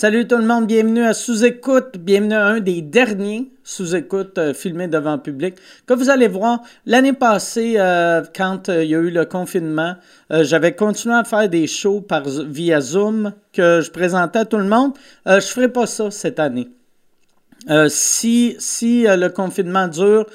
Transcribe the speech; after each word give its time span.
Salut 0.00 0.28
tout 0.28 0.36
le 0.36 0.46
monde, 0.46 0.68
bienvenue 0.68 1.02
à 1.02 1.12
Sous-Écoute, 1.12 1.96
bienvenue 1.98 2.34
à 2.34 2.46
un 2.46 2.60
des 2.60 2.82
derniers 2.82 3.50
Sous-Écoute 3.64 4.38
euh, 4.38 4.54
filmés 4.54 4.86
devant 4.86 5.18
public. 5.18 5.56
Comme 5.86 5.98
vous 5.98 6.08
allez 6.08 6.28
voir, 6.28 6.62
l'année 6.86 7.14
passée, 7.14 7.74
euh, 7.78 8.22
quand 8.32 8.68
euh, 8.68 8.84
il 8.84 8.90
y 8.90 8.94
a 8.94 8.98
eu 8.98 9.10
le 9.10 9.24
confinement, 9.24 9.96
j'avais 10.30 10.76
continué 10.76 11.16
à 11.16 11.24
faire 11.24 11.48
des 11.48 11.66
shows 11.66 12.00
par, 12.00 12.22
via 12.28 12.80
Zoom 12.80 13.32
que 13.52 13.80
je 13.80 13.90
présentais 13.90 14.38
à 14.38 14.44
tout 14.44 14.58
le 14.58 14.68
monde. 14.68 14.92
je 15.26 15.34
ne 15.34 15.40
ferai 15.40 15.68
pas 15.68 15.86
ça 15.86 16.12
cette 16.12 16.38
année. 16.38 16.68
si 17.88 18.54
si 18.60 19.02
le 19.02 19.28
confinement 19.30 19.88
dure, 19.88 20.26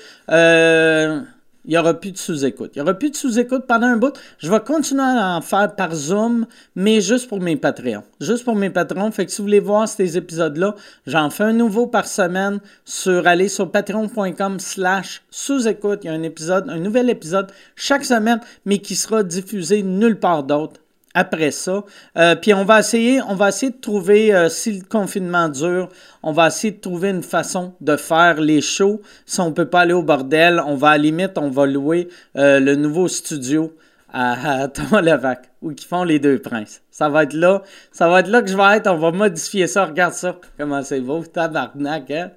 il 1.66 1.72
n'y 1.72 1.78
aura 1.78 1.94
plus 1.94 2.12
de 2.12 2.18
sous-écoute. 2.18 2.72
Il 2.76 2.80
n'y 2.80 2.82
aura 2.82 2.94
plus 2.94 3.10
de 3.10 3.16
sous-écoute 3.16 3.66
pendant 3.68 3.88
un 3.88 3.98
bout. 3.98 4.14
Je 4.38 4.52
vais 4.52 4.60
continuer 4.60 5.04
à 5.04 5.38
en 5.38 5.42
faire 5.42 5.76
par 5.76 5.96
Zoom, 5.96 6.46
mais 6.76 7.00
juste 7.00 7.30
pour 7.30 7.40
mes 7.40 7.56
Patreons. 7.56 8.04
Juste 8.20 8.44
pour 8.44 8.56
mes 8.56 8.70
patrons. 8.70 9.12
Fait 9.12 9.26
que 9.26 9.32
si 9.32 9.38
vous 9.38 9.46
voulez 9.46 9.60
voir 9.60 9.88
ces 9.88 10.18
épisodes-là, 10.18 10.76
j'en 11.08 11.30
fais 11.30 11.44
un 11.44 11.54
nouveau 11.54 11.88
par 11.88 12.06
semaine 12.06 12.60
sur 12.86 13.28
aller 13.28 13.48
sur 13.48 13.72
patreon.com 13.72 14.60
slash 14.60 15.24
sous-écoute. 15.30 16.02
Il 16.04 16.08
y 16.08 16.10
a 16.10 16.14
un 16.14 16.24
épisode, 16.24 16.70
un 16.70 16.80
nouvel 16.80 17.10
épisode 17.10 17.52
chaque 17.76 18.06
semaine, 18.06 18.40
mais 18.66 18.80
qui 18.80 18.96
sera 18.96 19.24
diffusé 19.24 19.84
nulle 19.84 20.20
part 20.20 20.44
d'autre 20.44 20.83
après 21.14 21.52
ça. 21.52 21.84
Euh, 22.18 22.36
puis 22.36 22.54
on 22.54 22.66
va 22.66 22.80
essayer, 22.80 23.22
on 23.22 23.36
va 23.36 23.50
essayer 23.50 23.72
de 23.72 23.80
trouver, 23.80 24.34
euh, 24.34 24.50
si 24.50 24.80
le 24.80 24.84
confinement 24.84 25.50
dure, 25.50 25.90
on 26.24 26.32
va 26.32 26.48
essayer 26.48 26.72
de 26.72 26.80
trouver 26.80 27.10
une 27.10 27.24
façon 27.24 27.74
de 27.82 27.96
faire 27.96 28.40
les 28.42 28.62
shows. 28.62 29.02
Si 29.26 29.40
on 29.40 29.50
ne 29.50 29.54
peut 29.54 29.70
pas 29.70 29.82
aller 29.82 29.94
au 29.94 30.04
bordel, 30.04 30.62
on 30.66 30.76
va 30.76 30.90
à 30.90 30.98
la 30.98 31.04
limite, 31.04 31.38
on 31.38 31.50
va 31.50 31.66
louer 31.66 32.10
euh, 32.38 32.60
le 32.60 32.76
nouveau 32.76 33.08
studio 33.08 33.76
à, 34.12 34.68
Thomas 34.68 35.02
Levac, 35.02 35.50
où 35.62 35.72
ils 35.72 35.80
font 35.80 36.04
les 36.04 36.20
deux 36.20 36.40
princes. 36.40 36.82
Ça 36.92 37.10
va 37.10 37.24
être 37.24 37.34
là, 37.34 37.64
ça 37.92 38.08
va 38.08 38.20
être 38.20 38.28
là 38.28 38.44
que 38.44 38.50
je 38.50 38.56
vais 38.56 38.78
être, 38.78 38.88
on 38.88 38.98
va 38.98 39.12
modifier 39.12 39.66
ça, 39.66 39.86
regarde 39.86 40.14
ça, 40.14 40.40
comment 40.58 40.84
c'est 40.84 41.02
beau, 41.02 41.24
tabarnak, 41.24 42.12
hein? 42.12 42.32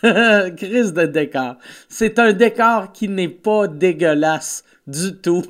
Crise 0.56 0.92
de 0.92 1.06
décor. 1.06 1.56
C'est 1.88 2.18
un 2.18 2.32
décor 2.32 2.92
qui 2.92 3.08
n'est 3.08 3.28
pas 3.28 3.66
dégueulasse 3.66 4.64
du 4.86 5.16
tout. 5.16 5.44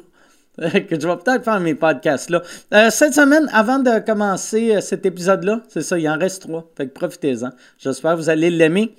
que 0.88 1.00
je 1.00 1.06
vais 1.06 1.16
peut-être 1.16 1.44
faire 1.44 1.60
mes 1.60 1.74
podcasts 1.74 2.30
là. 2.30 2.42
Euh, 2.74 2.90
cette 2.90 3.14
semaine, 3.14 3.48
avant 3.52 3.78
de 3.78 4.00
commencer 4.00 4.74
euh, 4.74 4.80
cet 4.80 5.06
épisode-là, 5.06 5.60
c'est 5.68 5.82
ça, 5.82 5.98
il 5.98 6.08
en 6.08 6.18
reste 6.18 6.42
trois. 6.42 6.68
Fait 6.76 6.88
que 6.88 6.92
profitez-en. 6.92 7.50
J'espère 7.78 8.12
que 8.12 8.16
vous 8.16 8.30
allez 8.30 8.50
l'aimer. 8.50 8.94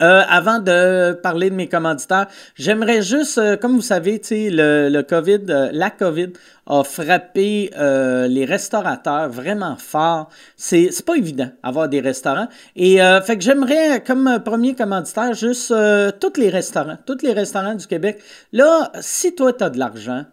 Euh, 0.00 0.22
avant 0.28 0.60
de 0.60 1.14
parler 1.24 1.50
de 1.50 1.56
mes 1.56 1.66
commanditaires, 1.66 2.28
j'aimerais 2.54 3.02
juste, 3.02 3.40
comme 3.58 3.74
vous 3.74 3.82
savez, 3.82 4.22
le, 4.30 4.88
le 4.88 5.02
COVID, 5.02 5.70
la 5.72 5.90
COVID 5.90 6.34
a 6.68 6.84
frappé 6.84 7.72
les 7.76 8.44
restaurateurs 8.44 9.28
vraiment 9.28 9.74
fort. 9.74 10.28
C'est, 10.56 10.90
c'est 10.92 11.04
pas 11.04 11.16
évident 11.16 11.50
avoir 11.64 11.88
des 11.88 11.98
restaurants. 11.98 12.46
Et 12.76 12.98
fait 13.24 13.38
que 13.38 13.42
j'aimerais, 13.42 14.00
comme 14.04 14.40
premier 14.44 14.76
commanditaire, 14.76 15.34
juste 15.34 15.74
tous 16.20 16.40
les 16.40 16.50
restaurants, 16.50 16.98
tous 17.04 17.22
les 17.24 17.32
restaurants 17.32 17.74
du 17.74 17.88
Québec. 17.88 18.22
Là, 18.52 18.92
si 19.00 19.34
toi, 19.34 19.52
tu 19.52 19.64
as 19.64 19.70
de 19.70 19.80
l'argent, 19.80 20.26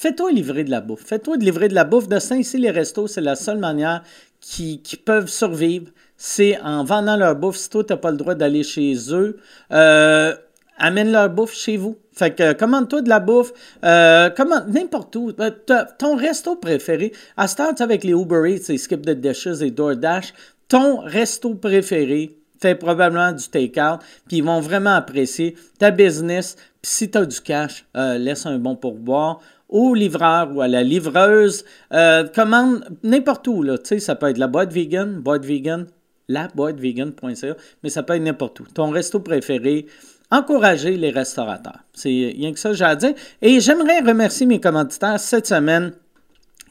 Fais-toi 0.00 0.32
livrer 0.32 0.64
de 0.64 0.70
la 0.70 0.80
bouffe. 0.80 1.04
Fais-toi 1.04 1.36
livrer 1.36 1.68
de 1.68 1.74
la 1.74 1.84
bouffe. 1.84 2.08
De 2.08 2.18
ça, 2.18 2.34
ici, 2.34 2.56
les 2.56 2.70
restos, 2.70 3.06
c'est 3.06 3.20
la 3.20 3.36
seule 3.36 3.58
manière 3.58 4.02
qui, 4.40 4.80
peuvent 5.04 5.28
survivre. 5.28 5.88
C'est 6.16 6.58
en 6.62 6.84
vendant 6.84 7.18
leur 7.18 7.36
bouffe. 7.36 7.56
Si 7.58 7.68
toi, 7.68 7.84
tu 7.84 7.92
n'as 7.92 7.98
pas 7.98 8.10
le 8.10 8.16
droit 8.16 8.34
d'aller 8.34 8.62
chez 8.62 8.94
eux, 9.10 9.36
euh, 9.72 10.34
amène 10.78 11.12
leur 11.12 11.28
bouffe 11.28 11.52
chez 11.52 11.76
vous. 11.76 11.98
Fait 12.12 12.34
que 12.34 12.54
commande-toi 12.54 13.02
de 13.02 13.10
la 13.10 13.20
bouffe, 13.20 13.52
euh, 13.84 14.30
commande 14.30 14.68
n'importe 14.68 15.14
où. 15.16 15.32
Euh, 15.38 15.50
ton 15.98 16.16
resto 16.16 16.56
préféré, 16.56 17.12
à 17.36 17.46
start 17.46 17.82
avec 17.82 18.02
les 18.02 18.12
Uber 18.12 18.54
Eats, 18.54 18.72
et 18.72 18.78
Skip 18.78 19.04
the 19.04 19.10
Dishes 19.10 19.60
et 19.60 19.70
DoorDash, 19.70 20.32
ton 20.68 21.00
resto 21.00 21.56
préféré, 21.56 22.38
fait 22.58 22.74
probablement 22.74 23.32
du 23.32 23.46
take-out, 23.46 24.00
puis 24.28 24.38
ils 24.38 24.44
vont 24.44 24.60
vraiment 24.60 24.94
apprécier 24.94 25.56
ta 25.78 25.90
business. 25.90 26.56
Puis 26.80 26.90
si 26.90 27.10
tu 27.10 27.18
as 27.18 27.26
du 27.26 27.40
cash, 27.42 27.84
laisse 27.94 28.46
un 28.46 28.58
bon 28.58 28.76
pourboire 28.76 29.40
au 29.70 29.94
livreur 29.94 30.54
ou 30.54 30.60
à 30.60 30.68
la 30.68 30.82
livreuse. 30.82 31.64
Euh, 31.92 32.24
commande 32.28 32.84
n'importe 33.02 33.48
où, 33.48 33.62
là. 33.62 33.78
Tu 33.78 33.86
sais, 33.86 33.98
ça 34.00 34.16
peut 34.16 34.28
être 34.28 34.38
la 34.38 34.48
boîte 34.48 34.72
vegan, 34.72 35.20
boîte 35.20 35.46
vegan, 35.46 35.86
la 36.28 36.48
boîte 36.48 36.78
vegan.ca, 36.78 37.56
mais 37.82 37.88
ça 37.88 38.02
peut 38.02 38.14
être 38.14 38.22
n'importe 38.22 38.60
où. 38.60 38.64
Ton 38.64 38.90
resto 38.90 39.20
préféré. 39.20 39.86
Encourager 40.32 40.96
les 40.96 41.10
restaurateurs. 41.10 41.80
C'est 41.92 42.32
rien 42.36 42.52
que 42.52 42.58
ça, 42.60 42.72
j'ai 42.72 42.84
à 42.84 42.94
dire. 42.94 43.14
Et 43.42 43.58
j'aimerais 43.58 43.98
remercier 43.98 44.46
mes 44.46 44.60
commanditaires 44.60 45.18
cette 45.18 45.48
semaine. 45.48 45.92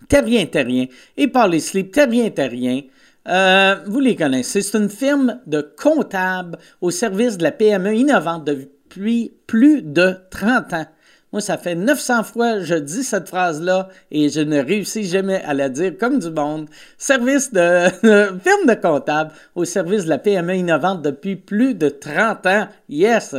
Terrien 0.07 0.45
Terrien 0.45 0.85
et 1.17 1.27
Parley 1.27 1.59
Sleep. 1.59 1.91
Terrien 1.91 2.29
Terrien. 2.29 2.83
Euh, 3.27 3.75
vous 3.85 3.99
les 3.99 4.15
connaissez. 4.15 4.61
C'est 4.61 4.77
une 4.77 4.89
firme 4.89 5.41
de 5.45 5.61
comptables 5.77 6.57
au 6.79 6.89
service 6.89 7.37
de 7.37 7.43
la 7.43 7.51
PME 7.51 7.95
innovante 7.95 8.45
depuis 8.45 9.33
plus 9.45 9.81
de 9.81 10.15
30 10.31 10.73
ans. 10.73 10.85
Moi, 11.31 11.41
ça 11.41 11.59
fait 11.59 11.75
900 11.75 12.23
fois 12.23 12.59
je 12.61 12.73
dis 12.73 13.03
cette 13.03 13.29
phrase-là 13.29 13.89
et 14.09 14.29
je 14.29 14.41
ne 14.41 14.59
réussis 14.59 15.03
jamais 15.03 15.41
à 15.43 15.53
la 15.53 15.69
dire 15.69 15.95
comme 15.99 16.17
du 16.17 16.31
monde. 16.31 16.67
Service 16.97 17.53
de, 17.53 17.87
firme 18.39 18.65
de 18.67 18.73
comptable 18.73 19.31
au 19.53 19.63
service 19.63 20.05
de 20.05 20.09
la 20.09 20.17
PME 20.17 20.55
innovante 20.55 21.03
depuis 21.03 21.35
plus 21.35 21.75
de 21.75 21.89
30 21.89 22.45
ans. 22.47 22.67
Yes, 22.89 23.35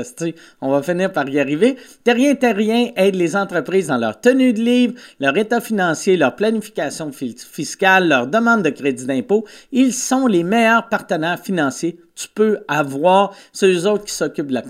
on 0.61 0.71
va 0.71 0.83
finir 0.83 1.11
par 1.13 1.29
y 1.29 1.41
arriver. 1.41 1.77
Terrien 2.05 2.37
Terrien 2.37 2.93
aide 2.95 3.17
les 3.17 3.35
entreprises 3.35 3.89
dans 3.89 3.99
leur 3.99 4.21
tenue 4.21 4.53
de 4.53 4.61
livre, 4.61 4.95
leur 5.19 5.37
état 5.37 5.61
financier, 5.61 6.17
leur 6.17 6.37
planification 6.37 7.11
fiscale, 7.11 8.09
leur 8.09 8.29
demande 8.29 8.63
de 8.63 8.71
crédit 8.71 9.07
d'impôt. 9.07 9.45
Ils 9.73 9.95
sont 9.95 10.29
les 10.29 10.45
meilleurs 10.45 10.89
partenaires 10.89 11.41
financiers 11.41 11.99
tu 12.21 12.29
peux 12.29 12.59
avoir. 12.69 13.33
ceux 13.53 13.87
autres 13.87 14.05
qui 14.05 14.15
s'occupent 14.15 14.49
de 14.49 14.55
la 14.55 14.63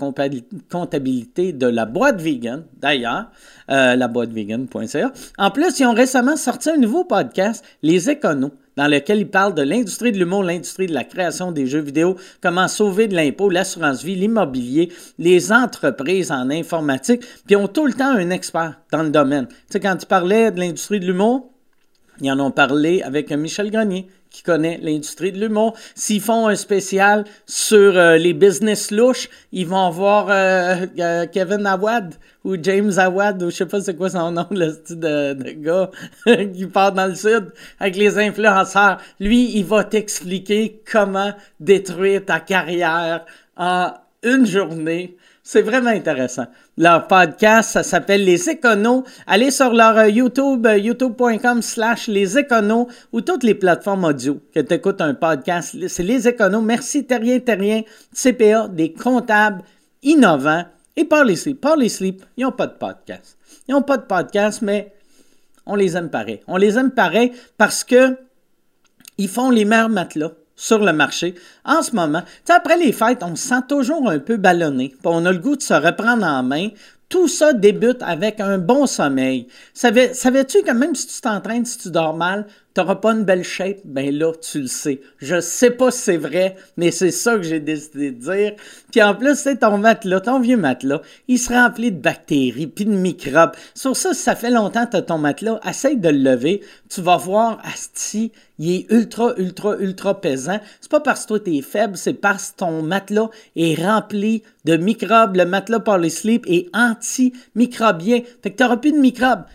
comptabilité 0.69 1.51
de 1.51 1.67
la 1.67 1.85
boîte 1.85 2.21
vegan, 2.21 2.63
d'ailleurs, 2.79 3.29
euh. 3.69 3.97
En 5.37 5.51
plus, 5.51 5.79
ils 5.79 5.85
ont 5.85 5.93
récemment 5.93 6.35
sorti 6.37 6.69
un 6.69 6.77
nouveau 6.77 7.03
podcast, 7.03 7.63
Les 7.81 8.09
Éconos, 8.09 8.51
dans 8.77 8.87
lequel 8.87 9.19
ils 9.19 9.29
parlent 9.29 9.53
de 9.53 9.61
l'industrie 9.61 10.11
de 10.11 10.17
l'humour, 10.17 10.43
l'industrie 10.43 10.87
de 10.87 10.93
la 10.93 11.03
création 11.03 11.51
des 11.51 11.67
jeux 11.67 11.81
vidéo, 11.81 12.15
comment 12.41 12.67
sauver 12.67 13.07
de 13.07 13.15
l'impôt, 13.15 13.49
l'assurance 13.49 14.03
vie, 14.03 14.15
l'immobilier, 14.15 14.91
les 15.19 15.51
entreprises 15.51 16.31
en 16.31 16.49
informatique, 16.49 17.21
puis 17.45 17.55
ont 17.55 17.67
tout 17.67 17.85
le 17.85 17.93
temps 17.93 18.11
un 18.11 18.29
expert 18.29 18.79
dans 18.91 19.03
le 19.03 19.09
domaine. 19.09 19.47
Tu 19.47 19.55
sais, 19.69 19.79
quand 19.79 19.97
tu 19.97 20.05
parlais 20.05 20.51
de 20.51 20.59
l'industrie 20.59 20.99
de 20.99 21.05
l'humour, 21.05 21.50
ils 22.19 22.31
en 22.31 22.39
ont 22.39 22.51
parlé 22.51 23.01
avec 23.01 23.31
Michel 23.31 23.71
Grenier, 23.71 24.07
qui 24.29 24.43
connaît 24.43 24.79
l'industrie 24.81 25.31
de 25.31 25.39
l'humour. 25.39 25.75
S'ils 25.95 26.21
font 26.21 26.47
un 26.47 26.55
spécial 26.55 27.25
sur 27.45 27.97
euh, 27.97 28.17
les 28.17 28.33
business 28.33 28.91
louches, 28.91 29.29
ils 29.51 29.67
vont 29.67 29.89
voir 29.89 30.27
euh, 30.29 30.85
euh, 30.99 31.25
Kevin 31.27 31.65
Awad 31.65 32.15
ou 32.43 32.55
James 32.61 32.91
Awad, 32.97 33.43
ou 33.43 33.49
je 33.49 33.57
sais 33.57 33.65
pas 33.65 33.81
c'est 33.81 33.95
quoi 33.95 34.09
son 34.09 34.31
nom, 34.31 34.47
le 34.51 34.71
style 34.71 34.99
de, 34.99 35.33
de 35.33 35.51
gars 35.51 35.91
qui 36.53 36.65
part 36.65 36.93
dans 36.93 37.07
le 37.07 37.15
sud 37.15 37.51
avec 37.79 37.95
les 37.95 38.17
influenceurs. 38.17 38.97
Lui, 39.19 39.57
il 39.57 39.65
va 39.65 39.83
t'expliquer 39.83 40.81
comment 40.89 41.33
détruire 41.59 42.25
ta 42.25 42.39
carrière 42.39 43.25
en 43.57 43.91
une 44.23 44.45
journée 44.45 45.17
c'est 45.43 45.63
vraiment 45.63 45.89
intéressant. 45.89 46.45
Leur 46.81 47.05
podcast, 47.05 47.73
ça 47.73 47.83
s'appelle 47.83 48.25
Les 48.25 48.49
Éconos. 48.49 49.03
Allez 49.27 49.51
sur 49.51 49.71
leur 49.71 49.95
euh, 49.99 50.09
YouTube, 50.09 50.65
euh, 50.65 50.79
youtube.com 50.79 51.61
slash 51.61 52.07
Les 52.07 52.39
Éconos 52.39 52.87
ou 53.11 53.21
toutes 53.21 53.43
les 53.43 53.53
plateformes 53.53 54.03
audio 54.03 54.39
que 54.51 54.61
tu 54.61 54.73
écoutes 54.73 54.99
un 54.99 55.13
podcast. 55.13 55.75
C'est 55.87 56.01
Les 56.01 56.27
Éconos. 56.27 56.63
Merci 56.63 57.05
Terrien 57.05 57.39
Terrien, 57.39 57.83
CPA, 58.15 58.67
des 58.67 58.93
comptables 58.93 59.61
innovants. 60.01 60.65
Et 60.95 61.05
Parley 61.05 61.35
Sleep. 61.35 61.61
Parley 61.61 61.87
Sleep, 61.87 62.25
ils 62.35 62.45
n'ont 62.45 62.51
pas 62.51 62.65
de 62.65 62.73
podcast. 62.73 63.37
Ils 63.67 63.73
n'ont 63.73 63.83
pas 63.83 63.97
de 63.97 64.05
podcast, 64.07 64.63
mais 64.63 64.91
on 65.67 65.75
les 65.75 65.95
aime 65.95 66.09
pareil. 66.09 66.41
On 66.47 66.57
les 66.57 66.79
aime 66.79 66.89
pareil 66.89 67.31
parce 67.59 67.83
que 67.83 68.17
ils 69.19 69.29
font 69.29 69.51
les 69.51 69.65
meilleurs 69.65 69.89
matelas 69.89 70.31
sur 70.61 70.77
le 70.77 70.93
marché. 70.93 71.33
En 71.65 71.81
ce 71.81 71.95
moment, 71.95 72.21
après 72.47 72.77
les 72.77 72.91
fêtes, 72.91 73.23
on 73.23 73.35
se 73.35 73.47
sent 73.47 73.63
toujours 73.67 74.07
un 74.07 74.19
peu 74.19 74.37
ballonné. 74.37 74.93
On 75.03 75.25
a 75.25 75.31
le 75.31 75.39
goût 75.39 75.55
de 75.55 75.61
se 75.63 75.73
reprendre 75.73 76.23
en 76.23 76.43
main. 76.43 76.69
Tout 77.09 77.27
ça 77.27 77.51
débute 77.51 78.01
avec 78.01 78.39
un 78.39 78.59
bon 78.59 78.85
sommeil. 78.85 79.47
Savais-tu 79.73 80.61
que 80.61 80.71
même 80.71 80.95
si 80.95 81.07
tu 81.07 81.19
t'entraînes, 81.19 81.65
si 81.65 81.79
tu 81.79 81.89
dors 81.89 82.15
mal, 82.15 82.45
t'auras 82.73 82.95
pas 82.95 83.11
une 83.11 83.25
belle 83.25 83.43
shape, 83.43 83.79
ben 83.83 84.15
là, 84.15 84.31
tu 84.33 84.61
le 84.61 84.67
sais. 84.67 85.01
Je 85.17 85.41
sais 85.41 85.71
pas 85.71 85.91
si 85.91 85.99
c'est 85.99 86.17
vrai, 86.17 86.55
mais 86.77 86.91
c'est 86.91 87.11
ça 87.11 87.35
que 87.35 87.43
j'ai 87.43 87.59
décidé 87.59 88.11
de 88.11 88.19
dire. 88.21 88.53
Puis 88.91 89.01
en 89.01 89.15
plus, 89.15 89.35
c'est 89.35 89.57
ton 89.57 89.77
matelas, 89.77 90.21
ton 90.21 90.39
vieux 90.39 90.57
matelas, 90.57 91.01
il 91.27 91.37
se 91.37 91.51
remplit 91.51 91.91
de 91.91 91.99
bactéries 91.99 92.67
puis 92.67 92.85
de 92.85 92.91
microbes. 92.91 93.51
Sur 93.73 93.97
ça, 93.97 94.13
ça 94.13 94.35
fait 94.35 94.51
longtemps 94.51 94.85
que 94.85 94.91
tu 94.91 94.97
as 94.97 95.01
ton 95.01 95.17
matelas, 95.17 95.59
essaye 95.67 95.97
de 95.97 96.09
le 96.09 96.31
lever. 96.31 96.61
Tu 96.87 97.01
vas 97.01 97.17
voir, 97.17 97.59
Asti, 97.63 98.31
il 98.61 98.75
est 98.75 98.91
ultra, 98.91 99.33
ultra, 99.37 99.75
ultra 99.79 100.21
pesant. 100.21 100.59
C'est 100.79 100.91
pas 100.91 100.99
parce 100.99 101.23
que 101.23 101.29
toi, 101.29 101.39
tu 101.39 101.55
es 101.57 101.61
faible, 101.63 101.97
c'est 101.97 102.13
parce 102.13 102.51
que 102.51 102.57
ton 102.57 102.83
matelas 102.83 103.29
est 103.55 103.73
rempli 103.83 104.43
de 104.65 104.77
microbes. 104.77 105.35
Le 105.35 105.45
matelas 105.45 105.79
par 105.79 105.97
le 105.97 106.09
sleep 106.09 106.45
est 106.47 106.67
antimicrobien. 106.75 108.21
Fait 108.43 108.51
que 108.51 108.57
t'auras 108.57 108.77
plus 108.77 108.91
de 108.91 108.99
microbes. 108.99 109.45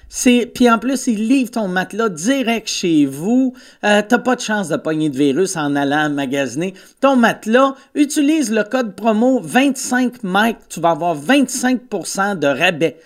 Puis 0.55 0.69
en 0.69 0.81
plus, 0.81 1.07
ils 1.07 1.29
livrent 1.29 1.53
ton 1.53 1.69
matelas 1.69 2.09
direct 2.09 2.69
chez 2.69 3.07
vous. 3.07 3.55
Euh, 3.85 4.03
t'as 4.07 4.19
pas 4.19 4.35
de 4.35 4.41
chance 4.41 4.71
de 4.71 4.77
pogner 4.77 5.09
de 5.09 5.17
virus 5.17 5.57
en 5.57 5.77
allant 5.77 6.11
magasiner. 6.11 6.75
Ton 7.01 7.15
matelas, 7.15 7.77
utilise 7.95 8.51
le 8.51 8.65
code 8.65 8.97
promo 8.97 9.41
25 9.41 10.25
Mike. 10.25 10.59
Tu 10.69 10.81
vas 10.81 10.91
avoir 10.91 11.17
25% 11.17 12.41
de 12.41 12.49
rabais. 12.49 12.97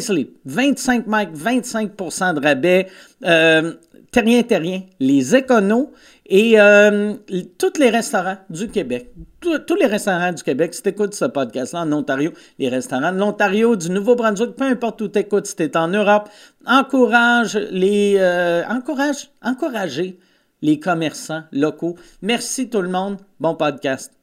Sleep, 0.00 0.36
25 0.46 1.06
Mike, 1.06 1.30
25% 1.34 2.34
de 2.34 2.40
rabais. 2.40 2.88
Euh, 3.24 3.72
Terrien, 4.10 4.42
Terrien, 4.42 4.82
les 4.98 5.36
éconos 5.36 5.90
et 6.26 6.60
euh, 6.60 7.14
tous 7.58 7.78
les 7.78 7.90
restaurants 7.90 8.38
du 8.48 8.68
Québec, 8.68 9.12
tous 9.40 9.74
les 9.74 9.86
restaurants 9.86 10.32
du 10.32 10.42
Québec, 10.42 10.74
si 10.74 10.82
tu 10.82 10.88
écoutes 10.88 11.14
ce 11.14 11.24
podcast-là 11.24 11.82
en 11.82 11.92
Ontario, 11.92 12.32
les 12.58 12.68
restaurants 12.68 13.12
de 13.12 13.18
l'Ontario, 13.18 13.76
du 13.76 13.90
Nouveau-Brunswick, 13.90 14.56
peu 14.56 14.64
importe 14.64 15.00
où 15.00 15.08
tu 15.08 15.18
écoutes, 15.18 15.46
si 15.46 15.56
tu 15.56 15.62
es 15.62 15.76
en 15.76 15.88
Europe, 15.88 16.28
encourage 16.66 17.56
les, 17.70 18.16
euh, 18.18 18.64
encourage, 18.68 19.30
encouragez 19.42 20.18
les 20.62 20.78
commerçants 20.78 21.42
locaux. 21.52 21.96
Merci 22.22 22.68
tout 22.68 22.82
le 22.82 22.88
monde. 22.88 23.16
Bon 23.38 23.54
podcast. 23.54 24.19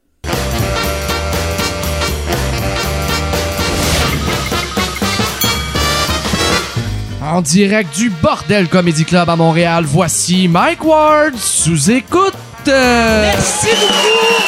En 7.30 7.42
direct 7.42 7.94
du 7.94 8.08
Bordel 8.08 8.70
Comedy 8.70 9.04
Club 9.04 9.28
à 9.28 9.36
Montréal, 9.36 9.84
voici 9.84 10.48
Mike 10.48 10.82
Ward 10.82 11.36
sous 11.36 11.90
écoute. 11.90 12.32
Merci 12.64 13.66
beaucoup. 13.66 14.42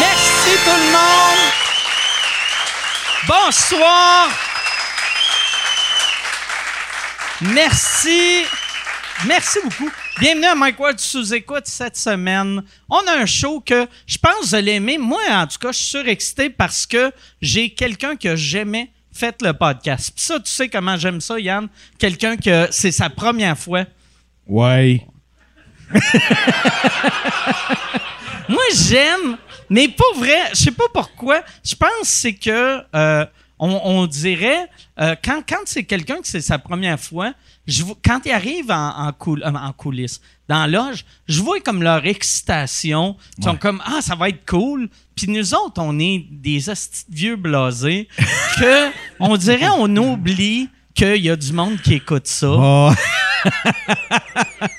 Merci 0.00 0.50
tout 0.64 0.76
le 0.76 0.90
monde. 0.90 1.52
Bonsoir. 3.28 4.28
Merci. 7.42 8.42
Merci 9.24 9.58
beaucoup. 9.62 9.92
Bienvenue 10.18 10.46
à 10.46 10.56
Mike 10.56 10.80
Ward 10.80 10.98
sous-écoute 10.98 11.66
cette 11.66 11.96
semaine. 11.96 12.60
On 12.90 13.06
a 13.06 13.20
un 13.20 13.26
show 13.26 13.60
que 13.60 13.86
je 14.08 14.18
pense 14.18 14.34
que 14.34 14.46
vous 14.46 14.54
allez 14.56 14.72
aimer. 14.72 14.98
Moi, 14.98 15.22
en 15.30 15.46
tout 15.46 15.58
cas, 15.60 15.70
je 15.70 15.78
suis 15.78 15.86
surexcité 15.86 16.50
parce 16.50 16.86
que 16.86 17.12
j'ai 17.40 17.70
quelqu'un 17.70 18.16
que 18.16 18.34
j'aimais 18.34 18.90
faites 19.14 19.40
le 19.42 19.52
podcast. 19.52 20.12
Puis 20.14 20.24
ça, 20.24 20.38
tu 20.40 20.50
sais 20.50 20.68
comment 20.68 20.96
j'aime 20.96 21.20
ça, 21.20 21.38
Yann? 21.38 21.68
Quelqu'un 21.98 22.36
que 22.36 22.68
c'est 22.70 22.92
sa 22.92 23.08
première 23.08 23.56
fois. 23.56 23.84
Ouais. 24.46 25.06
Moi, 28.48 28.62
j'aime, 28.74 29.38
mais 29.70 29.88
pas 29.88 30.04
vrai. 30.16 30.50
Je 30.50 30.56
sais 30.56 30.72
pas 30.72 30.88
pourquoi. 30.92 31.42
Je 31.64 31.74
pense 31.74 31.90
que 32.00 32.06
c'est 32.06 32.34
que 32.34 32.80
euh, 32.94 33.24
on, 33.58 34.06
dirait 34.06 34.68
euh, 35.00 35.14
quand, 35.24 35.42
quand 35.48 35.62
c'est 35.64 35.84
quelqu'un 35.84 36.20
que 36.20 36.26
c'est 36.26 36.40
sa 36.40 36.58
première 36.58 37.00
fois, 37.00 37.32
je, 37.66 37.84
quand 38.04 38.20
il 38.26 38.32
arrive 38.32 38.70
en, 38.70 39.08
en, 39.08 39.54
en 39.54 39.72
coulisses, 39.72 40.20
dans 40.48 40.66
l'âge, 40.70 41.04
je 41.26 41.40
vois 41.42 41.60
comme 41.60 41.82
leur 41.82 42.04
excitation. 42.06 43.16
Ils 43.38 43.44
sont 43.44 43.56
comme 43.56 43.82
Ah, 43.84 44.00
ça 44.00 44.14
va 44.14 44.28
être 44.28 44.44
cool. 44.46 44.88
Puis 45.16 45.28
nous 45.28 45.54
autres, 45.54 45.80
on 45.80 45.98
est 45.98 46.26
des 46.30 46.60
vieux 47.08 47.36
blasés 47.36 48.08
que 48.58 48.90
on 49.20 49.36
dirait 49.36 49.68
on 49.78 49.94
oublie 49.96 50.68
qu'il 50.94 51.16
y 51.16 51.30
a 51.30 51.36
du 51.36 51.52
monde 51.52 51.80
qui 51.80 51.94
écoute 51.94 52.26
ça. 52.26 52.50
Oh. 52.50 52.90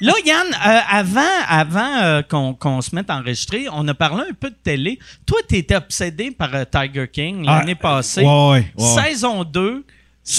Là, 0.02 0.14
Yann, 0.26 0.48
euh, 0.48 0.80
avant, 0.90 1.22
avant 1.48 1.98
euh, 2.02 2.22
qu'on 2.24 2.82
se 2.82 2.96
mette 2.96 3.10
à 3.10 3.18
enregistrer, 3.18 3.68
on 3.72 3.88
a 3.88 3.94
parlé 3.94 4.24
un 4.30 4.34
peu 4.34 4.50
de 4.50 4.56
télé. 4.56 5.00
Toi, 5.26 5.40
tu 5.48 5.58
étais 5.58 5.76
obsédé 5.76 6.32
par 6.32 6.54
euh, 6.56 6.64
Tiger 6.66 7.08
King 7.08 7.46
l'année 7.46 7.76
ah, 7.80 7.82
passée. 7.82 8.24
Ouais, 8.24 8.66
Saison 8.78 9.44
2. 9.44 9.86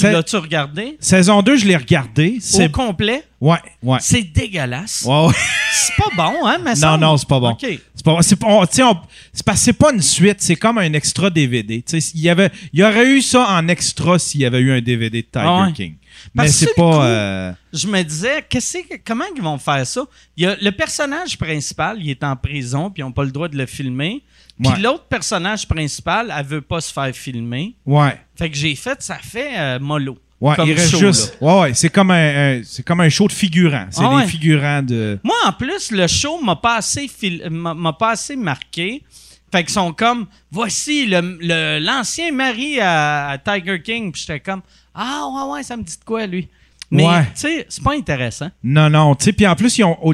L'as-tu 0.02 0.36
regardé? 0.36 0.96
Saison 1.00 1.42
2, 1.42 1.56
je 1.56 1.66
l'ai 1.66 1.76
regardé. 1.76 2.38
Au 2.54 2.68
complet? 2.70 3.22
Ouais, 3.40 3.58
ouais. 3.82 3.98
C'est 4.00 4.22
dégueulasse. 4.22 5.04
Ouais, 5.06 5.26
ouais. 5.26 5.34
c'est 5.72 5.94
pas 5.94 6.10
bon, 6.16 6.46
hein, 6.46 6.58
mais 6.64 6.74
Non, 6.74 6.98
non, 6.98 7.16
c'est 7.16 7.28
pas 7.28 7.38
bon. 7.38 7.50
OK. 7.50 7.66
C'est 7.94 8.04
pas 8.04 8.18
C'est 8.22 9.44
parce 9.44 9.58
que 9.58 9.64
c'est 9.64 9.72
pas 9.72 9.92
une 9.92 10.02
suite, 10.02 10.38
c'est 10.40 10.56
comme 10.56 10.78
un 10.78 10.92
extra 10.92 11.30
DVD. 11.30 11.84
Il 12.14 12.20
y, 12.20 12.28
avait, 12.28 12.50
il 12.72 12.80
y 12.80 12.84
aurait 12.84 13.06
eu 13.06 13.22
ça 13.22 13.46
en 13.48 13.68
extra 13.68 14.18
s'il 14.18 14.40
y 14.40 14.44
avait 14.44 14.60
eu 14.60 14.72
un 14.72 14.80
DVD 14.80 15.22
de 15.22 15.26
Tiger 15.26 15.46
ah 15.46 15.68
King. 15.74 15.94
mais 16.34 16.48
c'est 16.48 16.74
pas. 16.74 17.06
Euh, 17.06 17.52
je 17.72 17.86
me 17.86 18.02
disais, 18.02 18.44
qu'est-ce 18.48 18.78
comment 19.04 19.24
ils 19.36 19.42
vont 19.42 19.58
faire 19.58 19.86
ça? 19.86 20.04
Il 20.36 20.44
y 20.44 20.46
a, 20.46 20.56
le 20.60 20.70
personnage 20.72 21.36
principal, 21.38 21.98
il 22.00 22.10
est 22.10 22.24
en 22.24 22.36
prison, 22.36 22.90
puis 22.90 23.02
ils 23.02 23.04
n'ont 23.04 23.12
pas 23.12 23.24
le 23.24 23.30
droit 23.30 23.48
de 23.48 23.56
le 23.56 23.66
filmer. 23.66 24.22
Puis 24.62 24.80
l'autre 24.80 25.04
personnage 25.04 25.68
principal, 25.68 26.32
elle 26.36 26.46
veut 26.46 26.60
pas 26.60 26.80
se 26.80 26.92
faire 26.92 27.14
filmer. 27.14 27.74
Ouais. 27.84 28.18
Fait 28.34 28.50
que 28.50 28.56
j'ai 28.56 28.74
fait, 28.74 29.02
ça 29.02 29.16
fait 29.16 29.58
euh, 29.58 29.78
mollo. 29.78 30.18
Ouais, 30.40 30.54
il 30.66 30.72
reste 30.74 30.96
juste. 30.98 31.38
Ouais, 31.40 31.60
ouais, 31.60 31.74
c'est 31.74 31.88
comme 31.88 32.10
un, 32.10 32.60
c'est 32.62 32.82
comme 32.82 33.00
un 33.00 33.08
show 33.08 33.26
de 33.26 33.32
figurants. 33.32 33.86
C'est 33.90 34.04
ah 34.04 34.20
des 34.20 34.28
figurants 34.28 34.82
de. 34.82 35.18
Moi, 35.22 35.36
en 35.46 35.52
plus, 35.52 35.90
le 35.90 36.06
show 36.06 36.40
m'a 36.42 36.56
pas 36.56 36.76
assez 36.76 37.10
m'a 37.50 37.92
pas 37.94 38.10
assez 38.10 38.36
marqué. 38.36 39.02
Fait 39.50 39.62
qu'ils 39.62 39.72
sont 39.72 39.92
comme, 39.92 40.26
voici 40.50 41.06
le, 41.06 41.78
l'ancien 41.78 42.32
mari 42.32 42.78
à, 42.80 43.38
Tiger 43.42 43.80
King. 43.80 44.12
Puis 44.12 44.22
j'étais 44.26 44.40
comme, 44.40 44.60
ah 44.94 45.28
ouais, 45.32 45.52
ouais, 45.52 45.62
ça 45.62 45.76
me 45.76 45.82
dit 45.82 45.96
de 45.96 46.04
quoi, 46.04 46.26
lui? 46.26 46.48
Mais, 46.90 47.04
tu 47.26 47.40
sais, 47.40 47.66
c'est 47.68 47.82
pas 47.82 47.94
intéressant. 47.94 48.50
Non, 48.62 48.90
non, 48.90 49.14
tu 49.14 49.24
sais, 49.24 49.32
puis 49.32 49.46
en 49.46 49.56
plus, 49.56 49.78
ils 49.78 49.84
ont, 49.84 49.96
oh, 50.02 50.12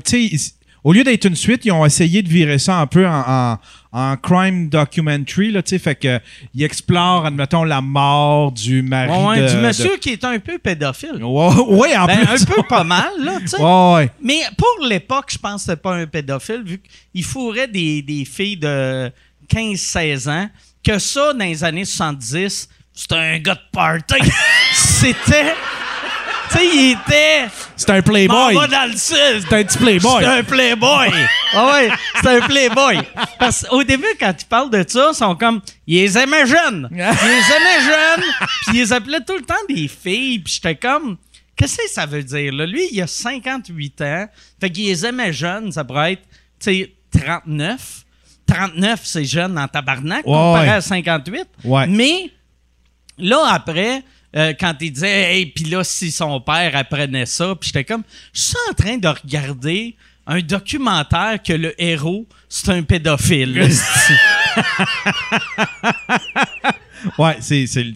au 0.85 0.93
lieu 0.93 1.05
d'être 1.05 1.27
une 1.27 1.37
suite, 1.37 1.65
ils 1.65 1.71
ont 1.71 1.87
essayé 1.87 2.23
de 2.23 2.29
virer 2.29 2.59
ça 2.59 2.79
un 2.79 2.87
peu 2.87 3.07
en, 3.07 3.59
crime 4.23 4.69
documentary, 4.69 5.53
là, 5.53 5.63
tu 5.63 5.71
sais, 5.71 5.79
fait 5.79 5.95
que 5.95 6.19
ils 6.55 6.65
explorent, 6.65 7.27
admettons, 7.27 7.63
la 7.63 7.81
mort 7.81 8.51
du 8.51 8.83
mari 8.83 9.11
ouais, 9.11 9.47
du 9.47 9.57
monsieur 9.59 9.97
qui 9.99 10.11
est 10.11 10.25
un 10.25 10.39
peu 10.39 10.59
pédophile. 10.59 11.23
Ouais, 11.23 11.97
en 11.97 12.07
ben, 12.07 12.27
plus. 12.27 12.43
Un 12.43 12.45
peu 12.47 12.63
pas 12.63 12.85
mal, 12.85 13.11
là, 13.19 13.39
tu 13.41 13.49
sais. 13.49 13.63
Ouais, 13.63 14.11
Mais 14.23 14.41
pour 14.57 14.87
l'époque, 14.87 15.27
je 15.31 15.39
pense 15.39 15.55
que 15.57 15.61
c'était 15.71 15.77
pas 15.77 15.95
un 15.95 16.07
pédophile, 16.07 16.63
vu 16.65 16.81
qu'il 17.13 17.25
fourrait 17.25 17.69
des, 17.69 18.03
des 18.03 18.25
filles 18.25 18.57
de 18.57 19.13
15-16 19.53 20.31
ans, 20.31 20.49
que 20.83 20.99
ça, 20.99 21.33
dans 21.33 21.45
les 21.45 21.63
années 21.63 21.85
70, 21.85 22.69
c'était 22.95 23.15
un 23.15 23.39
gars 23.39 23.55
de 23.55 23.61
party. 23.73 24.17
c'était 24.75 25.55
tu 26.53 26.59
sais, 26.59 26.67
il 26.67 26.91
était. 26.93 27.49
C'est 27.77 27.91
un 27.91 28.03
playboy. 28.03 28.57
On 28.57 28.67
dans 28.67 28.91
le 28.91 28.97
sud. 28.97 29.47
C'est 29.49 29.55
un 29.55 29.65
petit 29.65 29.79
playboy. 29.79 30.23
C'est 30.23 30.27
un 30.27 30.45
playboy. 30.45 31.11
ah 31.55 31.73
ouais, 31.73 31.91
c'est 32.21 32.29
un 32.29 32.41
playboy. 32.41 33.01
Parce 33.39 33.67
qu'au 33.67 33.83
début, 33.83 34.15
quand 34.21 34.33
tu 34.35 34.45
parles 34.47 34.71
de 34.71 34.85
ça, 34.87 35.11
ils 35.13 35.17
sont 35.17 35.35
comme. 35.35 35.61
Ils 35.87 36.03
les 36.03 36.19
aimaient 36.19 36.47
jeunes. 36.47 36.89
Ils 36.93 36.97
les 36.97 37.03
aimaient 37.03 37.83
jeunes. 37.85 38.25
Puis 38.67 38.77
ils 38.77 38.81
les 38.81 38.93
appelaient 38.93 39.25
tout 39.27 39.37
le 39.37 39.43
temps 39.43 39.55
des 39.69 39.89
filles. 39.89 40.39
Puis 40.41 40.55
j'étais 40.55 40.77
comme. 40.77 41.17
Qu'est-ce 41.57 41.77
que 41.77 41.91
ça 41.91 42.07
veut 42.07 42.23
dire, 42.23 42.53
là? 42.53 42.67
Lui, 42.67 42.89
il 42.93 43.03
a 43.03 43.07
58 43.07 44.01
ans. 44.03 44.27
Fait 44.61 44.71
qu'il 44.71 44.87
les 44.87 45.05
aimait 45.07 45.33
jeunes. 45.33 45.73
Ça 45.73 45.85
pourrait 45.85 46.15
être, 46.15 46.23
tu 46.59 46.71
sais, 46.71 46.93
39. 47.21 48.05
39, 48.47 49.01
c'est 49.05 49.25
jeune 49.25 49.59
en 49.59 49.69
tabarnak, 49.69 50.25
comparé 50.25 50.69
à 50.69 50.81
58. 50.81 51.47
Ouais. 51.65 51.87
Mais 51.87 52.31
là, 53.19 53.47
après, 53.51 54.03
euh, 54.35 54.55
quand 54.59 54.75
il 54.81 54.93
disait, 54.93 55.35
hey, 55.35 55.47
puis 55.47 55.65
là, 55.65 55.85
si 55.85 56.11
son 56.11 56.41
père 56.41 56.75
apprenait 56.75 57.27
ça, 57.27 57.55
puis 57.59 57.69
j'étais 57.69 57.85
comme, 57.85 58.03
je 58.33 58.41
suis 58.41 58.57
en 58.71 58.75
train 58.75 58.97
de 58.97 59.09
regarder 59.09 59.97
un 60.27 60.41
documentaire 60.41 61.39
que 61.43 61.53
le 61.53 61.81
héros, 61.83 62.27
c'est 62.49 62.71
un 62.71 62.83
pédophile. 62.83 63.61
ouais, 67.19 67.37
c'est 67.41 67.67
c'est 67.67 67.93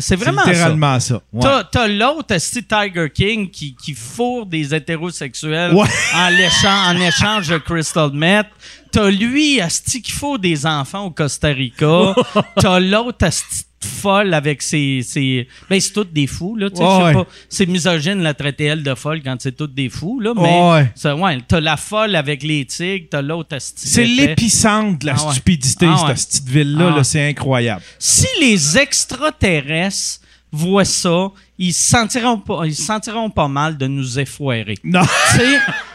c'est 0.00 0.16
vraiment 0.16 0.42
littéralement 0.44 0.98
ça. 1.00 1.20
ça. 1.40 1.68
T'as 1.70 1.86
l'autre, 1.86 2.34
c'est 2.38 2.66
Tiger 2.66 3.10
King 3.12 3.50
qui, 3.50 3.76
qui 3.76 3.94
fourre 3.94 4.46
des 4.46 4.74
hétérosexuels 4.74 5.72
en, 5.74 5.84
échange, 6.30 6.96
en 6.96 7.00
échange 7.00 7.48
de 7.48 7.58
crystal 7.58 8.10
meth. 8.12 8.46
T'as 8.90 9.10
lui, 9.10 9.60
Asti, 9.60 10.02
qui 10.02 10.12
fourre 10.12 10.38
des 10.38 10.66
enfants 10.66 11.04
au 11.04 11.10
Costa 11.10 11.48
Rica. 11.48 12.14
T'as 12.56 12.80
l'autre, 12.80 13.24
Asti 13.24 13.64
folle 13.84 14.34
avec 14.34 14.62
ses. 14.62 15.02
ses... 15.02 15.48
Ben, 15.68 15.80
c'est 15.80 15.92
toutes 15.92 16.12
des 16.12 16.26
fous, 16.26 16.56
là. 16.56 16.68
sais 16.72 16.82
pas. 16.82 17.26
C'est 17.48 17.66
misogyne 17.66 18.22
la 18.22 18.34
traiter 18.34 18.64
elle 18.64 18.82
de 18.82 18.94
folle 18.94 19.22
quand 19.22 19.36
c'est 19.40 19.56
toutes 19.56 19.74
des 19.74 19.88
fous, 19.88 20.20
là. 20.20 20.32
Mais. 20.36 20.90
Ça, 20.94 21.16
ouais, 21.16 21.38
t'as 21.46 21.60
la 21.60 21.76
folle 21.76 22.14
avec 22.14 22.42
les 22.42 22.64
tigres, 22.64 23.06
t'as 23.10 23.22
l'autre 23.22 23.56
C'est 23.58 24.04
l'épicentre 24.04 24.98
de 24.98 25.06
la 25.06 25.14
ah 25.14 25.32
stupidité, 25.32 25.86
ah 25.88 26.12
cette 26.14 26.28
petite 26.28 26.48
ville-là. 26.48 26.94
Ah 26.98 27.04
c'est 27.04 27.28
incroyable. 27.28 27.82
Si 27.98 28.26
les 28.40 28.78
extraterrestres 28.78 30.20
voient 30.52 30.84
ça, 30.84 31.28
ils 31.58 31.72
se 31.72 31.90
sentiront 31.90 32.38
pas, 32.38 32.62
ils 32.64 32.74
sentiront 32.74 33.30
pas 33.30 33.48
mal 33.48 33.76
de 33.76 33.86
nous 33.86 34.18
effoirer. 34.18 34.76
Non. 34.82 35.02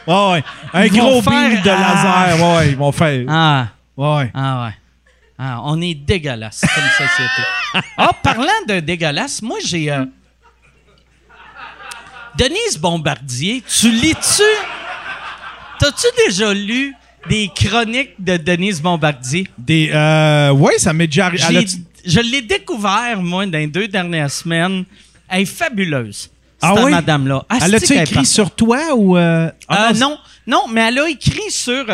ouais, 0.06 0.32
ouais. 0.32 0.44
Un 0.72 0.86
gros 0.88 1.22
beam 1.22 1.60
de 1.62 1.68
laser. 1.68 2.56
Ouais, 2.56 2.70
ils 2.70 2.76
vont 2.76 2.92
faire. 2.92 3.24
Ah. 3.28 3.68
Ouais. 3.96 4.30
Ah 4.34 4.66
ouais. 4.66 4.72
Ah, 5.38 5.60
on 5.64 5.80
est 5.82 5.94
dégueulasse 5.94 6.60
comme 6.62 6.84
société. 7.06 7.42
Ah, 7.98 8.10
parlant 8.22 8.64
de 8.68 8.80
dégueulasse, 8.80 9.42
moi 9.42 9.58
j'ai. 9.64 9.90
Euh, 9.90 10.04
Denise 12.38 12.78
Bombardier, 12.78 13.62
tu 13.68 13.90
lis-tu? 13.90 14.42
T'as-tu 15.78 16.06
déjà 16.26 16.52
lu 16.52 16.94
des 17.28 17.50
chroniques 17.54 18.14
de 18.18 18.36
Denise 18.36 18.80
Bombardier? 18.80 19.48
Des. 19.58 19.90
Euh, 19.92 20.50
oui, 20.50 20.72
ça 20.78 20.92
m'est 20.92 21.06
déjà 21.06 21.26
arrivé. 21.26 21.66
je 22.04 22.20
l'ai 22.20 22.42
découvert, 22.42 23.20
moi, 23.22 23.46
dans 23.46 23.58
les 23.58 23.66
deux 23.66 23.88
dernières 23.88 24.30
semaines. 24.30 24.84
Elle 25.28 25.42
est 25.42 25.44
fabuleuse. 25.46 26.30
Ah 26.62 26.72
cette 26.74 26.84
oui? 26.84 26.90
madame-là. 26.92 27.44
Ah, 27.48 27.58
Elle 27.62 27.74
a-tu 27.74 27.92
écrit 27.98 28.24
sur 28.26 28.50
toi 28.52 28.94
ou. 28.94 29.16
euh, 29.18 29.50
ah 29.68 29.88
Euh, 29.90 29.94
non, 29.94 30.16
non, 30.46 30.62
mais 30.70 30.82
elle 30.82 30.98
a 31.00 31.08
écrit 31.08 31.50
sur. 31.50 31.84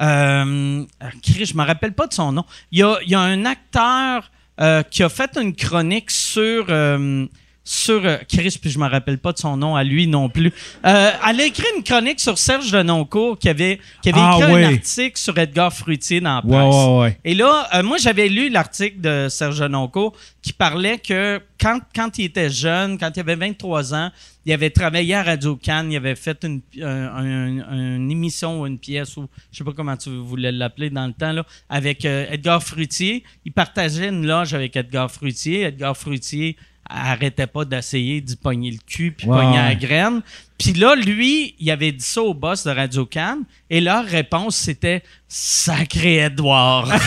Euh, 0.00 0.84
Chris, 1.22 1.46
je 1.46 1.56
me 1.56 1.64
rappelle 1.64 1.92
pas 1.92 2.06
de 2.06 2.14
son 2.14 2.32
nom. 2.32 2.44
Il 2.72 2.80
y 2.80 2.82
a, 2.82 2.98
il 3.02 3.10
y 3.10 3.14
a 3.14 3.20
un 3.20 3.44
acteur 3.44 4.30
euh, 4.60 4.82
qui 4.82 5.02
a 5.02 5.08
fait 5.08 5.36
une 5.36 5.54
chronique 5.54 6.10
sur. 6.10 6.66
euh, 6.68 7.26
sur 7.66 8.04
euh, 8.04 8.18
Chris, 8.28 8.58
puis 8.60 8.68
je 8.70 8.78
me 8.78 8.86
rappelle 8.86 9.16
pas 9.18 9.32
de 9.32 9.38
son 9.38 9.56
nom 9.56 9.74
à 9.74 9.82
lui 9.84 10.06
non 10.06 10.28
plus. 10.28 10.52
Euh, 10.84 11.10
elle 11.28 11.40
a 11.40 11.44
écrit 11.46 11.66
une 11.76 11.82
chronique 11.82 12.20
sur 12.20 12.36
Serge 12.36 12.70
Denoncourt 12.70 13.38
qui 13.38 13.48
avait, 13.48 13.80
qui 14.02 14.10
avait 14.10 14.20
Ah, 14.22 14.36
écrit 14.38 14.52
oui. 14.54 14.64
un 14.64 14.74
article 14.74 15.18
sur 15.18 15.36
Edgar 15.38 15.72
Fruitier 15.72 16.20
dans 16.20 16.34
la 16.36 16.42
presse. 16.42 16.74
Ouais, 16.74 16.84
ouais, 16.94 16.98
ouais. 17.00 17.18
Et 17.24 17.34
là, 17.34 17.66
euh, 17.74 17.82
moi, 17.82 17.96
j'avais 17.96 18.28
lu 18.28 18.50
l'article 18.50 19.00
de 19.00 19.28
Serge 19.30 19.62
Noncourt 19.62 20.14
qui 20.42 20.52
parlait 20.52 20.98
que 20.98 21.40
quand, 21.58 21.80
quand 21.96 22.18
il 22.18 22.26
était 22.26 22.50
jeune, 22.50 22.98
quand 22.98 23.10
il 23.16 23.20
avait 23.20 23.36
23 23.36 23.94
ans, 23.94 24.10
il 24.44 24.52
avait 24.52 24.68
travaillé 24.68 25.14
à 25.14 25.22
Radio 25.22 25.56
Cannes, 25.56 25.90
il 25.90 25.96
avait 25.96 26.16
fait 26.16 26.44
une, 26.44 26.60
un- 26.82 27.16
un- 27.16 27.96
une 27.96 28.10
émission 28.10 28.60
ou 28.60 28.66
une 28.66 28.78
pièce, 28.78 29.16
ou 29.16 29.26
je 29.50 29.56
sais 29.56 29.64
pas 29.64 29.72
comment 29.74 29.96
tu 29.96 30.10
voulais 30.10 30.52
l'appeler 30.52 30.90
dans 30.90 31.06
le 31.06 31.14
temps, 31.14 31.32
là, 31.32 31.46
avec 31.70 32.04
Edgar 32.04 32.62
Fruitier. 32.62 33.24
Il 33.46 33.52
partageait 33.52 34.10
une 34.10 34.26
loge 34.26 34.52
avec 34.52 34.76
Edgar 34.76 35.10
Fruitier. 35.10 35.62
Edgar 35.62 35.96
Fruitier 35.96 36.58
arrêtait 36.88 37.46
pas 37.46 37.64
d'essayer 37.64 38.20
d'y 38.20 38.36
pogner 38.36 38.70
le 38.70 38.78
cul 38.86 39.12
puis 39.12 39.26
Ouais, 39.26 39.36
pogner 39.38 39.56
la 39.56 39.74
graine. 39.74 40.22
Puis 40.58 40.72
là, 40.72 40.94
lui, 40.94 41.54
il 41.58 41.70
avait 41.70 41.92
dit 41.92 42.04
ça 42.04 42.22
au 42.22 42.34
boss 42.34 42.64
de 42.64 42.70
Radio 42.70 43.06
Cannes 43.06 43.42
et 43.70 43.80
leur 43.80 44.04
réponse, 44.04 44.56
c'était 44.56 45.02
«Sacré 45.28 46.16
Edouard». 46.16 46.88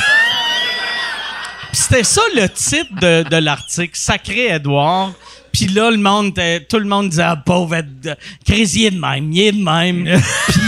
C'était 1.74 2.03
ça 2.03 2.22
le 2.36 2.48
titre 2.50 2.93
de, 3.00 3.24
de 3.29 3.38
l'article, 3.38 3.96
Sacré 3.96 4.48
Edouard. 4.48 5.13
Puis 5.58 5.68
là, 5.74 5.90
le 5.90 5.98
monde, 5.98 6.28
était- 6.28 6.60
tout 6.66 6.78
le 6.78 6.86
monde 6.86 7.10
disait, 7.10 7.24
ah, 7.24 7.36
pauvre 7.36 7.76
Ed, 7.76 8.16
Chris, 8.46 8.72
il 8.76 8.86
est 8.86 8.92
de 8.92 9.00
même, 9.00 9.32
il 9.32 9.40
est 9.42 9.52
de 9.54 9.64
même. 9.64 10.04
Puis 10.50 10.62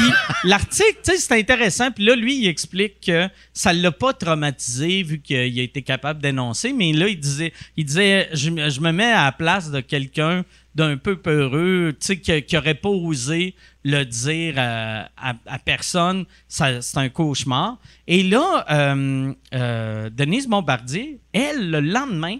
l'article, 0.46 0.98
tu 1.04 1.12
sais, 1.12 1.18
c'est 1.18 1.38
intéressant. 1.38 1.92
Puis 1.92 2.06
là, 2.06 2.16
lui, 2.16 2.38
il 2.40 2.48
explique 2.48 3.00
que 3.06 3.28
ça 3.54 3.72
l'a 3.72 3.92
pas 3.92 4.14
traumatisé 4.14 5.04
vu 5.04 5.20
qu'il 5.22 5.38
a 5.38 5.64
été 5.64 5.84
capable 5.84 6.22
d'énoncer. 6.22 6.74
Mais 6.74 6.92
là, 6.94 7.08
il 7.08 7.20
disait, 7.20 7.54
il 7.78 7.86
disait, 7.86 8.30
je, 8.34 8.50
me- 8.50 8.70
je 8.70 8.82
me 8.82 8.92
mets 8.92 9.12
à 9.12 9.26
la 9.26 9.32
place 9.32 9.70
de 9.70 9.80
quelqu'un 9.80 10.44
d'un 10.74 10.98
peu 10.98 11.18
peureux, 11.18 11.94
tu 12.00 12.06
sais, 12.08 12.18
qui, 12.20 12.42
qui 12.44 12.58
aurait 12.58 12.74
pas 12.76 12.90
osé 12.90 13.54
le 13.84 14.04
dire 14.06 14.56
à, 14.58 15.10
à- 15.18 15.36
à 15.46 15.60
personne. 15.60 16.26
C'est 16.48 16.80
un 16.96 17.10
cauchemar. 17.10 17.78
Et 18.08 18.24
là, 18.24 18.66
euh, 18.72 19.34
euh, 19.54 20.10
Denise 20.10 20.48
Bombardier, 20.48 21.20
elle, 21.34 21.70
le 21.70 21.80
lendemain, 21.82 22.38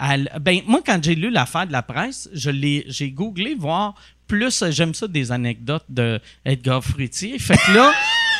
elle- 0.00 0.30
ben, 0.40 0.60
moi, 0.66 0.80
quand 0.84 1.02
j'ai 1.02 1.14
lu 1.14 1.30
l'affaire 1.30 1.66
de 1.66 1.72
la 1.72 1.82
presse, 1.82 2.28
je 2.32 2.50
l'ai, 2.50 2.84
j'ai 2.88 3.10
googlé 3.10 3.54
voir 3.54 3.94
plus, 4.26 4.64
j'aime 4.70 4.94
ça, 4.94 5.08
des 5.08 5.32
anecdotes 5.32 5.84
de 5.88 6.20
Edgar 6.44 6.82
Fruitier. 6.84 7.38
Fait 7.38 7.56
que 7.56 7.72
là, 7.72 7.92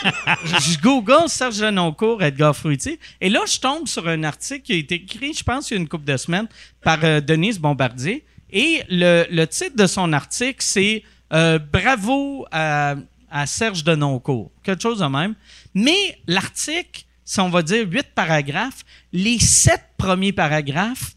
je 0.45 0.79
google 0.81 1.29
Serge 1.29 1.59
Denoncourt, 1.59 2.23
Edgar 2.23 2.55
Fruitier, 2.57 2.99
et 3.21 3.29
là, 3.29 3.40
je 3.47 3.59
tombe 3.59 3.88
sur 3.88 4.07
un 4.09 4.23
article 4.25 4.62
qui 4.62 4.73
a 4.73 4.76
été 4.76 4.95
écrit, 4.97 5.35
je 5.35 5.43
pense, 5.43 5.71
il 5.71 5.75
y 5.75 5.76
a 5.76 5.81
une 5.81 5.88
couple 5.88 6.05
de 6.07 6.17
semaines, 6.17 6.47
par 6.83 6.99
euh, 7.02 7.21
Denise 7.21 7.59
Bombardier. 7.59 8.25
Et 8.52 8.83
le, 8.88 9.26
le 9.31 9.47
titre 9.47 9.76
de 9.76 9.87
son 9.87 10.12
article, 10.12 10.57
c'est 10.61 11.02
euh, 11.33 11.59
Bravo 11.59 12.47
à, 12.50 12.95
à 13.31 13.47
Serge 13.47 13.85
Denoncourt. 13.85 14.50
Quelque 14.62 14.83
chose 14.83 14.99
de 15.00 15.07
même. 15.07 15.35
Mais 15.75 16.19
l'article, 16.26 17.02
si 17.25 17.38
on 17.40 17.49
va 17.49 17.62
dire 17.62 17.87
huit 17.88 18.07
paragraphes, 18.14 18.83
les 19.12 19.38
sept 19.38 19.83
premiers 19.97 20.33
paragraphes, 20.33 21.12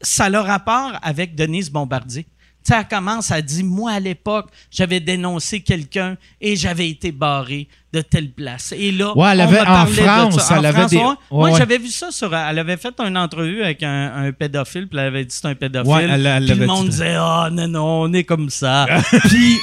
ça 0.00 0.24
a 0.24 0.28
le 0.30 0.38
rapport 0.40 0.92
avec 1.02 1.34
Denise 1.34 1.70
Bombardier. 1.70 2.24
Tu 2.66 2.72
sais, 2.72 2.78
elle 2.80 2.88
commence, 2.88 3.30
elle 3.30 3.42
dit 3.42 3.62
Moi, 3.62 3.90
à 3.92 4.00
l'époque, 4.00 4.48
j'avais 4.70 4.98
dénoncé 4.98 5.60
quelqu'un 5.60 6.16
et 6.40 6.56
j'avais 6.56 6.88
été 6.88 7.12
barré 7.12 7.68
de 7.92 8.00
telle 8.00 8.30
place. 8.32 8.72
Et 8.76 8.90
là, 8.90 9.14
Ouais, 9.14 9.32
elle 9.32 9.40
on 9.40 9.44
avait- 9.44 9.56
me 9.56 9.60
en 9.60 9.64
parlait 9.64 9.90
de 9.92 10.40
ça. 10.40 10.54
En 10.54 10.58
elle 10.60 10.66
avait 10.66 10.78
France, 10.78 10.90
des- 10.90 10.96
ouais. 10.96 11.02
ouais, 11.04 11.14
Moi, 11.30 11.50
ouais. 11.50 11.58
j'avais 11.58 11.76
vu 11.78 11.88
ça 11.88 12.10
sur. 12.10 12.34
Elle 12.34 12.58
avait 12.58 12.78
fait 12.78 12.98
une 13.00 13.18
entrevue 13.18 13.62
avec 13.62 13.82
un, 13.82 14.14
un 14.28 14.32
pédophile, 14.32 14.88
puis 14.88 14.98
elle 14.98 15.04
avait 15.06 15.24
dit 15.26 15.34
c'est 15.34 15.46
un 15.46 15.54
pédophile. 15.54 16.08
Elle- 16.10 16.24
elle 16.26 16.46
puis 16.46 16.54
le 16.58 16.66
monde 16.66 16.84
dit. 16.84 16.90
disait 16.92 17.16
Ah, 17.18 17.50
non, 17.52 17.68
non, 17.68 17.84
on 18.04 18.12
est 18.14 18.24
comme 18.24 18.48
ça. 18.48 18.86
puis, 19.28 19.58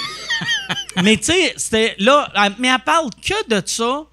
mais 1.04 1.18
tu 1.18 1.24
sais, 1.24 1.54
c'était 1.58 1.96
là. 1.98 2.32
Mais 2.60 2.68
elle 2.68 2.80
parle 2.86 3.10
que 3.20 3.50
de 3.50 3.66
ça 3.66 4.04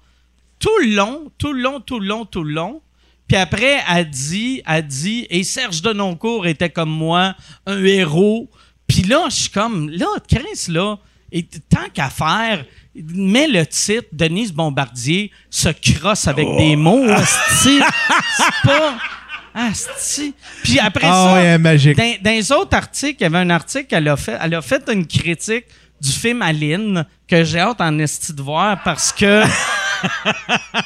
tout 0.57 0.69
le 0.81 0.95
long, 0.95 1.31
tout 1.37 1.53
le 1.53 1.61
long, 1.61 1.79
tout 1.79 1.99
le 1.99 2.07
long, 2.07 2.25
tout 2.25 2.43
le 2.43 2.53
long. 2.53 2.81
Puis 3.29 3.37
après, 3.37 3.79
elle 3.87 4.09
dit, 4.09 4.63
elle 4.67 4.87
dit, 4.87 5.27
et 5.29 5.43
Serge 5.43 5.83
Denoncourt 5.83 6.47
était 6.47 6.71
comme 6.71 6.89
moi, 6.89 7.35
un 7.67 7.83
héros. 7.85 8.49
Puis 8.87 9.03
là, 9.03 9.27
je 9.29 9.35
suis 9.35 9.49
comme, 9.49 9.87
là, 9.91 10.07
Chris, 10.27 10.69
là, 10.69 10.97
et 11.31 11.43
tant 11.43 11.87
qu'à 11.93 12.09
faire, 12.09 12.65
mets 12.95 13.47
le 13.47 13.67
titre, 13.67 14.07
Denise 14.11 14.51
Bombardier 14.51 15.31
se 15.51 15.69
crosse 15.69 16.27
avec 16.27 16.47
des 16.57 16.75
mots, 16.75 17.07
asti. 17.07 17.79
C'est 18.35 18.67
pas... 18.67 18.97
Asti. 19.53 20.33
Puis 20.63 20.79
après 20.79 21.05
Ah 21.07 21.25
ça, 21.25 21.33
ouais, 21.33 21.43
elle 21.45 21.61
magique. 21.61 21.97
dans, 21.97 22.15
dans 22.21 22.31
les 22.31 22.51
autres 22.51 22.75
articles, 22.75 23.17
il 23.19 23.23
y 23.23 23.25
avait 23.25 23.39
un 23.39 23.49
article 23.49 23.85
qu'elle 23.87 24.07
a 24.07 24.15
fait. 24.15 24.37
Elle 24.41 24.55
a 24.55 24.61
fait 24.61 24.83
une 24.91 25.05
critique 25.05 25.65
du 26.01 26.11
film 26.11 26.41
Aline 26.41 27.05
que 27.27 27.43
j'ai 27.43 27.59
hâte 27.59 27.81
en 27.81 27.97
esti 27.99 28.33
de 28.33 28.41
voir 28.41 28.81
parce 28.83 29.11
que. 29.11 29.43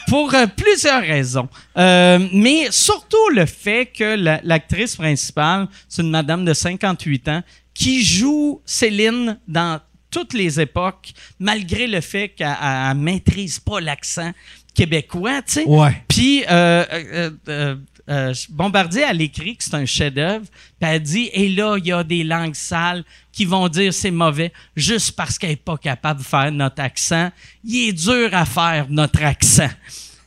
Pour 0.08 0.34
euh, 0.34 0.46
plusieurs 0.48 1.01
raisons. 1.01 1.48
Euh, 1.77 2.20
mais 2.34 2.67
surtout 2.72 3.29
le 3.34 3.46
fait 3.46 3.86
que 3.88 4.15
la- 4.15 4.39
l'actrice 4.43 4.96
principale, 4.96 5.67
c'est 5.88 6.01
une 6.01 6.10
madame 6.10 6.46
de 6.46 6.53
58 6.53 7.27
ans 7.29 7.43
qui 7.74 8.03
joue 8.03 8.62
Céline 8.65 9.39
dans 9.48 9.79
toutes 10.12 10.34
les 10.34 10.60
époques, 10.60 11.12
malgré 11.39 11.88
le 11.88 12.00
fait 12.01 12.29
qu'elle 12.29 12.55
elle 12.62 12.98
maîtrise 12.98 13.60
pas 13.60 13.79
l'accent 13.82 14.32
québécois, 14.75 15.41
tu 15.41 15.53
sais. 15.53 15.63
Ouais. 15.65 16.03
Puis 16.08 16.43
euh, 16.50 16.86
euh, 16.91 17.03
euh, 17.13 17.29
euh, 17.50 17.75
Bombardier, 18.50 19.05
elle 19.10 19.22
écrit 19.22 19.55
que 19.55 19.63
c'est 19.63 19.75
un 19.75 19.86
chef-d'œuvre. 19.86 20.45
Puis 20.79 20.89
elle 20.89 21.01
dit 21.01 21.29
Et 21.33 21.50
là, 21.50 21.77
il 21.77 21.86
y 21.86 21.91
a 21.91 22.03
des 22.03 22.24
langues 22.24 22.55
sales 22.55 23.03
qui 23.31 23.45
vont 23.45 23.67
dire 23.69 23.93
c'est 23.93 24.12
mauvais 24.12 24.51
juste 24.75 25.13
parce 25.13 25.38
qu'elle 25.38 25.51
n'est 25.51 25.55
pas 25.55 25.77
capable 25.77 26.19
de 26.22 26.25
faire 26.25 26.51
notre 26.51 26.81
accent. 26.81 27.31
Il 27.63 27.89
est 27.89 27.93
dur 27.93 28.29
à 28.33 28.45
faire 28.45 28.88
notre 28.89 29.24
accent. 29.24 29.69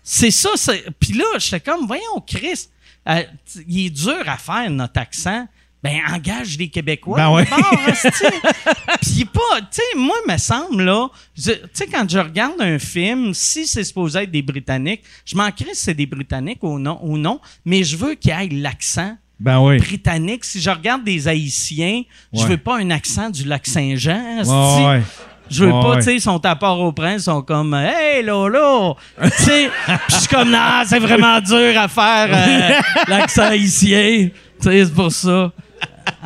C'est 0.02 0.30
ça. 0.30 0.50
Puis 0.98 1.12
là, 1.14 1.24
j'étais 1.38 1.60
comme 1.60 1.86
Voyons, 1.86 2.20
Chris, 2.26 2.68
euh, 3.08 3.22
il 3.66 3.86
est 3.86 3.90
dur 3.90 4.22
à 4.26 4.36
faire 4.36 4.70
notre 4.70 5.00
accent. 5.00 5.46
Ben, 5.88 6.14
engage 6.14 6.56
des 6.58 6.68
Québécois. 6.68 7.16
Ben 7.16 7.30
ouais. 7.30 7.44
Puis 9.02 9.24
pas, 9.24 9.60
tu 9.60 9.66
sais, 9.72 9.82
moi, 9.96 10.16
me 10.28 10.36
semble, 10.36 10.84
là, 10.84 11.08
je- 11.36 11.52
tu 11.52 11.58
sais, 11.72 11.86
quand 11.86 12.08
je 12.08 12.18
regarde 12.18 12.60
un 12.60 12.78
film, 12.78 13.32
si 13.34 13.66
c'est 13.66 13.84
supposé 13.84 14.20
être 14.20 14.30
des 14.30 14.42
Britanniques, 14.42 15.02
je 15.24 15.36
m'en 15.36 15.50
crée 15.50 15.74
si 15.74 15.82
c'est 15.84 15.94
des 15.94 16.06
Britanniques 16.06 16.62
ou 16.62 16.78
non, 16.78 16.98
ou 17.02 17.16
non 17.18 17.40
mais 17.64 17.84
je 17.84 17.96
veux 17.96 18.14
qu'il 18.14 18.30
y 18.30 18.34
ait 18.34 18.48
l'accent 18.60 19.16
Ben 19.38 19.60
oui. 19.60 19.78
britannique. 19.78 20.44
Si 20.44 20.60
je 20.60 20.70
regarde 20.70 21.04
des 21.04 21.28
Haïtiens, 21.28 22.02
je 22.32 22.42
Ouais. 22.42 22.48
veux 22.48 22.56
pas 22.58 22.78
un 22.78 22.90
accent 22.90 23.30
du 23.30 23.44
lac 23.44 23.66
Saint-Jean. 23.66 24.42
Ouais. 24.88 25.02
Je 25.48 25.64
veux 25.64 25.70
pas, 25.70 25.96
tu 25.98 26.02
sais, 26.02 26.14
ils 26.16 26.20
sont 26.20 26.44
à 26.44 26.56
Port-au-Prince, 26.56 27.22
ils 27.22 27.24
sont 27.24 27.42
comme 27.42 27.72
Hey, 27.74 28.24
Lolo! 28.24 28.96
tu 29.22 29.28
sais, 29.44 29.70
puis 29.86 29.94
je 30.08 30.14
suis 30.16 30.28
comme 30.28 30.50
Non, 30.50 30.82
c'est 30.84 30.98
vraiment 30.98 31.40
dur 31.40 31.78
à 31.78 31.86
faire 31.86 32.28
euh, 32.30 32.80
l'accent 33.08 33.42
haïtien. 33.44 34.28
Tu 34.60 34.68
sais, 34.68 34.84
c'est 34.86 34.94
pour 34.94 35.12
ça. 35.12 35.52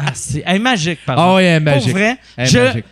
Ah, 0.06 0.12
c'est 0.14 0.42
elle 0.46 0.56
est 0.56 0.58
magique, 0.58 1.00
pardon. 1.04 1.22
Ah 1.22 1.34
oui, 1.36 1.42
elle 1.42 1.56
est 1.56 1.60
magique. 1.64 1.82
Pour 1.90 1.98
vrai, 1.98 2.16
Elle 2.36 2.46
est 2.46 2.50
je, 2.50 2.58
magique. 2.58 2.84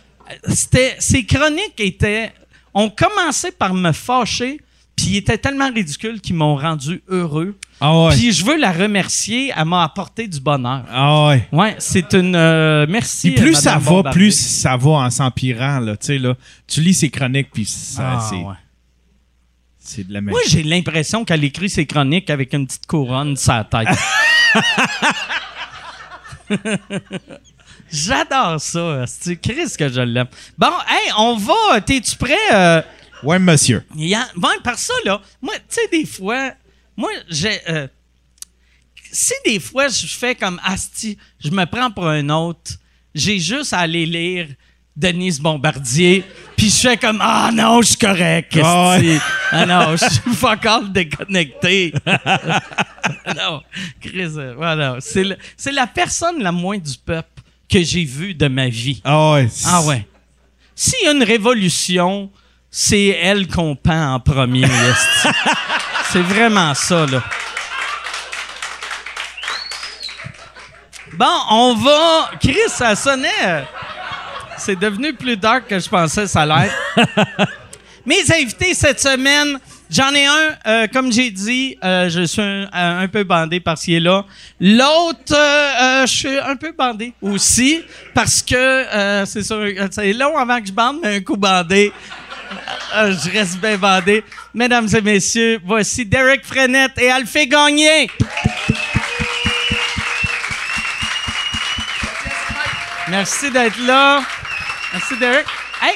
c'était, 0.49 0.95
ces 0.99 1.25
chroniques 1.25 1.79
étaient. 1.79 2.31
ont 2.73 2.89
commencé 2.89 3.51
par 3.51 3.73
me 3.73 3.91
fâcher, 3.91 4.59
puis 4.95 5.07
ils 5.07 5.17
étaient 5.17 5.37
tellement 5.37 5.71
ridicules 5.71 6.21
qu'ils 6.21 6.35
m'ont 6.35 6.55
rendu 6.55 7.01
heureux. 7.09 7.57
Ah 7.81 7.97
ouais. 8.05 8.15
Puis 8.15 8.31
je 8.33 8.43
veux 8.45 8.57
la 8.57 8.71
remercier, 8.71 9.51
elle 9.55 9.65
m'a 9.65 9.83
apporté 9.83 10.27
du 10.27 10.39
bonheur. 10.39 10.83
Ah 10.91 11.27
ouais. 11.29 11.47
Ouais, 11.51 11.75
c'est 11.79 12.13
une. 12.13 12.35
euh, 12.35 12.85
merci. 12.89 13.31
Puis 13.31 13.39
plus 13.41 13.55
euh, 13.57 13.59
ça 13.61 13.77
va, 13.77 13.89
Bombardier. 13.91 14.11
plus 14.21 14.31
ça 14.37 14.75
va 14.77 14.89
en 14.91 15.09
s'empirant, 15.09 15.79
là. 15.79 15.95
Tu 15.97 16.05
sais, 16.07 16.17
là. 16.19 16.35
Tu 16.67 16.81
lis 16.81 16.93
ses 16.93 17.09
chroniques, 17.09 17.49
puis 17.53 17.65
ça, 17.65 18.17
Ah, 18.17 18.27
c'est, 18.29 18.35
ouais. 18.35 18.53
c'est 19.79 20.05
de 20.07 20.13
la 20.13 20.19
magie. 20.21 20.31
Moi, 20.33 20.41
j'ai 20.49 20.63
l'impression 20.63 21.23
qu'elle 21.23 21.43
écrit 21.45 21.69
ses 21.69 21.85
chroniques 21.85 22.29
avec 22.29 22.53
une 22.53 22.67
petite 22.67 22.85
couronne 22.85 23.35
sur 23.37 23.53
la 23.53 23.63
tête. 23.63 23.87
J'adore 27.91 28.59
ça. 28.61 29.05
C'est 29.07 29.35
Chris 29.37 29.71
que 29.77 29.89
je 29.89 30.01
l'aime. 30.01 30.27
Bon, 30.57 30.71
hey, 30.87 31.11
on 31.17 31.35
va. 31.37 31.81
T'es-tu 31.81 32.15
prêt? 32.15 32.35
euh, 32.53 32.81
Ouais, 33.23 33.39
monsieur. 33.39 33.83
a- 34.15 34.29
bon, 34.35 34.47
par 34.63 34.77
ça, 34.79 34.93
là, 35.05 35.21
moi, 35.41 35.53
tu 35.55 35.61
sais, 35.69 35.87
des 35.91 36.05
fois, 36.05 36.53
moi, 36.95 37.09
j'ai. 37.27 37.59
euh, 37.69 37.87
si 39.11 39.33
des 39.43 39.59
fois 39.59 39.87
je 39.87 40.05
fais 40.05 40.35
comme 40.35 40.59
Asti, 40.63 41.17
je 41.43 41.49
me 41.49 41.65
prends 41.65 41.89
pour 41.89 42.07
un 42.07 42.29
autre, 42.29 42.73
j'ai 43.15 43.39
juste 43.39 43.73
à 43.73 43.79
aller 43.79 44.05
lire 44.05 44.47
Denise 44.99 45.39
Bombardier, 45.39 46.25
puis 46.57 46.69
je 46.69 46.75
fais 46.89 46.97
comme 46.97 47.19
Ah 47.21 47.51
non, 47.53 47.81
je 47.81 47.87
suis 47.87 47.97
correct. 47.97 48.53
Asti. 48.57 49.17
Ah 49.49 49.65
non, 49.65 49.95
je 49.95 50.05
suis 50.09 50.33
fuck 50.35 50.65
all 50.65 50.91
déconnecté. 50.91 51.93
non, 53.37 53.61
Chris, 54.01 54.33
euh, 54.35 54.53
voilà. 54.57 54.97
C'est 54.99 55.23
le- 55.23 55.37
c'est 55.55 55.71
la 55.71 55.87
personne 55.87 56.43
la 56.43 56.51
moins 56.51 56.77
du 56.77 56.97
peuple 56.97 57.29
que 57.71 57.81
j'ai 57.81 58.03
vue 58.03 58.33
de 58.33 58.47
ma 58.49 58.67
vie. 58.67 58.99
Ah 59.05 59.31
ouais. 59.33 59.47
Ah 59.65 59.81
ouais. 59.83 60.05
S'il 60.75 61.05
y 61.05 61.07
a 61.07 61.11
une 61.11 61.23
révolution, 61.23 62.29
c'est 62.69 63.07
elle 63.07 63.47
qu'on 63.47 63.77
pend 63.77 64.15
en 64.15 64.19
premier. 64.19 64.67
c'est 66.11 66.21
vraiment 66.21 66.73
ça, 66.73 67.05
là. 67.05 67.23
Bon, 71.13 71.25
on 71.51 71.75
va. 71.75 72.31
Chris, 72.41 72.57
ça 72.67 72.95
sonnait. 72.95 73.65
Euh, 74.59 74.63
C'est 74.65 74.79
devenu 74.79 75.13
plus 75.13 75.37
dark 75.37 75.67
que 75.67 75.79
je 75.79 75.89
pensais 75.89 76.27
ça 76.27 76.41
allait 76.41 76.67
être. 76.67 77.47
Mes 78.05 78.21
invités 78.33 78.73
cette 78.73 78.99
semaine, 78.99 79.59
j'en 79.89 80.11
ai 80.13 80.25
un, 80.25 80.55
euh, 80.65 80.87
comme 80.91 81.11
j'ai 81.11 81.29
dit, 81.29 81.77
euh, 81.83 82.09
je 82.09 82.21
suis 82.25 82.41
un, 82.41 82.67
un 83.01 83.07
peu 83.07 83.23
bandé 83.23 83.59
parce 83.59 83.83
qu'il 83.83 83.95
est 83.95 83.99
là. 83.99 84.25
L'autre, 84.59 85.33
euh, 85.33 85.71
euh, 85.81 86.05
je 86.07 86.13
suis 86.15 86.39
un 86.39 86.55
peu 86.55 86.71
bandé 86.71 87.13
aussi 87.21 87.83
parce 88.15 88.41
que 88.41 88.55
euh, 88.55 89.25
c'est 89.25 89.43
sûr, 89.43 89.63
c'est 89.91 90.13
long 90.13 90.37
avant 90.37 90.59
que 90.59 90.67
je 90.67 90.71
bande, 90.71 90.97
mais 91.03 91.17
un 91.17 91.21
coup 91.21 91.37
bandé. 91.37 91.91
euh, 92.95 93.13
je 93.23 93.29
reste 93.31 93.57
bien 93.59 93.77
bandé. 93.77 94.23
Mesdames 94.55 94.87
et 94.95 95.01
messieurs, 95.01 95.59
voici 95.63 96.03
Derek 96.05 96.43
Frenette 96.45 96.97
et 96.97 97.11
Alphée 97.11 97.47
Gagné. 97.47 98.09
Merci 103.09 103.51
d'être 103.51 103.79
là. 103.85 104.21
Merci, 104.93 105.13
Derek. 105.19 105.45
Hey, 105.81 105.95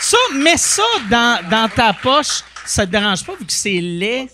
ça, 0.00 0.16
mets 0.36 0.56
ça 0.56 0.82
dans, 1.10 1.38
dans 1.50 1.68
ta 1.68 1.92
poche. 1.92 2.42
Ça 2.64 2.86
te 2.86 2.92
dérange 2.92 3.24
pas 3.24 3.32
vu 3.38 3.44
que 3.44 3.52
c'est 3.52 3.80
laid? 3.80 4.28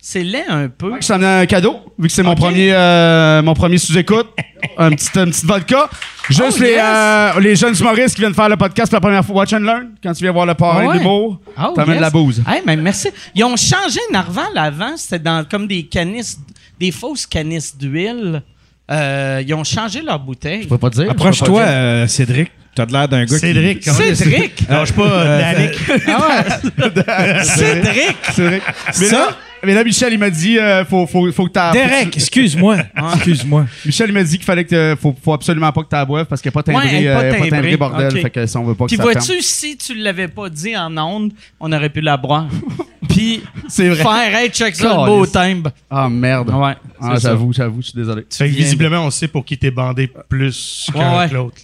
C'est 0.00 0.22
laid 0.22 0.44
un 0.48 0.68
peu. 0.68 0.92
Je 1.00 1.06
t'en 1.08 1.20
ai 1.20 1.42
un 1.42 1.46
cadeau, 1.46 1.92
vu 1.98 2.08
que 2.08 2.14
c'est 2.14 2.22
mon 2.22 2.34
premier, 2.34 2.72
euh, 2.72 3.42
mon 3.42 3.54
premier 3.54 3.78
sous-écoute. 3.78 4.28
un 4.78 4.90
petit, 4.90 5.08
une 5.18 5.30
petite 5.30 5.44
vodka. 5.44 5.88
Juste 6.28 6.56
Oh, 6.58 6.62
les, 6.62 6.70
yes. 6.70 6.80
euh, 6.84 7.40
les 7.40 7.56
jeunes 7.56 7.74
humoristes 7.78 8.14
qui 8.14 8.20
viennent 8.22 8.34
faire 8.34 8.48
le 8.48 8.56
podcast 8.56 8.90
pour 8.90 8.96
la 8.96 9.00
première 9.00 9.24
fois. 9.24 9.36
Watch 9.36 9.52
and 9.52 9.58
learn. 9.60 9.90
Quand 10.02 10.12
tu 10.12 10.22
viens 10.24 10.32
voir 10.32 10.46
le 10.46 10.54
parrain 10.54 10.86
ouais. 10.86 10.94
de 10.94 10.98
l'humour, 10.98 11.40
Oh, 11.58 11.72
t'amènes 11.74 11.90
yes. 11.94 11.96
de 11.98 12.02
la 12.02 12.10
bouse. 12.10 12.42
Hey, 12.48 12.62
mais 12.64 12.76
merci. 12.76 13.08
Ils 13.34 13.44
ont 13.44 13.56
changé 13.56 14.00
Narval 14.10 14.56
avant. 14.56 14.96
C'était 14.96 15.18
dans 15.20 15.44
comme 15.48 15.66
des 15.66 15.84
canisses, 15.84 16.38
des 16.80 16.90
fausses 16.92 17.26
canisses 17.26 17.76
d'huile. 17.76 18.42
Euh, 18.90 19.42
ils 19.46 19.54
ont 19.54 19.64
changé 19.64 20.00
leur 20.02 20.18
bouteille. 20.20 20.62
Je 20.62 20.68
peux 20.68 20.78
pas 20.78 20.90
te 20.90 20.96
dire. 20.96 21.10
Approche-toi, 21.10 21.60
euh, 21.62 22.06
Cédric. 22.06 22.50
T'as 22.76 22.84
de 22.86 22.92
l'air 22.92 23.08
d'un 23.08 23.24
gars 23.24 23.38
Cédric. 23.38 23.84
comment- 23.84 23.96
Cédric? 24.14 24.68
Non, 24.70 24.80
je 24.80 24.84
suis 24.84 24.94
pas 24.94 25.02
euh, 25.10 25.40
Danick. 25.40 25.78
Ah 26.06 26.28
ouais? 26.28 27.44
Cédric? 27.44 28.16
Vrai. 28.36 28.60
Mais 29.00 29.06
Ça? 29.06 29.16
là, 29.16 29.28
mais 29.64 29.74
là, 29.74 29.84
Michel, 29.84 30.12
il 30.12 30.18
m'a 30.18 30.30
dit, 30.30 30.58
euh, 30.58 30.84
faut, 30.84 31.06
faut, 31.06 31.30
faut 31.32 31.46
que 31.46 31.52
t'as. 31.52 31.72
Derek, 31.72 32.16
excuse-moi. 32.16 32.78
Excuse-moi. 33.14 33.66
Michel, 33.84 34.10
il 34.10 34.12
m'a 34.12 34.22
dit 34.22 34.36
qu'il 34.36 34.44
fallait 34.44 34.64
que, 34.64 34.96
faut, 35.00 35.14
faut 35.22 35.32
absolument 35.32 35.72
pas 35.72 35.82
que 35.82 35.88
t'as 35.88 36.04
boive 36.04 36.26
parce 36.26 36.40
qu'elle 36.40 36.50
est 36.50 36.54
pas 36.54 36.62
timbrée, 36.62 36.86
Ouais, 36.86 37.06
euh, 37.08 37.34
pas 37.38 37.48
timbrée. 37.48 37.76
bordel. 37.76 38.20
Fait 38.20 38.30
que 38.30 38.46
si 38.46 38.56
on 38.56 38.64
veut 38.64 38.74
pas 38.74 38.84
que 38.86 38.88
Puis 38.88 38.96
vois-tu, 38.98 39.40
si 39.42 39.76
tu 39.76 39.94
l'avais 39.94 40.28
pas 40.28 40.48
dit 40.48 40.76
en 40.76 40.96
ondes, 40.98 41.32
on 41.60 41.72
aurait 41.72 41.90
pu 41.90 42.00
la 42.00 42.16
boire. 42.16 42.46
Puis 43.08 43.40
C'est 43.68 43.88
vrai. 43.88 44.02
faire, 44.02 44.34
hey, 44.36 44.50
check 44.50 44.74
ça, 44.74 44.88
le 44.88 45.06
beau 45.06 45.24
timbre. 45.26 45.70
Ah, 45.88 46.08
merde. 46.08 46.50
Ouais. 46.50 46.74
Ah, 47.00 47.14
j'avoue, 47.20 47.52
j'avoue, 47.52 47.80
je 47.80 47.88
suis 47.88 47.96
désolé. 47.98 48.26
Fait 48.30 48.48
que 48.48 48.54
visiblement, 48.54 49.04
on 49.06 49.10
sait 49.10 49.28
pour 49.28 49.44
qui 49.44 49.56
t'es 49.56 49.70
bandé 49.70 50.10
plus 50.28 50.88
qu'un 50.92 51.12
Ouais, 51.12 51.18
ouais. 51.18 51.28
que 51.28 51.34
l'autre. 51.34 51.56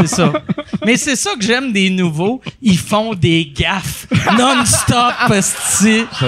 C'est 0.00 0.06
ça. 0.06 0.32
Mais 0.84 0.96
c'est 0.96 1.14
ça 1.16 1.30
que 1.38 1.44
j'aime 1.44 1.72
des 1.72 1.90
nouveaux. 1.90 2.40
Ils 2.62 2.78
font 2.78 3.14
des 3.14 3.52
gaffes 3.54 4.06
non-stop. 4.38 5.12
Je 5.28 5.40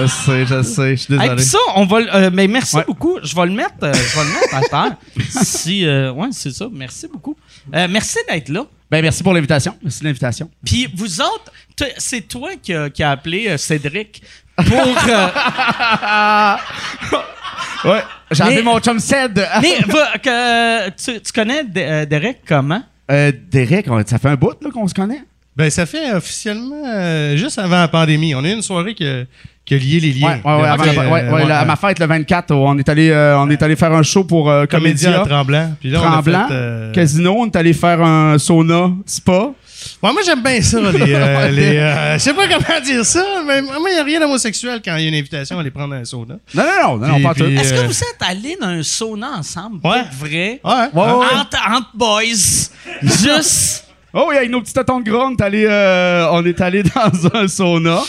sais, 0.07 0.45
je 0.45 0.61
sais, 0.61 0.95
suis 1.17 1.27
Hey, 1.29 1.39
ça, 1.39 1.57
on 1.75 1.85
va. 1.85 1.97
euh, 1.99 2.29
mais 2.33 2.47
merci 2.47 2.75
Ouais. 2.77 2.83
beaucoup. 2.87 3.17
Je 3.23 3.35
vais 3.35 3.45
le 3.45 3.51
mettre. 3.53 3.73
euh, 3.83 3.93
je 3.93 4.17
vais 4.19 4.25
le 4.25 4.33
mettre 4.33 4.55
à 4.55 4.61
terre. 4.61 4.97
Si, 5.43 5.85
euh, 5.85 6.11
ouais, 6.11 6.27
c'est 6.31 6.51
ça. 6.51 6.67
Merci 6.71 7.07
beaucoup. 7.07 7.35
Euh, 7.73 7.87
merci 7.89 8.17
d'être 8.29 8.49
là. 8.49 8.65
Ben, 8.91 9.01
merci 9.01 9.21
pour 9.23 9.33
l'invitation. 9.33 9.75
Merci 9.83 9.99
de 10.01 10.05
l'invitation. 10.05 10.49
Puis 10.65 10.87
vous 10.95 11.21
autres, 11.21 11.51
c'est 11.97 12.21
toi 12.27 12.51
qui 12.61 12.73
a, 12.73 12.89
qui 12.89 13.03
a 13.03 13.11
appelé 13.11 13.47
euh, 13.49 13.57
Cédric 13.57 14.21
pour. 14.55 14.73
euh, 15.09 16.55
Ouais. 17.85 18.01
J'ai 18.31 18.43
appelé 18.43 18.61
mon 18.61 18.79
chum 18.79 18.99
Ced. 18.99 19.33
mais 19.61 19.79
va- 19.87 20.17
que, 20.17 20.89
tu, 20.89 21.21
tu 21.21 21.31
connais 21.31 21.63
D- 21.63 21.81
euh, 21.81 22.05
Derek 22.05 22.41
comment? 22.47 22.83
Euh, 23.09 23.31
Derek, 23.49 23.85
ça 24.05 24.19
fait 24.19 24.27
un 24.29 24.35
bout 24.35 24.53
là, 24.61 24.69
qu'on 24.71 24.87
se 24.87 24.93
connaît. 24.93 25.23
Ben, 25.55 25.69
ça 25.69 25.85
fait 25.85 26.11
officiellement 26.13 26.83
euh, 26.85 27.35
juste 27.37 27.57
avant 27.57 27.79
la 27.79 27.87
pandémie. 27.87 28.35
On 28.35 28.43
a 28.43 28.49
eu 28.49 28.53
une 28.53 28.61
soirée 28.61 28.93
qui 28.95 29.05
a, 29.07 29.23
qui 29.69 29.75
a 29.75 29.77
lié 29.77 29.99
les 29.99 30.11
liens. 30.11 30.39
Ouais, 30.43 30.51
euh, 30.51 30.61
ouais, 31.45 31.51
à 31.51 31.63
ma 31.63 31.75
fête 31.75 31.99
le 31.99 32.07
24, 32.07 32.51
on 32.55 32.77
est 32.79 32.89
allé, 32.89 33.09
euh, 33.11 33.37
on 33.37 33.49
est 33.51 33.61
allé 33.61 33.75
faire 33.75 33.93
un 33.93 34.01
show 34.03 34.23
pour 34.23 34.49
euh, 34.49 34.65
Comédien 34.65 35.11
Comédia. 35.11 35.29
Tremblant. 35.29 35.73
Puis 35.79 35.89
là, 35.91 35.99
on 36.01 36.07
a 36.07 36.11
Tremblant, 36.11 36.47
fait, 36.47 36.53
euh, 36.53 36.91
Casino, 36.91 37.35
on 37.37 37.45
est 37.45 37.55
allé 37.55 37.73
faire 37.73 38.01
un 38.01 38.37
sauna, 38.39 38.89
spa. 39.05 39.51
Ouais, 40.03 40.11
moi, 40.11 40.21
j'aime 40.25 40.41
bien 40.43 40.59
ça, 40.61 40.79
les. 40.81 41.13
euh, 41.13 41.51
les, 41.51 41.77
euh, 41.77 42.13
je 42.15 42.19
sais 42.19 42.33
pas 42.33 42.47
comment 42.47 42.81
dire 42.83 43.05
ça, 43.05 43.23
mais 43.47 43.61
moi, 43.61 43.75
il 43.89 43.93
n'y 43.93 43.99
a 43.99 44.03
rien 44.03 44.19
d'homosexuel 44.19 44.81
quand 44.83 44.95
il 44.97 45.03
y 45.03 45.05
a 45.05 45.09
une 45.09 45.15
invitation 45.15 45.57
à 45.57 45.61
aller 45.61 45.71
prendre 45.71 45.93
un 45.93 46.03
sauna. 46.03 46.35
Non, 46.53 46.63
non, 46.63 46.97
non, 46.97 47.07
non, 47.07 47.13
Puis- 47.15 47.23
pas 47.23 47.33
tout. 47.35 47.43
Est-ce 47.45 47.73
que 47.75 47.85
vous 47.85 48.01
êtes 48.01 48.21
allés 48.27 48.57
dans 48.59 48.67
un 48.67 48.83
sauna 48.83 49.29
ensemble? 49.37 49.79
Ouais. 49.83 50.01
Pour 50.17 50.27
vrai? 50.27 50.59
Ouais. 50.63 50.71
Ouais, 50.93 51.13
ouais. 51.13 51.25
Entre, 51.39 51.57
entre 51.71 51.89
boys. 51.93 52.69
Juste. 53.03 53.85
Oh, 54.13 54.25
oui, 54.29 54.37
avec 54.37 54.49
nos 54.49 54.59
petits 54.61 54.73
tatons 54.73 54.99
de 55.01 55.09
gras, 55.09 55.27
on 55.27 55.35
est 55.35 55.41
allé, 55.41 55.65
euh, 55.69 56.27
on 56.31 56.43
est 56.43 56.59
allé 56.59 56.81
dans 56.95 57.35
un 57.37 57.47
sauna. 57.47 57.99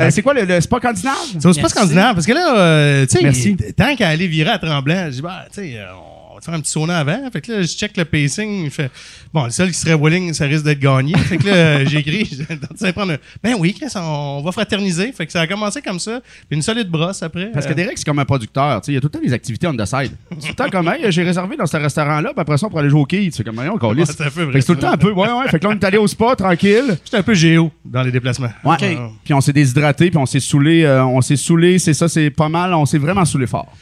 Euh, 0.00 0.10
c'est 0.10 0.22
quoi 0.22 0.34
le, 0.34 0.44
le 0.44 0.60
spa 0.60 0.78
scandinave? 0.78 1.14
C'est 1.38 1.46
au 1.46 1.52
spa 1.52 1.68
scandinave, 1.68 2.14
parce 2.14 2.26
que 2.26 2.32
là, 2.32 2.56
euh, 2.56 3.06
tu 3.06 3.32
sais, 3.32 3.56
tant 3.76 3.94
qu'à 3.94 4.08
aller 4.08 4.26
virer 4.26 4.50
à 4.50 4.58
Tremblant, 4.58 5.06
je 5.06 5.10
dis, 5.16 5.22
bah, 5.22 5.44
tu 5.52 5.60
sais, 5.60 5.74
euh, 5.76 5.84
on 5.94 6.11
faire 6.44 6.54
un 6.54 6.60
petit 6.60 6.72
sauna 6.72 6.98
avant. 6.98 7.30
Fait 7.32 7.40
que 7.40 7.52
là, 7.52 7.62
je 7.62 7.66
check 7.68 7.96
le 7.96 8.04
pacing. 8.04 8.64
Je 8.66 8.70
fais, 8.70 8.90
bon, 9.32 9.44
le 9.44 9.50
seul 9.50 9.68
qui 9.68 9.74
serait 9.78 9.94
willing, 9.94 10.32
ça 10.32 10.44
risque 10.46 10.64
d'être 10.64 10.78
gagné. 10.80 11.14
Fait 11.16 11.36
que 11.38 11.46
là, 11.46 11.54
euh, 11.54 11.84
j'ai 11.86 12.92
prendre 12.92 13.12
un- 13.12 13.18
ben 13.42 13.54
oui, 13.58 13.74
Chris, 13.74 13.90
on, 13.96 14.38
on 14.38 14.42
va 14.42 14.52
fraterniser. 14.52 15.12
Fait 15.12 15.26
que 15.26 15.32
ça 15.32 15.40
a 15.42 15.46
commencé 15.46 15.80
comme 15.82 15.98
ça. 15.98 16.20
Puis 16.48 16.56
une 16.56 16.62
solide 16.62 16.88
brosse 16.88 17.22
après. 17.22 17.50
Parce 17.52 17.66
que 17.66 17.72
Euh, 17.72 17.74
Derek, 17.74 17.96
c'est 17.98 18.04
comme 18.04 18.18
un 18.18 18.24
producteur. 18.24 18.80
tu 18.80 18.86
sais, 18.86 18.92
Il 18.92 18.94
y 18.94 18.98
a 18.98 19.00
tout 19.00 19.08
le 19.12 19.18
temps 19.18 19.24
des 19.26 19.32
activités 19.32 19.66
on 19.66 19.74
the 19.76 19.84
side. 19.86 20.12
C'est 20.30 20.36
tout 20.40 20.46
le 20.48 20.54
temps 20.54 20.70
comme, 20.70 20.88
hey, 20.88 21.10
j'ai 21.10 21.22
réservé 21.22 21.56
dans 21.56 21.66
ce 21.66 21.76
restaurant-là, 21.76 22.30
puis 22.32 22.40
après 22.40 22.58
ça, 22.58 22.66
on 22.66 22.70
pourrait 22.70 22.82
aller 22.82 22.90
jouer 22.90 23.00
au 23.00 23.06
quai. 23.06 23.30
C'est 23.32 23.44
comme, 23.44 23.58
on 23.58 23.62
ouais, 23.94 24.04
c'est 24.06 24.64
tout 24.66 24.72
le 24.72 24.78
temps 24.78 24.92
un 24.92 24.96
peu, 24.96 25.10
ouais, 25.12 25.28
ouais. 25.32 25.48
Fait 25.48 25.58
que 25.58 25.64
là, 25.66 25.70
on 25.74 25.78
est 25.78 25.84
allé 25.84 25.98
au 25.98 26.06
spa, 26.06 26.34
tranquille. 26.36 26.96
J'étais 27.04 27.16
un 27.18 27.22
peu 27.22 27.34
géo 27.34 27.70
dans 27.84 28.02
les 28.02 28.10
déplacements. 28.12 28.50
Ouais. 28.64 28.74
Ok. 28.74 29.12
Puis 29.24 29.34
on 29.34 29.40
s'est 29.40 29.52
déshydraté, 29.52 30.10
puis 30.10 30.18
on 30.18 30.26
s'est 30.26 30.40
saoulé. 30.40 30.82
euh, 30.84 31.04
on 31.04 31.20
s'est 31.20 31.36
saoulé, 31.36 31.78
c'est 31.78 31.94
ça, 31.94 32.08
c'est 32.08 32.30
pas 32.30 32.48
mal. 32.48 32.74
On 32.74 32.86
s'est 32.86 32.98
vraiment 32.98 33.24
saoulé 33.24 33.46
fort. 33.46 33.72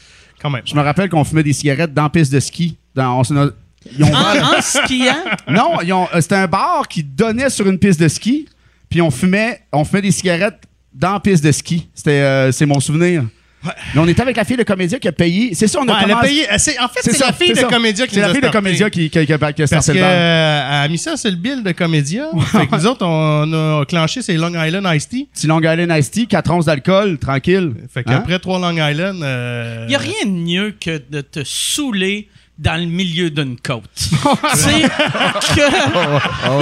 Quand 0.41 0.51
même. 0.51 0.63
Je 0.65 0.75
me 0.75 0.81
rappelle 0.81 1.09
qu'on 1.09 1.25
fumait 1.25 1.43
des 1.43 1.53
cigarettes 1.53 1.93
dans 1.93 2.05
la 2.05 2.11
piste 2.11 2.33
de 2.33 2.41
ski. 2.41 2.77
Dans, 2.95 3.19
on 3.21 3.25
s'en 3.25 3.37
a- 3.37 3.51
ils 3.97 4.05
ont 4.05 4.09
ouvert- 4.09 4.51
En, 4.55 4.59
en 4.59 4.63
skiant? 4.63 5.25
non, 5.49 5.81
ils 5.83 5.93
ont- 5.93 6.09
euh, 6.15 6.21
c'était 6.21 6.37
un 6.37 6.47
bar 6.47 6.87
qui 6.89 7.03
donnait 7.03 7.51
sur 7.51 7.69
une 7.69 7.79
piste 7.79 8.01
de 8.01 8.09
ski, 8.09 8.49
puis 8.89 9.01
on 9.01 9.11
fumait, 9.11 9.61
on 9.73 9.85
fumait 9.85 10.03
des 10.03 10.11
cigarettes 10.11 10.63
dans 10.93 11.19
piste 11.21 11.45
de 11.45 11.53
ski. 11.53 11.89
C'était, 11.95 12.11
euh, 12.21 12.53
c'est 12.53 12.67
mon 12.67 12.81
souvenir. 12.81 13.25
Mais 13.63 14.01
on 14.01 14.09
était 14.09 14.23
avec 14.23 14.37
la 14.37 14.45
fille 14.45 14.57
de 14.57 14.63
comédia 14.63 14.99
qui 14.99 15.07
a 15.09 15.13
payé. 15.13 15.55
C'est 15.55 15.67
ça, 15.67 15.81
on 15.83 15.89
a 15.89 15.93
Ouais, 15.93 15.99
elle 16.05 16.11
a 16.11 16.15
commencé- 16.15 16.29
payé. 16.29 16.47
c'est- 16.59 16.79
en 16.81 16.89
fait, 16.89 17.01
c'est 17.03 17.19
la 17.19 17.33
fille 17.33 17.53
de. 17.53 17.61
Comédia 17.63 18.07
qui 18.07 18.15
C'est 18.15 18.21
la 18.21 18.29
a 18.29 18.33
fille 18.33 18.41
de. 18.41 18.49
Comédia 18.49 18.89
qui, 18.91 19.11
qui, 19.11 19.21
qui, 19.21 19.27
qui 19.27 19.33
a 19.35 19.39
Parce 19.39 19.65
starté 19.67 19.93
que 19.93 19.97
le 19.97 20.01
bar. 20.01 20.11
euh, 20.11 20.69
elle 20.71 20.85
a 20.85 20.89
mis 20.89 20.97
ça 20.99 21.17
sur 21.17 21.31
le 21.31 21.37
bill 21.37 21.63
de 21.63 21.73
Comédia. 21.73 22.25
fait 22.53 22.67
que 22.67 22.75
nous 22.77 22.87
autres, 22.87 23.05
on 23.07 23.53
a 23.81 23.85
clenché 23.85 24.23
ces 24.23 24.35
Long 24.35 24.53
Island 24.55 24.87
Iced 24.95 25.11
Tea. 25.11 25.29
Petit 25.35 25.47
Long 25.47 25.61
Island 25.61 25.91
Iced 25.99 26.11
Tea, 26.13 26.27
4 26.27 26.51
onces 26.53 26.65
d'alcool, 26.67 27.19
tranquille. 27.19 27.73
Fait 27.93 28.01
Hein? 28.01 28.05
qu'après 28.07 28.39
trois 28.39 28.59
Long 28.59 28.77
Island. 28.77 29.23
euh, 29.23 29.85
Il 29.87 29.91
n'y 29.91 29.95
a 29.95 29.99
rien 29.99 30.25
de 30.25 30.31
mieux 30.31 30.75
que 30.81 31.01
de 31.11 31.21
te 31.21 31.41
saouler 31.45 32.29
dans 32.61 32.79
le 32.79 32.87
milieu 32.87 33.31
d'une 33.31 33.59
côte. 33.59 33.85
tu 33.97 34.07
sais, 34.07 34.83
que. 34.83 35.71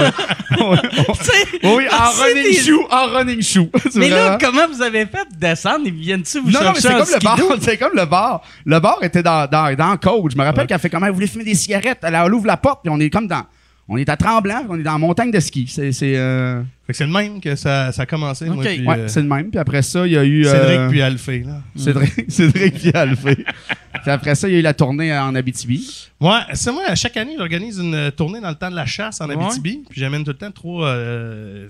Tu 0.49 1.23
sais, 1.23 1.59
Oui, 1.63 1.85
en 1.87 1.91
ah, 1.91 2.11
running 2.17 2.53
shoe, 2.53 2.87
en 2.89 3.05
running 3.07 3.41
shoe. 3.41 3.69
Mais 3.95 4.09
là, 4.09 4.37
comment 4.39 4.67
vous 4.67 4.81
avez 4.81 5.05
fait 5.05 5.25
de 5.31 5.37
descendre? 5.37 5.81
Ils 5.85 5.93
viennent-tu 5.93 6.39
vous 6.39 6.51
Non, 6.51 6.63
non, 6.63 6.71
mais 6.73 6.79
chercher 6.81 7.05
c'est 7.05 7.23
comme 7.23 7.37
le 7.37 7.45
bar. 7.47 7.57
C'est 7.61 7.77
comme 7.77 7.91
le 7.95 8.05
bar. 8.05 8.41
Le 8.65 8.79
bar 8.79 8.97
était 9.03 9.21
dans, 9.21 9.47
dans, 9.47 9.75
dans 9.75 9.91
le 9.91 9.97
code. 9.97 10.31
Je 10.31 10.37
me 10.37 10.43
rappelle 10.43 10.67
qu'elle 10.67 10.79
fait 10.79 10.89
comment 10.89 11.05
elle 11.05 11.11
voulait 11.11 11.27
fumer 11.27 11.43
des 11.43 11.55
cigarettes? 11.55 11.99
Elle, 12.01 12.15
elle 12.15 12.33
ouvre 12.33 12.47
la 12.47 12.57
porte, 12.57 12.81
puis 12.83 12.91
on 12.91 12.99
est 12.99 13.09
comme 13.09 13.27
dans. 13.27 13.43
On 13.91 13.97
est 13.97 14.07
à 14.07 14.15
Tremblant, 14.15 14.67
on 14.69 14.79
est 14.79 14.83
dans 14.83 14.91
la 14.93 14.97
montagne 14.99 15.31
de 15.31 15.39
ski. 15.39 15.65
C'est. 15.67 15.91
c'est, 15.91 16.15
euh, 16.15 16.61
c'est 16.91 17.05
le 17.05 17.11
même 17.11 17.41
que 17.41 17.55
ça, 17.55 17.91
ça 17.91 18.03
a 18.03 18.05
commencé. 18.05 18.45
moi, 18.45 18.63
Ok. 18.63 18.69
puis, 18.69 18.85
ouais, 18.85 18.99
euh, 18.99 19.07
c'est 19.07 19.21
le 19.21 19.27
même. 19.27 19.49
Puis 19.49 19.59
après 19.59 19.81
ça, 19.81 20.05
il 20.05 20.13
y 20.13 20.17
a 20.17 20.23
eu. 20.23 20.43
Cédric 20.43 20.77
euh, 20.77 20.89
puis 20.89 21.01
Alphée. 21.01 21.43
Là. 21.43 21.63
Cédric, 21.75 22.13
Cédric 22.27 22.75
puis 22.75 22.91
Alphée. 22.93 23.35
puis 24.03 24.11
après 24.11 24.35
ça, 24.35 24.47
il 24.47 24.53
y 24.53 24.57
a 24.57 24.59
eu 24.59 24.61
la 24.61 24.75
tournée 24.75 25.11
en 25.17 25.33
Abitibi. 25.33 26.07
Ouais, 26.21 26.39
c'est 26.53 26.71
moi, 26.71 26.93
chaque 26.93 27.17
année, 27.17 27.33
j'organise 27.35 27.79
une 27.79 27.95
euh, 27.95 28.11
tournée 28.11 28.39
dans 28.39 28.49
le 28.49 28.55
temps 28.55 28.69
de 28.69 28.75
la 28.75 28.85
chasse 28.85 29.21
en 29.21 29.29
Abitibi. 29.29 29.81
Puis 29.89 29.99
j'amène 29.99 30.23
tout 30.23 30.31
le 30.31 30.37
temps 30.37 30.51
trois, 30.51 30.95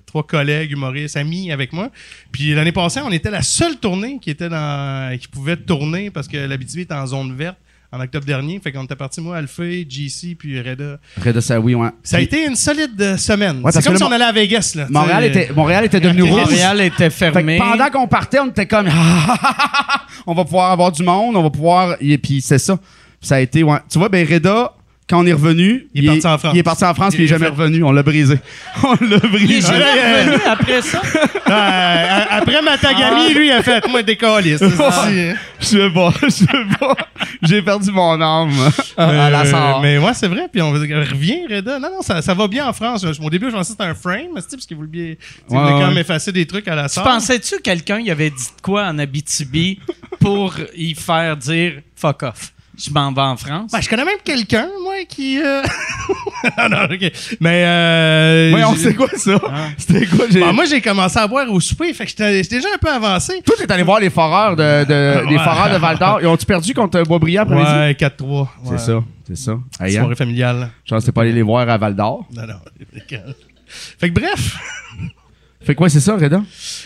trois 0.05 0.27
collègues, 0.27 0.71
humoristes, 0.71 1.15
amis 1.15 1.53
avec 1.53 1.71
moi. 1.71 1.89
Puis 2.33 2.53
l'année 2.53 2.73
passée, 2.73 2.99
on 3.01 3.11
était 3.11 3.31
la 3.31 3.43
seule 3.43 3.77
tournée 3.77 4.19
qui 4.21 4.29
était 4.29 4.49
dans 4.49 5.17
qui 5.17 5.29
pouvait 5.29 5.55
tourner 5.55 6.11
parce 6.11 6.27
que 6.27 6.37
l'Abitibi 6.37 6.81
est 6.81 6.91
en 6.91 7.07
zone 7.07 7.33
verte 7.33 7.57
en 7.91 7.99
octobre 7.99 8.25
dernier. 8.25 8.59
Fait 8.59 8.71
qu'on 8.71 8.83
était 8.83 8.95
parti, 8.95 9.21
moi, 9.21 9.37
Alphée, 9.37 9.85
JC, 9.89 10.35
puis 10.37 10.61
Reda. 10.61 10.99
Reda 11.23 11.41
Saoui, 11.41 11.75
ouais. 11.75 11.89
Ça 12.03 12.17
a 12.17 12.19
été 12.19 12.45
une 12.45 12.55
solide 12.55 13.01
euh, 13.01 13.17
semaine. 13.17 13.61
Ouais, 13.63 13.71
c'est 13.71 13.83
comme 13.83 13.95
si 13.95 14.03
le 14.03 14.09
on 14.09 14.11
allait 14.11 14.25
à 14.25 14.31
Vegas. 14.31 14.73
Là, 14.75 14.87
Montréal 14.89 15.23
était, 15.25 15.49
Montréal 15.53 15.85
était 15.85 15.99
devenu 15.99 16.23
rouge. 16.23 16.41
Montréal 16.41 16.81
était 16.81 17.09
Fait 17.09 17.27
que 17.27 17.33
fermé. 17.33 17.57
pendant 17.57 17.89
qu'on 17.89 18.07
partait, 18.07 18.39
on 18.39 18.47
était 18.47 18.67
comme 18.67 18.89
on 20.27 20.33
va 20.33 20.43
pouvoir 20.45 20.71
avoir 20.71 20.91
du 20.91 21.03
monde, 21.03 21.35
on 21.35 21.43
va 21.43 21.49
pouvoir 21.49 21.95
et 21.99 22.17
puis 22.17 22.41
c'est 22.41 22.59
ça. 22.59 22.77
Ça 23.21 23.35
a 23.35 23.39
été 23.39 23.63
ouais. 23.63 23.79
Tu 23.89 23.97
vois 23.99 24.09
ben 24.09 24.25
Reda 24.25 24.73
quand 25.09 25.23
on 25.23 25.25
est 25.25 25.33
revenu, 25.33 25.87
Il 25.95 26.05
est 26.05 26.07
parti 26.07 26.27
en 26.27 26.37
France. 26.37 26.51
Il 26.55 26.59
est 26.59 26.63
parti 26.63 26.85
en 26.85 26.93
France 26.93 27.15
puis 27.15 27.23
il 27.23 27.25
est 27.25 27.29
Il 27.29 27.33
a 27.33 27.37
jamais 27.37 27.45
fait- 27.55 27.61
revenu, 27.61 27.83
on 27.83 27.91
l'a 27.91 28.03
brisé. 28.03 28.37
on 28.83 28.91
l'a 28.93 28.97
Il 29.01 29.13
est 29.13 29.27
brisé. 29.27 29.61
jamais 29.61 30.21
revenu 30.23 30.41
après 30.45 30.81
ça? 30.81 31.01
Euh, 31.49 32.21
après 32.29 32.61
Matagami, 32.61 33.33
lui, 33.33 33.47
il 33.47 33.51
a 33.51 33.63
fait 33.63 33.83
moi 33.89 34.03
des 34.03 34.15
câlisses. 34.15 34.59
Je 34.61 34.67
sais 35.65 35.89
pas, 35.89 36.13
je 36.21 36.29
sais 36.29 36.45
pas. 36.79 36.95
J'ai 37.41 37.61
perdu 37.63 37.89
mon 37.91 38.21
âme 38.21 38.51
à 38.95 39.29
la 39.31 39.41
Euh, 39.41 39.45
sort. 39.45 39.81
Mais 39.81 39.97
ouais, 39.97 40.13
c'est 40.13 40.27
vrai. 40.27 40.47
Puis 40.51 40.61
on 40.61 40.69
revient, 40.71 41.47
Reda. 41.49 41.79
Non, 41.79 41.89
non, 41.89 42.01
ça, 42.03 42.21
ça 42.21 42.35
va 42.35 42.47
bien 42.47 42.67
en 42.67 42.73
France. 42.73 43.03
Au 43.19 43.29
début, 43.31 43.47
je 43.49 43.55
pensais 43.55 43.73
que 43.73 43.79
c'était 43.79 43.89
un 43.89 43.95
frame, 43.95 44.27
mais 44.35 44.41
c'est 44.41 44.51
parce 44.57 44.67
qu'il 44.67 44.77
voulait, 44.77 44.89
bien- 44.89 45.03
il 45.05 45.09
Ouais, 45.09 45.17
quand 45.49 45.79
ouais. 45.79 45.87
même 45.87 45.97
effacer 45.97 46.31
des 46.31 46.45
trucs 46.45 46.67
à 46.67 46.75
la 46.75 46.87
Tu 46.87 46.93
sorte. 46.93 47.07
pensais-tu 47.07 47.55
que 47.57 47.61
quelqu'un 47.63 47.99
y 47.99 48.11
avait 48.11 48.29
dit 48.29 48.47
quoi 48.61 48.85
en 48.85 48.99
Abitibi 48.99 49.79
pour 50.19 50.53
y 50.77 50.93
faire 50.93 51.35
dire 51.35 51.73
fuck 51.95 52.21
off? 52.23 52.53
Je 52.81 52.89
m'en 52.91 53.11
vais 53.11 53.21
en 53.21 53.35
France? 53.35 53.71
Ben, 53.73 53.81
je 53.81 53.89
connais 53.89 54.05
même 54.05 54.19
quelqu'un, 54.23 54.67
moi, 54.81 54.93
qui. 55.07 55.37
Euh... 55.41 55.61
non, 56.57 56.69
non, 56.69 56.83
ok. 56.85 57.11
Mais. 57.41 57.63
Euh, 57.65 58.53
Ouais, 58.53 58.63
on 58.63 58.75
sait 58.75 58.93
quoi 58.95 59.07
ça? 59.15 59.39
C'était 59.77 60.05
quoi? 60.05 60.25
J'ai 60.29 60.39
Bon, 60.39 60.53
moi, 60.53 60.63
j'ai 60.65 60.79
commencé 60.81 61.19
à 61.19 61.27
boire 61.27 61.51
au 61.51 61.59
souper, 61.59 61.93
fait 61.93 62.05
que 62.05 62.09
j'étais 62.11 62.41
j'étais 62.43 62.55
déjà 62.57 62.69
un 62.73 62.77
peu 62.77 62.89
avancé. 62.89 63.41
Toi, 63.45 63.55
t'es 63.57 63.69
allé 63.71 63.83
voir 63.83 63.99
les 63.99 64.09
foreurs 64.09 64.55
de, 64.55 64.85
de- 64.85 65.29
les 65.29 65.37
foreurs 65.39 65.71
de 65.73 65.77
Val 65.77 65.97
d'Or. 65.97 66.19
Ils 66.21 66.27
ont-tu 66.27 66.45
perdu 66.45 66.73
contre 66.73 67.01
Boisbriand 67.03 67.43
après-midi? 67.43 67.69
Ouais, 67.69 67.91
4-3. 67.99 68.47
C'est 68.69 68.79
ça, 68.79 69.03
c'est 69.27 69.37
ça. 69.37 69.51
Hey, 69.79 69.97
hein? 69.97 70.01
Soirée 70.01 70.15
familiale. 70.15 70.69
Je 70.85 70.93
pense 70.95 71.01
que 71.03 71.07
t'es 71.07 71.11
pas 71.11 71.21
allé 71.23 71.33
les 71.33 71.41
voir 71.41 71.67
à 71.69 71.77
Val 71.77 71.95
d'Or. 71.95 72.25
Non, 72.33 72.43
non. 72.47 72.55
Fait 73.99 74.09
que 74.09 74.19
bref. 74.19 74.57
Fait 75.61 75.75
quoi, 75.75 75.89
c'est 75.89 75.99
ça, 75.99 76.15
Reda? 76.15 76.41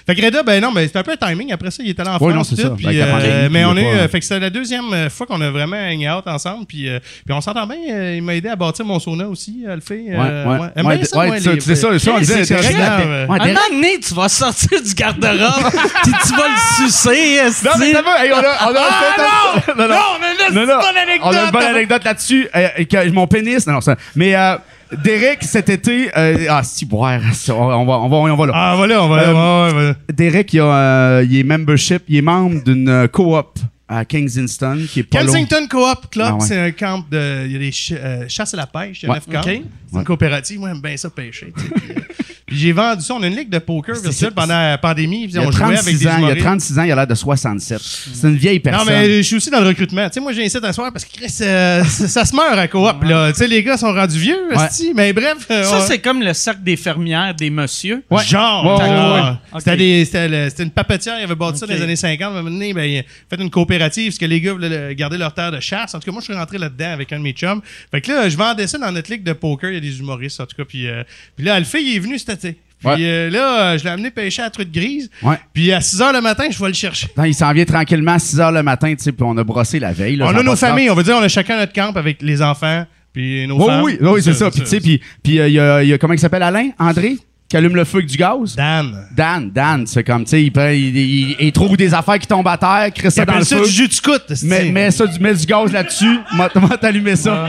Fait 0.06 0.16
que 0.16 0.26
Reda, 0.26 0.42
ben 0.42 0.60
non, 0.60 0.72
mais 0.72 0.88
c'était 0.88 0.98
un 0.98 1.04
peu 1.04 1.12
un 1.12 1.16
timing. 1.28 1.54
Après 1.54 1.70
ça, 1.70 1.84
il 1.84 1.92
était 1.92 2.04
là 2.04 2.12
en 2.12 2.14
Ouais, 2.18 2.34
France. 2.34 2.34
non, 2.34 2.44
c'est 2.44 2.56
tout, 2.56 2.76
ça. 2.84 2.92
la 2.92 3.06
euh, 3.06 3.12
pandémie, 3.12 3.50
mais 3.52 3.66
on 3.66 3.78
est. 3.78 3.84
pas- 3.84 3.90
euh, 4.00 4.08
fait 4.08 4.20
que 4.20 4.26
c'était 4.26 4.40
la 4.40 4.50
deuxième 4.50 4.92
euh, 4.92 5.10
fois 5.12 5.28
qu'on 5.28 5.40
a 5.42 5.52
vraiment 5.52 5.78
hang 5.78 6.08
out 6.18 6.24
ensemble. 6.26 6.66
Puis, 6.66 6.90
euh, 6.90 7.00
puis 7.24 7.34
on 7.36 7.40
s'entend 7.40 7.68
bien. 7.68 7.78
euh, 7.92 8.16
il 8.18 8.24
m'a 8.24 8.34
aidé 8.34 8.50
à 8.50 8.56
bâtir 8.56 8.84
mon 8.84 8.98
sauna 9.00 9.28
aussi, 9.28 9.64
à 9.70 9.76
le 9.76 9.82
faire. 9.82 10.00
euh, 10.10 10.46
ouais. 10.60 10.68
Aime 10.76 10.86
Ouais, 10.88 11.04
ça, 11.06 11.18
ouais, 11.20 11.28
moi, 11.28 11.40
ça, 11.40 11.54
les- 11.54 11.60
c'est 11.60 11.76
ça, 11.76 12.00
ça, 12.00 12.12
on 12.14 12.20
disait, 12.20 12.34
c'est 12.46 12.46
c'est 12.46 12.56
correct, 12.56 12.76
euh, 12.80 13.28
Ouais, 13.28 13.38
un 13.42 13.48
moment 13.48 13.60
donné, 13.72 14.00
tu 14.00 14.14
vas 14.16 14.28
sortir 14.30 14.82
du 14.82 14.94
garde-robe 14.96 15.72
puis 16.04 16.14
tu 16.26 16.34
vas 16.36 16.48
le 16.48 16.86
sucer. 16.88 17.42
Non, 17.64 17.72
mais 17.80 17.92
t'as 17.92 18.02
vu, 18.02 18.08
hey, 18.26 18.32
on 18.34 18.38
a, 18.38 18.72
on 18.72 18.76
a 18.76 18.80
Ah, 18.90 19.62
fait 19.64 19.72
un- 19.72 19.76
non, 19.78 19.84
non, 19.88 19.94
Non, 19.94 20.02
on 20.20 20.24
a 20.24 20.50
une 20.50 20.56
non, 20.56 20.62
non. 20.66 20.80
bonne 20.82 20.98
anecdote. 20.98 21.22
On 21.32 21.38
a 21.38 21.46
une 21.46 21.52
bonne 21.52 21.64
anecdote 21.64 22.04
là-dessus. 22.04 22.50
euh, 22.56 22.68
et 22.78 22.86
que 22.88 23.10
mon 23.12 23.28
pénis, 23.28 23.68
non, 23.68 23.74
non, 23.74 23.82
ça. 23.82 23.96
Mais 24.16 24.36
euh, 24.36 24.56
Derek, 25.03 25.43
cet 25.43 25.69
été, 25.69 26.10
euh, 26.17 26.45
ah, 26.49 26.62
si, 26.63 26.86
boire, 26.86 27.21
on 27.49 27.86
va, 27.86 27.93
on 27.99 28.10
va, 28.10 28.17
on 28.17 28.36
va 28.36 28.45
là. 28.47 28.53
Ah, 28.56 28.73
voilà, 28.75 29.03
on 29.03 29.08
va 29.10 29.17
là. 29.17 29.29
Euh, 29.29 29.71
ouais, 29.71 29.77
ouais, 29.77 29.88
ouais. 29.89 29.93
Derek, 30.13 30.53
il, 30.53 30.60
a, 30.60 30.63
euh, 30.65 31.25
il 31.29 31.38
est 31.38 31.43
membership, 31.43 32.03
il 32.08 32.17
est 32.17 32.21
membre 32.21 32.63
d'une 32.63 32.89
euh, 32.89 33.08
coop 33.08 33.60
à 33.88 34.06
Kensington 34.06 34.79
qui 34.89 35.01
est 35.01 35.03
pas. 35.03 35.19
Kensington 35.23 35.67
Co-op 35.69 36.10
Club, 36.10 36.27
Ah 36.29 36.34
ouais. 36.36 36.39
c'est 36.47 36.60
un 36.60 36.71
camp 36.71 37.03
de. 37.12 37.45
Il 37.45 37.51
y 37.51 37.56
a 37.56 37.60
des 37.60 37.71
ch- 37.71 37.99
euh, 38.01 38.25
chasses 38.27 38.53
à 38.53 38.58
la 38.58 38.67
pêche, 38.67 39.03
il 39.03 39.08
y 39.08 39.10
a 39.10 39.13
Ouais. 39.13 39.19
neuf 39.19 39.25
camps. 39.43 39.49
Ok. 39.49 39.62
C'est 39.91 39.97
une 39.99 40.03
coopérative, 40.06 40.60
moi, 40.60 40.69
j'aime 40.69 40.82
bien 40.82 40.97
ça 40.97 41.10
pêcher. 41.10 41.53
tu 41.56 41.63
sais, 41.63 41.69
puis, 41.75 41.91
euh, 41.91 41.99
puis 42.54 42.60
j'ai 42.62 42.72
vendu 42.72 43.02
ça. 43.04 43.13
On 43.16 43.24
a 43.24 43.28
une 43.28 43.36
ligue 43.36 43.50
de 43.50 43.60
poker 43.60 43.96
virtuelle 43.96 44.32
pendant 44.32 44.54
la 44.54 44.78
pandémie. 44.78 45.28
puis 45.28 45.38
a 45.38 45.42
on 45.42 45.52
jouait 45.52 45.63
avec 45.63 45.80
36 45.80 46.00
des 46.00 46.08
ans, 46.08 46.12
il 46.12 46.13
a 46.13 46.18
humoristes. 46.20 46.46
36 46.46 46.80
ans, 46.80 46.84
il 46.84 46.92
a 46.92 46.96
l'air 46.96 47.08
de 47.08 47.16
67. 47.16 47.80
C'est 47.82 48.28
une 48.28 48.36
vieille 48.36 48.60
personne. 48.60 48.86
Non, 48.88 48.92
mais 48.92 49.18
je 49.18 49.22
suis 49.22 49.36
aussi 49.38 49.50
dans 49.50 49.60
le 49.60 49.68
recrutement. 49.68 50.08
Tu 50.08 50.13
sais, 50.16 50.20
moi, 50.20 50.34
j'ai 50.34 50.44
incité 50.46 50.66
à 50.66 50.74
soir 50.74 50.92
parce 50.92 51.06
que 51.06 51.12
Chris, 51.18 51.34
euh, 51.42 51.84
ça, 51.84 52.08
ça 52.08 52.26
se 52.26 52.36
meurt 52.36 52.58
à 52.58 52.68
coop, 52.68 53.04
là. 53.04 53.32
Tu 53.32 53.39
sais, 53.39 53.48
les 53.48 53.63
gars 53.63 53.78
sont 53.78 53.92
rendus 53.94 54.20
vieux, 54.20 54.38
Ouais. 54.56 54.68
mais 54.96 55.13
bref. 55.13 55.48
euh, 55.52 55.63
Ça, 55.63 55.78
on- 55.80 55.88
c'est 55.88 56.00
comme 56.00 56.22
le 56.22 56.34
cercle 56.34 56.63
des 56.63 56.76
fermières 56.78 57.34
des 57.36 57.50
messieurs. 57.50 58.04
Ouais. 58.10 58.24
Genre, 58.24 58.66
ouais, 58.66 58.84
ouais. 58.84 59.60
C'était, 59.60 59.72
Ok. 59.72 59.78
des- 59.78 60.06
c'était 60.06 60.28
le- 60.28 60.50
c'était 60.50 60.63
une 60.63 60.72
papetière, 60.72 61.16
il 61.20 61.24
avait 61.24 61.36
bâti 61.36 61.60
ça 61.60 61.66
dans 61.66 61.74
les 61.74 61.82
années 61.82 61.96
50. 61.96 62.34
À 62.36 62.39
un 62.39 62.42
moment 62.42 62.50
donné, 62.52 62.74
ben, 62.74 62.84
il 62.84 63.00
a 63.00 63.04
fait 63.30 63.42
une 63.42 63.50
coopérative 63.50 64.12
parce 64.12 64.18
que 64.20 64.26
les 64.26 64.39
gars 64.42 64.54
voulaient 64.54 64.70
le- 64.89 64.94
garder 64.94 65.18
leur 65.18 65.34
terre 65.34 65.52
de 65.52 65.60
chasse. 65.60 65.96
En 65.96 66.00
tout 66.00 66.06
cas, 66.06 66.12
moi, 66.12 66.22
je 66.22 66.26
suis 66.26 66.34
rentré 66.34 66.58
là-dedans 66.58 66.92
avec 66.92 67.12
un 67.13 67.18
de 67.18 67.24
mes 67.24 67.32
chums. 67.34 67.62
Fait 67.92 68.02
que 68.02 68.12
là, 68.12 68.30
je 68.30 68.38
vendais 68.38 68.68
ça 68.68 68.78
dans 68.78 68.92
notre 68.92 69.12
ligue 69.12 69.24
de 69.24 69.34
poker. 69.34 69.70
Il 69.72 69.76
y 69.76 69.78
a 69.78 69.80
des 69.82 70.00
humoristes, 70.00 70.39
en 70.39 70.46
tout 70.46 70.56
cas. 70.56 70.63
Puis, 70.66 70.88
euh, 70.88 71.04
puis 71.36 71.46
là, 71.46 71.56
Alphée, 71.56 71.82
il 71.82 71.96
est 71.96 72.00
venu 72.00 72.18
Puis 72.51 72.89
Ouais. 72.89 72.95
euh, 72.99 73.29
là, 73.29 73.77
je 73.77 73.84
l'ai 73.86 73.89
amené 73.91 74.12
pêcher 74.12 74.41
à 74.41 74.45
la 74.45 74.49
truite 74.51 74.71
grise. 74.71 75.10
Ouais. 75.21 75.38
Puis 75.53 75.71
à 75.71 75.79
6 75.79 75.99
h 76.01 76.12
le 76.13 76.19
matin, 76.19 76.43
je 76.51 76.60
vais 76.60 76.67
le 76.67 76.73
chercher. 76.73 77.08
Non, 77.17 77.23
il 77.23 77.34
s'en 77.34 77.51
vient 77.53 77.63
tranquillement 77.63 78.13
à 78.13 78.19
6 78.19 78.38
h 78.38 78.53
le 78.53 78.62
matin, 78.62 78.93
tu 78.93 79.03
sais, 79.03 79.12
puis 79.13 79.23
on 79.25 79.38
a 79.38 79.43
brossé 79.45 79.79
la 79.79 79.93
veille. 79.93 80.17
là, 80.17 80.25
on 80.27 80.34
ça 80.34 80.39
a 80.39 80.43
nos 80.43 80.56
familles, 80.58 80.89
on 80.89 80.95
va 80.95 81.03
dire, 81.03 81.15
on 81.17 81.21
a 81.23 81.29
chacun 81.29 81.58
notre 81.58 81.71
camp 81.73 81.95
avec 81.95 82.21
les 82.21 82.41
enfants. 82.41 82.86
Puis 83.13 83.47
nos 83.47 83.58
Oui, 83.60 83.65
femmes. 83.67 83.84
oui, 83.84 83.97
oui, 84.01 84.21
c'est 84.23 84.34
ça. 84.34 84.49
Puis, 84.51 84.62
tu 84.62 84.65
sais, 84.67 84.79
puis, 84.82 84.99
euh, 85.39 85.47
il 85.47 85.53
y, 85.53 85.60
a, 85.60 85.84
y 85.84 85.93
a, 85.93 85.97
comment 85.97 86.13
il 86.13 86.19
s'appelle, 86.19 86.43
Alain? 86.43 86.69
André? 86.79 87.15
Qui 87.47 87.58
allume 87.58 87.75
le 87.75 87.84
feu 87.86 87.99
avec 87.99 88.10
du 88.10 88.17
gaz? 88.17 88.56
Dan. 88.56 89.06
Dan, 89.15 89.51
Dan, 89.51 89.86
c'est 89.86 90.03
comme, 90.03 90.23
tu 90.23 90.32
sais, 90.32 90.43
il, 90.43 90.51
prend- 90.51 90.69
il, 90.69 90.97
il- 90.97 91.36
il 91.39 91.51
trouve 91.51 91.77
des 91.77 91.93
affaires 91.93 92.17
qui 92.17 92.25
tombent 92.25 92.47
à 92.47 92.58
terre, 92.58 92.89
crée 92.93 93.12
ça 93.12 93.23
dans 93.23 93.36
le 93.38 93.43
ça 93.43 93.58
feu. 93.58 93.65
du 93.65 93.71
jus 93.71 93.88
de 93.88 93.93
scout. 93.93 94.23
Mets, 94.41 94.71
mets 94.71 94.89
ça, 94.89 95.06
du, 95.06 95.19
mets 95.19 95.36
du 95.36 95.45
gaz 95.45 95.71
là-dessus, 95.71 96.17
m'a 96.34 96.49
t'allumer 96.49 97.15
ça. 97.15 97.47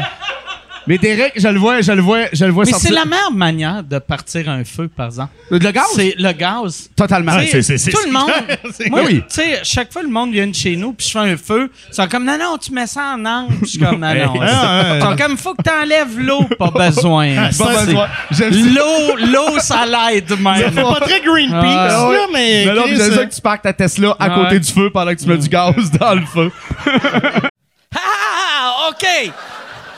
Mais 0.87 0.99
Derek, 0.99 1.33
je 1.37 1.49
le 1.49 1.59
vois, 1.59 1.81
je 1.81 1.93
le 1.93 2.03
vois, 2.03 2.25
je 2.33 2.45
le 2.45 2.51
vois 2.53 2.65
Mais 2.65 2.73
sortir. 2.73 2.91
c'est 2.91 2.95
la 2.95 3.07
meilleure 3.07 3.33
manière 3.33 3.83
de 3.83 3.99
partir 3.99 4.49
un 4.51 4.65
feu, 4.65 4.89
par 4.95 5.07
exemple. 5.07 5.33
Le 5.51 5.59
gaz? 5.59 5.85
C'est 5.97 6.15
le 6.19 6.33
gaz. 6.33 6.91
Totalement. 6.95 7.33
C'est- 7.51 7.63
c'est- 7.63 7.91
tout 7.91 7.97
c'est 8.01 8.07
le 8.07 8.13
monde. 8.13 8.31
c'est 8.73 8.91
Moi. 8.91 9.01
Oui. 9.07 9.21
tu 9.21 9.25
sais, 9.29 9.61
chaque 9.63 9.91
fois 9.93 10.03
le 10.03 10.09
monde 10.11 10.33
vient 10.33 10.47
de 10.47 10.55
chez 10.55 10.77
nous, 10.77 10.93
puis 10.93 11.07
je 11.07 11.13
fais 11.13 11.19
un 11.31 11.37
feu, 11.39 11.71
ils 11.91 11.95
sont 11.95 12.07
comme 12.07 12.25
non 12.27 12.37
non, 12.39 12.59
tu 12.59 12.71
mets 12.73 12.87
ça 12.87 13.15
en 13.17 13.25
angle. 13.25 13.55
Je 13.63 13.67
suis 13.67 13.79
comme 13.79 13.99
non 13.99 14.15
non. 14.15 14.35
Ah, 14.43 14.97
Ils 14.97 15.03
sont 15.03 15.17
comme 15.17 15.37
faut 15.39 15.55
que 15.55 15.63
t'enlèves 15.63 16.19
l'eau, 16.19 16.45
pas 16.59 16.71
besoin. 16.75 17.35
Pas 17.35 17.51
C'est- 17.53 17.87
besoin. 17.87 18.09
L'eau, 18.51 19.17
l'eau, 19.17 19.59
ça 19.61 19.85
l'aide 19.87 20.29
Ça 20.29 20.37
même. 20.37 20.71
fait 20.73 20.83
pas 20.83 21.01
très 21.01 21.21
Greenpeace, 21.23 21.53
Ah, 21.63 22.09
là, 22.13 22.27
mais. 22.33 22.65
Mais 22.67 22.75
j'aime 22.97 23.01
euh, 23.13 23.17
ça 23.17 23.25
que 23.27 23.35
tu 23.35 23.41
parques 23.41 23.63
ta 23.63 23.73
Tesla 23.73 24.11
à 24.11 24.17
Ah 24.27 24.31
côté 24.31 24.55
ouais. 24.57 24.61
du 24.61 24.71
feu 24.73 24.91
pendant 24.91 25.13
que 25.15 25.21
tu 25.21 25.27
mets 25.29 25.39
du 25.39 25.49
gaz 25.49 25.75
dans 25.99 26.15
le 26.15 26.27
feu. 26.27 26.51
Ah, 27.97 28.91
OK. 28.91 29.33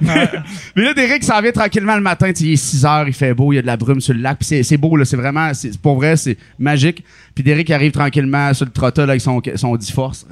Mais 0.00 0.84
là, 0.84 0.94
Derek 0.94 1.22
s'en 1.22 1.40
vient 1.40 1.52
tranquillement 1.52 1.94
le 1.94 2.00
matin. 2.00 2.30
Il 2.40 2.52
est 2.52 2.56
6 2.56 2.84
heures, 2.84 3.08
il 3.08 3.12
fait 3.12 3.34
beau, 3.34 3.52
il 3.52 3.56
y 3.56 3.58
a 3.58 3.62
de 3.62 3.66
la 3.66 3.76
brume 3.76 4.00
sur 4.00 4.14
le 4.14 4.20
lac. 4.20 4.38
C'est, 4.40 4.76
beau, 4.76 4.96
là. 4.96 5.04
C'est 5.04 5.16
vraiment, 5.16 5.50
pour 5.82 5.96
vrai, 5.96 6.16
c'est 6.16 6.36
magique. 6.58 7.04
Puis 7.34 7.44
Derek 7.44 7.70
arrive 7.70 7.92
tranquillement 7.92 8.52
sur 8.54 8.64
le 8.64 8.72
trottoir 8.72 9.08
avec 9.08 9.20
son, 9.20 9.40
son 9.56 9.76
10 9.76 9.92
force. 9.92 10.26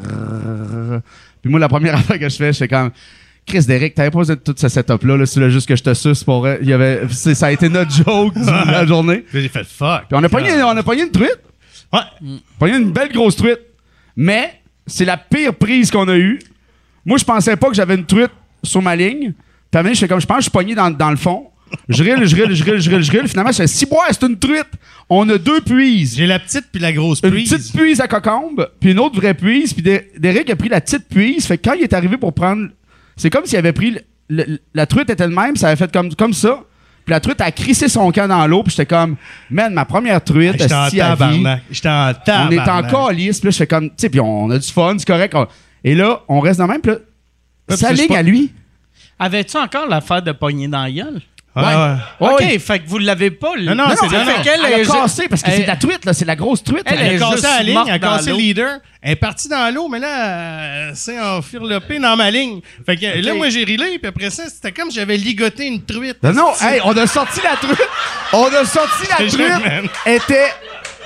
Puis 1.43 1.51
moi, 1.51 1.61
la 1.61 1.69
première 1.69 1.95
affaire 1.99 2.19
que 2.19 2.29
je 2.29 2.37
fais, 2.37 2.53
je 2.53 2.59
fais 2.59 2.69
comme. 2.69 2.91
Chris 3.47 3.65
Derek, 3.65 3.95
t'avais 3.95 4.11
pas 4.11 4.19
besoin 4.19 4.37
de 4.37 4.41
tout 4.41 4.55
ce 4.55 4.69
setup-là, 4.69 5.17
là, 5.17 5.25
c'est 5.25 5.51
juste 5.51 5.67
que 5.67 5.75
je 5.75 5.83
te 5.83 5.95
suce 5.95 6.23
pour 6.23 6.41
vrai. 6.41 6.59
Il 6.61 6.69
y 6.69 6.73
avait, 6.75 7.09
ça 7.09 7.47
a 7.47 7.51
été 7.51 7.71
notre 7.71 7.91
joke 7.91 8.35
de 8.35 8.71
la 8.71 8.85
journée. 8.85 9.25
J'ai 9.33 9.49
fait 9.49 9.65
fuck. 9.65 10.03
Puis 10.07 10.19
on 10.19 10.23
a 10.23 10.29
pogné, 10.29 10.63
on 10.63 10.77
a 10.77 10.83
pogné 10.83 11.05
une 11.05 11.11
truite. 11.11 11.41
Ouais. 11.91 12.01
Pogné 12.59 12.77
une 12.77 12.93
belle 12.93 13.11
grosse 13.11 13.37
truite. 13.37 13.61
Mais 14.15 14.61
c'est 14.87 15.07
la 15.07 15.17
pire 15.17 15.55
prise 15.55 15.91
qu'on 15.91 16.09
a 16.09 16.17
eue. 16.17 16.41
Moi, 17.07 17.17
je 17.17 17.25
pensais 17.25 17.57
pas 17.57 17.69
que 17.69 17.75
j'avais 17.75 17.95
une 17.95 18.05
truite 18.05 18.33
sur 18.63 18.83
ma 18.83 18.95
ligne. 18.97 19.33
Puis 19.71 19.81
à 19.81 19.95
fais 19.95 20.09
comme 20.09 20.21
je 20.21 20.27
pense, 20.27 20.37
que 20.39 20.41
je 20.43 20.45
suis 20.45 20.51
pogné 20.51 20.75
dans, 20.75 20.91
dans 20.91 21.11
le 21.11 21.17
fond. 21.17 21.45
Je 21.89 22.03
rille, 22.03 22.15
je 22.27 22.35
rille, 22.35 22.55
je 22.57 22.65
rille, 22.65 22.81
je 22.81 22.91
rille, 22.91 23.03
je 23.03 23.13
rille. 23.13 23.29
Finalement, 23.29 23.53
je 23.53 23.59
fais 23.59 23.67
si 23.67 23.85
boire, 23.85 24.07
c'est 24.11 24.23
une 24.27 24.39
truite. 24.39 24.65
On 25.11 25.29
a 25.29 25.37
deux 25.37 25.61
puises. 25.61 26.17
J'ai 26.17 26.27
la 26.27 26.39
petite 26.39 26.65
puis 26.73 26.81
la 26.81 26.93
grosse 26.93 27.21
Une 27.23 27.31
prise. 27.31 27.51
petite 27.51 27.77
puise 27.77 28.01
à 28.01 28.09
cocombe, 28.09 28.69
puis 28.81 28.93
une 28.93 28.99
autre 28.99 29.17
vraie 29.17 29.35
puise. 29.35 29.75
Puis 29.75 29.83
Der- 29.83 30.05
Derek 30.19 30.49
a 30.49 30.57
pris 30.57 30.71
la 30.71 30.81
petite 30.81 31.07
puise. 31.09 31.45
Fait 31.47 31.59
que 31.59 31.69
quand 31.69 31.75
il 31.75 31.83
est 31.83 31.93
arrivé 31.93 32.17
pour 32.17 32.33
prendre. 32.33 32.69
C'est 33.17 33.29
comme 33.31 33.45
s'il 33.45 33.59
avait 33.59 33.73
pris. 33.73 33.91
le- 34.31 34.45
le- 34.47 34.59
la 34.75 34.87
truite 34.87 35.11
était 35.11 35.27
le 35.27 35.35
même, 35.35 35.57
ça 35.57 35.69
avait 35.69 35.77
fait 35.77 35.93
comme, 35.93 36.15
comme 36.15 36.33
ça. 36.33 36.61
Puis 37.05 37.11
la 37.13 37.21
truite 37.21 37.41
a 37.41 37.51
crissé 37.51 37.89
son 37.89 38.11
camp 38.13 38.29
dans 38.29 38.47
l'eau. 38.47 38.63
Puis 38.63 38.71
j'étais 38.71 38.87
comme, 38.87 39.17
man, 39.51 39.73
ma 39.75 39.85
première 39.85 40.23
truite, 40.25 40.53
J'étais 40.59 40.73
en 40.75 40.89
tabarnak. 40.91 41.63
J'étais 41.71 41.89
en 41.89 42.11
On 42.11 42.15
tabarnak. 42.25 42.67
est 42.67 42.71
en 42.71 42.83
calice. 43.07 43.41
Puis 43.41 43.47
là, 43.47 43.51
je 43.51 43.57
fais 43.57 43.67
comme, 43.67 43.89
tu 43.89 43.95
sais, 43.99 44.09
puis 44.11 44.21
on 44.21 44.51
a 44.51 44.59
du 44.59 44.69
fun, 44.69 44.95
c'est 44.99 45.07
correct. 45.07 45.35
on- 45.35 45.47
Et 45.85 45.95
là, 45.95 46.21
on 46.29 46.41
reste 46.41 46.59
dans 46.59 46.67
le 46.67 46.73
même. 46.73 46.81
Puis 46.83 46.93
là, 46.93 46.99
sa 47.77 47.93
ligne 47.93 48.09
pas- 48.09 48.19
à 48.19 48.23
lui. 48.23 48.53
Avais-tu 49.19 49.57
encore 49.57 49.87
l'affaire 49.89 50.23
de 50.23 50.33
pogner 50.33 50.69
dans 50.69 50.83
la 50.83 50.91
gueule? 50.91 51.21
Ouais, 51.57 51.65
ouais. 51.65 51.71
Ouais, 52.21 52.33
OK, 52.35 52.41
ouais. 52.41 52.59
fait 52.61 52.79
que 52.79 52.89
vous 52.89 52.99
l'avez 52.99 53.33
pas. 53.33 53.55
Non, 53.59 53.75
non, 53.75 53.89
Non, 53.89 53.95
c'est 53.99 54.07
non, 54.07 54.25
non, 54.25 54.33
elle, 54.45 54.75
a 54.75 54.85
cassé 54.85 55.27
parce 55.29 55.43
que 55.43 55.51
elle- 55.51 55.57
c'est 55.63 55.67
la 55.67 55.75
truite, 55.75 56.05
là. 56.05 56.13
C'est 56.13 56.25
la 56.25 56.37
grosse 56.37 56.63
truite. 56.63 56.83
Elle 56.87 57.17
a 57.17 57.19
cassé 57.19 57.43
la 57.43 57.63
ligne, 57.65 57.79
elle 57.87 57.93
a 57.95 57.99
cassé 57.99 58.31
le 58.31 58.37
leader. 58.37 58.79
Elle 59.03 59.13
est 59.13 59.17
partie 59.17 59.49
dans 59.49 59.75
l'eau, 59.75 59.89
mais 59.89 59.99
là, 59.99 60.89
elle 60.91 60.97
s'est 60.97 61.19
enfirlopée 61.21 61.99
dans 61.99 62.17
ma 62.17 62.31
ligne. 62.31 62.61
Fait 62.87 62.97
que 62.97 63.21
là, 63.25 63.35
moi, 63.35 63.49
j'ai 63.49 63.65
rilé, 63.65 63.99
puis 63.99 64.07
après 64.07 64.31
ça, 64.31 64.45
c'était 64.49 64.71
comme 64.71 64.91
si 64.91 64.97
j'avais 64.97 65.17
ligoté 65.17 65.67
une 65.67 65.83
truite. 65.85 66.23
Non, 66.23 66.33
non, 66.33 66.51
hey, 66.61 66.81
on 66.85 66.97
a 66.97 67.07
sorti 67.09 67.41
la 67.43 67.57
truite. 67.57 67.89
On 68.33 68.47
a 68.47 68.65
sorti 68.65 69.05
la 69.19 69.27
truite. 69.27 69.91
était 70.07 70.51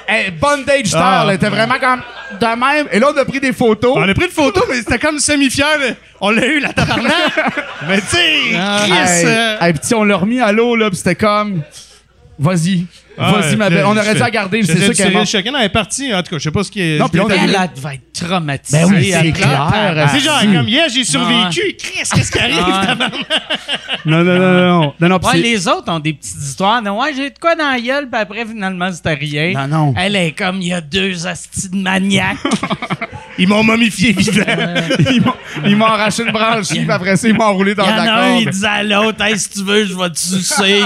hey, 0.08 0.30
bondage 0.30 0.86
style. 0.86 1.00
Ah. 1.00 1.24
Elle 1.28 1.34
était 1.34 1.48
vraiment 1.48 1.78
comme 1.78 2.02
de 2.40 2.46
même. 2.46 2.88
Et 2.92 2.98
là, 2.98 3.10
on 3.14 3.16
a 3.16 3.24
pris 3.24 3.40
des 3.40 3.52
photos. 3.52 3.94
On 3.96 4.08
a 4.08 4.14
pris 4.14 4.26
une 4.26 4.30
photo, 4.30 4.64
mais 4.68 4.76
c'était 4.76 4.98
comme 4.98 5.18
semi-fier. 5.18 5.96
On 6.20 6.30
l'a 6.30 6.46
eu, 6.46 6.60
la 6.60 6.72
tabarnak. 6.72 7.12
mais 7.88 8.00
tu 8.00 8.06
sais, 8.06 8.26
Chris... 8.52 8.92
Hey, 8.92 9.26
euh, 9.26 9.56
hey, 9.60 9.74
on 9.94 10.04
l'a 10.04 10.16
remis 10.16 10.40
à 10.40 10.52
l'eau, 10.52 10.76
là, 10.76 10.88
puis 10.88 10.96
c'était 10.96 11.14
comme. 11.14 11.62
Vas-y. 12.38 12.86
Vas-y, 13.18 13.50
ouais, 13.50 13.56
ma 13.56 13.70
belle. 13.70 13.84
On 13.86 13.96
aurait 13.96 14.14
dû 14.14 14.20
la 14.20 14.30
garder, 14.30 14.62
je 14.62 14.66
c'est 14.68 14.88
du 14.88 14.94
qu'elle 14.94 15.16
est. 15.16 15.26
Chacun, 15.26 15.58
est 15.58 15.68
partie. 15.68 16.14
En 16.14 16.22
tout 16.22 16.30
cas, 16.30 16.38
je 16.38 16.42
sais 16.44 16.50
pas 16.50 16.64
ce 16.64 16.70
qui 16.70 16.80
est. 16.80 16.98
Non, 16.98 17.08
puis 17.08 17.20
on 17.20 17.26
a- 17.26 17.36
devait 17.36 17.94
être 17.94 18.12
traumatisée. 18.12 18.78
Ben 18.78 18.88
oui, 18.92 19.12
c'est 19.12 19.32
clair. 19.32 20.08
C'est 20.12 20.20
genre, 20.20 20.40
comme 20.40 20.68
hier, 20.68 20.86
j'ai 20.92 21.04
survécu. 21.04 21.76
Chris, 21.78 22.08
qu'est-ce 22.14 22.30
qui 22.32 22.38
arrive? 22.38 22.56
Ah. 22.66 22.96
Non, 24.04 24.24
non, 24.24 24.38
non, 24.38 24.62
non. 24.80 24.94
Non, 25.00 25.08
non, 25.08 25.18
les 25.34 25.68
autres 25.68 25.90
ont 25.92 26.00
des 26.00 26.12
petites 26.14 26.36
histoires. 26.42 26.82
de, 26.82 26.90
Ouais, 26.90 27.12
j'ai 27.16 27.30
de 27.30 27.38
quoi 27.38 27.54
dans 27.54 27.70
la 27.70 27.80
gueule, 27.80 28.08
puis 28.10 28.20
après, 28.20 28.44
finalement, 28.46 28.90
c'était 28.92 29.14
rien. 29.14 29.52
Non, 29.54 29.68
non. 29.68 29.94
Elle 29.96 30.16
est 30.16 30.32
comme, 30.32 30.60
il 30.60 30.68
y 30.68 30.72
a 30.72 30.80
deux 30.80 31.26
hosties 31.26 31.68
de 31.70 31.76
maniaques. 31.76 32.36
Ils 33.38 33.48
m'ont 33.48 33.62
momifié 33.64 34.12
vivant. 34.12 34.44
ils 35.10 35.22
m'ont- 35.22 35.34
ils 35.64 35.74
m'ont 35.74 35.86
arraché 35.86 36.22
une 36.22 36.32
branche, 36.32 36.68
puis 36.68 36.86
après 36.90 37.16
ça, 37.16 37.26
ils 37.28 37.34
m'ont 37.34 37.44
enroulé 37.44 37.74
dans 37.74 37.84
Il 37.84 37.88
y 37.90 37.92
en 37.92 37.96
la 38.04 38.14
a 38.14 38.22
un, 38.24 38.28
il 38.36 38.42
corde. 38.44 38.54
disait 38.54 38.66
à 38.66 38.82
l'autre, 38.82 39.22
hey, 39.24 39.38
si 39.38 39.48
tu 39.48 39.62
veux, 39.64 39.86
je 39.86 39.94
vais 39.96 40.10
te 40.10 40.18
sucer. 40.18 40.82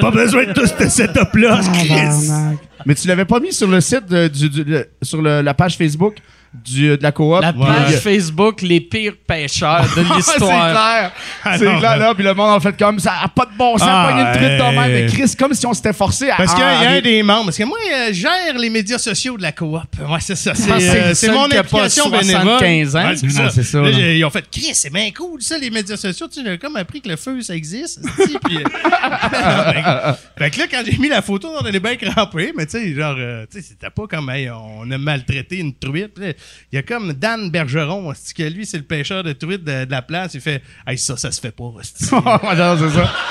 Pas 0.00 0.10
besoin 0.10 0.44
de 0.44 0.52
tout 0.54 0.66
ce 0.66 0.88
setup-là, 0.88 1.60
Chris. 1.74 1.88
Tabarnak. 1.88 2.58
Mais 2.86 2.94
tu 2.94 3.08
l'avais 3.08 3.24
pas 3.24 3.40
mis 3.40 3.52
sur 3.52 3.68
le 3.68 3.80
site, 3.80 4.06
de- 4.08 4.28
du, 4.28 4.48
du- 4.50 4.64
le- 4.64 4.86
sur 5.02 5.20
le- 5.22 5.40
la 5.42 5.54
page 5.54 5.76
Facebook? 5.76 6.16
Du, 6.54 6.96
de 6.96 7.02
la 7.02 7.12
coop. 7.12 7.40
La 7.40 7.50
Ouais. 7.50 7.66
page 7.66 7.96
Facebook, 8.00 8.62
les 8.62 8.80
pires 8.80 9.14
pêcheurs 9.26 9.82
de 9.96 10.04
c'est 10.08 10.14
l'histoire. 10.16 10.70
clair. 10.70 11.12
Ah 11.44 11.58
c'est 11.58 11.64
clair, 11.64 11.80
mais- 11.92 11.98
là. 11.98 12.14
Puis 12.14 12.24
le 12.24 12.34
monde 12.34 12.50
en 12.50 12.60
fait 12.60 12.76
comme 12.78 12.98
ça. 12.98 13.14
a 13.22 13.28
pas 13.28 13.46
de 13.46 13.56
bon 13.56 13.76
sens. 13.76 13.88
Ah, 13.90 14.10
pas 14.12 14.20
une 14.20 14.36
truite 14.36 14.58
de 14.58 14.78
même. 14.80 14.92
Mais 14.92 15.06
Chris, 15.06 15.34
comme 15.38 15.52
si 15.54 15.66
on 15.66 15.72
s'était 15.74 15.92
forcé 15.92 16.30
à. 16.30 16.36
Parce 16.36 16.52
qu'il 16.54 16.62
y 16.62 16.66
a 16.66 16.98
en- 16.98 17.00
des 17.00 17.22
membres. 17.22 17.46
Parce 17.46 17.58
que 17.58 17.64
moi, 17.64 17.78
euh, 17.92 18.08
je 18.08 18.12
gère 18.12 18.56
les 18.58 18.70
médias 18.70 18.98
sociaux 18.98 19.36
de 19.36 19.42
la 19.42 19.52
coop. 19.52 19.80
Ouais, 20.00 20.18
c'est 20.20 20.36
ça. 20.36 20.54
C'est 20.54 20.70
que 20.70 20.80
c'est 20.80 21.00
euh, 21.00 21.14
c'est 21.14 21.30
mon 21.32 21.44
implication 21.44 22.04
75 22.04 22.26
bénévole. 22.28 22.48
ans. 22.52 23.08
Ouais, 23.08 23.16
c'est 23.16 23.30
ça. 23.30 23.50
c'est 23.50 23.62
ça, 23.62 23.78
Là, 23.80 23.90
là. 23.90 23.92
j'ai- 23.92 24.18
ils 24.18 24.24
ont 24.24 24.30
fait, 24.30 24.44
Chris, 24.50 24.70
c'est 24.74 24.92
bien 24.92 25.10
cool, 25.10 25.42
ça, 25.42 25.58
les 25.58 25.70
médias 25.70 25.96
sociaux. 25.96 26.28
Tu 26.28 26.40
sais, 26.42 26.46
j'ai 26.50 26.58
comme 26.58 26.76
appris 26.76 27.00
que 27.00 27.08
le 27.08 27.16
feu, 27.16 27.40
ça 27.42 27.54
existe. 27.54 28.00
puis, 28.44 28.58
euh, 28.58 28.62
fait 30.38 30.50
que 30.50 30.58
là, 30.60 30.66
quand 30.70 30.82
j'ai 30.84 30.96
mis 30.98 31.08
la 31.08 31.22
photo, 31.22 31.48
on 31.60 31.66
est 31.66 31.80
bien 31.80 31.96
crampé. 31.96 32.52
Mais 32.56 32.66
tu 32.66 32.72
sais, 32.72 32.94
genre, 32.94 33.16
euh, 33.18 33.44
tu 33.50 33.60
sais, 33.60 33.66
c'était 33.70 33.90
pas 33.90 34.06
comme, 34.06 34.30
hey, 34.30 34.50
on 34.50 34.90
a 34.90 34.98
maltraité 34.98 35.58
une 35.58 35.74
truite. 35.74 36.18
Là, 36.44 36.68
Il 36.72 36.76
y 36.76 36.78
a 36.78 36.82
comme 36.82 37.12
Dan 37.12 37.50
Bergeron, 37.50 38.12
que 38.36 38.42
lui, 38.44 38.66
c'est 38.66 38.76
le 38.78 38.82
pêcheur 38.84 39.22
de 39.22 39.32
truite 39.32 39.64
de, 39.64 39.84
de 39.84 39.90
la 39.90 40.02
place. 40.02 40.34
Il 40.34 40.40
fait, 40.40 40.62
hey, 40.86 40.98
ça, 40.98 41.16
ça 41.16 41.30
se 41.30 41.40
fait 41.40 41.50
pas. 41.54 41.64
non, 41.64 41.74
c'est 41.82 42.90
ça. 42.90 43.12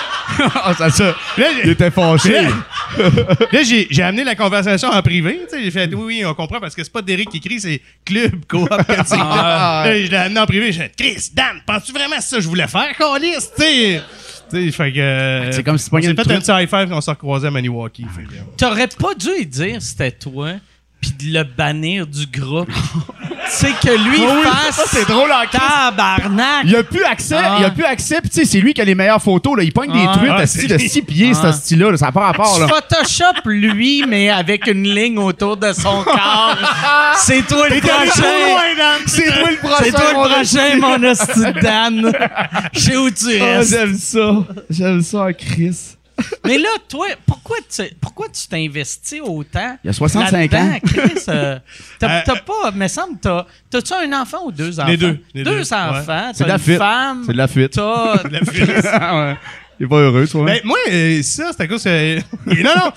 Ah, 0.56 0.74
ça, 0.74 0.90
ça. 0.90 1.04
Là, 1.38 1.48
j'ai- 1.54 1.62
Il 1.66 1.70
était 1.72 1.92
fâché. 1.92 2.44
Là, 3.02 3.64
j'ai, 3.64 3.88
j'ai 3.90 4.04
amené 4.04 4.24
la 4.24 4.36
conversation 4.36 4.90
en 4.90 5.02
privé. 5.02 5.42
Tu 5.50 5.58
sais, 5.58 5.64
j'ai 5.64 5.72
fait, 5.72 5.94
oui, 5.94 6.04
oui, 6.20 6.26
on 6.26 6.34
comprend 6.34 6.62
parce 6.62 6.74
que 6.76 6.82
c'est 6.84 6.94
pas 6.94 7.02
Derek 7.02 7.30
qui 7.30 7.38
écrit, 7.38 7.60
c'est 7.60 7.82
Club 8.06 8.46
Coop. 8.48 8.70
Là, 8.88 9.04
Ah, 9.12 9.84
je 9.88 10.10
l'ai 10.10 10.16
amené 10.16 10.40
en 10.40 10.46
privé. 10.46 10.72
J'ai 10.72 10.84
fait, 10.84 10.94
Chris, 10.98 11.30
Dan, 11.34 11.58
penses-tu 11.66 11.92
vraiment 11.92 12.16
que 12.16 12.22
c'est 12.24 12.30
ça 12.30 12.36
que 12.38 12.42
je 12.44 12.48
voulais 12.48 12.68
faire, 12.68 12.96
Calis? 12.98 13.32
Tu 13.58 13.64
sais, 13.64 14.02
Tu 14.50 14.66
sais, 14.66 14.72
fait 14.72 14.94
que. 14.94 15.00
euh, 15.00 15.52
C'est 15.52 15.64
comme 15.64 15.78
si 15.78 15.90
on 15.92 16.02
s'est 16.02 16.08
une 16.10 16.16
fait 16.16 16.32
un 16.32 16.40
petit 16.40 16.52
high 16.52 16.70
five 16.70 16.88
quand 16.90 16.98
on 16.98 17.02
s'est 17.02 17.12
recroisé 17.12 17.48
à 17.48 17.52
Maniwaki. 17.52 18.06
T'aurais 18.58 18.88
pas 18.88 19.14
dû 19.16 19.28
lui 19.40 19.46
dire 19.46 19.82
c'était 19.82 20.12
toi, 20.12 20.52
puis 21.04 21.12
de 21.32 21.38
le 21.38 21.44
bannir 21.44 22.08
du 22.08 22.26
groupe. 22.28 22.70
tu 22.72 23.50
sais 23.50 23.72
que 23.82 23.90
lui 23.90 24.22
Ah 24.26 24.34
oui, 24.36 24.44
fasse 24.44 24.76
ça, 24.78 24.84
c'est 24.88 25.06
drôle 25.08 25.30
en 25.32 25.46
tabarnak. 25.52 26.64
Il 26.64 26.76
a 26.78 26.84
plus 26.84 27.04
accès, 27.04 27.36
Ah. 27.38 27.58
il 27.60 27.66
a 27.66 27.72
plus 27.72 27.84
accès, 27.84 28.22
tu 28.22 28.30
sais, 28.32 28.46
c'est 28.46 28.60
lui 28.62 28.74
qui 28.74 28.80
a 28.80 28.86
les 28.86 28.96
meilleures 28.96 29.22
photos, 29.22 29.58
là. 29.58 29.64
Il 29.64 29.74
pogne 29.74 29.92
Ah. 29.94 29.98
des 29.98 30.18
truites 30.18 30.32
Ah, 30.34 30.40
à 30.42 30.48
c'est 30.48 30.60
style 30.60 30.70
de 30.70 30.76
lui. 30.78 30.90
6 30.90 31.02
pieds, 31.02 31.32
Ah. 31.36 31.52
ce 31.52 31.60
style-là, 31.60 31.92
là. 31.92 31.98
Ça 31.98 32.06
n'a 32.06 32.12
pas 32.14 32.22
rapport, 32.22 32.58
là. 32.60 32.68
Photoshop 32.70 33.42
lui, 33.50 34.06
mais 34.08 34.30
avec 34.30 34.66
une 34.68 34.84
ligne 34.84 35.18
autour 35.20 35.58
de 35.58 35.74
son 35.74 36.04
corps. 36.04 36.58
C'est 37.18 37.46
toi 37.46 37.68
le 37.68 37.82
prochain. 37.82 38.22
loin, 38.22 38.76
Dan! 38.78 39.02
C'est 39.06 39.26
toi 39.26 39.50
le 39.52 39.58
prochain, 39.58 39.76
C'est 39.84 39.92
toi 39.92 40.14
mon 40.14 40.24
le 40.24 40.30
prochain, 40.30 40.78
mon 40.80 41.04
hostie 41.04 41.40
de 41.54 41.62
Dan. 41.62 42.14
Je 42.74 42.80
sais 42.80 42.96
où 42.98 43.10
tu 43.12 43.42
restes. 43.42 43.72
j'aime 43.72 43.98
ça. 43.98 44.34
J'aime 44.70 45.02
ça, 45.02 45.28
Chris. 45.34 45.78
Mais 46.46 46.58
là, 46.58 46.70
toi, 46.88 47.08
pourquoi 47.26 47.58
tu 47.74 47.84
pourquoi 48.00 48.28
tu 48.30 48.48
t'investis 48.48 49.20
autant? 49.22 49.78
Il 49.84 49.88
y 49.88 49.90
a 49.90 49.94
65 49.94 50.32
là-dedans, 50.52 50.74
ans. 50.76 50.80
Chris, 50.86 51.24
euh, 51.30 51.60
t'as, 52.00 52.10
Euh, 52.20 52.22
t'as 52.26 52.36
pas, 52.42 52.72
me 52.74 52.88
semble, 52.88 53.18
t'as, 53.20 53.46
t'as-tu 53.70 53.94
un 53.94 54.22
enfant 54.22 54.46
ou 54.46 54.52
deux 54.52 54.80
enfants? 54.80 54.94
deux, 54.96 55.20
les 55.34 55.44
deux, 55.44 55.74
enfants. 55.74 56.32
C'est 56.34 56.40
T'as 56.40 56.46
de 56.46 56.50
la 56.50 56.54
une 56.56 56.60
fuite. 56.60 56.78
femme. 56.78 57.24
C'est 57.26 57.32
de 57.34 57.38
la 57.38 57.48
fuite. 57.48 57.72
T'as. 57.74 58.24
La 58.32 58.40
fuite. 58.46 58.86
Ah, 58.92 59.18
ouais. 59.30 59.38
Il 59.80 59.86
est 59.86 59.90
pas 59.90 59.96
heureux, 59.98 60.28
toi. 60.28 60.46
Ben, 60.46 60.60
moi, 60.64 60.78
euh, 60.92 61.22
ça, 61.24 61.50
c'est 61.52 61.64
à 61.64 61.68
cause 61.68 61.84
que. 61.84 62.18
non, 62.46 62.76
non! 62.76 62.92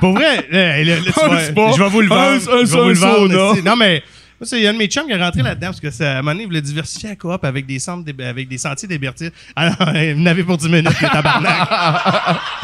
Pour 0.00 0.12
vrai, 0.12 0.46
là, 0.50 0.82
là, 0.84 0.96
tu 1.02 1.20
Un 1.24 1.28
vas- 1.28 1.40
spa. 1.44 1.72
je 1.76 1.82
vais 1.82 1.88
vous 1.88 2.00
le 2.02 2.12
Un- 2.12 2.14
vendre. 2.38 2.54
un- 2.54 2.64
je 2.64 2.70
vais 2.70 2.76
vous 2.76 2.78
un 2.78 2.88
le 2.88 2.94
vendre. 2.94 3.56
Non, 3.64 3.74
mais. 3.76 4.02
Moi, 4.40 4.46
C'est 4.46 4.66
un 4.66 4.72
de 4.72 4.78
mes 4.78 4.86
chums 4.86 5.06
qui 5.06 5.12
est 5.12 5.22
rentré 5.22 5.42
là-dedans 5.42 5.68
parce 5.68 5.80
que 5.80 5.90
ça, 5.90 6.08
à 6.08 6.12
un 6.14 6.16
moment 6.22 6.32
donné, 6.32 6.42
il 6.42 6.46
voulait 6.46 6.62
diversifier 6.62 7.10
la 7.10 7.16
coop 7.16 7.44
avec 7.44 7.66
des, 7.66 7.78
centres 7.78 8.10
avec 8.18 8.48
des 8.48 8.58
sentiers 8.58 8.88
d'hébertir. 8.88 9.30
Alors, 9.54 9.76
il 9.94 10.20
en 10.20 10.26
avait 10.26 10.42
pour 10.44 10.56
10 10.56 10.68
minutes, 10.68 11.00
le 11.00 11.08
tabarnak. 11.08 11.68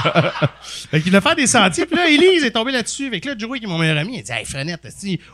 fait 0.90 1.00
qu'il 1.00 1.11
voulait 1.11 1.20
faire 1.20 1.37
des 1.37 1.46
sentiers. 1.46 1.87
Puis 1.87 1.96
là, 1.96 2.09
Élise 2.09 2.44
est 2.44 2.50
tombée 2.50 2.72
là-dessus. 2.72 3.11
Fait 3.11 3.20
que 3.20 3.28
là, 3.28 3.35
Joey, 3.38 3.59
qui 3.59 3.64
est 3.64 3.68
mon 3.68 3.78
meilleur 3.78 3.98
ami, 3.98 4.16
il 4.18 4.22
dit 4.22 4.33
Hey, 4.33 4.44
Frenette, 4.44 4.80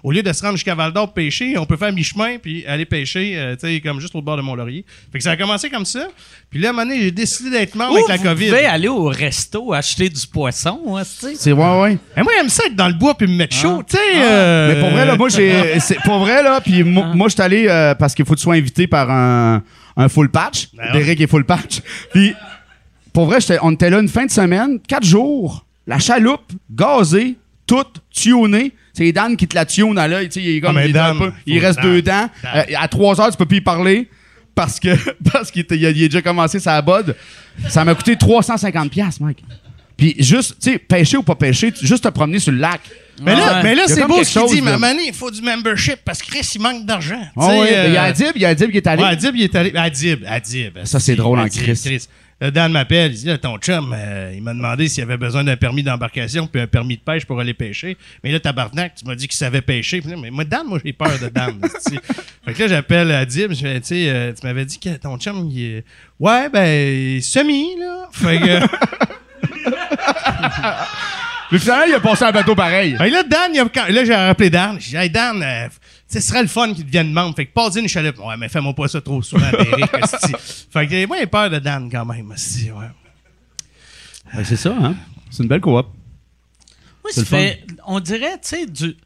au 0.03 0.13
lieu 0.13 0.23
de 0.23 0.33
se 0.33 0.43
rendre 0.43 0.55
jusqu'à 0.57 0.75
Val 0.75 0.93
d'Or 0.93 1.13
pêcher, 1.13 1.57
on 1.59 1.67
peut 1.67 1.77
faire 1.77 1.93
mi-chemin 1.93 2.39
puis 2.39 2.67
aller 2.67 2.85
pêcher, 2.85 3.35
euh, 3.37 3.57
tu 3.57 3.67
sais, 3.67 3.81
comme 3.81 4.01
juste 4.01 4.15
au 4.15 4.23
bord 4.23 4.37
de 4.37 4.43
Mont-Laurier. 4.43 4.85
Fait 5.13 5.19
que 5.19 5.25
ça 5.25 5.33
a 5.33 5.37
commencé 5.37 5.71
comme 5.71 5.85
ça. 5.85 6.09
Puis 6.51 6.61
là, 6.61 6.69
à 6.69 6.71
un 6.71 6.73
moment 6.75 6.87
donné, 6.87 7.03
j'ai 7.03 7.11
décidé 7.11 7.51
d'être 7.51 7.75
membre 7.75 7.95
Ou 7.95 7.97
avec 7.97 8.09
la 8.09 8.17
vous 8.17 8.23
COVID. 8.25 8.47
pouvez 8.49 8.67
aller 8.67 8.89
au 8.89 9.05
resto 9.07 9.73
acheter 9.73 10.09
du 10.09 10.27
poisson, 10.27 10.81
hein, 10.97 11.03
tu 11.03 11.29
sais? 11.29 11.35
C'est 11.37 11.53
ouais, 11.53 11.81
ouais. 11.81 11.99
Mais 12.17 12.23
moi, 12.23 12.33
j'aime 12.37 12.49
ça 12.49 12.65
être 12.67 12.77
dans 12.77 12.89
le 12.89 12.95
bois 12.95 13.15
puis 13.17 13.27
me 13.27 13.35
mettre 13.35 13.57
chaud, 13.57 13.83
tu 13.89 13.97
sais. 13.97 14.03
Ah. 14.15 14.19
euh, 14.23 14.75
Mais 14.75 14.81
pour 14.81 14.91
vrai, 14.91 15.07
là, 15.07 15.17
moi, 15.17 15.29
j'ai. 15.29 15.81
c'est- 15.81 15.97
Pour 16.05 16.19
vrai, 16.19 16.26
là, 16.27 16.61
puis 16.61 16.83
moi, 16.85 17.07
moi, 17.15 17.29
je 17.29 17.35
suis 17.35 17.43
allé 17.43 17.67
euh, 17.69 17.95
parce 17.95 18.15
qu'il 18.15 18.25
faut 18.25 18.35
que 18.35 18.39
tu 18.39 18.45
sois 18.45 18.55
invité 18.55 18.87
par 18.87 19.11
un, 19.11 19.63
un 19.97 20.09
full 20.09 20.31
patch. 20.31 20.69
Ben 20.75 20.85
ouais. 20.87 20.93
Derek 21.01 21.21
est 21.21 21.27
full 21.27 21.45
patch. 21.45 21.81
Puis, 22.13 22.35
pour 23.13 23.27
vrai, 23.27 23.39
on 23.63 23.73
était 23.73 23.91
là 23.91 23.99
une 24.01 24.09
fin 24.09 24.27
de 24.27 24.31
semaine, 24.31 24.79
quatre 24.87 25.07
jours, 25.07 25.65
la 25.87 25.99
chaloupe, 25.99 26.53
gazée, 26.71 27.37
toute 27.67 28.03
tunée. 28.11 28.73
C'est 28.93 29.11
Dan 29.13 29.37
qui 29.37 29.47
te 29.49 29.55
la 29.55 29.65
tune 29.67 29.99
à 29.99 30.09
l'œil, 30.09 30.29
il 30.37 30.57
est 30.57 30.61
comme. 30.61 30.77
Ah, 30.77 30.87
il, 30.87 30.93
Dan, 30.93 31.19
peu- 31.19 31.33
il 31.47 31.59
reste 31.59 31.81
Dan. 31.81 31.85
deux 31.87 32.03
dents. 32.03 32.29
Euh, 32.55 32.63
à 32.79 32.89
trois 32.89 33.21
heures, 33.21 33.31
tu 33.31 33.37
peux 33.37 33.47
plus 33.47 33.59
y 33.59 33.61
parler 33.61 34.09
parce 34.55 34.79
que 34.81 34.89
parce 35.33 35.51
qu'il 35.51 35.67
a, 35.71 35.75
il 35.75 35.87
a 35.87 35.93
déjà 35.93 36.23
commencé 36.23 36.59
sa 36.61 36.81
bod. 36.83 37.15
Ça 37.69 37.85
m'a 37.85 37.95
coûté 37.95 38.15
350$, 38.15 38.89
piastres, 38.89 39.23
mec. 39.23 39.43
Puis 39.97 40.15
juste, 40.19 40.57
tu 40.63 40.73
sais, 40.73 40.79
pêcher 40.79 41.17
ou 41.17 41.23
pas 41.23 41.35
pêcher, 41.35 41.73
tu- 41.73 41.87
juste 41.87 42.05
te 42.05 42.09
promener 42.09 42.39
sur 42.39 42.53
le 42.53 42.59
lac. 42.59 42.81
Mais 43.23 43.35
là, 43.35 43.57
Ouais. 43.57 43.63
mais 43.63 43.75
là 43.75 43.85
c'est 43.89 44.07
beau 44.07 44.23
ce 44.23 44.39
qu'il 44.39 44.57
dit, 44.57 44.61
mais 44.63 44.77
il 45.07 45.15
faut 45.15 45.31
du 45.31 45.41
membership 45.41 45.97
parce 46.05 46.21
que 46.23 46.27
Chris, 46.31 46.47
il 46.55 46.61
manque 46.61 46.85
d'argent. 46.85 47.23
Ah 47.37 47.49
ouais, 47.49 47.75
euh, 47.75 47.87
Il 47.89 47.95
y 47.95 47.97
a 47.97 48.03
Adib, 48.03 48.33
il 48.35 48.43
y 48.43 48.45
a 48.45 48.51
Adib 48.51 48.71
qui 48.71 48.77
est 48.77 48.87
allé. 48.87 49.03
Ouais, 49.03 49.09
Adib, 49.09 49.35
il 49.35 49.43
est 49.45 49.55
allé. 49.55 49.73
Adib, 49.75 50.23
Adib. 50.29 50.79
Ça, 50.85 51.01
c'est 51.01 51.17
drôle 51.17 51.39
en 51.39 51.45
Adib, 51.45 51.63
Christ. 51.63 52.11
Là, 52.39 52.51
Dan 52.51 52.71
m'appelle, 52.71 53.13
il 53.13 53.19
dit 53.19 53.25
là, 53.25 53.39
ton 53.39 53.57
chum, 53.57 53.95
euh, 53.97 54.31
il 54.37 54.43
m'a 54.43 54.53
demandé 54.53 54.89
s'il 54.89 55.03
avait 55.03 55.17
besoin 55.17 55.43
d'un 55.43 55.57
permis 55.57 55.83
d'embarcation 55.83 56.47
puis 56.47 56.61
un 56.61 56.67
permis 56.67 56.97
de 56.99 57.01
pêche 57.01 57.25
pour 57.25 57.41
aller 57.41 57.55
pêcher. 57.55 57.97
Mais 58.23 58.31
là, 58.31 58.39
tabarnak, 58.39 58.97
tu 58.97 59.07
m'as 59.07 59.15
dit 59.15 59.27
qu'il 59.27 59.39
savait 59.39 59.63
pêcher. 59.63 60.03
Puis 60.03 60.11
là, 60.11 60.19
mais 60.21 60.31
moi, 60.31 60.45
Dan, 60.45 60.67
moi, 60.67 60.79
j'ai 60.85 60.93
peur 60.93 61.19
de 61.19 61.29
Dan. 61.29 61.59
fait 62.45 62.53
que 62.53 62.63
là, 62.63 62.69
j'appelle 62.69 63.11
Adib, 63.13 63.55
je 63.55 63.61
fais, 63.61 63.81
tu 63.81 63.87
sais, 63.87 64.11
euh, 64.11 64.35
tu 64.39 64.47
m'avais 64.47 64.67
dit 64.67 64.79
que 64.79 64.91
ton 64.99 65.17
chum, 65.17 65.49
il 65.51 65.65
est. 65.65 65.85
Ouais, 66.21 66.51
ben, 66.51 67.19
semi, 67.23 67.79
là. 67.81 68.09
Fait 68.13 68.39
que. 68.39 68.61
Mais 71.53 71.59
finalement, 71.61 71.85
il 71.87 71.95
a 71.95 72.01
passé 72.01 72.25
un 72.25 72.33
bateau 72.33 72.55
pareil. 72.57 72.93
Là, 72.99 73.23
Dan, 73.23 73.53
il 73.55 73.61
a- 73.61 73.69
quand- 73.73 73.87
là, 73.89 74.05
j'ai 74.05 74.15
rappelé 74.15 74.51
Dan. 74.51 74.79
J'ai 74.81 74.91
dit, 74.91 74.97
hey, 74.97 75.11
Dan, 75.11 75.41
euh, 75.43 75.69
ce 76.09 76.19
serait 76.21 76.43
le 76.43 76.49
fun 76.49 76.75
qu'il 76.75 76.85
devienne 76.85 77.13
membre. 77.13 77.37
Fait 77.37 77.47
que 77.47 77.53
passe 77.53 77.77
une 77.77 77.87
chaloupe. 77.89 78.19
Ouais, 78.19 78.37
mais 78.37 78.49
fais-moi 78.49 78.75
pas 78.75 78.89
ça 78.89 79.01
trop 79.01 79.23
souvent, 79.23 79.49
Derek. 79.53 79.91
Fait 80.73 80.87
que 80.89 81.07
moi, 81.07 81.17
j'ai 81.21 81.27
peur 81.27 81.49
de 81.51 81.59
Dan 81.61 81.89
quand 81.91 82.05
même, 82.05 82.33
esti, 82.33 82.71
ouais. 82.73 84.45
c'est 84.45 84.57
ça, 84.57 84.75
hein? 84.83 84.97
C'est 85.31 85.43
une 85.45 85.49
belle 85.49 85.61
coop. 85.61 85.75
Moi, 85.75 85.87
C'est 87.13 87.25
fait, 87.25 87.65
on 87.87 88.01
dirait, 88.01 88.33
tu 88.43 88.49
sais, 88.49 88.67
du, 88.67 88.97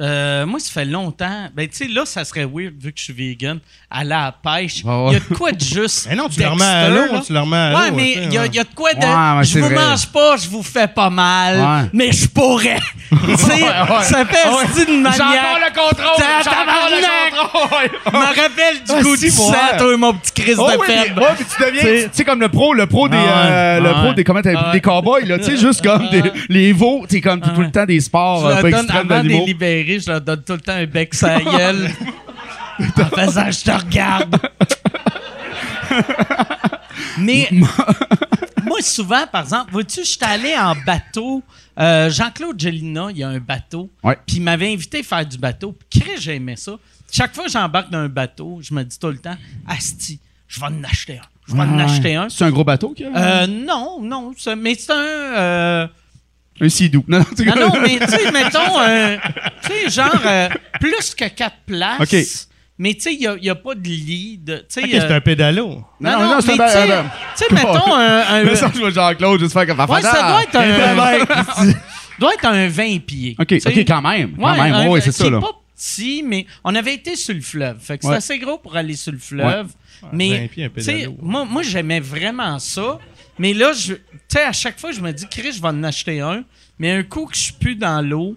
Euh, 0.00 0.46
moi, 0.46 0.60
ça 0.60 0.70
fait 0.72 0.84
longtemps. 0.84 1.48
Ben, 1.56 1.66
tu 1.68 1.76
sais, 1.76 1.88
là, 1.88 2.04
ça 2.06 2.24
serait 2.24 2.44
weird 2.44 2.74
vu 2.80 2.92
que 2.92 2.98
je 2.98 3.04
suis 3.04 3.12
vegan. 3.12 3.58
Aller 3.90 4.12
à 4.12 4.32
la 4.44 4.52
pêche. 4.60 4.84
Ouais, 4.84 4.92
ouais. 4.94 5.08
Il 5.08 5.12
y 5.14 5.16
a 5.16 5.20
de 5.20 5.34
quoi 5.34 5.50
de 5.52 5.60
juste. 5.60 6.06
Mais 6.08 6.14
non, 6.14 6.28
tu 6.28 6.38
le 6.40 6.46
remets 6.48 6.64
à 6.64 6.88
l'eau, 6.88 7.20
tu 7.26 7.32
le 7.32 7.40
remets 7.40 7.56
à 7.56 7.74
Ouais, 7.74 7.90
l'eau, 7.90 7.96
mais 7.96 8.02
tu 8.06 8.12
sais, 8.14 8.24
il 8.26 8.32
y, 8.32 8.36
a- 8.38 8.40
ouais. 8.42 8.46
il 8.48 8.54
y 8.54 8.58
a 8.60 8.64
de 8.64 8.74
quoi 8.74 8.92
de. 8.94 8.98
Ouais, 9.00 9.38
ouais, 9.38 9.44
je 9.44 9.58
vous 9.58 9.64
vrai. 9.66 9.74
mange 9.74 10.06
pas, 10.08 10.36
je 10.36 10.48
vous 10.48 10.62
fais 10.62 10.86
pas 10.88 11.10
mal. 11.10 11.58
Ouais. 11.58 11.90
Mais 11.92 12.12
je 12.12 12.28
pourrais. 12.28 12.78
tu 13.10 13.36
sais, 13.36 13.62
ouais. 13.62 14.02
ça 14.02 14.24
fait 14.26 14.48
Ouais. 14.48 14.64
c'est 14.74 14.86
d'une 14.86 15.02
J'ai 15.02 15.08
encore 15.08 15.26
manière. 15.26 15.58
le 15.66 15.74
contrôle! 15.74 16.24
J'ai 16.44 16.50
encore 16.50 16.90
le 16.90 17.40
contrôle! 17.40 17.90
Je 18.06 18.10
me 18.12 18.24
rappelle 18.42 18.74
du 18.76 18.92
Ah, 18.96 19.02
goût 19.02 19.16
si, 19.16 19.24
du 19.24 19.30
sang, 19.30 19.52
toi, 19.78 19.96
mon 19.96 20.12
petit 20.14 20.32
Chris 20.32 20.54
Oh, 20.58 20.70
de 20.70 20.76
oui, 20.76 20.86
mais- 20.88 21.20
ouais, 21.22 21.28
puis 21.36 21.44
tu 21.56 21.64
deviens, 21.64 21.82
tu 22.04 22.08
sais, 22.12 22.24
comme 22.24 22.40
le 22.40 22.48
pro, 22.48 22.74
le 22.74 22.86
pro 22.86 23.08
des, 23.08 23.16
Ah 23.16 23.20
ouais, 23.20 23.30
euh, 23.50 23.80
le 23.80 23.88
ah 23.88 23.92
pro 23.94 24.08
ouais. 24.08 24.14
des, 24.14 24.24
comment 24.24 24.42
t'as- 24.42 24.58
Ah 24.58 24.72
des 24.72 24.80
cowboys, 24.80 25.24
là, 25.26 25.38
tu 25.38 25.44
sais, 25.44 25.56
juste 25.56 25.82
comme 25.82 26.08
des, 26.10 26.22
les 26.48 26.72
veaux, 26.72 27.04
tu 27.08 27.16
sais, 27.16 27.20
comme 27.22 27.40
tout 27.40 27.58
le 27.60 27.70
temps 27.70 27.86
des 27.86 28.00
sports 28.00 28.46
leur 28.48 28.62
donne, 28.62 28.74
extrêmes 28.74 29.08
de 29.08 29.14
je 29.98 30.10
leur 30.10 30.20
donne 30.20 30.42
tout 30.42 30.52
le 30.52 30.60
temps 30.60 30.72
un 30.72 30.86
bec 30.86 31.18
la 31.20 31.40
gueule. 31.58 31.90
en 32.80 33.04
faisant, 33.06 33.50
je 33.50 33.64
te 33.64 33.70
regarde. 33.70 34.36
Mais 37.18 37.48
moi, 38.64 38.80
souvent, 38.80 39.26
par 39.30 39.42
exemple, 39.42 39.72
vois-tu, 39.72 40.00
je 40.00 40.08
suis 40.10 40.18
allé 40.24 40.54
en 40.56 40.74
bateau. 40.86 41.42
Euh, 41.78 42.10
Jean-Claude 42.10 42.60
Gelina, 42.60 43.08
il 43.10 43.18
y 43.18 43.22
a 43.24 43.28
un 43.28 43.38
bateau. 43.38 43.90
Puis 44.26 44.36
il 44.36 44.42
m'avait 44.42 44.72
invité 44.72 45.00
à 45.00 45.02
faire 45.02 45.26
du 45.26 45.38
bateau. 45.38 45.76
Puis 45.90 46.02
j'aimais 46.18 46.56
ça. 46.56 46.72
Chaque 47.10 47.34
fois 47.34 47.44
que 47.46 47.50
j'embarque 47.50 47.90
dans 47.90 47.98
un 47.98 48.08
bateau, 48.08 48.58
je 48.62 48.74
me 48.74 48.82
dis 48.84 48.98
tout 48.98 49.08
le 49.08 49.18
temps, 49.18 49.36
Asti, 49.66 50.20
je 50.46 50.60
vais 50.60 50.66
en 50.66 50.84
acheter 50.84 51.18
un. 51.18 51.26
Je 51.48 51.54
vais 51.54 51.60
en 51.60 51.78
acheter 51.78 52.14
un. 52.14 52.28
C'est 52.28 52.44
un 52.44 52.50
gros 52.50 52.64
bateau, 52.64 52.90
qu'il 52.90 53.06
y 53.06 53.08
a? 53.08 53.42
Euh, 53.42 53.46
non, 53.46 54.00
non, 54.02 54.32
mais 54.58 54.74
c'est 54.74 54.92
un. 54.92 54.96
euh, 54.96 55.86
Un 56.60 56.68
sidou. 56.68 57.04
Non, 57.08 57.18
non, 57.18 57.24
non, 57.44 57.54
non, 57.74 57.80
mais 57.80 57.98
tu 57.98 58.06
sais, 58.08 58.30
mettons, 58.32 58.80
euh, 58.80 59.16
tu 59.62 59.68
sais, 59.72 59.90
genre, 59.90 60.20
euh, 60.26 60.48
plus 60.80 61.14
que 61.14 61.28
quatre 61.28 61.56
places. 61.66 62.00
OK. 62.00 62.18
Mais 62.80 62.94
tu 62.94 63.00
sais, 63.00 63.14
il 63.14 63.38
n'y 63.42 63.50
a, 63.50 63.54
pas 63.56 63.74
de 63.74 63.88
lit. 63.88 64.38
De, 64.42 64.58
tu 64.58 64.64
sais, 64.68 64.84
Ok, 64.84 64.90
euh, 64.94 65.00
c'est 65.00 65.14
un 65.14 65.20
pédalo. 65.20 65.66
Non, 65.68 65.84
Non, 66.00 66.20
non, 66.20 66.34
non, 66.36 66.40
c'est 66.40 66.56
mais 66.56 66.62
un 66.62 66.66
tu 66.66 66.72
sais, 66.72 66.86
ba- 66.88 67.04
tu 67.36 67.44
sais, 67.44 67.54
mettons 67.54 67.94
un. 67.94 68.18
un- 68.20 68.44
Mais 68.44 68.54
ça, 68.54 68.70
je 68.72 68.78
vois 68.78 68.90
Jean-Claude 68.90 69.40
juste 69.40 69.52
faire 69.52 69.66
comme 69.66 69.80
ouais, 69.80 70.00
ça 70.02 70.12
doit 70.22 70.42
être 70.42 70.56
un. 70.56 71.72
doit 72.20 72.34
être 72.34 72.44
un 72.46 72.68
20 72.68 72.98
pieds. 73.04 73.36
OK. 73.38 73.52
OK, 73.66 73.78
quand 73.86 74.02
même. 74.02 74.36
Quand 74.36 74.52
Ouais, 74.58 74.70
même, 74.70 74.88
ouais, 74.88 75.00
c'est 75.00 75.12
ça, 75.12 75.28
là. 75.28 75.40
pas 75.40 75.50
petit, 75.76 76.22
mais 76.26 76.46
on 76.64 76.74
avait 76.74 76.94
été 76.94 77.16
sur 77.16 77.34
le 77.34 77.40
fleuve. 77.40 77.78
Fait 77.80 77.98
que 77.98 78.02
c'est 78.04 78.10
Ouais. 78.10 78.16
assez 78.16 78.38
gros 78.38 78.58
pour 78.58 78.76
aller 78.76 78.94
sur 78.96 79.12
le 79.12 79.18
fleuve. 79.18 79.68
mais, 80.12 80.38
20 80.42 80.46
pieds, 80.48 80.64
un 80.64 80.68
tu 80.68 80.80
sais, 80.82 80.92
pédalo. 80.92 81.16
moi, 81.20 81.44
moi 81.44 81.62
j'aimais 81.62 82.00
vraiment 82.00 82.58
ça. 82.60 82.98
Mais 83.38 83.54
là, 83.54 83.72
je- 83.72 83.94
tu 83.94 84.00
sais, 84.28 84.42
à 84.44 84.52
chaque 84.52 84.78
fois, 84.80 84.90
je 84.92 85.00
me 85.00 85.12
dis, 85.12 85.26
Chris, 85.28 85.52
je 85.56 85.60
vais 85.62 85.68
en 85.68 85.82
acheter 85.84 86.20
un. 86.20 86.44
Mais 86.78 86.92
un 86.92 87.02
coup 87.02 87.26
que 87.26 87.36
je 87.36 87.40
suis 87.42 87.52
plus 87.54 87.74
dans 87.76 88.00
l'eau, 88.06 88.36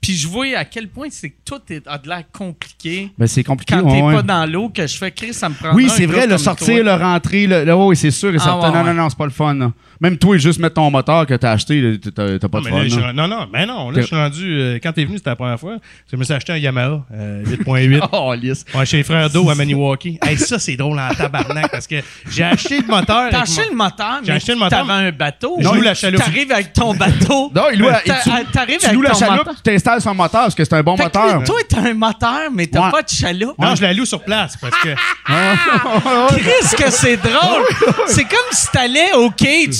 puis 0.00 0.14
je 0.14 0.26
vois 0.26 0.46
à 0.56 0.64
quel 0.64 0.88
point 0.88 1.08
c'est 1.10 1.30
que 1.30 1.36
tout 1.44 1.60
est, 1.70 1.86
a 1.86 1.96
de 1.98 2.08
l'air 2.08 2.24
compliqué 2.32 3.10
Ben, 3.18 3.26
c'est 3.26 3.44
compliqué, 3.44 3.74
quand 3.74 3.82
t'es 3.88 4.02
ouais. 4.02 4.14
pas 4.14 4.22
dans 4.22 4.50
l'eau, 4.50 4.68
que 4.68 4.86
je 4.86 4.96
fais 4.96 5.10
Chris, 5.12 5.32
ça 5.34 5.48
me 5.48 5.54
prend 5.54 5.74
Oui, 5.74 5.88
c'est 5.88 6.06
vrai, 6.06 6.26
le 6.26 6.38
sortir, 6.38 6.82
le 6.82 6.92
rentrer, 6.94 7.46
le, 7.46 7.64
le- 7.64 7.74
oui, 7.74 7.96
c'est 7.96 8.10
sûr 8.10 8.30
et 8.32 8.36
Ah, 8.40 8.44
certain. 8.44 8.70
ouais, 8.72 8.78
non, 8.78 8.84
non, 8.84 8.94
non, 9.02 9.08
c'est 9.10 9.18
pas 9.18 9.26
le 9.26 9.30
fun. 9.30 9.54
là. 9.54 9.72
Même 10.00 10.16
toi, 10.16 10.38
juste 10.38 10.58
mettre 10.60 10.76
ton 10.76 10.90
moteur 10.90 11.26
que 11.26 11.34
t'as 11.34 11.52
acheté, 11.52 11.98
t'as 12.14 12.38
t'as 12.38 12.48
pas 12.48 12.58
Non, 12.60 12.64
de 12.64 12.70
mais 12.70 12.82
là, 12.84 12.88
je 12.88 13.00
fun. 13.00 13.12
non, 13.12 13.28
non, 13.28 13.46
mais 13.52 13.66
non. 13.66 13.90
Là, 13.90 14.00
je 14.00 14.06
suis 14.06 14.16
rendu. 14.16 14.58
euh, 14.58 14.78
quand 14.82 14.92
t'es 14.92 15.04
venu, 15.04 15.18
c'était 15.18 15.30
la 15.30 15.36
première 15.36 15.60
fois. 15.60 15.76
Je 16.10 16.16
me 16.16 16.24
suis 16.24 16.32
acheté 16.32 16.52
un 16.52 16.56
Yamaha 16.56 17.04
euh, 17.12 17.44
8.8. 17.44 18.00
Oh, 18.12 18.32
lisse. 18.34 18.64
Ouais, 18.74 18.86
chez 18.86 18.96
les 18.98 19.02
frères 19.02 19.28
d'eau 19.28 19.50
à 19.50 19.54
Maniwaki. 19.54 20.18
hey, 20.26 20.38
ça, 20.38 20.58
c'est 20.58 20.76
drôle 20.76 20.98
en 20.98 21.14
tabarnak 21.14 21.70
parce 21.70 21.86
que 21.86 21.96
j'ai 22.30 22.44
acheté 22.44 22.80
le 22.80 22.86
moteur. 22.86 23.28
T'as 23.30 23.42
acheté 23.42 23.62
mon- 23.64 23.70
le 23.70 23.76
moteur, 23.76 24.20
J'ai 24.22 24.30
mais 24.32 24.36
acheté 24.36 24.52
le 24.52 24.58
moteur. 24.58 24.86
t'avais 24.86 25.06
un 25.08 25.12
bateau. 25.12 25.56
Je 25.60 25.68
loue 25.68 25.82
la 25.82 25.94
chaloupe. 25.94 26.20
T'arrives 26.22 26.52
avec 26.52 26.72
ton 26.72 26.94
bateau. 26.94 27.52
Non, 27.54 27.64
il 27.72 27.78
loue 27.80 27.88
tu- 28.04 28.10
T'arrives 28.52 28.78
Tu 28.78 28.86
avec 28.86 28.92
loues 28.94 29.02
la 29.02 29.12
chaloupe, 29.14 29.38
moteur. 29.38 29.54
tu 29.56 29.62
t'installes 29.62 30.00
son 30.00 30.14
moteur 30.14 30.42
parce 30.42 30.54
que 30.54 30.64
c'est 30.64 30.74
un 30.74 30.82
bon 30.82 30.96
Fait 30.96 31.04
moteur. 31.04 31.44
toi, 31.44 31.56
t'as 31.68 31.80
un 31.90 31.94
moteur, 31.94 32.50
mais 32.54 32.66
t'as 32.66 32.86
Ouais. 32.86 32.90
pas 32.90 33.02
de 33.02 33.08
chaloupe. 33.10 33.58
Non, 33.58 33.74
je 33.74 33.82
la 33.82 33.92
loue 33.92 34.06
sur 34.06 34.22
place 34.22 34.56
parce 34.60 34.76
que. 34.78 34.88
Chris, 36.38 36.76
que 36.84 36.90
c'est 36.90 37.16
drôle. 37.16 37.64
C'est 38.06 38.24
comme 38.24 38.38
si 38.52 38.66
t'allais 38.72 39.12
au 39.14 39.30
quai, 39.30 39.64
tu 39.66 39.72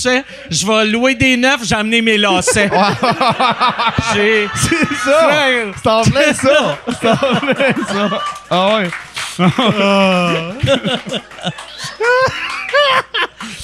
je 0.51 0.67
vais 0.67 0.85
louer 0.87 1.15
des 1.15 1.37
neufs, 1.37 1.61
j'ai 1.65 1.75
amené 1.75 2.03
mes 2.03 2.19
lacets. 2.19 2.71
J'ai... 4.15 4.49
C'est 4.55 4.87
ça! 5.05 5.29
Frère, 5.29 5.67
C'est 5.83 5.89
en 5.91 6.03
plein 6.03 6.33
ça! 6.35 6.79
C'est 7.01 7.09
en 7.09 7.17
plein 7.17 7.75
ça! 7.89 8.21
Ah 8.51 8.77
ouais! 8.77 8.91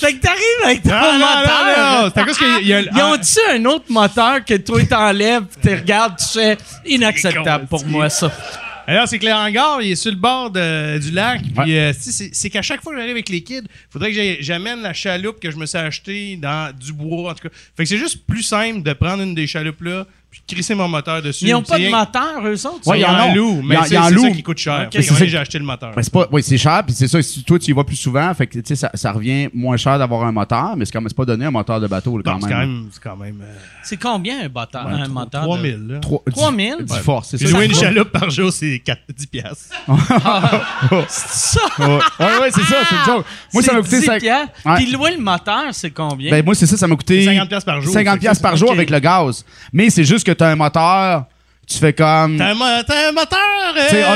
Fait 0.01 0.15
que 0.15 0.21
t'arrives 0.21 0.65
avec 0.65 0.83
ton 0.83 0.91
Non, 0.91 1.13
moteur. 1.13 1.65
non, 1.77 2.03
non. 2.03 2.11
C'est 2.15 2.21
à 2.21 2.25
cause 2.25 2.39
qu'il 2.39 2.67
y 2.67 2.75
a. 2.75 2.81
Ils 2.81 3.03
ont-tu 3.03 3.39
un 3.57 3.65
autre 3.67 3.85
moteur 3.89 4.45
que 4.47 4.57
toi 4.59 4.81
t'enlèves, 4.89 5.45
tu 5.63 5.75
regardes, 5.75 6.17
tu 6.19 6.39
fais 6.39 6.59
inacceptable 6.87 7.67
pour 7.67 7.85
moi 7.87 8.09
ça. 8.09 8.31
Alors, 8.87 9.09
c'est 9.09 9.19
que 9.19 9.27
le 9.27 9.33
hangar, 9.33 9.83
il 9.83 9.91
est 9.93 9.97
sur 9.97 10.11
le 10.13 10.17
bord 10.17 10.51
de- 10.51 10.99
du 10.99 11.11
lac. 11.11 11.41
Puis, 11.63 11.77
euh, 11.77 11.93
tu 11.93 12.01
sais, 12.01 12.13
c'est 12.13 12.31
c'est 12.35 12.51
qu'à 12.51 12.63
chaque 12.63 12.83
fois 12.83 12.93
que 12.93 12.99
j'arrive 12.99 13.13
avec 13.15 13.29
les 13.29 13.43
kids, 13.43 13.65
faudrait 13.91 14.13
que 14.13 14.37
j'amène 14.41 14.81
la 14.83 14.93
chaloupe 14.93 15.41
que 15.41 15.51
je 15.51 15.57
me 15.57 15.67
suis 15.67 15.79
achetée 15.79 16.37
dans 16.37 16.73
du 16.77 16.93
bois, 16.93 17.33
en 17.33 17.35
tout 17.35 17.49
cas. 17.49 17.55
Fait 17.77 17.83
que 17.83 17.89
c'est 17.89 17.99
juste 17.99 18.25
plus 18.27 18.43
simple 18.43 18.83
de 18.83 18.93
prendre 18.93 19.23
une 19.23 19.35
des 19.35 19.47
chaloupes 19.47 19.81
là, 19.83 20.07
de 20.49 20.55
crisser 20.55 20.75
mon 20.75 20.89
moteur 20.89 21.23
dessus. 21.23 21.45
Ils 21.47 21.55
ont 21.55 21.63
pas 21.63 21.77
C'est 21.77 21.85
de 21.87 21.91
moteur, 21.91 22.41
eux 22.45 22.67
autres? 22.67 22.87
Ouais, 22.87 22.99
Ils 22.99 23.03
y 23.03 23.05
en 23.07 23.35
louent, 23.35 23.63
mais 23.63 23.77
c'est 23.85 23.97
c'est 23.97 24.19
ça 24.19 24.31
qui 24.31 24.43
coûte 24.43 24.59
cher. 24.59 24.85
Ok. 24.87 24.93
Fait 24.93 24.99
que 25.07 25.15
C'est 25.15 25.29
j'ai 25.29 25.39
acheté 25.39 25.59
le 25.59 25.65
moteur. 25.65 25.93
C'est 26.01 26.13
pas, 26.13 26.27
oui, 26.33 26.43
c'est 26.43 26.59
cher, 26.59 26.83
puis 26.87 26.95
c'est 26.95 27.09
ça, 27.09 27.21
si 27.23 27.43
toi 27.45 27.59
tu 27.59 27.71
y 27.71 27.75
vas 27.75 27.85
plus 27.85 27.97
souvent, 27.97 28.33
fait 28.35 28.47
que, 28.47 28.59
tu 28.59 28.63
sais, 28.67 28.77
ça, 28.77 28.91
ça 28.95 29.13
revient 29.13 29.49
moins 29.55 29.77
cher 29.77 29.99
d'avoir 29.99 30.25
un 30.25 30.33
moteur, 30.33 30.77
mais 30.77 30.85
c'est 30.85 30.93
quand 30.93 31.01
même 31.01 31.09
c'est 31.09 31.17
pas 31.17 31.25
donné 31.25 31.45
un 31.47 31.51
moteur 31.51 31.81
de 31.81 31.87
bateau, 31.87 32.17
là, 32.19 32.23
Bon, 32.25 32.33
quand 32.33 32.41
c'est 32.41 32.49
même. 32.49 32.57
quand 32.57 32.59
même. 32.67 32.89
C'est 32.93 33.03
quand 33.03 33.17
même. 33.17 33.41
euh, 33.43 33.55
C'est 33.83 33.97
combien 33.97 34.41
un, 34.45 34.49
moteur, 34.49 34.87
un 34.87 35.09
moteur? 35.09 35.43
de- 35.43 35.47
3000, 35.47 35.87
là. 35.89 35.99
Trois- 36.01 36.23
3000? 36.31 36.77
Du, 36.81 36.85
du 36.85 36.99
force, 37.01 37.29
c'est 37.31 37.37
Puis 37.39 37.47
ça. 37.49 37.53
louer 37.57 37.67
une 37.67 37.73
Ouais, 37.73 37.79
chaloupe 37.81 38.11
par 38.11 38.31
jour, 38.31 38.53
c'est 38.53 38.79
4, 38.81 39.01
10 39.17 39.27
piastres. 39.27 39.75
Ça! 41.09 41.61
ouais, 41.79 41.87
ouais, 42.41 42.51
c'est 42.53 42.63
ça, 42.63 42.77
c'est 42.89 42.95
une 42.97 43.05
joke. 43.05 43.25
Moi, 43.53 43.63
ça 43.63 43.73
m'a 43.73 43.81
coûté. 43.83 44.01
10 44.01 44.07
cinq- 44.07 44.21
piastres. 44.21 44.53
Ouais. 44.65 44.75
Puis 44.77 44.91
louer 44.91 45.13
le 45.17 45.23
moteur, 45.23 45.65
c'est 45.73 45.91
combien? 45.91 46.31
Ben, 46.31 46.45
moi, 46.45 46.55
c'est 46.55 46.67
ça, 46.67 46.77
ça 46.77 46.87
m'a 46.87 46.97
coûté. 46.97 47.25
50 47.25 47.49
piastres 47.49 47.67
par 47.67 47.81
jour. 47.81 47.93
50 47.93 48.13
Fait 48.13 48.17
que 48.19 48.21
piastres 48.23 48.43
par 48.43 48.57
jour 48.57 48.73
avec 48.73 48.91
le 48.91 48.99
gaz. 48.99 49.45
Mais 49.73 49.91
c'est 49.91 50.05
juste 50.05 50.26
que 50.27 50.33
t'as 50.33 50.49
un 50.51 50.57
moteur, 50.57 51.25
tu 51.69 51.79
fais 51.79 51.93
comme. 51.93 52.37
T'as 52.37 52.51
un, 52.51 52.55
mo- 52.55 52.65
un 52.65 53.13
moteur! 53.13 53.39
Tu 53.75 53.81
sais, 53.91 54.03
euh, 54.05 54.07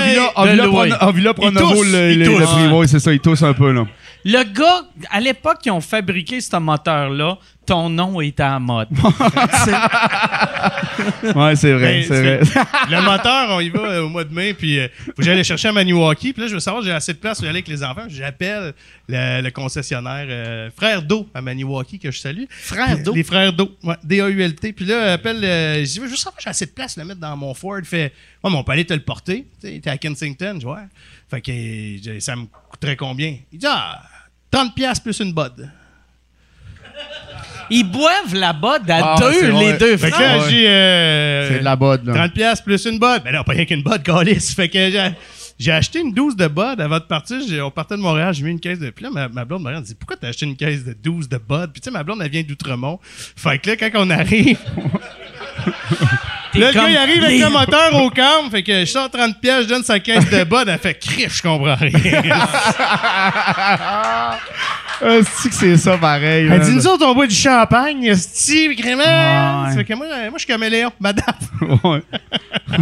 Il 1.39 1.51
Pronovo, 1.53 1.75
tousse, 1.77 1.93
le, 1.93 2.15
le- 2.15 2.87
c'est 2.87 2.99
ça, 2.99 3.13
il 3.13 3.21
tousse 3.21 3.43
un 3.43 3.53
peu, 3.55 3.71
là. 3.73 3.85
Le 4.25 4.43
gars, 4.53 4.83
à 5.11 5.21
l'époque, 5.21 5.59
ils 5.65 5.71
ont 5.71 5.81
fabriqué 5.81 6.41
ce 6.41 6.57
moteur-là, 6.57 7.39
ton 7.71 7.89
nom 7.89 8.21
était 8.21 8.43
en 8.43 8.59
mode. 8.59 8.89
Ouais, 11.35 11.57
c'est 11.57 11.73
vrai, 11.73 12.01
Ben, 12.01 12.05
c'est 12.07 12.21
vrai. 12.21 12.63
le 12.91 13.03
moteur, 13.03 13.49
on 13.51 13.61
y 13.61 13.71
va 13.71 13.81
euh, 13.81 14.03
au 14.03 14.09
mois 14.09 14.25
de 14.25 14.35
mai, 14.35 14.53
puis 14.53 14.79
euh, 14.79 14.89
faut 15.07 15.13
que 15.13 15.23
j'aille 15.23 15.43
chercher 15.45 15.69
à 15.69 15.73
Maniwaki. 15.73 16.33
Puis 16.33 16.43
là, 16.43 16.49
je 16.49 16.55
veux 16.55 16.61
savoir, 16.61 16.83
j'ai 16.83 16.93
assez 16.93 17.15
de 17.15 17.19
place 17.19 17.39
pour 17.39 17.47
y 17.47 17.49
aller 17.49 17.59
avec 17.59 17.69
les 17.69 17.83
enfants. 17.83 18.05
J'appelle 18.09 18.75
le, 19.09 19.41
le 19.41 19.51
concessionnaire 19.51 20.27
euh, 20.29 20.71
Frère 20.77 21.03
d'eau 21.03 21.27
à 21.33 21.41
Maniwaki, 21.41 21.99
que 21.99 22.11
je 22.11 22.19
salue. 22.19 22.45
Frère 22.51 22.99
d'eau? 23.03 23.15
Les 23.15 23.23
Frères 23.23 23.53
d'eau, 23.53 23.75
ouais, 23.83 23.95
D-A-U-L-T. 24.05 24.73
Puis 24.75 24.85
là, 24.85 25.13
appelle, 25.15 25.43
euh, 25.43 25.77
je 25.79 25.85
dis, 25.85 25.95
je 25.95 26.01
veux 26.03 26.17
savoir, 26.17 26.41
j'ai 26.43 26.51
assez 26.51 26.67
de 26.67 26.73
place 26.73 26.95
pour 26.95 27.03
le 27.03 27.09
mettre 27.09 27.21
dans 27.21 27.37
mon 27.37 27.55
Ford. 27.55 27.79
Il 27.79 27.85
fait, 27.87 28.13
ouais, 28.45 28.51
mais 28.51 28.57
on 28.57 28.65
peut 28.65 28.73
aller 28.73 28.85
te 28.85 28.95
le 28.95 29.01
porter. 29.01 29.47
Tu 29.63 29.81
à 29.87 29.97
Kensington, 29.97 30.59
je 30.61 30.67
vois. 30.67 30.83
Fait 31.31 31.41
que 31.41 31.51
euh, 31.51 32.21
ça 32.21 32.37
me 32.37 32.45
coûterait 32.71 32.97
combien? 32.97 33.37
Il 33.53 33.59
dit, 33.59 33.67
ah, 33.69 34.03
30$ 34.53 34.75
piastres 34.75 35.05
plus 35.05 35.19
une 35.21 35.33
bud. 35.33 35.71
Ils 37.71 37.85
boivent 37.85 38.35
là-bas 38.35 38.79
à 38.89 39.01
Ah, 39.03 39.15
deux, 39.21 39.33
c'est 39.33 39.53
les 39.53 39.73
deux 39.75 39.97
Fait 39.97 40.11
que 40.11 40.15
frères. 40.17 40.39
là, 40.39 40.49
j'ai. 40.49 40.69
euh, 40.69 41.49
C'est 41.53 41.59
de 41.61 41.65
la 41.65 41.77
bode, 41.77 42.05
là. 42.07 42.15
30 42.15 42.33
pièces 42.33 42.61
plus 42.61 42.85
une 42.87 42.99
botte. 42.99 43.23
Ben 43.25 43.33
non, 43.33 43.45
pas 43.45 43.53
rien 43.53 43.65
qu'une 43.65 43.83
botte, 43.83 44.03
calice. 44.03 44.55
Fait 44.55 44.69
que 44.69 44.91
j'ai, 44.91 45.11
j'ai 45.59 45.73
acheté 45.73 46.01
une 46.01 46.13
12 46.13 46.35
de 46.37 46.49
bottes 46.49 46.81
avant 46.81 46.99
de 46.99 47.05
partir. 47.05 47.37
J'ai- 47.49 47.61
on 47.63 47.71
partait 47.71 47.97
de 47.97 48.01
Montréal, 48.01 48.35
j'ai 48.35 48.43
mis 48.43 48.51
une 48.51 48.61
caisse 48.61 48.79
de. 48.81 48.91
Puis 48.91 49.05
là, 49.05 49.11
ma, 49.13 49.29
ma 49.29 49.45
blonde 49.45 49.63
me 49.63 49.67
regarde, 49.69 49.85
elle 49.85 49.89
dit 49.89 49.95
Pourquoi 49.95 50.17
t'as 50.21 50.29
acheté 50.29 50.47
une 50.47 50.57
caisse 50.57 50.85
de 50.85 50.95
12 50.95 51.29
de 51.29 51.39
bottes? 51.39 51.73
Puis 51.73 51.81
tu 51.81 51.85
sais, 51.87 51.91
ma 51.93 52.03
blonde, 52.03 52.21
elle 52.23 52.31
vient 52.31 52.43
d'Outremont. 52.43 52.99
Fait 53.05 53.59
que 53.59 53.71
là, 53.71 53.77
quand 53.77 53.91
on 53.95 54.11
arrive. 54.11 54.59
Là, 56.55 56.55
le 56.69 56.73
gars, 56.73 56.89
il 56.89 56.97
arrive 56.97 57.23
avec 57.25 57.41
le 57.41 57.51
moteur 57.51 57.95
au 58.03 58.11
camp. 58.11 58.51
Fait 58.51 58.63
que 58.63 58.81
je 58.81 58.85
sors 58.87 59.11
30 59.11 59.41
pièces, 59.41 59.65
je 59.65 59.69
donne 59.69 59.85
sa 59.85 60.01
caisse 60.01 60.29
de 60.29 60.45
bottes. 60.45 60.69
Elle 60.69 60.79
fait 60.79 60.99
crif, 60.99 61.37
je 61.37 61.43
comprends 61.43 61.77
rien. 61.77 61.93
Euh, 65.03 65.23
c'est 65.25 65.49
que 65.49 65.55
c'est 65.55 65.77
ça, 65.77 65.97
pareil. 65.99 66.49
Elle 66.51 66.61
dit 66.61 66.73
Nous 66.75 66.87
autres, 66.87 67.07
on 67.07 67.15
boit 67.15 67.27
du 67.27 67.35
champagne, 67.35 68.15
Steve, 68.15 68.79
vraiment. 68.81 69.65
Ouais. 69.65 69.75
Fait 69.75 69.85
que 69.85 69.95
moi, 69.95 70.07
moi, 70.07 70.31
je 70.35 70.39
suis 70.39 70.47
caméléon, 70.47 70.93
madame. 71.01 71.35
Ouais. 71.85 72.03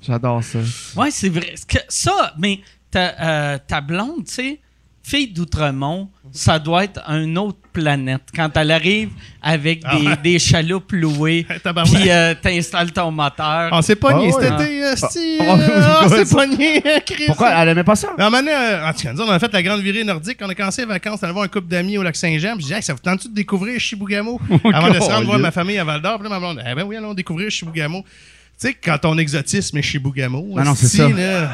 J'adore 0.00 0.42
ça. 0.42 0.58
Ouais, 0.96 1.10
c'est 1.10 1.28
vrai. 1.28 1.54
Que- 1.68 1.78
ça, 1.88 2.34
mais 2.38 2.60
ta, 2.90 3.14
euh, 3.20 3.58
ta 3.66 3.80
blonde, 3.80 4.24
tu 4.26 4.34
sais, 4.34 4.60
fille 5.02 5.28
d'Outremont, 5.32 6.08
ça 6.30 6.58
doit 6.58 6.84
être 6.84 7.00
une 7.10 7.36
autre 7.36 7.58
planète. 7.72 8.22
Quand 8.34 8.56
elle 8.56 8.70
arrive 8.70 9.10
avec 9.42 9.80
Ah 9.84 9.96
des, 9.98 10.06
ouais. 10.06 10.16
des 10.22 10.38
chaloupes 10.38 10.92
louées, 10.92 11.44
puis 11.84 12.10
euh, 12.10 12.34
t'installes 12.40 12.92
ton 12.92 13.10
moteur. 13.10 13.70
On 13.72 13.82
s'est 13.82 13.96
pogné 13.96 14.30
Ah 14.32 14.36
ouais. 14.36 14.42
cet 14.48 14.60
été, 14.60 14.96
Steve. 14.96 15.40
Ah. 15.40 15.56
Ah, 15.58 16.00
On 16.04 16.08
s'est 16.08 16.34
pogné, 16.34 16.82
Chris. 17.06 17.24
Pourquoi? 17.26 17.50
Elle 17.50 17.70
aimait 17.70 17.84
pas 17.84 17.96
ça? 17.96 18.08
Euh, 18.18 18.22
en 18.88 18.92
tout 18.92 19.02
cas, 19.02 19.12
on 19.18 19.28
a 19.30 19.38
fait 19.38 19.52
la 19.52 19.62
grande 19.62 19.80
virée 19.80 20.04
nordique. 20.04 20.38
On 20.40 20.48
a 20.48 20.54
commencé 20.54 20.82
les 20.82 20.88
vacances, 20.88 21.18
on 21.20 21.24
allait 21.24 21.32
voir 21.32 21.44
un 21.44 21.48
couple 21.48 21.66
d'amis 21.68 21.98
au 21.98 22.02
lac 22.02 22.14
Saint-Jean. 22.16 22.54
Puis 22.54 22.62
je 22.62 22.66
dis, 22.68 22.72
Hey, 22.74 22.82
ça 22.82 22.92
vous 22.92 23.00
tente-tu 23.00 23.28
de 23.28 23.34
découvrir 23.34 23.78
Chibougamau? 23.80 24.40
Avant 24.72 24.88
de 24.90 24.94
se 24.94 25.00
rendre 25.10 25.26
voir 25.26 25.38
ma 25.38 25.50
famille 25.50 25.78
à 25.78 25.84
Val 25.84 26.00
d'Or. 26.00 26.18
Puis 26.20 26.24
là, 26.24 26.30
ma 26.30 26.38
blonde, 26.38 26.62
eh 26.64 26.74
ben 26.74 26.84
oui, 26.84 26.96
allons 26.96 27.14
découvrir 27.14 27.50
Chibougamau. 27.50 28.02
Tu 28.60 28.68
sais, 28.68 28.74
quand 28.74 28.98
ton 28.98 29.18
exotisme 29.18 29.78
est 29.78 29.82
chez 29.82 29.98
Bougamo. 29.98 30.54
Ah 30.58 30.62
non, 30.64 30.74
c'est 30.76 30.86
ça. 30.86 31.08
là. 31.08 31.50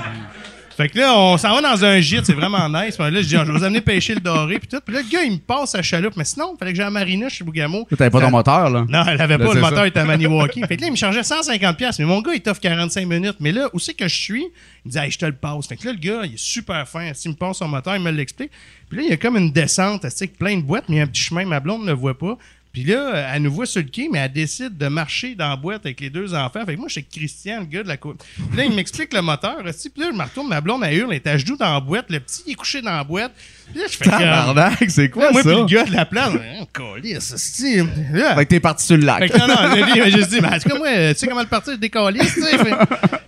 Fait 0.78 0.88
que 0.88 0.96
là, 0.96 1.18
on 1.18 1.36
s'en 1.36 1.56
va 1.56 1.60
dans 1.60 1.84
un 1.84 1.98
gîte, 1.98 2.26
c'est 2.26 2.34
vraiment 2.34 2.68
nice. 2.68 2.96
Puis 2.96 3.10
là, 3.10 3.20
je 3.20 3.26
dis, 3.26 3.34
Ah, 3.34 3.42
je 3.44 3.50
vais 3.50 3.58
vous 3.58 3.64
amener 3.64 3.80
pêcher 3.80 4.14
le 4.14 4.20
doré, 4.20 4.60
puis 4.60 4.68
tout. 4.68 4.78
Puis 4.86 4.94
là, 4.94 5.02
le 5.02 5.10
gars, 5.10 5.24
il 5.24 5.32
me 5.32 5.38
passe 5.38 5.72
sa 5.72 5.82
chaloupe. 5.82 6.16
Mais 6.16 6.22
sinon, 6.22 6.54
il 6.54 6.56
fallait 6.56 6.70
que 6.70 6.76
j'aille 6.76 6.86
à 6.86 6.90
Marina 6.90 7.28
chez 7.28 7.42
Bougamo. 7.42 7.84
Toi, 7.88 7.98
T'avais 7.98 8.10
pas 8.10 8.20
ton 8.20 8.30
moteur, 8.30 8.70
là? 8.70 8.86
Non, 8.88 9.04
elle 9.08 9.20
avait 9.20 9.38
pas, 9.38 9.54
le 9.54 9.60
moteur 9.60 9.86
était 9.86 9.98
à 9.98 10.04
Maniwaki. 10.04 10.62
fait 10.68 10.76
que 10.76 10.82
là, 10.82 10.86
il 10.86 10.92
me 10.92 10.96
chargeait 10.96 11.22
150$, 11.22 11.74
piastres, 11.74 12.00
mais 12.00 12.06
mon 12.06 12.22
gars, 12.22 12.32
il 12.32 12.40
t'offre 12.40 12.60
45 12.60 13.08
minutes. 13.08 13.38
Mais 13.40 13.50
là, 13.50 13.68
où 13.72 13.80
c'est 13.80 13.94
que 13.94 14.06
je 14.06 14.16
suis? 14.16 14.46
Il 14.84 14.88
me 14.88 14.90
dit, 14.92 14.98
hey, 14.98 15.10
je 15.10 15.18
te 15.18 15.26
le 15.26 15.32
passe. 15.32 15.66
Fait 15.66 15.76
que 15.76 15.84
là, 15.84 15.92
le 15.92 15.98
gars, 15.98 16.20
il 16.22 16.34
est 16.34 16.38
super 16.38 16.86
fin. 16.88 17.10
Il 17.24 17.30
me 17.32 17.34
passe 17.34 17.56
son 17.56 17.66
moteur, 17.66 17.96
il 17.96 18.02
me 18.02 18.12
l'explique. 18.12 18.52
Puis 18.88 18.98
là, 18.98 19.04
il 19.04 19.10
y 19.10 19.12
a 19.12 19.16
comme 19.16 19.36
une 19.36 19.50
descente, 19.50 20.02
tu 20.02 20.10
sais, 20.10 20.28
plein 20.28 20.58
de 20.58 20.62
boîtes, 20.62 20.84
mais 20.88 20.94
il 20.94 20.98
y 20.98 21.00
a 21.00 21.04
un 21.04 21.08
petit 21.08 21.22
chemin, 21.22 21.44
ma 21.44 21.58
blonde 21.58 21.82
ne 21.82 21.88
le 21.88 21.94
voit 21.94 22.16
pas. 22.16 22.38
Puis 22.78 22.86
là, 22.86 23.34
elle 23.34 23.42
nous 23.42 23.52
voit 23.52 23.66
sur 23.66 23.82
le 23.82 23.88
quai, 23.88 24.08
mais 24.08 24.20
elle 24.20 24.32
décide 24.32 24.78
de 24.78 24.86
marcher 24.86 25.34
dans 25.34 25.48
la 25.48 25.56
boîte 25.56 25.84
avec 25.84 25.98
les 26.00 26.10
deux 26.10 26.32
enfants. 26.32 26.64
Fait 26.64 26.74
que 26.74 26.78
moi, 26.78 26.86
je 26.86 26.92
suis 26.92 27.04
Christian, 27.04 27.58
le 27.58 27.66
gars 27.66 27.82
de 27.82 27.88
la 27.88 27.96
côte. 27.96 28.24
Puis 28.36 28.56
là, 28.56 28.66
il 28.66 28.72
m'explique 28.72 29.12
le 29.12 29.20
moteur. 29.20 29.56
Puis 29.64 29.90
là, 29.96 30.10
je 30.12 30.16
me 30.16 30.22
retourne, 30.22 30.48
ma 30.48 30.60
blonde, 30.60 30.84
elle 30.84 30.96
hurle, 30.96 31.10
elle 31.10 31.16
est 31.16 31.26
à 31.26 31.36
genoux 31.36 31.56
dans 31.56 31.72
la 31.72 31.80
boîte. 31.80 32.08
Le 32.08 32.20
petit, 32.20 32.44
il 32.46 32.52
est 32.52 32.54
couché 32.54 32.80
dans 32.80 32.92
la 32.92 33.02
boîte. 33.02 33.32
Je. 33.74 33.98
Tabarnak, 34.10 34.84
c'est 34.88 35.08
quoi 35.10 35.24
Là, 35.26 35.32
moi, 35.32 35.42
ça? 35.42 35.48
puis 35.50 35.58
le 35.58 35.64
gars 35.66 35.84
de 35.84 35.92
la 35.94 36.04
place, 36.06 36.30
oh, 36.60 36.64
câlisse, 36.72 37.34
c'est- 37.36 37.84
Là, 38.12 38.34
Fait 38.36 38.44
que 38.44 38.50
t'es 38.50 38.60
parti 38.60 38.84
sur 38.86 38.96
le 38.96 39.04
lac. 39.04 39.18
fait 39.20 39.28
que 39.28 39.38
non, 39.38 39.46
non, 39.46 39.74
lui, 40.04 40.10
juste 40.12 40.30
dit, 40.30 40.40
mais 40.40 40.48
en 40.48 40.58
tout 40.58 40.68
cas, 40.68 40.78
moi, 40.78 40.88
tu 41.12 41.14
sais 41.18 41.26
comment 41.26 41.40
le 41.42 41.46
partir, 41.46 41.74
je 41.74 41.78
décalisse, 41.78 42.34
tu 42.34 42.42
sais. 42.42 42.58
Fait, 42.58 42.74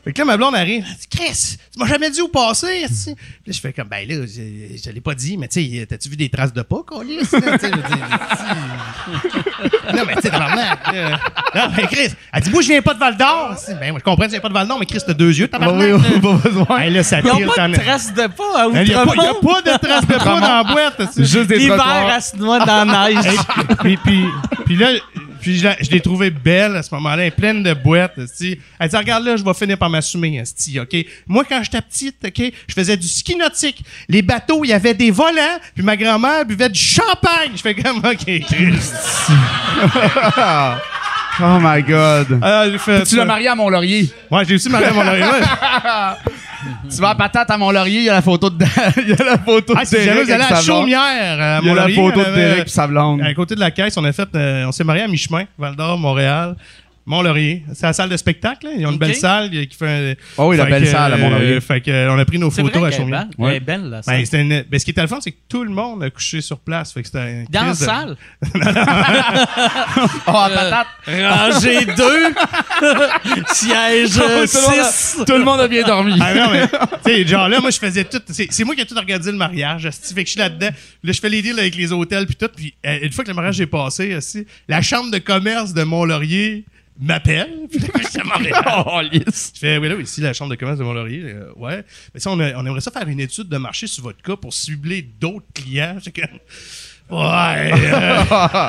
fait 0.04 0.12
que 0.12 0.18
là, 0.18 0.24
ma 0.24 0.36
blonde 0.36 0.54
arrive, 0.56 0.84
elle 0.88 0.96
dit, 0.96 1.06
Chris, 1.10 1.56
tu 1.72 1.78
m'as 1.78 1.86
jamais 1.86 2.10
dit 2.10 2.20
où 2.22 2.28
passer, 2.28 2.84
tu 2.88 2.94
sais. 2.94 3.16
Puis 3.44 3.52
je 3.52 3.60
fais 3.60 3.72
comme, 3.72 3.88
ben 3.88 4.06
là, 4.08 4.14
je, 4.26 4.80
je 4.84 4.90
l'ai 4.90 5.00
pas 5.00 5.14
dit, 5.14 5.36
mais 5.36 5.48
tu 5.48 5.62
sais, 5.62 5.86
t'as-tu 5.86 6.08
vu 6.08 6.16
des 6.16 6.28
traces 6.28 6.52
de 6.52 6.62
pas, 6.62 6.82
je 6.90 7.24
si- 7.26 7.36
Non, 9.94 10.02
mais 10.06 10.14
tu 10.16 10.22
sais, 10.22 10.30
tabarnak, 10.30 10.92
là. 10.92 11.18
Non, 11.54 11.62
mais 11.76 11.82
Chris, 11.84 12.14
elle 12.32 12.42
dit, 12.42 12.50
moi, 12.50 12.62
je 12.62 12.68
viens 12.68 12.82
pas 12.82 12.94
de 12.94 12.98
Val 12.98 13.16
d'Or. 13.16 13.54
Ben, 13.80 13.90
moi, 13.90 13.98
je 13.98 14.04
comprends 14.04 14.16
que 14.16 14.24
tu 14.24 14.30
viens 14.30 14.40
pas 14.40 14.48
de 14.48 14.54
Val 14.54 14.68
d'Or, 14.68 14.78
mais 14.78 14.86
Chris, 14.86 15.00
t'as 15.06 15.12
deux 15.14 15.36
yeux, 15.36 15.48
tabarnak. 15.48 15.80
oui, 15.82 15.90
là. 15.90 15.96
oui, 16.14 16.20
pas 16.20 16.32
besoin. 16.48 16.78
Hey, 16.80 16.90
là, 16.92 17.02
ça 17.02 17.18
Ils 17.20 17.24
pas 17.46 17.68
de 17.68 17.74
traces 17.74 18.12
de 18.14 18.26
pas 18.26 18.62
à 18.62 18.66
Il 18.82 18.88
y 18.88 18.94
a 18.94 19.04
pas, 19.04 19.12
il 19.16 19.22
y 19.22 19.26
a 19.26 19.32
Outremont. 19.32 19.40
pas 19.40 19.62
de 19.62 19.76
traces 19.78 20.06
de 20.06 20.14
pas 20.14 20.18
dans 20.38 20.56
la 20.56 20.64
boîte. 20.64 20.96
tu 20.98 21.06
sais. 21.24 21.38
Juste 21.38 21.48
des 21.48 21.58
L'hiver, 21.58 21.76
trottoirs. 21.78 22.12
elle 22.14 22.22
se 22.22 22.36
noie 22.36 22.58
dans 22.64 22.84
la 22.84 23.08
neige. 23.10 23.24
puis, 23.80 23.96
puis, 23.96 24.24
puis 24.66 24.76
là, 24.76 24.88
puis 25.40 25.58
je, 25.58 25.64
la- 25.64 25.76
je 25.80 25.90
l'ai 25.90 26.00
trouvée 26.00 26.30
belle 26.30 26.76
à 26.76 26.82
ce 26.82 26.94
moment-là, 26.94 27.22
elle 27.22 27.28
est 27.28 27.30
pleine 27.30 27.62
de 27.62 27.72
boîtes. 27.72 28.12
Elle 28.16 28.26
dit 28.26 28.58
Regarde 28.96 29.24
là, 29.24 29.36
je 29.36 29.44
vais 29.44 29.54
finir 29.54 29.78
par 29.78 29.88
m'assumer, 29.88 30.42
OK? 30.42 31.06
Moi, 31.26 31.44
quand 31.48 31.62
j'étais 31.64 31.80
petite, 31.80 32.16
OK, 32.26 32.52
je 32.68 32.74
faisais 32.74 32.96
du 32.96 33.08
ski 33.08 33.36
nautique. 33.36 33.82
Les 34.08 34.20
bateaux, 34.20 34.64
il 34.64 34.68
y 34.68 34.72
avait 34.74 34.92
des 34.92 35.10
volants, 35.10 35.58
puis 35.74 35.82
ma 35.82 35.96
grand-mère 35.96 36.44
buvait 36.44 36.68
du 36.68 36.78
champagne. 36.78 37.52
Je 37.56 37.62
fais 37.62 37.74
comme 37.74 37.98
OK. 37.98 38.26
Oh 41.42 41.58
my 41.58 41.82
god. 41.82 42.38
Fait 42.80 43.04
Tu 43.04 43.16
l'as 43.16 43.24
marié 43.24 43.48
à 43.48 43.54
Mont-Laurier. 43.54 44.10
Ouais, 44.30 44.44
j'ai 44.44 44.56
aussi 44.56 44.68
marié 44.68 44.88
à 44.88 44.92
mon 44.92 45.06
oreille. 45.06 45.24
Tu 46.94 47.00
vas 47.00 47.10
à 47.10 47.14
patate 47.14 47.50
à 47.50 47.56
Mont-Laurier, 47.58 47.98
il 48.00 48.04
y 48.04 48.10
a 48.10 48.14
la 48.14 48.22
photo 48.22 48.50
de 48.50 48.64
Il 49.02 49.08
y 49.08 49.12
a 49.12 49.24
la 49.24 49.38
photo 49.38 49.74
Ah, 49.76 49.84
de 49.84 49.90
Derek 49.90 50.24
vous 50.24 50.30
allez 50.32 50.44
à 50.44 50.48
blonde. 50.48 50.62
Chaumière, 50.62 51.40
à 51.40 51.60
Il 51.62 51.68
y 51.68 51.70
a 51.70 51.74
la 51.74 51.88
photo 51.88 52.20
de 52.20 52.34
Derek 52.34 52.66
et 52.66 52.70
sa 52.70 52.86
blonde. 52.86 53.22
À 53.22 53.34
côté 53.34 53.54
de 53.54 53.60
la 53.60 53.70
caisse, 53.70 53.96
on 53.96 54.04
a 54.04 54.12
fait, 54.12 54.28
euh, 54.34 54.64
on 54.66 54.72
s'est 54.72 54.84
marié 54.84 55.02
à 55.02 55.08
mi-chemin, 55.08 55.44
Val 55.58 55.76
d'Or, 55.76 55.98
Montréal. 55.98 56.56
Mont-Laurier. 57.06 57.64
C'est 57.74 57.86
la 57.86 57.92
salle 57.92 58.08
de 58.08 58.16
spectacle, 58.16 58.66
là. 58.66 58.72
Ils 58.78 58.86
ont 58.86 58.92
une 58.92 58.98
belle 58.98 59.16
salle 59.16 59.50
euh, 59.52 59.64
qui 59.64 59.76
fait 59.76 59.88
un. 59.88 60.14
Oh 60.36 60.48
oui, 60.48 60.56
la 60.56 60.66
belle 60.66 60.82
que, 60.84 60.88
salle 60.90 61.14
à 61.14 61.16
Mont-Laurier. 61.16 61.54
euh, 61.54 61.60
Fait 61.60 61.80
que, 61.80 61.90
euh, 61.90 62.12
on 62.12 62.18
a 62.18 62.24
pris 62.24 62.38
nos 62.38 62.50
photos 62.50 62.70
vrai 62.80 62.94
à 62.94 62.98
belle. 62.98 63.28
Elle 63.38 63.44
Ouais. 63.44 63.56
est 63.56 63.60
belle, 63.60 63.88
là. 63.90 64.00
Ben, 64.06 64.24
une- 64.32 64.64
ben, 64.70 64.78
ce 64.78 64.84
qui 64.84 64.90
était 64.92 65.00
le 65.02 65.08
fun, 65.08 65.18
c'est 65.20 65.32
que 65.32 65.38
tout 65.48 65.64
le 65.64 65.70
monde 65.70 66.02
a 66.04 66.10
couché 66.10 66.40
sur 66.40 66.58
place. 66.58 66.92
Fait 66.92 67.02
que 67.02 67.06
c'était 67.08 67.18
un 67.18 67.44
Dans 67.50 67.64
la 67.64 67.70
de- 67.72 67.76
salle? 67.76 68.16
Oh, 70.26 70.30
à 70.36 70.50
patate. 70.50 70.86
Rangée 71.06 71.84
2. 71.84 71.94
Siège 73.52 74.14
Tout 74.14 74.20
le 74.20 74.68
monde 74.70 74.78
a- 74.80 74.84
6. 74.84 75.16
Tout 75.26 75.32
le 75.32 75.44
monde 75.44 75.60
a 75.60 75.68
bien 75.68 75.82
dormi. 75.82 76.14
Ah 76.20 76.34
non, 76.34 76.50
mais, 76.52 76.68
tu 76.68 76.76
sais, 77.04 77.26
genre 77.26 77.48
là, 77.48 77.60
moi, 77.60 77.70
je 77.70 77.78
faisais 77.78 78.04
tout. 78.04 78.20
C'est 78.28 78.64
moi 78.64 78.74
qui 78.74 78.82
ai 78.82 78.86
tout 78.86 78.96
organisé 78.96 79.30
le 79.32 79.38
mariage. 79.38 79.88
Fait 79.90 80.22
que 80.22 80.26
je 80.26 80.32
suis 80.32 80.40
là-dedans. 80.40 80.68
Là, 81.02 81.12
je 81.12 81.20
fais 81.20 81.28
les 81.28 81.42
deals 81.42 81.58
avec 81.58 81.74
les 81.76 81.92
hôtels, 81.92 82.26
puis 82.26 82.36
tout. 82.36 82.48
Puis 82.54 82.74
euh, 82.86 82.98
une 83.02 83.12
fois 83.12 83.24
que 83.24 83.30
le 83.30 83.34
mariage 83.34 83.60
est 83.60 83.66
passé, 83.66 84.08
esti, 84.10 84.46
la 84.68 84.82
chambre 84.82 85.10
de 85.10 85.18
commerce 85.18 85.72
de 85.72 85.82
Mont-Laurier 85.82 86.64
m'appelle. 87.06 87.66
À 88.20 88.24
Montréal. 88.24 88.62
Oh, 88.86 89.00
lisse. 89.00 89.52
Je 89.54 89.58
fais, 89.60 89.78
oui, 89.78 89.88
là, 89.88 89.94
oui, 89.94 90.02
ici, 90.02 90.20
la 90.20 90.32
chambre 90.32 90.50
de 90.50 90.56
commerce 90.56 90.78
de 90.78 90.84
Mont-Laurier. 90.84 91.22
euh, 91.24 91.50
ouais. 91.56 91.84
Mais 92.12 92.20
ça, 92.20 92.30
on, 92.30 92.38
a- 92.40 92.52
on 92.56 92.66
aimerait 92.66 92.80
ça 92.80 92.90
faire 92.90 93.06
une 93.08 93.20
étude 93.20 93.48
de 93.48 93.56
marché 93.56 93.86
sur 93.86 94.02
votre 94.02 94.20
cas 94.22 94.36
pour 94.36 94.52
cibler 94.52 95.00
d'autres 95.02 95.46
clients. 95.54 95.96
J'ai 96.02 96.12
comme, 96.12 96.38
ouais. 97.18 97.72
euh, 97.72 98.68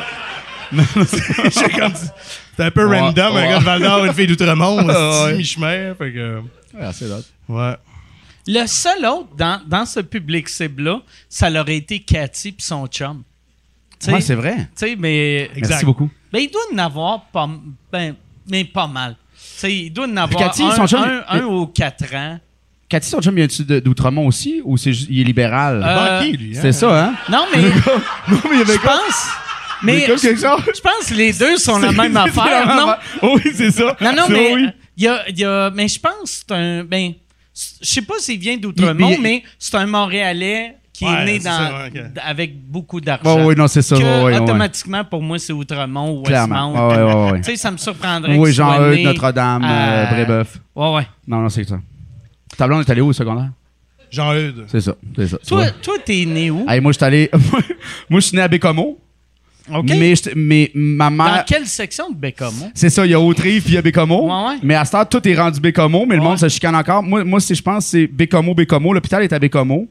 J'ai 0.72 1.70
comme, 1.80 1.94
c'est 2.56 2.64
un 2.64 2.72
peu 2.72 2.86
Ouais, 2.88 3.00
random, 3.00 3.36
un 3.36 3.36
ouais. 3.42 3.48
gars 3.50 3.60
de 3.60 3.64
Val 3.64 3.82
d'Or, 3.82 4.06
une 4.06 4.14
fille 4.14 4.28
d'Outremont, 4.28 4.86
Ouais. 5.26 5.36
mi-chemin. 5.36 5.96
Fait 5.96 6.14
que, 6.14 6.42
c'est 6.94 7.08
drôle. 7.10 7.24
ouais. 7.50 7.76
Le 8.48 8.66
seul 8.66 9.06
autre 9.06 9.36
dans, 9.38 9.62
dans 9.68 9.86
ce 9.86 10.00
public 10.00 10.50
cible-là, 10.50 11.02
ça 11.30 11.50
l'aurait 11.50 11.76
été 11.78 12.00
Cathy 12.00 12.52
puis 12.54 12.64
son 12.66 12.88
chum. 12.88 13.24
Ouais, 14.08 14.20
c'est 14.22 14.34
vrai. 14.36 14.56
tu 14.58 14.66
sais, 14.88 14.96
mais. 14.98 15.44
Exact. 15.56 15.70
Merci 15.70 15.86
beaucoup. 15.86 16.10
Ben, 16.32 16.40
il 16.40 16.50
doit 16.50 16.62
en 16.74 16.78
avoir 16.78 17.26
pas, 17.32 17.50
ben, 17.92 18.16
mais 18.50 18.64
pas 18.64 18.88
mal. 18.88 19.16
Tu 19.34 19.40
sais, 19.58 19.76
il 19.76 19.90
doit 19.92 20.06
en 20.08 20.18
avoir 20.18 20.42
Cathy, 20.44 20.64
un, 20.64 20.88
chum, 20.88 21.00
un, 21.02 21.24
il- 21.36 21.42
un 21.42 21.46
aux 21.46 21.68
quatre 21.68 22.14
ans. 22.16 22.40
Cathy, 22.90 23.10
son 23.10 23.22
chum, 23.22 23.36
vient-tu 23.36 23.64
d'Outremont 23.64 24.28
aussi 24.28 24.62
ou 24.64 24.78
c'est 24.78 24.94
juste- 24.94 25.08
il 25.10 25.22
est 25.22 25.24
libéral? 25.24 25.82
Euh, 25.84 26.20
Banquier, 26.20 26.38
lui. 26.38 26.58
hein? 26.58 26.60
c'est 26.62 26.72
ça, 26.74 27.06
hein? 27.06 27.14
Non, 27.30 27.46
mais 27.54 27.62
non, 28.28 28.38
mais 28.50 28.50
il 28.54 28.60
y 28.60 28.62
avait 28.62 28.74
je 28.74 28.80
pense. 28.80 29.28
Mais 29.84 30.06
comme 30.06 30.20
quelque 30.20 30.40
chose? 30.42 30.62
je 30.76 30.82
pense 30.82 31.08
que 31.10 31.14
les 31.16 31.34
deux 31.34 31.58
sont 31.58 31.80
la 31.80 31.92
même 31.92 32.16
affaire, 32.18 32.76
non? 32.76 32.94
Oh, 33.24 33.38
oui, 33.44 33.52
c'est 33.56 33.72
ça. 33.72 33.96
Non, 34.00 34.14
non, 34.14 34.24
mais 34.30 34.54
oui. 34.54 34.68
il 34.98 35.04
y 35.04 35.08
a, 35.08 35.28
il 35.30 35.40
y 35.40 35.44
a- 35.46 35.72
mais 35.72 35.88
je 35.88 36.00
pense 36.00 36.14
que 36.22 36.30
c'est 36.48 36.52
un. 36.56 36.84
Ben, 36.84 37.14
je 37.82 37.86
sais 37.90 38.02
pas 38.04 38.16
s'il 38.20 38.40
vient 38.40 38.58
d'Outremont, 38.58 39.18
mais 39.20 39.44
c'est 39.58 39.76
un 39.76 39.86
Montréalais 39.88 40.76
qui 41.02 41.08
Ouais, 41.12 41.22
est 41.22 41.26
né 41.26 41.40
dans, 41.40 41.50
ça, 41.50 41.70
avec 42.24 42.62
beaucoup 42.70 43.02
d'argent. 43.02 43.38
Oh, 43.40 43.48
oui, 43.48 43.56
non, 43.58 43.68
c'est 43.68 43.82
ça. 43.82 43.96
que 43.98 44.40
automatiquement, 44.42 45.04
pour 45.04 45.22
moi, 45.24 45.40
c'est 45.40 45.52
Outremont 45.52 46.12
ou. 46.20 46.24
Westmount. 46.28 47.38
Tu 47.38 47.44
sais, 47.44 47.56
ça 47.56 47.72
me 47.72 47.78
surprendrait 47.78 48.38
Oui, 48.38 48.52
Jean-Eudes, 48.54 48.98
né 48.98 49.04
Notre-Dame, 49.04 49.64
à- 49.64 49.90
euh, 49.90 50.12
Brébeuf. 50.12 50.60
Ouais, 50.76 50.94
ouais. 50.94 51.08
Non, 51.28 51.40
non, 51.42 51.50
c'est 51.50 51.64
ça. 51.68 51.80
Ta 52.56 52.68
blonde 52.68 52.82
est 52.88 52.92
allée 52.92 53.02
où 53.02 53.08
au 53.08 53.14
secondaire? 53.14 53.50
Jean-Eudes. 54.12 54.66
C'est 54.68 54.82
ça, 54.82 54.94
c'est 55.16 55.28
ça. 55.28 55.38
Toi, 55.48 55.72
toi, 55.72 55.96
t'es 56.06 56.26
né 56.26 56.52
où? 56.52 56.66
Moi, 56.66 56.92
je 56.92 56.98
suis 56.98 57.06
allé. 57.06 57.32
moi, 58.10 58.20
je 58.20 58.28
suis 58.28 58.36
né 58.38 58.44
à 58.44 58.48
Bécomo. 58.48 59.00
OK. 59.74 59.92
Mais, 60.36 60.72
ma 60.76 61.10
Dans 61.10 61.16
mère. 61.16 61.46
quelle 61.46 61.66
section 61.66 62.10
de 62.10 62.16
Bécamo? 62.16 62.70
C'est 62.74 62.90
ça, 62.90 63.06
il 63.06 63.12
y 63.12 63.14
a 63.14 63.20
Autrive 63.20 63.62
puis 63.64 63.72
il 63.74 63.76
y 63.76 63.78
a 63.78 63.82
Bécomo. 63.82 64.28
Ouais, 64.28 64.50
ouais. 64.50 64.60
Mais 64.64 64.76
à 64.76 64.84
ce 64.86 64.92
temps, 64.92 65.06
tout 65.06 65.26
est 65.28 65.36
rendu 65.36 65.60
Bécomo, 65.60 66.06
mais 66.06 66.16
le 66.16 66.22
monde 66.22 66.38
se 66.38 66.50
chicane 66.50 66.76
encore. 66.76 67.02
Moi, 67.04 67.24
moi 67.24 67.40
je 67.40 67.62
pense 67.62 67.86
que 67.86 67.90
c'est 67.92 68.08
Bécomo, 68.08 68.54
Bécomo. 68.54 68.94
L'hôpital 68.94 69.24
est 69.24 69.34
à 69.34 69.40
Bécomo. 69.40 69.88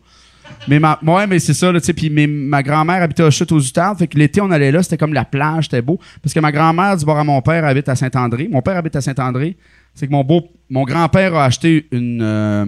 Mais 0.68 0.78
ma, 0.78 0.98
ouais, 1.02 1.26
mais 1.26 1.38
c'est 1.38 1.54
ça, 1.54 1.70
là, 1.72 1.80
tu 1.80 1.86
sais. 1.86 1.92
Puis 1.92 2.10
ma 2.10 2.62
grand-mère 2.62 3.02
habitait 3.02 3.22
à 3.22 3.30
Chute 3.30 3.50
aux 3.52 3.60
Outardes. 3.60 3.98
Fait 3.98 4.06
que 4.06 4.18
l'été, 4.18 4.40
on 4.40 4.50
allait 4.50 4.70
là, 4.70 4.82
c'était 4.82 4.96
comme 4.98 5.12
la 5.14 5.24
plage, 5.24 5.64
c'était 5.64 5.82
beau. 5.82 5.98
Parce 6.22 6.32
que 6.34 6.40
ma 6.40 6.52
grand-mère, 6.52 6.96
du 6.96 7.04
bord 7.04 7.18
à 7.18 7.24
mon 7.24 7.40
père, 7.42 7.64
habite 7.64 7.88
à 7.88 7.96
Saint-André. 7.96 8.48
Mon 8.50 8.62
père 8.62 8.76
habite 8.76 8.96
à 8.96 9.00
Saint-André. 9.00 9.56
C'est 9.94 10.06
que 10.06 10.12
mon 10.12 10.22
beau, 10.24 10.48
mon 10.68 10.84
grand-père 10.84 11.34
a 11.34 11.44
acheté 11.46 11.86
une, 11.90 12.20
euh, 12.22 12.66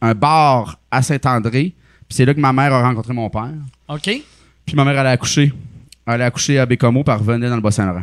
un 0.00 0.14
bar 0.14 0.78
à 0.90 1.02
Saint-André. 1.02 1.74
Puis 2.08 2.16
c'est 2.16 2.24
là 2.24 2.34
que 2.34 2.40
ma 2.40 2.52
mère 2.52 2.72
a 2.72 2.82
rencontré 2.82 3.12
mon 3.12 3.28
père. 3.30 3.50
OK. 3.88 4.02
Puis 4.66 4.74
ma 4.76 4.84
mère, 4.84 4.98
elle 4.98 5.06
a 5.06 5.10
accouché. 5.10 5.52
Elle 6.06 6.22
a 6.22 6.26
accouché 6.26 6.58
à 6.58 6.66
Bécomo, 6.66 7.04
puis 7.04 7.12
elle 7.12 7.20
revenait 7.20 7.48
dans 7.48 7.54
le 7.56 7.60
Bas-Saint-Laurent. 7.62 8.02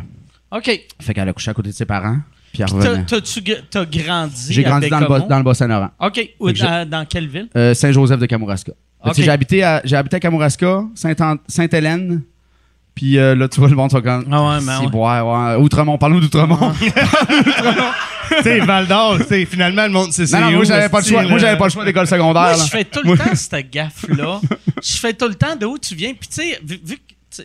OK. 0.52 0.80
Fait 1.00 1.14
qu'elle 1.14 1.28
a 1.28 1.32
couché 1.32 1.50
à 1.50 1.54
côté 1.54 1.68
de 1.70 1.74
ses 1.74 1.84
parents, 1.84 2.16
puis 2.52 2.62
elle 2.62 2.68
T'as- 2.68 3.84
grandi 3.84 4.52
J'ai 4.54 4.64
à 4.64 4.70
grandi 4.70 4.88
dans 4.88 5.00
le, 5.00 5.28
dans 5.28 5.36
le 5.38 5.42
Bas-Saint-Laurent. 5.42 5.90
OK. 6.00 6.30
J'ai- 6.54 6.64
dans, 6.64 6.88
dans 6.88 7.04
quelle 7.04 7.28
ville? 7.28 7.48
Euh, 7.54 7.74
Saint-Joseph 7.74 8.18
de 8.18 8.26
Kamouraska. 8.26 8.72
Fait 9.02 9.04
que, 9.04 9.08
Ok. 9.10 9.14
tu 9.14 9.20
sais, 9.20 9.24
J'ai 9.26 9.30
habité, 9.30 9.62
à- 9.62 9.82
habité 9.92 10.16
à 10.16 10.20
Kamouraska, 10.20 10.82
Saint- 10.94 11.38
Sainte-Hélène, 11.46 12.22
puis 12.94 13.16
euh, 13.18 13.34
là, 13.36 13.48
tu 13.48 13.60
vois, 13.60 13.68
le 13.68 13.76
monde 13.76 13.90
sont 13.92 14.00
comme... 14.00 14.26
Ah 14.30 14.42
ouais, 14.58 14.64
ben 14.64 14.80
C'est 14.80 14.94
ouais. 14.96 15.20
ouais. 15.20 15.54
Outremont, 15.56 15.98
parle-nous 15.98 16.20
d'Outremont. 16.20 16.72
tu 16.80 18.42
sais, 18.42 18.58
Val 18.60 18.86
d'Or, 18.86 19.18
tu 19.18 19.24
sais, 19.24 19.44
finalement, 19.46 19.84
le 19.86 19.92
monde, 19.92 20.12
c'est 20.12 20.26
c'est 20.26 20.38
non, 20.38 20.46
non, 20.46 20.52
où, 20.52 20.56
moi, 20.56 20.64
j'avais 20.64 20.88
pas 20.88 20.98
le 21.00 21.04
choix. 21.04 21.22
là? 21.22 21.28
Moi, 21.28 21.38
j'avais 21.38 21.56
pas 21.58 21.64
le 21.66 21.70
choix 21.70 21.84
d'école 21.84 22.06
secondaire. 22.06 22.42
Moi, 22.42 22.64
je 22.64 22.70
fais 22.70 22.84
tout 22.84 23.00
le 23.04 23.16
temps 23.16 23.34
cette 23.34 23.70
gaffe-là. 23.70 24.40
Je 24.82 24.96
fais 24.96 25.12
tout 25.14 25.28
le 25.28 25.34
temps 25.34 25.56
de 25.56 25.66
où 25.66 25.78
tu 25.78 25.94
viens. 25.94 26.12
Puis, 26.14 26.28
tu 26.28 26.42
sais, 26.42 26.60
vu, 26.64 26.80
vu 26.84 26.96
que 26.96 27.02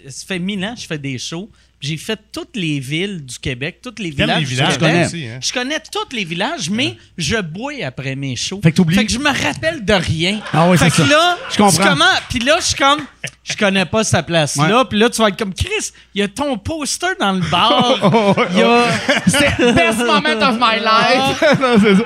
ça 0.09 0.25
fait 0.27 0.39
mille 0.39 0.63
ans 0.65 0.73
que 0.75 0.81
je 0.81 0.87
fais 0.87 0.97
des 0.97 1.17
shows, 1.17 1.49
j'ai 1.83 1.97
fait 1.97 2.17
toutes 2.31 2.55
les 2.55 2.79
villes 2.79 3.25
du 3.25 3.37
Québec, 3.37 3.79
toutes 3.83 3.99
les 3.99 4.09
villages, 4.09 4.39
les 4.39 4.45
du 4.45 4.51
villages, 4.55 4.73
Québec. 4.75 4.79
connais. 4.91 5.05
aussi, 5.05 5.27
hein? 5.27 5.39
Je 5.41 5.51
connais 5.53 5.79
tous 5.91 6.15
les 6.15 6.23
villages, 6.23 6.69
mais 6.69 6.95
je 7.17 7.35
bois 7.41 7.73
après 7.85 8.15
mes 8.15 8.37
shows. 8.37 8.61
Fait 8.63 8.71
que. 8.71 8.81
Fait 8.89 9.05
que 9.05 9.11
je 9.11 9.19
me 9.19 9.25
rappelle 9.29 9.83
de 9.83 9.93
rien. 9.93 10.39
Ah 10.53 10.69
oui, 10.69 10.77
fait 10.77 10.89
que 10.89 10.95
ça. 10.95 11.05
là, 11.05 11.37
Je 11.51 11.57
comprends. 11.57 11.71
tu 11.83 11.89
commen- 11.89 12.21
Puis 12.29 12.39
là, 12.39 12.55
je 12.59 12.65
suis 12.67 12.75
comme, 12.75 13.01
je 13.43 13.57
connais 13.57 13.85
pas 13.85 14.03
cette 14.05 14.25
place-là. 14.25 14.85
Puis 14.85 14.97
là, 14.97 15.09
tu 15.09 15.21
vas 15.21 15.27
être 15.27 15.37
comme, 15.37 15.53
Chris, 15.53 15.91
il 16.15 16.21
y 16.21 16.23
a 16.23 16.29
ton 16.29 16.57
poster 16.57 17.07
dans 17.19 17.33
le 17.33 17.41
bar. 17.51 17.99
Oh, 18.13 18.33
Il 18.51 18.59
y 18.59 18.61
a... 18.61 18.85
C'est 19.27 19.73
best 19.73 19.97
moment 19.99 20.41
of 20.41 20.55
my 20.59 20.79
life. 20.79 21.43
Non, 21.59 21.75
c'est 21.81 21.95
ça. 21.95 22.03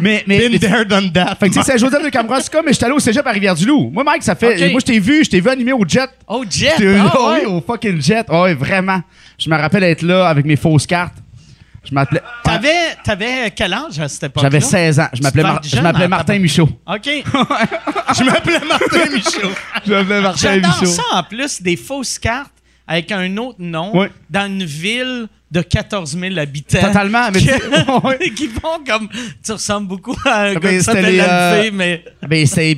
Mais, 0.00 0.24
mais, 0.26 0.48
Been 0.48 0.58
there, 0.58 0.84
done 0.84 1.12
that. 1.12 1.36
fait 1.38 1.48
que 1.48 1.54
tu 1.54 1.60
sais, 1.62 1.72
Saint-Joseph 1.72 2.02
de 2.02 2.08
Kamouraska, 2.08 2.60
mais 2.64 2.72
j'étais 2.72 2.84
allé 2.86 2.94
au 2.94 2.98
cégep 3.00 3.26
à 3.26 3.30
Rivière-du-Loup. 3.30 3.90
Moi, 3.92 4.04
Mike, 4.04 4.22
ça 4.22 4.34
fait... 4.34 4.70
Moi, 4.70 4.80
je 4.80 4.86
t'ai 4.86 4.98
vu, 4.98 5.24
je 5.24 5.30
t'ai 5.30 5.40
vu 5.40 5.48
animé 5.48 5.72
au 5.72 5.84
jet. 5.86 6.08
Oh, 6.26 6.44
Jet! 6.48 6.72
Ah, 6.98 7.12
oh 7.18 7.30
ouais. 7.30 7.42
oui, 7.46 7.52
au 7.52 7.60
fucking 7.60 8.00
jet. 8.00 8.24
Oh, 8.28 8.44
oui, 8.46 8.54
vraiment. 8.54 9.00
Je 9.38 9.48
me 9.50 9.56
rappelle 9.56 9.84
être 9.84 10.02
là 10.02 10.28
avec 10.28 10.44
mes 10.44 10.56
fausses 10.56 10.86
cartes. 10.86 11.14
Je 11.88 11.94
m'appelais. 11.94 12.20
T'avais, 12.44 12.94
t'avais 13.02 13.50
quel 13.56 13.72
âge 13.72 13.98
à 13.98 14.06
cette 14.08 14.24
époque 14.24 14.42
J'avais 14.42 14.60
16 14.60 15.00
ans. 15.00 15.08
Je 15.14 15.22
m'appelais, 15.22 15.42
Mar- 15.42 15.60
je 15.62 16.06
Martin. 16.06 16.38
Michaud. 16.38 16.68
OK. 16.86 17.06
Je 18.18 18.24
m'appelais 18.24 18.60
Martin 18.68 19.10
Michaud. 19.10 19.50
Je 19.86 19.92
m'appelais 19.94 20.20
Martin 20.20 20.54
J'adore 20.54 20.70
Michaud. 20.72 20.86
ça 20.92 21.02
en 21.14 21.22
plus, 21.22 21.62
des 21.62 21.76
fausses 21.76 22.18
cartes 22.18 22.52
avec 22.90 23.12
un 23.12 23.36
autre 23.36 23.58
nom 23.60 23.92
dans 24.28 24.46
une 24.46 24.64
ville 24.64 25.28
de 25.52 25.62
14 25.62 26.18
000 26.18 26.38
habitants. 26.38 26.80
Totalement, 26.80 27.28
mais 27.32 27.38
qui, 27.40 27.48
qui 28.34 28.48
font 28.48 28.82
comme. 28.86 29.08
Tu 29.44 29.52
ressembles 29.52 29.86
beaucoup 29.86 30.16
à 30.26 30.46
un 30.46 30.54
Ah, 30.56 30.60
gars 30.60 30.70
les, 30.72 31.70
mais. 31.72 32.04
Ben, 32.28 32.44
c'était 32.46 32.74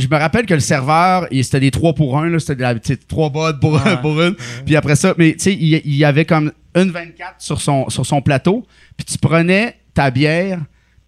Je 0.00 0.08
me 0.08 0.16
rappelle 0.18 0.46
que 0.46 0.54
le 0.54 0.60
serveur, 0.60 1.26
il- 1.30 1.44
c'était 1.44 1.60
des 1.60 1.70
3 1.70 1.94
pour 1.94 2.18
1, 2.18 2.28
là. 2.28 2.38
C'était 2.40 2.96
trois 3.08 3.30
bottes 3.30 3.60
pour, 3.60 3.80
pour 4.02 4.20
une. 4.20 4.34
Puis 4.66 4.74
après 4.74 4.96
ça, 4.96 5.14
mais 5.16 5.32
tu 5.34 5.38
sais, 5.44 5.52
il, 5.52 5.80
il 5.84 5.94
y 5.96 6.04
avait 6.04 6.24
comme 6.24 6.50
une 6.74 6.90
24 6.90 7.34
sur 7.38 7.60
son, 7.60 7.88
sur 7.88 8.04
son 8.04 8.20
plateau. 8.20 8.66
Puis 8.96 9.04
tu 9.04 9.18
prenais 9.18 9.76
ta 9.94 10.10
bière, 10.10 10.58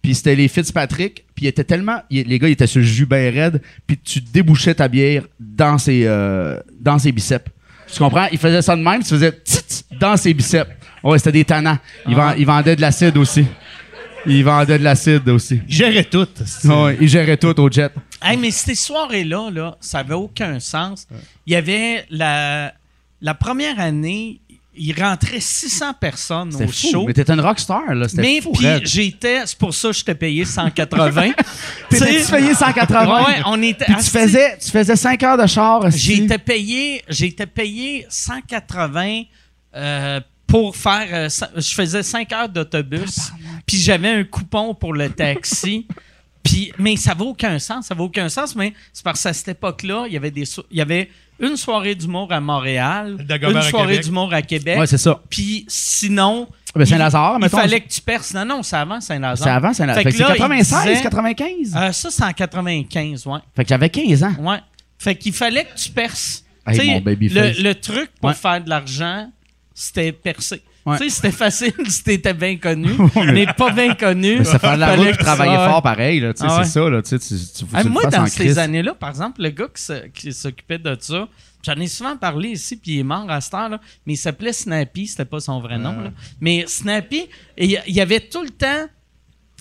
puis 0.01 0.15
c'était 0.15 0.35
les 0.35 0.47
Fitzpatrick. 0.47 1.25
Puis 1.35 1.45
il 1.45 1.47
était 1.49 1.63
tellement. 1.65 2.01
il- 2.09 2.27
les 2.27 2.39
gars, 2.39 2.47
ils 2.47 2.53
étaient 2.53 2.67
sur 2.67 2.79
le 2.79 2.85
jus 2.85 3.05
bien 3.05 3.31
raide. 3.31 3.61
Puis 3.85 3.97
tu 3.97 4.21
débouchais 4.21 4.75
ta 4.75 4.87
bière 4.87 5.23
dans 5.39 5.77
ses, 5.77 6.03
euh, 6.05 6.57
dans 6.79 6.99
ses 6.99 7.11
biceps. 7.11 7.51
Tu 7.91 7.99
comprends? 7.99 8.27
Il 8.31 8.37
faisait 8.37 8.61
ça 8.61 8.75
de 8.75 8.81
même, 8.81 9.01
tu 9.03 9.09
faisais 9.09 9.31
tsit 9.45 9.85
dans 9.99 10.17
ses 10.17 10.33
biceps. 10.33 10.69
Ouais, 11.03 11.17
c'était 11.19 11.31
des 11.33 11.45
tannants. 11.45 11.77
Il, 12.07 12.15
vend- 12.15 12.33
il 12.37 12.45
vendait 12.45 12.75
de 12.75 12.81
l'acide 12.81 13.15
aussi. 13.17 13.45
Il 14.25 14.43
vendait 14.43 14.79
de 14.79 14.83
l'acide 14.83 15.29
aussi. 15.29 15.61
Il 15.67 15.73
gérait 15.75 16.03
tout. 16.03 16.27
Ouais, 16.63 16.97
il 16.99 17.07
gérait 17.07 17.37
tout 17.37 17.59
au 17.59 17.69
jet. 17.71 17.91
Hey, 18.23 18.37
mais 18.37 18.49
ces 18.49 18.73
soirées-là, 18.73 19.51
là, 19.51 19.77
ça 19.79 19.99
avait 19.99 20.15
aucun 20.15 20.59
sens. 20.59 21.07
Il 21.45 21.53
y 21.53 21.55
avait 21.55 22.05
la, 22.09 22.73
la 23.21 23.33
première 23.35 23.79
année, 23.79 24.41
il 24.77 24.99
rentrait 25.01 25.39
600 25.39 25.93
personnes 25.93 26.53
au 26.55 26.67
fou. 26.67 26.87
show. 26.91 27.05
Mais 27.05 27.13
t'étais 27.13 27.33
une 27.33 27.41
rockstar, 27.41 27.93
là. 27.93 28.07
C'était 28.07 28.21
Mais 28.21 28.41
fou, 28.41 28.51
puis 28.51 28.67
j'étais, 28.83 29.41
c'est 29.45 29.57
pour 29.57 29.73
ça 29.73 29.89
que 29.89 29.95
je 29.95 30.03
t'ai 30.03 30.15
payé 30.15 30.45
180. 30.45 31.31
T'étais-tu 31.89 32.21
T'sais, 32.23 32.31
payé 32.37 32.53
180? 32.53 33.23
Ouais, 33.23 33.41
on 33.45 33.61
était. 33.61 33.85
Puis 33.85 33.95
tu 33.95 34.09
faisais, 34.09 34.57
tu 34.57 34.69
faisais 34.71 34.95
5 34.95 35.23
heures 35.23 35.37
de 35.37 35.47
char. 35.47 35.85
été 35.87 36.37
payé, 36.37 37.03
été 37.09 37.45
payé 37.45 38.05
180 38.09 39.23
euh, 39.75 40.19
pour 40.47 40.75
faire. 40.75 41.07
euh, 41.11 41.29
je 41.55 41.73
faisais 41.73 42.03
5 42.03 42.31
heures 42.33 42.49
d'autobus, 42.49 43.31
puis 43.65 43.77
j'avais 43.77 44.09
un 44.09 44.23
coupon 44.23 44.73
pour 44.73 44.93
le 44.93 45.09
taxi. 45.09 45.87
Puis, 46.43 46.71
mais 46.77 46.95
ça 46.95 47.15
vaut 47.15 47.29
aucun 47.29 47.57
sens, 47.57 47.87
ça 47.87 47.95
vaut 47.95 48.03
aucun 48.03 48.29
sens, 48.29 48.55
mais 48.55 48.73
c'est 48.93 49.03
parce 49.03 49.23
qu'à 49.23 49.33
cette 49.33 49.47
époque-là, 49.47 50.05
il 50.07 50.13
y 50.13 50.17
avait 50.17 50.29
des, 50.29 50.43
il 50.69 50.77
y 50.77 50.81
avait 50.81 51.09
une 51.39 51.57
soirée 51.57 51.95
d'humour 51.95 52.31
à 52.31 52.39
Montréal, 52.39 53.17
une 53.29 53.61
soirée 53.63 53.99
d'humour 53.99 54.33
à 54.33 54.41
Québec, 54.41 54.79
Ouais, 54.79 54.87
c'est 54.87 54.97
ça. 54.97 55.21
puis 55.29 55.65
sinon, 55.67 56.47
Ben, 56.75 56.85
Saint-Lazare, 56.85 57.37
il, 57.41 57.49
fallait 57.49 57.81
que 57.81 57.87
tu 57.89 58.01
perces. 58.01 58.33
Non, 58.33 58.45
non, 58.45 58.63
c'est 58.63 58.75
avant 58.75 58.99
Saint-Lazare. 58.99 59.37
C'est 59.45 59.49
avant 59.49 59.73
Saint-Lazare. 59.73 60.03
Fait 60.03 60.09
Fait 60.09 60.11
que 60.11 60.17
c'est 60.17 60.23
là, 60.23 60.35
il 60.35 60.37
96, 60.37 60.87
disait- 60.89 61.01
95. 61.01 61.75
Euh, 61.75 61.91
ça, 61.93 62.09
c'est 62.11 62.23
en 62.23 62.33
95, 62.33 63.25
ouais. 63.27 63.39
Fait 63.55 63.63
que 63.63 63.69
j'avais 63.69 63.89
15 63.89 64.23
ans. 64.23 64.33
Ouais. 64.39 64.57
Fait 64.97 65.15
qu'il 65.15 65.33
fallait 65.33 65.65
que 65.65 65.75
tu 65.77 65.89
perces. 65.89 66.43
Hey, 66.67 66.89
mon 66.95 67.01
baby 67.01 67.29
le, 67.29 67.41
face. 67.41 67.59
le 67.59 67.75
truc 67.75 68.09
pour 68.19 68.29
Ouais. 68.29 68.35
faire 68.35 68.63
de 68.63 68.69
l'argent, 68.69 69.29
c'était 69.73 70.11
percer. 70.11 70.61
Ouais. 70.85 70.97
Tu 70.99 71.05
sais, 71.05 71.15
c'était 71.15 71.31
facile 71.31 71.73
si 71.87 72.03
t'étais 72.03 72.33
bien 72.35 72.57
connu, 72.57 72.91
mais 73.33 73.47
pas 73.47 73.71
bien 73.71 73.95
connu. 73.95 74.37
Mais 74.39 74.43
ça 74.43 74.59
fait 74.59 74.73
de 74.75 74.79
la 74.79 74.95
route 74.95 75.15
ça- 75.23 75.35
fort 75.35 75.81
pareil, 75.81 76.19
là. 76.19 76.31
Ah 76.41 76.57
ouais. 76.59 76.63
c'est 76.63 76.69
ça, 76.71 76.89
là. 76.89 77.01
Tu 77.01 77.09
sais, 77.09 77.19
tu, 77.19 77.35
tu, 77.57 77.65
Ah, 77.73 77.83
moi, 77.85 78.05
dans 78.05 78.27
ces 78.27 78.59
années-là, 78.59 78.93
par 78.93 79.09
exemple, 79.09 79.41
le 79.41 79.49
gars 79.49 79.67
qui, 80.13 80.31
s'occupait 80.31 80.77
de 80.77 80.95
ça, 80.99 81.27
j'en 81.65 81.73
ai 81.75 81.87
souvent 81.87 82.15
parlé 82.17 82.49
ici, 82.49 82.75
puis 82.75 82.91
il 82.93 82.99
est 82.99 83.03
mort 83.03 83.25
à 83.31 83.41
cette 83.41 83.55
heure, 83.55 83.69
là, 83.69 83.81
mais 84.05 84.13
il 84.13 84.17
s'appelait 84.17 84.53
Snappy, 84.53 85.07
c'était 85.07 85.25
pas 85.25 85.39
son 85.39 85.59
vrai 85.59 85.79
nom. 85.79 85.99
là. 86.01 86.11
Mais 86.39 86.65
Snappy, 86.67 87.29
il 87.57 87.81
y- 87.87 88.01
avait 88.01 88.19
tout 88.19 88.43
le 88.43 88.51
temps 88.51 88.85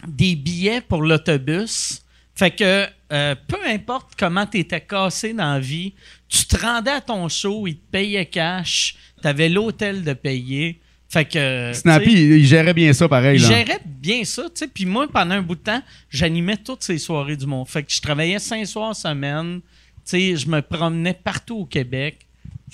des 0.06 0.36
billets 0.36 0.82
pour 0.82 1.00
l'autobus. 1.02 2.02
Fait 2.34 2.50
que 2.50 2.86
euh, 3.12 3.34
peu 3.48 3.58
importe 3.66 4.12
comment 4.18 4.44
tu 4.44 4.58
étais 4.58 4.80
cassé 4.80 5.32
dans 5.32 5.54
la 5.54 5.60
vie, 5.60 5.94
tu 6.28 6.44
te 6.46 6.56
rendais 6.60 6.90
à 6.90 7.00
ton 7.00 7.28
show, 7.28 7.66
il 7.66 7.76
te 7.76 7.90
payait 7.92 8.26
cash, 8.26 8.96
tu 9.22 9.28
avais 9.28 9.48
l'hôtel 9.48 10.02
de 10.04 10.12
payer. 10.12 10.80
Fait 11.08 11.24
que. 11.24 11.70
Snappy, 11.72 12.12
il, 12.12 12.32
il 12.38 12.46
gérait 12.46 12.74
bien 12.74 12.92
ça 12.92 13.08
pareil, 13.08 13.36
il 13.38 13.42
là. 13.42 13.48
gérait 13.48 13.80
bien 13.84 14.24
ça, 14.24 14.42
tu 14.44 14.50
sais. 14.54 14.66
Puis 14.66 14.84
moi, 14.86 15.06
pendant 15.12 15.34
un 15.36 15.42
bout 15.42 15.54
de 15.54 15.60
temps, 15.60 15.82
j'animais 16.10 16.56
toutes 16.56 16.82
ces 16.82 16.98
soirées 16.98 17.36
du 17.36 17.46
monde. 17.46 17.68
Fait 17.68 17.82
que 17.82 17.92
je 17.92 18.00
travaillais 18.00 18.38
cinq 18.38 18.66
soirs 18.66 18.96
semaine. 18.96 19.60
Tu 20.04 20.10
sais, 20.10 20.36
je 20.36 20.48
me 20.48 20.60
promenais 20.60 21.14
partout 21.14 21.58
au 21.60 21.64
Québec. 21.64 22.18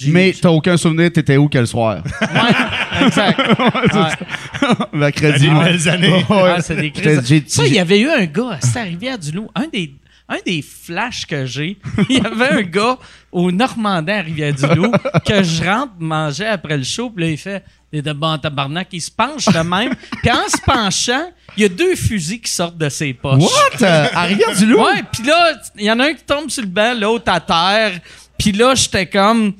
Mais 0.07 0.33
t'as 0.41 0.49
aucun 0.51 0.77
souvenir, 0.77 1.13
t'étais 1.13 1.37
où 1.37 1.49
quel 1.49 1.67
soir? 1.67 2.03
Ouais, 2.23 3.07
exact. 3.07 3.41
Ouais. 3.95 4.77
Mercredi. 4.93 5.49
Ah, 5.51 6.61
c'est 6.63 6.77
des 6.77 6.91
crises. 6.91 7.45
Ça, 7.49 7.67
il 7.67 7.75
y 7.75 7.79
avait 7.79 8.01
eu 8.01 8.09
un 8.09 8.25
gars 8.25 8.59
à 8.75 8.83
Rivière-du-Loup, 8.83 9.49
un 9.55 9.67
des, 9.69 9.93
un 10.29 10.39
des 10.45 10.63
flashs 10.63 11.27
que 11.27 11.45
j'ai. 11.45 11.77
Il 12.09 12.17
y 12.17 12.21
avait 12.21 12.61
un 12.61 12.63
gars 12.63 12.99
au 13.33 13.51
Normandin 13.51 14.19
à 14.19 14.23
Rivière-du-Loup 14.23 14.93
que 15.27 15.43
je 15.43 15.65
rentre 15.65 15.93
manger 15.99 16.47
après 16.47 16.77
le 16.77 16.85
show, 16.85 17.11
puis 17.11 17.25
là, 17.25 17.31
il 17.31 17.39
fait 17.39 17.65
des 17.93 18.03
de 18.03 18.13
bon 18.13 18.39
tabarnak. 18.39 18.89
Il 18.93 19.01
se 19.01 19.11
penche 19.11 19.47
de 19.47 19.59
même. 19.59 19.95
Puis 20.23 20.31
en 20.31 20.49
se 20.49 20.61
penchant, 20.65 21.31
il 21.57 21.63
y 21.63 21.67
a 21.67 21.69
deux 21.69 21.97
fusils 21.97 22.41
qui 22.41 22.51
sortent 22.51 22.79
de 22.79 22.89
ses 22.89 23.13
poches. 23.13 23.43
What? 23.43 23.83
Euh, 23.83 24.07
à 24.13 24.23
Rivière-du-Loup? 24.25 24.81
Ouais, 24.81 25.03
puis 25.11 25.25
là, 25.25 25.53
il 25.77 25.85
y 25.85 25.91
en 25.91 25.99
a 25.99 26.07
un 26.07 26.15
qui 26.15 26.25
tombe 26.25 26.49
sur 26.51 26.63
le 26.63 26.69
banc, 26.69 26.95
l'autre 26.95 27.33
à 27.33 27.41
terre. 27.41 28.01
Puis 28.39 28.53
là, 28.53 28.75
j'étais 28.75 29.07
comme. 29.07 29.55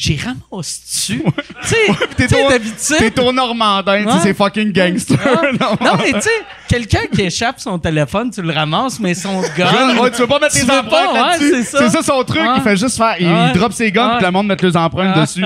J'ai 0.00 0.16
ramassé 0.16 0.80
dessus. 0.86 1.22
Tu 1.62 1.68
sais, 1.68 1.76
T'es 2.16 2.48
d'habitude. 2.48 2.96
T'es 2.98 3.20
au 3.20 3.32
Normandin, 3.32 4.04
Ouais. 4.06 4.12
c'est 4.22 4.32
fucking 4.32 4.70
gangster. 4.72 5.18
Non. 5.60 5.76
non, 5.80 5.96
mais 5.98 6.12
tu 6.12 6.20
sais, 6.20 6.30
quelqu'un 6.68 7.06
qui 7.12 7.22
échappe 7.22 7.58
son 7.58 7.80
téléphone, 7.80 8.30
tu 8.30 8.40
le 8.40 8.52
ramasses, 8.52 9.00
mais 9.00 9.14
son 9.14 9.40
gun. 9.56 9.96
Ouais, 9.98 10.12
tu 10.12 10.18
veux 10.20 10.28
pas 10.28 10.38
mettre 10.38 10.56
veux 10.56 10.70
empreintes 10.70 11.14
là-dessus. 11.14 11.64
c'est 11.64 11.78
ça. 11.78 11.90
ça 11.90 12.02
son 12.02 12.22
truc. 12.22 12.40
Il 12.56 12.62
fait 12.62 12.76
juste 12.76 12.96
faire. 12.96 13.16
Il, 13.18 13.58
drop 13.58 13.72
ses 13.72 13.90
guns, 13.90 14.18
puis 14.18 14.26
le 14.26 14.30
monde 14.30 14.46
met 14.46 14.56
les 14.62 14.76
empreintes 14.76 15.18
dessus. 15.18 15.44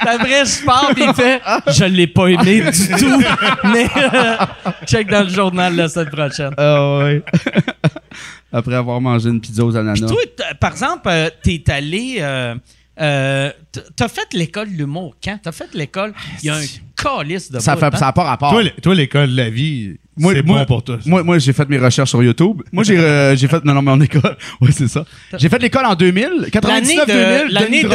Après, 0.00 0.46
je 0.46 0.64
pars, 0.64 0.88
puis 0.94 1.04
il 1.06 1.12
fait 1.14 1.42
Je 1.66 1.84
l'ai 1.84 2.06
pas 2.06 2.28
aimé 2.28 2.62
du 2.62 2.88
tout. 2.96 3.22
Mais 3.64 3.86
euh, 4.14 4.36
check 4.86 5.10
dans 5.10 5.24
le 5.24 5.28
journal 5.28 5.76
la 5.76 5.88
semaine 5.90 6.08
prochaine. 6.08 6.54
Ah 6.56 6.98
ouais. 7.00 7.22
Après 8.50 8.76
avoir 8.76 8.98
mangé 8.98 9.28
une 9.28 9.42
pizza 9.42 9.62
aux 9.62 9.76
ananas. 9.76 10.06
Toi, 10.06 10.22
par 10.58 10.72
exemple, 10.72 11.02
euh, 11.08 11.28
t'es 11.42 11.62
allé. 11.68 12.24
Euh, 13.00 13.50
T'as 13.96 14.08
fait 14.08 14.32
l'école 14.34 14.70
de 14.72 14.76
l'humour 14.78 15.16
quand? 15.22 15.38
T'as 15.42 15.52
fait 15.52 15.68
l'école? 15.74 16.12
Il 16.42 16.46
y 16.46 16.50
a 16.50 16.56
un 16.56 16.62
calice 16.96 17.50
de 17.50 17.58
ça 17.58 17.76
fait, 17.76 17.86
hein? 17.86 17.90
ça 17.94 18.06
n'a 18.06 18.12
pas 18.12 18.22
rapport. 18.24 18.56
Toi, 18.82 18.94
l'école 18.94 19.30
de 19.32 19.36
la 19.36 19.50
vie, 19.50 19.96
c'est 20.16 20.42
bon 20.42 20.64
pour 20.64 20.84
toi. 20.84 20.98
ça. 21.02 21.10
Moi, 21.10 21.24
moi 21.24 21.38
j'ai 21.38 21.52
fait 21.52 21.68
mes 21.68 21.78
recherches 21.78 22.10
sur 22.10 22.22
YouTube. 22.22 22.62
Moi, 22.72 22.84
j'ai 22.84 22.96
euh, 22.98 23.34
j'ai 23.36 23.48
fait. 23.48 23.64
Non, 23.64 23.74
non, 23.74 23.82
mais 23.82 23.90
en 23.90 24.00
école. 24.00 24.36
Oui, 24.60 24.70
c'est 24.72 24.86
ça. 24.86 25.04
J'ai 25.36 25.48
fait 25.48 25.60
l'école 25.60 25.86
en 25.86 25.94
2000. 25.96 26.22
L'année 26.24 26.50
99 26.50 27.06
de, 27.08 27.12
2000. 27.12 27.52
l'année 27.52 27.82
de, 27.82 27.88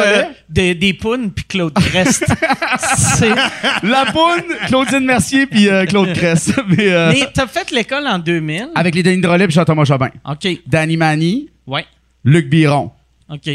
de- 0.50 0.72
des 0.78 0.92
pounes 0.94 1.30
puis 1.32 1.44
Claude 1.46 1.72
Crest. 1.72 2.26
C'est- 3.16 3.34
La 3.82 4.04
Poune, 4.12 4.44
Claudine 4.66 5.04
Mercier, 5.06 5.46
puis 5.46 5.68
euh, 5.68 5.86
Claude 5.86 6.12
Cress. 6.12 6.52
mais, 6.68 6.92
euh, 6.92 7.12
Mais 7.12 7.26
t'as 7.32 7.46
fait 7.46 7.70
l'école 7.70 8.06
en 8.06 8.18
2000. 8.18 8.68
avec 8.74 8.94
les 8.94 9.02
Denis 9.02 9.22
Drolet 9.22 9.46
puis 9.46 9.54
Jean-Thomas 9.54 9.84
Jobin. 9.84 10.10
OK. 10.28 10.46
Danny 10.66 10.96
Manny, 10.98 11.48
Ouais. 11.66 11.86
Luc 12.24 12.50
Biron. 12.50 12.90
OK. 13.30 13.48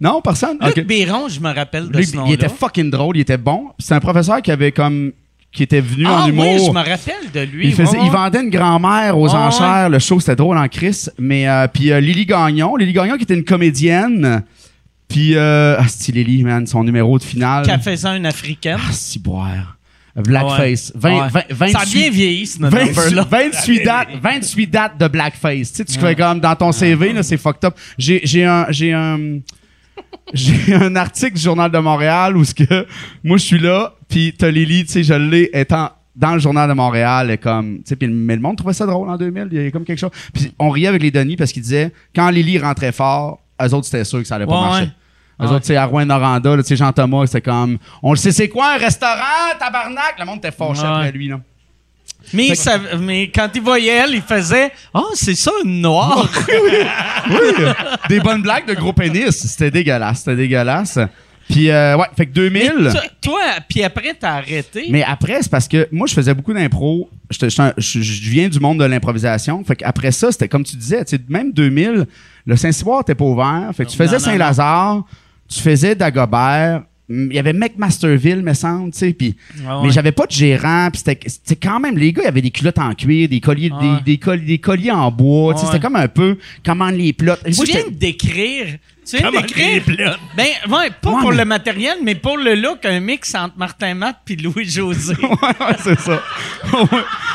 Non, 0.00 0.20
personne? 0.20 0.58
Luc 0.60 0.78
Ok. 0.78 0.84
Biron, 0.86 1.28
je 1.28 1.40
me 1.40 1.54
rappelle 1.54 1.88
de 1.88 1.98
Luc, 1.98 2.06
ce 2.06 2.16
nom-là. 2.16 2.28
il 2.30 2.34
était 2.34 2.48
fucking 2.48 2.90
drôle, 2.90 3.16
il 3.16 3.20
était 3.20 3.36
bon. 3.38 3.68
C'est 3.78 3.94
un 3.94 4.00
professeur 4.00 4.42
qui 4.42 4.50
avait 4.50 4.72
comme. 4.72 5.12
qui 5.52 5.62
était 5.62 5.80
venu 5.80 6.04
ah 6.06 6.22
en 6.24 6.28
humour. 6.28 6.44
oui, 6.44 6.64
je 6.66 6.70
me 6.70 6.78
rappelle 6.78 7.30
de 7.32 7.40
lui. 7.40 7.68
Il, 7.68 7.74
faisait, 7.74 7.96
ouais, 7.98 8.06
il 8.06 8.10
vendait 8.10 8.40
une 8.42 8.50
grand-mère 8.50 9.16
aux 9.16 9.28
Ouais, 9.28 9.36
enchères. 9.36 9.88
Le 9.88 9.98
show, 10.00 10.18
c'était 10.20 10.36
drôle 10.36 10.58
en 10.58 10.68
crise. 10.68 11.12
Mais, 11.18 11.48
euh, 11.48 11.68
puis 11.72 11.92
euh, 11.92 12.00
Lily 12.00 12.26
Gagnon. 12.26 12.76
Lily 12.76 12.92
Gagnon 12.92 13.16
qui 13.16 13.22
était 13.22 13.34
une 13.34 13.44
comédienne. 13.44 14.42
Puis, 15.06 15.36
euh, 15.36 15.76
ah, 15.78 15.84
c'est 15.86 16.12
Lily, 16.12 16.42
man, 16.42 16.66
son 16.66 16.82
numéro 16.82 17.18
de 17.18 17.22
finale. 17.22 17.64
Qui 17.64 17.78
faisait 17.82 18.16
une 18.16 18.26
africaine? 18.26 18.78
Ah, 18.80 18.90
si 18.92 19.18
boire. 19.20 19.76
Blackface. 20.16 20.92
Ouais. 20.94 21.00
20, 21.00 21.32
Ouais. 21.32 21.44
20, 21.50 21.68
Ça 21.68 21.78
a 21.78 21.84
28 21.84 21.98
bien 22.00 22.10
vieilli, 22.10 22.46
ce 22.46 22.58
28, 22.60 22.86
number-là. 22.86 23.26
28 23.30 23.84
dates, 23.84 24.08
28 24.22 24.66
dates 24.68 24.98
de 24.98 25.08
blackface. 25.08 25.72
Tu 25.72 25.76
sais, 25.78 25.84
tu 25.84 25.98
fais 25.98 26.14
comme 26.14 26.40
dans 26.40 26.54
ton 26.54 26.70
CV, 26.72 27.20
c'est 27.22 27.36
fucked 27.36 27.64
up. 27.64 27.74
J'ai, 27.98 28.20
j'ai 28.24 28.44
un, 28.44 28.66
j'ai 28.70 28.92
un, 28.92 29.18
j'ai 30.34 30.74
un 30.74 30.94
article 30.96 31.34
du 31.34 31.40
Journal 31.42 31.70
de 31.70 31.78
Montréal 31.78 32.36
où 32.36 32.44
ce 32.44 32.54
que, 32.54 32.86
moi, 33.22 33.36
je 33.36 33.42
suis 33.44 33.58
là, 33.58 33.94
puis 34.08 34.34
t'as 34.36 34.50
Lily, 34.50 34.84
tu 34.86 34.92
sais, 34.92 35.02
je 35.02 35.14
l'ai 35.14 35.50
étant 35.52 35.90
dans 36.16 36.34
le 36.34 36.38
Journal 36.38 36.68
de 36.68 36.74
Montréal, 36.74 37.30
et 37.32 37.38
comme, 37.38 37.78
tu 37.78 37.82
sais, 37.86 37.96
puis 37.96 38.06
mais 38.06 38.36
le 38.36 38.40
monde 38.42 38.56
trouvait 38.56 38.72
ça 38.72 38.86
drôle 38.86 39.08
en 39.08 39.16
2000, 39.16 39.48
il 39.50 39.56
y 39.56 39.60
avait 39.60 39.70
comme 39.72 39.84
quelque 39.84 39.98
chose. 39.98 40.12
Puis 40.32 40.52
on 40.60 40.70
riait 40.70 40.86
avec 40.86 41.02
les 41.02 41.10
Denis 41.10 41.36
parce 41.36 41.50
qu'ils 41.52 41.62
disaient, 41.62 41.92
quand 42.14 42.30
Lily 42.30 42.58
rentrait 42.60 42.92
fort, 42.92 43.40
eux 43.60 43.74
autres, 43.74 43.86
c'était 43.86 44.04
sûr 44.04 44.20
que 44.20 44.24
ça 44.26 44.36
allait 44.36 44.46
pas 44.46 44.60
marcher. 44.60 44.82
ouais. 44.84 44.90
Eux 45.40 45.46
Ouais. 45.46 45.50
autres, 45.50 45.62
tu 45.62 45.66
sais, 45.68 45.76
à 45.76 45.84
Rouen-Noranda, 45.86 46.54
là, 46.54 46.62
tu 46.62 46.68
sais, 46.68 46.76
Jean-Thomas, 46.76 47.26
c'était 47.26 47.40
comme, 47.40 47.78
on 48.04 48.10
le 48.12 48.16
sait, 48.16 48.30
c'est 48.30 48.48
quoi 48.48 48.74
un 48.74 48.78
restaurant, 48.78 49.56
tabarnak? 49.58 50.14
Le 50.20 50.24
monde 50.26 50.38
était 50.38 50.52
fâché 50.52 50.82
Ouais. 50.82 50.86
après 50.88 51.10
lui, 51.12 51.26
là. 51.26 51.40
Mais, 52.32 52.54
ça- 52.54 52.78
mais 53.00 53.28
quand 53.30 53.48
il 53.54 53.62
voyait 53.62 53.92
elle, 54.04 54.14
il 54.14 54.22
faisait 54.22 54.72
«Ah, 54.94 55.02
c'est 55.14 55.34
ça, 55.34 55.50
une 55.64 55.80
noire! 55.80 56.28
Oui, 57.30 57.64
des 58.08 58.20
bonnes 58.20 58.42
blagues 58.42 58.66
de 58.66 58.74
gros 58.74 58.92
pénis. 58.92 59.30
C'était 59.30 59.70
dégueulasse, 59.70 60.18
c'était 60.18 60.36
dégueulasse. 60.36 60.98
Puis, 61.48 61.70
euh, 61.70 61.96
ouais, 61.96 62.06
fait 62.16 62.26
que 62.26 62.32
2000. 62.32 62.72
Mais 62.80 62.90
toi- 62.90 63.00
Toi, 63.20 63.40
puis 63.68 63.82
après, 63.82 64.14
t'as 64.18 64.32
arrêté. 64.36 64.86
Mais 64.90 65.02
après, 65.02 65.38
c'est 65.42 65.50
parce 65.50 65.68
que 65.68 65.88
moi, 65.92 66.06
je 66.06 66.14
faisais 66.14 66.34
beaucoup 66.34 66.52
d'impro. 66.52 67.08
Je 67.30 67.48
je 67.78 68.30
viens 68.30 68.48
du 68.48 68.60
monde 68.60 68.78
de 68.80 68.84
l'improvisation. 68.84 69.62
Fait 69.64 69.76
qu'après 69.76 70.12
ça, 70.12 70.30
c'était 70.32 70.48
comme 70.48 70.64
tu 70.64 70.76
disais, 70.76 71.02
même 71.28 71.52
2000, 71.52 72.06
le 72.46 72.56
Saint-Cyboire 72.56 72.98
n'était 73.00 73.14
pas 73.14 73.24
ouvert. 73.24 73.70
Fait 73.76 73.84
que 73.84 73.90
tu 73.90 73.96
faisais 73.96 74.18
Saint-Lazare, 74.18 75.02
tu 75.48 75.60
faisais 75.60 75.94
Dagobert. 75.94 76.82
Il 77.08 77.34
y 77.34 77.38
avait 77.38 77.52
McMasterville, 77.52 78.42
me 78.42 78.54
semble, 78.54 78.90
tu 78.92 78.98
sais, 78.98 79.12
puis 79.12 79.36
Ah 79.66 79.80
mais 79.82 79.90
j'avais 79.90 80.12
pas 80.12 80.24
de 80.26 80.32
gérant, 80.32 80.88
puis 80.90 81.02
c'était 81.04 81.20
c'était 81.28 81.56
quand 81.56 81.78
même 81.78 81.98
les 81.98 82.12
gars, 82.12 82.22
il 82.22 82.26
y 82.26 82.28
avait 82.28 82.40
des 82.40 82.50
culottes 82.50 82.78
en 82.78 82.94
cuir, 82.94 83.28
des 83.28 83.40
colliers 83.40 83.70
Ah 83.74 83.80
des, 83.80 83.88
ouais. 83.88 84.00
des, 84.06 84.18
colliers, 84.18 84.46
des 84.46 84.58
colliers 84.58 84.90
en 84.90 85.10
bois, 85.10 85.54
Ah 85.54 85.62
c'était 85.66 85.80
comme 85.80 85.96
un 85.96 86.08
peu 86.08 86.38
comment 86.64 86.88
les 86.88 87.12
plots. 87.12 87.34
Tu 87.44 87.50
viens 87.64 87.84
de 87.84 87.94
décrire. 87.94 88.78
Tu 89.06 89.18
viens 89.18 89.30
décrire. 89.30 89.82
Ben, 90.36 90.46
ouais, 90.68 90.90
pas 91.00 91.10
Ouais, 91.10 91.20
pour 91.20 91.30
mais- 91.30 91.36
le 91.38 91.44
matériel, 91.44 91.98
mais 92.02 92.14
pour 92.14 92.36
le 92.38 92.54
look, 92.54 92.84
un 92.84 93.00
mix 93.00 93.34
entre 93.34 93.56
Martin 93.58 93.94
Matt 93.94 94.16
puis 94.24 94.36
Louis-José. 94.36 95.14
ouais, 95.22 95.28
ouais, 95.28 95.76
c'est 95.82 96.00
ça. 96.00 96.22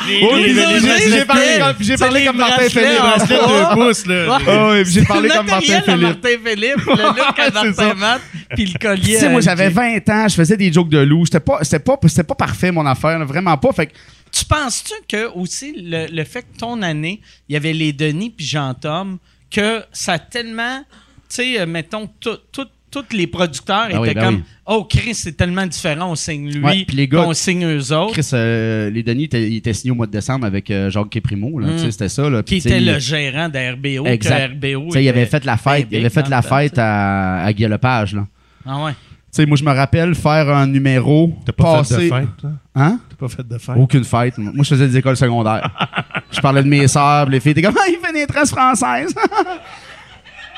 Les- 0.08 0.20
Oui, 0.24 0.42
les- 0.42 0.52
les- 0.52 1.10
j'ai- 1.10 1.24
parlé 1.24 1.58
comme- 1.58 1.74
j'ai 1.80 1.96
C'est 1.96 1.98
parlé 2.04 2.20
les 2.20 2.26
comme 2.26 2.36
Martin 2.38 2.68
Philippe. 2.68 2.88
de 2.88 4.12
là. 4.12 4.38
Oui, 4.70 4.84
j'ai 4.86 5.04
parlé 5.04 5.28
comme 5.28 5.46
Martin 5.46 5.80
Philippe. 5.82 6.00
Martin 6.00 6.28
Philippe, 6.44 6.86
le 6.86 7.16
look 7.18 7.38
à 7.38 7.50
Martin. 7.50 7.94
Matt, 7.94 8.20
puis 8.54 8.66
le 8.66 8.78
collier. 8.78 9.14
Tu 9.14 9.20
sais, 9.20 9.28
moi, 9.28 9.40
j'avais 9.40 9.64
Jay. 9.68 10.00
20 10.04 10.08
ans, 10.08 10.28
je 10.28 10.34
faisais 10.34 10.56
des 10.56 10.72
jokes 10.72 10.88
de 10.88 10.98
loup. 10.98 11.24
C'était 11.26 11.40
pas, 11.40 11.58
c'était 11.62 11.78
pas, 11.80 11.96
c'était 12.08 12.24
pas 12.24 12.34
parfait, 12.34 12.72
mon 12.72 12.86
affaire, 12.86 13.18
là, 13.18 13.24
vraiment 13.24 13.56
pas. 13.56 13.72
Fait 13.72 13.86
que, 13.86 13.92
Tu 14.32 14.44
penses-tu 14.44 14.94
que 15.08 15.26
aussi 15.34 15.74
le, 15.76 16.06
le 16.10 16.24
fait 16.24 16.42
que 16.42 16.56
ton 16.58 16.82
année, 16.82 17.20
il 17.48 17.52
y 17.54 17.56
avait 17.56 17.72
les 17.72 17.92
Denis 17.92 18.30
puis 18.30 18.46
Jean-Tom, 18.46 19.18
que 19.50 19.82
ça 19.92 20.12
a 20.14 20.18
tellement, 20.18 20.82
tu 21.30 21.36
sais, 21.36 21.60
euh, 21.60 21.66
mettons, 21.66 22.08
tout- 22.20 22.36
tout- 22.52 22.66
tous 22.90 23.04
les 23.16 23.28
producteurs 23.28 23.86
Ben 23.88 24.00
oui, 24.00 24.08
étaient 24.10 24.18
ben 24.18 24.24
comme, 24.26 24.34
oui. 24.38 24.42
oh 24.66 24.82
Chris, 24.84 25.14
c'est 25.14 25.36
tellement 25.36 25.64
différent, 25.64 26.10
on 26.10 26.14
signe 26.16 26.50
lui, 26.50 26.60
Ouais, 26.64 26.84
puis 26.84 26.96
les 26.96 27.06
gars- 27.06 27.20
on 27.24 27.32
signe 27.34 27.64
eux 27.64 27.92
autres. 27.92 28.14
Chris, 28.14 28.28
euh, 28.32 28.90
les 28.90 29.04
Denis, 29.04 29.24
étaient- 29.24 29.48
ils 29.48 29.58
étaient 29.58 29.72
signés 29.72 29.92
au 29.92 29.94
mois 29.94 30.06
de 30.06 30.10
décembre 30.10 30.44
avec 30.44 30.68
euh, 30.72 30.90
Jacques 30.90 31.08
Képrimo, 31.10 31.60
là. 31.60 31.68
Mm. 31.68 31.72
Tu 31.76 31.78
sais, 31.84 31.90
c'était 31.92 32.08
ça, 32.08 32.28
là. 32.28 32.42
qui 32.42 32.56
était 32.56 32.78
il- 32.80 32.86
le 32.92 32.98
gérant 32.98 33.48
d'RBO, 33.48 34.06
Exact. 34.06 34.60
que 34.60 34.74
RBO. 34.74 34.86
Tu 34.86 34.92
sais, 34.94 35.04
il 35.04 35.08
avait 35.08 35.22
était 35.22 35.30
fait 35.30 35.44
la 35.44 35.56
fête, 35.56 35.86
il 35.92 35.98
avait 35.98 36.10
fait 36.10 36.28
la 36.28 36.42
fête 36.42 36.78
à, 36.78 37.44
à 37.44 37.52
Guy 37.52 37.66
Lepage, 37.68 38.14
là. 38.16 38.26
Ah 38.66 38.82
ouais. 38.84 38.92
Tu 38.92 38.96
sais, 39.36 39.46
moi, 39.46 39.56
je 39.56 39.62
me 39.62 39.70
rappelle 39.70 40.16
faire 40.16 40.48
un 40.50 40.66
numéro. 40.66 41.32
T'as 41.46 41.52
pas 41.52 41.84
fait 41.84 41.94
de 41.94 42.00
fête, 42.08 42.28
toi? 42.40 42.50
Hein? 42.74 42.98
T'as 43.08 43.16
pas 43.16 43.28
fait 43.28 43.46
de 43.46 43.58
fête? 43.58 43.76
Aucune 43.78 44.02
fête. 44.02 44.36
Moi, 44.38 44.64
je 44.64 44.68
faisais 44.70 44.88
des 44.88 44.96
écoles 44.96 45.16
secondaires. 45.16 45.70
je 46.32 46.40
parlais 46.40 46.64
de 46.64 46.68
mes 46.68 46.88
sœurs, 46.88 47.28
les 47.28 47.38
filles 47.38 47.52
étaient 47.52 47.62
comme, 47.62 47.76
ah, 47.78 47.88
il 47.88 48.04
fait 48.04 48.12
des 48.12 48.26
tresses 48.26 48.50
françaises. 48.50 49.14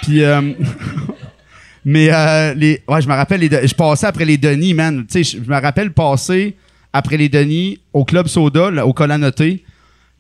puis, 0.03 0.23
euh, 0.23 0.53
mais, 1.85 2.09
euh, 2.13 2.55
les, 2.55 2.83
ouais, 2.89 3.03
je 3.03 3.09
me 3.09 3.15
rappelle, 3.15 3.41
les 3.41 3.67
je 3.67 3.75
passais 3.75 4.07
après 4.07 4.25
les 4.25 4.37
Denis, 4.39 4.75
man. 4.75 5.05
Tu 5.07 5.25
sais, 5.25 5.39
je 5.39 5.45
je 5.45 5.51
me 5.51 5.61
rappelle 5.61 5.93
passer 5.93 6.57
après 6.93 7.17
les 7.17 7.29
Denis 7.29 7.81
au 7.93 8.05
Club 8.05 8.29
Soda, 8.29 8.71
là, 8.71 8.87
au 8.87 8.93
Colanoté. 8.93 9.65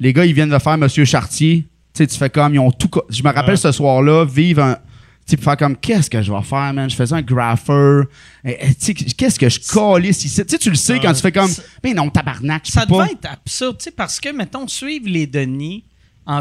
Les 0.00 0.12
gars, 0.12 0.24
ils 0.24 0.32
viennent 0.34 0.50
de 0.50 0.58
faire 0.58 0.78
Monsieur 0.78 1.04
Chartier. 1.04 1.66
Tu 1.94 1.98
sais, 1.98 2.06
tu 2.06 2.16
fais 2.18 2.30
comme, 2.30 2.54
ils 2.54 2.58
ont 2.58 2.70
tout. 2.72 2.90
Je 3.10 3.22
me 3.22 3.28
rappelle 3.28 3.50
Ouais. 3.50 3.56
ce 3.56 3.70
soir-là, 3.72 4.24
vivre 4.24 4.62
un. 4.62 4.76
Tu 5.24 5.36
faire 5.36 5.56
comme, 5.56 5.76
qu'est-ce 5.76 6.10
que 6.10 6.20
je 6.20 6.32
vais 6.32 6.42
faire, 6.42 6.72
man? 6.74 6.90
Je 6.90 6.96
faisais 6.96 7.14
un 7.14 7.22
grapher. 7.22 8.00
Tu 8.44 8.52
sais, 8.78 8.92
qu'est-ce 8.94 9.38
que 9.38 9.48
je 9.48 9.60
calisse 9.60 10.24
ici? 10.24 10.42
Tu 10.44 10.48
sais, 10.50 10.58
tu 10.58 10.68
le 10.68 10.74
sais 10.74 10.98
quand 10.98 11.12
tu 11.12 11.20
fais 11.20 11.30
comme, 11.30 11.50
mais 11.84 11.94
non, 11.94 12.10
tabarnak, 12.10 12.66
Ça 12.66 12.86
pas. 12.86 13.04
devait 13.04 13.12
être 13.12 13.30
absurde, 13.30 13.78
tu 13.78 13.84
sais, 13.84 13.90
parce 13.92 14.18
que, 14.18 14.30
mettons, 14.34 14.66
suivre 14.66 15.06
les 15.08 15.28
Denis 15.28 15.84
en, 16.26 16.40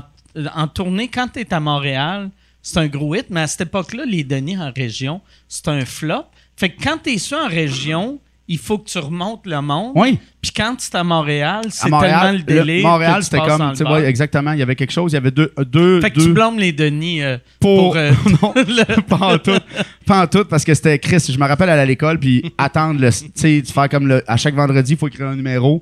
en 0.55 0.67
tournée 0.67 1.09
quand 1.09 1.27
tu 1.31 1.41
es 1.41 1.53
à 1.53 1.59
Montréal, 1.59 2.31
c'est 2.62 2.78
un 2.78 2.88
gros 2.88 3.16
hit, 3.16 3.28
mais 3.30 3.41
à 3.41 3.47
cette 3.47 3.62
époque-là, 3.62 4.03
les 4.05 4.24
Denis 4.24 4.57
en 4.57 4.72
région, 4.76 5.22
c'est 5.47 5.68
un 5.68 5.86
flop. 5.86 6.26
Fait 6.55 6.70
que 6.70 6.84
quand 6.84 6.97
tu 7.03 7.12
es 7.12 7.18
sur 7.18 7.38
en 7.38 7.47
région, 7.47 8.20
il 8.47 8.57
faut 8.57 8.78
que 8.78 8.89
tu 8.89 8.97
remontes 8.97 9.45
le 9.45 9.62
monde. 9.62 9.93
Oui. 9.95 10.20
Puis 10.41 10.51
quand 10.51 10.76
tu 10.76 10.86
es 10.91 10.95
à 10.95 11.03
Montréal, 11.03 11.62
c'est 11.70 11.89
tellement 11.89 12.32
le 12.32 12.39
délai. 12.43 12.82
Montréal, 12.82 13.24
c'était 13.24 13.38
comme, 13.38 13.70
le 13.70 13.76
tu 13.78 13.84
ouais, 13.84 14.05
exactement. 14.05 14.51
Il 14.51 14.59
y 14.59 14.62
avait 14.62 14.76
quelque 14.76 14.91
chose. 14.91 15.14
Il 15.14 15.16
y 15.16 15.18
avait 15.18 15.32
deux, 15.32 15.53
deux, 15.66 16.01
Fait 16.01 16.12
que 16.12 16.20
deux 16.20 16.26
tu 16.26 16.34
blâmes 16.34 16.59
les 16.59 16.74
Denis 16.74 17.24
euh, 17.24 17.38
pour, 17.59 17.93
pour. 17.93 17.97
euh, 17.97 18.12
non, 18.41 18.53
pas 19.07 19.36
en 19.36 19.38
tout, 19.38 19.57
pas 20.05 20.24
en 20.24 20.28
tout, 20.28 20.43
parce 20.45 20.66
que 20.66 20.74
c'était 20.74 20.99
Chris. 20.99 21.24
Je 21.30 21.38
me 21.38 21.47
rappelle 21.47 21.70
aller 21.70 21.82
à 21.82 21.86
l'école 21.86 22.20
puis 22.20 22.53
attendre 22.57 22.99
le, 22.99 23.09
tu 23.09 23.32
sais, 23.36 23.64
faire 23.64 23.88
comme 23.88 24.07
le, 24.07 24.24
à 24.30 24.36
chaque 24.36 24.55
vendredi, 24.55 24.93
il 24.93 24.97
faut 24.97 25.07
écrire 25.07 25.28
un 25.28 25.36
numéro, 25.36 25.82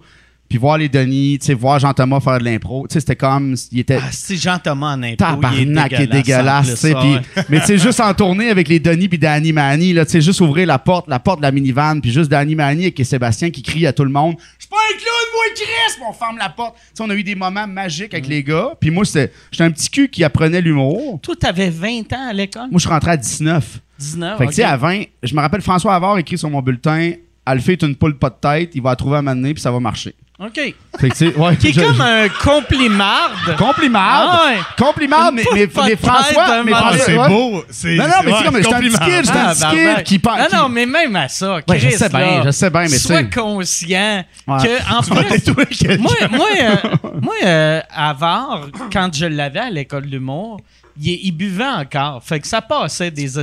puis 0.50 0.58
voir 0.58 0.80
les 0.80 0.90
Denis, 0.90 1.38
tu 1.40 1.46
sais, 1.46 1.54
voir 1.54 1.78
Jean 1.80 1.94
Thomas 1.94 2.20
faire 2.20 2.40
de 2.40 2.44
l'impro. 2.44 2.88
Tu 2.88 2.94
sais, 2.94 3.00
c'était 3.00 3.16
comme, 3.16 3.56
il 3.72 3.80
était 3.80 4.00
ah, 4.02 4.10
c'est 4.12 4.36
Jean-Thomas 4.36 4.96
en 4.96 5.04
impro. 5.04 5.16
tabarnak 5.18 5.92
il 5.92 6.02
et 6.02 6.08
dégueulasse, 6.08 6.72
tu 6.72 6.76
sais. 6.76 6.96
ouais. 6.96 7.22
Mais 7.50 7.60
tu 7.60 7.68
sais, 7.68 7.78
juste 7.78 8.00
en 8.00 8.14
tournée 8.16 8.50
avec 8.50 8.68
les 8.68 8.80
Denis 8.80 9.08
puis 9.08 9.20
Danny 9.20 9.54
Manny, 9.54 9.94
là, 9.94 10.06
tu 10.06 10.14
sais, 10.14 10.22
juste 10.22 10.42
ouvrir 10.42 10.66
la 10.68 10.80
porte, 10.80 11.08
la 11.08 11.20
porte 11.20 11.38
de 11.40 11.44
la 11.44 11.52
minivan, 11.52 12.02
puis 12.02 12.12
juste 12.12 12.30
Danny 12.32 12.56
Manny 12.56 12.86
et 12.98 13.04
Sébastien 13.04 13.52
qui 13.52 13.62
crie 13.62 13.86
à 13.86 13.94
tout 13.94 14.04
le 14.04 14.10
monde. 14.10 14.36
Je 14.58 14.64
suis 14.64 14.70
pas 14.70 14.76
un 14.78 14.98
clown, 14.98 15.28
moi, 15.34 15.44
Chris! 15.56 16.04
On 16.10 16.14
ferme 16.14 16.38
la 16.38 16.50
porte. 16.50 16.76
Tu 16.76 16.82
sais, 16.96 17.04
on 17.04 17.10
a 17.12 17.16
eu 17.16 17.24
des 17.24 17.36
moments 17.36 17.68
magiques 17.68 18.12
Mm. 18.12 18.16
avec 18.16 18.28
les 18.28 18.44
gars. 18.44 18.70
Puis 18.80 18.90
moi, 18.90 19.06
c'était, 19.06 19.32
j'étais 19.52 19.64
un 19.66 19.72
petit 19.72 19.90
cul 19.90 20.10
qui 20.10 20.24
apprenait 20.24 20.62
l'humour. 20.62 21.20
Toi, 21.22 21.36
t'avais 21.40 21.70
20 21.70 22.12
ans 22.14 22.30
à 22.30 22.34
l'école? 22.34 22.64
Moi, 22.72 22.76
je 22.76 22.80
suis 22.80 22.90
rentré 22.90 23.12
à 23.12 23.18
19. 23.18 23.80
19. 24.00 24.38
Fait 24.38 24.46
que, 24.46 24.50
tu 24.50 24.56
sais, 24.56 24.64
à 24.64 24.78
20, 24.78 25.04
je 25.22 25.36
me 25.36 25.42
rappelle 25.42 25.62
François 25.62 25.94
Havard 25.94 26.18
écrit 26.18 26.38
sur 26.38 26.50
mon 26.50 26.62
bulletin 26.62 27.12
Alphée 27.46 27.74
est 27.74 27.82
une 27.84 27.96
poule 27.96 28.18
pas 28.18 28.30
de 28.30 28.36
tête, 28.40 28.72
il 28.76 28.82
va 28.82 28.92
la 28.92 28.96
trouver 28.96 29.18
à 29.18 29.22
donné, 29.22 29.54
puis 29.54 29.62
ça 29.62 29.72
va 29.72 29.80
marcher. 29.80 30.14
OK. 30.42 30.74
Fait 31.00 31.10
que, 31.10 31.38
ouais, 31.38 31.56
Qui 31.58 31.68
est 31.68 31.74
je- 31.74 31.82
comme 31.82 31.96
je- 31.98 32.02
un 32.02 32.30
complimarde. 32.30 33.58
Compliment! 33.58 34.00
Ah 34.02 34.42
ouais. 34.48 34.58
Compliment, 34.78 35.30
Une 35.32 35.36
mais, 35.36 35.44
mais, 35.54 35.68
mais 35.86 35.96
François, 35.98 36.64
mais 36.64 36.72
Ah, 36.74 36.92
c'est 36.98 37.18
ouais. 37.18 37.28
beau. 37.28 37.64
C'est, 37.70 37.96
Non, 37.96 38.06
non, 38.06 38.10
mais 38.24 38.32
c'est 38.38 38.46
comme, 38.46 38.56
un 38.56 38.60
petit 38.60 38.70
compliment. 38.70 38.98
kid, 39.00 39.26
j'étais 39.26 39.38
un 39.38 39.48
Ah, 39.50 39.54
petit 39.56 39.96
kid 39.96 40.04
qui 40.06 40.20
parle. 40.20 40.40
Non, 40.40 40.46
qui- 40.48 40.56
non, 40.56 40.70
mais 40.70 40.86
même 40.86 41.16
à 41.18 41.28
ça, 41.28 41.56
Ouais, 41.56 41.64
je 41.80 41.88
Chris, 41.88 41.98
sais 41.98 42.08
bien, 42.10 42.42
je 42.46 42.52
sais 42.52 42.70
bien, 42.70 42.82
mais 42.84 42.88
Sois 42.88 43.24
conscient 43.24 44.24
Ouais. 44.48 44.58
que, 44.64 44.94
en 44.94 45.02
plus, 45.02 45.98
moi, 46.00 46.14
moi, 46.32 46.48
euh, 46.62 46.76
moi 47.22 47.34
euh, 47.44 47.82
à 47.94 48.14
Var, 48.14 48.62
quand 48.94 49.10
je 49.14 49.26
l'avais 49.26 49.60
à 49.60 49.70
l'école 49.70 50.06
d'humour, 50.06 50.62
il, 51.02 51.20
il 51.24 51.32
buvait 51.32 51.64
encore. 51.66 52.22
Fait 52.24 52.40
que 52.40 52.48
ça 52.48 52.62
passait 52.62 53.12
des 53.12 53.28
Puis 53.28 53.42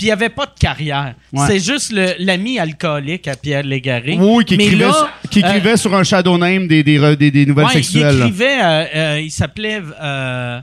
il 0.00 0.04
n'y 0.04 0.10
avait 0.10 0.28
pas 0.28 0.46
de 0.46 0.58
carrière. 0.58 1.14
Ouais. 1.32 1.46
C'est 1.46 1.60
juste 1.60 1.92
le- 1.92 2.14
l'ami 2.18 2.58
alcoolique 2.58 3.26
à 3.28 3.36
Pierre 3.36 3.62
Légaré. 3.62 4.16
Oui, 4.20 4.44
qui 4.44 4.54
écrivait, 4.54 4.76
là, 4.86 4.92
sur, 4.92 5.08
qui 5.30 5.42
euh, 5.42 5.48
écrivait 5.48 5.76
sur 5.76 5.94
un 5.94 6.04
shadow 6.04 6.36
name 6.38 6.66
des, 6.68 6.82
des, 6.82 6.98
re- 6.98 7.16
des, 7.16 7.30
des 7.30 7.46
nouvelles 7.46 7.66
Ouais, 7.66 7.72
sexuelles. 7.72 8.14
Il 8.14 8.20
écrivait, 8.20 8.62
euh, 8.62 8.84
euh, 8.94 9.20
il 9.20 9.30
s'appelait 9.30 9.82
euh, 10.00 10.60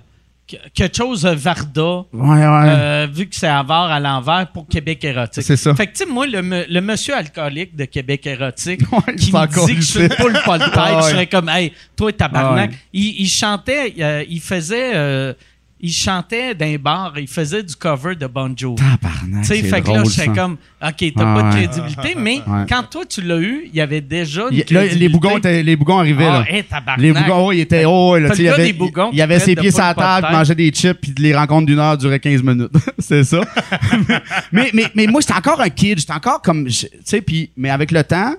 que- 0.47 0.55
quelque 0.73 0.95
chose 0.95 1.25
Varda. 1.25 1.81
Ouais, 2.13 2.37
ouais. 2.37 2.45
Euh, 2.47 3.07
vu 3.11 3.27
que 3.27 3.35
c'est 3.35 3.47
avare 3.47 3.91
à 3.91 3.99
l'envers 3.99 4.47
pour 4.53 4.67
Québec 4.67 5.03
érotique. 5.03 5.43
C'est 5.43 5.57
ça. 5.57 5.73
Fait 5.75 5.87
que, 5.87 5.93
tu 5.97 6.05
sais, 6.05 6.09
moi, 6.09 6.27
le, 6.27 6.41
me- 6.41 6.65
le 6.69 6.81
monsieur 6.81 7.15
alcoolique 7.15 7.75
de 7.75 7.85
Québec 7.85 8.25
érotique 8.27 8.81
Ouais, 8.91 9.15
qui 9.15 9.31
me 9.33 9.65
dit 9.67 9.75
que 9.75 9.81
je 9.81 9.85
suis 9.85 10.07
pas 10.07 10.57
de 10.57 10.63
tête, 10.65 10.73
Ah 10.75 10.95
ouais. 10.97 11.01
je 11.03 11.07
serais 11.09 11.27
comme, 11.27 11.49
hey, 11.49 11.71
toi, 11.95 12.11
tabarnak. 12.13 12.71
Il, 12.93 13.21
il 13.21 13.27
chantait, 13.27 13.93
euh, 13.99 14.23
il 14.29 14.39
faisait, 14.39 14.91
euh, 14.95 15.33
il 15.81 15.91
chantait 15.91 16.55
d'un 16.55 16.77
bar, 16.77 17.13
il 17.17 17.27
faisait 17.27 17.61
du 17.61 17.75
cover 17.75 18.15
de 18.15 18.25
Bon 18.27 18.53
Jovi. 18.57 18.75
Tabarnak, 18.81 19.45
Tu 19.45 19.55
fait 19.63 19.81
que 19.81 19.91
là, 19.91 20.03
j'étais 20.05 20.27
comme, 20.29 20.53
OK, 20.53 20.59
t'as 20.81 21.11
Ah 21.17 21.35
pas 21.35 21.41
de 21.41 21.47
ouais. 21.47 21.67
crédibilité, 21.67 22.15
mais 22.17 22.35
Ouais. 22.47 22.65
quand 22.67 22.83
toi, 22.89 23.05
tu 23.05 23.21
l'as 23.21 23.37
eu, 23.39 23.63
il 23.67 23.75
y 23.75 23.81
avait 23.81 24.01
déjà 24.01 24.47
une 24.49 24.57
Il- 24.67 24.73
là, 24.73 24.85
les 24.85 25.09
bougons, 25.09 25.37
étaient- 25.37 25.61
les 25.63 25.75
bougons 25.75 25.99
arrivaient. 25.99 26.25
Ah, 26.25 26.39
là. 26.39 26.45
hey, 26.49 26.63
tabarnak. 26.63 27.01
Les 27.01 27.11
bougons, 27.11 27.51
ils 27.51 27.59
étaient. 27.59 27.83
Oh, 27.85 28.17
là, 28.17 28.29
tu 28.31 28.41
il 28.43 28.47
avait, 28.47 28.65
des 28.67 28.73
bougons 28.73 29.09
il 29.11 29.17
y 29.17 29.21
avait 29.21 29.39
ses 29.39 29.55
pieds 29.55 29.69
sur 29.71 29.81
la 29.83 29.93
table, 29.93 30.27
tête. 30.27 30.35
mangeait 30.35 30.55
des 30.55 30.69
chips, 30.71 30.97
puis 31.01 31.13
les 31.17 31.35
rencontres 31.35 31.65
d'une 31.67 31.79
heure 31.79 31.97
duraient 31.97 32.19
15 32.19 32.41
minutes. 32.41 32.71
c'est 32.99 33.23
ça. 33.25 33.41
mais, 34.51 34.69
mais, 34.73 34.85
mais 34.95 35.07
moi, 35.07 35.21
j'étais 35.21 35.33
encore 35.33 35.59
un 35.61 35.69
kid. 35.69 35.99
J'étais 35.99 36.13
encore 36.13 36.41
comme. 36.41 36.65
Tu 36.67 36.87
sais, 37.03 37.21
puis. 37.21 37.51
Mais 37.57 37.69
avec 37.69 37.91
le 37.91 38.03
temps. 38.03 38.31
Tu 38.31 38.37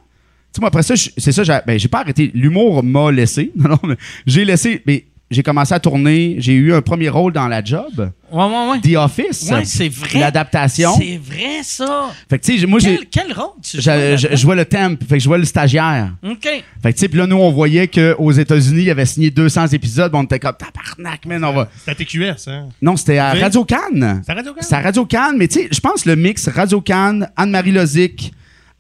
sais, 0.59 0.61
moi, 0.61 0.69
après 0.69 0.83
ça, 0.83 0.95
c'est 0.97 1.33
ça, 1.33 1.45
j'ai 1.45 1.59
ben, 1.67 1.79
j'ai 1.79 1.89
pas 1.89 2.01
arrêté. 2.01 2.31
L'humour 2.35 2.83
m'a 2.83 3.13
laissé. 3.13 3.53
Non, 3.57 3.79
non, 3.83 3.95
j'ai 4.27 4.45
laissé. 4.45 4.83
Mais 4.87 5.05
j'ai 5.31 5.43
commencé 5.43 5.75
à 5.75 5.81
tourner. 5.81 6.37
J'ai 6.39 6.53
eu 6.53 6.73
un 6.73 6.81
premier 6.81 7.09
rôle 7.09 7.33
dans 7.33 7.49
la 7.49 7.63
job. 7.63 8.13
Ouais, 8.31 8.45
ouais, 8.45 8.71
ouais. 8.71 8.81
The 8.81 8.97
Office. 8.97 9.51
Ouais, 9.51 9.65
c'est 9.65 9.89
vrai. 9.89 10.21
L'adaptation. 10.21 10.93
C'est 10.97 11.19
vrai, 11.19 11.63
ça. 11.63 12.11
Fait 12.31 12.39
que, 12.39 12.45
tu 12.45 12.59
sais, 12.59 12.67
moi, 12.67 12.79
j'ai. 12.79 12.97
Quel, 13.11 13.27
quel 13.27 13.33
rôle 13.33 13.55
tu 13.61 13.77
joues 13.77 13.83
Je, 13.83 14.29
je, 14.31 14.37
jouais 14.37 14.55
le 14.55 14.65
temp, 14.65 14.97
fait 15.03 15.17
que 15.17 15.19
je 15.19 15.25
jouais 15.25 15.39
le 15.39 15.45
stagiaire. 15.45 16.13
OK. 16.25 16.43
Fait 16.43 16.63
que, 16.83 16.89
tu 16.91 16.99
sais, 16.99 17.09
puis 17.09 17.19
là, 17.19 17.27
nous, 17.27 17.37
on 17.37 17.51
voyait 17.51 17.89
qu'aux 17.89 18.31
États-Unis, 18.31 18.83
il 18.83 18.91
avait 18.91 19.07
signé 19.07 19.31
200 19.31 19.69
épisodes, 19.69 20.13
on 20.15 20.23
était 20.23 20.39
comme, 20.39 20.55
tabarnak, 20.57 21.27
man, 21.27 21.45
on 21.45 21.53
va. 21.53 21.69
C'est 21.85 21.91
à 21.91 21.95
TQS, 21.95 22.49
hein? 22.49 22.69
Non, 22.81 22.97
c'était 22.97 23.19
à. 23.19 23.33
Radio 23.33 23.65
Cannes. 23.65 24.23
C'est 24.25 24.33
à 24.33 24.35
Radio-Can? 24.35 24.63
C'est 24.63 24.75
à 24.75 24.81
Radio 24.81 25.07
Cannes, 25.07 25.37
mais 25.37 25.49
tu 25.49 25.61
sais, 25.61 25.69
je 25.73 25.81
pense 25.81 26.05
le 26.05 26.15
mix 26.15 26.49
Radio 26.49 26.81
Cannes, 26.81 27.29
Anne-Marie 27.37 27.73
Lozic, 27.73 28.33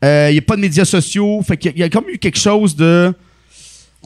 il 0.03 0.33
n'y 0.33 0.39
a 0.39 0.43
pas 0.47 0.55
de 0.55 0.61
médias 0.61 0.85
sociaux, 0.85 1.43
fait 1.43 1.57
qu'il 1.57 1.73
y, 1.77 1.81
y 1.81 1.83
a 1.83 1.89
comme 1.89 2.09
eu 2.09 2.19
quelque 2.19 2.39
chose 2.39 2.77
de. 2.77 3.13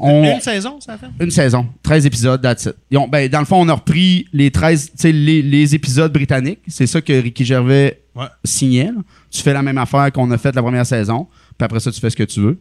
On- 0.01 0.35
Une 0.35 0.41
saison, 0.41 0.81
ça 0.81 0.97
fait? 0.99 1.07
une 1.21 1.31
saison, 1.31 1.67
13 1.83 2.07
épisodes, 2.07 2.41
that's 2.41 2.65
it. 2.67 2.75
Ils 2.91 2.99
ont- 2.99 3.09
ben, 3.09 3.29
dans 3.29 3.41
le 3.41 3.45
fond, 3.45 3.61
on 3.61 3.69
a 3.69 3.75
repris 3.75 4.27
les 4.33 4.51
13, 4.51 4.87
tu 4.91 4.97
sais, 4.97 5.13
les, 5.13 5.43
les 5.43 5.75
épisodes 5.75 6.13
britanniques. 6.13 6.61
C'est 6.69 6.87
ça 6.87 7.01
que 7.01 7.13
Ricky 7.13 7.45
Gervais 7.45 8.03
Ouais. 8.15 8.27
signait. 8.45 8.87
là. 8.87 9.01
Tu 9.31 9.43
fais 9.43 9.53
la 9.53 9.63
même 9.63 9.79
affaire 9.79 10.11
qu'on 10.13 10.31
a 10.31 10.39
fait 10.39 10.55
la 10.55 10.63
première 10.63 10.87
saison, 10.87 11.27
puis 11.59 11.65
après 11.65 11.81
ça, 11.81 11.93
tu 11.93 12.01
fais 12.01 12.11
ce 12.11 12.17
que 12.17 12.25
tu 12.25 12.41
veux. 12.41 12.59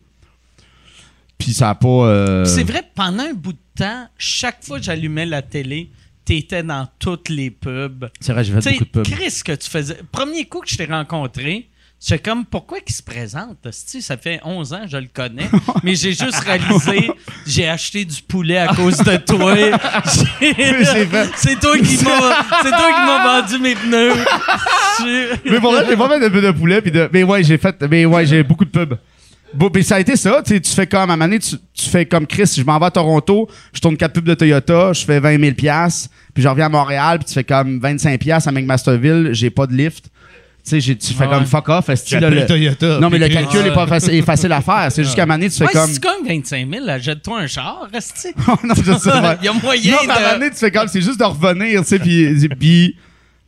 Puis 1.38 1.54
ça 1.54 1.70
a 1.70 1.76
pas. 1.76 1.88
euh, 1.88 2.46
C'est 2.46 2.64
vrai, 2.64 2.84
pendant 2.94 3.24
un 3.24 3.34
bout 3.34 3.54
de 3.54 3.58
temps, 3.76 4.08
chaque 4.18 4.64
fois 4.64 4.78
que 4.80 4.84
j'allumais 4.86 5.26
la 5.26 5.42
télé, 5.42 5.90
t'étais 6.26 6.64
dans 6.64 6.86
toutes 7.00 7.30
les 7.30 7.50
pubs. 7.50 8.06
C'est 8.20 8.34
vrai, 8.34 8.44
j'ai 8.44 8.54
fait 8.60 8.72
beaucoup 8.72 8.84
de 8.84 8.90
pubs. 8.90 9.04
Chris, 9.06 9.40
que 9.46 9.54
tu 9.54 9.70
faisais. 9.70 9.98
Premier 10.12 10.46
coup 10.46 10.60
que 10.60 10.70
je 10.70 10.76
t'ai 10.78 10.86
rencontré, 10.86 11.69
J'étais 12.02 12.30
comme, 12.30 12.46
pourquoi 12.46 12.80
qu'il 12.80 12.96
se 12.96 13.04
présente? 13.04 13.58
Ça 13.72 14.16
fait 14.16 14.40
11 14.46 14.74
ans, 14.74 14.82
je 14.88 14.96
le 14.96 15.10
connais, 15.14 15.50
mais 15.84 15.96
j'ai 15.96 16.12
juste 16.12 16.40
réalisé, 16.40 17.12
j'ai 17.46 17.68
acheté 17.68 18.06
du 18.06 18.22
poulet 18.22 18.58
à 18.58 18.74
cause 18.74 18.98
de 19.00 19.18
toi. 19.18 19.54
C'est 21.36 21.60
toi 21.60 21.78
qui 21.78 22.04
m'as, 22.04 22.44
c'est 22.64 22.70
toi 22.70 22.92
qui 22.94 23.02
m'as 23.06 23.42
vendu 23.42 23.60
mes 23.60 23.76
pneus. 23.76 24.14
Mais 25.46 25.60
pour 25.60 25.72
vrai, 25.72 25.86
j'ai 25.88 25.98
pas 25.98 26.10
fait 26.10 26.20
de 26.20 26.30
peu 26.30 26.42
de 26.42 26.52
poulet. 26.52 26.82
Puis 26.82 26.92
de... 26.92 27.10
Mais 27.12 27.24
ouais, 27.24 27.44
j'ai 27.44 27.58
fait. 27.58 27.76
Mais 27.90 28.06
ouais, 28.06 28.26
j'ai 28.26 28.44
beaucoup 28.44 28.66
de 28.66 28.70
pubs. 28.70 28.98
Bon, 29.54 29.72
ça 29.82 29.96
a 29.96 30.00
été 30.00 30.16
ça. 30.16 30.42
Tu 30.46 30.62
fais 30.64 30.88
comme, 30.88 31.10
à 31.10 31.14
un 31.14 31.18
moment 31.18 31.26
donné, 31.26 31.40
tu, 31.40 31.56
tu 31.74 31.90
fais 31.90 32.06
comme 32.06 32.28
Chris. 32.28 32.54
Je 32.58 32.64
m'en 32.64 32.78
vais 32.80 32.86
à 32.86 32.92
Toronto, 32.92 33.50
je 33.74 33.80
tourne 33.80 33.98
quatre 33.98 34.14
pubs 34.14 34.26
de 34.26 34.34
Toyota, 34.34 34.94
je 34.94 35.06
fais 35.06 35.20
20 35.20 35.40
000 35.40 35.56
piastres, 35.56 36.10
Puis 36.34 36.44
je 36.44 36.48
reviens 36.48 36.68
à 36.68 36.70
Montréal, 36.70 37.20
puis 37.20 37.28
tu 37.28 37.34
fais 37.34 37.44
comme 37.44 37.80
25 37.80 38.20
piastres 38.20 38.50
à 38.50 38.52
McMasterville, 38.52 39.30
j'ai 39.34 39.50
pas 39.50 39.66
de 39.66 39.74
lift. 39.74 40.06
Tu 40.64 40.72
sais, 40.72 40.80
j'ai- 40.82 40.98
tu 40.98 41.14
fais 41.14 41.26
Ouais. 41.26 41.30
comme 41.30 41.46
fuck 41.46 41.70
off. 41.70 41.90
est-ce 41.90 42.04
que 42.04 42.10
J'appelle 42.10 42.34
le- 42.34 42.46
Toyota, 42.46 43.00
Non, 43.00 43.10
mais 43.10 43.18
le 43.18 43.30
calcul 43.30 43.66
est, 43.66 43.74
pas 43.74 43.88
facile, 43.88 44.14
est 44.16 44.22
facile 44.22 44.52
à 44.52 44.62
faire. 44.62 44.92
C'est 44.92 45.04
juste 45.04 45.16
qu'à 45.16 45.24
un 45.24 45.26
moment 45.26 45.38
donné, 45.38 45.50
tu 45.50 45.58
fais 45.58 45.66
Ouais, 45.66 45.72
comme. 45.74 45.88
si 45.90 46.00
tu 46.00 46.08
gagnes 46.08 46.28
25 46.42 46.70
000, 46.70 46.86
là, 46.86 47.00
jette-toi 47.00 47.40
un 47.40 47.48
char, 47.48 47.88
reste 47.92 48.28
non, 48.48 48.56
je 48.76 48.84
sais, 48.98 49.10
ouais. 49.10 49.38
Il 49.42 49.46
y 49.46 49.48
a 49.48 49.54
moyen 49.54 49.92
Non, 49.94 49.98
mais 50.06 50.12
à 50.12 50.16
un 50.16 50.20
moment 50.20 50.34
de... 50.34 50.40
donné, 50.40 50.50
tu 50.52 50.58
fais 50.58 50.72
comme, 50.72 50.88
c'est 50.88 51.02
juste 51.02 51.20
de 51.20 51.24
revenir, 51.26 51.82
tu 51.82 51.88
sais, 51.88 52.00
puis, 52.00 52.48
puis, 52.60 52.96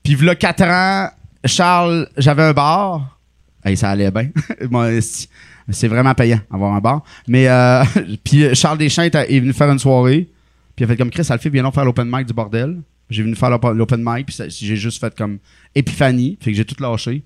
puis, 0.04 0.16
v'là 0.16 0.36
4 0.36 0.64
ans, 0.64 1.10
Charles, 1.46 2.08
j'avais 2.18 2.44
un 2.44 2.54
bar. 2.54 3.18
Hey, 3.64 3.76
ça 3.78 3.90
allait 3.90 4.10
bien. 4.10 4.30
Moi, 4.72 4.90
c'est- 5.02 5.88
vraiment 5.88 6.14
payant, 6.16 6.40
avoir 6.52 6.74
un 6.74 6.80
bar. 6.80 7.04
Mais, 7.28 7.48
euh, 7.48 7.84
puis 8.24 8.56
Charles 8.56 8.78
Deschamps 8.78 9.04
est 9.04 9.40
venu 9.40 9.54
faire 9.54 9.70
une 9.70 9.80
soirée, 9.80 10.28
puis 10.76 10.84
il 10.84 10.84
a 10.86 10.88
fait 10.88 10.98
comme 10.98 11.12
Chris, 11.12 11.24
ça 11.26 11.36
le 11.36 11.40
fait, 11.40 11.50
viens 11.50 11.64
donc 11.64 11.76
faire 11.76 11.86
l'open 11.86 12.10
mic 12.12 12.26
du 12.26 12.34
bordel. 12.34 12.78
J'ai 13.12 13.22
venu 13.24 13.36
faire 13.36 13.50
l'op- 13.52 13.74
l'open 13.76 14.02
mic, 14.04 14.26
puis 14.26 14.36
j'ai 14.50 14.76
juste 14.76 15.00
fait 15.00 15.14
comme 15.16 15.38
épiphanie, 15.76 16.38
fait 16.42 16.50
que 16.52 16.58
j'ai 16.58 16.66
tout 16.66 16.82
lâché. 16.82 17.22
Tu 17.22 17.24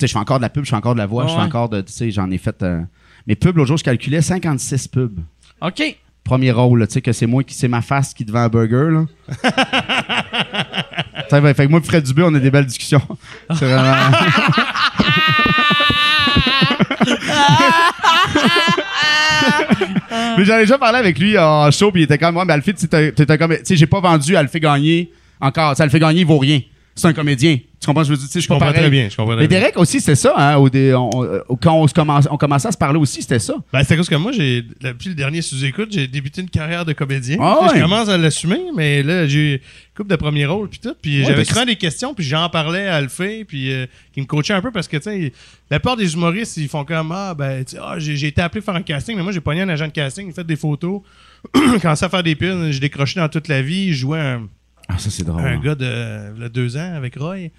sais, 0.00 0.06
je 0.06 0.12
fais 0.12 0.18
encore 0.18 0.36
de 0.38 0.42
la 0.42 0.50
pub, 0.50 0.64
je 0.64 0.70
fais 0.70 0.76
encore 0.76 0.94
de 0.94 0.98
la 1.00 1.06
voix, 1.06 1.26
je 1.26 1.32
fais 1.34 1.40
encore 1.40 1.68
de, 1.68 1.80
tu 1.80 1.92
sais, 1.92 2.10
j'en 2.12 2.30
ai 2.30 2.38
fait, 2.38 2.62
euh, 2.62 2.80
mes 3.26 3.34
pubs, 3.34 3.56
l'autre 3.56 3.68
jour, 3.68 3.76
je 3.78 3.84
calculais 3.84 4.20
56 4.22 4.88
pubs 4.88 5.18
OK. 5.60 5.82
premier 6.24 6.50
rôle, 6.52 6.80
là, 6.80 6.86
tu 6.86 6.92
sais, 6.94 7.00
que 7.02 7.12
c'est 7.12 7.26
moi 7.26 7.42
qui, 7.44 7.54
c'est 7.54 7.68
ma 7.68 7.80
face 7.82 8.12
qui 8.14 8.24
devant 8.24 8.40
un 8.40 8.48
burger, 8.48 8.90
là. 8.92 9.06
Tu 11.24 11.30
sais, 11.30 11.40
ben, 11.40 11.54
fait 11.54 11.64
que 11.66 11.70
moi 11.70 11.80
et 11.80 11.82
Fred 11.86 12.04
Dubé, 12.04 12.22
on 12.22 12.34
a 12.34 12.38
des 12.38 12.50
belles 12.50 12.66
discussions. 12.66 13.00
C'est 13.54 13.64
vraiment... 13.64 13.94
mais 20.38 20.44
j'en 20.44 20.56
ai 20.56 20.60
déjà 20.60 20.78
parlé 20.78 20.98
avec 20.98 21.18
lui 21.18 21.38
en 21.38 21.70
show, 21.70 21.90
puis 21.92 22.02
il 22.02 22.04
était 22.04 22.18
comme, 22.18 22.36
ouais, 22.36 22.44
mais 22.44 22.52
Alfie, 22.54 22.74
tu 22.74 22.80
sais, 22.80 22.88
t'as- 22.88 23.12
t'as 23.26 23.36
comme, 23.38 23.52
tu 23.56 23.60
sais, 23.64 23.76
j'ai 23.76 23.86
pas 23.86 24.00
vendu 24.00 24.36
Alfie 24.36 24.60
gagner 24.60 25.10
encore. 25.40 25.76
Sais, 25.76 25.82
Alfie 25.82 25.98
gagner, 25.98 26.20
il 26.20 26.26
vaut 26.26 26.38
rien. 26.38 26.60
C'est 26.94 27.08
un 27.08 27.12
comédien. 27.12 27.58
Tu 27.84 27.86
comprends 27.86 28.02
ce 28.04 28.08
que 28.08 28.14
je 28.14 28.20
veux 28.20 28.24
dire? 28.24 28.28
Tu 28.28 28.32
sais, 28.32 28.40
Je 28.40 28.48
comprends 28.48 28.66
pareil. 28.66 28.80
très 28.80 28.90
bien. 28.90 29.08
Je 29.10 29.16
comprends 29.16 29.32
très 29.34 29.42
Mais 29.42 29.48
bien. 29.48 29.60
Derek 29.60 29.76
aussi, 29.78 30.00
c'était 30.00 30.14
ça, 30.14 30.34
hein, 30.36 30.56
au 30.56 30.70
dé- 30.70 30.94
on- 30.94 31.10
on- 31.48 31.56
quand 31.56 31.74
on, 31.74 31.86
se 31.86 31.92
commence- 31.94 32.26
on 32.30 32.36
commençait 32.38 32.68
à 32.68 32.72
se 32.72 32.78
parler 32.78 32.98
aussi, 32.98 33.20
c'était 33.20 33.38
ça. 33.38 33.54
Ben, 33.72 33.82
c'est 33.84 33.94
à 33.94 33.96
cause 33.98 34.08
que 34.08 34.14
moi, 34.14 34.32
j'ai, 34.32 34.62
depuis 34.80 35.10
le 35.10 35.14
dernier 35.14 35.42
sous-écoute, 35.42 35.88
j'ai 35.92 36.06
débuté 36.08 36.40
une 36.40 36.48
carrière 36.48 36.84
de 36.86 36.92
comédien. 36.94 37.36
Ah 37.40 37.58
ouais. 37.62 37.68
Je 37.76 37.82
commence 37.82 38.08
à 38.08 38.16
l'assumer, 38.16 38.60
mais 38.74 39.02
là, 39.02 39.26
j'ai 39.26 39.60
couple 39.96 40.10
de 40.10 40.16
premiers 40.16 40.46
rôles, 40.46 40.68
puis 40.68 40.80
tout. 40.80 40.94
Puis 41.00 41.20
Ouais, 41.20 41.24
j'avais 41.26 41.44
souvent 41.44 41.64
des 41.66 41.76
questions, 41.76 42.14
puis 42.14 42.24
j'en 42.24 42.48
parlais 42.48 42.88
à 42.88 42.96
Alphée, 42.96 43.44
puis 43.44 43.72
euh, 43.72 43.86
qui 44.12 44.20
me 44.22 44.26
coachait 44.26 44.54
un 44.54 44.60
peu 44.62 44.72
parce 44.72 44.88
que, 44.88 44.96
tu 44.96 45.02
sais, 45.04 45.32
la 45.70 45.78
plupart 45.78 45.96
des 45.96 46.14
humoristes, 46.14 46.56
ils 46.56 46.68
font 46.68 46.84
comme, 46.84 47.12
ah, 47.12 47.34
ben, 47.34 47.64
ah, 47.80 47.96
j'ai, 47.98 48.26
été 48.26 48.40
appelé 48.42 48.60
faire 48.60 48.74
un 48.74 48.82
casting, 48.82 49.14
mais 49.16 49.22
moi, 49.22 49.30
j'ai 49.32 49.40
pogné 49.40 49.60
un 49.60 49.68
agent 49.68 49.86
de 49.86 49.92
casting, 49.92 50.26
il 50.26 50.32
fait 50.32 50.42
des 50.46 50.56
photos, 50.56 51.02
commencé 51.82 52.04
à 52.04 52.08
faire 52.08 52.22
des 52.22 52.34
pubs, 52.34 52.70
j'ai 52.70 52.80
décroché 52.80 53.20
dans 53.20 53.28
toute 53.28 53.48
la 53.48 53.62
vie, 53.62 53.92
je 53.92 53.98
jouais 53.98 54.18
un, 54.20 54.48
Ah, 54.88 54.98
ça, 54.98 55.10
c'est 55.10 55.24
drôle. 55.24 55.40
un 55.42 55.58
gars 55.60 55.74
de, 55.76 56.48
deux 56.48 56.76
ans 56.76 56.94
avec 56.96 57.16
Roy. 57.16 57.50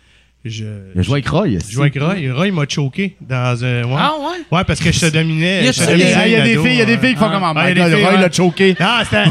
Je, 0.48 0.64
Il 0.94 1.00
a 1.00 1.02
joué 1.02 1.14
avec 1.14 1.28
Roy. 1.28 1.48
avec 1.80 2.00
Roy. 2.00 2.16
Roy 2.32 2.52
m'a 2.52 2.66
choqué 2.70 3.16
dans 3.20 3.64
un. 3.64 3.84
Ouais. 3.84 3.96
Ah 3.98 4.14
ouais? 4.20 4.58
Ouais, 4.58 4.64
parce 4.64 4.80
que 4.80 4.92
je 4.92 5.00
te 5.00 5.06
dominais. 5.08 5.64
Y 5.64 5.68
a- 5.70 5.72
je 5.72 5.80
te 5.84 5.84
y 5.86 5.88
a- 5.88 5.96
Il 5.96 6.00
y 6.00 6.04
dominais 6.04 6.16
a, 6.16 6.28
il 6.28 6.32
y 6.32 6.36
a 6.36 6.42
des 6.44 6.58
filles, 6.58 6.74
il 6.74 6.78
y 6.78 6.82
a 6.82 6.86
des 6.86 6.98
filles 7.00 7.14
qui 7.14 7.20
font 7.20 7.30
comme, 7.30 7.42
oh 7.44 7.54
Ah, 7.56 7.64
my 7.66 7.72
il 7.72 7.78
y 7.78 7.82
a 7.82 7.84
god, 7.84 7.92
des 7.94 7.98
filles, 7.98 8.06
Roy 8.06 8.22
l'a 8.22 8.32
choqué. 8.32 8.76
Ah, 8.80 9.02
c'était. 9.04 9.24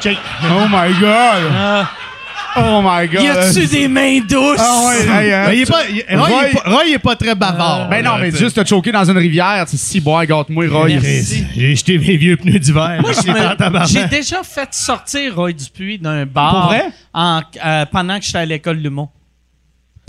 Check. 0.00 0.18
Oh 0.44 0.64
my 0.68 0.92
god. 1.00 1.52
Ah. 1.56 1.90
Oh 2.58 2.80
my 2.82 3.06
god. 3.06 3.22
Y 3.22 3.28
a-tu 3.28 3.66
des 3.66 3.86
mains 3.86 4.18
douces? 4.28 4.58
Ah 4.58 4.86
ouais, 4.88 5.24
hey, 5.26 5.32
hein. 5.32 5.44
Mais 5.48 5.56
il 5.58 5.62
est 5.62 5.66
pas, 5.70 5.82
il- 5.88 6.16
Roy, 6.18 6.28
il 6.30 6.46
est 6.48 6.52
pas, 6.54 6.70
Roy, 6.70 6.82
il 6.88 6.94
est 6.94 6.98
pas 6.98 7.14
très 7.14 7.34
bavard. 7.34 7.88
Ben 7.90 8.02
non, 8.04 8.12
là, 8.16 8.18
mais 8.22 8.30
juste 8.32 8.60
te 8.60 8.66
choquer 8.68 8.90
dans 8.92 9.04
une 9.08 9.18
rivière, 9.18 9.66
tu 9.70 9.76
sais, 9.76 9.84
si 9.86 10.00
bois, 10.00 10.24
gâte-moi, 10.26 10.66
Roy. 10.68 10.88
J'ai 10.98 11.76
jeté 11.76 11.98
mes 11.98 12.16
vieux 12.16 12.36
pneus 12.38 12.58
d'hiver. 12.58 12.98
Moi, 13.02 13.12
j'ai 13.86 14.06
déjà 14.06 14.42
fait 14.42 14.68
sortir 14.72 15.36
Roy 15.36 15.52
Dupuis 15.52 15.98
d'un 15.98 16.24
bar 16.26 16.50
Pour 16.50 16.60
vrai? 16.70 16.84
en- 17.14 17.42
euh, 17.64 17.84
pendant 17.92 18.18
que 18.18 18.24
j'étais 18.24 18.38
à 18.38 18.44
l'école. 18.46 18.82
Pendant- 18.82 19.12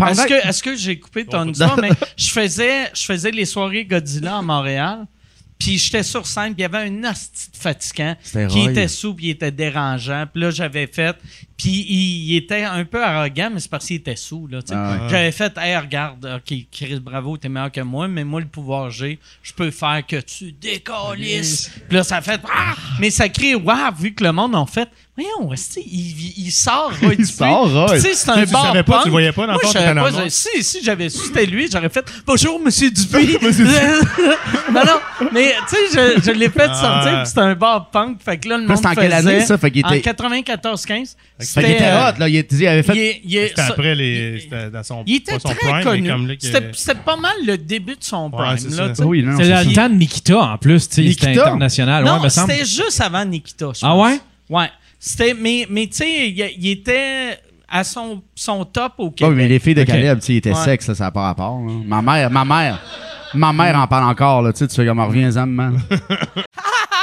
Est-ce 0.05 0.27
que, 0.27 0.47
est-ce 0.47 0.63
que 0.63 0.75
j'ai 0.75 0.99
coupé 0.99 1.25
ton 1.25 1.49
histoire? 1.49 1.77
Mais 1.81 1.89
je 2.15 2.29
faisais, 2.29 2.91
je 2.93 3.03
faisais 3.03 3.31
les 3.31 3.45
soirées 3.45 3.85
Godzilla 3.85 4.37
à 4.37 4.41
Montréal. 4.41 5.05
Puis 5.57 5.79
j'étais 5.79 6.03
sur 6.03 6.27
scène, 6.27 6.53
puis 6.53 6.59
il 6.59 6.61
y 6.61 6.65
avait 6.65 6.87
un 6.87 7.03
hostie 7.03 7.49
fatigant 7.51 8.15
qui 8.49 8.65
était 8.65 8.87
sous, 8.87 9.15
puis 9.15 9.27
il 9.27 9.29
était 9.31 9.51
dérangeant. 9.51 10.25
Puis 10.31 10.41
là, 10.41 10.51
j'avais 10.51 10.85
fait... 10.85 11.15
Puis 11.57 11.69
il, 11.89 12.31
il 12.31 12.37
était 12.37 12.63
un 12.63 12.85
peu 12.85 13.03
arrogant, 13.03 13.49
mais 13.51 13.59
c'est 13.59 13.69
parce 13.71 13.87
qu'il 13.87 13.95
était 13.95 14.15
sous, 14.15 14.45
là. 14.47 14.59
Ah 14.71 14.91
ouais. 14.91 15.09
J'avais 15.09 15.31
fait, 15.31 15.53
«Hey, 15.57 15.75
regarde, 15.75 16.23
OK, 16.37 16.55
Chris, 16.71 16.99
bravo, 16.99 17.35
t'es 17.37 17.49
meilleur 17.49 17.71
que 17.71 17.81
moi, 17.81 18.07
mais 18.07 18.23
moi, 18.23 18.41
le 18.41 18.45
pouvoir 18.47 18.91
j'ai, 18.91 19.17
je 19.41 19.53
peux 19.53 19.71
faire 19.71 20.03
que 20.07 20.17
tu 20.21 20.51
décalisses.» 20.51 21.71
Puis 21.89 21.97
là, 21.97 22.03
ça 22.03 22.21
fait... 22.21 22.39
Ah! 22.47 22.75
Mais 22.99 23.09
ça 23.09 23.27
crée, 23.29 23.55
wow, 23.55 23.91
vu 23.99 24.13
que 24.13 24.23
le 24.23 24.31
monde 24.31 24.53
en 24.55 24.65
fait... 24.67 24.87
Voyons, 25.19 25.51
il, 25.77 26.33
il 26.45 26.51
sort 26.51 26.91
Roy 27.01 27.15
Il 27.17 27.25
sort, 27.25 27.71
Roy. 27.73 27.95
Tu 27.95 28.01
sais, 28.01 28.13
c'est 28.13 28.29
un 28.29 28.35
Mais 28.35 28.45
tu 28.45 28.51
bar 28.53 28.67
savais 28.67 28.83
pas, 28.83 29.01
tu 29.01 29.09
voyais 29.09 29.31
pas 29.31 29.47
dans 29.47 29.53
Moi, 29.53 30.11
dans 30.11 30.11
pas. 30.11 30.29
Si, 30.29 30.63
si 30.63 30.83
j'avais 30.83 31.09
su 31.09 31.25
c'était 31.25 31.47
lui, 31.47 31.67
j'aurais 31.71 31.89
fait 31.89 32.05
Bonjour, 32.23 32.59
monsieur 32.59 32.91
Dupuis. 32.91 33.35
Monsieur 33.41 33.65
non, 34.71 34.85
non, 34.85 35.29
mais 35.33 35.55
tu 35.67 35.75
sais, 35.75 36.17
je, 36.17 36.21
je 36.23 36.31
l'ai 36.31 36.49
fait 36.51 36.67
Ah. 36.69 36.75
sortir, 36.75 37.17
puis 37.21 37.27
c'était 37.29 37.39
un 37.39 37.55
bar 37.55 37.89
punk. 37.89 38.21
Fait 38.23 38.37
que 38.37 38.47
là, 38.47 38.57
le 38.57 38.67
monde 38.67 38.77
c'était 38.77 38.89
en 38.89 38.93
quelle 38.93 39.13
année, 39.13 39.41
ça? 39.41 39.57
Fait 39.57 39.71
qu'il 39.71 39.79
était- 39.79 40.07
En 40.11 40.13
94-15. 40.13 41.15
Qu'il 41.53 41.65
était 41.65 41.83
euh, 41.85 42.09
hot, 42.09 42.19
là. 42.19 42.29
Il, 42.29 42.35
était- 42.35 42.55
il 42.55 42.67
avait 42.67 42.83
fait. 42.83 43.21
il 43.23 43.31
il 43.33 43.47
C'était 43.47 43.61
après 43.61 43.95
les. 43.95 44.39
C'était 44.39 44.69
dans 44.69 44.83
son. 44.83 45.03
il 45.05 45.15
était 45.15 45.39
son 45.39 45.49
très 45.49 45.55
prime, 45.81 45.83
connu. 45.83 46.37
C'était 46.39 46.71
c'était 46.73 46.99
pas 46.99 47.15
mal 47.15 47.33
le 47.45 47.57
début 47.57 47.95
de 47.95 48.03
son 48.03 48.29
Ouais, 48.31 48.43
prime. 48.55 48.57
c'est 48.57 48.77
là. 48.77 48.93
Oui, 49.05 49.25
C'est 49.37 49.63
le 49.65 49.73
temps 49.73 49.89
de 49.89 49.95
Nikita 49.95 50.37
en 50.39 50.57
plus, 50.57 50.87
tu 50.89 51.03
sais, 51.03 51.11
c'était 51.11 51.39
international. 51.39 52.03
Non, 52.03 52.27
c'était 52.29 52.65
juste 52.65 52.99
avant 53.01 53.25
Nikita. 53.25 53.71
je 53.73 53.79
Ah 53.83 53.89
pense. 53.89 54.05
ouais? 54.07 54.19
Ouais. 54.49 54.69
C'était, 54.99 55.33
mais 55.33 55.65
mais 55.69 55.87
tu 55.87 55.97
sais, 55.97 56.29
il, 56.29 56.51
il 56.59 56.69
était 56.71 57.37
à 57.69 57.83
son, 57.83 58.21
son 58.33 58.63
top 58.65 58.93
au 58.97 59.05
Oh, 59.07 59.11
Québec. 59.11 59.33
mais 59.35 59.47
les 59.47 59.59
filles 59.59 59.75
de 59.75 59.81
Ok. 59.81 59.87
Caleb, 59.87 60.19
tu 60.19 60.25
sais, 60.25 60.33
ils 60.33 60.37
étaient 60.37 60.53
Ouais. 60.53 60.63
sexe, 60.63 60.87
là, 60.87 60.95
ça 60.95 61.03
n'a 61.05 61.11
pas 61.11 61.21
rapport. 61.23 61.59
là. 61.59 61.71
Ma 61.85 62.01
mère, 62.01 62.31
ma 62.31 62.45
mère, 62.45 62.79
ma 63.33 63.51
mère 63.53 63.77
en 63.77 63.87
parle 63.87 64.09
encore, 64.09 64.41
là. 64.41 64.53
Tu 64.53 64.59
sais, 64.59 64.67
tu 64.67 64.75
fais 64.75 64.85
comme, 64.85 64.99
reviens-en, 65.01 65.45
man. 65.45 65.79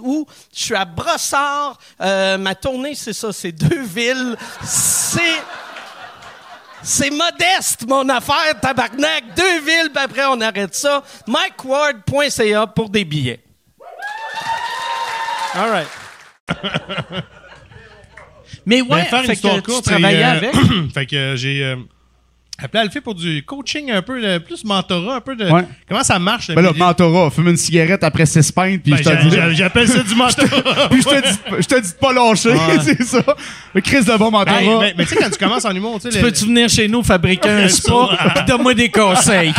août. 0.00 0.26
Je 0.54 0.62
suis 0.64 0.74
à 0.74 0.84
Brossard. 0.84 1.78
Euh, 2.00 2.38
ma 2.38 2.54
tournée, 2.54 2.94
c'est 2.94 3.12
ça, 3.12 3.32
c'est 3.32 3.52
deux 3.52 3.82
villes. 3.82 4.36
C'est. 4.64 5.20
C'est 6.82 7.10
modeste, 7.10 7.84
mon 7.88 8.08
affaire, 8.08 8.60
tabarnak. 8.60 9.34
Deux 9.36 9.60
villes, 9.60 9.90
puis 9.92 10.04
après, 10.04 10.24
on 10.26 10.40
arrête 10.40 10.72
ça. 10.74 11.02
MikeWard.ca 11.26 12.66
pour 12.68 12.90
des 12.90 13.04
billets. 13.04 13.40
All 15.54 15.70
right. 15.70 15.88
Mais 18.66 18.82
ouais, 18.82 18.88
Ben, 18.88 19.04
faire 19.04 19.20
une 19.22 19.26
fait 19.34 19.36
que 19.36 19.60
courte, 19.60 19.84
tu 19.84 19.90
travaillais 19.90 20.24
euh, 20.24 20.30
avec. 20.30 20.54
fait 20.94 21.06
que 21.06 21.16
euh, 21.16 21.76
j'ai 22.58 22.64
euh, 22.64 22.66
appelé 22.66 22.80
Alfie 22.82 23.00
pour 23.00 23.14
du 23.14 23.42
coaching 23.44 23.90
un 23.90 24.02
peu, 24.02 24.20
de- 24.20 24.38
plus 24.38 24.64
mentorat, 24.64 25.16
un 25.16 25.20
peu 25.20 25.36
de. 25.36 25.48
Ouais. 25.50 25.64
Comment 25.88 26.02
ça 26.02 26.18
marche, 26.18 26.48
le 26.48 26.54
Ben 26.54 26.62
là, 26.62 26.72
mentorat, 26.76 27.30
fume 27.30 27.48
une 27.48 27.56
cigarette 27.56 28.02
après 28.04 28.26
six 28.26 28.50
pintes, 28.52 28.82
puis 28.82 28.92
Ben, 28.92 28.98
je 28.98 29.02
te 29.04 29.22
dis. 29.28 29.30
j'a- 29.36 29.52
J'appelle 29.52 29.88
ça 29.88 30.02
du 30.02 30.14
mentorat. 30.16 30.88
Puis 30.90 31.02
je 31.02 31.08
te 31.08 31.22
dis, 31.22 31.38
je 31.60 31.66
te 31.66 31.80
dis 31.80 31.88
de 31.92 31.96
pas 31.96 32.12
lâcher, 32.12 32.50
Ouais. 32.50 32.58
c'est 32.82 33.02
ça. 33.02 33.22
Le 33.74 33.80
Chris 33.80 34.04
de 34.04 34.16
bon 34.18 34.30
mentorat. 34.30 34.60
Mais 34.80 34.94
mais 34.96 35.04
tu 35.04 35.10
sais, 35.10 35.16
quand 35.16 35.30
tu 35.30 35.38
commences 35.38 35.64
en 35.64 35.74
humour, 35.74 35.96
tu 36.00 36.02
sais. 36.02 36.10
Tu 36.10 36.16
le- 36.16 36.22
peux-tu 36.30 36.44
venir 36.46 36.68
chez 36.68 36.88
nous 36.88 37.02
fabriquer 37.02 37.48
un 37.50 37.68
spa 37.68 38.08
pis 38.36 38.44
donne-moi 38.46 38.74
des 38.74 38.88
conseils? 38.90 39.52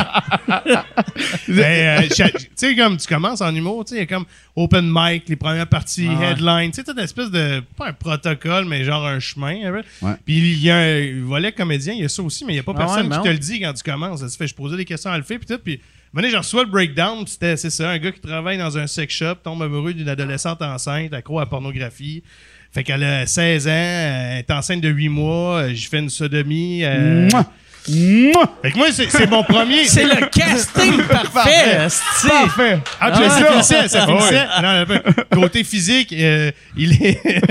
Ben, 1.47 2.01
euh, 2.01 2.01
tu 2.09 2.23
sais, 2.55 2.75
comme 2.75 2.97
tu 2.97 3.07
commences 3.07 3.41
en 3.41 3.53
humour, 3.53 3.85
tu 3.85 3.89
sais, 3.91 3.95
il 3.97 3.99
y 3.99 4.03
a 4.03 4.05
comme 4.05 4.25
open 4.55 4.89
mic, 4.91 5.23
les 5.29 5.35
premières 5.35 5.67
parties, 5.67 6.07
Ah 6.09 6.33
ouais. 6.33 6.69
tu 6.69 6.73
sais, 6.73 6.83
t'as 6.83 6.93
une 6.93 6.99
espèce 6.99 7.29
de, 7.29 7.61
pas 7.77 7.89
un 7.89 7.93
protocole, 7.93 8.65
mais 8.65 8.83
genre 8.83 9.05
un 9.05 9.19
chemin. 9.19 9.55
Ouais. 10.01 10.11
Puis 10.25 10.35
il 10.53 10.59
y 10.63 10.69
a 10.71 10.77
un 10.77 11.23
volet 11.23 11.51
comédien, 11.51 11.93
il 11.93 12.01
y 12.01 12.05
a 12.05 12.09
ça 12.09 12.23
aussi, 12.23 12.43
mais 12.45 12.53
il 12.53 12.55
n'y 12.55 12.59
a 12.59 12.63
pas 12.63 12.73
Ah 12.75 12.79
personne 12.87 13.11
ouais, 13.11 13.17
qui 13.17 13.23
te 13.23 13.29
le 13.29 13.37
dit 13.37 13.59
quand 13.61 13.73
tu 13.73 13.83
commences. 13.83 14.19
Ça 14.21 14.29
se 14.29 14.37
fait, 14.37 14.47
je 14.47 14.55
posais 14.55 14.77
des 14.77 14.85
questions 14.85 15.11
à 15.11 15.17
le 15.17 15.23
faire, 15.23 15.37
puis 15.39 15.47
tout, 15.47 15.59
puis 15.63 15.79
donné, 16.13 16.29
je 16.31 16.37
reçois 16.37 16.63
le 16.63 16.69
breakdown, 16.69 17.25
c'était, 17.27 17.55
c'est 17.57 17.69
ça, 17.69 17.89
un 17.91 17.97
gars 17.99 18.11
qui 18.11 18.21
travaille 18.21 18.57
dans 18.57 18.77
un 18.77 18.87
sex 18.87 19.13
shop, 19.13 19.35
tombe 19.43 19.61
amoureux 19.61 19.93
d'une 19.93 20.09
adolescente 20.09 20.61
enceinte, 20.61 21.13
accro 21.13 21.37
à 21.39 21.43
la 21.43 21.45
pornographie. 21.47 22.23
Fait 22.71 22.83
qu'elle 22.83 23.03
a 23.03 23.25
16 23.25 23.67
ans, 23.67 23.71
elle 23.71 24.39
est 24.39 24.51
enceinte 24.51 24.81
de 24.81 24.89
8 24.89 25.09
mois, 25.09 25.57
euh, 25.59 25.73
je 25.75 25.87
fais 25.87 25.99
une 25.99 26.09
sodomie. 26.09 26.83
euh, 26.83 27.29
Mouah. 27.29 27.45
Mouah. 27.89 28.57
Fait 28.61 28.71
que 28.71 28.77
moi, 28.77 28.91
c'est, 28.91 29.09
c'est 29.09 29.27
mon 29.29 29.43
premier. 29.43 29.85
C'est 29.85 30.03
le 30.03 30.25
casting 30.27 30.97
parfait. 31.09 31.87
Parfait. 32.27 32.79
Ah, 32.99 33.09
Ah, 33.11 33.29
ça 33.29 33.39
ouais. 33.41 33.51
finissait, 33.51 33.87
ça 33.87 34.05
finissait. 34.05 34.45
Non, 34.61 34.85
non, 34.85 35.01
côté 35.41 35.63
physique, 35.63 36.11
euh, 36.13 36.51
il 36.75 37.01
est. 37.01 37.21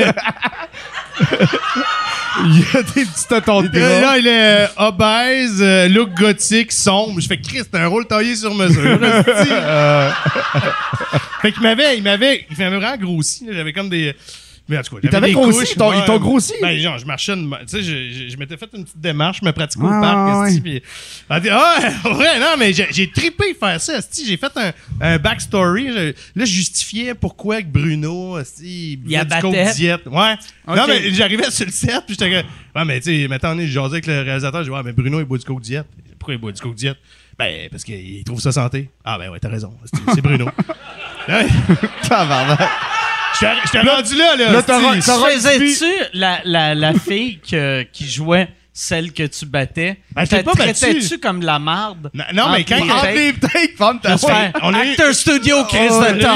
Il 2.45 2.59
y 2.59 2.77
a 2.77 2.83
des 2.83 3.05
petits 3.05 3.27
totons 3.29 3.63
de 3.63 3.69
gras. 3.69 4.01
là, 4.01 4.19
il 4.19 4.27
est 4.27 4.65
euh, 4.65 4.67
obèse, 4.77 5.59
euh, 5.61 5.89
look 5.89 6.11
gothique, 6.15 6.71
sombre. 6.73 7.21
Je 7.21 7.27
fais 7.27 7.39
Christ, 7.41 7.69
c'est 7.73 7.79
un 7.81 7.87
rôle 7.87 8.07
taillé 8.07 8.37
sur 8.37 8.55
mesure. 8.55 8.99
là, 9.01 9.23
c'est-tu. 9.25 9.53
fait 11.43 11.53
qu'il 11.53 11.63
m'avait, 11.63 11.97
il 11.97 12.03
m'avait, 12.03 12.45
il 12.51 12.57
m'avait 12.59 12.77
vraiment 12.77 12.97
grossi. 12.97 13.47
là. 13.47 13.53
J'avais 13.55 13.73
comme 13.73 13.89
des. 13.89 14.15
Mais 14.69 14.79
en 14.79 14.83
tout 14.83 14.97
cas, 14.97 15.01
Il 15.03 15.11
j'avais 15.11 15.11
t'avait 15.13 15.27
des 15.29 15.33
grossi? 15.35 15.59
couches, 15.61 15.71
Ils 15.73 15.77
t'ont- 15.79 15.93
ils 15.93 16.19
grossi? 16.21 16.53
Ben, 16.61 16.77
genre, 16.79 16.99
je 16.99 17.07
marchais, 17.07 17.35
tu 17.37 17.49
sais, 17.69 17.83
je, 17.83 18.11
je, 18.11 18.29
je 18.31 18.37
m'étais 18.37 18.57
fait 18.57 18.69
une 18.75 18.83
petite 18.85 19.01
démarche, 19.01 19.39
je 19.41 19.47
me 19.47 19.53
pratiquais 19.53 19.85
Ah, 19.89 19.99
au 19.99 20.01
parc, 20.03 20.41
ouais. 20.43 20.49
esti, 20.49 20.61
puis- 20.61 20.83
ah, 21.31 21.41
ouais, 22.05 22.41
non, 22.41 22.55
mais 22.59 22.73
j'ai, 22.73 22.87
j'ai 22.91 23.09
trippé 23.11 23.55
faire 23.55 23.81
ça, 23.81 23.99
esti. 23.99 24.27
J'ai 24.27 24.37
fait 24.37 24.53
un, 24.57 24.73
un 25.01 25.19
backstory. 25.19 25.87
Je- 25.89 26.13
là, 26.35 26.45
je 26.45 26.53
justifiais 26.53 27.15
pourquoi 27.15 27.63
que 27.63 27.69
Bruno, 27.69 28.39
esti, 28.39 28.93
il 28.93 28.97
buvait 28.97 29.25
du 29.25 29.41
coke 29.41 29.55
diète. 29.77 30.07
Ouais. 30.07 30.35
Ok. 30.67 30.77
Non, 30.77 30.87
mais 30.89 31.11
j'arrivais 31.13 31.51
sur 31.51 31.67
le 31.67 31.73
set, 31.73 32.03
puis 32.07 32.17
j'étais 32.19 32.31
comme, 32.31 32.51
ouais, 32.75 32.85
mais 32.85 33.01
tu 33.01 33.23
sais, 33.23 33.29
maintenant, 33.29 33.55
je 33.59 33.67
jasais 33.67 33.93
avec 33.93 34.07
le 34.07 34.23
réalisateur, 34.23 34.63
je 34.65 34.69
dis, 34.69 34.75
ouais, 34.75 34.83
mais 34.85 34.93
Bruno, 34.93 35.21
il 35.21 35.27
boit 35.27 35.39
du 35.39 35.45
coke 35.45 35.61
diète. 35.63 35.87
Pourquoi 36.19 36.35
il 36.35 36.41
boit 36.41 36.51
du 36.53 36.61
coke 36.61 36.75
diète? 36.75 36.97
Ben, 37.39 37.69
parce 37.71 37.85
qu'il 37.85 38.25
trouve 38.25 38.41
ça 38.41 38.51
santé. 38.51 38.91
Ah, 39.05 39.17
ben 39.19 39.29
ouais, 39.31 39.39
t'as 39.39 39.51
raison. 39.51 39.73
C'est, 39.85 40.15
c'est 40.17 40.21
Bruno. 40.23 40.49
Ouais. 41.29 41.45
J'étais 43.41 43.53
j'étais 43.65 43.81
rendu 43.81 44.17
là, 44.17 44.37
là. 44.37 44.53
là, 44.53 44.63
Faisais-tu 44.63 45.85
la, 46.15 46.41
la, 46.45 46.75
la 46.75 46.95
fille 46.95 47.39
que- 47.41 47.83
qui 47.93 48.09
jouait 48.09 48.49
celle 48.73 49.13
que 49.13 49.23
tu 49.23 49.47
battais? 49.47 49.97
Ben, 50.13 50.25
je 50.25 50.31
t'ai 50.31 50.43
pas 50.43 50.53
battu. 50.53 50.73
traitais-tu 50.75 51.19
comme 51.19 51.41
de 51.41 51.47
la 51.47 51.59
marde? 51.59 52.11
Non, 52.13 52.25
non, 52.35 52.49
mais 52.51 52.63
quand 52.65 52.77
les 52.77 52.83
il 52.83 52.87
y 52.89 52.91
a- 52.91 53.13
les 53.13 53.33
takes, 53.35 53.77
femme 53.77 54.01
ta 54.01 54.13
Juste 54.13 54.27
faire 54.27 54.53
on 54.63 54.75
a 54.75 54.85
eu- 54.85 54.91
Acteur 54.91 55.15
studio, 55.15 55.65
Chris 55.65 55.79
Oh, 55.91 56.01
de. 56.03 56.27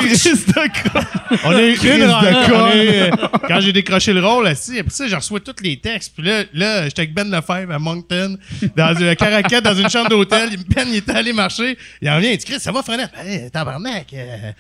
On 1.45 1.51
a 1.55 1.63
eu 1.63 1.75
Crise 1.75 1.91
une 1.95 2.01
de 2.01 2.07
rencontre. 2.11 2.77
eu, 2.77 2.89
euh, 2.89 3.11
Quand 3.47 3.61
j'ai 3.61 3.73
décroché 3.73 4.13
le 4.13 4.25
rôle, 4.27 4.47
assis, 4.47 4.79
après 4.79 4.91
ça, 4.91 5.07
je 5.07 5.17
reçois 5.17 5.41
tous 5.41 5.63
les 5.63 5.77
textes. 5.79 6.13
Puis 6.17 6.27
là, 6.27 6.43
là 6.55 6.85
j'étais 6.85 7.03
avec 7.03 7.15
Ben 7.15 7.31
Lefebvre 7.31 7.73
à 7.75 7.79
Moncton, 7.79 8.37
dans 8.77 8.97
un 9.03 9.15
caracat, 9.15 9.61
dans 9.61 9.75
une 9.75 9.89
chambre 9.91 10.09
d'hôtel. 10.09 10.51
Ben, 10.75 10.87
il 10.89 10.97
était 10.97 11.13
allé 11.13 11.33
marcher. 11.33 11.77
Il 12.01 12.09
en 12.11 12.17
revient, 12.17 12.31
il 12.33 12.39
dit, 12.39 12.45
Chris, 12.47 12.59
ça 12.61 12.73
va, 12.73 12.83
Frenette? 12.83 13.11
Hey, 13.23 13.51
tabarnak. 13.51 14.07
euh, 14.15 14.53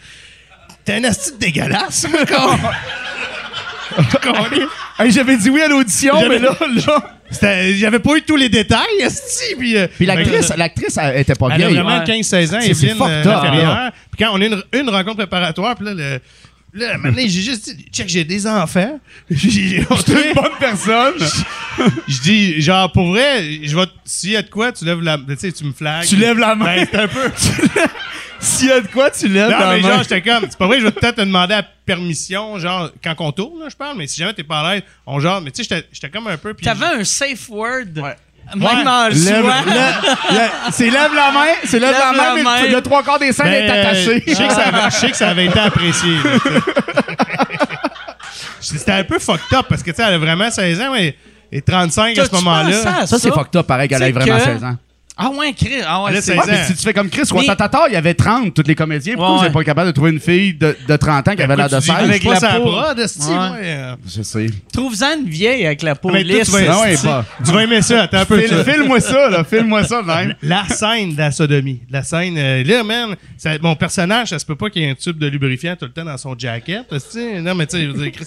T'es 0.90 0.96
un 0.96 1.04
asti 1.04 1.30
de 1.32 1.36
dégueulasse. 1.38 2.06
Hey, 4.98 5.10
J'avais 5.10 5.36
dit 5.36 5.50
oui 5.50 5.60
à 5.62 5.68
l'audition, 5.68 6.14
mais 6.28 6.38
là, 6.38 6.54
là. 6.86 7.72
J'avais 7.74 7.98
pas 7.98 8.16
eu 8.16 8.22
tous 8.22 8.36
les 8.36 8.48
détails, 8.48 9.02
asti. 9.04 9.56
Puis, 9.58 9.76
euh, 9.76 9.88
Puis 9.96 10.06
l'actrice, 10.06 10.52
l'actrice, 10.56 10.96
elle 10.96 11.20
était 11.20 11.34
pas 11.34 11.46
Elle 11.46 11.52
a 11.52 11.56
vieille. 11.56 11.74
vraiment 11.74 11.98
Ouais. 11.98 12.04
15-16 12.04 12.54
ans, 12.54 12.60
Evelyne 12.60 12.96
fucked 12.96 13.26
euh. 13.26 13.90
Puis 14.12 14.24
quand 14.24 14.32
on 14.32 14.40
a 14.40 14.44
une, 14.44 14.62
une 14.72 14.90
rencontre 14.90 15.16
préparatoire, 15.16 15.74
puis 15.74 15.86
là, 15.86 15.94
le, 15.94 16.20
là, 16.72 16.98
maintenant, 16.98 17.22
j'ai 17.22 17.42
juste 17.42 17.74
dit, 17.76 17.84
check, 17.92 18.08
j'ai 18.08 18.24
des 18.24 18.46
enfants. 18.46 19.00
J'ai- 19.30 19.78
une 19.78 19.84
bonne 20.34 20.56
personne. 20.58 21.14
Je 22.08 22.20
dis, 22.20 22.60
genre, 22.60 22.90
pour 22.92 23.08
vrai, 23.08 23.60
je 23.62 23.74
vais, 23.76 23.84
s'il 24.04 24.30
y 24.30 24.36
a 24.36 24.42
de 24.42 24.50
quoi, 24.50 24.70
tu 24.72 24.84
lèves 24.84 25.00
la, 25.00 25.16
tu 25.16 25.24
sais, 25.38 25.52
tu 25.52 25.64
me 25.64 25.72
flagues. 25.72 26.06
Tu 26.06 26.16
lèves 26.16 26.38
la 26.38 26.54
main. 26.54 26.64
Ben, 26.76 26.86
c'est 26.90 26.98
un 26.98 27.08
peu. 27.08 27.30
S'il 28.42 28.68
y 28.68 28.72
a 28.72 28.80
de 28.80 28.86
quoi, 28.88 29.10
tu 29.10 29.28
lèves 29.28 29.50
Non, 29.50 29.58
la 29.58 29.70
mais 29.74 29.80
main. 29.82 29.88
genre, 29.88 30.02
j'étais 30.02 30.22
comme, 30.22 30.44
c'est 30.48 30.56
pas 30.58 30.66
vrai, 30.66 30.80
je 30.80 30.84
vais 30.86 30.90
peut-être 30.92 31.16
te 31.16 31.20
demander 31.20 31.54
la 31.54 31.62
permission, 31.62 32.58
genre, 32.58 32.90
quand 33.04 33.14
on 33.18 33.32
tourne, 33.32 33.60
là, 33.60 33.68
je 33.68 33.76
parle, 33.76 33.98
mais 33.98 34.06
si 34.06 34.18
jamais 34.18 34.32
t'es 34.32 34.44
pas 34.44 34.60
à 34.60 34.74
l'aise, 34.74 34.82
on 35.06 35.20
genre, 35.20 35.40
mais 35.42 35.50
tu 35.50 35.62
sais, 35.62 35.68
j'étais- 35.68 35.86
j'étais 35.92 36.08
comme 36.08 36.26
un 36.26 36.38
peu. 36.38 36.54
T'avais 36.54 36.86
un 36.86 37.04
safe 37.04 37.48
word. 37.50 37.84
Ouais. 37.96 38.16
Lè- 39.10 40.34
lè- 40.34 40.50
c'est 40.72 40.90
lève 40.90 41.14
la 41.14 41.30
main, 41.30 41.46
c'est 41.64 41.78
lève, 41.78 41.90
Lève 41.92 42.00
la 42.00 42.12
main, 42.12 42.24
la 42.28 42.34
mais 42.34 42.42
main. 42.42 42.66
le- 42.68 42.80
trois 42.82 43.02
quarts 43.02 43.18
des 43.18 43.32
scènes 43.32 43.46
Ben, 43.46 43.64
est 43.64 43.70
attaché. 43.80 44.22
Je 44.26 44.34
sais 44.34 44.46
que 44.46 44.52
ça 44.54 44.62
avait, 44.66 44.90
je 44.90 44.96
sais 44.96 45.10
que 45.10 45.16
ça 45.16 45.28
avait 45.28 45.46
été 45.46 45.58
apprécié. 45.58 46.16
C'était 48.60 48.92
un 48.92 49.04
peu 49.04 49.18
fucked 49.18 49.52
up 49.58 49.66
parce 49.68 49.82
que, 49.82 49.90
tu 49.90 49.96
sais, 49.96 50.02
elle 50.06 50.14
a 50.14 50.18
vraiment 50.18 50.50
16 50.50 50.80
ans, 50.80 50.92
mais 50.92 51.16
et 51.52 51.62
35 51.62 52.16
à 52.18 52.24
ce 52.24 52.32
moment-là. 52.32 53.06
Ça, 53.06 53.18
c'est 53.18 53.32
fucked 53.32 53.56
up, 53.56 53.66
pareil, 53.66 53.88
qu'elle 53.88 54.02
ait 54.02 54.12
vraiment 54.12 54.36
que- 54.38 54.44
16 54.44 54.64
ans. 54.64 54.76
Ah 55.22 55.30
ouais, 55.30 55.52
Chris. 55.52 55.82
Ah 55.86 56.02
ouais, 56.04 56.14
c'est 56.14 56.34
16 56.34 56.38
Ouais, 56.38 56.64
si 56.66 56.74
tu 56.74 56.82
fais 56.82 56.94
comme 56.94 57.08
Chris 57.10 57.22
Mais- 57.32 57.38
Watatata, 57.38 57.84
il 57.88 57.92
y 57.92 57.96
avait 57.96 58.14
30, 58.14 58.54
tous 58.54 58.62
les 58.66 58.74
comédiens. 58.74 59.14
Pourquoi 59.14 59.32
Ouais, 59.32 59.38
vous 59.38 59.44
n'êtes 59.44 59.52
pas 59.52 59.64
capable 59.64 59.88
de 59.88 59.92
trouver 59.92 60.10
une 60.12 60.20
fille 60.20 60.54
de, 60.54 60.76
de 60.88 60.96
30 60.96 61.28
ans 61.28 61.34
qui 61.36 61.42
avait 61.42 61.56
l'air 61.56 61.68
de 61.68 61.74
Tu 61.76 61.80
dis, 61.82 61.86
16? 61.86 61.96
Avec 61.96 62.24
la 62.24 62.40
peau. 62.60 62.70
prod. 62.70 62.98
Je 62.98 64.22
sais. 64.22 64.46
Trouve-en 64.72 65.18
une 65.18 65.28
vieille 65.28 65.66
avec 65.66 65.82
la 65.82 65.94
peau 65.94 66.10
lisse. 66.10 66.46
tu 66.46 66.52
vas- 66.52 66.72
Ah 66.72 66.80
ouais, 66.82 66.92
esti. 66.94 67.06
pas. 67.06 67.24
Tu 67.44 67.52
vas 67.52 67.62
aimer 67.64 67.82
ça, 67.82 68.02
attends 68.02 68.18
un 68.18 68.24
peu. 68.24 68.40
File-moi 68.40 69.00
ça, 69.00 69.28
là. 69.30 69.44
File-moi 69.44 69.84
ça, 69.84 70.02
même. 70.02 70.34
La 70.42 70.64
scène 70.68 71.12
de 71.14 71.18
la 71.18 71.30
sodomie. 71.30 71.80
La 71.90 72.02
scène, 72.02 72.36
euh, 72.38 72.64
là, 72.64 72.82
man, 72.82 73.14
mon 73.62 73.74
personnage, 73.76 74.28
ça 74.28 74.38
se 74.38 74.46
peut 74.46 74.56
pas 74.56 74.70
qu'il 74.70 74.82
y 74.82 74.84
ait 74.86 74.90
un 74.90 74.94
tube 74.94 75.18
de 75.18 75.26
lubrifiant 75.26 75.76
tout 75.76 75.84
le 75.86 75.92
temps 75.92 76.04
dans 76.04 76.16
son 76.16 76.34
jacket. 76.38 76.84
Non, 77.42 77.54
mais 77.54 77.66
tu 77.66 77.76
sais, 77.76 77.84
je 77.84 77.90
veux 77.90 78.02
dire, 78.02 78.12
Chris, 78.12 78.24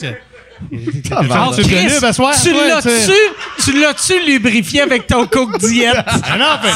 Ah, 1.11 1.49
il 1.57 1.63
Chris, 1.63 1.87
tu 1.87 2.15
toi, 2.15 2.31
l'as-tu, 2.67 3.11
tu 3.63 3.79
l'as-tu 3.79 4.25
lubrifié 4.25 4.81
avec 4.81 5.07
ton 5.07 5.25
coke 5.27 5.57
diète? 5.59 5.95
Ah 6.23 6.37
non, 6.37 6.57
fait- 6.61 6.69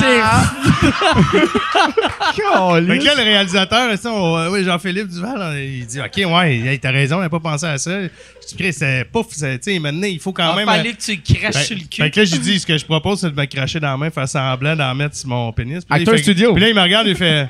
Fait 2.88 2.98
que 3.00 3.06
là, 3.06 3.16
le 3.16 3.24
réalisateur, 3.24 3.90
on- 4.06 4.38
euh, 4.38 4.50
oui, 4.50 4.64
Jean-Philippe 4.64 5.08
Duval, 5.10 5.36
on- 5.40 5.56
il 5.58 5.86
dit 5.86 6.00
OK, 6.00 6.32
ouais, 6.32 6.80
t'as 6.82 6.92
raison, 6.92 7.18
on 7.18 7.22
n'a 7.22 7.30
pas 7.30 7.40
pensé 7.40 7.66
à 7.66 7.78
ça. 7.78 8.02
Je 8.02 8.08
dis, 8.48 8.56
Chris, 8.58 8.74
c'est 8.74 9.06
pouf, 9.12 9.28
c'est- 9.32 9.60
tu 9.60 9.72
sais, 9.74 9.80
maintenant, 9.80 10.08
il 10.08 10.20
faut 10.20 10.34
quand 10.34 10.52
Il 10.54 10.58
même. 10.58 10.66
fallait 10.68 10.94
que 10.94 11.02
tu 11.02 11.18
craches 11.22 11.56
Fait, 11.56 11.64
sur 11.64 11.76
le 11.76 11.82
cul. 11.84 12.02
fait 12.02 12.12
que 12.12 12.20
là, 12.20 12.26
j'ai 12.26 12.38
dit, 12.40 12.60
ce 12.60 12.66
que 12.66 12.78
je 12.78 12.86
propose, 12.86 13.22
c'est 13.22 13.30
de 13.32 13.40
me 13.40 13.46
cracher 13.46 13.80
dans 13.80 13.92
la 13.92 13.98
main, 13.98 14.10
faire 14.10 14.28
semblant 14.28 14.76
d'en 14.76 14.94
mettre 14.96 15.16
sur 15.16 15.30
mon 15.30 15.52
pénis. 15.54 15.84
Puis 15.86 15.94
là, 15.94 15.98
il 15.98 16.02
Acteur 16.02 16.16
fait- 16.16 16.24
studio. 16.24 16.54
Puis 16.54 16.62
là, 16.62 16.70
il 16.70 16.76
me 16.76 16.82
regarde, 16.82 17.08
il 17.08 17.16
fait 17.16 17.48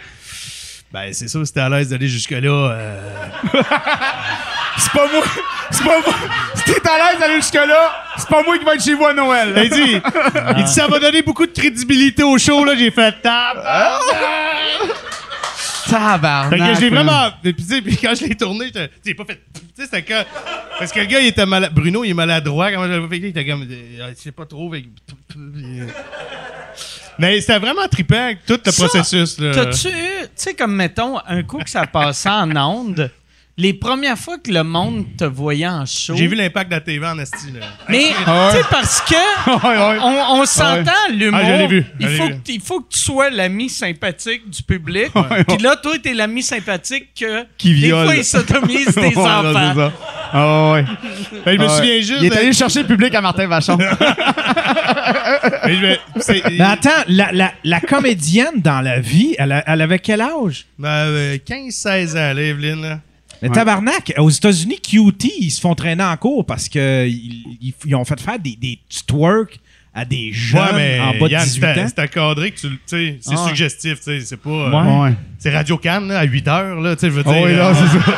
Ben, 0.93 1.09
c'est 1.11 1.27
sûr, 1.27 1.45
si 1.45 1.51
t'es 1.51 1.59
à 1.59 1.67
l'aise 1.69 1.89
d'aller 1.89 2.07
jusque-là. 2.07 2.49
euh, 2.71 3.01
C'est 4.77 4.91
pas 4.93 5.07
moi. 5.11 5.23
C'est 5.71 5.83
pas 5.83 5.99
moi. 6.01 6.15
Si 6.55 6.63
t'es 6.63 6.89
à 6.89 6.97
l'aise 7.11 7.19
d'aller 7.19 7.35
jusque-là, 7.35 7.91
c'est 8.17 8.27
pas 8.29 8.43
moi 8.43 8.57
qui 8.57 8.63
va 8.65 8.75
être 8.75 8.83
chez 8.83 8.93
vous 8.93 9.05
à 9.05 9.13
Noël. 9.13 9.53
Il 9.63 9.69
dit, 9.69 10.01
il 10.57 10.63
dit, 10.63 10.71
ça 10.71 10.87
va 10.87 10.99
donner 10.99 11.21
beaucoup 11.21 11.45
de 11.45 11.51
crédibilité 11.51 12.23
au 12.23 12.37
show, 12.37 12.63
là. 12.65 12.75
J'ai 12.77 12.91
fait 12.91 13.13
table. 13.21 13.61
Tabarnak. 15.89 16.49
Fait 16.77 16.89
que 16.89 16.93
man. 16.93 17.05
vraiment. 17.05 17.31
Puis, 17.41 17.55
tu 17.55 17.63
sais, 17.63 17.81
puis 17.81 17.95
quand 17.97 18.13
je 18.13 18.25
l'ai 18.25 18.35
tourné, 18.35 18.71
j'ai 19.05 19.13
pas 19.13 19.23
fait. 19.25 19.41
Tu 19.53 19.61
sais, 19.75 19.83
c'était 19.85 20.01
quand. 20.03 20.23
Parce 20.77 20.91
que 20.91 20.99
le 20.99 21.05
gars, 21.05 21.19
il 21.21 21.27
était 21.27 21.45
malade. 21.45 21.73
Bruno, 21.73 22.03
il 22.03 22.09
est 22.11 22.13
maladroit. 22.13 22.71
Comment 22.71 22.85
je 22.87 22.91
l'avais 22.91 23.07
fait? 23.07 23.17
Il 23.17 23.25
était 23.25 23.45
comme. 23.45 23.63
euh, 23.69 24.09
Je 24.15 24.21
sais 24.21 24.31
pas 24.31 24.45
trop. 24.45 24.69
que- 24.69 24.77
Mais 27.19 27.39
c'était 27.41 27.57
vraiment 27.59 27.87
trippant, 27.87 28.31
tout 28.45 28.59
le 28.63 28.71
Ça, 28.71 28.83
processus. 28.87 29.39
Là. 29.39 29.51
T'as-tu 29.53 29.87
eu, 29.87 29.91
tu 29.91 30.29
sais, 30.35 30.53
comme 30.53 30.75
mettons, 30.75 31.17
un 31.25 31.41
coup 31.43 31.57
que 31.59 31.69
ça 31.69 31.87
passait 31.87 32.29
en 32.29 32.55
onde, 32.57 33.09
les 33.59 33.73
premières 33.73 34.17
fois 34.17 34.37
que 34.37 34.51
le 34.51 34.63
monde 34.63 35.05
te 35.17 35.23
voyait 35.23 35.67
en 35.67 35.85
show. 35.85 36.15
J'ai 36.15 36.27
vu 36.27 36.35
l'impact 36.35 36.69
de 36.69 36.75
la 36.75 36.81
TV 36.81 37.05
en 37.07 37.17
esti. 37.17 37.51
Là. 37.59 37.65
Mais, 37.89 38.11
Ah 38.25 38.49
tu 38.51 38.57
sais, 38.57 38.63
parce 38.69 39.01
que. 39.01 39.15
On, 40.03 40.41
on 40.41 40.45
s'entend, 40.45 40.91
l'humour. 41.11 41.39
Ah, 41.43 41.45
je 41.47 41.53
l'ai 41.61 41.67
vu, 41.67 41.85
je 41.99 42.05
Il 42.07 42.17
faut, 42.17 42.27
vu. 42.27 42.33
que, 42.33 42.51
il 42.51 42.61
faut 42.61 42.79
que 42.81 42.89
tu 42.93 42.99
sois 42.99 43.29
l'ami 43.29 43.69
sympathique 43.69 44.49
du 44.49 44.61
public. 44.63 45.07
Puis 45.47 45.57
là, 45.57 45.75
toi, 45.75 45.93
t'es 46.01 46.13
l'ami 46.13 46.43
sympathique 46.43 47.09
que. 47.19 47.45
Qui 47.57 47.73
viole. 47.73 48.01
Des 48.01 48.05
fois, 48.05 48.15
ils 48.15 48.25
sodomisent 48.25 48.85
des 48.95 49.01
Ouais, 49.01 49.13
là, 49.15 49.39
enfants. 49.39 49.75
ça. 49.75 49.91
Ah 50.33 50.71
ouais. 50.73 50.85
Ben, 51.45 51.53
je 51.53 51.57
me 51.59 51.65
Ah 51.65 51.69
souviens 51.69 51.97
juste. 52.01 52.19
Il 52.21 52.25
est 52.31 52.37
allé 52.37 52.53
chercher 52.53 52.81
le 52.81 52.87
public 52.87 53.15
à 53.15 53.21
Martin 53.21 53.47
Vachon. 53.47 53.77
Mais 55.67 55.99
attends, 56.61 56.89
la, 57.07 57.31
la, 57.31 57.53
la 57.63 57.79
comédienne 57.81 58.61
dans 58.61 58.81
la 58.81 58.99
vie, 58.99 59.35
elle, 59.37 59.51
a- 59.51 59.63
elle 59.67 59.81
avait 59.81 59.99
quel 59.99 60.21
âge? 60.21 60.65
Ben, 60.77 60.89
euh, 60.89 61.37
15-16 61.37 62.11
ans, 62.11 62.33
là, 62.33 62.41
Evelyne. 62.41 62.81
Là. 62.81 62.99
Mais 63.41 63.49
Ouais. 63.49 63.55
tabarnak, 63.55 64.13
aux 64.17 64.29
États-Unis, 64.29 64.79
QT, 64.81 65.31
ils 65.39 65.51
se 65.51 65.61
font 65.61 65.75
traîner 65.75 66.03
en 66.03 66.17
cours 66.17 66.45
parce 66.45 66.69
que 66.69 67.07
ils, 67.07 67.95
ont 67.95 68.05
fait 68.05 68.19
faire 68.19 68.39
des, 68.39 68.55
des 68.55 68.79
twerk 69.05 69.59
à 69.93 70.05
des 70.05 70.29
jeunes 70.31 70.61
Ouais, 70.61 70.67
mais 70.75 70.99
en 70.99 71.11
bas 71.19 71.27
de 71.27 71.31
Yann, 71.33 71.43
18 71.43 71.59
c'est 71.73 71.81
ans. 71.81 71.85
c'est 71.87 71.99
accadré 71.99 72.51
que 72.51 72.59
tu. 72.59 72.67
C'est 72.85 73.17
Ah. 73.31 73.47
suggestif, 73.47 73.95
tu 73.95 74.03
sais. 74.03 74.19
C'est 74.21 74.37
pas. 74.37 74.49
euh, 74.49 75.01
Ouais. 75.03 75.13
C'est 75.39 75.55
Radio 75.55 75.77
Cannes, 75.77 76.07
là, 76.09 76.19
à 76.19 76.23
8 76.23 76.47
heures, 76.47 76.79
là, 76.81 76.95
tu 76.95 77.01
sais, 77.01 77.07
je 77.07 77.13
veux 77.13 77.23
Ah 77.25 77.31
dire. 77.31 77.41
oui, 77.43 77.55
là, 77.55 77.67
euh, 77.67 77.73
c'est 77.73 77.99
ça. 77.99 78.15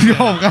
Tu 0.00 0.14
comprends? 0.14 0.50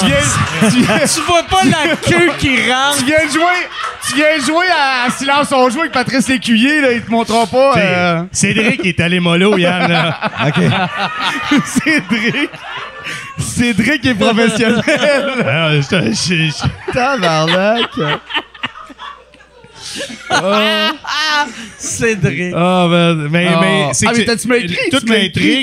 Tu 0.00 0.06
viens, 0.06 0.70
tu, 0.70 0.76
viens, 0.80 0.98
Tu 1.14 1.20
vois 1.22 1.42
pas 1.44 1.64
la 1.64 1.96
queue 1.96 2.30
qui 2.38 2.56
rentre? 2.70 2.98
tu 2.98 3.04
viens 3.04 3.26
de 3.26 3.30
jouer, 3.32 3.68
tu 4.08 4.14
viens 4.16 4.44
jouer 4.46 4.66
à 4.68 5.10
Silence 5.10 5.52
on 5.52 5.70
joue 5.70 5.80
avec 5.80 5.92
Patrice 5.92 6.28
Lécuyer, 6.28 6.80
là, 6.80 6.92
il 6.92 7.02
te 7.02 7.10
montrera 7.10 7.46
pas. 7.46 7.76
Euh, 7.78 8.22
Cédric 8.32 8.84
est 8.86 8.98
allé 9.00 9.20
mollo, 9.20 9.56
Yann. 9.58 9.90
Là. 9.90 10.18
Cédric. 11.64 12.50
Cédric 13.38 14.06
est 14.06 14.14
professionnel. 14.14 14.82
Alors, 15.46 15.82
je- 15.82 16.12
je- 16.12 16.50
je- 16.50 16.92
Tabarnak. 16.92 17.90
Cédric. 21.78 22.52
Ah, 22.56 22.86
ben, 22.90 23.28
mais, 23.30 23.46
Ah. 23.48 23.58
mais 23.60 23.88
c'est 23.92 24.06
ah, 24.06 24.12
que 24.12 24.18
mais 24.18 24.24
t'as- 24.24 24.36
tu 24.36 24.54
écrit, 24.56 24.90
toute 24.90 25.04
tu 25.06 25.10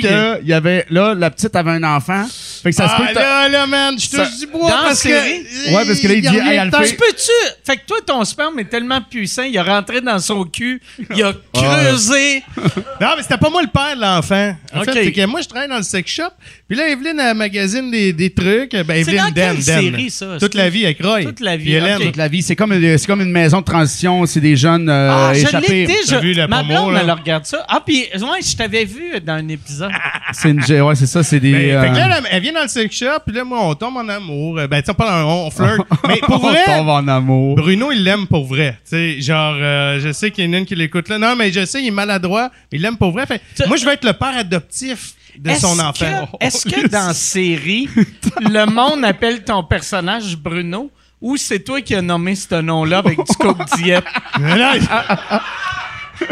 que 0.02 0.40
il 0.42 0.48
y 0.48 0.52
avait, 0.52 0.84
là, 0.90 1.14
la 1.14 1.30
petite 1.30 1.54
avait 1.56 1.70
un 1.70 1.82
enfant. 1.84 2.24
Fait 2.62 2.70
que 2.70 2.76
ça 2.76 2.88
se 2.88 2.96
peut 2.96 3.02
Ah, 3.06 3.08
que 3.10 3.14
t'as- 3.14 3.20
là, 3.22 3.48
là, 3.48 3.66
man, 3.66 3.94
je 3.98 4.10
touche 4.10 4.18
Ça- 4.18 4.38
du 4.38 4.46
bois 4.48 4.68
Dans 4.70 4.76
parce 4.82 5.02
que. 5.02 5.08
série? 5.08 5.42
Ouais, 5.70 5.84
parce 5.86 6.00
que 6.00 6.08
là, 6.08 6.14
il 6.14 6.20
dit, 6.22 6.28
revient 6.28 6.40
hey, 6.40 6.66
de 6.66 6.70
temps. 6.70 6.78
Alphée- 6.78 6.88
Je 6.90 6.94
peux-tu? 6.96 7.54
Fait 7.64 7.76
que 7.76 7.86
toi, 7.86 7.98
ton 8.04 8.24
sperme 8.24 8.58
est 8.58 8.64
tellement 8.68 9.00
puissant, 9.00 9.42
il 9.44 9.56
a 9.58 9.62
rentré 9.62 10.00
dans 10.00 10.18
son 10.18 10.44
cul, 10.44 10.80
il 11.14 11.22
a 11.22 11.32
creusé. 11.52 12.42
Non, 13.00 13.08
mais 13.16 13.22
c'était 13.22 13.38
pas 13.38 13.50
moi 13.50 13.62
le 13.62 13.68
père 13.68 13.94
de 13.96 14.00
l'enfant. 14.00 14.56
En 14.74 14.80
Ok. 14.80 14.86
fait, 14.86 15.04
c'est 15.04 15.12
que 15.12 15.26
moi, 15.26 15.40
je 15.40 15.48
travaille 15.48 15.68
dans 15.68 15.76
le 15.76 15.82
sex 15.82 16.10
shop. 16.10 16.24
Puis 16.68 16.76
là, 16.76 16.86
Evelyne, 16.90 17.18
elle 17.18 17.34
magazine 17.34 17.90
des, 17.90 18.12
des 18.12 18.28
trucs. 18.28 18.72
Ben, 18.72 19.02
C'est 19.02 19.12
Evelyne, 19.14 19.22
dans 19.28 19.30
Dan, 19.34 19.60
série, 19.62 20.10
ça? 20.10 20.36
Toute 20.38 20.52
la 20.54 20.68
vie 20.68 20.84
avec 20.84 21.02
Roy. 21.02 21.24
Toute 21.24 21.40
la 21.40 21.56
vie, 21.56 21.72
Hélène. 21.72 21.96
ok. 21.96 22.02
toute 22.08 22.16
la 22.16 22.28
vie. 22.28 22.42
C'est 22.42 22.56
comme, 22.56 22.74
c'est 22.98 23.06
comme 23.06 23.22
une 23.22 23.32
maison 23.32 23.60
de 23.60 23.64
transition. 23.64 24.26
C'est 24.26 24.40
des 24.42 24.54
jeunes 24.54 24.86
euh, 24.90 25.10
Ah, 25.10 25.30
je 25.32 25.38
l'ai 25.40 25.44
échappés. 25.48 25.86
déjà. 25.86 26.16
T'as 26.16 26.20
vu 26.20 26.34
la 26.34 26.46
Ma 26.46 26.58
promo, 26.58 26.74
blonde, 26.74 26.92
là? 26.94 27.00
elle 27.04 27.10
regarde 27.10 27.46
ça. 27.46 27.64
Ah, 27.68 27.82
puis, 27.84 28.04
ouais, 28.14 28.42
je 28.46 28.54
t'avais 28.54 28.84
vu 28.84 29.18
dans 29.24 29.32
un 29.32 29.48
épisode. 29.48 29.90
C'est 30.32 30.50
une, 30.50 30.60
ouais, 30.60 30.94
c'est 30.94 31.06
ça. 31.06 31.22
C'est 31.22 31.40
des. 31.40 31.52
Ben, 31.52 31.70
euh, 31.70 31.82
Fait 31.84 31.88
que 31.88 31.94
là, 31.96 32.18
elle, 32.18 32.24
elle 32.32 32.42
vient 32.42 32.52
dans 32.52 32.62
le 32.62 32.68
sex 32.68 32.94
shop. 32.94 33.06
Puis 33.26 33.34
là, 33.34 33.44
moi, 33.44 33.60
on 33.64 33.74
tombe 33.74 33.96
en 33.96 34.06
amour. 34.10 34.58
Euh, 34.58 34.66
Ben, 34.68 34.82
tu 34.82 34.86
sais, 34.88 34.94
pas 34.94 35.06
dans- 35.22 35.26
on, 35.26 35.46
on 35.46 35.50
flirte. 35.50 35.78
mais 36.06 36.18
pour 36.18 36.44
on 36.44 36.50
vrai. 36.50 36.64
tombe 36.66 36.88
en 36.90 37.08
amour. 37.08 37.56
Bruno, 37.56 37.90
il 37.92 38.04
l'aime 38.04 38.26
pour 38.26 38.44
vrai. 38.44 38.78
Tu 38.84 38.90
sais, 38.90 39.20
genre, 39.22 39.54
euh, 39.58 39.98
je 40.00 40.12
sais 40.12 40.30
qu'il 40.30 40.44
y 40.44 40.48
en 40.48 40.52
a 40.52 40.58
une 40.58 40.66
qui 40.66 40.74
l'écoute 40.74 41.08
là. 41.08 41.16
Non, 41.18 41.34
mais 41.34 41.50
je 41.50 41.64
sais, 41.64 41.80
il 41.80 41.86
est 41.86 41.90
maladroit, 41.90 42.50
mais 42.70 42.76
il 42.78 42.82
l'aime 42.82 42.98
pour 42.98 43.10
vrai. 43.12 43.24
Fait, 43.24 43.40
moi, 43.66 43.78
je 43.78 43.86
vais 43.86 43.94
être 43.94 44.04
le 44.04 44.12
père 44.12 44.36
adoptif 44.36 45.14
de 45.38 45.50
Est-ce 45.50 45.60
son 45.60 45.76
que- 45.76 45.82
enfant. 45.82 46.28
Est-ce 46.40 46.64
que 46.68 46.88
dans 46.88 47.08
la 47.08 47.14
série, 47.14 47.88
le 48.40 48.64
monde 48.66 49.04
appelle 49.04 49.44
ton 49.44 49.62
personnage 49.62 50.36
Bruno 50.36 50.90
ou 51.20 51.36
c'est 51.36 51.60
toi 51.60 51.80
qui 51.80 51.94
as 51.94 52.02
nommé 52.02 52.34
ce 52.34 52.60
nom-là 52.60 52.98
avec 52.98 53.18
du 53.18 53.36
coke 53.36 53.64
diète? 53.76 54.04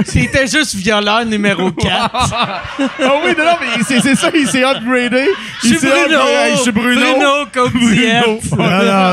C'était 0.05 0.47
juste 0.47 0.74
violeur 0.74 1.24
numéro 1.24 1.70
4. 1.72 2.11
Ah 2.12 2.62
oui, 3.24 3.34
non, 3.37 3.45
non, 3.45 3.57
mais 3.61 3.82
c'est, 3.87 4.01
c'est 4.01 4.14
ça, 4.14 4.30
il 4.34 4.47
s'est 4.47 4.64
upgradé. 4.64 5.26
Je 5.62 5.68
Il 5.68 5.78
suis 5.78 5.87
Bruno! 5.89 6.03
upgradé. 6.03 6.51
Je 6.53 6.57
suis 6.62 6.72
Bruno. 6.72 7.01
Bruno, 7.01 7.47
coke 7.53 7.72
Bruno. 7.72 8.41
non, 8.53 8.64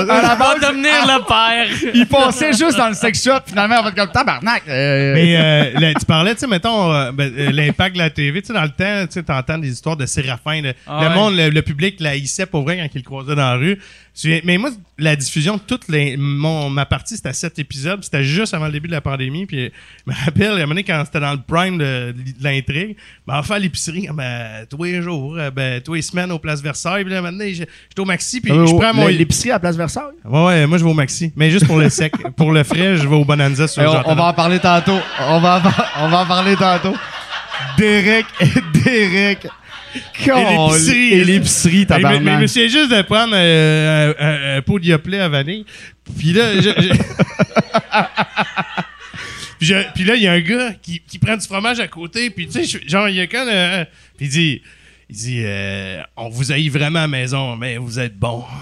non. 0.05 0.09
À 0.13 0.21
la 0.21 0.35
base, 0.35 0.59
devenir 0.61 1.05
le 1.05 1.25
père. 1.27 1.91
il 1.93 2.07
passait 2.07 2.53
juste 2.53 2.77
dans 2.77 2.89
le 2.89 2.93
sex 2.95 3.23
shop. 3.23 3.39
Finalement, 3.47 3.75
on 3.79 3.83
va 3.83 3.89
être 3.89 3.95
comme 3.95 4.11
tabarnak. 4.11 4.63
euh, 4.67 5.13
Mais 5.13 5.35
euh, 5.37 5.79
là, 5.79 5.93
tu 5.93 6.05
parlais, 6.05 6.33
tu 6.33 6.41
sais, 6.41 6.47
mettons, 6.47 6.93
euh, 6.93 7.11
ben, 7.11 7.31
euh, 7.37 7.51
l'impact 7.51 7.95
de 7.95 7.99
la 7.99 8.09
TV. 8.09 8.41
Tu 8.41 8.47
sais, 8.47 8.53
dans 8.53 8.63
le 8.63 8.69
temps, 8.69 9.05
tu 9.07 9.13
sais, 9.13 9.23
t'entends 9.23 9.57
des 9.57 9.69
histoires 9.71 9.97
de 9.97 10.05
Séraphin. 10.05 10.61
Le, 10.61 10.73
Ah 10.87 10.99
le 11.03 11.07
ouais. 11.09 11.15
monde, 11.15 11.35
le, 11.35 11.49
le 11.49 11.61
public 11.61 11.97
la 11.99 12.11
haïssait 12.11 12.45
pour 12.45 12.63
vrai 12.63 12.77
quand 12.77 12.87
il 12.93 12.97
le 12.99 13.03
croisait 13.03 13.35
dans 13.35 13.41
la 13.41 13.55
rue. 13.55 13.79
Tu- 14.15 14.41
Mais 14.43 14.57
moi, 14.57 14.69
la 14.99 15.15
diffusion 15.15 15.55
de 15.55 15.61
toute 15.61 15.87
les, 15.89 16.17
mon, 16.17 16.69
ma 16.69 16.85
partie, 16.85 17.15
c'était 17.15 17.29
à 17.29 17.33
sept 17.33 17.57
épisodes. 17.57 18.03
C'était 18.03 18.23
juste 18.23 18.53
avant 18.53 18.67
le 18.67 18.71
début 18.71 18.87
de 18.87 18.93
la 18.93 19.01
pandémie. 19.01 19.45
Puis 19.47 19.71
je 20.05 20.11
me 20.11 20.15
rappelle, 20.15 20.51
à 20.51 20.53
un 20.53 20.57
moment 20.57 20.67
donné, 20.69 20.83
quand 20.83 21.01
c'était 21.05 21.19
dans 21.19 21.31
le 21.31 21.41
prime 21.41 21.79
de, 21.79 22.11
de 22.15 22.43
l'intrigue, 22.43 22.95
ben, 23.25 23.41
à 23.47 23.59
l'épicerie, 23.59 24.07
ben, 24.13 24.65
tous 24.69 24.83
les 24.83 25.01
jours, 25.01 25.35
euh, 25.37 25.49
ben, 25.49 25.81
tous 25.81 25.95
les 25.95 26.03
semaines 26.03 26.31
au 26.31 26.37
Place 26.37 26.61
Versailles. 26.61 27.03
Puis 27.03 27.13
là, 27.13 27.21
maintenant, 27.21 27.45
j'étais 27.47 27.65
au 27.99 28.05
Maxi, 28.05 28.39
puis 28.39 28.51
euh, 28.51 28.67
je 28.67 28.75
prends 28.75 28.93
mon... 28.93 29.07
L'épicerie 29.07 29.51
à 29.51 29.59
Place 29.59 29.75
Versailles? 29.75 30.13
Ouais, 30.25 30.45
ouais, 30.45 30.67
moi, 30.67 30.77
je 30.77 30.83
vais 30.83 30.91
au 30.91 30.95
Maxi. 30.95 31.33
Mais 31.35 31.49
juste 31.49 31.65
pour 31.65 31.79
le 31.79 31.89
sec. 31.89 32.13
pour 32.35 32.51
le 32.51 32.63
frais, 32.63 32.97
je 32.97 33.07
vais 33.07 33.15
au 33.15 33.25
Bonanza 33.25 33.67
sur 33.67 33.81
Hey, 33.81 33.87
on, 33.87 34.11
on 34.11 34.15
va 34.15 34.25
en 34.25 34.33
parler 34.33 34.59
tantôt. 34.59 34.99
On 35.27 35.39
va, 35.39 35.57
en 35.57 36.05
on 36.05 36.09
va 36.09 36.21
en 36.21 36.25
parler 36.25 36.55
tantôt. 36.55 36.95
Derek, 37.77 38.25
Derek. 38.85 39.47
Et 41.11 41.23
l'épicerie, 41.23 41.85
Mais, 41.89 41.97
mais, 41.97 42.03
mais 42.03 42.09
tabarnak. 42.19 42.41
souviens 42.47 42.67
juste 42.67 42.91
de 42.91 43.01
prendre 43.03 43.33
euh, 43.35 44.13
un, 44.19 44.27
un- 44.27 44.57
un 44.57 44.61
pot 44.61 44.79
de 44.79 44.85
à 45.19 45.29
vanille. 45.29 45.65
Puis 46.17 46.33
là, 46.33 46.53
je, 46.55 46.61
je- 46.61 46.69
puis, 49.59 49.67
je- 49.67 49.93
puis 49.93 50.03
là, 50.03 50.15
il 50.15 50.23
y 50.23 50.27
a 50.27 50.33
un 50.33 50.39
gars 50.41 50.73
qui, 50.81 51.01
qui 51.07 51.19
prend 51.19 51.37
du 51.37 51.45
fromage 51.45 51.79
à 51.79 51.87
côté. 51.87 52.29
Puis 52.29 52.47
tu 52.47 52.65
sais, 52.65 52.79
genre, 52.87 53.07
il 53.09 53.15
y 53.15 53.21
a 53.21 53.27
quand 53.27 53.45
même... 53.45 53.85
puis 54.17 54.25
il 54.27 54.29
dit... 54.29 54.61
Il 55.09 55.15
dit, 55.15 55.41
euh, 55.43 56.01
on 56.17 56.29
vous 56.29 56.51
haït 56.51 56.69
vraiment 56.69 56.99
à 56.99 57.01
la 57.03 57.07
maison, 57.07 57.55
mais 57.55 57.77
vous 57.77 57.99
êtes 57.99 58.17
bon. 58.17 58.43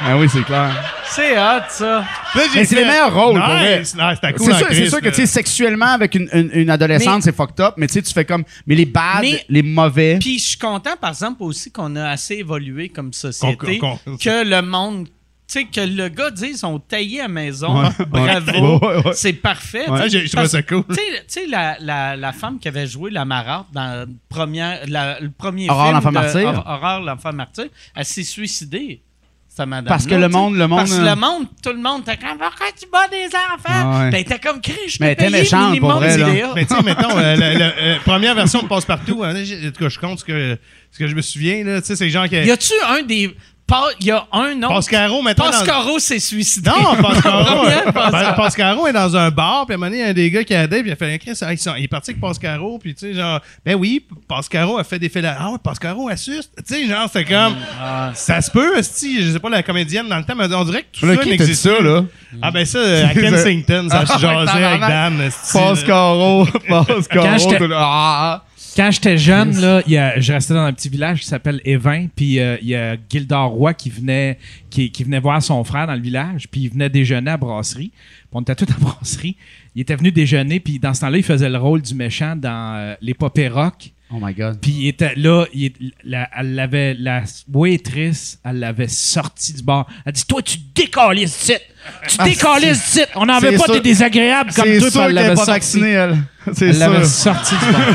Ah 0.00 0.16
oui, 0.16 0.28
c'est 0.28 0.42
clair. 0.44 0.70
C'est 1.10 1.36
hot, 1.38 1.62
ça. 1.68 2.04
Mais 2.34 2.64
c'est 2.64 2.76
les 2.76 2.84
meilleurs 2.84 3.12
rôles, 3.14 3.40
pour. 3.40 3.54
Nice, 3.54 3.94
cool 3.94 4.12
c'est 4.22 4.44
sûr, 4.44 4.56
c'est 4.58 4.64
Christ, 4.66 4.88
sûr 4.90 5.00
que 5.00 5.08
tu 5.08 5.14
sais, 5.14 5.26
sexuellement 5.26 5.86
avec 5.86 6.14
une, 6.14 6.28
une, 6.32 6.50
une 6.52 6.70
adolescente, 6.70 7.22
c'est 7.22 7.34
fucked 7.34 7.60
up, 7.60 7.74
mais 7.76 7.86
tu 7.88 7.94
sais, 7.94 8.02
tu 8.02 8.12
fais 8.12 8.24
comme. 8.24 8.44
Mais 8.66 8.74
les 8.74 8.84
bad, 8.84 9.22
Mais- 9.22 9.44
les 9.48 9.62
mauvais. 9.62 10.18
Puis 10.20 10.38
je 10.38 10.48
suis 10.50 10.58
content, 10.58 10.96
par 11.00 11.10
exemple, 11.10 11.42
aussi 11.42 11.70
qu'on 11.72 11.96
a 11.96 12.10
assez 12.10 12.34
évolué 12.36 12.88
comme 12.88 13.12
société, 13.12 13.78
qu'on- 13.78 13.96
que 14.20 14.44
le 14.48 14.62
monde... 14.62 15.08
Tu 15.50 15.60
sais, 15.60 15.64
que 15.64 15.80
le 15.80 16.08
gars 16.10 16.30
dise 16.30 16.62
on 16.62 16.78
taillé 16.78 17.20
à 17.20 17.22
la 17.22 17.28
maison, 17.28 17.82
Ouais. 17.82 17.88
bravo, 18.06 18.78
Ouais, 18.86 18.96
ouais. 19.06 19.12
c'est 19.14 19.32
parfait. 19.32 19.84
Je 19.86 20.30
trouvais 20.30 20.46
ça 20.48 20.62
cool. 20.62 20.84
Tu 20.90 20.94
sais- 20.96 21.00
tu 21.00 21.22
sais, 21.28 21.46
la, 21.46 21.76
la, 21.80 22.16
la 22.16 22.32
femme 22.32 22.58
qui 22.58 22.68
avait 22.68 22.86
joué 22.86 23.10
la 23.10 23.24
marâtre 23.24 23.68
dans 23.72 24.06
le 24.06 24.12
premier, 24.28 24.74
la- 24.88 25.18
le 25.20 25.30
premier 25.30 25.70
Aurore, 25.70 25.84
film 25.86 25.94
l'enfant 25.96 26.08
de 26.10 26.14
martyr. 26.14 26.48
Aur- 26.48 26.66
Aurore, 26.66 27.00
l'enfant 27.00 27.32
martyr, 27.32 27.64
elle 27.96 28.04
s'est 28.04 28.24
suicidée. 28.24 29.00
Madame 29.60 29.86
Parce 29.86 30.06
que 30.06 30.14
le 30.14 30.28
monde- 30.28 30.54
le 30.56 30.68
monde, 30.68 30.78
Parce 30.78 30.92
que 30.92 31.00
euh, 31.00 31.10
le 31.10 31.16
monde, 31.16 31.46
tout 31.60 31.70
le 31.70 31.78
monde 31.82 32.02
était 32.02 32.16
comme 32.16 32.38
pourquoi 32.38 32.66
tu 32.80 32.86
bats 32.92 33.08
des 33.08 33.26
enfants? 33.26 33.98
Ouais. 34.04 34.10
Ben, 34.10 34.22
t'es 34.24 34.38
comme 34.38 34.60
Chris, 34.60 34.74
je 34.88 34.98
Mais 35.00 35.16
méchante, 35.30 35.70
minimum 35.70 35.90
pour 35.90 35.98
vrai, 35.98 36.16
là. 36.16 36.52
Mais 36.54 36.64
tu 36.64 36.76
sais, 36.76 36.82
mettons, 36.84 37.18
euh, 37.18 37.34
la, 37.34 37.54
la- 37.54 37.76
euh, 37.76 37.96
première 38.04 38.36
version 38.36 38.62
de 38.62 38.68
Passe-Partout, 38.68 39.24
hein, 39.24 39.34
en 39.34 39.70
tout 39.72 39.80
cas, 39.82 39.88
je 39.88 39.98
compte 39.98 40.20
ce 40.20 40.24
que, 40.24 40.56
ce 40.92 40.98
que 41.00 41.08
je 41.08 41.14
me 41.16 41.22
souviens, 41.22 41.64
là, 41.64 41.80
tu 41.80 41.88
sais, 41.88 41.96
c'est 41.96 42.08
genre 42.08 42.28
que... 42.28 42.36
Y 42.36 42.50
a-tu 42.52 42.72
un 42.88 43.02
des. 43.02 43.34
Pas- 43.68 43.88
Y 44.00 44.10
a 44.10 44.26
un 44.32 44.62
autre. 44.62 44.68
Pascaro, 44.74 45.22
dans- 45.22 45.34
Pascaro 45.34 45.98
s'est 45.98 46.18
suicidé. 46.18 46.70
Non, 46.70 46.96
Pascaro, 47.02 47.44
Première, 47.44 47.92
Pascaro. 47.92 48.10
Pa- 48.26 48.32
Pascaro 48.32 48.86
est 48.86 48.92
dans 48.92 49.16
un 49.16 49.30
bar, 49.30 49.66
puis 49.66 49.74
à 49.74 49.76
un 49.76 49.78
moment 49.78 49.90
donné, 49.90 49.98
il 49.98 50.04
y 50.04 50.06
a 50.06 50.10
un 50.10 50.12
des 50.14 50.30
gars 50.30 50.42
qui 50.42 50.54
a 50.54 50.64
aidé, 50.64 50.80
puis 50.80 50.88
il 50.90 50.92
a 50.92 50.96
fait 50.96 51.20
ah, 51.42 51.56
sont- 51.56 51.74
il 51.76 51.84
est 51.84 51.88
parti 51.88 52.10
avec 52.10 52.20
Pascaro, 52.20 52.78
puis 52.78 52.94
tu 52.94 53.00
sais, 53.00 53.14
genre, 53.14 53.40
ben 53.64 53.74
oui, 53.76 54.04
Pascaro 54.26 54.78
a 54.78 54.84
fait 54.84 54.98
des 54.98 55.08
faits 55.08 55.22
là. 55.22 55.36
Ah 55.38 55.50
ouais, 55.50 55.58
Pascaro 55.62 56.08
assuste. 56.08 56.50
Tu 56.66 56.74
sais, 56.74 56.86
genre, 56.88 57.08
c'est 57.12 57.24
comme, 57.24 57.54
Ah, 57.80 58.10
ça 58.14 58.40
se 58.40 58.50
peut, 58.50 58.82
si 58.82 59.22
je 59.22 59.32
sais 59.32 59.38
pas, 59.38 59.50
la 59.50 59.62
comédienne 59.62 60.08
dans 60.08 60.16
le 60.18 60.24
temps, 60.24 60.34
mais 60.36 60.52
on 60.52 60.64
dirait 60.64 60.82
que 60.82 60.98
tout 60.98 61.06
Là, 61.06 61.16
ça 61.16 61.24
n'existe 61.24 61.62
ça, 61.62 61.80
là? 61.80 62.04
Ah 62.42 62.50
ben 62.50 62.64
ça, 62.64 62.78
à 63.08 63.14
Kensington, 63.14 63.88
ça 63.90 64.06
se 64.06 64.18
jasait 64.18 64.64
avec 64.64 64.80
Dan. 64.80 65.30
Pascaro, 65.52 66.46
Pascaro. 66.68 66.98
Quand 67.10 67.68
ah. 67.74 68.42
Quand 68.78 68.92
j'étais 68.92 69.18
jeune, 69.18 69.60
là, 69.60 69.82
il 69.88 69.92
y 69.94 69.98
a- 69.98 70.20
je 70.20 70.32
restais 70.32 70.54
dans 70.54 70.60
un 70.62 70.72
petit 70.72 70.88
village 70.88 71.18
qui 71.22 71.26
s'appelle 71.26 71.60
Évin, 71.64 72.06
puis 72.14 72.38
euh, 72.38 72.56
il 72.62 72.68
y 72.68 72.76
a 72.76 72.96
Gildor 73.10 73.48
Roy 73.50 73.74
qui 73.74 73.90
venait, 73.90 74.38
qui, 74.70 74.92
qui 74.92 75.02
venait 75.02 75.18
voir 75.18 75.42
son 75.42 75.64
frère 75.64 75.88
dans 75.88 75.94
le 75.96 76.00
village, 76.00 76.46
puis 76.48 76.60
il 76.60 76.70
venait 76.70 76.88
déjeuner 76.88 77.32
à 77.32 77.36
brasserie. 77.36 77.90
Puis 77.90 78.28
on 78.30 78.40
était 78.42 78.54
tous 78.54 78.72
à 78.72 78.78
brasserie. 78.78 79.36
Il 79.74 79.82
était 79.82 79.96
venu 79.96 80.12
déjeuner, 80.12 80.60
puis 80.60 80.78
dans 80.78 80.94
ce 80.94 81.00
temps-là, 81.00 81.16
il 81.16 81.24
faisait 81.24 81.48
le 81.50 81.58
rôle 81.58 81.82
du 81.82 81.92
méchant 81.96 82.36
dans 82.36 82.76
euh, 82.76 82.94
Les 83.00 83.14
Popées 83.14 83.48
Rock. 83.48 83.90
Oh 84.12 84.18
my 84.22 84.32
god. 84.32 84.58
Puis 84.60 84.70
il 84.72 84.88
était 84.88 85.12
là, 85.16 85.44
il 85.52 85.72
la, 86.04 86.30
elle 86.38 86.54
l'avait, 86.54 86.94
la 86.94 87.24
waitress, 87.52 88.38
elle 88.44 88.60
l'avait 88.60 88.88
sorti 88.88 89.52
du 89.54 89.62
bar. 89.62 89.86
Elle 90.06 90.12
dit 90.12 90.24
Toi, 90.24 90.40
tu 90.40 90.56
décalisses 90.74 91.42
ici 91.42 91.54
Tu 92.08 92.16
Ah, 92.18 92.24
décalisses 92.24 92.86
ici 92.96 93.00
On 93.16 93.26
n'en 93.26 93.38
veut 93.38 93.50
c'est 93.50 93.66
pas 93.66 93.72
des 93.74 93.80
désagréables 93.80 94.52
comme 94.54 94.64
C'est 94.64 94.78
toi, 94.78 94.86
puis 94.88 94.92
sûr 94.92 95.02
elle 95.02 95.14
qu'elle 95.14 95.26
pas 95.28 95.36
sorti. 95.36 95.50
vaccinée, 95.50 95.90
elle. 95.90 96.16
C'est 96.56 96.68
Elle 96.68 96.78
l'avait 96.78 97.04
sorti 97.04 97.54
du 97.56 97.72
bar. 97.72 97.94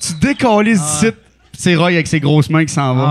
Tu 0.00 0.14
décolles 0.14 0.64
d'ici. 0.66 1.10
C'est 1.56 1.74
Roy 1.74 1.88
avec 1.88 2.06
ses 2.06 2.20
grosses 2.20 2.48
mains 2.50 2.64
qui 2.64 2.72
s'en 2.72 2.94
va. 2.94 3.04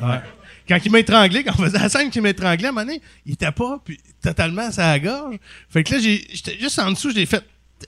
Ah 0.00 0.04
ouais. 0.04 0.06
Ouais. 0.08 0.20
Quand 0.68 0.78
il 0.84 0.90
m'a 0.90 0.98
étranglé, 0.98 1.44
quand 1.44 1.52
on 1.58 1.62
faisait 1.62 1.78
la 1.78 1.88
scène 1.88 2.10
qu'il 2.10 2.20
m'a 2.22 2.30
étranglé, 2.30 2.64
à 2.66 2.68
un 2.70 2.72
moment 2.72 2.84
donné, 2.84 3.00
il 3.24 3.34
était 3.34 3.52
pas 3.52 3.78
puis, 3.84 4.00
totalement 4.20 4.62
à 4.66 4.72
sa 4.72 4.98
gorge. 4.98 5.36
Fait 5.70 5.84
que 5.84 5.94
là, 5.94 6.00
j'ai- 6.00 6.26
j'étais 6.32 6.58
juste 6.58 6.76
en 6.80 6.90
dessous, 6.90 7.10
je 7.10 7.14
l'ai 7.16 7.26
fait. 7.26 7.44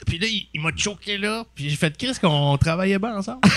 Puis 0.06 0.18
là, 0.18 0.26
il, 0.28 0.46
il 0.54 0.60
m'a 0.60 0.70
choqué 0.76 1.18
là. 1.18 1.42
Puis 1.56 1.68
j'ai 1.70 1.76
fait 1.76 1.96
Chris 1.98 2.12
qu'on 2.20 2.56
travaillait 2.58 2.98
bien 3.00 3.16
ensemble. 3.16 3.40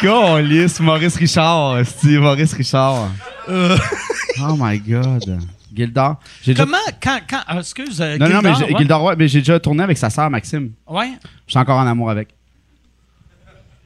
Calice, 0.00 0.80
Maurice 0.80 1.16
Richard, 1.16 1.78
esti, 1.78 2.18
Maurice 2.18 2.52
Richard. 2.54 3.10
Euh, 3.48 3.76
Oh 4.40 4.56
my 4.58 4.78
god. 4.80 5.38
Gildor. 5.74 6.18
Déjà- 6.46 6.64
Comment, 6.64 6.76
quand, 7.02 7.18
quand, 7.28 7.40
ah, 7.46 7.58
excuse, 7.58 8.00
euh, 8.00 8.16
Non, 8.18 8.28
non, 8.28 8.40
mais 8.42 8.50
ouais. 8.50 8.74
Gildor, 8.78 9.02
ouais, 9.04 9.16
mais 9.16 9.28
j'ai 9.28 9.40
déjà 9.40 9.58
tourné 9.60 9.82
avec 9.82 9.98
sa 9.98 10.10
sœur 10.10 10.30
Maxime. 10.30 10.72
Ouais. 10.86 11.12
Je 11.46 11.52
suis 11.52 11.58
encore 11.58 11.78
en 11.78 11.86
amour 11.86 12.10
avec. 12.10 12.28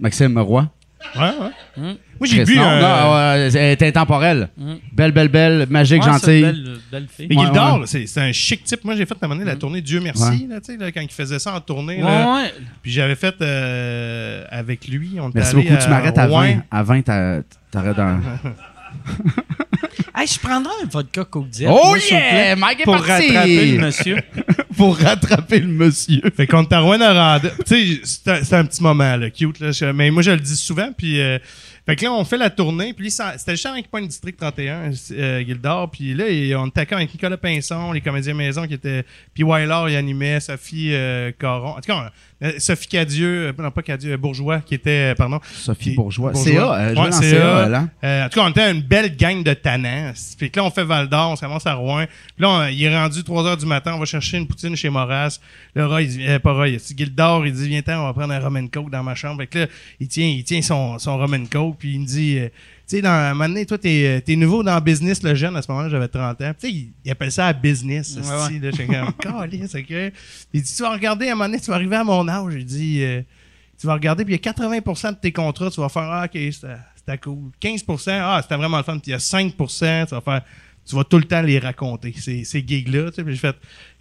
Maxime 0.00 0.38
Roy. 0.38 0.68
ouais, 1.16 1.20
ouais. 1.22 1.96
Moi, 2.20 2.26
j'ai 2.26 2.44
bu 2.44 2.56
non, 2.56 2.62
un. 2.64 2.80
non, 2.80 3.18
elle 3.38 3.56
est 3.56 3.82
intemporelle. 3.82 4.48
Mm. 4.56 4.72
Belle, 4.92 5.12
belle, 5.12 5.28
belle, 5.28 5.66
magique, 5.70 6.02
Ouais, 6.04 6.10
gentille. 6.12 6.42
Belle, 6.42 6.76
belle 6.90 7.06
fille. 7.08 7.26
Mais 7.30 7.36
Ouais, 7.36 7.44
Gildor, 7.46 7.80
ouais. 7.80 7.86
c'est 7.86 8.06
c'est 8.06 8.20
un 8.20 8.32
chic 8.32 8.64
type. 8.64 8.84
Moi, 8.84 8.96
j'ai 8.96 9.06
fait 9.06 9.14
à 9.14 9.16
un 9.22 9.28
moment 9.28 9.38
donné 9.38 9.48
la 9.50 9.56
tournée 9.56 9.80
Dieu 9.80 10.00
merci, 10.00 10.22
Ouais. 10.24 10.46
là, 10.48 10.60
tu 10.60 10.72
sais, 10.72 10.76
là, 10.76 10.90
quand 10.90 11.00
il 11.00 11.08
faisait 11.10 11.38
ça 11.38 11.54
en 11.54 11.60
tournée. 11.60 11.96
Ouais, 12.02 12.10
là. 12.10 12.34
ouais. 12.34 12.54
Puis 12.82 12.90
j'avais 12.90 13.14
fait 13.14 13.34
euh, 13.40 14.44
avec 14.50 14.88
lui. 14.88 15.18
On 15.20 15.30
Merci 15.32 15.54
allé 15.54 15.62
beaucoup. 15.68 15.80
Tu 15.82 15.88
m'arrêtes 15.88 16.18
à 16.18 16.26
Rouen. 16.26 16.40
20. 16.42 16.62
À 16.70 16.82
20, 16.82 17.02
t'as- 17.02 17.42
t'arrêtes 17.70 17.96
dans. 17.96 18.18
Hey, 20.20 20.26
je 20.26 20.38
prendrais 20.38 20.72
un 20.82 20.86
vodka 20.86 21.24
Coke 21.24 21.48
Diet. 21.48 21.68
Oh 21.70 21.88
moi, 21.88 21.98
yeah! 22.10 22.56
Mike 22.56 22.80
est 22.80 22.84
Pour 22.84 22.96
parti! 22.96 23.28
rattraper 23.28 23.66
le 23.72 23.78
monsieur. 23.80 24.16
pour 24.76 24.96
rattraper 24.98 25.60
le 25.60 25.68
monsieur. 25.68 26.20
Fait 26.36 26.46
qu'on 26.46 26.62
est 26.64 26.72
à 26.72 26.80
Rouen-Noranda. 26.80 27.50
Tu 27.66 27.96
sais, 27.96 28.00
c'est 28.04 28.28
un, 28.30 28.42
c'est 28.44 28.56
un 28.56 28.64
petit 28.64 28.82
moment, 28.82 29.16
là, 29.16 29.30
cute, 29.30 29.60
là. 29.60 29.70
Je- 29.70 29.84
mais 29.86 30.10
moi, 30.10 30.22
je 30.22 30.32
le 30.32 30.38
dis 30.40 30.56
souvent, 30.56 30.90
puis... 30.96 31.20
euh, 31.20 31.38
fait 31.88 31.96
que 31.96 32.04
là, 32.04 32.12
on 32.12 32.24
fait 32.24 32.36
la 32.36 32.50
tournée, 32.50 32.92
puis 32.92 33.10
c'était 33.10 33.52
juste 33.52 33.64
avec 33.66 33.90
Point 33.90 34.02
District 34.02 34.36
31, 34.38 34.90
euh, 35.12 35.44
Gildor, 35.44 35.90
puis 35.90 36.12
là, 36.14 36.28
et 36.28 36.54
on 36.54 36.66
était 36.66 36.92
avec 36.92 37.12
Nicolas 37.14 37.36
Pinson, 37.38 37.92
les 37.92 38.00
comédiens 38.02 38.34
maison 38.34 38.66
qui 38.66 38.74
étaient... 38.74 39.04
Puis 39.32 39.42
Wyler, 39.42 39.84
il 39.88 39.96
animait, 39.96 40.38
Sophie 40.40 40.90
euh, 40.92 41.32
Caron... 41.38 41.70
En 41.70 41.74
tout 41.76 41.80
cas, 41.92 42.12
euh, 42.42 42.52
Sophie 42.58 42.88
Cadieux, 42.88 43.48
euh, 43.48 43.52
non, 43.58 43.70
pas 43.70 43.82
Cadieux, 43.82 44.12
euh, 44.12 44.16
Bourgeois, 44.18 44.60
qui 44.60 44.74
était... 44.74 45.14
Pardon. 45.16 45.40
Sophie 45.50 45.90
Qui- 45.90 45.96
Bourgeois. 45.96 46.34
CA, 46.34 46.92
Ouais, 46.92 47.10
CA. 47.10 47.88
Euh, 48.04 48.26
en 48.26 48.28
tout 48.28 48.38
cas, 48.38 48.46
on 48.46 48.50
était 48.50 48.70
une 48.70 48.82
belle 48.82 49.16
gang 49.16 49.42
de 49.42 49.54
tannants. 49.54 50.12
Puis 50.38 50.50
que 50.50 50.60
là, 50.60 50.66
on 50.66 50.70
fait 50.70 50.84
Val 50.84 51.08
d'Or, 51.08 51.30
on 51.32 51.36
s'avance 51.36 51.66
à 51.66 51.74
Rouen. 51.74 52.04
Puis 52.06 52.42
là, 52.44 52.48
on- 52.50 52.66
il 52.68 52.82
est 52.84 52.94
rendu 52.96 53.24
3 53.24 53.46
heures 53.46 53.56
du 53.56 53.66
matin, 53.66 53.94
on 53.94 53.98
va 53.98 54.04
chercher 54.04 54.36
une 54.36 54.46
poutine 54.46 54.76
chez 54.76 54.90
Moras. 54.90 55.40
Le 55.74 55.86
Roy, 55.86 56.02
il 56.02 56.08
dit, 56.08 56.26
euh, 56.28 56.38
pas 56.38 56.52
Roy, 56.52 56.76
Gildor, 56.96 57.46
il 57.46 57.52
dit, 57.54 57.68
viens-t'en, 57.68 58.02
on 58.02 58.06
va 58.06 58.12
prendre 58.12 58.34
un 58.34 58.38
rum 58.40 58.56
and 58.56 58.68
coke 58.72 58.90
dans 58.90 59.02
ma 59.02 59.14
chambre. 59.14 59.40
Fait 59.40 59.46
que 59.46 59.58
là, 59.60 59.66
il 60.00 60.06
tient, 60.08 60.26
il 60.26 60.44
tient 60.44 60.62
son, 60.62 60.98
son 60.98 61.16
rum 61.18 61.34
and 61.34 61.46
coke, 61.50 61.77
puis 61.78 61.94
il 61.94 62.00
me 62.00 62.06
dit, 62.06 62.38
euh, 62.38 62.48
tu 62.48 62.96
sais, 62.96 63.02
dans 63.02 63.10
un 63.10 63.34
moment 63.34 63.48
donné, 63.48 63.64
toi, 63.66 63.78
t'es, 63.78 64.04
euh, 64.06 64.20
t'es 64.20 64.36
nouveau 64.36 64.62
dans 64.62 64.80
business, 64.80 65.22
le 65.22 65.34
jeune, 65.34 65.56
à 65.56 65.62
ce 65.62 65.70
moment-là, 65.70 65.88
j'avais 65.88 66.08
30 66.08 66.40
ans. 66.42 66.52
Tu 66.58 66.66
sais, 66.66 66.72
il, 66.72 66.92
il 67.04 67.10
appelle 67.10 67.32
ça 67.32 67.46
à 67.46 67.52
business, 67.52 68.16
Ouais, 68.16 68.28
là. 68.28 68.48
J'étais 68.50 68.86
comme, 68.86 69.12
Calisse, 69.20 69.74
ok. 69.74 70.12
Il 70.52 70.62
dit, 70.62 70.74
tu 70.74 70.82
vas 70.82 70.90
regarder, 70.90 71.28
à 71.28 71.32
un 71.32 71.34
moment 71.34 71.46
donné, 71.46 71.60
tu 71.60 71.70
vas 71.70 71.76
arriver 71.76 71.96
à 71.96 72.04
mon 72.04 72.26
âge. 72.28 72.54
Il 72.54 72.64
dit, 72.64 73.02
euh, 73.02 73.22
tu 73.78 73.86
vas 73.86 73.94
regarder, 73.94 74.24
puis 74.24 74.34
il 74.34 74.44
y 74.44 74.48
a 74.48 74.52
80% 74.52 75.10
de 75.10 75.16
tes 75.16 75.32
contrats, 75.32 75.70
tu 75.70 75.80
vas 75.80 75.88
faire 75.88 76.02
Ah, 76.02 76.24
OK, 76.24 76.32
c'était 76.52 76.76
c'était 76.96 77.18
cool. 77.18 77.50
15% 77.62 78.10
Ah, 78.20 78.40
c'était 78.42 78.56
vraiment 78.56 78.76
le 78.76 78.82
fun. 78.82 78.98
Puis 78.98 79.10
il 79.10 79.10
y 79.10 79.14
a 79.14 79.18
5% 79.18 80.06
tu 80.06 80.14
vas 80.14 80.20
faire. 80.20 80.42
Tu 80.88 80.96
vas 80.96 81.04
tout 81.04 81.18
le 81.18 81.24
temps 81.24 81.42
les 81.42 81.58
raconter, 81.58 82.14
ces, 82.18 82.44
ces 82.44 82.64
gigs-là. 82.66 83.10
tu 83.10 83.16
sais. 83.16 83.24
Puis 83.24 83.34
j'ai 83.34 83.40
fait 83.40 83.56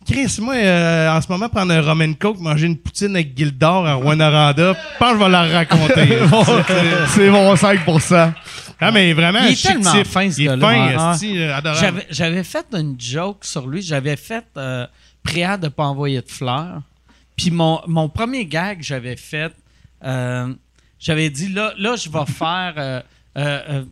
Chris, 0.05 0.37
moi, 0.39 0.55
euh, 0.55 1.09
en 1.11 1.19
ce 1.21 1.27
moment, 1.29 1.49
prendre 1.49 1.73
un 1.73 1.81
Roman 1.81 2.13
Coke, 2.13 2.39
manger 2.39 2.67
une 2.67 2.77
poutine 2.77 3.15
avec 3.15 3.37
Gildor 3.37 3.85
à 3.85 3.95
Rwanda, 3.95 4.53
je 4.55 4.73
pense 4.97 5.11
que 5.13 5.19
je 5.19 5.23
vais 5.23 5.29
la 5.29 5.43
raconter. 5.43 6.17
C'est 7.09 7.29
mon 7.29 7.53
5%. 7.55 8.33
ah, 8.79 8.91
mais 8.91 9.11
vraiment, 9.13 9.39
Il 9.43 9.53
est 9.53 9.61
tellement 9.61 10.03
fin, 10.05 10.31
ce 10.31 10.39
Il 10.41 10.45
est 10.47 10.57
gars-là. 10.57 11.11
esti, 11.13 11.37
euh, 11.37 11.55
adorable. 11.55 12.03
J'avais, 12.09 12.43
fait 12.43 12.65
une 12.73 12.95
joke 12.99 13.43
sur 13.43 13.67
lui. 13.67 13.81
J'avais 13.81 14.15
fait 14.15 14.45
euh, 14.55 14.85
prière 15.23 15.57
de 15.59 15.65
ne 15.65 15.69
pas 15.69 15.83
envoyer 15.85 16.21
de 16.21 16.29
fleurs. 16.29 16.81
Puis 17.35 17.51
mon, 17.51 17.81
mon 17.87 18.07
premier 18.09 18.45
gag, 18.45 18.77
j'avais 18.81 19.15
fait. 19.17 19.51
euh, 20.05 20.53
j'avais 20.99 21.29
dit 21.29 21.49
là, 21.49 21.73
là 21.77 21.95
je 21.95 22.09
vais 22.09 22.25
faire. 22.31 22.73
euh, 22.77 23.01
euh, 23.37 23.59
euh, 23.69 23.83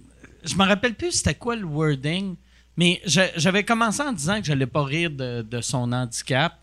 je 0.44 0.56
me 0.56 0.64
rappelle 0.64 0.94
plus 0.96 1.12
c'était 1.12 1.36
quoi 1.36 1.56
le 1.56 1.66
wording, 1.66 2.36
mais 2.78 3.02
j'a- 3.06 3.32
j'avais 3.38 3.64
commencé 3.64 4.02
en 4.02 4.12
disant 4.12 4.40
que 4.40 4.46
je 4.48 4.52
n'allais 4.52 4.66
pas 4.66 4.84
rire 4.84 5.10
de, 5.12 5.42
de 5.42 5.62
son 5.62 5.92
handicap. 5.92 6.54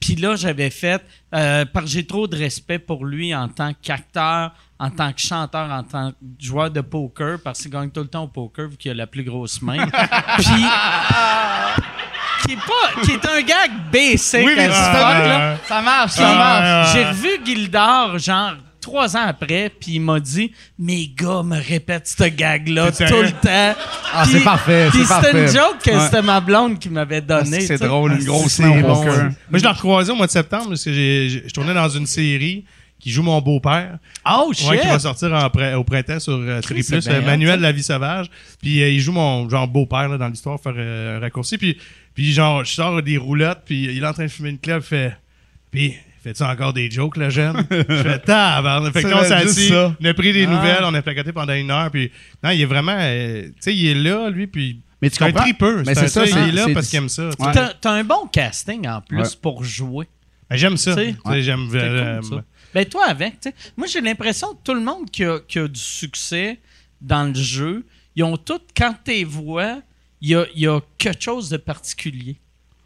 Puis 0.00 0.14
là, 0.16 0.34
j'avais 0.36 0.70
fait. 0.70 1.02
euh, 1.34 1.64
parce 1.66 1.84
que 1.86 1.90
j'ai 1.92 2.06
trop 2.06 2.26
de 2.26 2.36
respect 2.36 2.78
pour 2.78 3.04
lui 3.04 3.34
en 3.34 3.48
tant 3.48 3.72
qu'acteur, 3.82 4.52
en 4.78 4.90
tant 4.90 5.12
que 5.12 5.20
chanteur, 5.20 5.70
en 5.70 5.82
tant 5.82 6.12
que 6.12 6.16
joueur 6.40 6.70
de 6.70 6.80
poker, 6.80 7.38
parce 7.44 7.60
qu'il 7.60 7.70
gagne 7.70 7.90
tout 7.90 8.00
le 8.00 8.08
temps 8.08 8.22
au 8.24 8.28
poker 8.28 8.68
vu 8.68 8.76
qu'il 8.78 8.90
a 8.92 8.94
la 8.94 9.06
plus 9.06 9.24
grosse 9.24 9.60
main. 9.60 9.86
Puis. 10.38 10.64
Qui 12.46 12.52
est, 12.54 12.56
pas, 12.56 13.02
qui 13.02 13.10
est 13.12 13.26
un 13.26 13.42
gag 13.42 13.70
basic 13.92 14.40
Oui, 14.46 14.54
mais 14.56 14.68
as 14.68 14.72
fuck, 14.72 15.26
là. 15.26 15.56
Ça 15.66 15.82
marche, 15.82 16.12
ça 16.12 16.34
marche. 16.34 16.92
J'ai 16.94 17.04
revu 17.04 17.28
Gildor, 17.44 18.16
genre, 18.18 18.54
trois 18.88 19.16
ans 19.16 19.24
après, 19.26 19.70
puis 19.80 19.92
il 19.94 20.00
m'a 20.00 20.18
dit 20.20 20.52
Mes 20.78 21.06
gars 21.08 21.42
me 21.42 21.56
répètent 21.60 22.08
ce 22.08 22.24
gag-là 22.24 22.90
C'est 22.92 23.06
tout 23.06 23.20
le 23.22 23.30
temps. 23.30 23.74
Ah, 24.12 24.24
c'est 24.30 24.40
parfait, 24.44 24.88
Puis 24.90 25.00
c'est 25.04 25.14
c'était 25.14 25.42
une 25.42 25.48
joke 25.48 25.78
que 25.84 25.90
Ouais. 25.90 26.04
c'était 26.04 26.22
ma 26.22 26.40
blonde 26.40 26.78
qui 26.78 26.88
m'avait 26.88 27.20
donné. 27.20 27.60
C'est 27.60 27.74
tu 27.74 27.78
sais. 27.78 27.86
drôle, 27.86 28.12
une 28.12 28.24
grosse 28.24 28.52
C'est 28.52 28.62
main 28.62 28.78
au 28.82 28.86
bon. 28.86 28.94
poker. 28.96 29.22
Moi, 29.50 29.58
je 29.58 29.62
l'ai 29.62 29.68
recroisé 29.68 30.12
au 30.12 30.16
mois 30.16 30.26
de 30.26 30.32
septembre 30.32 30.68
parce 30.70 30.84
que 30.84 30.92
j'ai- 30.92 31.28
j'ai- 31.28 31.44
je 31.48 31.52
tournais 31.54 31.74
dans 31.74 31.88
une 31.88 32.06
série 32.06 32.64
qui 33.00 33.10
joue 33.10 33.22
mon 33.22 33.40
beau-père. 33.40 33.98
Oh 34.28 34.50
shit! 34.52 34.68
Ouais, 34.68 34.80
qui 34.80 34.86
va 34.88 34.98
sortir 34.98 35.32
en 35.32 35.46
au 35.76 35.84
printemps 35.84 36.18
sur 36.18 36.32
euh, 36.32 36.60
c'est 36.62 36.98
bien 36.98 37.12
euh, 37.14 37.22
Manuel 37.24 37.60
la 37.60 37.70
vie 37.72 37.82
sauvage. 37.82 38.26
Puis 38.60 38.82
euh, 38.82 38.88
il 38.88 39.00
joue 39.00 39.12
mon 39.12 39.48
genre 39.48 39.68
beau-père 39.68 40.08
là, 40.08 40.18
dans 40.18 40.26
l'histoire, 40.28 40.58
faire 40.60 40.74
euh, 40.76 41.18
un 41.18 41.20
raccourci. 41.20 41.58
Puis, 41.58 41.78
puis 42.14 42.32
genre, 42.32 42.64
je 42.64 42.72
sors 42.72 43.00
des 43.02 43.16
roulottes, 43.16 43.62
puis 43.64 43.84
il 43.84 44.02
est 44.02 44.06
en 44.06 44.12
train 44.12 44.24
de 44.24 44.30
fumer 44.30 44.48
une 44.50 44.58
clope, 44.58 44.82
il 44.82 44.86
fait. 44.88 45.16
Puis, 45.70 45.94
fais-tu 46.28 46.42
encore 46.42 46.72
des 46.72 46.90
jokes, 46.90 47.16
le 47.16 47.30
jeune? 47.30 47.56
je 47.70 48.02
fais 48.02 48.18
tabarnak. 48.20 48.92
Fait 48.92 49.02
que 49.02 49.08
on 49.08 49.96
on 50.00 50.04
a 50.04 50.14
pris 50.14 50.32
des 50.32 50.44
Ah. 50.44 50.50
nouvelles, 50.50 50.84
on 50.84 50.94
a 50.94 51.02
placoté 51.02 51.32
pendant 51.32 51.54
une 51.54 51.70
heure. 51.70 51.90
Puis, 51.90 52.10
non, 52.42 52.50
il 52.50 52.60
est 52.62 52.66
vraiment. 52.66 52.96
euh, 52.98 53.46
tu 53.48 53.52
sais, 53.60 53.74
il 53.74 53.86
est 53.88 53.94
là, 53.94 54.30
lui, 54.30 54.46
puis. 54.46 54.80
Mais 55.00 55.10
tu 55.10 55.18
comprends? 55.18 55.42
tripeux. 55.42 55.82
Mais 55.86 55.94
C'est 55.94 56.08
ça, 56.08 56.24
il 56.26 56.36
est 56.36 56.52
là 56.52 56.66
parce 56.74 56.88
qu'il 56.88 56.98
aime 56.98 57.08
ça. 57.08 57.28
Ouais. 57.38 57.52
T'as, 57.52 57.72
t'as 57.74 57.92
un 57.92 58.04
bon 58.04 58.26
casting 58.32 58.86
en 58.88 59.00
plus 59.00 59.18
Ouais. 59.18 59.28
pour 59.40 59.62
jouer. 59.64 60.06
Ben, 60.50 60.56
J'aime 60.56 60.76
ça. 60.76 60.94
J'aime 60.96 61.68
euh, 61.74 62.20
cool, 62.20 62.28
ça. 62.38 62.44
Ben 62.74 62.84
toi 62.84 63.04
avec, 63.06 63.40
tu 63.40 63.48
sais. 63.50 63.54
Moi 63.76 63.86
j'ai 63.86 64.00
l'impression 64.00 64.48
que 64.54 64.58
tout 64.64 64.74
le 64.74 64.80
monde 64.80 65.08
qui 65.10 65.24
a, 65.24 65.38
qui 65.46 65.58
a 65.58 65.68
du 65.68 65.80
succès 65.80 66.58
dans 67.00 67.24
le 67.28 67.34
jeu, 67.34 67.86
ils 68.16 68.24
ont 68.24 68.36
tous, 68.36 68.60
quand 68.76 68.94
tu 69.04 69.24
vois, 69.24 69.80
il 70.20 70.30
y 70.30 70.34
a, 70.34 70.44
il 70.54 70.62
y 70.62 70.66
a 70.66 70.80
quelque 70.98 71.22
chose 71.22 71.48
de 71.48 71.56
particulier. 71.58 72.36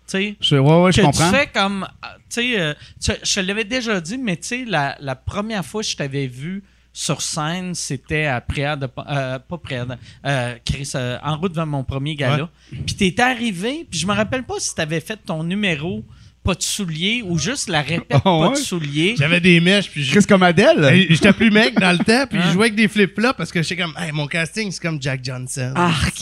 Tu 0.06 0.18
sais. 0.18 0.36
Je, 0.40 0.56
ouais, 0.56 0.82
ouais, 0.82 0.92
je 0.92 1.00
que 1.00 1.06
comprends. 1.06 1.30
tu 1.30 1.36
fais 1.36 1.46
comme. 1.46 1.84
euh, 2.04 2.08
Tu 2.28 2.40
sais, 2.54 2.60
euh, 2.60 2.74
tu- 3.02 3.12
je 3.22 3.34
te 3.34 3.40
l'avais 3.40 3.64
déjà 3.64 4.00
dit, 4.00 4.18
mais 4.18 4.36
tu 4.36 4.48
sais, 4.48 4.64
la, 4.66 4.96
la 5.00 5.14
première 5.16 5.64
fois 5.64 5.82
que 5.82 5.88
je 5.88 5.96
t'avais 5.96 6.26
vu 6.26 6.62
sur 6.92 7.22
scène, 7.22 7.74
c'était 7.74 8.26
à 8.26 8.40
Prière 8.40 8.76
de. 8.76 8.88
euh, 9.08 9.38
pas 9.38 9.58
Prière 9.58 9.86
de. 9.86 9.94
euh, 10.26 10.54
Chris, 10.64 10.90
euh, 10.94 11.18
en 11.22 11.36
route 11.38 11.54
vers 11.54 11.66
mon 11.66 11.84
premier 11.84 12.14
gala. 12.16 12.50
Puis 12.70 12.94
t'étais 12.96 13.22
arrivé, 13.22 13.86
puis 13.90 13.98
je 14.00 14.06
me 14.06 14.12
rappelle 14.12 14.42
pas 14.42 14.54
si 14.58 14.74
t'avais 14.74 15.00
fait 15.00 15.16
ton 15.24 15.42
numéro 15.44 16.04
pas 16.44 16.54
de 16.54 16.62
souliers 16.62 17.22
ou 17.24 17.38
juste 17.38 17.68
la 17.68 17.82
répète 17.82 18.06
Ah 18.10 18.20
pas 18.20 18.38
ouais? 18.48 18.50
de 18.50 18.56
souliers. 18.56 19.14
J'avais 19.16 19.38
des 19.40 19.60
mèches, 19.60 19.88
puis 19.88 20.02
je- 20.02 20.10
Chris 20.10 20.26
comme 20.26 20.42
Adèle? 20.42 21.06
J'étais 21.08 21.32
plus 21.32 21.52
mec 21.52 21.78
dans 21.78 21.92
le 21.92 21.98
temps, 22.04 22.26
puis 22.28 22.38
Hein? 22.40 22.42
je 22.46 22.52
jouais 22.52 22.64
avec 22.64 22.74
des 22.74 22.88
flip-flops 22.88 23.36
parce 23.36 23.52
que 23.52 23.62
j'étais 23.62 23.80
comme, 23.80 23.94
hey, 23.96 24.10
mon 24.10 24.26
casting, 24.26 24.68
c'est 24.72 24.82
comme 24.82 25.00
Jack 25.00 25.24
Johnson. 25.24 25.72
Arc. 25.76 26.20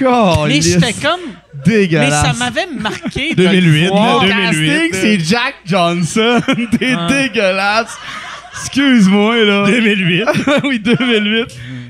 Mais 0.00 0.60
j'étais 0.60 0.92
comme. 0.94 1.20
Mais 1.66 1.72
dégueulasse. 1.78 2.26
ça 2.26 2.32
m'avait 2.32 2.66
marqué. 2.66 3.34
de 3.34 3.42
le 3.44 3.50
2008, 3.50 3.88
voir. 3.88 4.24
là, 4.26 4.34
Mon 4.34 4.50
2008, 4.50 4.68
casting, 4.68 4.92
là. 4.92 4.98
c'est 5.00 5.24
Jack 5.24 5.54
Johnson. 5.64 6.40
T'es 6.78 6.94
Ah. 6.96 7.06
dégueulasse. 7.08 7.96
Excuse-moi, 8.60 9.44
là. 9.44 9.66
2008. 9.66 10.24
oui, 10.64 10.78
2008. 10.80 11.46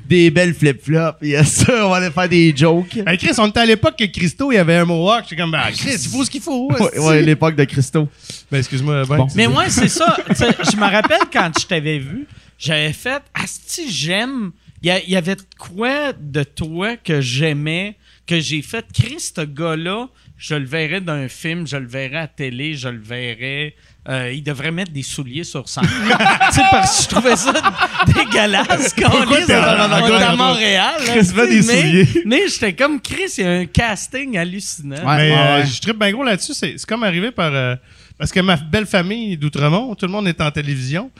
Des 0.08 0.30
belles 0.30 0.54
flip-flops. 0.54 1.18
Yes. 1.22 1.64
On 1.68 1.88
va 1.90 1.96
aller 1.96 2.10
faire 2.10 2.28
des 2.28 2.54
jokes. 2.56 2.98
Hey, 3.06 3.16
Chris, 3.18 3.32
on 3.38 3.46
était 3.46 3.60
à 3.60 3.66
l'époque 3.66 3.94
que 3.98 4.04
Christo, 4.04 4.52
il 4.52 4.58
avait 4.58 4.76
un 4.76 4.84
mohawk. 4.84 5.24
J'étais 5.24 5.40
comme, 5.40 5.52
ben, 5.52 5.62
Chris, 5.74 5.96
il 6.02 6.08
faut 6.10 6.24
ce 6.24 6.30
qu'il 6.30 6.42
faut. 6.42 6.70
Ouais, 6.98 7.22
l'époque 7.22 7.56
de 7.56 7.64
Christo. 7.64 8.08
Ben, 8.50 8.58
excuse-moi. 8.58 9.04
Ben, 9.08 9.16
Bon. 9.16 9.28
Mais 9.34 9.46
moi, 9.48 9.64
c'est 9.68 9.88
ça. 9.88 10.16
Je 10.28 10.76
me 10.76 10.82
rappelle 10.90 11.20
quand 11.32 11.50
je 11.58 11.66
t'avais 11.66 11.98
vu, 11.98 12.26
j'avais 12.58 12.92
fait 12.92 13.22
Asti, 13.34 13.90
j'aime. 13.90 14.50
Il 14.82 14.92
y, 15.08 15.16
avait 15.16 15.36
quoi 15.58 16.12
de 16.12 16.42
toi 16.42 16.96
que 16.96 17.20
j'aimais, 17.20 17.96
que 18.26 18.40
j'ai 18.40 18.62
fait. 18.62 18.84
Chris, 18.92 19.32
ce 19.36 19.42
gars-là, 19.42 20.08
je 20.36 20.56
le 20.56 20.64
verrais 20.64 21.00
dans 21.00 21.12
un 21.12 21.28
film, 21.28 21.66
je 21.68 21.76
le 21.76 21.86
verrais 21.86 22.16
à 22.18 22.26
télé, 22.26 22.74
je 22.74 22.88
le 22.88 22.98
verrais. 23.00 23.74
euh, 24.08 24.32
il 24.34 24.42
devrait 24.42 24.72
mettre 24.72 24.90
des 24.90 25.04
souliers 25.04 25.44
sur 25.44 25.68
scène. 25.68 25.84
tu 26.50 26.54
sais, 26.56 26.62
parce 26.72 26.96
que 26.96 27.02
je 27.04 27.08
trouvais 27.10 27.36
ça 27.36 27.52
dégueulasse 28.06 28.92
quand 28.94 29.10
on 29.14 29.32
est 29.32 29.50
à. 29.52 30.34
Montréal. 30.36 30.94
là, 31.06 31.12
Chris 31.12 31.24
sais, 31.26 31.46
des 31.46 31.56
mais- 31.56 31.62
souliers? 31.62 32.22
Mais 32.26 32.48
j'étais 32.48 32.72
comme 32.72 33.00
Chris, 33.00 33.34
il 33.38 33.44
y 33.44 33.46
a 33.46 33.50
un 33.52 33.66
casting 33.66 34.36
hallucinant. 34.36 34.96
Ouais. 34.96 35.16
Mais 35.16 35.32
euh, 35.32 35.60
ouais. 35.60 35.66
je 35.66 35.80
tripe 35.80 35.98
bien 35.98 36.10
gros 36.12 36.24
là-dessus. 36.24 36.54
C'est 36.54 36.74
c'est 36.76 36.86
comme 36.88 37.04
arrivé 37.04 37.30
par. 37.30 37.52
euh, 37.54 37.76
parce 38.18 38.32
que 38.32 38.40
ma 38.40 38.56
belle 38.56 38.86
famille 38.86 39.36
d'Outremont, 39.36 39.94
tout 39.94 40.06
le 40.06 40.12
monde 40.12 40.26
est 40.26 40.40
en 40.40 40.50
télévision. 40.50 41.10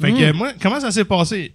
Fait 0.00 0.10
Mm. 0.12 0.18
que 0.18 0.32
moi, 0.32 0.52
comment 0.62 0.80
ça 0.80 0.90
s'est 0.90 1.04
passé? 1.04 1.52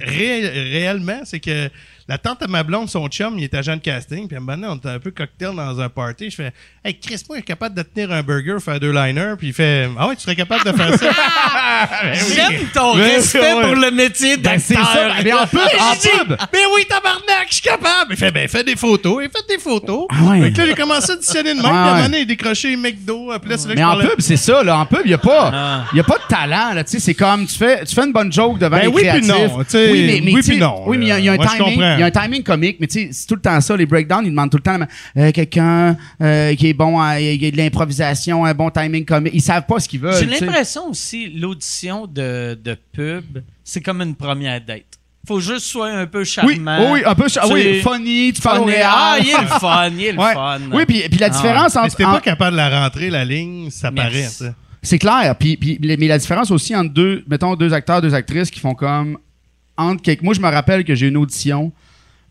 Ré- 0.00 0.48
réellement, 0.48 1.20
c'est 1.24 1.40
que 1.40 1.68
la 2.08 2.18
tante 2.18 2.40
de 2.40 2.46
ma 2.46 2.62
blonde, 2.62 2.88
son 2.88 3.08
chum, 3.08 3.34
il 3.38 3.44
est 3.44 3.54
agent 3.54 3.74
de 3.76 3.80
casting. 3.80 4.28
Puis 4.28 4.36
à 4.36 4.38
un 4.38 4.40
moment 4.42 4.56
donné, 4.56 4.68
on 4.72 4.76
était 4.76 4.88
un 4.90 4.98
peu 5.00 5.10
cocktail 5.10 5.54
dans 5.56 5.80
un 5.80 5.88
party. 5.88 6.30
Je 6.30 6.36
fais 6.36 6.52
Hey, 6.84 6.96
Chris, 7.00 7.20
moi, 7.28 7.36
je 7.36 7.40
suis 7.40 7.44
capable 7.44 7.74
de 7.74 7.82
tenir 7.82 8.12
un 8.12 8.22
burger, 8.22 8.56
faire 8.64 8.78
deux 8.78 8.92
liners. 8.92 9.34
Puis 9.38 9.48
il 9.48 9.52
fait 9.52 9.88
Ah 9.98 10.06
ouais, 10.08 10.14
tu 10.16 10.22
serais 10.22 10.36
capable 10.36 10.64
de 10.64 10.72
faire 10.72 10.94
ça? 10.98 11.06
J'aime 12.34 12.66
ton 12.72 12.94
Ben, 12.94 13.02
respect 13.02 13.40
ouais. 13.54 13.60
pour 13.62 13.74
le 13.74 13.90
métier 13.90 14.36
Ben, 14.36 14.58
c'est 14.58 14.74
d'acteur. 14.74 14.92
ça. 15.16 15.22
Mais 15.24 15.32
en 15.32 15.46
pub, 15.46 15.58
en 15.60 15.94
Je 15.94 16.00
dis, 16.00 16.08
pub. 16.08 16.36
Mais 16.52 16.58
oui, 16.74 16.84
tabarnak, 16.88 17.46
je 17.48 17.54
suis 17.54 17.62
capable. 17.62 18.10
Il 18.12 18.16
fait, 18.16 18.30
ben, 18.30 18.48
fais 18.48 18.64
des 18.64 18.76
photos. 18.76 19.24
Il 19.24 19.30
fait 19.30 19.46
des 19.56 19.60
photos. 19.62 20.06
Ah 20.10 20.30
ouais. 20.30 20.42
Fait 20.42 20.52
que 20.52 20.58
là, 20.58 20.66
j'ai 20.66 20.74
commencé 20.74 21.10
à 21.12 21.14
auditionner 21.14 21.54
de 21.54 21.60
même. 21.60 21.64
Ouais, 21.64 21.70
puis 21.70 21.76
à 21.76 21.82
un 21.82 21.90
moment 21.94 22.02
donné, 22.04 22.20
il 22.20 22.26
décroché 22.26 22.76
McDo. 22.76 23.32
Puis 23.40 23.50
là, 23.50 23.58
c'est 23.58 23.68
là 23.68 23.74
que 23.74 23.78
Mais 23.78 23.82
je 23.82 23.86
en 23.86 23.90
parlais- 23.90 24.08
pub, 24.08 24.20
c'est 24.20 24.36
ça, 24.36 24.62
là. 24.62 24.78
En 24.78 24.86
pub, 24.86 25.00
il 25.04 25.08
n'y 25.08 25.14
a 25.14 25.18
pas, 25.18 25.50
Ah. 25.52 25.84
y 25.92 26.00
a 26.00 26.04
pas 26.04 26.18
de 26.18 26.26
talent, 26.28 26.72
là. 26.74 26.84
Tu 26.84 26.92
sais, 26.92 27.00
c'est 27.00 27.14
comme, 27.14 27.46
tu 27.46 27.56
fais, 27.56 27.84
tu 27.84 27.94
fais 27.94 28.04
une 28.04 28.12
bonne 28.12 28.32
joke 28.32 28.58
devant 28.58 28.76
Ben 28.76 28.82
les 28.82 28.86
oui 28.88 29.02
puis 29.02 29.08
créatifs. 29.08 29.28
non, 29.28 29.58
tu 29.64 29.70
sais, 29.70 29.90
oui, 29.90 30.06
mais, 30.06 30.20
mais 30.22 30.32
oui 30.32 30.40
tu 30.40 30.42
sais, 30.42 30.52
puis 30.52 30.60
non, 30.60 30.82
Oui, 30.86 30.98
mais 30.98 31.06
il 31.06 31.08
y 31.08 31.12
a, 31.12 31.18
il 31.18 31.24
y 31.24 31.28
a 31.28 31.32
un 31.32 31.36
là. 31.36 31.42
Moi, 31.42 31.52
je 31.52 31.56
timing, 31.64 31.74
comprends. 31.74 31.95
Il 31.96 32.00
y 32.00 32.02
a 32.02 32.06
un 32.06 32.10
timing 32.10 32.42
comique, 32.42 32.76
mais 32.80 32.86
tu 32.86 33.00
sais, 33.00 33.08
c'est 33.12 33.26
tout 33.26 33.34
le 33.36 33.40
temps 33.40 33.60
ça. 33.60 33.76
Les 33.76 33.86
breakdowns, 33.86 34.24
ils 34.24 34.30
demandent 34.30 34.50
tout 34.50 34.56
le 34.58 34.62
temps, 34.62 34.78
euh, 35.16 35.32
quelqu'un, 35.32 35.96
euh, 36.20 36.54
qui 36.54 36.68
est 36.68 36.72
bon 36.74 37.00
à, 37.00 37.20
il 37.20 37.42
y 37.42 37.46
a 37.46 37.50
de 37.50 37.56
l'improvisation, 37.56 38.44
un 38.44 38.54
bon 38.54 38.70
timing 38.70 39.04
comique. 39.04 39.32
Ils 39.34 39.40
savent 39.42 39.66
pas 39.66 39.80
ce 39.80 39.88
qu'ils 39.88 40.00
veulent. 40.00 40.14
J'ai 40.18 40.26
l'impression 40.26 40.88
aussi, 40.90 41.28
l'audition 41.28 42.06
de, 42.06 42.58
de 42.62 42.76
pub, 42.92 43.38
c'est 43.64 43.80
comme 43.80 44.00
une 44.02 44.14
première 44.14 44.60
date. 44.60 44.84
faut 45.26 45.40
juste 45.40 45.66
soit 45.66 45.88
un 45.90 46.06
peu 46.06 46.20
Oui, 46.20 46.24
charmant. 46.26 46.78
oh 46.80 46.92
oui, 46.92 47.02
un 47.04 47.14
peu. 47.16 47.26
ah 47.36 47.46
Tu 47.48 47.52
oui, 47.52 47.80
funny, 47.80 48.32
tu 48.32 48.40
parles. 48.40 48.70
Ah, 48.84 49.16
il 49.20 49.28
est 49.28 49.40
le 49.40 49.46
fun, 49.48 49.90
il 49.90 50.04
est 50.04 50.12
le 50.12 50.18
Ouais. 50.20 50.32
fun. 50.34 50.60
Oui, 50.72 50.84
puis, 50.86 51.02
puis 51.08 51.18
la 51.18 51.26
Ah. 51.26 51.30
différence 51.30 51.74
Mais 51.74 51.80
entre. 51.80 51.90
si 51.90 51.96
t'es 51.96 52.04
en- 52.04 52.12
pas 52.12 52.20
capable 52.20 52.52
de 52.52 52.56
la 52.58 52.80
rentrer, 52.84 53.10
la 53.10 53.24
ligne, 53.24 53.68
ça 53.70 53.90
Merci. 53.90 54.10
paraît, 54.12 54.28
ça. 54.28 54.54
C'est 54.82 54.98
clair. 55.00 55.34
Puis, 55.36 55.56
puis- 55.56 55.80
mais 55.82 55.96
la 55.96 56.18
différence 56.18 56.52
aussi 56.52 56.76
entre 56.76 56.92
deux, 56.92 57.24
mettons, 57.28 57.56
deux 57.56 57.72
acteurs, 57.74 58.00
deux 58.00 58.14
actrices 58.14 58.50
qui 58.52 58.60
font 58.60 58.74
comme. 58.74 59.18
Entre 59.76 60.00
quelques... 60.00 60.22
Moi, 60.22 60.32
je 60.32 60.40
me 60.40 60.48
rappelle 60.48 60.84
que 60.84 60.94
j'ai 60.94 61.08
une 61.08 61.16
audition. 61.16 61.72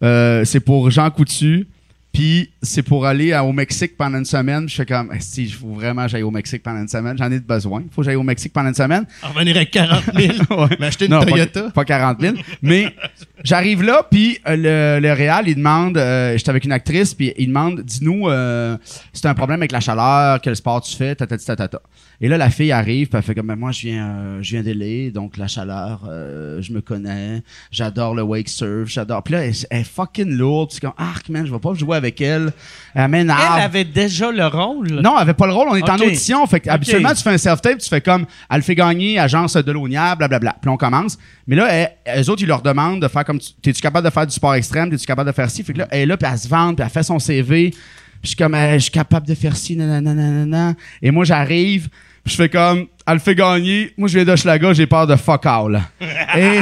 Euh, 0.06 0.46
c'est 0.46 0.60
pour 0.62 0.90
Jean 0.92 1.10
Coutu. 1.10 1.68
Puis 2.14 2.50
c'est 2.62 2.82
pour 2.82 3.06
aller 3.06 3.34
à- 3.34 3.44
au 3.44 3.52
Mexique 3.52 3.98
pendant 3.98 4.18
une 4.20 4.24
semaine. 4.24 4.70
Je 4.70 4.76
fais 4.76 4.86
comme, 4.86 5.12
si, 5.20 5.44
il 5.44 5.52
faut 5.54 5.74
vraiment 5.74 6.04
que 6.06 6.12
j'aille 6.12 6.24
au 6.24 6.32
Mexique 6.32 6.64
pendant 6.64 6.80
une 6.80 6.88
semaine. 6.88 7.18
J'en 7.18 7.30
ai 7.30 7.42
besoin. 7.42 7.82
Il 7.86 7.94
faut 7.94 8.02
que 8.02 8.06
j'aille 8.06 8.16
au 8.16 8.24
Mexique 8.24 8.54
pendant 8.54 8.70
une 8.70 8.74
semaine. 8.74 9.06
En 9.22 9.34
revenir 9.34 9.58
avec 9.58 9.72
40 9.72 10.02
000. 10.16 10.34
Ouais. 10.52 10.78
M'acheter 10.80 11.06
une 11.08 11.12
Non, 11.12 11.20
pas- 11.20 11.26
Toyota. 11.26 11.72
Pas, 11.72 11.84
40 11.84 12.22
000. 12.22 12.36
Mais 12.62 12.96
j'arrive 13.44 13.84
là, 13.84 14.06
puis 14.10 14.40
euh, 14.48 14.98
le, 15.00 15.02
le 15.08 15.14
Réal, 15.14 15.48
il 15.48 15.56
demande, 15.56 15.98
euh, 15.98 16.38
j'étais 16.38 16.50
avec 16.50 16.66
une 16.66 16.72
actrice, 16.72 17.14
puis 17.14 17.34
il 17.38 17.48
demande, 17.48 17.82
dis-nous, 17.82 18.30
euh, 18.30 18.78
si 19.14 19.22
t'as 19.22 19.30
un 19.30 19.34
problème 19.34 19.60
avec 19.62 19.72
la 19.72 19.80
chaleur, 19.80 20.40
quel 20.42 20.56
sport 20.56 20.82
tu 20.82 20.96
fais, 20.96 21.16
ta, 21.16 21.28
ta, 21.28 21.38
ta, 21.38 21.56
ta, 21.56 21.68
ta. 21.68 21.82
Et 22.22 22.30
là, 22.30 22.38
la 22.38 22.50
fille 22.50 22.72
arrive, 22.72 23.10
puis 23.10 23.18
elle 23.18 23.24
fait 23.24 23.36
comme, 23.36 23.48
Ben, 23.48 23.58
moi, 23.58 23.72
je 23.72 23.82
viens, 23.88 24.08
euh, 24.08 24.40
je 24.42 24.58
viens 24.58 25.12
donc 25.12 25.36
la 25.38 25.48
chaleur, 25.48 26.04
euh, 26.08 26.62
je 26.62 26.72
me 26.72 26.80
connais, 26.82 27.44
j'adore 27.72 28.16
le 28.16 28.22
wake 28.24 28.48
surf, 28.48 28.88
j'adore. 28.88 29.22
Puis 29.24 29.34
là, 29.34 29.46
elle, 29.46 29.54
elle 29.70 29.82
est 29.82 29.84
fucking 29.84 30.30
lourde, 30.30 30.70
puis 30.70 30.76
c'est 30.76 30.88
comme, 30.88 30.96
arc, 30.98 31.28
man, 31.30 31.46
je 31.46 31.52
vais 31.52 31.60
pas 31.60 31.74
jouer 31.74 31.98
avec 31.98 32.22
elle. 32.22 32.54
Elle 32.94 33.10
m'énerve. 33.10 33.40
Elle 33.58 33.64
avait 33.64 33.84
déjà 33.84 34.32
le 34.32 34.48
rôle? 34.48 34.88
Non, 34.88 35.16
elle 35.18 35.24
avait 35.24 35.34
pas 35.34 35.46
le 35.48 35.54
rôle. 35.54 35.68
On 35.70 35.76
est 35.76 35.90
en 35.90 35.98
audition. 35.98 36.46
Fait 36.48 36.62
que 36.62 36.70
habituellement, 36.70 37.14
tu 37.14 37.22
fais 37.22 37.32
un 37.32 37.38
self-tape, 37.38 37.80
tu 37.80 37.90
fais 37.90 38.02
comme, 38.02 38.26
elle 38.50 38.62
fait 38.62 38.76
gagner 38.76 39.20
agence 39.20 39.56
de 39.56 39.72
l'Onia, 39.72 40.16
blablabla. 40.16 40.56
Puis 40.62 40.70
on 40.70 40.78
commence. 40.78 41.18
Mais 41.48 41.56
là, 41.58 41.68
elle- 42.06 42.22
eux 42.24 42.30
autres, 42.30 42.42
ils 42.42 42.48
leur 42.48 42.62
demandent 42.62 43.02
de 43.02 43.08
faire 43.08 43.25
comme, 43.26 43.40
tu- 43.40 43.54
t'es-tu 43.62 43.82
capable 43.82 44.06
de 44.08 44.14
faire 44.14 44.26
du 44.26 44.34
sport 44.34 44.56
extrême? 44.56 44.90
T'es-tu 44.90 45.06
capable 45.06 45.30
de 45.30 45.36
faire 45.36 45.50
ci? 45.50 45.64
Fait 45.64 45.74
que 45.74 45.80
là, 45.80 45.88
elle 45.92 46.02
est 46.02 46.06
là, 46.06 46.18
puis 46.18 46.30
elle 46.32 46.38
se 46.40 46.48
vante, 46.48 46.78
puis 46.78 46.84
elle 46.86 46.92
fait 46.92 47.04
son 47.04 47.20
CV. 47.20 47.72
Puis 47.72 47.80
je 48.24 48.28
suis 48.30 48.36
comme, 48.38 48.56
je 48.56 48.78
suis 48.80 48.92
capable 48.92 49.28
de 49.28 49.36
faire 49.36 49.56
ci, 49.56 49.76
nanana, 49.76 50.14
nanana. 50.14 50.74
Et 51.02 51.12
moi, 51.12 51.26
j'arrive, 51.26 51.90
puis 52.24 52.32
je 52.34 52.36
fais 52.38 52.50
comme, 52.50 52.86
elle 53.06 53.20
fait 53.20 53.36
gagner. 53.36 53.94
Moi, 53.98 54.08
je 54.08 54.16
viens 54.16 54.26
d'Hochelaga, 54.26 54.74
j'ai 54.74 54.88
peur 54.88 55.06
de 55.08 55.16
fuck 55.16 55.46
all. 55.46 55.82
Et... 56.38 56.60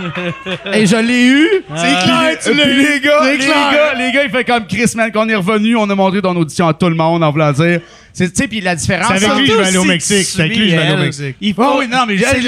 Et 0.72 0.86
je 0.86 0.96
l'ai 0.96 1.26
eu. 1.26 1.48
C'est 1.76 2.04
clair, 2.04 2.38
tu 2.42 2.54
l'as 2.54 2.68
eu. 2.68 2.76
Les 2.78 3.00
gars, 3.00 3.24
les 3.24 3.38
gars, 3.38 3.94
les 3.98 4.12
gars, 4.12 4.24
il 4.24 4.30
fait 4.30 4.44
comme 4.44 4.66
Chris, 4.66 4.90
man, 4.96 5.12
qu'on 5.12 5.28
est 5.28 5.34
revenu, 5.34 5.76
on 5.76 5.88
a 5.90 5.94
montré 5.94 6.22
ton 6.22 6.34
audition 6.36 6.66
à 6.68 6.74
tout 6.74 6.88
le 6.88 6.94
monde 6.94 7.22
en 7.22 7.30
voulant 7.30 7.52
dire. 7.52 7.80
C'est, 8.12 8.30
tu 8.30 8.36
sais, 8.36 8.48
puis 8.48 8.60
la 8.60 8.74
différence. 8.74 9.08
C'est 9.18 9.24
avec 9.24 9.38
lui 9.40 9.46
que 9.48 9.52
je 9.52 9.58
vais 9.58 9.66
aller 9.66 9.76
au 9.78 9.84
Mexique. 9.84 10.24
C'est 10.26 10.40
avec 10.40 10.56
lui 10.56 10.64
que 10.66 10.70
je 10.70 10.76
vais 10.76 10.82
aller 10.82 10.94
au 10.94 11.04
Mexique. 11.04 11.36
Il 11.40 11.54
Oh 11.56 11.62
faut- 11.62 11.78
oui, 11.78 11.88
non, 11.88 12.04
mais 12.06 12.16
j'avais, 12.16 12.40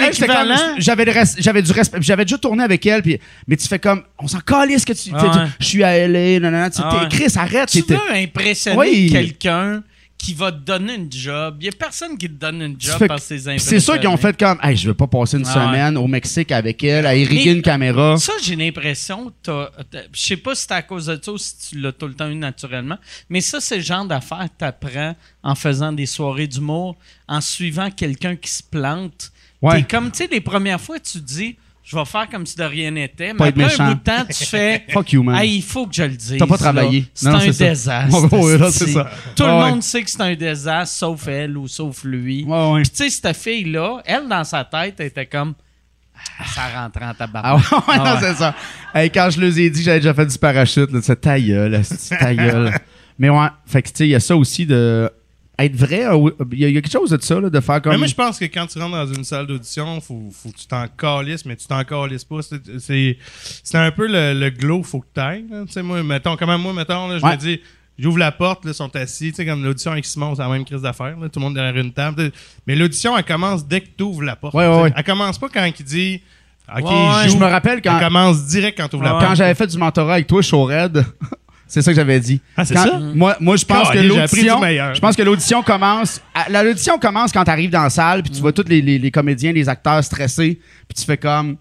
j'avais 0.78 1.62
du 1.62 1.72
respect. 1.72 1.98
J'avais 2.00 2.24
déjà 2.24 2.38
tourné 2.38 2.64
avec 2.64 2.84
elle, 2.86 3.02
puis, 3.02 3.18
mais 3.46 3.56
tu 3.56 3.68
fais 3.68 3.78
comme, 3.78 4.02
on 4.18 4.26
s'en 4.28 4.40
calisse 4.40 4.84
que 4.84 4.92
tu. 4.92 5.10
Ah. 5.14 5.46
Je 5.60 5.64
suis 5.66 5.84
à 5.84 5.96
LA, 6.08 6.40
nanana, 6.40 6.70
tu 6.70 6.80
Ah. 6.82 7.06
Chris, 7.10 7.32
arrête. 7.36 7.68
Tu 7.68 7.82
veux 7.88 7.98
impressionner 8.14 8.76
Oui. 8.78 9.10
quelqu'un 9.10 9.82
qui 10.22 10.34
va 10.34 10.52
te 10.52 10.58
donner 10.58 10.94
une 10.94 11.10
job. 11.10 11.56
Il 11.58 11.64
n'y 11.64 11.68
a 11.68 11.72
personne 11.72 12.16
qui 12.16 12.28
te 12.28 12.34
donne 12.34 12.62
une 12.62 12.76
job 12.80 13.08
par 13.08 13.18
ses 13.18 13.48
impressions. 13.48 13.70
C'est 13.70 13.80
sûr 13.80 13.98
qu'ils 13.98 14.08
ont 14.08 14.16
fait 14.16 14.36
comme, 14.38 14.56
hey, 14.62 14.76
je 14.76 14.86
veux 14.86 14.94
pas 14.94 15.08
passer 15.08 15.36
une 15.36 15.44
Ah 15.48 15.58
ouais. 15.58 15.64
semaine 15.66 15.96
au 15.96 16.06
Mexique 16.06 16.52
avec 16.52 16.84
elle, 16.84 17.06
à 17.06 17.16
irriguer 17.16 17.46
Mais- 17.46 17.56
une 17.56 17.62
caméra. 17.62 18.16
Ça, 18.18 18.32
j'ai 18.40 18.54
l'impression, 18.54 19.32
je 19.44 19.66
sais 20.12 20.36
pas 20.36 20.54
si 20.54 20.62
c'est 20.62 20.72
à 20.74 20.82
cause 20.82 21.06
de 21.06 21.18
ça 21.20 21.32
ou 21.32 21.38
si 21.38 21.56
tu 21.70 21.80
l'as 21.80 21.90
tout 21.90 22.06
le 22.06 22.14
temps 22.14 22.28
eu 22.30 22.36
naturellement, 22.36 22.98
mais 23.28 23.40
ça, 23.40 23.60
c'est 23.60 23.78
le 23.78 23.82
genre 23.82 24.04
d'affaires 24.04 24.44
que 24.44 24.58
t'apprends 24.58 25.16
en 25.42 25.54
faisant 25.56 25.90
des 25.92 26.06
soirées 26.06 26.46
d'humour, 26.46 26.96
en 27.26 27.40
suivant 27.40 27.90
quelqu'un 27.90 28.36
qui 28.36 28.48
se 28.50 28.62
plante. 28.62 29.32
Ouais. 29.60 29.82
T'es 29.82 29.88
comme, 29.88 30.12
tu 30.12 30.18
sais, 30.18 30.28
les 30.30 30.40
premières 30.40 30.80
fois, 30.80 31.00
tu 31.00 31.14
te 31.20 31.24
dis, 31.26 31.56
je 31.84 31.96
vais 31.96 32.04
faire 32.04 32.28
comme 32.30 32.46
si 32.46 32.56
de 32.56 32.62
rien 32.62 32.90
n'était, 32.92 33.34
mais 33.34 33.48
après 33.48 33.64
méchant. 33.64 33.82
un 33.84 33.88
bout 33.92 33.98
de 33.98 34.04
temps, 34.04 34.24
tu 34.28 34.44
fais, 34.44 34.84
Fuck 34.92 35.12
you, 35.12 35.22
man. 35.22 35.36
Hey, 35.36 35.56
il 35.56 35.62
faut 35.62 35.86
que 35.86 35.94
je 35.94 36.04
le 36.04 36.10
dise. 36.16 36.36
T'as 36.38 36.46
pas 36.46 36.56
travaillé. 36.58 37.06
C'est 37.12 37.26
un 37.28 37.38
désastre. 37.38 38.70
C'est 38.70 38.88
ça. 38.88 39.10
Tout 39.34 39.42
le 39.44 39.50
monde 39.50 39.82
sait 39.82 40.02
que 40.02 40.10
c'est 40.10 40.20
un 40.22 40.34
désastre, 40.34 40.96
sauf 40.96 41.26
elle 41.28 41.56
ou 41.58 41.66
sauf 41.68 42.04
lui. 42.04 42.44
Puis 42.44 42.82
tu 42.90 42.96
sais, 42.96 43.10
cette 43.10 43.36
fille-là, 43.36 44.00
elle, 44.04 44.28
dans 44.28 44.44
sa 44.44 44.64
tête, 44.64 44.94
elle 44.98 45.06
était 45.06 45.26
comme... 45.26 45.54
Ah, 46.38 46.44
ça 46.46 46.80
rentre 46.82 47.02
en 47.02 47.08
Ah 47.08 47.14
tabarnak. 47.14 47.72
ouais, 47.72 47.78
ouais, 47.88 47.96
non, 47.98 48.04
Ah 48.06 48.18
c'est 48.20 48.34
ça. 48.34 48.54
Hey, 48.94 49.10
quand 49.10 49.28
je 49.30 49.40
leur 49.40 49.58
ai 49.58 49.70
dit 49.70 49.82
j'avais 49.82 49.98
déjà 49.98 50.14
fait 50.14 50.26
du 50.26 50.38
parachute, 50.38 50.92
là, 50.92 51.00
c'est 51.02 51.20
ta 51.20 51.40
gueule, 51.40 51.82
ta 52.18 52.32
gueule. 52.34 52.72
Mais 53.18 53.28
ouais, 53.28 53.48
fait 53.66 53.82
que 53.82 53.88
tu 53.88 53.94
sais, 53.96 54.06
il 54.06 54.10
y 54.10 54.14
a 54.14 54.20
ça 54.20 54.36
aussi 54.36 54.64
de 54.64 55.10
être 55.58 55.76
vrai. 55.76 56.06
euh, 56.06 56.30
Il 56.52 56.58
y, 56.58 56.64
a- 56.64 56.72
quelque 56.80 56.90
chose 56.90 57.10
de 57.10 57.20
ça, 57.22 57.40
là, 57.40 57.50
de 57.50 57.60
faire 57.60 57.80
comme. 57.82 57.92
Mais 57.92 57.98
moi, 57.98 58.06
je 58.06 58.14
pense 58.14 58.38
que 58.38 58.46
quand 58.46 58.66
tu 58.66 58.78
rentres 58.78 58.92
dans 58.96 59.12
une 59.12 59.24
salle 59.24 59.46
d'audition, 59.46 60.00
faut, 60.00 60.30
faut 60.32 60.50
que 60.50 60.56
tu 60.56 60.66
t'en 60.66 60.86
calisses, 60.88 61.44
mais 61.44 61.56
tu 61.56 61.66
t'en 61.66 61.84
calisses 61.84 62.24
pas. 62.24 62.40
C'est- 62.78 63.16
un 63.74 63.90
peu 63.90 64.06
le, 64.06 64.38
le 64.38 64.50
glow, 64.50 64.82
faut 64.82 65.00
que 65.00 65.06
tu 65.14 65.20
ailles. 65.20 65.44
Tu 65.66 65.72
sais, 65.72 65.82
moi, 65.82 66.02
mettons, 66.02 66.36
comme 66.36 66.54
moi, 66.60 66.72
mettons, 66.72 67.08
là, 67.08 67.18
je 67.18 67.24
Ouais. 67.24 67.32
me 67.32 67.36
dis, 67.36 67.60
j'ouvre 67.98 68.18
la 68.18 68.32
porte, 68.32 68.64
là, 68.64 68.70
ils 68.70 68.74
sont 68.74 68.94
assis. 68.96 69.30
Tu 69.30 69.36
sais, 69.36 69.46
comme 69.46 69.62
l'audition 69.62 69.92
avec 69.92 70.04
Simon, 70.06 70.34
c'est 70.34 70.42
la 70.42 70.48
même 70.48 70.64
crise 70.64 70.82
d'affaires. 70.82 71.16
Tout 71.32 71.38
le 71.38 71.40
monde 71.40 71.54
derrière 71.54 71.76
une 71.76 71.92
table. 71.92 72.32
Mais 72.66 72.74
l'audition, 72.74 73.16
elle 73.16 73.24
commence 73.24 73.66
dès 73.66 73.80
que 73.82 73.88
tu 73.96 74.02
ouvres 74.04 74.22
la 74.22 74.36
porte. 74.36 74.54
Ouais, 74.54 74.66
ouais, 74.66 74.82
ouais. 74.82 74.92
Elle 74.96 75.04
commence 75.04 75.38
pas 75.38 75.48
quand 75.48 75.64
il 75.64 75.84
dit, 75.84 76.20
OK, 76.74 76.84
Ouais, 76.84 77.28
joue. 77.28 77.34
je 77.34 77.36
me 77.38 77.44
rappelle 77.46 77.82
quand, 77.82 77.98
Elle 77.98 78.04
commence 78.04 78.46
direct 78.46 78.78
quand 78.78 78.88
tu 78.88 78.96
ouvres 78.96 79.04
la 79.04 79.10
porte. 79.10 79.26
quand 79.26 79.34
j'avais 79.34 79.54
fait 79.54 79.66
du 79.66 79.76
mentorat 79.76 80.14
avec 80.14 80.26
toi, 80.26 80.40
Show 80.42 80.64
Red. 80.64 81.04
C'est 81.72 81.80
ça 81.82 81.90
que 81.92 81.96
j'avais 81.96 82.20
dit. 82.20 82.40
Ah, 82.56 82.64
c'est 82.66 82.74
ça? 82.74 82.98
Moi, 82.98 83.34
moi 83.40 83.56
je 83.56 83.64
pense 83.64 83.88
Ah, 83.90 83.94
que 83.94 83.98
l'audition. 84.00 84.60
Je 84.94 85.00
pense 85.00 85.16
que 85.16 85.22
l'audition 85.22 85.62
commence. 85.62 86.20
L'audition 86.50 86.98
commence 86.98 87.32
quand 87.32 87.44
tu 87.44 87.50
arrives 87.50 87.70
dans 87.70 87.82
la 87.84 87.90
salle, 87.90 88.22
puis 88.22 88.30
tu 88.32 88.40
vois 88.40 88.52
tous 88.52 88.68
les, 88.68 88.82
les- 88.82 88.98
les 88.98 89.10
comédiens, 89.10 89.52
les 89.52 89.68
acteurs 89.68 90.04
stressés, 90.04 90.60
puis 90.88 90.94
tu 90.98 91.04
fais 91.04 91.16
comme. 91.16 91.56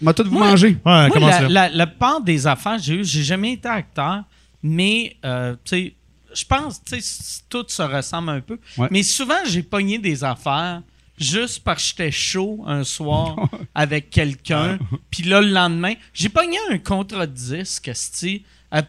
M'a 0.00 0.12
tout 0.12 0.24
vous 0.28 0.38
manger. 0.38 0.70
Ouais, 0.84 1.06
Moi, 1.06 1.10
commence 1.10 1.30
la, 1.30 1.40
là. 1.42 1.48
la, 1.48 1.68
la 1.70 1.86
part 1.86 2.20
des 2.20 2.46
affaires, 2.46 2.78
j'ai 2.80 2.94
eu, 2.94 3.04
j'ai 3.04 3.22
jamais 3.22 3.52
été 3.52 3.68
acteur, 3.68 4.22
mais 4.62 5.16
euh, 5.24 5.54
tu 5.64 5.76
sais, 5.76 5.94
je 6.34 6.44
pense, 6.44 6.82
tu 6.84 7.00
sais, 7.00 7.42
tout 7.48 7.64
se 7.68 7.82
ressemble 7.82 8.30
un 8.30 8.40
peu. 8.40 8.58
Ouais. 8.76 8.88
Mais 8.90 9.02
souvent, 9.02 9.38
j'ai 9.46 9.62
pogné 9.62 9.98
des 9.98 10.22
affaires 10.24 10.82
juste 11.18 11.64
parce 11.64 11.82
que 11.82 11.88
j'étais 11.88 12.10
chaud 12.12 12.62
un 12.66 12.84
soir 12.84 13.36
avec 13.74 14.10
quelqu'un. 14.10 14.78
Puis 15.10 15.24
là, 15.24 15.40
le 15.40 15.48
lendemain, 15.50 15.94
j'ai 16.12 16.28
pogné 16.28 16.56
un 16.70 16.78
contre-disque, 16.78 17.90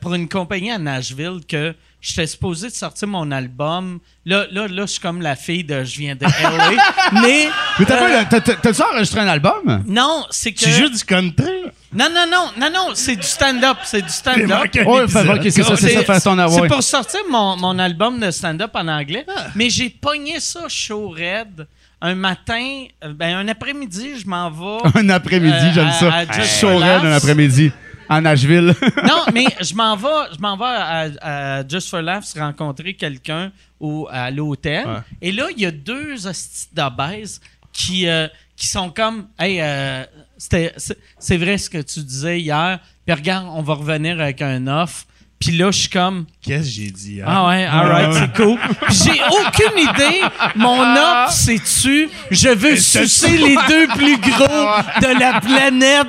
pour 0.01 0.14
une 0.14 0.27
compagnie 0.27 0.72
à 0.72 0.77
Nashville 0.77 1.39
que 1.47 1.73
j'étais 2.01 2.27
supposé 2.27 2.68
de 2.69 2.73
sortir 2.73 3.07
mon 3.07 3.31
album. 3.31 3.99
Là, 4.26 4.45
là, 4.51 4.68
là, 4.68 4.81
je 4.84 4.91
suis 4.91 4.99
comme 4.99 5.22
la 5.22 5.35
fille 5.35 5.64
de 5.64 5.84
je 5.84 5.97
viens 5.99 6.15
de 6.15 6.23
LA. 6.26 6.72
mais. 7.22 7.49
Mais 7.80 7.85
t'as 7.85 7.95
euh, 7.95 8.19
pas- 8.19 8.26
t'as- 8.26 8.41
t'as- 8.41 8.56
t'as-tu 8.56 8.81
enregistré 8.81 9.19
un 9.22 9.27
album? 9.27 9.84
non, 9.88 10.26
c'est 10.31 10.51
que. 10.51 10.60
Tu 10.64 10.69
joues 10.69 10.89
du 10.89 11.03
country? 11.03 11.49
Non, 11.93 12.07
non, 12.14 12.26
non, 12.30 12.51
non, 12.60 12.69
non, 12.72 12.88
c'est 12.93 13.15
du 13.15 13.26
stand-up, 13.26 13.77
c'est 13.84 14.01
du 14.03 14.10
stand-up. 14.10 14.47
manqué 14.47 14.81
un 14.81 14.85
Ouais, 14.85 15.03
épisode. 15.03 15.26
fait- 15.26 15.34
ok, 15.34 15.41
c'est 15.43 15.64
ça, 15.64 15.76
c'est 15.76 16.06
ça, 16.06 16.22
ton 16.22 16.49
C'est 16.49 16.61
ouais. 16.61 16.68
pour 16.68 16.84
sortir 16.84 17.22
mon, 17.31 17.56
mon 17.57 17.80
album 17.80 18.19
de 18.19 18.30
stand-up 18.31 18.72
en 18.76 18.88
anglais, 18.88 19.26
Ah. 19.35 19.47
mais 19.56 19.69
j'ai 19.69 19.89
pogné 19.89 20.39
ça 20.39 20.68
chaud 20.68 21.10
raide. 21.10 21.65
Un 22.01 22.15
matin, 22.15 22.85
euh, 23.03 23.11
ben 23.14 23.35
un 23.35 23.47
après-midi, 23.49 24.11
je 24.22 24.26
m'en 24.27 24.49
vais. 24.49 24.89
Un 24.99 25.10
après-midi, 25.10 25.53
Euh, 25.53 25.72
j'aime 25.73 25.91
ça. 25.91 26.14
à 26.14 26.26
Just 26.31 26.60
Show 26.61 26.69
for 26.69 26.80
Red 26.80 27.06
un 27.06 27.11
après-midi. 27.11 27.72
Nashville. 28.10 28.73
non, 29.07 29.26
mais 29.34 29.45
je 29.61 29.73
m'en 29.76 29.95
vais, 29.95 30.34
je 30.36 30.40
m'en 30.40 30.57
vais 30.57 30.65
à, 30.65 31.60
à 31.60 31.68
Just 31.68 31.90
for 31.90 32.02
Laughs 32.02 32.34
rencontrer 32.36 32.94
quelqu'un 32.94 33.52
au, 33.80 34.07
à 34.11 34.31
l'hôtel. 34.31 34.88
Ouais. 34.88 34.99
Et 35.22 35.31
là, 35.31 35.48
il 35.56 35.61
y 35.61 35.65
a 35.65 35.72
deux 35.72 36.27
hosties 36.27 36.68
d'obèses 36.73 37.40
qui, 37.72 38.07
euh, 38.07 38.27
qui 38.56 38.68
sont 38.68 38.90
comme 38.90 39.27
Hey, 39.38 39.61
euh, 39.61 40.03
c'est 40.38 41.38
vrai 41.38 41.57
ce 41.57 41.69
que 41.69 41.81
tu 41.81 42.02
disais 42.02 42.40
hier. 42.41 42.80
Puis 43.06 43.14
regarde, 43.14 43.48
on 43.52 43.61
va 43.61 43.73
revenir 43.76 44.19
avec 44.19 44.41
un 44.41 44.68
offre. 44.68 45.06
Puis 45.40 45.52
là, 45.57 45.72
je 45.72 45.80
suis 45.80 45.90
comme 45.90 46.26
Qu'est-ce 46.41 46.66
que 46.66 46.70
j'ai 46.84 46.91
dit? 46.91 47.22
hein? 47.22 47.26
Ah 47.28 47.48
ouais, 47.48 47.64
alright, 47.66 48.14
c'est 48.14 48.44
cool. 48.44 48.57
Puis 48.88 48.95
j'ai 49.06 49.22
aucune 49.30 49.80
idée. 49.80 50.22
Mon 50.56 50.82
offre, 50.82 51.32
c'est-tu 51.32 52.10
je 52.30 52.49
veux 52.49 52.76
sucer 52.76 53.38
les 53.38 53.56
deux 53.68 53.88
plus 53.95 54.18
gros 54.18 54.68
de 55.02 55.20
la 55.20 55.40
planète. 55.40 56.07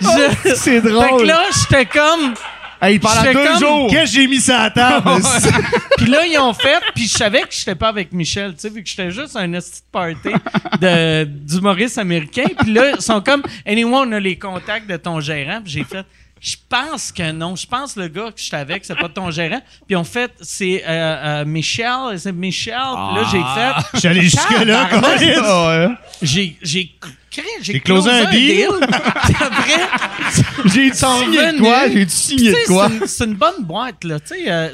Je- 0.00 0.54
C'est 0.56 0.80
Fait 0.80 0.82
que 0.82 0.88
drôle. 0.88 1.26
là, 1.26 1.42
j'étais 1.58 1.86
comme. 1.86 2.34
Hey, 2.82 2.98
pendant 2.98 3.22
deux 3.22 3.32
comme- 3.32 3.58
jours. 3.58 3.88
Qu'est-ce 3.90 4.12
que 4.14 4.20
j'ai 4.20 4.26
mis 4.26 4.40
ça 4.40 4.62
à 4.62 4.70
table? 4.70 5.08
Puis 5.96 6.06
là, 6.08 6.26
ils 6.26 6.36
ont 6.38 6.52
fait, 6.52 6.78
puis 6.94 7.04
je 7.06 7.16
savais 7.16 7.40
que 7.40 7.46
j'étais 7.50 7.74
pas 7.74 7.88
avec 7.88 8.12
Michel, 8.12 8.52
tu 8.52 8.60
sais, 8.60 8.68
vu 8.68 8.82
que 8.82 8.88
j'étais 8.88 9.10
juste 9.10 9.34
à 9.34 9.40
un 9.40 9.52
esti 9.54 9.80
de 9.80 9.86
party 9.90 10.28
de, 10.80 11.24
d'humoristes 11.24 11.96
américains. 11.98 12.44
Puis 12.60 12.72
là, 12.74 12.90
ils 12.96 13.00
sont 13.00 13.22
comme, 13.22 13.42
anyway, 13.66 13.94
on 13.94 14.12
a 14.12 14.20
les 14.20 14.36
contacts 14.36 14.86
de 14.90 14.96
ton 14.98 15.20
gérant. 15.20 15.60
Puis 15.62 15.72
j'ai 15.72 15.84
fait, 15.84 16.04
je 16.40 16.56
pense 16.68 17.12
que 17.12 17.32
non. 17.32 17.56
Je 17.56 17.66
pense 17.66 17.94
que 17.94 18.00
le 18.00 18.08
gars 18.08 18.30
que 18.30 18.40
j'étais 18.40 18.56
avec, 18.56 18.84
c'est 18.84 18.94
pas 18.94 19.08
ton 19.08 19.30
gérant. 19.30 19.60
Puis 19.86 19.96
on 19.96 20.04
fait, 20.04 20.32
c'est 20.40 20.84
euh, 20.84 20.88
euh, 20.88 21.44
Michel, 21.44 22.18
c'est 22.18 22.32
Michel. 22.32 22.74
Puis 22.74 23.16
là, 23.16 23.24
j'ai 23.30 23.40
fait, 23.40 23.90
Je 23.94 23.98
suis 23.98 24.08
allé 24.08 24.22
jusque-là. 24.22 24.88
Ah 24.92 25.96
j'ai, 26.22 26.56
j'ai 26.62 26.94
J'ai 27.62 27.72
J'ai 27.74 27.80
closé 27.80 28.10
un 28.10 28.30
deal. 28.30 28.68
J'ai 30.66 30.92
sont 30.92 31.18
signé 31.20 31.52
de 31.52 31.58
quoi? 31.58 31.88
J'ai 31.88 32.06
tu 32.06 32.10
sais, 32.12 32.36
de 32.36 32.66
quoi? 32.66 32.90
c'est 33.06 33.24
une- 33.24 33.34
bonne 33.34 33.62
boîte, 33.64 34.04
là. 34.04 34.18
Tu 34.20 34.28
sais, 34.34 34.50
euh, 34.50 34.68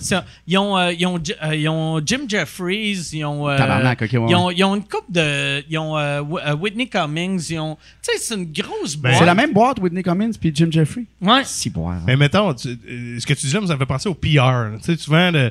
ils, 0.46 0.58
ont, 0.58 0.76
euh, 0.78 0.92
ils, 0.92 1.06
ont, 1.06 1.20
euh, 1.42 1.54
ils 1.54 1.68
ont 1.68 2.00
Jim 2.04 2.20
Jeffries, 2.28 2.96
ils 3.12 3.24
ont. 3.24 3.48
euh, 3.48 3.56
Tabarnak, 3.58 4.02
ok, 4.02 4.12
ouais, 4.12 4.18
ils, 4.28 4.34
ont 4.36 4.50
ils 4.50 4.64
ont 4.64 4.74
une 4.76 4.84
coupe 4.84 5.10
de. 5.10 5.62
Ils 5.68 5.78
ont 5.78 5.96
euh, 5.98 6.22
euh, 6.46 6.54
Whitney 6.56 6.88
Cummings, 6.88 7.42
ils 7.50 7.58
ont. 7.58 7.76
Tu 8.02 8.12
sais, 8.12 8.18
c'est 8.18 8.34
une 8.34 8.50
grosse 8.52 8.96
boîte. 8.96 9.16
C'est 9.18 9.24
la 9.26 9.34
même 9.34 9.52
boîte, 9.52 9.78
Whitney 9.80 10.02
Cummings 10.02 10.36
puis 10.38 10.52
Jim 10.54 10.68
Jeffrey? 10.70 11.04
Ouais. 11.20 11.42
Si, 11.44 11.70
boire. 11.70 12.00
Mais 12.06 12.16
mettons, 12.16 12.52
tu- 12.54 12.78
ce 13.20 13.26
que 13.26 13.34
tu 13.34 13.46
dis 13.46 13.52
là, 13.52 13.60
ça 13.66 13.74
me 13.74 13.78
fait 13.78 13.86
penser 13.86 14.08
au 14.08 14.14
PR. 14.14 14.76
Tu 14.78 14.84
sais, 14.84 14.96
souvent, 14.96 15.30
le- 15.30 15.50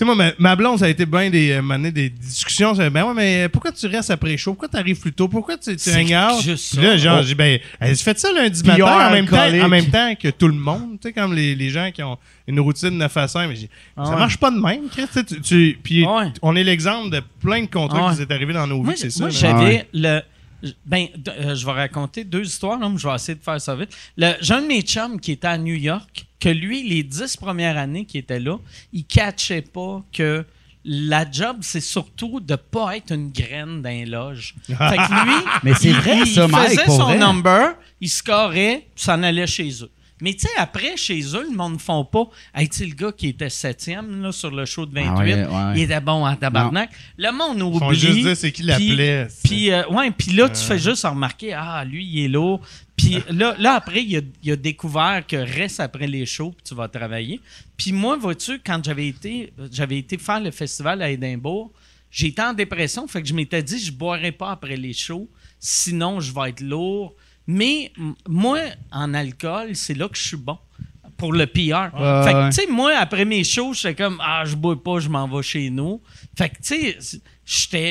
sais, 0.00 0.04
moi, 0.04 0.14
ma, 0.14 0.32
ma 0.38 0.56
blonde, 0.56 0.78
ça 0.78 0.84
a 0.86 0.88
été 0.88 1.06
bien 1.06 1.30
des, 1.30 1.52
euh, 1.52 1.62
mané 1.62 1.90
des 1.92 2.10
discussions. 2.10 2.74
Ça, 2.74 2.90
ben 2.90 3.04
ouais, 3.04 3.14
mais 3.14 3.48
pourquoi 3.48 3.70
tu 3.72 3.86
restes 3.86 4.10
après 4.10 4.36
chaud? 4.36 4.52
Pourquoi 4.52 4.68
tu 4.68 4.76
arrives 4.76 4.98
plus 5.00 5.12
tôt? 5.12 5.28
Pourquoi 5.28 5.56
tu, 5.56 5.76
tu 5.76 5.90
out? 5.90 6.42
juste 6.42 6.74
Puis 6.76 6.84
là, 6.84 6.90
ça. 6.92 6.96
genre, 6.96 7.18
Oh. 7.20 7.24
j'ai 7.26 7.34
ben, 7.34 7.58
elle 7.78 7.96
fait 7.96 8.18
ça 8.18 8.32
lundi 8.32 8.62
PR 8.62 8.70
matin 8.78 9.08
en 9.08 9.10
même, 9.12 9.26
temps, 9.26 9.64
en 9.64 9.68
même 9.68 9.86
temps 9.86 10.14
que 10.20 10.28
tout 10.28 10.48
le 10.48 10.54
monde. 10.54 10.98
Tu 11.00 11.08
sais, 11.08 11.12
comme 11.12 11.34
les, 11.34 11.54
les 11.54 11.70
gens 11.70 11.90
qui 11.92 12.02
ont 12.02 12.18
une 12.46 12.60
routine 12.60 12.90
9 12.98 13.16
à 13.16 13.28
5. 13.28 13.48
Mais 13.48 13.54
j'ai 13.54 13.62
dit, 13.62 13.70
Ah 13.96 14.04
ça 14.06 14.10
ouais. 14.12 14.16
marche 14.18 14.36
pas 14.38 14.50
de 14.50 14.58
même, 14.58 14.88
Chris. 14.90 15.04
Tu 15.12 15.20
sais, 15.20 15.40
tu- 15.40 15.78
puis 15.82 16.04
Ouais. 16.06 16.26
on 16.42 16.56
est 16.56 16.64
l'exemple 16.64 17.10
de 17.10 17.20
plein 17.40 17.62
de 17.62 17.66
contrats 17.70 17.98
Ah 18.00 18.06
ouais. 18.06 18.10
qui 18.12 18.18
s'est 18.22 18.32
arrivé 18.32 18.52
dans 18.52 18.66
nos 18.66 18.82
Moi, 18.82 18.94
vies, 18.94 18.98
c'est 18.98 19.10
ça. 19.10 19.20
moi, 19.20 19.30
j'avais 19.30 19.86
le. 19.92 20.20
Ben, 20.84 21.06
euh, 21.28 21.54
je 21.54 21.64
vais 21.66 21.72
raconter 21.72 22.24
deux 22.24 22.44
histoires, 22.44 22.78
là, 22.78 22.88
mais 22.88 22.98
je 22.98 23.06
vais 23.08 23.14
essayer 23.14 23.36
de 23.38 23.42
faire 23.42 23.60
ça 23.60 23.74
vite. 23.74 23.90
Le- 24.16 24.34
J'ai 24.40 24.54
un 24.54 24.62
de 24.62 24.66
mes 24.66 24.82
chums 24.82 25.18
qui 25.20 25.32
était 25.32 25.46
à 25.48 25.56
New 25.58 25.74
York, 25.74 26.26
que 26.38 26.48
lui, 26.48 26.88
les 26.88 27.02
dix 27.02 27.36
premières 27.36 27.76
années 27.76 28.04
qu'il 28.04 28.20
était 28.20 28.40
là, 28.40 28.58
il 28.92 29.04
catchait 29.04 29.62
pas 29.62 30.02
que 30.12 30.44
la 30.84 31.30
job, 31.30 31.58
c'est 31.60 31.80
surtout 31.80 32.40
de 32.40 32.56
pas 32.56 32.96
être 32.96 33.12
une 33.12 33.30
graine 33.30 33.82
d'un 33.82 34.04
loge. 34.06 34.54
Fait 34.66 34.74
que 34.74 35.24
lui, 35.24 35.44
Mais 35.62 35.74
c'est 35.74 35.88
il, 35.90 35.94
vrai, 35.96 36.18
il 36.20 36.26
ça, 36.26 36.48
faisait 36.48 36.86
son 36.86 37.04
vrai. 37.04 37.18
number, 37.18 37.74
il 38.00 38.08
scorait, 38.08 38.86
puis 38.94 39.04
s'en 39.04 39.22
allait 39.22 39.46
chez 39.46 39.68
eux. 39.82 39.90
Mais 40.20 40.34
tu 40.34 40.40
sais, 40.40 40.48
après, 40.56 40.96
chez 40.96 41.20
eux, 41.36 41.44
le 41.50 41.56
monde 41.56 41.74
ne 41.74 41.78
font 41.78 42.04
pas. 42.04 42.24
Hey, 42.54 42.68
tu 42.68 42.78
sais, 42.78 42.86
le 42.86 42.94
gars 42.94 43.12
qui 43.12 43.28
était 43.28 43.48
septième 43.50 44.22
là, 44.22 44.32
sur 44.32 44.50
le 44.50 44.64
show 44.66 44.86
de 44.86 44.94
28, 44.94 45.10
Ah 45.14 45.18
ouais, 45.18 45.34
ouais. 45.46 45.72
il 45.76 45.82
était 45.82 46.00
bon 46.00 46.26
en 46.26 46.36
tabarnak. 46.36 46.90
Le 47.16 47.30
monde 47.32 47.56
Ils 47.58 47.62
oublie. 47.62 47.78
font 47.78 47.92
juste 47.92 48.18
dire 48.18 48.36
c'est 48.36 48.52
qui 48.52 48.62
Puis- 48.62 48.66
l'appelait. 48.88 49.28
Puis, 49.44 49.70
euh, 49.70 49.86
ouais, 49.88 50.10
puis 50.10 50.32
là, 50.32 50.48
tu 50.48 50.62
fais 50.62 50.78
juste 50.78 51.04
remarquer, 51.04 51.52
ah, 51.54 51.84
lui, 51.84 52.04
il 52.04 52.24
est 52.24 52.28
lourd. 52.28 52.60
Puis 52.96 53.18
là, 53.30 53.54
là, 53.58 53.74
après, 53.74 54.02
il 54.04 54.16
a, 54.16 54.20
il 54.42 54.52
a 54.52 54.56
découvert 54.56 55.24
que 55.26 55.36
reste 55.36 55.80
après 55.80 56.06
les 56.06 56.26
shows, 56.26 56.50
puis 56.50 56.64
tu 56.68 56.74
vas 56.74 56.88
travailler. 56.88 57.40
Puis 57.76 57.92
moi, 57.92 58.16
vois-tu, 58.16 58.58
quand 58.64 58.84
j'avais 58.84 59.08
été, 59.08 59.52
j'avais 59.72 59.98
été 59.98 60.18
faire 60.18 60.40
le 60.40 60.50
festival 60.50 61.00
à 61.00 61.10
Édimbourg, 61.10 61.70
j'étais 62.10 62.42
en 62.42 62.52
dépression, 62.52 63.06
fait 63.06 63.22
que 63.22 63.28
je 63.28 63.32
m'étais 63.34 63.62
dit, 63.62 63.78
je 63.82 63.90
boirai 63.92 64.32
pas 64.32 64.50
après 64.50 64.76
les 64.76 64.92
shows, 64.92 65.28
sinon 65.58 66.20
je 66.20 66.32
vais 66.34 66.50
être 66.50 66.60
lourd. 66.60 67.14
Mais 67.52 67.90
moi, 68.28 68.58
en 68.92 69.12
alcool, 69.14 69.70
c'est 69.74 69.94
là 69.94 70.08
que 70.08 70.16
je 70.16 70.22
suis 70.22 70.36
bon. 70.36 70.58
Pour 71.16 71.32
le 71.34 71.46
PR. 71.46 71.58
Ouais, 71.98 72.24
fait 72.24 72.32
que, 72.32 72.46
tu 72.48 72.52
sais, 72.62 72.66
moi, 72.70 72.92
après 72.98 73.26
mes 73.26 73.44
shows, 73.44 73.74
j'étais 73.74 73.94
comme, 73.94 74.18
ah, 74.24 74.42
je 74.46 74.56
bois 74.56 74.82
pas, 74.82 75.00
je 75.00 75.08
m'en 75.10 75.28
vais 75.28 75.42
chez 75.42 75.68
nous. 75.68 76.00
Fait 76.38 76.48
que, 76.48 76.56
tu 76.62 76.94
sais, 77.02 77.20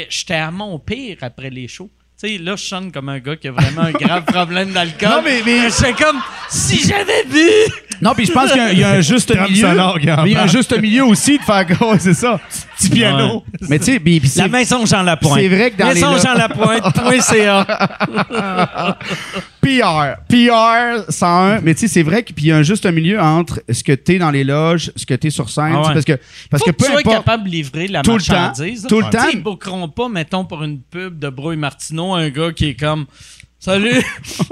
j'étais 0.09 0.33
à 0.35 0.49
mon 0.49 0.79
pire 0.79 1.17
après 1.21 1.49
les 1.51 1.67
shows. 1.67 1.91
Tu 2.19 2.27
sais, 2.27 2.37
là, 2.39 2.55
je 2.55 2.63
sonne 2.63 2.91
comme 2.91 3.07
un 3.09 3.19
gars 3.19 3.35
qui 3.35 3.47
a 3.47 3.51
vraiment 3.51 3.81
un 3.81 3.91
grave 3.91 4.25
problème 4.33 4.71
d'alcool. 4.71 5.09
Non, 5.09 5.21
mais- 5.23 5.41
mais- 5.45 5.69
J'étais 5.69 5.93
comme, 5.93 6.19
si 6.49 6.79
j'avais 6.87 7.23
bu! 7.25 7.47
Non, 8.01 8.13
puis 8.15 8.25
je 8.25 8.31
pense 8.31 8.51
qu'il 8.51 8.61
y 8.61 8.65
a- 8.65 8.71
il 8.73 8.79
y, 8.79 8.83
a 8.83 8.91
un 8.93 9.01
juste 9.01 9.29
milieu. 9.29 9.67
il 10.25 10.31
y 10.31 10.35
a 10.35 10.43
un 10.43 10.47
juste 10.47 10.77
milieu 10.79 11.05
aussi 11.05 11.37
de 11.37 11.43
faire. 11.43 11.65
C'est 11.99 12.13
ça. 12.13 12.39
Petit 12.79 12.89
piano. 12.91 13.43
Mais 13.69 13.77
tu 13.79 13.85
sais, 13.85 14.01
La 14.37 14.47
maison 14.47 14.85
Jean 14.85 15.03
Lapointe. 15.03 15.37
c'est 15.39 15.47
vrai 15.49 15.71
que 15.71 15.77
dans 15.77 15.87
les 15.89 15.93
Maison 15.95 16.11
lo- 16.13 16.19
Jean 16.19 16.33
Lapointe.ca. 16.33 17.65
PR. 19.61 20.15
PR 20.29 21.03
101. 21.11 21.61
Mais 21.61 21.73
tu 21.73 21.81
sais, 21.81 21.87
c'est 21.87 22.03
vrai 22.03 22.23
qu'il 22.23 22.45
y 22.45 22.51
a 22.51 22.57
un 22.57 22.63
juste 22.63 22.85
milieu 22.85 23.19
entre 23.19 23.61
ce 23.69 23.83
que 23.83 23.91
t'es 23.91 24.17
dans 24.17 24.31
les 24.31 24.43
loges, 24.43 24.91
ce 24.95 25.05
que 25.05 25.13
t'es 25.13 25.29
sur 25.29 25.49
scène. 25.49 25.73
Ah 25.75 25.81
ouais. 25.87 25.93
Parce 25.93 26.05
que, 26.05 26.17
parce 26.49 26.63
Faut 26.63 26.71
que 26.71 26.71
que, 26.71 26.75
peu 26.77 26.85
tu 26.85 26.91
sois 26.91 26.99
importe. 27.01 27.15
capable 27.17 27.43
de 27.45 27.49
livrer 27.49 27.87
la 27.87 28.01
Tout 28.01 28.15
le 28.17 28.21
temps, 28.23 28.33
marchandise. 28.33 28.85
tout 28.87 28.99
le 29.01 29.09
temps. 29.09 29.27
Ils 29.33 29.43
bookeront 29.43 29.89
pas, 29.89 30.07
mettons, 30.09 30.45
pour 30.45 30.63
une 30.63 30.79
pub 30.79 31.19
de 31.19 31.29
Brouille 31.29 31.57
Martineau, 31.57 32.13
un 32.13 32.29
gars 32.29 32.51
qui 32.53 32.69
est 32.69 32.75
comme 32.79 33.05
Salut! 33.61 33.89
Hey, 33.89 34.03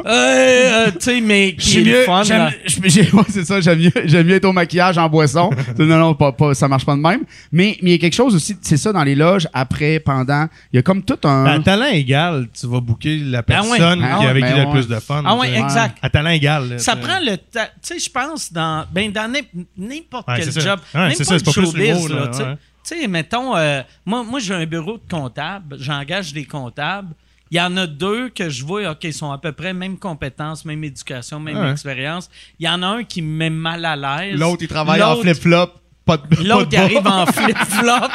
euh, 0.05 0.91
tu 0.91 0.97
sais, 0.99 1.21
mais 1.21 1.55
qui 1.55 1.79
est 1.79 1.84
J'aime 1.84 1.85
le 1.85 1.91
mieux, 1.99 2.03
fun. 2.03 2.23
j'aime- 2.23 2.38
là. 2.39 2.51
je- 2.65 2.89
j'ai- 2.89 3.09
ouais, 3.13 3.23
c'est 3.29 3.45
ça, 3.45 3.61
j'aime 3.61 3.79
mieux, 3.79 3.91
j'aime 4.03 4.27
mieux 4.27 4.35
être 4.35 4.43
au 4.43 4.51
maquillage 4.51 4.97
en 4.97 5.07
boisson. 5.07 5.49
non, 5.79 5.85
non, 5.85 6.13
pas, 6.13 6.34
pas- 6.34 6.53
ça 6.53 6.67
marche 6.67 6.85
pas 6.85 6.93
de 6.93 6.99
même. 6.99 7.21
Mais, 7.53 7.77
il 7.81 7.88
y 7.89 7.93
a 7.93 7.97
quelque 7.99 8.13
chose 8.15 8.35
aussi, 8.35 8.57
c'est 8.61 8.75
ça 8.75 8.91
dans 8.91 9.05
les 9.05 9.15
loges, 9.15 9.47
après, 9.53 10.01
pendant. 10.01 10.47
Il 10.73 10.75
y 10.75 10.79
a 10.79 10.81
comme 10.81 11.03
tout 11.03 11.17
un. 11.25 11.45
À 11.45 11.59
talent 11.59 11.85
égal, 11.88 12.47
tu 12.53 12.67
vas 12.67 12.81
booker 12.81 13.17
la 13.19 13.43
Ben 13.43 13.61
ouais. 13.61 13.77
personne 13.77 14.03
Ah 14.03 14.17
qui 14.17 14.23
ouais, 14.25 14.29
avec 14.29 14.43
ben 14.43 14.49
qui 14.49 14.53
il 14.55 14.59
a 14.59 14.63
le 14.63 14.67
ouais. 14.71 14.73
plus 14.73 14.88
de 14.89 14.99
fun. 14.99 15.23
Ah 15.25 15.35
ouais, 15.38 15.47
sais. 15.47 15.59
exact. 15.59 15.97
À 16.01 16.09
talent 16.09 16.29
égal. 16.31 16.69
là, 16.69 16.77
Ça 16.77 16.97
prend 16.97 17.19
le 17.21 17.38
temps. 17.38 17.61
Tu 17.81 17.93
sais, 17.93 17.99
je 17.99 18.09
pense 18.11 18.51
dans, 18.51 18.85
ben, 18.91 19.09
dans 19.13 19.31
n'im- 19.31 19.63
n'importe 19.77 20.27
Ouais, 20.27 20.35
quel 20.39 20.51
job. 20.51 20.79
Ouais, 20.93 20.99
même 20.99 21.11
c'est 21.13 21.19
pas 21.19 21.23
ça, 21.23 21.34
le 21.35 21.39
c'est 21.39 21.45
pas 21.45 21.51
plus 21.53 21.65
showbiz, 21.65 22.09
là, 22.09 22.15
là, 22.19 22.27
tu 22.27 22.38
sais. 22.39 22.43
ouais. 22.43 22.57
Tu 22.85 23.01
sais, 23.01 23.07
mettons, 23.07 23.55
euh, 23.55 23.81
moi, 24.05 24.23
moi 24.25 24.39
j'ai 24.41 24.53
un 24.53 24.65
bureau 24.65 24.97
de 24.97 25.09
comptable, 25.09 25.77
j'engage 25.79 26.34
des 26.34 26.43
comptables. 26.43 27.13
Il 27.52 27.57
y 27.57 27.61
en 27.61 27.76
a 27.78 27.88
deux 27.88 28.30
que 28.30 28.49
je 28.49 28.64
vois, 28.65 28.91
OK, 28.91 29.03
ils 29.03 29.14
sont 29.14 29.32
à 29.32 29.38
peu 29.38 29.52
près 29.52 29.74
même 29.74 29.98
compétences, 29.98 30.65
même 30.65 30.84
éducation, 30.84 31.40
même 31.40 31.57
Ouais. 31.57 31.72
expérience. 31.72 32.30
Il 32.60 32.65
y 32.65 32.69
en 32.69 32.82
a 32.84 32.88
un 32.88 33.03
qui 33.03 33.22
me 33.22 33.38
met 33.38 33.49
mal 33.49 33.86
à 33.86 33.95
l'aise. 33.95 34.40
L'autre, 34.40 34.60
il 34.61 34.68
travaille 34.68 35.02
en 35.02 35.15
flip-flop. 35.18 35.68
Pas 36.06 36.18
de. 36.18 36.48
L'autre, 36.48 36.69
il 36.72 36.78
arrive 36.78 37.06
en 37.06 37.26
flip-flop. 37.26 38.07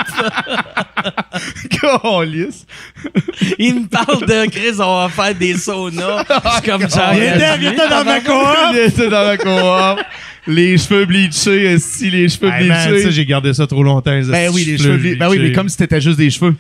Il 3.59 3.75
me 3.81 3.87
parle 3.89 4.21
de 4.27 4.51
Chris, 4.51 4.77
on 4.79 4.97
va 5.03 5.09
faire 5.09 5.35
des 5.35 5.55
saunas. 5.55 6.25
Je 6.45 6.51
suis 6.53 6.63
comme 6.71 6.81
genre. 6.89 7.13
Viens-t'en, 7.15 7.59
viens-t'en 7.59 7.89
dans 7.89 8.05
ma 8.05 8.21
coop. 8.21 8.57
Il 8.73 8.79
était 8.79 9.09
dans 9.09 9.23
la 9.23 9.37
coop. 9.37 10.05
Les 10.47 10.77
cheveux 10.79 11.05
bleachés, 11.05 11.79
si 11.79 12.11
les 12.11 12.29
cheveux 12.29 12.49
Hey, 12.51 12.67
man, 12.69 12.89
bleachés. 12.89 13.05
ça, 13.05 13.11
j'ai 13.11 13.27
gardé 13.27 13.53
ça 13.55 13.67
trop 13.67 13.83
longtemps. 13.83 14.21
ben 14.27 14.51
oui, 14.53 14.65
les 14.65 14.79
cheveux 14.79 14.97
bleachés. 14.97 15.17
Ben 15.17 15.29
oui, 15.29 15.39
mais 15.41 15.53
comme 15.53 15.69
si 15.69 15.77
t'étais 15.77 16.01
juste 16.01 16.19
des 16.19 16.31
cheveux. 16.31 16.55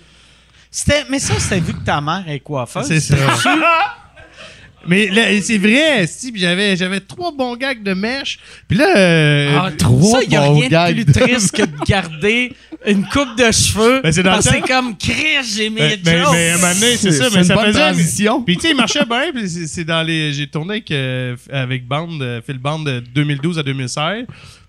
C'était, 0.74 1.04
mais 1.10 1.18
ça, 1.18 1.34
c'était 1.38 1.60
vu 1.60 1.74
que 1.74 1.84
ta 1.84 2.00
mère 2.00 2.24
est 2.26 2.40
coiffeuse. 2.40 2.86
C'est 2.86 2.98
ça. 3.00 3.16
Mais 4.84 5.06
là, 5.10 5.26
c'est 5.40 5.58
vrai, 5.58 6.08
si, 6.08 6.32
puis 6.32 6.40
j'avais, 6.40 6.74
j'avais 6.76 6.98
trois 6.98 7.30
bons 7.30 7.54
gags 7.54 7.84
de 7.84 7.94
mèche. 7.94 8.40
Puis 8.66 8.76
là, 8.76 8.96
euh, 8.96 9.56
Ah, 9.60 9.70
Trois 9.78 10.18
ça, 10.18 10.22
il 10.24 10.30
n'y 10.30 10.36
a 10.36 10.40
bons 10.40 10.54
rien 10.58 10.64
de 10.66 10.70
gags 10.72 10.94
plus 10.96 11.04
de- 11.04 11.12
triste 11.12 11.52
que 11.56 11.62
de 11.62 11.84
garder 11.86 12.52
une 12.84 13.04
coupe 13.06 13.38
de 13.38 13.52
cheveux. 13.52 14.00
Ben, 14.02 14.10
c'est 14.10 14.24
parce 14.24 14.44
que 14.48 14.54
c'est 14.54 14.60
comme 14.62 14.98
Chris, 14.98 15.44
j'ai 15.54 15.70
mes 15.70 15.80
mais, 15.82 16.00
mais, 16.04 16.18
jokes. 16.18 16.32
mais 16.32 16.50
à 16.50 16.54
un 16.54 16.58
moment 16.58 16.74
donné, 16.74 16.96
c'est 16.96 17.12
ça, 17.12 17.24
C'est 17.26 17.30
mais 17.30 17.36
une 17.42 17.44
ça 17.44 17.54
bonne 17.54 17.66
faisait. 17.66 17.78
transition. 17.78 18.42
Puis 18.42 18.56
tu 18.56 18.62
sais, 18.62 18.70
il 18.70 18.76
marchait 18.76 19.04
bien, 19.08 19.30
puis 19.32 19.48
c'est, 19.48 19.66
c'est 19.68 19.84
dans 19.84 20.02
les. 20.02 20.32
J'ai 20.32 20.48
tourné 20.48 20.72
avec, 20.72 20.90
euh, 20.90 21.36
avec 21.52 21.86
Band, 21.86 22.08
euh, 22.20 22.40
Phil 22.44 22.58
Band 22.58 22.80
de 22.80 22.98
2012 23.14 23.60
à 23.60 23.62
2016. 23.62 24.24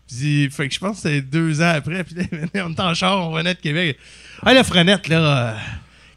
Puis, 0.07 0.47
fait 0.51 0.67
que 0.67 0.75
je 0.75 0.79
pense 0.79 0.97
que 1.01 1.09
c'était 1.09 1.21
deux 1.21 1.59
ans 1.59 1.73
après. 1.75 2.03
Puis 2.03 2.13
là, 2.13 2.23
on 2.67 2.71
était 2.71 2.81
en 2.83 2.93
char, 2.93 3.27
on 3.29 3.33
venait 3.33 3.55
de 3.55 3.59
Québec. 3.59 3.97
Ah, 4.45 4.53
la 4.53 4.63
frenette, 4.63 5.07
là. 5.07 5.55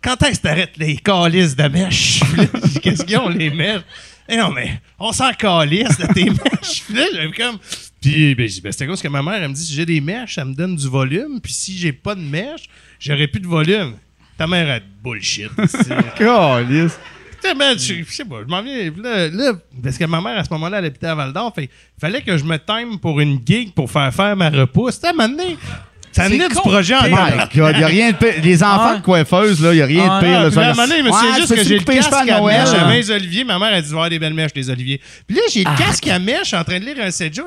Quand 0.07 0.23
est-ce 0.23 0.39
que 0.39 0.45
t'arrêtes 0.45 0.77
les 0.77 0.97
calices 0.97 1.57
de 1.57 1.65
mèche? 1.65 2.21
Puis 2.21 2.37
là, 2.43 2.47
j'ai 2.55 2.69
dit, 2.69 2.81
Qu'est-ce 2.81 3.05
qu'ils 3.05 3.19
ont, 3.19 3.29
les 3.29 3.51
mèches? 3.51 3.83
Eh 4.29 4.37
non, 4.37 4.53
mais 4.53 4.81
on 4.99 5.11
s'en 5.13 5.33
calisse 5.33 5.99
de 5.99 6.07
tes 6.13 6.25
mèches. 6.31 6.85
Puis 6.87 6.95
là, 6.95 7.07
j'avais 7.13 7.33
comme. 7.33 7.59
Puis 8.01 8.35
ben, 8.37 8.49
ben, 8.63 8.73
c'est 8.73 8.85
à 8.85 8.87
cause 8.87 9.03
que 9.03 9.09
ma 9.09 9.23
mère, 9.23 9.43
elle 9.43 9.49
me 9.49 9.55
dit, 9.55 9.65
si 9.65 9.75
j'ai 9.75 9.87
des 9.87 10.01
mèches, 10.01 10.37
ça 10.37 10.45
me 10.45 10.55
donne 10.55 10.77
du 10.77 10.89
volume. 10.89 11.41
Puis 11.41 11.53
si 11.53 11.77
j'ai 11.77 11.93
pas 11.93 12.15
de 12.15 12.21
mèches, 12.21 12.69
j'aurais 13.01 13.27
plus 13.27 13.41
de 13.41 13.49
volume. 13.49 13.95
Ta 14.39 14.47
mère 14.47 14.71
a 14.71 14.79
de 14.79 14.85
bullshit. 15.03 15.51
sais, 17.41 17.55
man, 17.55 17.79
je, 17.79 17.95
je 17.95 18.13
sais 18.13 18.25
pas, 18.25 18.43
je 18.43 18.49
m'en 18.49 18.63
viens. 18.63 18.93
Là, 19.03 19.29
là, 19.29 19.53
parce 19.83 19.99
que 19.99 20.05
ma 20.05 20.21
mère, 20.21 20.39
à 20.39 20.45
ce 20.45 20.51
moment-là, 20.53 20.79
elle 20.79 20.87
habitait 20.87 21.07
à 21.07 21.15
Val 21.15 21.33
d'Or. 21.33 21.53
Fait 21.55 21.69
fallait 22.01 22.23
que 22.23 22.37
je 22.37 22.45
me 22.45 22.59
time 22.59 22.99
pour 23.01 23.21
une 23.21 23.41
gig 23.45 23.73
pour 23.73 23.91
faire 23.91 24.13
faire 24.15 24.37
ma 24.37 24.51
repousse. 24.51 24.95
C'était 24.95 25.09
à 25.09 25.11
un 25.11 25.13
moment 25.15 25.29
donné, 25.29 25.57
Ça 26.17 26.23
C'est 26.29 26.35
venait 26.35 26.49
du 26.49 26.55
projet 26.55 26.95
en 26.95 27.03
My 27.05 27.11
God, 27.55 27.73
il 27.77 27.81
y 27.81 27.85
a 27.85 27.87
rien 27.87 28.11
de 28.13 28.17
pire. 28.17 28.33
Les 28.43 28.63
enfants 28.63 28.91
Ouais. 28.93 28.99
de 28.99 29.03
coiffeuses, 29.03 29.63
là, 29.63 29.73
il 29.75 29.79
y 29.79 29.83
a 29.83 29.87
rien 29.87 30.09
Ah, 30.11 30.21
de 30.21 30.27
pire. 30.27 30.39
Ah, 30.39 30.43
là, 30.45 30.49
puis 30.49 30.57
là, 30.57 30.67
à 30.67 30.71
un 30.71 30.75
ça- 30.75 30.81
moment 30.83 30.89
donné, 30.89 30.99
je 31.01 31.07
me 31.07 31.13
souviens 31.13 31.31
Ouais, 31.33 31.37
juste 31.41 31.55
que 31.55 31.63
j'ai 31.65 31.75
le 31.75 31.79
les 31.79 31.85
casque 31.85 32.13
à 32.13 32.41
mèche 32.41 32.69
à 32.81 32.87
Maise 32.87 33.11
Olivier. 33.11 33.45
Ma 33.45 33.59
mère 33.59 33.75
a 33.75 33.81
dit 33.83 33.91
voir 33.93 34.09
des 34.11 34.19
belles 34.19 34.35
mèches, 34.35 34.53
des 34.53 34.71
Olivier. 34.71 35.01
Puis 35.27 35.37
là, 35.37 35.43
j'ai 35.53 35.63
Ah. 35.67 35.75
le 35.79 35.85
casque 35.85 36.07
à 36.09 36.19
mèche 36.19 36.55
en 36.55 36.65
train 36.65 36.81
de 36.81 36.85
lire 36.85 36.97
un 37.01 37.11
7 37.11 37.35
jours. 37.35 37.47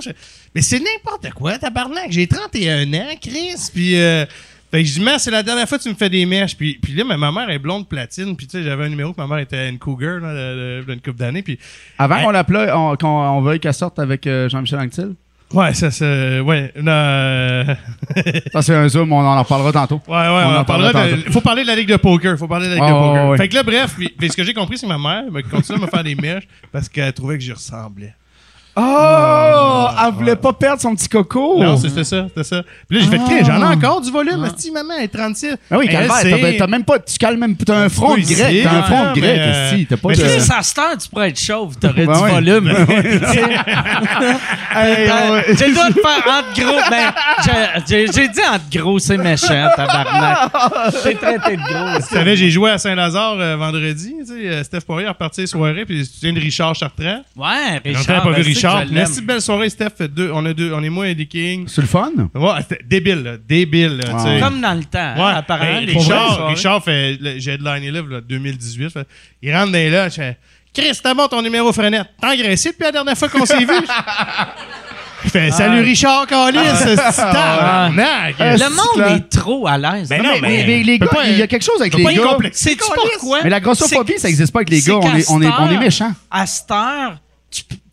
Mais 0.55 0.61
c'est 0.61 0.79
n'importe 0.79 1.29
quoi, 1.33 1.57
tabarnak. 1.57 2.07
J'ai 2.11 2.27
31 2.27 2.93
ans, 2.93 3.15
Chris. 3.21 3.55
Puis. 3.73 3.99
Euh, 3.99 4.25
fait 4.71 4.83
que 4.83 4.87
je 4.87 4.93
dis, 4.93 5.01
mais 5.01 5.17
c'est 5.17 5.31
la 5.31 5.41
dernière 5.41 5.67
fois 5.67 5.79
que 5.79 5.83
tu 5.83 5.89
me 5.89 5.95
fais 5.95 6.09
des 6.11 6.27
mèches. 6.27 6.55
Puis, 6.55 6.77
puis 6.79 6.93
là, 6.93 7.03
mais 7.03 7.17
ma 7.17 7.31
mère 7.31 7.49
est 7.49 7.57
blonde 7.57 7.89
platine. 7.89 8.35
Puis 8.37 8.45
tu 8.45 8.59
sais, 8.59 8.63
j'avais 8.63 8.85
un 8.85 8.89
numéro 8.89 9.13
que 9.13 9.19
ma 9.19 9.25
mère 9.25 9.39
était 9.39 9.67
une 9.67 9.79
cougar 9.79 10.19
là, 10.19 10.31
de- 10.31 10.81
de- 10.81 10.85
d'une 10.91 11.01
couple 11.01 11.17
d'années. 11.17 11.41
Puis 11.41 11.57
Avant 11.97 12.21
qu'on 12.21 12.29
l'appelle, 12.29 12.71
on, 12.75 12.95
qu'on 12.95 13.07
on 13.07 13.41
veuille 13.41 13.59
qu'elle 13.59 13.73
sorte 13.73 13.97
avec 13.97 14.27
euh, 14.27 14.47
Jean-Michel 14.47 14.77
Anctil? 14.79 15.15
Ouais, 15.53 15.73
ça, 15.73 15.91
c'est. 15.91 16.39
Ouais, 16.39 16.71
euh, 16.77 17.63
Ça, 18.53 18.61
c'est 18.61 18.75
un 18.75 18.87
zoom, 18.89 19.11
on 19.13 19.19
en 19.25 19.41
reparlera 19.43 19.71
tantôt. 19.71 20.01
Ouais, 20.07 20.15
ouais, 20.15 20.27
On 20.27 20.49
on, 20.55 20.57
en 20.57 20.65
parlera. 20.65 21.07
de- 21.07 21.31
faut 21.31 21.41
parler 21.41 21.63
de 21.63 21.67
la 21.67 21.75
Ligue 21.75 21.89
de 21.89 21.97
poker. 21.97 22.37
Faut 22.37 22.47
parler 22.47 22.67
de 22.67 22.75
la 22.75 22.75
Ligue 22.75 22.85
de 22.85 22.91
poker. 22.99 23.29
ouais. 23.29 23.37
Fait 23.37 23.49
que 23.49 23.55
là, 23.55 23.63
bref, 23.63 23.93
puis, 23.97 24.09
puis 24.17 24.29
ce 24.29 24.35
que 24.37 24.43
j'ai 24.43 24.53
compris, 24.53 24.77
c'est 24.77 24.87
que 24.87 24.91
ma 24.91 24.97
mère 24.97 25.31
me 25.31 25.41
continue 25.41 25.77
à 25.77 25.81
me 25.81 25.87
faire 25.87 26.03
des 26.03 26.15
mèches 26.15 26.47
parce 26.71 26.87
qu'elle 26.89 27.13
trouvait 27.13 27.37
que 27.37 27.43
j'y 27.43 27.51
ressemblais. 27.53 28.13
Oh! 28.81 29.87
Elle 30.05 30.13
voulait 30.13 30.35
pas 30.35 30.53
perdre 30.53 30.81
son 30.81 30.95
petit 30.95 31.09
coco. 31.09 31.61
Non, 31.61 31.75
c'était 31.77 32.03
ça, 32.03 32.25
c'était 32.29 32.43
ça. 32.43 32.63
Puis 32.87 32.99
là, 32.99 33.05
j'ai 33.05 33.17
fait, 33.17 33.45
j'en 33.45 33.61
ai 33.61 33.75
encore 33.75 34.01
du 34.01 34.11
volume. 34.11 34.47
Si 34.57 34.71
maman 34.71 34.95
est 34.95 35.07
36. 35.09 35.55
Ah 35.69 35.77
oui, 35.77 35.85
Elle, 35.87 35.91
calvaire, 35.93 36.15
c'est- 36.21 36.57
t'as, 36.57 36.67
même 36.67 36.83
pas, 36.83 36.99
tu 36.99 37.17
calmes 37.17 37.39
même, 37.39 37.55
t'as 37.55 37.75
un 37.77 37.89
front 37.89 38.15
de 38.15 38.21
grec, 38.21 38.63
t'as 38.63 38.71
un 38.71 38.83
front 38.83 39.03
de 39.13 39.19
grec, 39.19 39.33
mais, 39.35 39.39
euh, 39.39 39.75
si, 39.75 39.85
t'as 39.85 39.97
pas 39.97 40.09
mais 40.09 40.15
de... 40.15 40.23
À 40.23 40.63
cette 40.63 40.77
heure, 40.77 40.97
tu 41.01 41.09
pourrais 41.09 41.29
être 41.29 41.39
chauve, 41.39 41.77
t'aurais 41.77 42.05
Ben 42.05 42.13
du 42.13 42.29
volume. 42.31 42.63
Ben. 42.65 42.85
J'ai 45.57 45.67
le 45.67 45.73
droit 45.73 45.89
de 45.89 45.93
faire 45.93 46.23
entre 46.27 46.61
gros. 46.61 46.79
Ben, 46.89 47.13
j'ai- 47.45 48.05
j'ai 48.07 48.11
j'ai 48.13 48.27
dit 48.29 48.39
entre 48.51 48.69
gros, 48.79 48.99
c'est 48.99 49.17
méchant, 49.17 49.69
tabarnak. 49.75 50.51
T'es 51.03 51.15
traité 51.15 51.57
de 51.57 51.61
gros. 51.61 51.99
Tu 52.09 52.15
savais, 52.15 52.35
j'ai 52.35 52.49
joué 52.49 52.71
à 52.71 52.77
Saint-Lazare 52.77 53.37
euh, 53.39 53.55
vendredi. 53.57 54.13
Tu 54.19 54.25
sais, 54.25 54.33
euh, 54.47 54.63
Steph 54.63 54.81
Poirier 54.81 55.07
a 55.07 55.11
reparti 55.11 55.41
les 55.41 55.47
soirées, 55.47 55.85
puis 55.85 56.03
tu 56.07 56.19
viens 56.25 56.33
de 56.33 56.39
Richard 56.39 56.75
Chartrand. 56.75 57.21
Ouais, 57.35 57.81
Richard. 57.83 58.23
pas 58.23 58.29
vu 58.29 58.35
ben, 58.35 58.43
Richard. 58.43 58.68
L'aime. 58.79 58.87
Merci, 58.91 59.21
belle 59.21 59.41
soirée, 59.41 59.69
Steph. 59.69 60.07
Deux, 60.09 60.31
on, 60.33 60.45
a 60.45 60.53
deux, 60.53 60.71
on 60.73 60.83
est 60.83 60.89
moi 60.89 61.07
et 61.07 61.15
des 61.15 61.25
Kings. 61.25 61.67
C'est 61.67 61.81
le 61.81 61.87
fun? 61.87 62.11
Ouais, 62.35 62.49
c'était 62.61 62.83
débile, 62.83 63.23
là, 63.23 63.31
débile. 63.37 63.97
là. 63.97 64.39
Comme 64.39 64.61
dans 64.61 64.73
le 64.73 64.83
temps, 64.83 65.15
Ouais, 65.15 65.21
hein, 65.21 65.35
apparemment. 65.37 65.81
ben, 65.81 65.97
Richard. 65.97 66.47
Richard 66.47 66.83
fait. 66.83 67.17
le- 67.19 67.39
J'ai 67.39 67.53
headliné 67.53 67.91
là, 67.91 68.01
là, 68.09 68.21
2018. 68.21 68.89
fait- 68.91 69.07
il 69.41 69.53
rentre 69.53 69.67
dans 69.67 69.77
les 69.77 69.89
là, 69.89 70.09
je 70.09 70.21
Chris, 70.73 70.99
t'as 71.03 71.13
bon 71.15 71.27
ton 71.27 71.41
numéro 71.41 71.73
frenette. 71.73 72.05
T'as 72.21 72.31
engraissé 72.33 72.69
depuis 72.69 72.83
la 72.83 72.91
dernière 72.91 73.17
fois 73.17 73.27
qu'on 73.27 73.43
s'est 73.45 73.57
vu? 73.57 73.65
Il 75.25 75.29
fait 75.31 75.51
Salut 75.51 75.81
Richard 75.81 76.25
Calis, 76.27 76.59
c'est. 76.77 76.95
Le 76.95 78.69
monde 78.69 79.15
est 79.17 79.29
trop 79.29 79.67
à 79.67 79.77
l'aise. 79.77 80.07
Ben 80.09 80.21
Non, 80.23 80.29
mais- 80.41 80.41
Mais, 80.41 80.63
mais 80.65 80.83
les 80.83 80.97
gars, 80.99 81.07
il 81.25 81.37
y 81.37 81.41
a 81.41 81.47
quelque 81.47 81.63
chose 81.65 81.81
avec 81.81 81.93
les 81.95 82.03
gars. 82.03 82.37
Sais-tu 82.53 82.77
pourquoi? 82.95 83.39
Mais 83.43 83.49
la 83.49 83.59
grossophobie, 83.59 84.13
C'est- 84.13 84.19
ça 84.19 84.27
n'existe 84.29 84.53
pas 84.53 84.59
avec 84.59 84.69
les 84.69 84.79
c'est 84.81 84.91
gars. 84.91 84.99
On 85.03 85.15
est, 85.17 85.29
on 85.29 85.41
est, 85.41 85.47
on 85.47 85.67
est 85.67 85.71
cette 85.71 85.79
méchants. 85.79 86.05
heure- 86.05 86.11
À 86.31 86.45
cette 86.45 86.71
heure, 86.71 87.17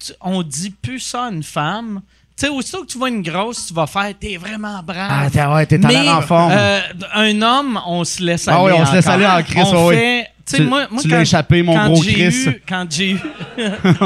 tu- 0.06 0.12
on 0.20 0.42
dit 0.42 0.70
plus 0.70 1.00
ça 1.00 1.24
à 1.24 1.28
une 1.30 1.42
femme. 1.42 2.00
Tu 2.38 2.44
sais, 2.46 2.52
aussitôt 2.52 2.82
que 2.82 2.86
tu 2.92 2.98
vois 2.98 3.08
une 3.08 3.22
grosse, 3.22 3.66
tu 3.68 3.74
vas 3.74 3.86
faire 3.86 4.12
«t'es 4.20 4.36
vraiment 4.36 4.82
brave 4.82 5.08
Ah, 5.10 5.30
t'es, 5.32 5.42
ouais, 5.44 5.64
t'es 5.66 5.82
à 5.82 5.88
Mais, 5.88 6.08
en 6.10 6.20
forme. 6.20 6.52
euh, 6.54 6.80
un 7.14 7.40
homme, 7.40 7.80
on 7.86 8.04
se 8.04 8.22
laisse 8.22 8.46
aller 8.46 8.56
Ah 8.60 8.64
oui, 8.64 8.72
on 8.76 8.84
se 8.86 8.94
laisse 8.94 9.06
aller 9.06 9.26
en 9.26 9.42
crise, 9.42 9.64
On 9.64 9.86
ouais, 9.88 9.96
fait- 9.96 10.56
tu 10.58 10.62
moi, 10.64 10.86
moi, 10.90 11.00
tu 11.02 11.08
l'as 11.08 11.22
échappé, 11.22 11.62
mon 11.62 11.74
quand 11.74 11.86
gros 11.92 12.02
Chris. 12.02 12.44
eu- 12.46 12.62
Quand 12.68 12.86
j'ai 12.90 13.12
eu... 13.12 13.18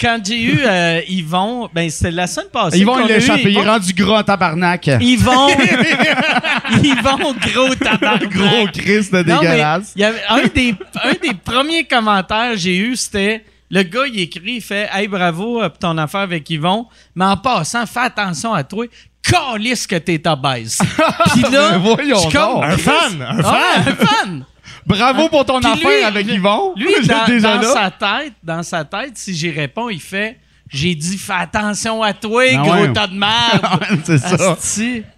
Quand 0.00 0.18
j'ai 0.24 0.42
eu 0.42 0.58
euh, 0.66 1.00
Yvon, 1.08 1.68
ben 1.72 1.88
c'était 1.88 2.10
la 2.10 2.26
semaine 2.26 2.48
passée. 2.52 2.78
Ils 2.78 2.84
vont 2.84 2.94
qu'on 2.94 3.04
a 3.04 3.08
eu 3.10 3.12
l'échapper. 3.12 3.42
Il 3.42 3.48
est 3.56 3.60
Yvon. 3.60 3.70
rendu 3.70 3.92
gros 3.94 4.16
en 4.16 4.22
tabarnak. 4.24 4.88
Yvon, 5.00 5.48
Yvon, 6.82 7.34
gros 7.54 7.74
tabarnak. 7.76 8.28
Gros 8.28 8.66
Chris 8.74 9.08
de 9.12 9.22
Non, 9.22 9.36
mais 9.40 9.48
dégueulasse. 9.50 9.92
il 9.94 10.02
y 10.02 10.04
avait 10.04 10.22
un 10.28 10.42
des, 10.52 10.74
un 11.02 11.12
des 11.12 11.34
premiers 11.44 11.84
commentaires 11.84 12.52
que 12.52 12.58
j'ai 12.58 12.76
eu, 12.76 12.96
c'était 12.96 13.44
le 13.70 13.82
gars, 13.82 14.06
il 14.06 14.20
écrit, 14.20 14.40
il 14.56 14.60
fait 14.62 14.88
Hey, 14.92 15.08
bravo 15.08 15.62
euh, 15.62 15.68
pour 15.68 15.78
ton 15.78 15.98
affaire 15.98 16.20
avec 16.20 16.48
Yvon, 16.50 16.86
mais 17.14 17.24
en 17.24 17.36
passant, 17.36 17.84
fais 17.86 18.00
attention 18.00 18.52
à 18.54 18.62
toi. 18.64 18.86
Calisse 19.22 19.86
que 19.88 19.96
t'es 19.96 20.22
obèse. 20.28 20.78
Puis 21.32 21.42
là, 21.42 21.72
Mais 21.72 21.78
voyons 21.78 22.30
comme. 22.30 22.62
Un 22.62 22.76
fan, 22.76 23.20
un 23.22 23.40
Ah, 23.42 23.82
fan. 23.82 23.88
un 23.88 24.06
fan. 24.06 24.44
Bravo 24.86 25.28
pour 25.28 25.44
ton 25.44 25.58
Puis 25.60 25.68
affaire 25.72 25.90
lui, 25.90 26.04
avec 26.04 26.26
Yvon. 26.28 26.74
Lui, 26.76 26.94
dans, 27.06 27.24
déjà 27.26 27.56
dans 27.56 27.62
là. 27.62 27.72
sa 27.72 27.90
tête, 27.90 28.34
dans 28.42 28.62
sa 28.62 28.84
tête, 28.84 29.16
si 29.18 29.34
j'y 29.34 29.50
réponds, 29.50 29.88
il 29.88 30.00
fait 30.00 30.38
J'ai 30.68 30.94
dit, 30.96 31.16
fais 31.16 31.32
attention 31.32 32.02
à 32.02 32.12
toi, 32.12 32.42
Ah 32.52 32.56
gros 32.62 32.72
ouais. 32.72 32.92
tas 32.92 33.06
de 33.06 33.14
merde. 33.14 34.00
C'est 34.04 34.18
ça. 34.18 34.56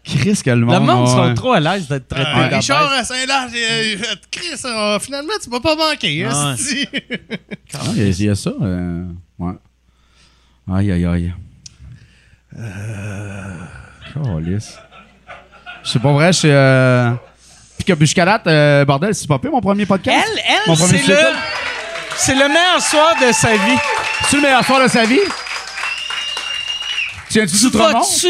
Chris 0.05 0.41
que 0.45 0.51
le 0.51 0.57
monde. 0.67 0.75
Le 0.75 0.81
monde 0.81 1.09
ouais. 1.09 1.29
sont 1.29 1.35
trop 1.35 1.53
à 1.55 1.61
l'aise 1.61 1.89
d'être 1.89 2.07
traité 2.07 2.29
Euh. 2.37 2.49
Richard 2.57 2.93
à 2.93 3.03
fait 3.03 3.27
Chris, 4.31 4.61
euh, 4.67 4.99
finalement, 4.99 5.33
tu 5.43 5.49
m'as 5.49 5.61
pas 5.61 5.75
manqué. 5.75 6.25
hein, 6.27 6.55
Ouais. 6.59 6.89
Ah, 7.75 7.79
Il 7.95 7.99
y, 7.99 8.03
a- 8.03 8.09
il 8.09 8.25
y 8.25 8.29
a 8.29 8.35
ça. 8.35 8.51
euh, 8.61 9.05
ouais. 9.39 9.53
Aïe, 10.71 10.93
aïe, 10.93 11.07
aïe. 11.07 11.33
Calisse. 14.15 14.79
C'est 15.85 16.03
pas 16.03 16.13
vrai, 16.13 16.33
je 16.33 16.39
suis. 16.39 16.51
Euh... 16.51 17.13
Puis 17.79 17.85
que 17.95 17.99
jusqu'à 18.01 18.25
date, 18.25 18.47
euh, 18.49 18.85
bordel, 18.85 19.15
c'est 19.15 19.29
pas 19.29 19.39
pire 19.39 19.51
mon 19.53 19.61
premier 19.61 19.87
podcast. 19.87 20.27
Elle, 20.27 20.55
Mon 20.67 20.75
elle, 20.75 20.79
premier 20.79 20.99
c'est 20.99 21.09
le, 21.13 21.19
c'est 22.17 22.35
le 22.35 22.49
meilleur 22.49 22.81
soir 22.83 23.15
de 23.25 23.33
sa 23.33 23.53
vie. 23.53 23.79
C'est 24.29 24.37
le 24.37 24.43
meilleur 24.43 24.65
soir 24.65 24.83
de 24.83 24.89
sa 24.89 25.05
vie? 25.05 25.21
Sous 27.47 27.71
Tremont? 27.71 28.01
Vas-tu 28.01 28.29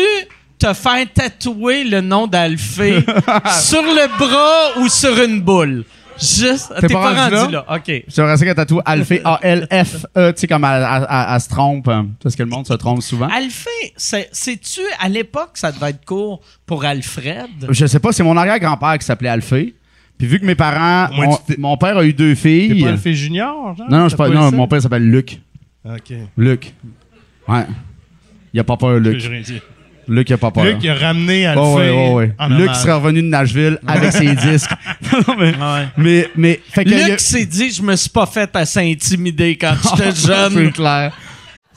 te 0.58 0.72
faire 0.74 1.06
tatouer 1.12 1.84
le 1.84 2.00
nom 2.00 2.26
d'Alphée 2.26 3.00
sur 3.60 3.82
le 3.82 4.18
bras 4.18 4.80
ou 4.80 4.88
sur 4.88 5.16
une 5.22 5.40
boule? 5.40 5.84
Juste, 6.20 6.72
t'es 6.80 6.88
pas, 6.88 7.28
rendu 7.30 7.52
là? 7.52 7.64
OK. 7.76 8.02
J'aimerais 8.08 8.36
ça 8.36 8.44
qu'elle 8.44 8.54
tatoue 8.56 8.80
Alphée, 8.84 9.20
A-L-F-E, 9.24 10.32
tu 10.32 10.40
sais, 10.40 10.46
comme 10.48 10.64
elle, 10.64 10.82
elle- 10.82 11.06
elle- 11.08 11.26
elle 11.32 11.40
se 11.40 11.48
trompe. 11.48 11.86
hein, 11.88 12.08
Parce 12.20 12.34
que 12.34 12.42
le 12.42 12.48
monde 12.48 12.66
se 12.66 12.74
trompe 12.74 13.02
souvent. 13.02 13.28
Alphée, 13.28 13.92
c'est- 13.96 14.28
sais-tu, 14.32 14.80
à 14.98 15.08
l'époque, 15.08 15.50
ça 15.54 15.70
devait 15.70 15.90
être 15.90 16.04
court 16.04 16.40
pour 16.66 16.84
Alfred? 16.84 17.46
Je 17.68 17.86
sais 17.86 18.00
pas, 18.00 18.10
c'est 18.10 18.24
mon 18.24 18.36
arrière-grand-père 18.36 18.98
qui 18.98 19.06
s'appelait 19.06 19.28
Alphée. 19.28 19.74
Puis 20.18 20.26
vu 20.26 20.40
que 20.40 20.44
mes 20.44 20.56
parents, 20.56 21.14
Moi, 21.14 21.26
mon, 21.26 21.36
tu 21.36 21.42
t'es- 21.54 21.60
mon 21.60 21.76
père 21.76 21.96
a 21.98 22.04
eu 22.04 22.12
deux 22.12 22.34
T'es 22.34 22.40
filles. 22.68 22.82
pas 22.82 22.90
le 22.90 22.96
fait 22.96 23.14
junior, 23.14 23.76
genre? 23.76 23.86
Non, 23.88 23.98
non, 24.00 24.08
je 24.08 24.16
pas, 24.16 24.28
non 24.28 24.50
mon 24.50 24.66
père 24.66 24.82
s'appelle 24.82 25.08
Luc. 25.08 25.38
OK. 25.84 26.12
Luc. 26.36 26.72
Ouais. 27.46 27.64
Il 28.52 28.60
a 28.60 28.64
pas 28.64 28.76
peur, 28.76 28.98
Luc. 28.98 29.18
J'ai 29.18 29.28
rien 29.28 29.40
dit. 29.40 29.60
Luc, 30.08 30.30
il 30.30 30.32
a 30.32 30.38
pas 30.38 30.50
peur. 30.50 30.64
Luc, 30.64 30.78
il 30.82 30.88
a 30.88 30.94
ramené 30.94 31.46
Alphée 31.46 31.60
Oh, 31.62 31.76
ouais, 31.76 31.90
ouais, 31.90 32.14
ouais. 32.14 32.34
en 32.38 32.48
Luc 32.48 32.74
serait 32.74 32.94
revenu 32.94 33.20
de 33.22 33.26
Nashville 33.28 33.78
avec 33.86 34.10
ses 34.12 34.34
disques. 34.34 34.70
Non, 35.12 35.36
mais, 35.38 35.52
mais, 35.98 36.30
mais, 36.34 36.60
fait 36.70 36.84
que. 36.84 36.88
il 36.90 36.98
y 36.98 37.02
a- 37.02 37.08
Luc 37.08 37.20
s'est 37.20 37.44
dit, 37.44 37.70
je 37.70 37.82
me 37.82 37.94
suis 37.94 38.08
pas 38.08 38.24
fait 38.26 38.48
assez 38.56 38.80
intimider 38.90 39.56
quand 39.56 39.74
j'étais 39.82 40.12
C'est 40.14 40.26
jeune. 40.26 40.72
clair. 40.72 41.12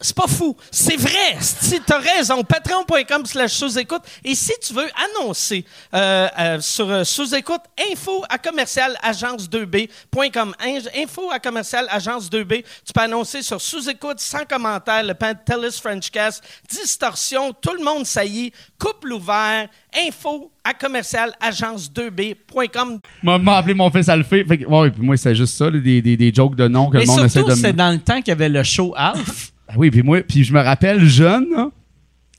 C'est 0.00 0.14
pas 0.16 0.26
fou. 0.26 0.56
C'est 0.70 0.96
vrai. 0.96 1.36
Si 1.40 1.80
tu 1.80 1.92
as 1.92 1.98
raison, 1.98 2.42
patreon.com 2.42 3.24
slash 3.26 3.52
sous-écoute. 3.52 4.02
Et 4.24 4.34
si 4.34 4.52
tu 4.66 4.74
veux 4.74 4.88
annoncer 5.18 5.64
euh, 5.94 6.28
euh, 6.38 6.60
sur 6.60 6.90
euh, 6.90 7.04
sous-écoute, 7.04 7.60
info 7.90 8.22
à 8.28 8.38
commercial 8.38 8.96
agence2b.com. 9.02 10.54
In- 10.60 11.02
Info 11.02 11.30
à 11.30 11.38
commercial 11.38 11.86
agence2b. 11.90 12.64
Tu 12.86 12.92
peux 12.92 13.00
annoncer 13.00 13.42
sur 13.42 13.60
sous-écoute, 13.60 14.20
sans 14.20 14.44
commentaire, 14.44 15.02
le 15.02 15.14
Pantelis 15.14 15.78
Frenchcast, 15.80 16.42
distorsion, 16.70 17.52
tout 17.52 17.72
le 17.78 17.84
monde 17.84 18.04
saillit, 18.06 18.52
couple 18.78 19.12
ouvert, 19.12 19.68
info 20.06 20.50
à 20.64 20.74
commercial 20.74 21.32
agence2b.com. 21.42 23.00
M'a 23.22 23.38
m'a 23.38 23.56
appelé 23.56 23.74
mon 23.74 23.90
fils 23.90 24.08
Alphée. 24.08 24.44
Fait 24.44 24.58
que, 24.58 24.64
ouais, 24.66 24.90
puis 24.90 25.02
moi, 25.02 25.16
c'est 25.16 25.34
juste 25.34 25.56
ça, 25.56 25.70
là, 25.70 25.78
des, 25.78 26.02
des, 26.02 26.16
des 26.16 26.32
jokes 26.32 26.54
de 26.56 26.68
nom 26.68 26.90
que 26.90 26.96
Mais 26.98 27.04
le 27.04 27.08
monde 27.08 27.18
essaie 27.20 27.28
surtout, 27.40 27.50
de 27.50 27.54
me. 27.54 27.60
c'est 27.60 27.72
dans 27.72 27.90
le 27.90 27.98
temps 27.98 28.16
qu'il 28.18 28.28
y 28.28 28.32
avait 28.32 28.48
le 28.48 28.62
show 28.62 28.92
Alf. 28.96 29.52
Ah 29.74 29.76
Oui, 29.78 29.90
puis 29.90 30.02
moi, 30.02 30.20
puis 30.22 30.44
je 30.44 30.52
me 30.52 30.60
rappelle 30.60 31.04
jeune, 31.04 31.46
là, 31.54 31.68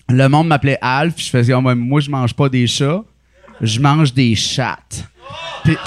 le 0.09 0.27
monde 0.29 0.47
m'appelait 0.47 0.77
Alf, 0.81 1.15
puis 1.15 1.25
je 1.25 1.29
faisais, 1.29 1.53
Ah, 1.53 1.59
moi, 1.61 1.75
moi, 1.75 1.99
je 1.99 2.09
mange 2.09 2.33
pas 2.33 2.47
des 2.47 2.65
chats, 2.67 3.01
je 3.61 3.79
mange 3.79 4.13
des 4.13 4.35
chattes. 4.35 5.03
Puis- 5.63 5.77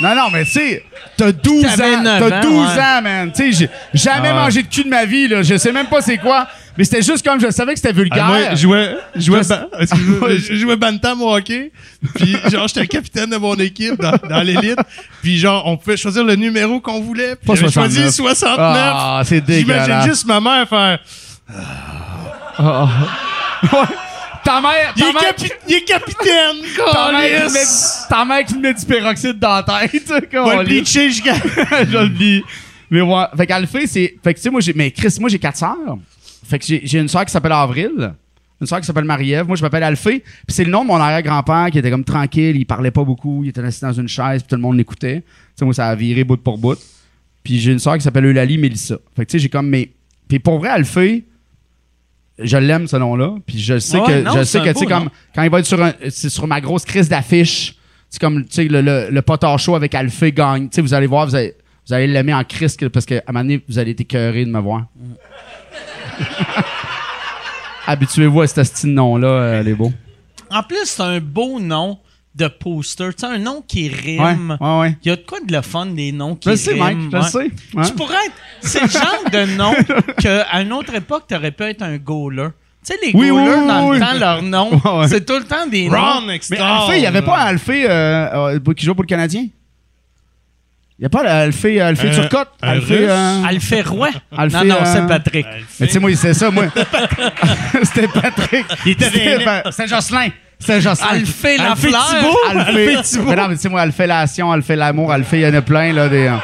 Non, 0.00 0.14
non, 0.14 0.30
mais 0.32 0.44
tu 0.44 0.50
sais, 0.52 0.84
t'as 1.16 1.32
12 1.32 1.62
T'avais 1.62 1.96
ans, 1.96 2.02
t'as 2.04 2.38
ans, 2.38 2.42
12 2.42 2.52
ouais. 2.76 2.82
ans, 2.82 3.02
man. 3.02 3.32
Tu 3.32 3.52
sais, 3.52 3.68
j'ai 3.92 3.98
jamais 4.00 4.28
Ah 4.30 4.44
mangé 4.44 4.62
de 4.62 4.68
cul 4.68 4.84
de 4.84 4.88
ma 4.88 5.04
vie, 5.04 5.26
là. 5.26 5.42
Je 5.42 5.56
sais 5.56 5.72
même 5.72 5.86
pas 5.86 6.00
c'est 6.02 6.18
quoi, 6.18 6.46
mais 6.78 6.84
c'était 6.84 7.02
juste 7.02 7.22
comme 7.26 7.38
je 7.40 7.50
savais 7.50 7.74
que 7.74 7.80
c'était 7.80 7.92
vulgaire. 7.92 8.24
Ah, 8.26 8.28
moi, 8.28 8.38
je 8.52 8.56
jouais, 8.62 8.96
je 9.16 9.20
jouais, 9.20 9.42
Je- 9.42 9.48
ban- 9.48 10.28
je 10.38 10.54
jouais 10.54 10.76
Bantam 10.76 11.20
au 11.20 11.34
hockey. 11.34 11.72
Puis, 12.14 12.36
genre, 12.50 12.66
j'étais 12.68 12.80
le 12.80 12.86
capitaine 12.86 13.28
de 13.30 13.36
mon 13.36 13.56
équipe 13.56 14.00
dans, 14.00 14.14
dans 14.28 14.40
l'élite. 14.42 14.78
Puis, 15.20 15.36
genre, 15.38 15.64
on 15.66 15.76
pouvait 15.76 15.96
choisir 15.96 16.24
le 16.24 16.36
numéro 16.36 16.80
qu'on 16.80 17.00
voulait. 17.02 17.34
Puis, 17.36 17.56
j'avais 17.56 17.70
choisi 17.72 18.10
69. 18.10 18.36
69. 18.38 18.92
Ah, 18.96 19.22
c'est 19.24 19.40
dégueulasse. 19.40 19.86
J'imagine 19.86 20.10
juste 20.10 20.24
ma 20.26 20.40
mère 20.40 20.68
faire 20.68 20.98
Ta 24.44 24.60
mère, 24.62 24.92
Il 24.96 25.02
ta 25.02 25.08
est, 25.08 25.12
mère, 25.12 25.22
capi- 25.34 25.52
il 25.68 25.74
est 25.74 25.84
capitaine! 25.84 26.56
ta 26.92 27.12
mère, 27.12 27.50
met, 27.50 27.58
ta 28.08 28.24
mère 28.24 28.44
qui 28.46 28.54
me 28.54 28.60
met 28.62 28.72
du 28.74 28.86
peroxyde 28.86 29.38
dans 29.38 29.56
la 29.56 29.62
tête. 29.62 30.08
Va 30.32 30.56
le 30.56 30.64
bleacher 30.64 31.10
jusqu'à. 31.10 31.34
je 31.90 31.98
le. 31.98 32.42
Mais 32.90 33.02
ouais. 33.02 33.24
Fait 33.36 33.46
qu'Alphée, 33.46 33.86
c'est. 33.86 34.14
Fait 34.24 34.32
que 34.32 34.38
tu 34.38 34.44
sais, 34.44 34.50
moi, 34.50 34.60
j'ai. 34.62 34.72
Mais 34.72 34.90
Chris, 34.90 35.14
moi, 35.20 35.28
j'ai 35.28 35.38
quatre 35.38 35.58
sœurs. 35.58 35.74
Fait 36.48 36.58
que 36.58 36.64
j'ai 36.66 36.98
une 36.98 37.08
sœur 37.08 37.24
qui 37.24 37.32
s'appelle 37.32 37.52
Avril. 37.52 38.14
Une 38.60 38.66
sœur 38.66 38.80
qui 38.80 38.86
s'appelle 38.86 39.04
Marie-Ève. 39.04 39.46
Moi, 39.46 39.56
je 39.56 39.62
m'appelle 39.62 39.82
Alphée. 39.84 40.20
Puis 40.20 40.32
c'est 40.48 40.64
le 40.64 40.70
nom 40.70 40.82
de 40.82 40.88
mon 40.88 40.96
arrière-grand-père 40.96 41.68
qui 41.70 41.78
était 41.78 41.90
comme 41.90 42.02
tranquille. 42.04 42.56
Il 42.56 42.64
parlait 42.64 42.90
pas 42.90 43.04
beaucoup. 43.04 43.44
Il 43.44 43.50
était 43.50 43.60
assis 43.60 43.82
dans 43.82 43.92
une 43.92 44.08
chaise. 44.08 44.42
Puis 44.42 44.48
tout 44.48 44.56
le 44.56 44.62
monde 44.62 44.76
l'écoutait. 44.76 45.20
Tu 45.20 45.24
sais, 45.56 45.64
moi, 45.64 45.74
ça 45.74 45.86
a 45.88 45.94
viré 45.94 46.24
bout 46.24 46.42
pour 46.42 46.58
bout. 46.58 46.78
Puis 47.44 47.60
j'ai 47.60 47.70
une 47.72 47.78
sœur 47.78 47.94
qui 47.96 48.00
s'appelle 48.02 48.24
Eulalie 48.24 48.58
Mélissa. 48.58 48.96
Fait 49.14 49.24
que 49.24 49.30
tu 49.30 49.38
sais, 49.38 49.42
j'ai 49.42 49.48
comme 49.48 49.68
mes. 49.68 49.92
Puis 50.26 50.38
pour 50.40 50.58
vrai, 50.58 50.70
Alphée, 50.70 51.24
je 52.38 52.56
l'aime 52.56 52.86
ce 52.88 52.96
nom-là. 52.96 53.36
Puis 53.46 53.58
je 53.60 53.78
sais 53.78 53.98
Ouais, 54.00 54.06
que, 54.06 54.22
non, 54.22 54.32
je 54.36 54.42
sais 54.44 54.60
que 54.60 54.72
tu 54.72 54.78
sais, 54.80 54.86
comme 54.86 55.08
quand 55.34 55.42
il 55.42 55.50
va 55.50 55.58
être 55.60 55.66
sur, 55.66 55.82
un, 55.82 55.92
sur 56.08 56.46
ma 56.46 56.60
grosse 56.60 56.84
crise 56.84 57.08
d'affiche, 57.08 57.76
c'est 58.10 58.20
comme 58.20 58.44
tu 58.44 58.54
sais, 58.54 58.64
le, 58.64 58.80
le, 58.80 59.08
le 59.10 59.22
potard 59.22 59.58
chaud 59.58 59.74
avec 59.76 59.94
Alphée 59.94 60.32
gagne. 60.32 60.64
Tu 60.68 60.76
sais, 60.76 60.80
vous 60.82 60.94
allez 60.94 61.06
voir, 61.06 61.26
vous 61.26 61.34
allez, 61.36 61.54
vous 61.86 61.94
allez 61.94 62.06
l'aimer 62.06 62.34
en 62.34 62.42
crise 62.44 62.76
que- 62.76 62.86
parce 62.86 63.06
qu'à 63.06 63.22
un 63.26 63.32
moment 63.32 63.44
donné, 63.44 63.62
vous 63.68 63.78
allez 63.78 63.92
être 63.92 64.00
écœuré 64.00 64.44
de 64.44 64.50
me 64.50 64.60
voir. 64.60 64.86
Habituez-vous 67.86 68.42
à 68.42 68.46
ce 68.46 68.64
style 68.64 68.90
de 68.90 68.94
nom-là, 68.94 69.28
euh, 69.28 69.62
les 69.62 69.74
beaux. 69.74 69.92
En 70.50 70.62
plus, 70.62 70.84
c'est 70.84 71.02
un 71.02 71.20
beau 71.20 71.58
nom 71.58 71.98
de 72.34 72.46
poster. 72.48 73.08
Tu 73.14 73.20
sais, 73.20 73.26
un 73.26 73.38
nom 73.38 73.62
qui 73.66 73.88
Ouais, 73.88 73.96
rime. 74.32 74.56
ouais, 74.60 74.78
ouais. 74.80 74.96
Il 75.02 75.08
y 75.08 75.10
a 75.10 75.16
de 75.16 75.22
quoi 75.22 75.38
de 75.40 75.52
le 75.52 75.62
fun 75.62 75.86
des 75.86 76.12
noms 76.12 76.36
qui 76.36 76.50
Je 76.50 76.54
sais, 76.56 76.74
Mike, 76.74 76.98
riment. 76.98 77.10
je 77.10 77.16
ouais. 77.16 77.22
sais. 77.50 77.50
Ouais. 77.78 77.84
Tu 77.86 77.92
pourrais 77.94 78.14
être. 78.26 78.34
C'est 78.60 78.82
le 78.82 78.88
genre 78.88 79.24
de 79.32 79.56
nom 79.56 79.74
qu'à 80.20 80.60
une 80.60 80.72
autre 80.72 80.94
époque, 80.94 81.24
tu 81.28 81.34
aurais 81.34 81.50
pu 81.50 81.64
être 81.64 81.82
un 81.82 81.96
goaler. 81.96 82.48
Tu 82.86 82.92
sais, 82.94 82.98
les 83.02 83.12
Oui, 83.14 83.28
goalers, 83.30 83.54
oui, 83.54 83.60
oui, 83.62 83.66
dans 83.68 83.88
oui. 83.88 83.98
le 83.98 84.04
temps, 84.06 84.18
leur 84.18 84.42
nom, 84.42 84.70
Ouais, 84.84 84.98
ouais. 85.00 85.08
c'est 85.08 85.24
tout 85.24 85.38
le 85.38 85.44
temps 85.44 85.66
des 85.66 85.88
noms. 85.88 85.96
Ron 85.98 86.20
Mais. 86.26 86.40
Alphée, 86.60 86.96
il 86.96 87.00
n'y 87.00 87.06
avait 87.06 87.22
pas 87.22 87.36
Alphée 87.38 87.86
euh, 87.88 88.50
euh, 88.56 88.74
qui 88.74 88.84
joue 88.84 88.94
pour 88.94 89.02
le 89.02 89.08
Canadien? 89.08 89.46
Il 90.98 91.02
n'y 91.02 91.06
a 91.06 91.10
pas 91.10 91.20
Alphée, 91.30 91.80
Alphée 91.80 92.10
Turcotte? 92.10 92.48
un 92.60 92.70
Alphée, 92.70 92.96
Russe? 92.96 93.06
euh, 93.08 93.44
Alphée 93.46 93.82
Roy? 93.82 94.08
Alphée, 94.36 94.56
non, 94.58 94.64
non, 94.64 94.74
euh, 94.80 94.84
c'est 94.84 95.06
Patrick. 95.06 95.46
Mais 95.78 95.86
tu 95.86 95.92
sais, 95.92 96.00
moi, 96.00 96.10
c'est 96.16 96.34
ça, 96.34 96.50
moi. 96.50 96.64
C'était 97.84 98.08
Patrick. 98.08 98.66
C'était 98.84 99.44
Pa- 99.44 99.62
C'était 99.70 99.86
Jocelyn. 99.88 100.28
C'était 100.58 100.80
Jocelyn. 100.80 101.06
Alphée 101.10 101.56
Alphée 101.60 101.90
Lafleur. 101.90 102.08
Thibault? 102.20 102.36
Alphée. 102.50 102.88
Alphée 102.96 103.02
Thibault. 103.04 103.24
Mais 103.30 103.36
non, 103.36 103.48
mais 103.48 103.54
tu 103.54 103.60
sais, 103.62 103.68
moi, 103.68 103.80
Alphée 103.82 104.06
Lation, 104.08 104.50
Alphée 104.50 104.74
L'amour, 104.76 105.12
Alphée, 105.12 105.38
il 105.38 105.42
y 105.42 105.46
en 105.46 105.54
a 105.54 105.62
plein, 105.62 105.92
là. 105.92 106.08
Des, 106.08 106.26
euh, 106.26 106.36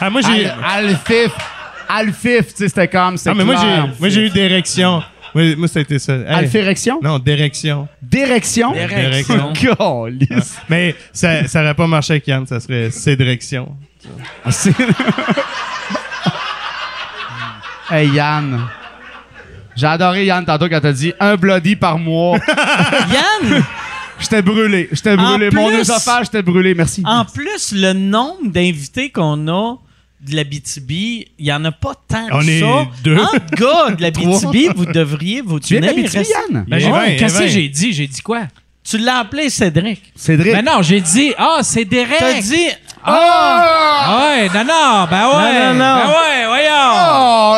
Ah, 0.00 0.10
moi, 0.10 0.20
j'ai. 0.20 0.46
Al- 0.46 0.54
Alfif. 0.90 1.32
Alfif, 1.88 2.48
tu 2.48 2.54
sais, 2.56 2.68
c'était 2.68 2.88
comme. 2.88 3.16
Ah, 3.26 3.34
mais 3.34 3.44
moi, 3.44 3.54
clair. 3.56 3.88
j'ai, 3.94 4.00
moi, 4.00 4.08
j'ai 4.10 4.26
eu 4.26 4.30
d'érection. 4.30 5.02
Moi, 5.34 5.56
moi, 5.56 5.66
c'était 5.68 5.98
ça. 5.98 6.12
Hey. 6.14 6.26
Alphérection? 6.28 7.00
Non, 7.02 7.18
d'érection. 7.18 7.88
Direction? 8.02 8.72
Direction. 8.72 9.52
Câlisse. 9.52 10.58
Mais 10.68 10.94
ça, 11.12 11.46
ça 11.48 11.62
aurait 11.62 11.74
pas 11.74 11.86
marché 11.88 12.12
avec 12.14 12.26
Yann, 12.28 12.46
ça 12.46 12.60
serait 12.60 12.90
Cédrection. 12.92 13.74
Ah, 14.44 14.50
c'est- 14.50 14.70
hey, 17.90 18.08
Yann. 18.10 18.66
J'ai 19.76 19.86
adoré 19.86 20.24
Yann 20.26 20.44
tantôt 20.44 20.68
quand 20.68 20.80
t'as 20.80 20.92
dit 20.92 21.12
un 21.18 21.36
bloody 21.36 21.74
par 21.76 21.98
mois. 21.98 22.38
Yann, 23.12 23.64
J'étais 24.20 24.42
brûlé. 24.42 24.88
J'étais 24.92 25.16
brûlé. 25.16 25.50
Mon 25.50 25.68
œsophage, 25.70 26.26
j'étais 26.26 26.42
brûlé. 26.42 26.74
Merci. 26.74 27.02
en 27.04 27.24
plus, 27.24 27.72
le 27.72 27.92
nombre 27.92 28.46
d'invités 28.46 29.10
qu'on 29.10 29.48
a 29.48 29.76
de 30.20 30.36
la 30.36 30.44
BTB, 30.44 30.90
il 30.90 31.26
y 31.40 31.52
en 31.52 31.64
a 31.64 31.72
pas 31.72 31.94
tant 32.08 32.28
que 32.28 32.34
On 32.34 32.40
ça. 32.40 32.46
est 32.46 32.88
deux. 33.02 33.18
En 33.18 33.32
gars 33.56 33.90
de 33.94 34.00
la 34.02 34.10
BTB, 34.12 34.76
vous 34.76 34.86
devriez 34.86 35.40
vous 35.42 35.58
Tu 35.60 35.74
viens 35.74 35.80
de 35.82 35.86
tenir. 35.88 36.04
l'Abitibi, 36.12 36.28
Yann? 36.52 36.64
Ben, 36.68 36.80
Oh, 36.90 36.98
Qu'est-ce 37.18 37.38
que 37.40 37.48
j'ai 37.48 37.68
dit? 37.68 37.92
J'ai 37.92 38.06
dit 38.06 38.22
quoi? 38.22 38.42
Tu 38.88 38.98
l'as 38.98 39.18
appelé 39.18 39.50
Cédric. 39.50 40.12
Cédric. 40.14 40.52
Ben 40.52 40.64
non, 40.64 40.80
j'ai 40.82 41.00
dit, 41.00 41.32
ah, 41.36 41.58
c'est 41.62 41.84
Derek. 41.84 42.16
T'as 42.18 42.40
dit, 42.40 42.68
Ah! 43.06 44.00
Ah 44.06 44.28
ouais, 44.36 44.48
non, 44.48 44.64
non, 44.64 45.06
ben 45.10 45.26
ouais. 45.28 45.52
Non, 45.52 45.74
non, 45.74 45.74
non. 45.74 45.96
Ben 45.96 46.08
ouais, 46.08 46.46
voyons. 46.46 46.70
Oh, 46.96 47.56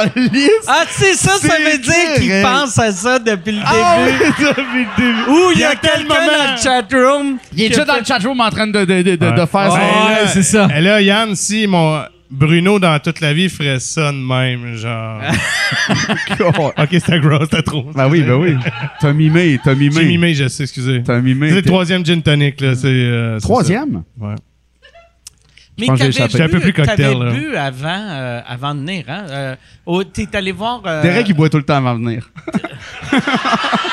ah, 0.68 0.84
tu 0.86 0.92
sais, 1.04 1.14
ça, 1.14 1.32
ça 1.38 1.54
veut 1.58 1.78
dire 1.78 2.14
qu'il 2.16 2.42
pense 2.42 2.78
à 2.78 2.92
ça 2.92 3.18
depuis 3.18 3.52
le 3.52 3.60
Ah, 3.64 3.96
début. 4.06 4.18
oui, 4.18 4.34
depuis 4.56 4.84
le 4.84 4.96
début. 4.96 5.30
Ou 5.30 5.50
il 5.54 5.60
y 5.60 5.64
a 5.64 5.74
quelqu'un 5.76 6.02
moment? 6.02 6.26
dans 6.26 6.52
le 6.52 6.58
chatroom. 6.62 7.38
Il 7.54 7.62
est 7.64 7.68
déjà 7.68 7.84
dans 7.84 7.96
le 7.96 8.04
chatroom 8.04 8.40
en 8.40 8.50
train 8.50 8.66
de, 8.66 8.84
de, 8.84 9.02
de, 9.02 9.16
de- 9.16 9.26
Ouais. 9.26 9.46
faire 9.46 9.46
Ben, 9.46 9.70
son... 9.70 9.76
Ouais, 9.76 10.26
c'est 10.28 10.42
ça. 10.42 10.68
Et 10.76 10.80
là, 10.80 11.00
Yann, 11.00 11.34
si 11.34 11.66
mon 11.66 12.00
Bruno 12.30 12.78
dans 12.80 12.98
toute 12.98 13.20
la 13.20 13.32
vie 13.32 13.48
ferait 13.48 13.78
ça 13.80 14.10
de 14.12 14.16
même, 14.16 14.74
genre. 14.76 15.20
ok, 16.76 16.88
c'était 16.90 17.20
gross, 17.20 17.42
c'était 17.50 17.62
trop. 17.62 17.84
ben 17.94 18.08
oui, 18.08 18.22
ben 18.22 18.34
oui. 18.34 18.56
T'as 19.00 19.12
mimé, 19.12 19.60
t'as 19.62 19.74
mimé. 19.74 19.94
J'ai 19.94 20.04
mimé, 20.06 20.34
je 20.34 20.48
sais, 20.48 20.64
excusez. 20.64 21.02
T'as 21.04 21.20
mimé. 21.20 21.48
C'est 21.50 21.56
le 21.56 21.62
troisième 21.62 22.04
gin 22.04 22.20
tonic, 22.22 22.60
là. 22.60 22.74
C'est, 22.74 22.86
euh, 22.88 23.38
Troisième? 23.40 24.02
ça. 24.20 24.26
Ouais. 24.26 24.34
Mais 25.78 25.86
pense 25.86 25.98
que 25.98 26.10
j'ai 26.10 26.26
t'avais 26.28 26.44
un 26.44 26.48
peu 26.48 26.60
plus 26.60 26.72
cocktail, 26.72 26.96
t'avais 26.96 27.24
là. 27.24 27.30
bu 27.32 27.56
avant, 27.56 27.88
euh, 28.10 28.40
avant 28.46 28.74
de 28.74 28.80
venir, 28.80 29.04
hein? 29.08 29.24
Euh, 29.28 29.56
au- 29.84 30.04
T'es 30.04 30.28
allé 30.34 30.52
voir... 30.52 30.80
euh, 30.86 31.02
Derek, 31.02 31.28
il 31.28 31.34
boit 31.34 31.50
tout 31.50 31.58
le 31.58 31.64
temps 31.64 31.76
avant 31.76 31.94
de 31.98 32.04
venir. 32.04 32.30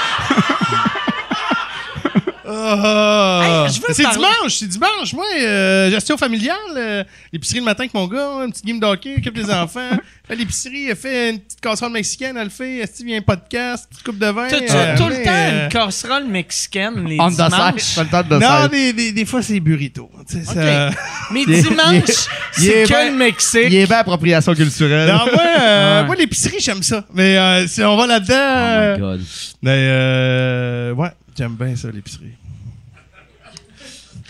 Ah! 2.66 3.66
Hey, 3.68 3.74
je 3.74 3.82
veux 3.82 3.94
c'est 3.94 4.04
parler- 4.04 4.20
dimanche, 4.20 4.56
c'est 4.56 4.68
dimanche. 4.68 5.14
Moi, 5.14 5.26
euh, 5.42 5.90
gestion 5.92 6.18
familiale, 6.18 6.56
euh, 6.78 7.04
l'épicerie 7.32 7.60
le 7.60 7.66
matin 7.66 7.84
avec 7.84 7.94
mon 7.94 8.08
gars, 8.08 8.30
un 8.42 8.50
petit 8.50 8.62
game 8.64 8.80
d'hockey, 8.80 9.16
occupe 9.18 9.36
des 9.36 9.52
enfants. 9.52 9.90
Fait 10.26 10.38
l'épicerie, 10.38 10.88
elle 10.90 10.96
fait 10.96 11.32
une 11.32 11.40
petite 11.40 11.60
casserole 11.60 11.92
mexicaine, 11.92 12.38
elle 12.38 12.46
le 12.46 12.50
fait. 12.50 12.78
Est-ce 12.78 12.94
qu'il 12.96 13.08
vient 13.08 13.18
un 13.18 13.22
podcast, 13.22 13.88
petite 13.90 14.04
coupe 14.06 14.18
de 14.18 14.28
vin? 14.28 14.48
T'as-tu 14.48 14.68
euh, 14.72 14.96
tout 14.96 15.10
le 15.10 15.16
mais, 15.18 15.24
temps 15.26 15.32
euh, 15.34 15.64
une 15.66 15.70
casserole 15.70 16.24
mexicaine 16.28 17.06
les 17.06 17.20
On 17.20 17.30
the 17.30 17.34
dimanches? 17.36 17.82
side. 17.82 17.96
Pas 17.96 18.04
le 18.04 18.10
temps 18.24 18.36
de 18.38 18.42
Non, 18.42 18.62
side. 18.62 18.72
des, 18.72 18.94
des, 18.94 19.12
des 19.12 19.26
fois, 19.26 19.42
c'est 19.42 19.60
burrito. 19.60 20.10
Tu 20.30 20.38
sais, 20.38 20.44
ça- 20.46 20.92
Mais 21.30 21.44
Il 21.46 21.52
est- 21.54 21.62
dimanche, 21.64 22.28
il 22.58 22.64
c'est 22.64 22.68
est 22.70 22.84
que 22.86 22.90
ben- 22.94 23.12
le 23.12 23.18
Mexique. 23.18 23.62
Il 23.66 23.76
est 23.76 23.86
bien 23.86 23.98
appropriation 23.98 24.56
culturelle. 24.56 25.10
Non, 25.10 25.26
moi, 25.26 25.44
euh, 25.60 26.00
Ouais. 26.04 26.06
moi 26.08 26.16
l'épicerie, 26.16 26.60
j'aime 26.62 26.84
ça. 26.84 27.04
Mais 27.14 27.38
euh, 27.38 27.68
si 27.68 27.84
on 27.84 27.98
va 27.98 28.08
là-dedans. 28.08 28.34
euh, 28.38 28.98
God. 28.98 29.22
mais 29.62 29.72
euh, 29.76 30.94
ouais, 30.94 31.10
j'aime 31.38 31.56
bien 31.56 31.76
ça, 31.76 31.90
l'épicerie. 31.94 32.32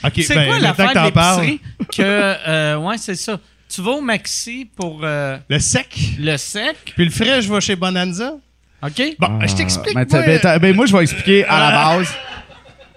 Ok, 0.06 0.14
C'est 0.18 0.36
ben, 0.36 0.48
quoi 0.48 0.60
l'affaire 0.60 0.90
que 0.90 0.94
t'en 0.94 1.06
de 1.06 1.10
parles, 1.12 1.42
l'épicerie? 1.46 1.62
Que, 1.96 2.02
euh, 2.48 2.78
ouais, 2.78 2.98
c'est 2.98 3.16
ça. 3.16 3.40
Tu 3.74 3.82
vas 3.82 3.92
au 3.92 4.02
Maxi 4.02 4.70
pour 4.76 5.00
euh, 5.04 5.38
Le 5.50 5.60
sec? 5.60 5.88
le 6.20 6.38
sec, 6.38 6.76
Puis 6.96 7.06
le 7.06 7.12
frais, 7.12 7.42
je 7.42 7.52
vais 7.52 7.62
chez 7.62 7.76
Bonanza. 7.76 8.34
OK? 8.84 9.02
Bon, 9.18 9.40
je 9.48 9.56
t'explique. 9.56 9.96
Mais 9.96 10.06
t'as- 10.06 10.26
moi, 10.26 10.38
ben, 10.44 10.60
ben, 10.60 10.76
moi, 10.76 10.86
je 10.86 10.96
vais 10.96 11.04
expliquer 11.04 11.46
à 11.46 11.60
la 11.60 11.72
base. 11.72 12.08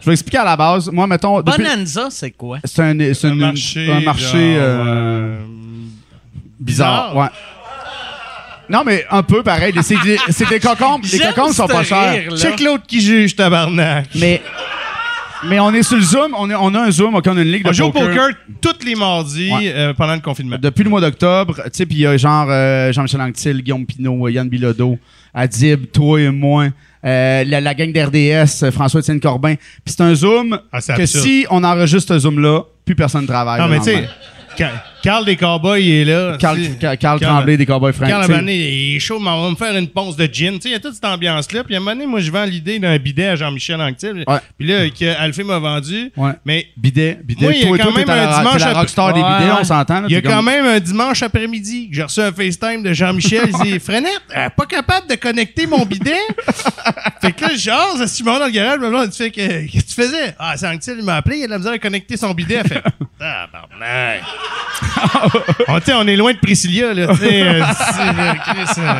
Je 0.00 0.06
vais 0.06 0.12
expliquer 0.12 0.38
à 0.38 0.44
la 0.44 0.56
base. 0.56 0.90
Moi, 0.90 1.06
mettons. 1.06 1.40
depuis- 1.40 1.62
Bonanza, 1.62 2.08
c'est 2.10 2.32
quoi? 2.32 2.58
C'est 2.64 2.82
un, 2.82 3.14
c'est 3.14 3.28
un 3.28 3.34
marché. 3.34 3.90
un 3.90 4.00
marché 4.00 4.26
genre, 4.54 4.62
euh, 4.62 4.84
euh, 4.86 5.38
bizarre. 6.60 7.12
bizarre. 7.12 7.16
Ouais. 7.16 7.28
Non, 8.68 8.82
mais 8.84 9.06
un 9.10 9.22
peu 9.22 9.42
pareil. 9.44 9.72
C'est 9.82 10.00
des, 10.02 10.18
c'est 10.30 10.48
des 10.48 10.58
cocombes. 10.60 11.04
Les 11.10 11.20
cocombes 11.20 11.52
sont 11.52 11.68
pas 11.68 11.84
chers. 11.84 12.36
Check 12.36 12.60
l'autre 12.60 12.84
qui 12.86 13.00
juge, 13.00 13.36
tabarnak. 13.36 14.08
Mais, 14.16 14.42
mais 15.44 15.60
on 15.60 15.72
est 15.72 15.82
sur 15.82 15.96
le 15.96 16.02
Zoom. 16.02 16.34
On, 16.38 16.48
est- 16.50 16.54
on 16.54 16.74
a 16.74 16.80
un 16.80 16.90
Zoom. 16.90 17.14
On 17.14 17.20
a 17.20 17.30
une 17.32 17.40
ligue 17.42 17.64
de 17.64 17.70
On 17.70 17.72
joue 17.72 17.84
au 17.84 17.92
poker. 17.92 18.28
tous 18.60 18.84
les 18.84 18.94
mardis 18.94 19.52
Ouais. 19.52 19.72
euh, 19.74 19.94
pendant 19.94 20.14
le 20.14 20.20
confinement. 20.20 20.56
Depuis 20.60 20.84
le 20.84 20.90
mois 20.90 21.00
d'octobre, 21.00 21.54
tu 21.64 21.70
sais, 21.72 21.86
puis 21.86 21.96
il 21.96 22.00
y 22.02 22.06
a 22.06 22.16
genre 22.16 22.46
euh, 22.50 22.92
Jean-Michel 22.92 23.20
Anctil, 23.20 23.62
Guillaume 23.62 23.86
Pinot, 23.86 24.28
Yann 24.28 24.48
Bilodeau, 24.48 24.98
Adib, 25.34 25.90
toi 25.92 26.20
et 26.20 26.30
moi, 26.30 26.66
euh, 27.04 27.44
la, 27.44 27.60
la 27.60 27.74
gang 27.74 27.92
d'RDS, 27.92 28.62
euh, 28.64 28.70
François-Étienne 28.70 29.20
Corbin. 29.20 29.54
Puis 29.56 29.94
c'est 29.96 30.00
un 30.02 30.14
Zoom 30.14 30.58
Ah, 30.72 30.80
que 30.80 30.92
absurde. 30.92 31.24
si 31.24 31.46
on 31.50 31.62
enregistre 31.64 32.14
ce 32.14 32.20
Zoom-là, 32.20 32.62
plus 32.84 32.94
personne 32.94 33.22
ne 33.22 33.26
travaille. 33.26 33.60
Non, 33.60 33.68
mais 33.68 33.78
tu 33.78 33.84
sais, 33.84 34.08
Carl 35.06 35.24
des 35.24 35.36
Cowboys, 35.36 35.88
est 35.88 36.04
là. 36.04 36.36
Carl, 36.36 36.58
tu. 36.58 36.96
Carl- 36.98 37.20
Tremblay 37.20 37.56
des 37.56 37.64
Cowboys 37.64 37.92
Frank. 37.92 38.08
Carl, 38.08 38.24
à 38.24 38.26
tu 38.26 38.44
il 38.50 38.96
est 38.96 38.98
chaud, 38.98 39.20
mais 39.20 39.30
on 39.30 39.44
va 39.44 39.50
me 39.50 39.54
faire 39.54 39.76
une 39.76 39.86
ponce 39.86 40.16
de 40.16 40.28
gin. 40.30 40.58
Tu 40.58 40.66
il 40.66 40.72
y 40.72 40.74
a 40.74 40.80
toute 40.80 40.94
cette 40.94 41.04
ambiance-là. 41.04 41.62
Puis 41.62 41.74
à 41.74 41.78
un 41.78 41.80
moment 41.80 41.92
donné, 41.92 42.06
moi, 42.06 42.18
je 42.18 42.28
vends 42.32 42.44
l'idée 42.44 42.80
d'un 42.80 42.98
bidet 42.98 43.28
à 43.28 43.36
Jean-Michel 43.36 43.80
Anctil. 43.80 44.24
Ouais. 44.26 44.38
Puis 44.58 44.66
là, 44.66 44.90
que 44.90 45.16
Alphée 45.16 45.44
m'a 45.44 45.60
vendu. 45.60 46.10
Ouais. 46.16 46.32
Mais 46.44 46.66
Bidet, 46.76 47.20
bidet. 47.22 47.44
Moi, 47.44 47.54
il 47.54 47.70
y 47.70 47.72
a 47.72 47.84
quand 47.84 47.92
même 47.92 48.10
un 48.10 48.38
dimanche 48.38 48.62
rockstar 48.64 49.14
des 49.14 49.22
bidets, 49.22 49.52
on 49.60 49.64
s'entend. 49.64 50.06
il 50.08 50.12
y 50.12 50.16
a 50.16 50.22
quand 50.22 50.42
même 50.42 50.66
un 50.66 50.80
dimanche 50.80 51.22
après-midi 51.22 51.88
que 51.88 51.94
j'ai 51.94 52.02
reçu 52.02 52.20
un 52.20 52.32
FaceTime 52.32 52.82
de 52.82 52.92
Jean-Michel. 52.92 53.48
Il 53.48 53.62
dit 53.74 53.78
Frenette, 53.78 54.22
euh, 54.36 54.48
pas 54.50 54.66
capable 54.66 55.06
de 55.08 55.14
connecter 55.14 55.68
mon 55.68 55.86
bidet. 55.86 56.18
fait 57.20 57.30
que 57.30 57.42
là, 57.44 57.50
je 57.54 58.06
suis 58.06 58.24
mort 58.24 58.40
dans 58.40 58.46
le 58.46 58.50
garage. 58.50 58.80
Blonde, 58.80 59.04
elle 59.04 59.12
fait 59.12 59.30
que, 59.30 59.66
Qu'est-ce 59.70 59.84
que 59.84 59.88
tu 59.88 59.94
faisais? 59.94 60.34
Ah, 60.36 60.54
c'est 60.56 60.66
Anctil, 60.66 60.96
il 60.98 61.04
m'a 61.04 61.14
appelé. 61.16 61.38
Il 61.38 61.44
a 61.44 61.46
de 61.46 61.52
la 61.52 61.58
misère 61.58 61.72
à 61.74 61.78
connecter 61.78 62.16
son 62.16 62.32
bidet. 62.32 62.56
Elle 62.64 62.68
fait 62.68 62.82
Tabarnak. 63.18 64.22
on, 65.68 65.80
sais, 65.80 65.92
on 65.94 66.06
est 66.06 66.16
loin 66.16 66.32
de 66.32 66.38
Priscilla, 66.38 66.92
là. 66.94 67.08
Tu 67.08 67.16
sais, 67.16 67.42
euh, 67.42 67.62
c'est, 67.76 68.00
euh, 68.02 68.32
Chris, 68.44 68.80
euh, 68.80 68.92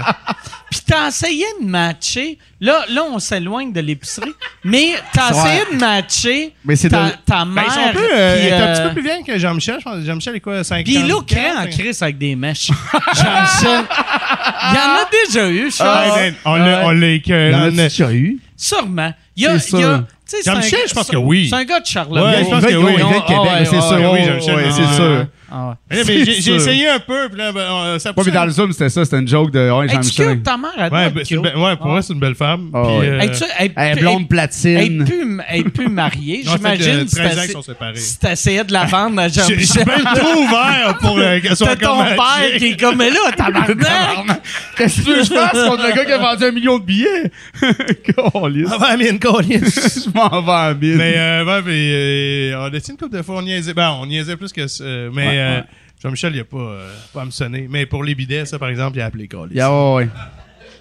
Puis 0.70 0.80
t'as 0.86 1.08
essayé 1.08 1.44
de 1.60 1.66
matcher. 1.66 2.38
Là, 2.60 2.84
là 2.90 3.02
on 3.10 3.18
s'éloigne 3.18 3.72
de 3.72 3.80
l'épicerie. 3.80 4.34
Mais 4.64 4.94
t'as 5.12 5.32
Ouais. 5.32 5.38
essayé 5.38 5.60
de 5.72 5.78
matcher 5.80 6.52
Mais 6.64 6.74
c'est 6.76 6.88
ta, 6.88 7.04
de- 7.06 7.10
ta 7.24 7.44
ben, 7.44 7.46
mère. 7.46 7.64
ils 7.66 7.72
sont 7.72 7.80
un 7.80 7.92
peu, 7.92 8.08
euh, 8.14 8.36
il 8.40 8.46
est 8.46 8.52
un 8.52 8.72
petit 8.72 8.80
euh, 8.80 8.88
peu 8.88 8.94
plus 8.94 9.02
vieux 9.02 9.12
que 9.26 9.38
Jean-Michel. 9.38 9.76
Je 9.78 9.84
pense 9.84 9.94
que 10.00 10.04
Jean-Michel 10.06 10.36
est 10.36 10.40
quoi, 10.40 10.64
50 10.64 10.84
Puis 10.84 10.94
il 10.94 11.10
est 11.10 11.26
crée 11.26 11.52
en 11.52 11.66
crise 11.66 12.02
avec 12.02 12.18
des 12.18 12.34
mèches. 12.34 12.70
Jean-Michel. 13.14 13.84
Il 14.68 14.74
y 14.74 14.78
en 14.78 14.94
a 14.94 15.08
déjà 15.10 15.48
eu, 15.48 15.70
je 15.70 15.76
Ah, 15.80 16.04
ben, 16.16 16.34
on 16.44 16.54
l'a 16.56 16.86
on 16.86 16.92
Il 16.92 17.22
déjà 17.74 18.12
eu? 18.12 18.38
Sûrement. 18.56 19.12
Il 19.36 19.42
y 19.42 19.46
a, 19.46 19.54
il 19.54 19.78
y 19.78 19.82
Jean-Michel, 20.44 20.80
je 20.88 20.94
pense 20.94 21.08
que 21.08 21.16
oui. 21.16 21.48
C'est 21.48 21.56
un 21.56 21.64
gars 21.64 21.78
de 21.80 21.86
Charleroi. 21.86 22.30
Ouais, 22.30 22.44
je 22.44 22.50
pense 22.50 22.64
que 22.64 22.70
Il 22.70 22.78
oui. 22.78 22.96
vient 22.96 23.06
de 23.06 23.26
Québec, 23.26 23.50
Ah, 23.50 23.64
c'est 23.64 23.80
sûr. 23.80 24.12
oui, 24.12 24.24
Jean-Michel, 24.24 24.72
c'est 24.72 24.94
sûr. 24.96 25.26
Ah 25.50 25.68
ouais. 25.68 25.74
Mais, 25.90 26.02
mais 26.06 26.24
j'ai 26.24 26.54
essayé 26.56 26.88
un 26.88 26.98
peu, 26.98 27.28
puis 27.28 27.38
là, 27.38 27.52
ben, 27.52 27.60
euh, 27.60 27.98
ça 28.00 28.10
Ouais, 28.16 28.22
mais 28.26 28.32
dans 28.32 28.44
le 28.46 28.50
Zoom, 28.50 28.72
c'était 28.72 28.88
ça, 28.88 29.04
c'était 29.04 29.20
une 29.20 29.28
joke 29.28 29.52
de 29.52 29.70
ouais, 29.70 29.84
Hey, 29.84 29.90
tu 29.90 29.94
Jean-Michel. 29.96 30.28
cute, 30.38 30.42
ta 30.42 30.56
mère, 30.56 30.70
elle 30.76 30.92
Ouais, 30.92 31.10
ben, 31.10 31.22
cute. 31.24 31.40
belle- 31.40 31.56
ouais, 31.56 31.76
pour 31.76 31.86
moi, 31.86 32.02
c'est 32.02 32.12
une 32.14 32.18
belle 32.18 32.34
femme. 32.34 32.70
Ah, 32.74 32.82
puis, 32.84 32.96
ouais. 32.98 33.08
euh, 33.08 33.20
Hey, 33.20 33.30
tu 33.30 33.44
elle- 33.58 33.72
Elle 33.76 33.86
est 33.86 33.90
elle- 33.92 33.98
blonde 34.00 34.20
Elle 34.22 34.26
platine. 34.26 35.02
est 35.02 35.04
plus, 35.04 35.38
elle 35.48 35.60
est 35.60 35.68
plus 35.70 35.88
mariée. 35.88 36.42
non, 36.44 36.52
ça 36.52 36.58
fait, 36.58 36.76
J'imagine 36.82 37.06
13 37.06 37.26
ans 37.38 37.40
si 37.40 37.46
qu'ils 37.46 37.52
sont 37.52 37.62
séparés. 37.62 37.96
si 37.96 38.18
t'essayais 38.18 38.64
de 38.64 38.72
la 38.72 38.84
vendre 38.86 39.20
à 39.20 39.28
J'ai 39.28 39.40
j'ai 39.42 39.48
Jean-Michel. 39.54 39.84
bien 39.84 40.14
trop 40.14 40.40
ouvert 40.42 40.98
pour 41.00 41.18
euh, 41.18 41.40
qu'elle 41.40 41.56
soit 41.56 41.70
encore 41.72 41.98
ton 41.98 42.04
père 42.16 42.56
qui 42.58 42.66
est 42.66 42.80
comme, 42.80 42.96
mais 42.96 43.10
là, 43.10 43.20
tabarnak! 43.36 44.40
Qu'est-ce 44.76 44.96
que 45.00 45.04
tu 45.04 45.10
veux 45.10 45.16
que 45.18 45.24
je 45.24 45.32
fasse 45.32 45.68
contre 45.68 45.86
le 45.86 45.94
gars 45.94 46.04
qui 46.04 46.12
a 46.12 46.18
vendu 46.18 46.44
un 46.44 46.50
million 46.50 46.78
de 46.78 46.84
billets? 46.84 47.30
Câlisse. 48.04 48.68
Ah, 48.80 48.96
mais 48.98 49.10
une 49.10 49.18
colisse. 49.18 50.04
Je 50.06 50.10
m'en 50.12 50.42
vais 50.42 50.52
en 50.52 50.74
mine. 50.74 50.96
Mais, 50.96 51.14
euh, 51.16 51.44
ouais, 51.44 51.62
mais, 51.64 52.52
euh, 52.52 52.58
on 52.60 52.64
a 52.64 52.70
dit 52.70 52.90
une 52.90 52.96
couple 52.96 53.16
de 53.16 53.22
fois, 53.22 53.36
on 53.36 53.42
niaisait. 53.42 53.74
Ben, 53.74 53.96
on 54.00 54.06
niaisait 54.06 54.36
plus 54.36 54.52
que 54.52 54.66
ça. 54.66 54.84
euh, 54.84 55.10
Mais, 55.36 55.58
euh. 55.58 55.62
Jean-Michel, 56.02 56.34
il 56.34 56.40
a 56.40 56.44
pas, 56.44 56.58
euh, 56.58 56.92
pas 57.14 57.22
à 57.22 57.24
me 57.24 57.30
sonner. 57.30 57.66
Mais 57.70 57.86
pour 57.86 58.04
les 58.04 58.14
bidets, 58.14 58.44
ça, 58.44 58.58
par 58.58 58.68
exemple, 58.68 58.98
il 58.98 59.00
a 59.00 59.06
appelé 59.06 59.28
Collis. 59.28 59.54
Yeah, 59.54 59.70
ouais, 59.72 59.94
ouais. 60.04 60.08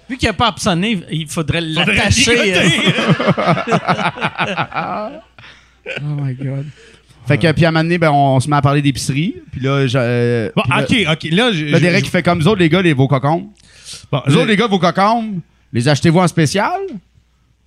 Vu 0.08 0.16
qu'il 0.18 0.28
n'a 0.28 0.34
pas 0.34 0.48
absonné, 0.48 1.00
il 1.10 1.26
faudrait 1.26 1.62
Faudrait 1.62 1.94
l'attacher. 1.96 2.34
ligoter. 2.34 2.92
Oh 6.00 6.20
my 6.20 6.34
God. 6.34 6.66
Fait 7.26 7.38
que, 7.38 7.50
puis 7.52 7.64
à 7.64 7.68
un 7.68 7.72
moment 7.72 7.82
donné, 7.84 7.98
ben, 7.98 8.10
on, 8.10 8.38
se 8.40 8.48
met 8.48 8.56
à 8.56 8.62
parler 8.62 8.82
d'épicerie. 8.82 9.36
Puis 9.52 9.60
là, 9.60 9.86
je- 9.86 9.98
euh, 10.00 10.50
Bon, 10.54 10.62
puis 10.86 11.04
là- 11.04 11.12
ok, 11.12 11.18
ok. 11.24 11.30
Là, 11.32 11.52
je- 11.52 11.64
Là, 11.66 11.80
Derek, 11.80 12.00
je- 12.00 12.04
il 12.06 12.10
fait 12.10 12.22
comme 12.22 12.38
nous 12.38 12.48
autres, 12.48 12.60
les 12.60 12.68
gars, 12.68 12.82
les 12.82 12.92
vos 12.92 13.08
cocombes. 13.08 13.48
bon, 14.12 14.22
Vous 14.26 14.32
je- 14.32 14.38
autres, 14.38 14.46
les 14.48 14.56
gars, 14.56 14.66
vos 14.68 14.78
cocombes, 14.78 15.40
les 15.72 15.88
achetez-vous 15.88 16.20
en 16.20 16.28
spécial? 16.28 16.80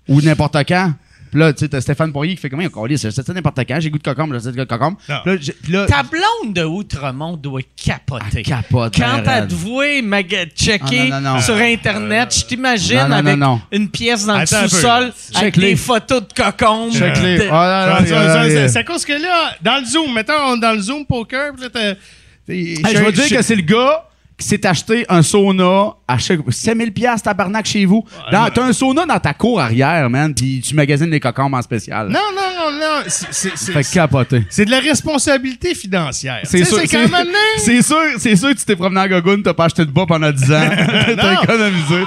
Ou 0.08 0.20
n'importe 0.22 0.56
quand? 0.66 0.94
Puis 1.30 1.38
là, 1.40 1.52
tu 1.52 1.60
sais, 1.60 1.68
t'as 1.68 1.80
Stéphane 1.80 2.12
Poirier 2.12 2.34
qui 2.34 2.40
fait 2.40 2.50
comment? 2.50 2.64
On 2.74 2.86
dit, 2.86 2.98
c'est 2.98 3.10
ça 3.10 3.22
n'importe 3.32 3.58
quand, 3.60 3.78
j'ai 3.80 3.90
goût 3.90 3.98
de 3.98 4.02
cocombe, 4.02 4.32
j'achète 4.32 4.56
de 4.56 4.64
cocombe. 4.64 4.96
Puis 4.98 5.14
là, 5.24 5.36
j'ai- 5.40 5.86
Ta 5.86 6.02
blonde 6.02 6.54
de 6.54 6.64
Outremont 6.64 7.36
doit 7.36 7.60
capoter. 7.76 8.42
capote. 8.42 8.94
Quand 8.96 9.22
ben, 9.24 9.46
t'as 9.46 10.02
maga- 10.02 10.46
checker 10.54 11.10
Ah, 11.12 11.20
non, 11.20 11.30
non, 11.30 11.34
non. 11.36 11.40
sur 11.40 11.54
Internet, 11.56 12.34
je 12.36 12.44
t'imagine 12.46 12.98
avec 12.98 13.36
non, 13.36 13.54
non. 13.54 13.60
une 13.72 13.88
pièce 13.88 14.26
dans 14.26 14.34
Attends 14.34 14.62
le 14.62 14.68
sous-sol 14.68 15.12
avec 15.34 15.58
des 15.58 15.76
photos 15.76 16.22
de 16.26 16.32
cocombes. 16.32 16.92
De- 16.92 17.48
non. 17.48 18.68
C'est 18.68 18.78
à 18.78 18.84
cause 18.84 19.04
que 19.04 19.12
là, 19.12 19.52
dans 19.62 19.78
le 19.80 19.84
Zoom, 19.86 20.12
mettons, 20.14 20.56
dans 20.56 20.72
le 20.72 20.80
Zoom 20.80 21.06
poker, 21.06 21.52
puis 21.54 21.62
là, 21.62 21.68
t'as. 21.72 21.94
t'es- 22.46 22.52
Hey, 22.52 22.96
je 22.96 23.02
veux 23.02 23.12
dire 23.12 23.28
que 23.28 23.42
c'est 23.42 23.56
le 23.56 23.62
gars 23.62 24.04
qui 24.40 24.46
s'est 24.48 24.66
acheté 24.66 25.04
un 25.08 25.22
sauna 25.22 25.94
à 26.08 26.18
chaque 26.18 26.40
7000 26.48 26.92
pièces 26.92 27.22
tabarnak 27.22 27.66
chez 27.66 27.84
vous. 27.84 28.04
Dans- 28.32 28.48
T'as 28.50 28.64
un 28.64 28.72
sauna 28.72 29.06
dans 29.06 29.18
ta 29.20 29.34
cour 29.34 29.60
arrière, 29.60 30.10
man, 30.10 30.34
puis 30.34 30.60
tu 30.66 30.74
magasines 30.74 31.10
les 31.10 31.20
cocombes 31.20 31.54
en 31.54 31.62
spécial. 31.62 32.08
Non, 32.08 32.18
non, 32.34 32.70
non, 32.72 32.78
non. 32.78 33.02
c'est- 33.06 33.56
Fait 33.72 33.84
capoter. 33.94 34.44
C'est 34.50 34.64
de 34.64 34.70
la 34.70 34.80
responsabilité 34.80 35.74
financière. 35.74 36.40
C'est 36.44 36.64
sûr, 36.64 36.78
C'est 36.78 36.86
c'est- 37.58 37.82
sûr, 37.82 37.96
c'est 38.18 38.36
sûr 38.36 38.48
que 38.50 38.58
tu 38.58 38.64
t'es 38.64 38.76
promené 38.76 39.00
en 39.00 39.06
gogoune, 39.08 39.42
t'as 39.42 39.54
pas 39.54 39.66
acheté 39.66 39.84
de 39.84 39.90
bas 39.90 40.06
pendant 40.06 40.30
10 40.32 40.50
ans. 40.52 40.68
t'as 41.16 41.42
économisé. 41.42 42.04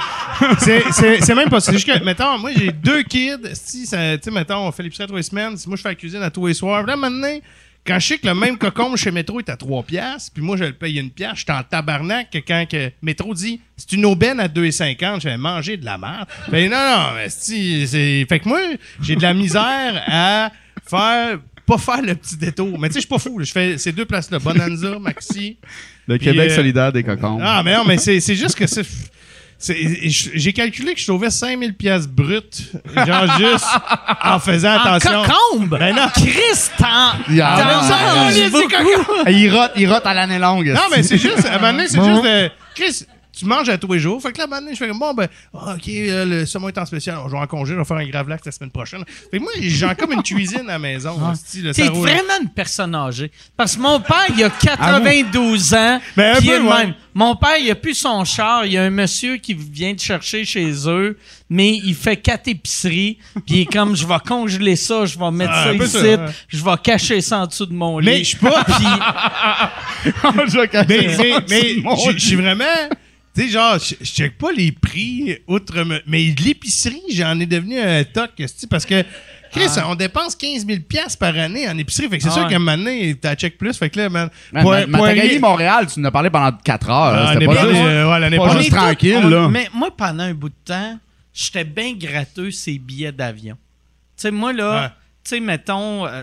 C'est- 0.58 1.34
même 1.34 1.48
pas. 1.48 1.60
C'est 1.60 1.72
juste 1.72 1.86
que, 1.86 2.04
mettons, 2.04 2.38
moi, 2.38 2.50
j'ai 2.56 2.72
deux 2.72 3.02
kids. 3.02 3.36
Si, 3.54 3.82
tu 3.82 3.86
sais, 3.88 4.18
mettons, 4.32 4.66
on 4.66 4.72
fait 4.72 4.82
l'épicerie 4.82 5.06
à 5.12 5.16
les 5.16 5.22
semaines. 5.22 5.56
Si 5.56 5.68
moi, 5.68 5.76
je 5.76 5.82
fais 5.82 5.88
la 5.90 5.94
cuisine 5.94 6.22
à 6.22 6.30
tous 6.30 6.46
les 6.46 6.54
soirs. 6.54 6.84
Là, 6.84 6.96
maintenant, 6.96 7.38
quand 7.86 7.98
je 7.98 8.06
sais 8.06 8.18
que 8.18 8.26
le 8.26 8.34
même 8.34 8.56
cocon 8.56 8.96
chez 8.96 9.10
Métro 9.10 9.40
est 9.40 9.48
à 9.48 9.56
3 9.56 9.82
piastres, 9.82 10.32
puis 10.32 10.42
moi, 10.42 10.56
je 10.56 10.64
le 10.64 10.72
paye 10.72 10.98
une 10.98 11.10
pièce, 11.10 11.32
je 11.34 11.40
suis 11.40 11.52
en 11.52 11.62
tabarnak 11.62 12.30
que 12.30 12.38
quand 12.38 12.66
que 12.68 12.90
Métro 13.02 13.34
dit 13.34 13.60
c'est 13.76 13.92
une 13.92 14.06
aubaine 14.06 14.40
à 14.40 14.48
2,50, 14.48 15.20
je 15.20 15.28
vais 15.28 15.36
manger 15.36 15.76
de 15.76 15.84
la 15.84 15.98
merde. 15.98 16.26
Ben 16.50 16.70
non, 16.70 16.76
non, 16.76 17.14
mais 17.16 17.28
si, 17.28 17.86
c'est. 17.86 18.24
Fait 18.28 18.40
que 18.40 18.48
moi, 18.48 18.60
j'ai 19.02 19.16
de 19.16 19.22
la 19.22 19.34
misère 19.34 20.02
à 20.06 20.50
faire. 20.88 21.38
Pas 21.66 21.78
faire 21.78 22.02
le 22.02 22.14
petit 22.14 22.36
détour. 22.36 22.78
Mais 22.78 22.88
tu 22.88 22.94
sais, 22.94 23.00
je 23.00 23.06
suis 23.06 23.08
pas 23.08 23.18
fou. 23.18 23.42
Je 23.42 23.50
fais 23.50 23.78
ces 23.78 23.90
deux 23.90 24.04
places-là. 24.04 24.38
Bonanza, 24.38 24.98
Maxi. 24.98 25.56
Le 26.06 26.18
Québec 26.18 26.50
euh, 26.50 26.56
solidaire 26.56 26.92
des 26.92 27.02
cocombes. 27.02 27.40
Ah, 27.42 27.62
mais 27.64 27.74
non, 27.74 27.84
mais 27.86 27.96
c'est 27.96 28.20
c'est 28.20 28.34
juste 28.34 28.54
que 28.54 28.66
c'est. 28.66 28.86
J'ai 29.72 30.52
calculé 30.52 30.94
que 30.94 31.00
je 31.00 31.04
sauvais 31.04 31.30
5000 31.30 31.74
pièces 31.74 32.06
brutes, 32.06 32.62
genre 33.06 33.38
juste 33.38 33.64
en 34.22 34.38
faisant 34.38 34.74
En 34.76 34.94
attention. 34.94 35.22
cocombe! 35.24 35.78
Ben 35.78 35.94
non. 35.94 36.08
Christ, 36.14 36.72
t'en... 36.78 37.12
Il 39.28 39.50
rote, 39.50 39.72
il 39.76 39.90
rote 39.90 40.06
à 40.06 40.14
l'année 40.14 40.38
longue. 40.38 40.68
Non, 40.74 40.82
mais 40.90 41.02
c'est 41.02 41.18
juste, 41.18 41.46
à 41.46 41.54
un 41.54 41.58
moment 41.58 41.72
donné, 41.72 41.88
c'est 41.88 42.02
juste 42.04 42.22
de. 42.22 42.50
Chris, 42.74 43.06
tu 43.36 43.44
manges 43.46 43.68
à 43.68 43.78
tous 43.78 43.92
les 43.92 43.98
jours. 43.98 44.20
Fait 44.22 44.32
que 44.32 44.38
là, 44.38 44.46
donné, 44.46 44.72
je 44.72 44.76
fais 44.78 44.88
comme, 44.88 44.98
bon, 44.98 45.14
ben, 45.14 45.28
ah, 45.54 45.74
OK, 45.76 45.88
euh, 45.88 46.24
le 46.24 46.46
saumon 46.46 46.68
est 46.68 46.78
en 46.78 46.86
spécial. 46.86 47.18
Je 47.26 47.32
vais 47.32 47.38
en 47.38 47.46
congé, 47.46 47.74
je 47.74 47.78
vais 47.78 47.84
faire 47.84 47.96
un 47.96 48.06
grave 48.06 48.28
lac 48.28 48.44
la 48.44 48.52
semaine 48.52 48.70
prochaine. 48.70 49.04
Fait 49.30 49.38
que 49.38 49.42
moi, 49.42 49.52
j'ai 49.60 49.86
comme 49.98 50.12
une 50.12 50.22
cuisine 50.22 50.62
à 50.68 50.72
la 50.74 50.78
maison. 50.78 51.18
ça 51.34 51.72
T'es 51.72 51.88
vraiment 51.88 52.40
une 52.42 52.48
personne 52.50 52.94
âgée. 52.94 53.30
Parce 53.56 53.76
que 53.76 53.80
mon 53.82 54.00
père, 54.00 54.26
il 54.36 54.42
a 54.44 54.50
92 54.50 55.74
ans. 55.74 56.00
Ben, 56.16 56.34
un 56.36 56.38
puis 56.38 56.48
il 56.48 56.52
est 56.52 56.60
même. 56.60 56.94
Mon 57.16 57.36
père, 57.36 57.56
il 57.60 57.70
a 57.70 57.76
plus 57.76 57.94
son 57.94 58.24
char. 58.24 58.66
Il 58.66 58.72
y 58.72 58.78
a 58.78 58.82
un 58.82 58.90
monsieur 58.90 59.36
qui 59.36 59.54
vient 59.54 59.92
de 59.94 60.00
chercher 60.00 60.44
chez 60.44 60.72
eux, 60.88 61.16
mais 61.48 61.70
il 61.84 61.94
fait 61.94 62.16
quatre 62.16 62.48
épiceries. 62.48 63.18
Puis 63.34 63.42
il 63.56 63.60
est 63.60 63.72
comme, 63.72 63.94
je 63.94 64.04
vais 64.06 64.18
congeler 64.26 64.74
ça, 64.74 65.06
je 65.06 65.16
vais 65.18 65.30
mettre 65.30 65.52
Ah, 65.54 65.64
ça 65.66 65.72
ici, 65.74 65.96
ouais. 65.98 66.18
je 66.48 66.64
vais 66.64 66.76
cacher 66.82 67.20
ça 67.20 67.38
en 67.38 67.46
dessous 67.46 67.66
de 67.66 67.72
mon 67.72 67.98
lit. 68.00 68.06
Mais 68.06 68.18
je 68.18 68.24
suis 68.30 68.36
pas. 68.38 68.64
je 70.04 70.58
vais 70.60 70.68
cacher 70.68 70.86
Mais, 70.88 71.14
ça 71.14 71.22
mais, 71.48 71.76
je- 72.12 72.18
suis 72.18 72.36
vraiment. 72.36 72.64
Tu 73.34 73.42
sais, 73.42 73.48
genre, 73.48 73.78
je 73.78 74.04
check 74.04 74.38
pas 74.38 74.52
les 74.52 74.70
prix 74.72 75.38
outre. 75.48 75.84
Mais 76.06 76.34
l'épicerie, 76.44 77.02
j'en 77.10 77.38
ai 77.40 77.46
devenu 77.46 77.78
un 77.80 78.04
toc, 78.04 78.30
parce 78.70 78.86
que. 78.86 79.02
Chris, 79.50 79.68
on 79.86 79.94
dépense 79.94 80.34
15 80.34 80.66
000 80.66 80.80
piastres 80.80 81.16
par 81.16 81.36
année 81.38 81.68
en 81.68 81.78
épicerie. 81.78 82.08
Fait 82.08 82.16
que 82.18 82.24
c'est 82.24 82.28
Ah 82.30 82.32
sûr 82.32 82.42
ouais. 82.42 82.48
qu'à 82.48 82.56
un 82.56 82.58
moment 82.58 82.76
donné, 82.76 83.14
t'as 83.14 83.36
check 83.36 83.56
plus. 83.56 83.76
Fait 83.78 83.88
que 83.88 84.00
là, 84.00 84.08
man. 84.08 84.28
Man, 84.52 84.62
Poi- 84.64 84.80
ma- 84.80 84.86
ma- 84.86 84.98
Poirier- 84.98 85.38
Montréal, 85.38 85.86
tu 85.86 86.00
nous 86.00 86.08
as 86.08 86.10
parlé 86.10 86.28
pendant 86.28 86.50
4 86.58 86.90
heures. 86.90 86.94
Ah, 87.14 87.32
C'était 87.34 87.44
l'année 87.46 87.54
pas 87.60 87.68
juste- 87.68 87.80
euh, 87.84 88.10
ouais, 88.40 88.58
juste 88.58 88.70
tranquille, 88.72 89.20
on- 89.22 89.28
là. 89.28 89.48
Mais 89.48 89.68
moi, 89.72 89.96
pendant 89.96 90.24
un 90.24 90.34
bout 90.34 90.48
de 90.48 90.54
temps, 90.64 90.98
j'étais 91.32 91.62
bien 91.62 91.92
gratteux 91.94 92.50
ces 92.50 92.78
billets 92.80 93.12
d'avion. 93.12 93.54
Tu 94.16 94.22
sais, 94.22 94.30
moi, 94.32 94.52
là, 94.52 94.82
Ouais. 94.82 94.88
tu 95.22 95.28
sais, 95.36 95.40
mettons, 95.40 96.04
euh, 96.04 96.22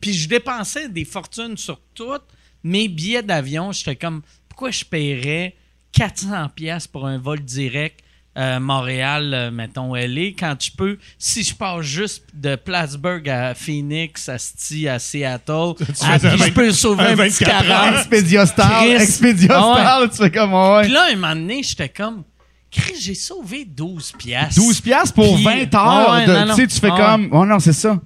puis 0.00 0.14
je 0.14 0.26
dépensais 0.26 0.88
des 0.88 1.04
fortunes 1.04 1.58
sur 1.58 1.78
toutes 1.94 2.24
mes 2.64 2.88
billets 2.88 3.22
d'avion. 3.22 3.70
J'étais 3.72 3.96
comme, 3.96 4.22
pourquoi 4.48 4.70
je 4.70 4.82
paierais 4.86 5.54
400 5.92 6.48
pièces 6.54 6.86
pour 6.86 7.06
un 7.06 7.18
vol 7.18 7.40
direct 7.40 8.00
euh, 8.38 8.60
Montréal, 8.60 9.34
euh, 9.34 9.50
mettons, 9.50 9.94
LA, 9.94 10.28
quand 10.38 10.56
je 10.58 10.70
peux, 10.74 10.96
si 11.18 11.44
je 11.44 11.54
pars 11.54 11.82
juste 11.82 12.24
de 12.32 12.56
Plattsburgh 12.56 13.28
à 13.28 13.54
Phoenix, 13.54 14.26
à 14.30 14.38
Sti, 14.38 14.88
à 14.88 14.98
Seattle, 14.98 15.74
puis 15.76 15.86
je 15.94 16.50
peux 16.52 16.72
sauver 16.72 17.04
un 17.04 17.12
un 17.12 17.16
petit 17.16 17.44
24 17.44 17.64
heures. 17.64 17.66
40. 17.66 17.94
Expedia 17.98 18.46
Star. 18.46 18.82
Expedia 18.84 19.68
ouais. 19.68 19.80
Star, 19.80 20.10
tu 20.10 20.16
fais 20.16 20.30
comme 20.30 20.54
ouais. 20.54 20.82
Puis 20.84 20.92
là, 20.92 21.08
un 21.12 21.14
moment 21.16 21.34
donné, 21.34 21.62
j'étais 21.62 21.90
comme, 21.90 22.22
Chris, 22.70 22.94
j'ai 23.02 23.14
sauvé 23.14 23.66
12 23.66 24.12
pièces. 24.12 24.54
12 24.54 24.80
piastres 24.80 25.12
pour 25.14 25.34
Puis- 25.34 25.44
20 25.44 25.74
heures. 25.74 26.08
Ouais, 26.08 26.14
ouais, 26.20 26.26
de- 26.26 26.32
non, 26.32 26.46
non. 26.46 26.54
Tu 26.54 26.62
sais, 26.62 26.66
tu 26.68 26.80
fais 26.80 26.90
ouais. 26.90 26.96
comme. 26.98 27.28
Oh 27.32 27.44
non, 27.44 27.58
c'est 27.58 27.74
ça. 27.74 28.00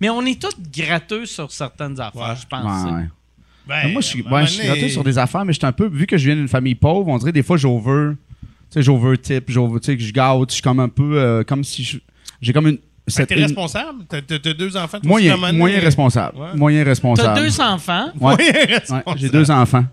Mais 0.00 0.08
on 0.10 0.24
est 0.26 0.40
tous 0.40 0.54
gratteux 0.72 1.26
sur 1.26 1.50
certaines 1.50 1.98
affaires, 2.00 2.20
Ouais. 2.22 2.36
je 2.40 2.46
pense. 2.46 2.84
Ben, 3.66 3.92
moi, 3.92 4.00
je 4.00 4.06
suis, 4.06 4.22
donné- 4.22 4.66
gratté 4.66 4.88
sur 4.88 5.02
des 5.04 5.18
affaires, 5.18 5.44
mais 5.44 5.52
je 5.52 5.58
suis 5.58 5.66
un 5.66 5.72
peu. 5.72 5.88
Vu 5.88 6.06
que 6.06 6.16
je 6.16 6.26
viens 6.26 6.36
d'une 6.36 6.48
famille 6.48 6.74
pauvre, 6.76 7.08
on 7.08 7.18
dirait 7.18 7.32
des 7.32 7.42
fois, 7.42 7.56
j'over. 7.56 8.12
Tu 8.40 8.46
sais, 8.70 8.82
j'over 8.82 9.16
type, 9.18 9.44
j'over, 9.48 9.80
tu 9.80 9.86
sais, 9.86 9.96
que 9.96 10.02
je 10.02 10.12
gâte. 10.12 10.48
Je 10.50 10.54
suis 10.54 10.62
comme 10.62 10.80
un 10.80 10.88
peu. 10.88 11.18
euh, 11.18 11.42
comme 11.44 11.64
si 11.64 11.82
je. 11.84 11.98
J'ai 12.40 12.52
comme 12.52 12.66
une. 12.68 12.78
Ben, 13.16 13.24
T'es 13.26 13.34
une- 13.36 13.42
responsable? 13.42 14.04
T'as 14.08 14.20
deux 14.54 14.76
enfants? 14.76 14.98
moyen, 15.04 15.34
moment 15.36 15.46
donné? 15.48 15.58
moyen 15.58 15.80
responsable. 15.80 16.36
Ouais. 16.38 16.48
Moyen 16.56 16.82
T'as 16.82 16.88
responsable. 16.90 17.40
deux 17.40 17.60
enfants? 17.60 18.06
Ouais. 18.06 18.12
Moyen 18.20 18.36
Ouais, 18.52 18.64
responsable. 18.66 19.18
j'ai 19.18 19.28
deux 19.28 19.50
enfants. 19.50 19.84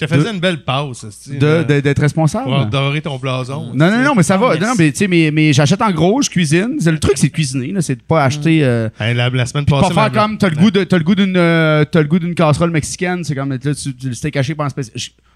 Je 0.00 0.06
te 0.06 0.14
faisais 0.14 0.30
une 0.30 0.40
belle 0.40 0.62
passe. 0.64 1.04
de- 1.28 1.62
D'être 1.80 2.00
responsable. 2.00 2.44
Pour 2.44 2.66
dorer 2.66 3.00
ton 3.02 3.16
blason. 3.18 3.72
Non, 3.74 3.90
non, 3.90 4.02
non, 4.02 4.14
mais 4.14 4.22
ça 4.22 4.36
va. 4.36 4.56
Non, 4.56 4.72
mais 4.78 4.90
tu 4.92 4.98
sais, 4.98 5.08
mais, 5.08 5.30
mais 5.30 5.52
j'achète 5.52 5.82
en 5.82 5.90
gros, 5.90 6.22
je 6.22 6.30
cuisine. 6.30 6.76
Le 6.84 6.98
truc, 6.98 7.14
c'est 7.16 7.28
de 7.28 7.32
cuisiner, 7.32 7.72
là, 7.72 7.80
c'est 7.82 7.96
de 7.96 8.02
pas 8.02 8.24
acheter. 8.24 8.64
euh, 8.64 8.88
Hey, 8.98 9.14
la, 9.14 9.28
la 9.30 9.46
semaine 9.46 9.64
pas 9.66 9.80
passée. 9.80 9.94
faire 9.94 10.02
ma- 10.04 10.10
comme 10.10 10.38
t'as 10.38 10.48
le 10.48 10.56
goût 10.56 10.70
de 10.70 10.84
t'as 10.84 10.98
le 10.98 11.04
goût 11.04 11.14
d'une 11.14 11.36
euh, 11.36 11.84
t'as 11.84 12.00
le 12.02 12.08
goût 12.08 12.18
d'une 12.18 12.34
casserole 12.34 12.70
mexicaine 12.70 13.22
c'est 13.24 13.34
comme 13.34 13.50
là 13.50 13.58
tu, 13.58 13.72
tu 13.94 14.08
le 14.08 14.14
steak 14.14 14.36
haché 14.36 14.54
pas 14.54 14.64
en 14.64 14.68
spécial 14.68 14.94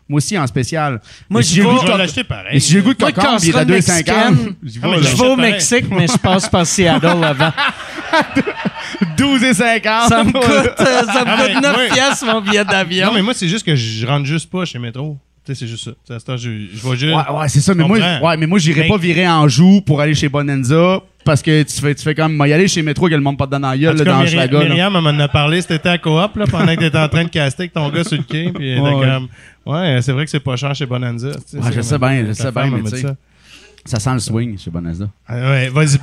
moi 0.08 0.18
aussi 0.18 0.36
en 0.38 0.46
spécial 0.46 1.00
Moi, 1.30 1.40
j'ai 1.40 1.62
le 1.62 1.68
goût 1.70 1.84
de 1.84 1.96
l'acheter 1.96 2.24
pareil. 2.24 2.60
si 2.60 2.72
j'ai 2.72 2.78
le 2.78 2.84
goût 2.84 2.92
de 2.94 2.98
cocombe 3.02 3.38
il 3.42 3.48
est 3.50 3.56
à 3.56 3.64
casserole 3.64 3.64
2,50 3.64 3.70
mexicaine, 3.70 4.54
j'y 4.62 4.78
Ah, 4.82 4.88
vais, 4.90 5.02
Je 5.02 5.16
vais 5.16 5.26
au. 5.28 5.36
Mexique, 5.36 5.84
mais 5.90 6.06
je 6.06 6.18
passe 6.18 6.48
par 6.48 6.66
Seattle 6.66 7.24
avant. 7.24 7.52
12,50 9.16 10.08
Ça 10.08 10.24
me 10.24 10.32
coûte, 10.32 10.44
euh, 10.44 11.02
ça 11.06 11.24
me 11.24 11.30
Ah, 11.30 11.36
coûte 11.38 11.50
mais 11.54 11.60
9 11.60 11.76
oui. 11.78 11.94
piastres 11.94 12.26
mon 12.26 12.40
billet 12.40 12.64
d'avion. 12.64 13.06
Non, 13.06 13.12
mais 13.14 13.22
moi, 13.22 13.34
c'est 13.34 13.48
juste 13.48 13.64
que 13.64 13.74
je 13.74 14.06
rentre 14.06 14.26
juste 14.26 14.50
pas 14.58 14.64
chez 14.64 14.78
Métro. 14.78 15.18
Tu 15.46 15.52
sais, 15.54 15.60
c'est 15.60 15.66
juste 15.66 15.84
ça. 16.08 16.18
Temps, 16.20 16.36
je, 16.38 16.50
je 16.72 16.88
vais 16.88 16.96
juste. 16.96 17.14
ouais, 17.14 17.36
ouais 17.38 17.48
c'est 17.50 17.60
ça 17.60 17.74
mais 17.74 17.84
moi 17.86 17.98
ouais 17.98 18.36
mais 18.38 18.46
moi 18.46 18.58
j'irais 18.58 18.82
Mais- 18.82 18.88
pas 18.88 18.96
virer 18.96 19.28
en 19.28 19.46
joue 19.46 19.82
pour 19.82 20.00
aller 20.00 20.14
chez 20.14 20.30
Bonanza 20.30 21.02
parce 21.22 21.42
que 21.42 21.62
tu 21.64 21.80
fais 21.82 21.94
tu 21.94 22.02
fais 22.02 22.14
comme 22.14 22.34
moi 22.34 22.48
y 22.48 22.54
aller 22.54 22.66
chez 22.66 22.80
Métro 22.80 23.08
que 23.10 23.14
le 23.14 23.20
monde 23.20 23.36
pas 23.36 23.44
dedans 23.44 23.60
dans 23.60 23.68
la 23.70 23.76
gueule 23.76 23.96
là, 23.98 24.04
dans 24.04 24.20
Myri- 24.22 24.28
Schlaga. 24.30 24.58
Myriam 24.60 24.96
elle 24.96 25.02
m'en 25.02 25.18
a 25.22 25.28
parlé, 25.28 25.60
c'était 25.60 25.86
à 25.86 25.98
coop 25.98 26.36
là, 26.36 26.46
pendant 26.50 26.74
que 26.74 26.80
t'étais 26.80 26.96
en 26.98 27.08
train 27.10 27.24
de 27.24 27.28
caster 27.28 27.64
avec 27.64 27.74
ton 27.74 27.90
gars 27.90 28.04
sur 28.04 28.16
le 28.16 28.22
quai. 28.22 28.52
Puis 28.52 28.70
elle 28.70 28.78
était 28.78 28.88
Ouais, 28.88 28.94
ouais. 28.94 29.06
comme, 29.06 29.28
ouais, 29.66 29.98
c'est 30.00 30.12
vrai 30.12 30.24
que 30.24 30.30
c'est 30.30 30.40
pas 30.40 30.56
cher 30.56 30.74
chez 30.74 30.86
Bonanza. 30.86 31.28
Ouais, 31.28 31.72
je 31.74 31.80
sais 31.82 31.98
bien, 31.98 32.24
je 32.26 32.32
sais 32.32 32.50
bien, 32.50 32.70
mais 32.70 32.80
m'a 32.80 32.90
tu 32.90 32.96
sais. 32.96 33.02
ça. 33.02 33.14
ça 33.84 34.00
sent 34.00 34.14
le 34.14 34.20
swing 34.20 34.58
chez 34.58 34.70
Bonanza 34.70 35.10
Ah, 35.26 35.36
ouais, 35.50 35.68
vas-y. 35.68 35.98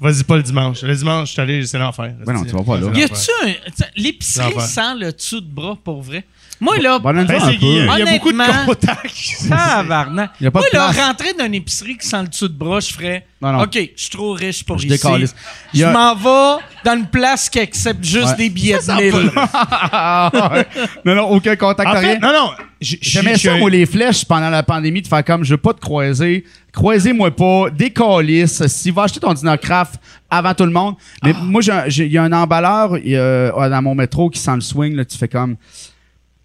Vas-y 0.00 0.22
pas 0.22 0.36
le 0.36 0.42
dimanche. 0.44 0.80
Le 0.82 0.94
dimanche, 0.94 1.28
je 1.28 1.32
suis 1.32 1.42
allé, 1.42 1.66
c'est 1.66 1.76
l'enfer. 1.78 2.14
Ben 2.24 2.32
non, 2.32 2.44
tu 2.44 2.52
vas 2.52 2.62
pas 2.62 2.78
là. 2.78 2.86
Y 2.94 3.02
a-tu 3.02 3.30
un. 3.44 3.52
L'épicerie 3.96 4.54
sans 4.60 4.94
le 4.94 5.12
dessous 5.12 5.40
de 5.42 5.50
bras 5.52 5.76
pour 5.82 6.00
vrai? 6.02 6.24
Moi, 6.60 6.78
là. 6.78 6.98
Ben, 6.98 7.12
Ben, 7.12 7.24
il 7.60 7.76
y 7.98 8.02
a 8.02 8.12
beaucoup 8.12 8.32
de 8.32 8.66
contacts. 8.66 9.48
Tabarnak. 9.48 10.30
Moi, 10.40 10.62
là, 10.72 10.90
rentrer 10.90 11.32
dans 11.38 11.44
une 11.46 11.54
épicerie 11.54 11.96
qui 11.96 12.06
sent 12.06 12.22
le 12.22 12.28
dessous 12.28 12.48
de 12.48 12.54
bras, 12.58 12.80
je 12.80 12.92
ferais. 12.92 13.24
Non, 13.40 13.52
non. 13.52 13.62
OK, 13.62 13.74
je 13.74 14.00
suis 14.02 14.10
trop 14.10 14.32
riche 14.32 14.64
pour 14.64 14.78
Je 14.78 14.86
ici. 14.86 14.96
décalisse. 14.96 15.34
Y 15.72 15.78
Je 15.80 15.84
a- 15.84 15.92
m'en 15.92 16.14
vais 16.16 16.62
dans 16.84 16.96
une 16.96 17.06
place 17.06 17.48
qui 17.48 17.60
accepte 17.60 18.02
juste 18.02 18.30
Ouais. 18.30 18.36
des 18.36 18.50
billets 18.50 18.78
de 18.78 18.92
1000. 18.92 19.30
Ah, 19.36 20.50
ouais. 20.52 20.66
non, 21.04 21.14
non, 21.14 21.30
aucun 21.30 21.54
contact, 21.54 21.88
En 21.88 22.00
rien. 22.00 22.18
non, 22.18 22.32
non. 22.32 22.50
J'aimais 22.80 23.36
ça, 23.38 23.56
moi, 23.56 23.70
les 23.70 23.86
flèches 23.86 24.24
pendant 24.24 24.50
la 24.50 24.62
pandémie, 24.62 25.02
de 25.02 25.06
faire 25.08 25.24
comme 25.24 25.44
je 25.44 25.50
veux 25.50 25.56
pas 25.56 25.72
te 25.74 25.80
croiser. 25.80 26.44
Croisez-moi 26.72 27.30
pas, 27.34 27.70
décalisse. 27.70 28.66
Si 28.66 28.90
va 28.90 29.04
acheter 29.04 29.20
ton 29.20 29.32
dinner 29.32 29.56
craft 29.60 29.94
avant 30.30 30.54
tout 30.54 30.64
le 30.64 30.70
monde. 30.72 30.94
Mais 31.24 31.32
Ah. 31.36 31.40
moi, 31.42 31.60
j'ai 31.60 31.72
un- 31.72 31.88
j'ai- 31.88 32.06
il 32.06 32.12
y 32.12 32.18
a 32.18 32.22
un 32.22 32.32
emballeur 32.32 32.98
y 32.98 33.16
a- 33.16 33.68
dans 33.68 33.82
mon 33.82 33.94
métro 33.94 34.30
qui 34.30 34.38
sent 34.40 34.54
le 34.54 34.60
swing. 34.60 34.94
Là, 34.96 35.04
tu 35.04 35.16
fais 35.18 35.28
comme. 35.28 35.56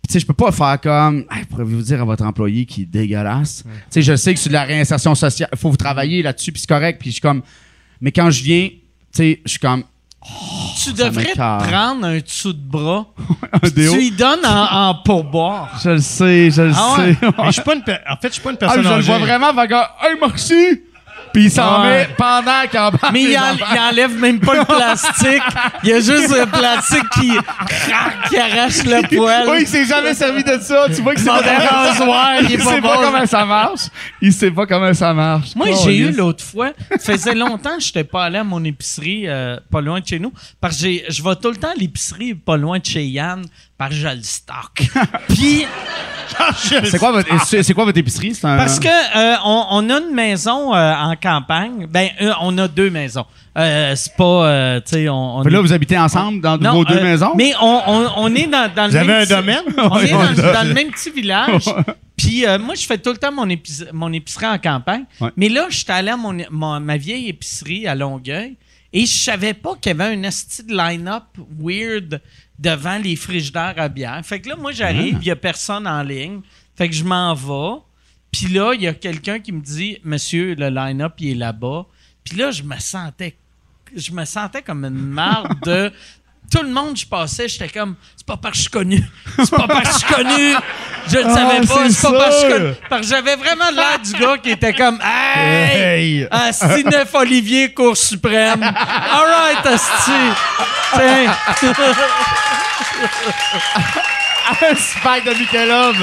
Tu 0.08 0.14
sais, 0.14 0.20
je 0.20 0.26
peux 0.26 0.34
pas 0.34 0.52
faire 0.52 0.80
comme. 0.82 1.26
Hey, 1.32 1.46
Pourriez-vous 1.46 1.82
dire 1.82 2.02
à 2.02 2.06
votre 2.06 2.24
employé 2.26 2.66
qui 2.66 2.82
est 2.82 2.86
dégueulasse? 2.86 3.64
Tu 3.64 3.70
sais, 3.90 4.02
je 4.02 4.16
sais 4.16 4.34
que 4.34 4.40
c'est 4.40 4.50
de 4.50 4.54
la 4.54 4.64
réinsertion 4.64 5.16
sociale. 5.16 5.50
faut 5.56 5.70
vous 5.72 5.78
travailler 5.78 6.22
là-dessus, 6.22 6.52
puis 6.52 6.60
c'est 6.62 6.68
correct. 6.68 7.00
Puis 7.00 7.10
je 7.10 7.14
suis 7.14 7.22
comme. 7.22 7.42
Mais 8.02 8.12
quand 8.12 8.30
je 8.30 8.44
viens, 8.44 8.68
tu 8.68 8.78
sais, 9.14 9.42
je 9.46 9.50
suis 9.52 9.60
comme. 9.60 9.84
Tu 10.22 10.90
Ça 10.92 10.92
devrais 11.06 11.26
te 11.26 11.36
prendre 11.38 12.06
un 12.06 12.20
dessous 12.20 12.54
de 12.54 12.62
bras. 12.66 13.08
Un 13.62 13.70
déo. 13.70 13.92
tu 13.94 13.98
lui 14.00 14.12
donnes 14.12 14.46
en, 14.46 14.90
en 14.90 14.96
pourboire. 15.04 15.80
Je 15.84 15.90
le 15.92 16.00
sais, 16.00 16.50
je 16.52 16.62
le 16.62 16.72
Ah 16.76 16.96
ouais? 16.98 17.14
sais. 17.14 17.28
Mais 17.38 17.46
je 17.48 17.52
suis 17.52 17.62
pas 17.62 17.76
une 17.76 17.82
En 17.82 18.16
fait, 18.18 18.28
je 18.30 18.34
suis 18.34 18.42
pas 18.42 18.50
une 18.52 18.56
Ah, 18.56 18.60
personne 18.60 18.84
je 18.84 18.90
le 18.98 19.02
vois 19.04 19.20
vraiment, 19.20 19.54
comme. 19.54 19.84
Hey, 20.02 20.16
merci! 20.20 20.82
Puis 21.32 21.46
il 21.46 21.52
s'en 21.52 21.82
Ouais. 21.84 21.90
met 21.90 22.10
pendant 22.18 22.62
qu'il 22.70 22.80
embarque 22.80 23.12
Mais 23.14 23.24
il, 23.24 23.38
en- 23.38 23.56
il 23.74 23.80
enlève 23.80 24.18
même 24.20 24.40
pas 24.40 24.56
le 24.56 24.66
plastique. 24.66 25.42
Il 25.84 25.90
y 25.90 25.94
a 25.94 26.00
juste 26.00 26.30
le 26.30 26.46
plastique 26.46 27.10
qui, 27.14 27.32
qui 28.30 28.38
arrache 28.38 28.84
le 28.84 29.08
poil. 29.16 29.46
Oui, 29.50 29.58
il 29.62 29.68
s'est 29.68 29.86
jamais 29.86 30.14
servi 30.14 30.44
de 30.44 30.58
ça. 30.60 30.86
Tu 30.94 31.02
vois 31.02 31.14
que 31.16 31.20
c'est 31.20 31.26
pas 31.28 31.42
un 31.44 31.68
rasoir, 31.88 32.30
il 32.42 32.52
Il 32.52 32.58
pas 32.60 32.64
sait 32.72 32.82
pas 32.82 32.98
comment 33.02 33.26
ça 33.26 33.46
marche. 33.46 33.82
Il 34.22 34.34
sait 34.34 34.52
pas 34.52 34.66
comment 34.66 34.94
ça 34.94 35.14
marche. 35.14 35.56
Moi, 35.56 35.68
Oh, 35.72 35.82
j'ai 35.86 35.98
eu 35.98 36.12
l'autre 36.12 36.44
fois. 36.44 36.72
Ça 37.00 37.14
faisait 37.14 37.34
longtemps 37.36 37.78
que 37.78 37.82
je 37.84 37.88
n'étais 37.88 38.04
pas 38.04 38.26
allé 38.26 38.38
à 38.38 38.44
mon 38.44 38.64
épicerie 38.64 39.24
euh, 39.28 39.58
pas 39.72 39.82
loin 39.82 40.00
de 40.00 40.06
chez 40.08 40.20
nous. 40.20 40.32
Parce 40.62 40.82
que 40.82 40.88
je 41.10 41.24
vais 41.24 41.36
tout 41.36 41.50
le 41.50 41.56
temps 41.58 41.72
à 41.72 41.76
l'épicerie 41.80 42.34
pas 42.36 42.58
loin 42.58 42.80
de 42.80 42.86
chez 42.86 43.04
Yann 43.06 43.44
parce 43.90 44.02
que 44.02 44.10
je 44.10 44.16
le 44.16 44.24
stock. 44.24 44.90
Puis, 45.30 45.66
C'est 46.82 46.98
quoi, 47.00 47.12
votre, 47.12 47.46
c'est 47.46 47.64
c'est 47.64 47.74
quoi 47.74 47.86
votre 47.86 47.98
épicerie? 47.98 48.34
C'est 48.36 48.46
un... 48.48 48.58
parce 48.58 48.80
que 48.80 48.88
euh, 48.88 49.36
on, 49.46 49.66
on 49.72 49.90
a 49.90 50.00
une 50.00 50.14
maison 50.14 50.74
euh, 50.74 50.94
en 50.96 51.16
campagne. 51.16 51.88
Ben, 51.90 52.10
euh, 52.22 52.32
on 52.42 52.58
a 52.58 52.68
deux 52.68 52.90
maisons. 52.90 53.26
Euh, 53.58 53.94
c'est 53.96 54.16
pas, 54.16 54.48
euh, 54.48 54.80
tu 54.82 54.92
sais, 54.96 55.10
on, 55.10 55.38
on 55.38 55.44
Fait 55.44 55.50
là, 55.52 55.60
est- 55.60 55.62
vous 55.62 55.74
habitez 55.74 55.98
ensemble 55.98 56.42
dans 56.42 56.58
Non, 56.58 56.74
vos 56.74 56.86
deux 56.86 56.98
euh, 56.98 57.04
maisons? 57.04 57.34
Mais 57.36 57.54
on, 57.62 57.82
on- 57.88 58.10
on 58.18 58.36
est 58.36 58.48
dans, 58.48 58.72
dans 58.74 58.86
le 58.86 58.90
Vous 58.92 58.96
avez 58.96 59.08
même 59.08 59.18
un 59.22 59.26
petit- 59.26 59.34
domaine? 59.36 59.64
On 59.78 60.00
est 60.00 60.12
dans, 60.54 60.68
le 60.68 60.74
même 60.74 60.90
petit 60.92 61.12
village. 61.12 61.66
Puis 62.18 62.46
euh, 62.48 62.58
moi, 62.58 62.74
je 62.76 62.86
fais 62.86 62.98
tout 62.98 63.12
le 63.12 63.18
temps 63.18 63.32
mon, 63.32 63.48
épice- 63.48 63.86
mon 63.94 64.12
épicerie 64.12 64.48
en 64.48 64.58
campagne. 64.58 65.06
Ouais. 65.22 65.30
Mais 65.38 65.50
là, 65.50 65.68
je 65.70 65.78
suis 65.78 65.92
allé 65.92 66.10
à 66.10 66.18
mon, 66.18 66.36
mon- 66.50 66.80
ma 66.80 66.98
vieille 66.98 67.30
épicerie 67.30 67.86
à 67.88 67.94
Longueuil 67.96 68.56
et 68.92 69.06
je 69.06 69.14
savais 69.24 69.54
pas 69.54 69.74
qu'il 69.80 69.92
y 69.96 70.02
avait 70.02 70.16
un 70.16 70.24
esti 70.24 70.64
de 70.64 70.76
line-up 70.76 71.24
weird 71.60 72.22
devant 72.64 72.98
les 72.98 73.16
frigidaires 73.18 73.74
à 73.78 73.90
bière. 73.90 74.22
Fait 74.24 74.40
que 74.40 74.48
là, 74.50 74.56
moi, 74.56 74.72
j'arrive, 74.72 75.18
il 75.22 75.28
y 75.28 75.32
a 75.32 75.36
personne 75.36 75.86
en 75.86 76.02
ligne. 76.02 76.40
Fait 76.78 76.88
que 76.90 76.96
je 76.96 77.04
m'en 77.04 77.34
vais. 77.34 77.82
Puis 78.32 78.48
là, 78.48 78.72
il 78.74 78.82
y 78.82 78.88
a 78.88 78.94
quelqu'un 78.94 79.40
qui 79.40 79.52
me 79.52 79.62
dit 79.62 80.00
Monsieur, 80.04 80.56
le 80.56 80.70
line-up, 80.70 81.14
il 81.20 81.32
est 81.32 81.36
là-bas. 81.36 81.86
Puis 82.24 82.38
là, 82.38 82.52
je 82.52 82.64
me 82.64 82.78
sentais 82.80 83.36
je 83.96 84.12
me 84.12 84.26
sentais 84.26 84.64
comme 84.64 84.86
une 84.86 84.98
marde 84.98 85.54
de 85.66 85.92
tout 86.52 86.64
le 86.64 86.70
monde 86.72 86.98
je 86.98 87.06
passais 87.06 87.48
j'étais 87.48 87.70
comme 87.70 87.96
c'est 88.16 88.26
pas 88.26 88.38
parce 88.38 88.54
que 88.54 88.58
je 88.58 88.62
suis 88.64 88.72
connu 88.72 89.04
c'est 89.38 89.52
pas 89.52 89.68
parce 89.68 89.88
que 89.90 89.94
je 89.94 89.98
suis 90.06 90.14
connu 90.16 90.56
je 91.10 91.18
le 91.18 91.24
Ah, 91.28 91.34
savais 91.36 91.68
pas 91.68 91.90
c'est 91.92 92.02
pas 92.12 92.18
parce 92.18 92.30
que 92.30 92.32
je 92.32 92.40
suis 92.40 92.50
sûr. 92.50 92.58
connu 92.58 92.74
parce 92.90 93.02
que 93.02 93.08
j'avais 93.08 93.36
vraiment 93.36 93.70
l'air 93.72 94.00
du 94.04 94.14
gars 94.14 94.38
qui 94.40 94.50
était 94.50 94.74
comme 94.74 95.00
hey 95.04 95.78
Hey! 96.24 96.28
Asti 96.32 96.84
neuf 96.86 97.14
Olivier 97.14 97.72
Cour 97.72 97.96
suprême 97.96 98.64
Asti 98.64 100.12
Tiens. 100.96 101.34
un 104.72 104.76
spike 104.76 105.26
de 105.26 105.40
Michelob! 105.40 105.96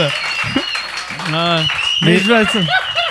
Ouais. 1.32 1.62
Mais- 2.02 2.12
mais 2.12 2.18
je 2.18 2.28
vais- 2.32 2.44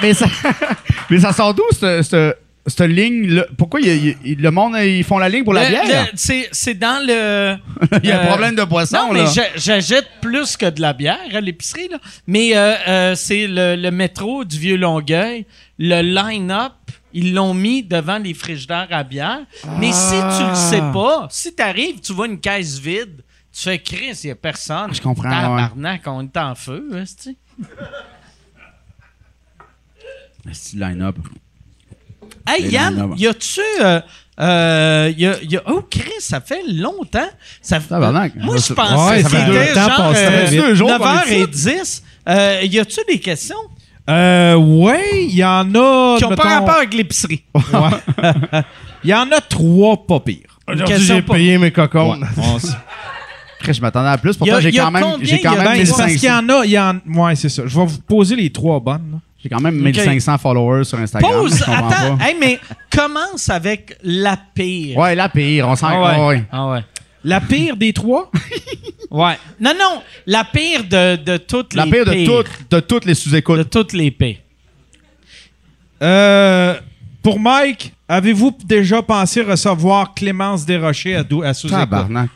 mais, 0.01 0.13
ça, 0.15 0.25
mais 1.11 1.19
ça 1.19 1.31
sort 1.31 1.53
d'où, 1.53 1.61
cette, 1.71 2.81
ligne-là? 2.81 3.45
Pourquoi 3.55 3.81
y 3.81 3.89
a- 4.11 4.15
le 4.25 4.49
monde, 4.49 4.75
ils 4.83 5.03
font 5.03 5.19
la 5.19 5.29
ligne 5.29 5.43
pour 5.43 5.53
la 5.53 5.65
Le- 5.69 5.69
bière? 5.85 6.07
c'est 6.15 6.49
c'est 6.51 6.73
dans 6.73 7.05
le 7.05 7.55
il 8.01 8.09
y 8.09 8.11
a 8.11 8.19
un 8.19 8.23
euh, 8.23 8.27
problème 8.27 8.55
de 8.55 8.63
poisson, 8.63 8.97
Non, 8.97 9.13
mais 9.13 9.25
j'achète 9.55 10.07
plus 10.21 10.57
que 10.57 10.65
de 10.71 10.81
la 10.81 10.93
bière 10.93 11.19
à 11.33 11.39
l'épicerie. 11.39 11.87
là. 11.91 11.97
Mais 12.25 12.55
euh, 12.57 12.73
euh, 12.87 13.15
c'est 13.15 13.45
le, 13.45 13.75
le 13.75 13.91
métro 13.91 14.43
du 14.43 14.57
Vieux-Longueuil. 14.57 15.45
Le 15.77 16.01
line-up, 16.01 16.73
ils 17.13 17.33
l'ont 17.35 17.53
mis 17.53 17.83
devant 17.83 18.17
les 18.17 18.33
frigidaires 18.33 18.87
à 18.89 19.03
bière. 19.03 19.41
Mais 19.77 19.91
si 19.91 20.15
tu 20.37 20.43
le 20.49 20.55
sais 20.55 20.81
Ah. 20.81 20.91
pas, 20.91 21.27
si 21.29 21.53
tu 21.55 21.61
arrives, 21.61 21.99
tu 22.01 22.13
vois 22.13 22.25
une 22.25 22.39
caisse 22.39 22.79
vide, 22.79 23.21
tu 23.53 23.61
fais 23.63 23.79
Chris, 23.79 24.19
il 24.23 24.27
n'y 24.27 24.31
a 24.31 24.35
personne. 24.35 24.93
Je 24.93 25.01
comprends, 25.01 25.29
Tabarnak, 25.29 26.01
on 26.07 26.21
est 26.23 26.37
en 26.37 26.55
feu. 26.55 26.89
esti. 27.01 27.37
C'est 30.51 30.77
line-up. 30.77 31.17
Hey 32.47 32.63
Les 32.63 32.69
Yann, 32.71 32.95
line-up. 32.95 33.11
y 33.17 33.27
a-tu. 33.27 33.59
Euh, 33.81 34.01
euh, 34.39 35.13
y 35.17 35.25
a, 35.27 35.43
y 35.43 35.57
a- 35.57 35.63
oh, 35.67 35.81
Chris, 35.89 36.11
ça 36.19 36.39
fait 36.41 36.61
longtemps. 36.67 37.27
Ça, 37.61 37.79
Tabarnak. 37.79 38.35
moi, 38.35 38.55
je 38.57 38.73
pensais 38.73 38.95
Ouais, 39.17 39.23
que 39.23 39.29
ça 39.29 39.29
fait 39.29 39.45
c'était 39.45 39.51
deux 39.67 39.73
temps 39.73 39.87
genre 40.75 40.99
passé 40.99 41.41
euh, 41.41 41.45
9h10. 41.47 42.01
Euh, 42.29 42.61
y 42.63 42.79
a-tu 42.79 42.99
des 43.07 43.19
questions? 43.19 43.55
Euh, 44.09 44.55
ouais, 44.55 45.25
il 45.25 45.35
y 45.35 45.43
en 45.43 45.75
a. 45.75 46.15
qui 46.17 46.23
n'ont 46.23 46.35
pas 46.35 46.59
rapport 46.59 46.77
avec 46.77 46.93
l'épicerie? 46.93 47.43
ouais. 47.53 48.61
Il 49.03 49.09
y 49.09 49.13
en 49.13 49.29
a 49.31 49.41
trois 49.41 50.05
pas 50.07 50.19
pires. 50.21 50.57
Aujourd'hui, 50.67 50.97
j'ai 50.99 51.21
pas- 51.21 51.33
payé 51.33 51.57
mes 51.57 51.71
cocons. 51.71 52.19
On 52.37 52.57
s- 52.57 52.65
Après, 52.71 52.88
je 53.73 53.81
m'attendais 53.81 54.09
à 54.09 54.17
plus. 54.17 54.31
Y 54.31 54.35
a- 54.35 54.37
Pourtant, 54.37 54.59
j'ai 54.59 54.71
quand 54.71 54.91
même, 54.91 55.03
combien? 55.03 55.25
j'ai 55.27 55.39
quand 55.41 55.51
même 55.55 55.85
c'est 55.85 55.91
parce 55.97 56.07
1500 56.07 56.19
qu'il 56.19 56.29
y 56.29 56.31
en 56.31 56.49
a. 56.49 56.65
Il 56.65 56.71
y 56.71 56.79
en... 56.79 56.99
Ouais, 57.21 57.35
c'est 57.35 57.49
ça. 57.49 57.63
Je 57.65 57.77
vais 57.79 57.85
vous 57.85 57.97
poser 58.07 58.35
les 58.35 58.49
trois 58.51 58.79
bonnes. 58.79 59.11
là. 59.13 59.17
J'ai 59.41 59.47
quand 59.49 59.61
même 59.61 59.75
1500 59.81 60.37
followers 60.37 60.83
sur 60.83 60.97
Instagram. 60.99 61.31
Pause. 61.31 61.63
Attends. 61.65 62.17
pas. 62.17 62.25
Hey, 62.27 62.35
mais 62.39 62.59
commence 62.93 63.49
avec 63.49 63.97
la 64.03 64.37
pire. 64.53 64.97
Ouais, 64.97 65.15
la 65.15 65.29
pire, 65.29 65.67
on 65.69 65.75
s'en 65.77 65.87
Ah 65.87 66.19
ouais. 66.19 66.25
ouais. 66.27 66.43
Ah 66.51 66.69
ouais. 66.71 66.83
La 67.23 67.39
pire 67.41 67.75
des 67.77 67.93
trois? 67.93 68.31
Ouais. 69.11 69.37
Non, 69.59 69.71
non. 69.73 70.03
La 70.27 70.43
pire 70.43 70.83
de, 70.83 71.15
de 71.15 71.37
toutes 71.37 71.73
La 71.73 71.85
les 71.85 71.91
pire 71.91 72.05
de 72.05 72.25
toutes, 72.25 72.69
de 72.69 72.79
toutes 72.79 73.05
les 73.05 73.13
De 73.13 73.17
sous-écoutes. 73.17 73.67
toutes 73.71 73.93
les 73.93 74.11
pires. 74.11 74.35
Euh, 76.01 76.75
pour 77.23 77.39
Mike, 77.39 77.93
avez-vous 78.07 78.55
déjà 78.65 79.01
pensé 79.01 79.41
recevoir 79.41 80.13
Clémence 80.13 80.65
Desrochers 80.65 81.15
à, 81.15 81.23
à 81.43 81.53
sous 81.55 81.69
Tabarnak. 81.69 82.29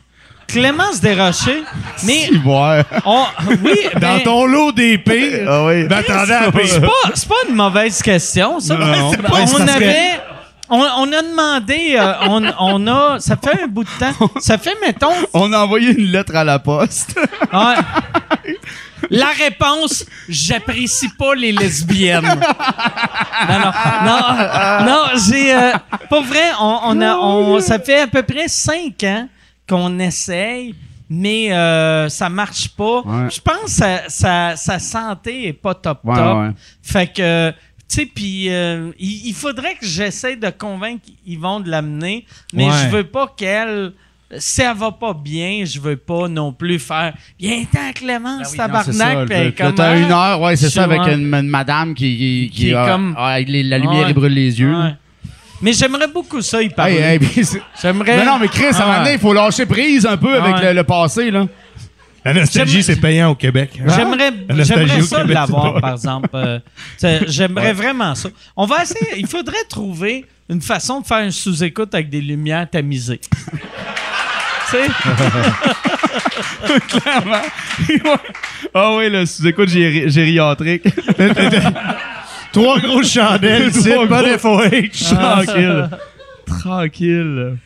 Clémence 0.46 1.00
Desrochers, 1.00 1.64
mais 2.04 2.28
Ouais. 2.44 2.82
on, 3.04 3.24
oui, 3.64 3.78
Dans 3.94 4.00
ben, 4.00 4.20
ton 4.22 4.46
lot 4.46 4.72
des 4.72 4.98
pires, 4.98 5.46
Ah 5.48 5.64
oui. 5.64 5.84
m'attendais 5.84 6.32
à 6.34 6.44
c'est 6.64 6.80
pas, 6.80 6.88
c'est 7.14 7.28
pas 7.28 7.34
une 7.48 7.54
mauvaise 7.54 8.00
question, 8.02 8.60
ça. 8.60 8.74
Non, 8.76 8.86
non. 8.86 9.06
On, 9.06 9.10
C'est 9.10 9.22
pas- 9.22 9.28
on 9.32 9.46
c'est 9.46 9.56
parce 9.58 9.70
que- 9.70 9.76
avait, 9.84 10.10
on, 10.70 10.78
on 10.98 11.12
a 11.12 11.22
demandé, 11.22 11.96
euh, 11.98 12.12
on, 12.28 12.42
on 12.58 12.86
a, 12.86 13.18
ça 13.20 13.36
fait 13.36 13.62
un 13.62 13.66
bout 13.66 13.84
de 13.84 13.88
temps, 13.98 14.30
ça 14.40 14.58
fait, 14.58 14.74
mettons, 14.84 15.12
On 15.32 15.52
a 15.52 15.58
envoyé 15.58 15.90
une 15.90 16.06
lettre 16.10 16.34
à 16.36 16.44
la 16.44 16.58
poste. 16.58 17.16
ouais. 17.52 17.74
la 19.10 19.26
réponse, 19.38 20.04
j'apprécie 20.28 21.08
pas 21.10 21.34
les 21.34 21.52
lesbiennes. 21.52 22.22
Non, 23.48 23.58
non, 23.58 23.72
non, 24.06 24.86
non 24.86 25.02
j'ai, 25.28 25.54
euh, 25.54 25.72
pas 26.08 26.20
vrai, 26.20 26.50
on, 26.60 26.78
on 26.84 27.00
a, 27.02 27.14
on, 27.16 27.60
ça 27.60 27.78
fait 27.78 28.00
à 28.02 28.06
peu 28.06 28.22
près 28.22 28.48
cinq 28.48 29.02
ans 29.04 29.28
qu'on 29.68 29.98
essaye. 29.98 30.74
Mais 31.10 31.52
euh, 31.52 32.08
ça 32.08 32.28
marche 32.30 32.68
pas. 32.70 33.02
Ouais. 33.02 33.28
Je 33.30 33.40
pense 33.40 33.64
que 33.64 33.70
sa, 33.70 34.08
sa, 34.08 34.56
sa 34.56 34.78
santé 34.78 35.48
est 35.48 35.52
pas 35.52 35.74
top 35.74 36.00
Ouais, 36.02 36.14
top. 36.16 36.38
ouais. 36.38 36.50
Fait 36.82 37.12
que, 37.12 37.50
tu 37.50 37.56
sais, 37.88 38.06
puis 38.06 38.48
euh, 38.48 38.90
il, 38.98 39.26
il 39.28 39.34
faudrait 39.34 39.74
que 39.74 39.84
j'essaie 39.86 40.36
de 40.36 40.48
convaincre 40.48 41.04
Yvon 41.26 41.60
de 41.60 41.68
l'amener, 41.70 42.24
mais 42.54 42.64
Ouais. 42.66 42.72
je 42.84 42.88
veux 42.88 43.04
pas 43.04 43.32
qu'elle. 43.36 43.92
Si 44.38 44.62
elle 44.62 44.74
va 44.76 44.90
pas 44.90 45.12
bien, 45.12 45.64
je 45.64 45.78
veux 45.78 45.96
pas 45.98 46.26
non 46.26 46.52
plus 46.52 46.78
faire. 46.80 47.12
Viens-t'en, 47.38 47.92
Clémence, 47.94 48.56
tabarnak. 48.56 49.26
puis 49.26 49.36
elle 49.36 49.42
est 49.48 49.58
Là, 49.60 49.66
comme, 49.66 49.74
T'as 49.76 49.90
ah, 49.90 49.96
une 49.96 50.10
heure, 50.10 50.40
ouais, 50.40 50.56
c'est 50.56 50.70
ça, 50.70 50.84
avec 50.84 51.00
une, 51.02 51.32
une 51.34 51.48
madame 51.48 51.94
qui, 51.94 52.16
qui, 52.16 52.50
Qui 52.52 52.70
est 52.70 52.74
a- 52.74 52.88
comme- 52.88 53.14
a- 53.16 53.34
avec 53.34 53.48
les- 53.48 53.62
la 53.62 53.78
lumière, 53.78 54.04
Ouais. 54.04 54.10
il 54.10 54.14
brûle 54.14 54.32
les 54.32 54.58
yeux. 54.58 54.74
Ouais. 54.74 54.94
Mais 55.64 55.72
j'aimerais 55.72 56.08
beaucoup 56.08 56.42
ça, 56.42 56.60
y 56.62 56.68
parler. 56.68 56.96
Hey, 56.96 57.02
hey, 57.14 57.18
puis 57.18 57.42
c'est- 57.44 57.62
J'aimerais. 57.80 58.18
non, 58.18 58.32
non, 58.32 58.38
mais 58.38 58.48
Chris, 58.48 58.66
à 58.66 58.68
un 58.68 58.72
Ah. 58.80 58.84
moment 58.86 58.98
donné, 58.98 59.12
il 59.14 59.18
faut 59.18 59.32
lâcher 59.32 59.64
prise 59.64 60.04
un 60.04 60.16
peu 60.18 60.34
avec 60.38 60.56
Ouais. 60.56 60.66
le, 60.66 60.72
le 60.74 60.84
passé, 60.84 61.30
là. 61.30 61.46
La 62.22 62.34
nostalgie, 62.34 62.82
c'est 62.82 62.96
payant 62.96 63.30
au 63.30 63.34
Québec. 63.34 63.70
J'aimerais, 63.74 64.30
La 64.48 64.54
nostalgie 64.56 64.64
j'aimerais 64.88 65.00
au 65.00 65.04
ça 65.06 65.16
Québec, 65.22 65.34
l'avoir, 65.34 65.74
c'est 65.74 65.80
par 65.80 65.92
exemple. 65.92 66.28
Euh, 66.34 66.58
t'sais, 66.98 67.20
j'aimerais 67.28 67.72
vraiment 67.72 68.14
ça. 68.14 68.28
On 68.56 68.66
va 68.66 68.82
essayer. 68.82 69.12
Il 69.18 69.26
faudrait 69.26 69.64
trouver 69.68 70.24
une 70.50 70.60
façon 70.60 71.00
de 71.00 71.06
faire 71.06 71.18
un 71.18 71.30
sous-écoute 71.30 71.94
avec 71.94 72.10
des 72.10 72.20
lumières 72.20 72.68
tamisées. 72.70 73.20
tu 74.70 74.76
sais? 74.76 74.86
Ah 78.76 78.96
oui, 78.96 79.08
le 79.08 79.24
sous-écoute 79.24 79.68
géri- 79.68 80.10
gériatrique. 80.10 80.84
Trois 82.54 82.78
grosses 82.80 83.12
chandelles, 83.12 83.70
Trois 83.70 83.82
c'est 83.82 84.08
pas 84.08 84.22
gros- 84.22 84.34
d'FOH. 84.36 85.14
Tranquille. 85.14 85.90
Tranquille. 86.46 87.56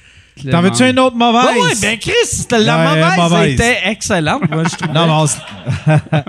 T'en 0.51 0.61
veux-tu 0.63 0.83
une 0.89 0.99
autre 1.01 1.17
mauvaise? 1.17 1.47
Ouais, 1.57 1.75
ben 1.81 1.99
Chris, 1.99 2.47
la 2.51 2.59
Ouais, 2.79 3.01
mauvaise, 3.01 3.17
mauvaise. 3.19 3.53
était 3.55 3.79
excellente. 3.87 4.49
Moi, 4.51 4.63
je 4.71 4.77
trouve. 4.77 4.95
Non, 4.95 5.07
mais 5.07 5.13
on 5.13 5.25
s- 5.25 5.39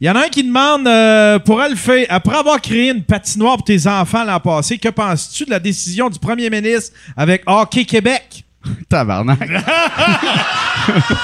Il 0.00 0.06
y 0.06 0.10
en 0.10 0.16
a 0.16 0.24
un 0.26 0.28
qui 0.28 0.42
demande 0.44 0.86
euh, 0.86 1.38
pour 1.38 1.58
Alphée, 1.60 2.06
après 2.10 2.36
avoir 2.36 2.60
créé 2.60 2.90
une 2.90 3.02
patinoire 3.02 3.56
pour 3.56 3.64
tes 3.64 3.86
enfants 3.86 4.24
l'an 4.24 4.40
passé, 4.40 4.76
que 4.76 4.90
penses-tu 4.90 5.46
de 5.46 5.50
la 5.50 5.58
décision 5.58 6.10
du 6.10 6.18
premier 6.18 6.50
ministre 6.50 6.92
avec 7.16 7.42
Hockey 7.46 7.84
Québec? 7.86 8.44
Tabarnak. 8.88 9.38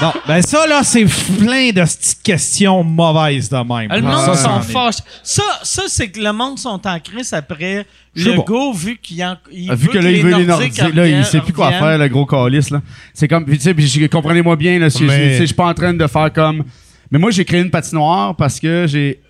Bon, 0.00 0.12
ben 0.26 0.42
ça, 0.42 0.66
là, 0.66 0.82
c'est 0.82 1.04
plein 1.04 1.70
de 1.70 1.82
petites 1.82 2.20
questions 2.22 2.82
mauvaises 2.82 3.48
de 3.48 3.56
même. 3.56 3.88
Le 3.92 4.00
monde 4.02 4.34
Ça, 4.34 4.34
sont. 4.34 4.90
Ça, 5.22 5.42
ça 5.62 5.82
c'est 5.86 6.08
que 6.08 6.18
le 6.20 6.32
monde 6.32 6.58
sont 6.58 6.84
en 6.84 6.98
crise 6.98 7.32
après 7.32 7.86
le 8.16 8.42
go, 8.42 8.72
vu 8.72 8.98
qu'il 9.00 9.22
en, 9.22 9.36
il 9.52 9.70
Ah, 9.70 9.76
Vu 9.76 9.86
veut 9.86 9.92
que 9.92 9.98
là, 9.98 10.10
il 10.10 10.22
veut 10.22 10.36
les 10.36 10.46
Nordiques, 10.46 10.78
là, 10.78 10.88
il 10.88 10.98
reviennent- 10.98 11.24
sait 11.24 11.40
plus 11.40 11.52
quoi 11.52 11.66
reviennent. 11.66 11.80
faire, 11.84 11.98
le 11.98 12.08
gros 12.08 12.26
calice, 12.26 12.70
là. 12.70 12.82
C'est 13.14 13.28
comme, 13.28 13.44
tu 13.46 13.58
sais, 13.60 14.08
comprenez-moi 14.08 14.56
bien, 14.56 14.80
là, 14.80 14.90
si- 14.90 15.04
Mais- 15.04 15.38
je 15.38 15.44
suis 15.44 15.54
pas 15.54 15.66
en 15.66 15.74
train 15.74 15.94
de 15.94 16.06
faire 16.08 16.32
comme. 16.32 16.64
Mais 17.12 17.18
moi, 17.20 17.30
j'ai 17.30 17.44
créé 17.44 17.60
une 17.60 17.70
patinoire 17.70 18.34
parce 18.34 18.58
que 18.58 18.86
j'ai. 18.88 19.20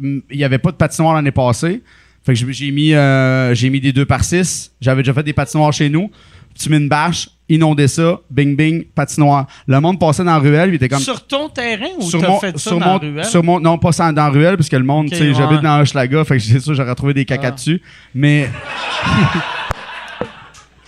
Il 0.00 0.22
y 0.32 0.44
avait 0.44 0.58
pas 0.58 0.70
de 0.70 0.76
patinoire 0.76 1.14
l'année 1.14 1.30
passée. 1.32 1.82
Fait 2.24 2.32
que 2.32 2.38
j'ai- 2.38 2.52
j'ai 2.52 2.70
mis, 2.70 2.94
euh, 2.94 3.54
j'ai 3.54 3.68
mis 3.68 3.80
des 3.80 3.92
2 3.92 4.06
par 4.06 4.24
6. 4.24 4.72
J'avais 4.80 5.02
déjà 5.02 5.12
fait 5.12 5.22
des 5.22 5.32
patinoires 5.34 5.72
chez 5.72 5.90
nous. 5.90 6.10
Tu 6.58 6.68
mets 6.70 6.76
une 6.78 6.88
bâche, 6.88 7.28
inonder 7.54 7.88
ça, 7.88 8.18
bing 8.30 8.56
bing, 8.56 8.84
patinoire. 8.94 9.46
Le 9.66 9.80
monde 9.80 9.98
passait 10.00 10.24
dans 10.24 10.32
la 10.32 10.38
ruelle, 10.38 10.70
il 10.70 10.74
était 10.76 10.88
comme. 10.88 11.00
Sur 11.00 11.26
ton 11.26 11.48
terrain 11.48 11.86
ou 11.98 12.02
sur 12.08 12.20
t'as 12.20 12.28
mon, 12.28 12.38
fait 12.40 12.52
ça 12.58 12.70
sur 12.70 12.78
dans 12.78 12.86
mon, 12.86 12.92
la 12.94 12.98
ruelle? 12.98 13.24
sur 13.24 13.42
mon- 13.44 13.60
non 13.60 13.78
pas 13.78 13.90
dans 13.90 14.12
la 14.14 14.28
ruelle 14.28 14.56
parce 14.56 14.68
que 14.68 14.76
le 14.76 14.84
monde 14.84 15.06
Ok, 15.06 15.12
tu 15.12 15.18
sais 15.18 15.28
ouais. 15.28 15.34
j'habite 15.34 15.60
dans 15.60 15.80
Hochelaga 15.80 16.24
fait 16.24 16.36
que 16.38 16.42
c'est 16.44 16.60
sûr 16.60 16.74
j'aurais 16.74 16.94
trouvé 16.94 17.14
des 17.14 17.24
cacas 17.24 17.48
Ah. 17.48 17.50
dessus 17.52 17.82
mais 18.14 18.48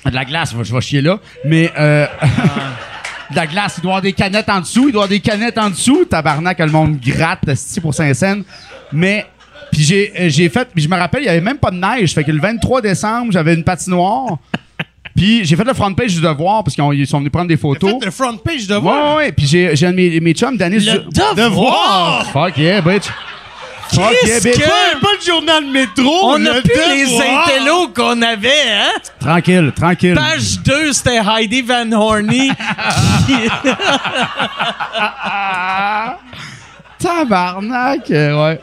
de 0.06 0.10
la 0.14 0.24
glace 0.24 0.54
je 0.62 0.74
vais- 0.74 0.80
chier 0.80 1.00
là 1.00 1.18
mais 1.44 1.72
euh, 1.78 2.06
de 3.30 3.36
la 3.36 3.46
glace 3.46 3.74
il 3.78 3.82
doit 3.82 3.90
y 3.90 3.92
avoir 3.92 4.02
des 4.02 4.12
canettes 4.12 4.48
en 4.48 4.60
dessous 4.60 4.88
il 4.88 4.92
doit 4.92 5.02
y 5.02 5.04
avoir 5.04 5.08
des 5.08 5.20
canettes 5.20 5.58
en 5.58 5.70
dessous 5.70 6.04
tabarnak 6.04 6.58
le 6.58 6.66
monde 6.66 6.98
gratte 7.00 7.48
esti, 7.48 7.80
pour 7.80 7.94
Saint-Saëns 7.94 8.42
mais 8.92 9.26
puis 9.72 9.82
j'ai 9.82 10.12
euh, 10.20 10.28
j'ai 10.28 10.48
fait 10.48 10.68
puis 10.74 10.82
je 10.82 10.88
me 10.88 10.96
rappelle 10.96 11.22
il 11.22 11.26
y 11.26 11.30
avait 11.30 11.40
même 11.40 11.58
pas 11.58 11.70
de 11.70 11.76
neige 11.76 12.14
fait 12.14 12.24
que 12.24 12.30
le 12.32 12.40
23 12.40 12.82
décembre 12.82 13.32
j'avais 13.32 13.54
une 13.54 13.64
patinoire 13.64 14.38
puis 15.16 15.44
j'ai 15.44 15.56
fait 15.56 15.64
le 15.64 15.74
front 15.74 15.92
page 15.94 16.14
du 16.14 16.20
devoir 16.20 16.64
parce 16.64 16.74
qu'ils 16.76 17.06
sont 17.06 17.18
venus 17.18 17.32
prendre 17.32 17.48
des 17.48 17.56
photos 17.56 17.94
le 18.04 18.10
front 18.10 18.36
page 18.36 18.66
de 18.66 18.74
Ouais, 18.74 18.80
voir. 18.80 19.10
ouais, 19.16 19.24
ouais. 19.24 19.32
Puis 19.32 19.46
j'ai, 19.46 19.74
j'ai 19.76 19.86
un 19.86 19.90
de 19.92 19.96
mes, 19.96 20.20
mes 20.20 20.32
chums, 20.32 20.56
Danis. 20.56 20.78
Le 20.86 21.34
devoir! 21.36 22.26
Fuck 22.32 22.58
yeah, 22.58 22.80
bitch. 22.80 23.04
Fuck 23.92 23.98
yeah, 24.24 24.40
Qu'est-ce 24.40 24.48
bitch. 24.48 24.56
que- 24.58 25.00
Pas 25.00 25.08
le 25.20 25.24
journal 25.24 25.64
métro. 25.66 26.30
On 26.30 26.38
le 26.38 26.50
a 26.50 26.60
plus 26.62 26.72
les 26.94 27.04
devoir. 27.04 27.46
intellos 27.48 27.88
qu'on 27.94 28.22
avait, 28.22 28.48
hein? 28.72 28.90
Tranquille, 29.20 29.72
tranquille. 29.76 30.14
Page 30.14 30.58
2, 30.64 30.92
c'était 30.92 31.18
Heidi 31.20 31.62
Van 31.62 31.92
Horny. 31.92 32.48
qui- 33.26 33.50
Tabarnak, 36.98 38.10
euh, 38.10 38.42
ouais. 38.44 38.60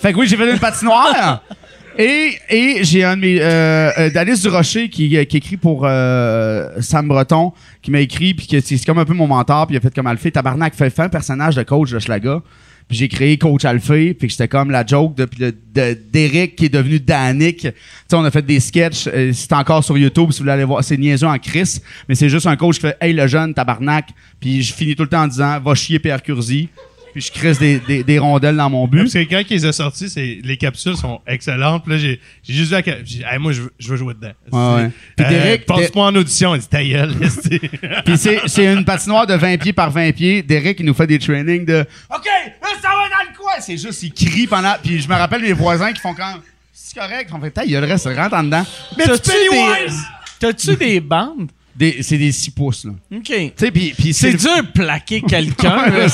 Fait 0.00 0.12
que 0.12 0.18
oui, 0.18 0.26
j'ai 0.26 0.36
fait 0.36 0.50
une 0.50 0.58
patinoire. 0.58 1.40
Et, 1.98 2.38
et 2.48 2.84
j'ai 2.84 3.04
un 3.04 3.16
de 3.16 3.22
mes. 3.22 3.38
Euh, 3.40 3.90
euh, 3.98 4.10
Danis 4.10 4.40
Durocher 4.40 4.88
qui, 4.88 5.16
euh, 5.16 5.24
qui 5.24 5.36
écrit 5.36 5.56
pour 5.56 5.82
euh, 5.84 6.68
Sam 6.80 7.08
Breton, 7.08 7.52
qui 7.82 7.90
m'a 7.90 8.00
écrit, 8.00 8.34
puis 8.34 8.46
c'est 8.62 8.84
comme 8.84 8.98
un 8.98 9.04
peu 9.04 9.14
mon 9.14 9.26
mentor, 9.26 9.66
puis 9.66 9.74
il 9.74 9.78
a 9.78 9.80
fait 9.80 9.94
comme 9.94 10.06
Alphée. 10.06 10.30
Tabarnak, 10.30 10.74
fait, 10.74 10.98
un 11.00 11.08
personnage 11.08 11.56
de 11.56 11.62
coach 11.62 11.90
de 11.90 11.98
Schlaga. 11.98 12.42
Puis 12.90 12.98
j'ai 12.98 13.08
créé 13.08 13.38
Coach 13.38 13.64
Alphée, 13.64 14.14
puis 14.14 14.28
c'était 14.28 14.48
comme 14.48 14.72
la 14.72 14.84
joke 14.84 15.14
de, 15.14 15.24
puis 15.24 15.38
de, 15.38 15.96
d'Eric 16.12 16.56
qui 16.56 16.64
est 16.64 16.70
devenu 16.70 16.98
Danick. 16.98 17.58
Tu 17.58 17.68
sais, 17.68 18.16
on 18.16 18.24
a 18.24 18.32
fait 18.32 18.44
des 18.44 18.58
sketchs, 18.58 19.06
euh, 19.06 19.30
c'est 19.32 19.52
encore 19.52 19.84
sur 19.84 19.96
YouTube 19.96 20.32
si 20.32 20.38
vous 20.38 20.42
voulez 20.42 20.54
aller 20.54 20.64
voir. 20.64 20.82
C'est 20.82 20.96
niaiseux 20.96 21.28
en 21.28 21.38
Chris, 21.38 21.80
mais 22.08 22.16
c'est 22.16 22.28
juste 22.28 22.48
un 22.48 22.56
coach 22.56 22.76
qui 22.76 22.80
fait 22.80 22.96
Hey 23.00 23.12
le 23.12 23.28
jeune, 23.28 23.54
tabarnak. 23.54 24.08
Puis 24.40 24.62
je 24.62 24.74
finis 24.74 24.96
tout 24.96 25.04
le 25.04 25.08
temps 25.08 25.22
en 25.22 25.28
disant 25.28 25.60
Va 25.60 25.76
chier 25.76 26.00
Pierre 26.00 26.20
Curzi. 26.20 26.68
Puis 27.12 27.22
je 27.22 27.32
crisse 27.32 27.58
des, 27.58 27.78
des, 27.80 28.04
des 28.04 28.18
rondelles 28.18 28.56
dans 28.56 28.70
mon 28.70 28.86
but. 28.86 28.98
Parce 29.00 29.12
que 29.14 29.18
quand 29.28 29.40
ils 29.48 29.52
les 29.54 29.66
ont 29.66 29.72
sortis, 29.72 30.08
c'est, 30.08 30.38
les 30.44 30.56
capsules 30.56 30.96
sont 30.96 31.20
excellentes. 31.26 31.84
Puis 31.84 31.92
là, 31.92 31.98
j'ai, 31.98 32.20
j'ai 32.42 32.52
juste 32.54 32.68
vu 32.68 32.74
la 32.74 32.82
cap- 32.82 32.98
j'ai 33.04 33.18
dit, 33.18 33.24
Hey, 33.28 33.38
moi, 33.38 33.52
je 33.52 33.62
veux, 33.62 33.72
je 33.78 33.88
veux 33.88 33.96
jouer 33.96 34.14
dedans. 34.14 34.32
Ouais, 34.52 34.82
ouais. 34.84 34.90
Puis 35.16 35.26
Euh, 35.26 35.28
Derek- 35.30 35.66
Passe-moi 35.66 36.06
en 36.06 36.14
audition. 36.14 36.54
Il 36.54 36.60
dit, 36.60 36.68
ta 36.68 36.84
gueule. 36.84 37.14
Puis 38.04 38.16
c'est, 38.16 38.40
c'est 38.46 38.72
une 38.72 38.84
patinoire 38.84 39.26
de 39.26 39.34
20 39.34 39.58
pieds 39.58 39.72
par 39.72 39.90
20 39.90 40.12
pieds. 40.12 40.42
Derek, 40.42 40.78
il 40.80 40.86
nous 40.86 40.94
fait 40.94 41.06
des 41.06 41.18
trainings 41.18 41.64
de 41.64 41.84
OK, 42.14 42.24
là, 42.26 42.68
ça 42.80 42.88
va 42.88 43.08
dans 43.08 43.30
le 43.30 43.36
coin. 43.36 43.52
C'est 43.60 43.76
juste, 43.76 44.02
il 44.02 44.12
crie 44.12 44.46
pendant. 44.46 44.74
Puis 44.82 45.00
je 45.00 45.08
me 45.08 45.14
rappelle 45.14 45.42
mes 45.42 45.52
voisins 45.52 45.92
qui 45.92 46.00
font 46.00 46.14
quand. 46.14 46.34
C'est 46.72 46.98
correct. 46.98 47.30
On 47.32 47.40
fait, 47.40 47.52
il 47.66 47.72
y 47.72 47.76
a 47.76 47.80
le 47.80 47.86
reste, 47.86 48.06
rentre 48.06 48.34
en 48.34 48.42
dedans. 48.44 48.64
Mais 48.96 49.04
tu 49.04 49.10
T'as-tu 49.10 49.30
des, 49.30 49.92
t'as-tu 50.38 50.76
des 50.76 51.00
bandes? 51.00 51.50
Des, 51.80 52.02
c'est 52.02 52.18
des 52.18 52.30
6 52.30 52.50
pouces, 52.50 52.84
là. 52.84 52.92
OK. 53.16 53.32
C'est 53.56 54.30
le- 54.32 54.36
dur 54.36 54.56
de 54.62 54.70
plaquer 54.72 55.22
quelqu'un. 55.22 55.86
Là. 55.90 56.06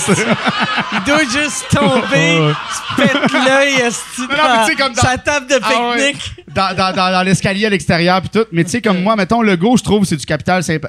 Il 0.92 1.04
doit 1.04 1.24
juste 1.24 1.66
tomber, 1.70 2.38
se 2.70 2.96
pète 3.02 3.32
l'œil, 3.32 3.74
esti, 3.84 4.20
Non, 4.20 4.26
non, 4.28 4.36
mais 4.36 4.64
tu 4.64 4.70
sais, 4.70 4.76
comme 4.76 4.94
dans- 4.94 5.02
sa 5.02 5.18
table 5.18 5.48
de 5.48 5.56
Ah 5.60 5.90
ouais. 5.90 6.12
pique-nique. 6.12 6.44
dans, 6.54 6.74
dans, 6.76 6.94
dans, 6.94 7.10
dans 7.12 7.22
l'escalier 7.24 7.66
à 7.66 7.70
l'extérieur 7.70 8.20
puis 8.20 8.30
tout. 8.30 8.46
Mais 8.52 8.62
tu 8.62 8.70
sais, 8.70 8.80
comme 8.80 9.02
moi, 9.02 9.16
mettons, 9.16 9.42
le 9.42 9.56
go, 9.56 9.76
je 9.76 9.82
trouve, 9.82 10.04
c'est 10.04 10.16
du 10.16 10.24
capital 10.24 10.62
sympa. 10.62 10.88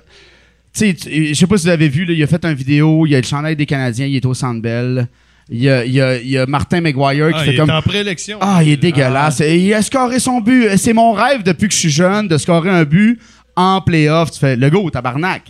Tu 0.73 0.95
sais, 0.95 0.95
je 1.29 1.33
sais 1.33 1.47
pas 1.47 1.57
si 1.57 1.63
vous 1.63 1.69
avez 1.71 1.89
vu, 1.89 2.05
là, 2.05 2.13
il 2.13 2.21
a 2.21 2.27
fait 2.27 2.45
une 2.45 2.53
vidéo, 2.53 3.07
il 3.07 3.13
y 3.13 3.15
a 3.15 3.19
le 3.19 3.25
chandail 3.25 3.55
des 3.55 3.65
Canadiens, 3.65 4.05
il 4.05 4.15
est 4.15 4.25
au 4.27 4.35
Centre 4.35 4.61
Bell. 4.61 5.07
Il 5.49 5.63
y 5.63 5.69
a, 5.69 5.85
il 5.85 5.93
y 5.93 6.01
a, 6.01 6.17
il 6.17 6.27
y 6.29 6.37
a 6.37 6.45
Martin 6.45 6.81
McGuire 6.81 7.29
qui 7.29 7.35
Ah, 7.35 7.43
fait 7.45 7.51
il 7.53 7.57
comme... 7.57 7.69
est 7.69 7.73
en 7.73 7.81
préélection. 7.81 8.37
Ah, 8.41 8.59
il 8.61 8.69
est 8.73 8.75
dégueulasse. 8.77 9.39
Et 9.39 9.57
il 9.57 9.73
a 9.73 9.81
scoré 9.81 10.19
son 10.19 10.41
but. 10.41 10.67
C'est 10.77 10.91
mon 10.91 11.13
rêve 11.13 11.41
depuis 11.41 11.69
que 11.69 11.73
je 11.73 11.79
suis 11.79 11.89
jeune 11.89 12.27
de 12.27 12.37
scorer 12.37 12.69
un 12.69 12.83
but 12.83 13.17
en 13.57 13.81
playoff. 13.81 14.31
Tu 14.31 14.39
fais 14.39 14.55
le 14.55 14.69
go, 14.69 14.89
tabarnak. 14.89 15.41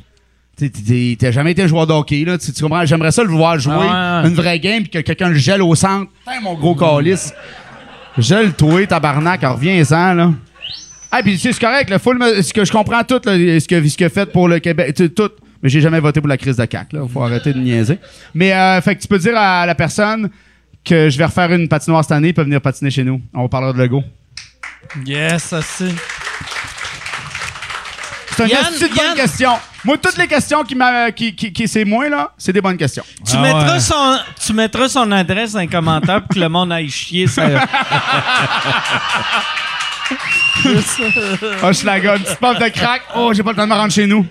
T'as 0.57 1.31
jamais 1.31 1.51
été 1.51 1.67
joueur 1.67 1.85
de 1.85 1.93
hockey, 1.93 2.23
là. 2.25 2.35
Tu, 2.39 2.51
tu 2.51 2.63
comprends? 2.63 2.83
J'aimerais 2.83 3.11
ça 3.11 3.23
le 3.23 3.29
voir 3.29 3.59
jouer 3.59 3.75
Ah 3.87 4.21
ouais. 4.23 4.29
une 4.29 4.35
vraie 4.35 4.59
game 4.59 4.81
puis 4.81 4.89
que 4.89 4.99
quelqu'un 4.99 5.29
le 5.29 5.35
gèle 5.35 5.61
au 5.61 5.75
centre. 5.75 6.11
Putain, 6.25 6.41
mon 6.41 6.55
gros 6.55 6.73
calice. 6.73 7.31
Gèle 8.17 8.53
toi, 8.53 8.87
tabarnak, 8.87 9.43
reviens-en, 9.43 10.13
là. 10.15 10.31
Ah, 11.11 11.21
puis 11.21 11.37
c'est 11.37 11.57
correct, 11.59 11.89
le 11.91 11.99
full, 11.99 12.19
ce 12.41 12.51
que 12.51 12.65
je 12.65 12.71
comprends 12.71 13.03
tout, 13.03 13.21
là, 13.23 13.33
ce 13.59 13.67
que 13.67 13.87
ce 13.87 13.95
que 13.95 14.09
fait 14.09 14.25
pour 14.25 14.47
le 14.47 14.57
Québec, 14.59 14.99
tout. 15.15 15.29
Mais 15.61 15.69
j'ai 15.69 15.79
jamais 15.81 15.99
voté 15.99 16.19
pour 16.21 16.27
la 16.27 16.37
crise 16.37 16.57
de 16.57 16.65
CAC, 16.65 16.93
là. 16.93 17.01
Faut 17.11 17.21
arrêter 17.23 17.53
de 17.53 17.59
niaiser. 17.59 17.99
Mais, 18.33 18.51
euh, 18.53 18.81
fait 18.81 18.95
que 18.95 19.01
tu 19.01 19.07
peux 19.07 19.19
dire 19.19 19.33
à 19.37 19.65
la 19.65 19.75
personne 19.75 20.29
que 20.83 21.09
je 21.09 21.17
vais 21.17 21.25
refaire 21.25 21.51
une 21.51 21.67
patinoire 21.67 22.03
cette 22.03 22.11
année, 22.13 22.29
il 22.29 22.33
peut 22.33 22.43
venir 22.43 22.61
patiner 22.61 22.89
chez 22.89 23.03
nous. 23.03 23.21
On 23.33 23.47
parlera 23.47 23.73
de 23.73 23.77
Lego. 23.77 24.03
Yes, 25.05 25.43
ça 25.43 25.61
c'est. 25.61 25.85
C'est 28.37 28.43
une 28.43 28.49
Yann, 28.49 28.65
petite 28.65 28.95
bonne 28.95 29.15
question. 29.15 29.51
Moi, 29.83 29.97
toutes 29.97 30.17
les 30.17 30.27
questions 30.27 30.63
qui, 30.63 30.75
m'a, 30.75 31.11
qui, 31.11 31.35
qui, 31.35 31.51
qui 31.51 31.67
c'est 31.67 31.85
moi, 31.85 32.07
là, 32.07 32.31
c'est 32.37 32.53
des 32.53 32.61
bonnes 32.61 32.77
questions. 32.77 33.03
Tu, 33.25 33.35
Ah 33.35 33.41
mettras 33.41 33.73
ouais. 33.73 33.79
son, 33.79 34.19
tu 34.45 34.53
mettras 34.53 34.89
son 34.89 35.11
adresse 35.11 35.53
dans 35.53 35.59
les 35.59 35.67
commentaires 35.67 36.21
pour 36.21 36.35
que 36.35 36.39
le 36.39 36.49
monde 36.49 36.71
aille 36.71 36.89
chier. 36.89 37.25
Ça... 37.27 37.43
Oh, 40.65 41.71
je 41.71 41.85
la 41.85 41.97
une 41.97 42.23
petite 42.23 42.39
puff 42.39 42.59
de 42.59 42.69
crack. 42.69 43.01
Oh, 43.15 43.31
j'ai 43.33 43.43
pas 43.43 43.51
le 43.51 43.55
temps 43.57 43.65
de 43.65 43.69
me 43.69 43.75
rendre 43.75 43.93
chez 43.93 44.07
nous. 44.07 44.25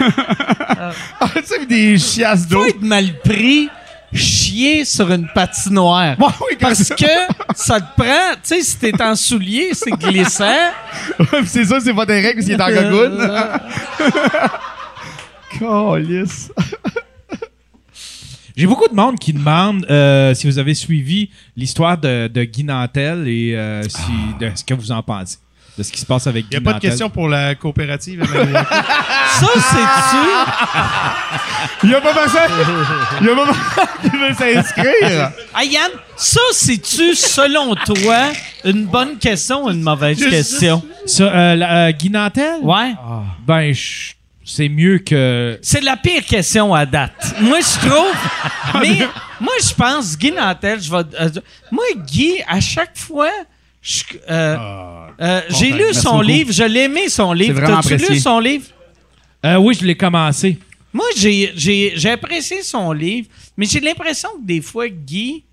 Ah, 0.00 1.28
tu 1.36 1.44
sais, 1.44 1.66
des 1.66 1.98
chiasses 1.98 2.46
d'eau. 2.46 2.62
Faut 2.62 2.68
être 2.68 2.82
mal 2.82 3.18
pris, 3.20 3.68
chier 4.12 4.84
sur 4.84 5.10
une 5.10 5.28
patinoire. 5.34 6.16
Oui, 6.18 6.56
Parce 6.60 6.88
que 6.88 7.06
ça 7.54 7.80
te 7.80 8.00
prend, 8.00 8.34
tu 8.34 8.40
sais, 8.42 8.62
si 8.62 8.78
t'es 8.78 9.02
en 9.02 9.14
soulier, 9.14 9.70
c'est 9.72 9.92
glissant. 9.92 10.70
c'est 11.46 11.64
ça, 11.64 11.80
c'est 11.80 11.94
pas 11.94 12.06
des 12.06 12.20
règles 12.20 12.42
qu'il 12.42 12.52
est 12.52 12.60
en. 12.60 12.68
Calice. 15.58 16.52
J'ai 18.56 18.66
beaucoup 18.66 18.88
de 18.88 18.94
monde 18.94 19.18
qui 19.20 19.32
demande 19.32 19.86
euh, 19.88 20.34
si 20.34 20.48
vous 20.48 20.58
avez 20.58 20.74
suivi 20.74 21.30
l'histoire 21.56 21.96
de, 21.96 22.26
de 22.26 22.42
Guy 22.42 22.64
Nantel 22.64 23.28
et 23.28 23.54
euh, 23.54 23.82
si, 23.84 24.12
de 24.40 24.50
ce 24.52 24.64
que 24.64 24.74
vous 24.74 24.90
en 24.90 25.00
pensez. 25.00 25.38
De 25.78 25.84
ce 25.84 25.92
qui 25.92 26.00
se 26.00 26.06
passe 26.06 26.26
avec 26.26 26.46
Il 26.50 26.58
n'y 26.58 26.68
a 26.68 26.72
pas 26.72 26.72
de 26.72 26.80
question 26.80 27.08
pour 27.08 27.28
la 27.28 27.54
coopérative. 27.54 28.24
Ça, 28.26 29.46
c'est-tu? 29.54 30.26
Il 31.84 31.94
a 31.94 32.00
pas 32.00 32.12
personne. 32.12 32.50
Il 33.20 33.28
a 33.30 33.34
pas 33.36 33.46
personne 33.46 34.10
qui 34.10 34.16
veut 34.16 34.34
s'inscrire. 34.34 35.30
Ah, 35.54 35.62
Yann, 35.64 35.90
ça, 36.16 36.40
c'est-tu, 36.52 37.14
selon 37.14 37.76
toi, 37.76 38.32
une 38.64 38.86
bonne 38.86 39.18
question 39.18 39.66
ou 39.66 39.70
une 39.70 39.82
mauvaise 39.82 40.18
question? 40.28 40.82
Ça, 41.06 41.22
euh, 41.24 41.54
la- 41.54 41.86
euh, 41.86 41.92
Guy 41.92 42.10
Nantel? 42.10 42.58
Ouais. 42.62 42.94
Ben, 43.46 43.72
je- 43.72 44.14
c'est 44.44 44.68
mieux 44.68 44.98
que. 44.98 45.60
C'est 45.62 45.80
la 45.82 45.96
pire 45.96 46.24
question 46.24 46.74
à 46.74 46.84
date. 46.86 47.34
Moi, 47.40 47.58
je 47.60 47.86
trouve. 47.88 48.14
mais 48.82 49.06
moi, 49.40 49.52
je 49.62 49.72
pense, 49.74 50.18
Guy 50.18 50.32
Nantel, 50.32 50.80
je 50.82 50.90
vais. 50.90 51.04
euh, 51.20 51.28
moi, 51.70 51.84
Guy, 52.04 52.42
à 52.48 52.58
chaque 52.60 52.96
fois. 52.98 53.30
Euh, 54.30 54.56
euh, 55.20 55.40
j'ai 55.48 55.70
lu 55.70 55.78
merci 55.84 56.00
son 56.00 56.10
beaucoup. 56.12 56.22
livre, 56.22 56.52
je 56.52 56.64
l'ai 56.64 56.84
aimé 56.84 57.08
son 57.08 57.32
livre. 57.32 57.60
Vraiment 57.60 57.80
T'as-tu 57.80 58.12
lu 58.12 58.18
son 58.18 58.38
livre? 58.38 58.66
Euh, 59.44 59.56
oui, 59.56 59.76
je 59.80 59.84
l'ai 59.86 59.96
commencé. 59.96 60.58
Moi, 60.92 61.06
j'ai, 61.16 61.52
j'ai, 61.54 61.92
j'ai 61.96 62.10
apprécié 62.10 62.62
son 62.62 62.92
livre, 62.92 63.28
mais 63.56 63.66
j'ai 63.66 63.80
l'impression 63.80 64.30
que 64.40 64.44
des 64.46 64.60
fois, 64.60 64.88
Guy, 64.88 65.44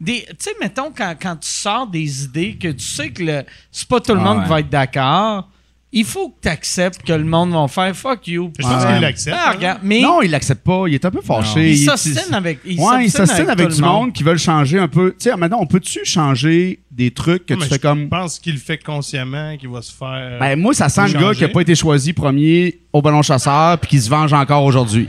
des, 0.00 0.24
tu 0.28 0.34
sais, 0.38 0.50
mettons, 0.60 0.92
quand, 0.96 1.14
quand 1.20 1.36
tu 1.36 1.48
sors 1.48 1.86
des 1.86 2.24
idées 2.24 2.56
que 2.56 2.68
tu 2.68 2.84
sais 2.84 3.10
que 3.10 3.22
le, 3.22 3.44
c'est 3.70 3.86
pas 3.88 4.00
tout 4.00 4.14
le 4.14 4.20
Ah 4.20 4.24
monde 4.24 4.38
ouais. 4.38 4.44
qui 4.44 4.48
va 4.50 4.60
être 4.60 4.70
d'accord, 4.70 5.48
il 5.90 6.04
faut 6.04 6.28
que 6.28 6.34
tu 6.42 6.48
acceptes 6.48 7.02
que 7.02 7.12
le 7.14 7.24
monde 7.24 7.52
va 7.52 7.66
faire 7.66 7.96
fuck 7.96 8.26
you. 8.26 8.52
Je 8.58 8.62
pense 8.62 8.84
Ouais. 8.84 8.92
qu'il 8.92 9.00
l'accepte. 9.00 9.36
Ah, 9.40 9.54
hein. 9.62 9.78
mais 9.82 10.00
Non, 10.02 10.20
il 10.20 10.30
l'accepte 10.30 10.62
pas. 10.62 10.84
Il 10.86 10.94
est 10.94 11.04
un 11.04 11.10
peu 11.10 11.22
fâché. 11.22 11.70
il 11.70 11.78
s'ostine 11.78 12.34
avec, 12.34 12.58
il 12.66 12.78
ouais, 12.78 13.06
il 13.06 13.10
s'ostine 13.10 13.48
avec, 13.48 13.68
tout 13.68 13.76
du 13.76 13.80
le 13.80 13.86
monde. 13.88 14.12
qui 14.12 14.22
veulent 14.22 14.38
changer 14.38 14.78
un 14.78 14.88
peu. 14.88 15.12
Tu 15.18 15.30
sais, 15.30 15.36
maintenant, 15.36 15.58
on 15.60 15.66
peut-tu 15.66 16.04
changer 16.04 16.80
des 16.90 17.10
trucs 17.10 17.46
que 17.46 17.54
Non, 17.54 17.60
tu 17.60 17.64
mais 17.64 17.68
fais 17.70 17.74
je 17.76 17.80
comme. 17.80 18.08
pense 18.10 18.38
qu'il 18.38 18.52
le 18.54 18.58
fait 18.60 18.76
consciemment, 18.82 19.56
qu'il 19.56 19.68
va 19.70 19.80
se 19.80 19.92
faire. 19.92 20.38
Ben, 20.38 20.58
moi, 20.58 20.74
ça 20.74 20.88
sent 20.90 21.08
le 21.08 21.18
gars 21.20 21.32
qui 21.34 21.44
a 21.44 21.48
pas 21.48 21.60
été 21.62 21.74
choisi 21.74 22.12
premier 22.12 22.80
au 22.92 23.00
ballon 23.00 23.22
chasseur 23.22 23.78
puis 23.78 23.88
qui 23.90 24.00
se 24.00 24.10
venge 24.10 24.32
encore 24.34 24.64
aujourd'hui. 24.64 25.08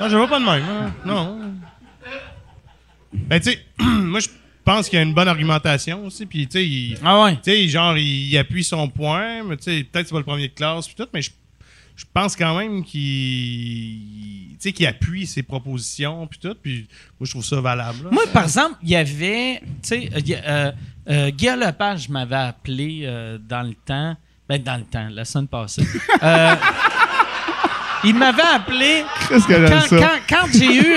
Non, 0.00 0.08
je 0.08 0.16
vois 0.16 0.28
pas 0.28 0.38
de 0.38 0.44
même. 0.44 0.62
hein. 0.62 0.90
Non. 1.04 1.38
Ben, 3.12 3.40
tu 3.40 3.50
sais, 3.50 3.58
moi, 3.80 4.20
je 4.20 4.28
pense 4.64 4.88
qu'il 4.88 4.96
y 4.98 5.00
a 5.00 5.04
une 5.04 5.14
bonne 5.14 5.28
argumentation 5.28 6.04
aussi. 6.06 6.26
Puis, 6.26 6.46
tu 6.46 6.52
sais, 6.58 6.64
il- 6.66 6.98
Ah 7.04 7.22
ouais. 7.24 7.34
tu 7.36 7.40
sais, 7.44 7.68
genre, 7.68 7.96
il, 7.96 8.30
il 8.30 8.38
appuie 8.38 8.64
son 8.64 8.88
point, 8.88 9.42
mais 9.44 9.56
tu 9.56 9.64
sais, 9.64 9.84
peut-être 9.84 10.02
que 10.04 10.08
c'est 10.08 10.12
pas 10.14 10.18
le 10.18 10.24
premier 10.24 10.48
de 10.48 10.54
classe, 10.54 10.86
puis 10.86 10.94
tout, 10.96 11.08
mais 11.12 11.22
je, 11.22 11.30
je 11.96 12.04
pense 12.12 12.34
quand 12.36 12.56
même 12.58 12.84
qu'il 12.84 14.50
tu 14.52 14.68
sais, 14.68 14.72
qu'il 14.72 14.86
appuie 14.86 15.26
ses 15.26 15.42
propositions, 15.42 16.26
puis 16.28 16.38
tout, 16.38 16.54
puis 16.62 16.86
moi, 17.18 17.26
je 17.26 17.30
trouve 17.32 17.44
ça 17.44 17.60
valable. 17.60 18.04
là. 18.04 18.10
Moi, 18.12 18.22
par 18.32 18.44
exemple, 18.44 18.76
il 18.82 18.90
y 18.90 18.96
avait, 18.96 19.60
tu 19.60 19.66
sais, 19.82 20.10
euh, 20.14 20.20
euh, 20.46 20.72
euh, 21.10 21.30
Guy 21.30 21.46
Lepage 21.46 22.08
m'avait 22.08 22.36
appelé 22.36 23.00
euh, 23.04 23.38
dans 23.38 23.62
le 23.62 23.74
temps, 23.74 24.16
ben 24.48 24.62
dans 24.62 24.76
le 24.76 24.84
temps, 24.84 25.08
la 25.10 25.24
semaine 25.24 25.48
passée. 25.48 25.82
Il 28.04 28.16
m'avait 28.16 28.42
appelé 28.42 29.04
Qu'est-ce 29.28 29.46
que 29.46 29.68
quand, 29.68 29.80
ça? 29.86 29.96
quand- 29.98 30.20
quand 30.28 30.46
j'ai 30.52 30.74
eu 30.76 30.96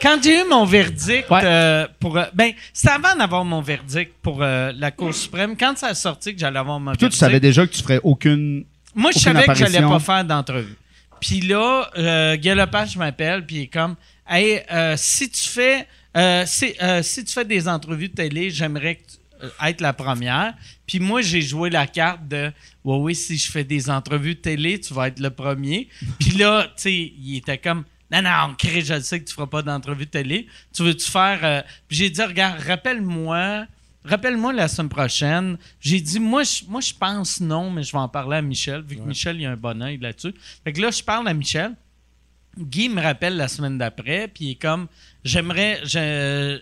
quand 0.00 0.18
j'ai 0.22 0.40
eu 0.40 0.44
mon 0.48 0.64
verdict 0.64 1.30
Ouais. 1.30 1.40
euh, 1.44 1.86
pour 2.00 2.16
euh, 2.18 2.24
ben 2.34 2.52
c'était 2.72 2.92
avant 2.92 3.14
d'avoir 3.16 3.44
mon 3.44 3.60
verdict 3.60 4.12
pour 4.22 4.42
euh, 4.42 4.72
la 4.76 4.90
Cour 4.90 5.14
suprême 5.14 5.56
quand 5.56 5.76
ça 5.76 5.88
a 5.88 5.94
sorti 5.94 6.34
que 6.34 6.40
j'allais 6.40 6.58
avoir 6.58 6.78
mon 6.80 6.92
Toi, 6.92 7.00
verdict 7.00 7.12
tu 7.12 7.18
savais 7.18 7.40
déjà 7.40 7.66
que 7.66 7.72
tu 7.72 7.82
ferais 7.82 8.00
aucune. 8.02 8.64
moi, 8.94 9.10
je 9.12 9.18
Aucune 9.18 9.32
savais 9.32 9.46
que 9.46 9.54
j'allais 9.54 9.78
apparition. 9.78 9.90
pas 10.06 10.14
faire 10.14 10.24
d'entrevue. 10.24 10.76
Puis 11.20 11.40
là, 11.40 11.90
euh, 11.98 12.36
Guy 12.36 12.50
Lepage 12.50 12.96
m'appelle, 12.96 13.44
puis 13.44 13.56
il 13.56 13.62
est 13.62 13.66
comme 13.66 13.96
Hey, 14.28 14.60
euh, 14.70 14.94
si 14.96 15.30
tu 15.30 15.48
fais 15.48 15.86
euh, 16.16 16.44
si, 16.46 16.74
si 17.02 17.24
tu 17.24 17.32
fais 17.32 17.44
des 17.44 17.68
entrevues 17.68 18.08
de 18.08 18.14
télé, 18.14 18.50
j'aimerais 18.50 18.96
que 18.96 19.02
tu- 19.02 19.46
être 19.64 19.80
la 19.80 19.92
première. 19.92 20.54
Puis 20.86 20.98
moi, 20.98 21.22
j'ai 21.22 21.40
joué 21.42 21.70
la 21.70 21.86
carte 21.86 22.26
de 22.26 22.50
Ouais, 22.84 22.96
oui, 22.96 23.14
si 23.14 23.36
je 23.36 23.50
fais 23.52 23.64
des 23.64 23.88
entrevues 23.90 24.34
de 24.34 24.40
télé, 24.40 24.80
tu 24.80 24.94
vas 24.94 25.08
être 25.08 25.20
le 25.20 25.30
premier. 25.30 25.88
Puis 26.18 26.30
là, 26.38 26.64
tu 26.64 26.70
sais, 26.82 26.92
il 26.94 27.36
était 27.36 27.58
comme 27.58 27.84
non, 28.10 28.22
non, 28.22 28.54
Chris, 28.58 28.82
je 28.82 28.94
le 28.94 29.00
sais 29.02 29.20
que 29.20 29.24
tu 29.28 29.34
feras 29.34 29.46
pas 29.46 29.62
d'entrevue 29.62 30.06
de 30.06 30.10
télé. 30.10 30.46
Tu 30.74 30.82
veux-tu 30.82 31.10
faire. 31.10 31.40
euh, 31.44 31.62
Puis 31.88 31.96
j'ai 31.98 32.10
dit, 32.10 32.22
regarde, 32.22 32.60
rappelle-moi. 32.60 33.66
Rappelle-moi 34.04 34.52
la 34.54 34.68
semaine 34.68 34.88
prochaine. 34.88 35.58
J'ai 35.80 36.00
dit, 36.00 36.18
moi 36.18 36.42
je, 36.42 36.62
moi, 36.68 36.80
je 36.80 36.94
pense 36.94 37.40
non, 37.40 37.70
mais 37.70 37.82
je 37.82 37.92
vais 37.92 37.98
en 37.98 38.08
parler 38.08 38.36
à 38.38 38.42
Michel, 38.42 38.80
vu 38.82 38.96
que 38.96 39.02
Michel, 39.02 39.38
il 39.40 39.44
a 39.46 39.50
un 39.50 39.56
bon 39.56 39.82
œil 39.82 39.98
là-dessus. 39.98 40.32
Fait 40.64 40.72
que 40.72 40.80
là, 40.80 40.90
je 40.90 41.02
parle 41.02 41.28
à 41.28 41.34
Michel. 41.34 41.72
Guy 42.56 42.88
me 42.88 43.02
rappelle 43.02 43.36
la 43.36 43.48
semaine 43.48 43.76
d'après, 43.76 44.28
puis 44.28 44.44
il 44.46 44.50
est 44.52 44.54
comme, 44.54 44.86
j'aimerais, 45.24 45.80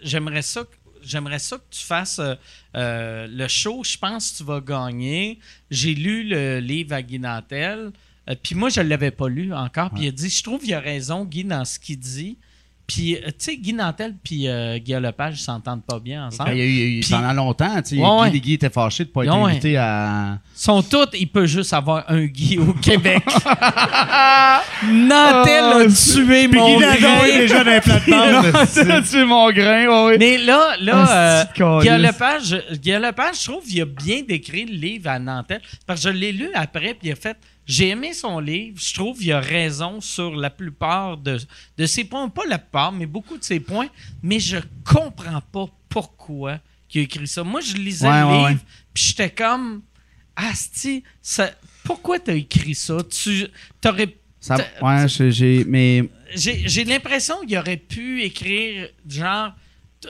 j'aimerais 0.02 0.42
ça, 0.42 0.62
que- 0.64 0.74
j'aimerais 1.02 1.38
ça 1.38 1.56
que 1.58 1.62
tu 1.70 1.82
fasses 1.84 2.18
euh, 2.18 2.34
euh, 2.74 3.26
le 3.30 3.46
show. 3.48 3.84
Je 3.84 3.96
pense 3.96 4.32
que 4.32 4.38
tu 4.38 4.44
vas 4.44 4.60
gagner. 4.60 5.38
J'ai 5.70 5.94
lu 5.94 6.24
le 6.24 6.58
livre 6.58 6.94
à 6.94 7.02
Guy 7.02 7.18
Nantel. 7.20 7.92
Euh, 8.28 8.34
puis 8.42 8.54
moi, 8.54 8.68
je 8.68 8.80
ne 8.80 8.88
l'avais 8.88 9.10
pas 9.10 9.28
lu 9.28 9.52
encore. 9.54 9.90
Puis 9.90 10.04
il 10.04 10.08
a 10.08 10.12
dit, 10.12 10.28
je 10.28 10.42
trouve 10.42 10.60
qu'il 10.60 10.74
a 10.74 10.80
raison, 10.80 11.24
Guy, 11.24 11.44
dans 11.44 11.64
ce 11.64 11.78
qu'il 11.78 11.98
dit. 11.98 12.36
Puis, 12.86 13.16
euh, 13.16 13.26
tu 13.30 13.34
sais, 13.38 13.56
Guy 13.56 13.72
Nantel 13.72 14.14
puis 14.22 14.46
euh, 14.46 14.78
Guy 14.78 14.92
Lepage 14.92 15.38
s'entendent 15.42 15.82
pas 15.82 15.98
bien 15.98 16.26
ensemble. 16.28 16.52
Il 16.52 16.58
y 16.58 16.82
a 16.82 16.86
eu, 16.86 17.00
pendant 17.10 17.32
longtemps, 17.32 17.82
tu 17.82 17.96
sais. 17.96 18.00
Ouais. 18.00 18.30
Guy, 18.30 18.40
Guy 18.40 18.52
était 18.52 18.70
fâché 18.70 19.04
de 19.04 19.08
pas 19.10 19.24
être 19.24 19.36
Ouais, 19.36 19.50
invité 19.50 19.76
à. 19.76 20.38
sont 20.54 20.82
tous, 20.84 21.08
il 21.14 21.26
peut 21.28 21.46
juste 21.46 21.72
avoir 21.72 22.04
un 22.08 22.26
Guy 22.26 22.58
au 22.58 22.72
Québec. 22.80 23.24
Nantel 24.86 25.64
a 25.64 25.86
tué 25.86 26.48
Puis 26.48 26.58
mon 26.60 26.78
Guy 26.78 26.80
Nadon 26.80 26.94
est 26.96 27.00
grain. 27.00 27.38
déjà 27.38 27.64
dans 27.64 27.70
les 27.72 27.80
plates-bandes. 27.80 28.66
c'est 29.04 29.24
mon 29.24 29.50
grain. 29.50 30.16
Mais 30.18 30.38
là, 30.38 30.76
là, 30.80 31.04
Ah, 31.08 31.48
euh. 31.60 31.80
Guy 31.80 31.88
Lepage, 32.02 32.62
Guy 32.80 32.92
Lepage, 32.92 33.40
je 33.42 33.50
trouve 33.50 33.64
qu'il 33.64 33.80
a 33.82 33.84
bien 33.86 34.22
décrit 34.26 34.64
le 34.64 34.74
livre 34.76 35.10
à 35.10 35.18
Nantel. 35.18 35.60
Parce 35.86 36.02
que 36.04 36.12
je 36.12 36.14
l'ai 36.16 36.32
lu 36.32 36.50
après, 36.54 36.94
puis 36.94 37.08
il 37.08 37.12
a 37.12 37.16
fait. 37.16 37.36
J'ai 37.66 37.88
aimé 37.88 38.14
son 38.14 38.38
livre. 38.38 38.78
Je 38.80 38.94
trouve 38.94 39.18
qu'il 39.18 39.32
a 39.32 39.40
raison 39.40 40.00
sur 40.00 40.34
la 40.36 40.50
plupart 40.50 41.16
de, 41.16 41.38
de 41.76 41.86
ses 41.86 42.04
points. 42.04 42.28
Pas 42.28 42.46
la 42.46 42.58
plupart, 42.58 42.92
mais 42.92 43.06
beaucoup 43.06 43.36
de 43.36 43.44
ses 43.44 43.58
points. 43.60 43.88
Mais 44.22 44.38
je 44.40 44.58
comprends 44.84 45.40
pas 45.40 45.66
pourquoi 45.88 46.60
il 46.94 47.00
a 47.00 47.02
écrit 47.02 47.26
ça. 47.26 47.42
Moi, 47.42 47.60
je 47.60 47.74
lisais 47.74 48.08
Ouais, 48.08 48.20
le 48.20 48.26
ouais, 48.26 48.32
livre, 48.32 48.48
ouais. 48.50 48.56
puis 48.94 49.04
j'étais 49.04 49.30
comme. 49.30 49.82
Asti, 50.36 51.02
ça, 51.22 51.50
pourquoi 51.82 52.18
t'as 52.20 52.34
écrit 52.34 52.74
ça? 52.74 52.98
Tu 53.10 53.46
t'aurais. 53.80 54.14
Ça- 54.38 54.58
ouais, 54.82 55.06
j'ai-. 55.08 55.64
Mais. 55.64 56.04
j'ai 56.34 56.68
j'ai 56.68 56.84
l'impression 56.84 57.36
qu'il 57.46 57.56
aurait 57.58 57.78
pu 57.78 58.22
écrire, 58.22 58.88
genre, 59.08 59.52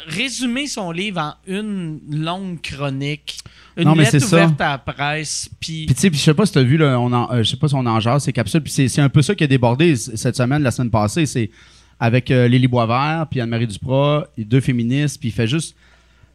résumer 0.07 0.67
son 0.67 0.91
livre 0.91 1.21
en 1.21 1.35
une 1.47 2.01
longue 2.11 2.61
chronique, 2.61 3.39
une 3.77 3.85
Non, 3.85 3.95
mais 3.95 4.05
lettre 4.05 4.13
c'est 4.13 4.21
ça. 4.21 4.37
ouverte 4.37 4.61
à 4.61 4.71
la 4.71 4.79
presse, 4.79 5.49
puis... 5.61 5.87
Puis 5.87 5.95
tu 5.95 6.01
sais, 6.01 6.11
je 6.13 6.19
sais 6.19 6.35
pas 6.35 6.47
si 6.47 6.53
t'as 6.53 6.63
vu, 6.63 6.77
là, 6.77 6.99
on 7.01 7.13
en, 7.13 7.31
euh, 7.33 7.43
je 7.43 7.51
sais 7.51 7.57
pas 7.57 7.69
si 7.69 7.75
on 7.75 7.87
en 7.87 8.01
jase 8.01 8.25
ces 8.25 8.33
capsules, 8.33 8.63
puis 8.63 8.73
c'est, 8.73 9.01
un 9.01 9.09
peu 9.09 9.23
ça 9.23 9.35
qui 9.35 9.45
a 9.45 9.47
débordé 9.47 9.97
cette 9.97 10.37
semaine, 10.37 10.63
la 10.63 10.71
semaine 10.71 10.91
passée, 10.91 11.27
c'est 11.27 11.51
avec 11.99 12.31
euh, 12.31 12.49
Lily 12.49 12.67
Boisvert, 12.67 13.27
puis 13.31 13.41
Anne-Marie 13.41 13.67
Duprat, 13.67 14.29
deux 14.37 14.61
féministes, 14.61 15.19
puis 15.19 15.29
il 15.31 15.33
fait 15.33 15.47
juste, 15.47 15.75
tu 15.75 15.77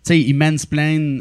sais, 0.04 0.20
il 0.20 0.34
mansplain, 0.34 1.20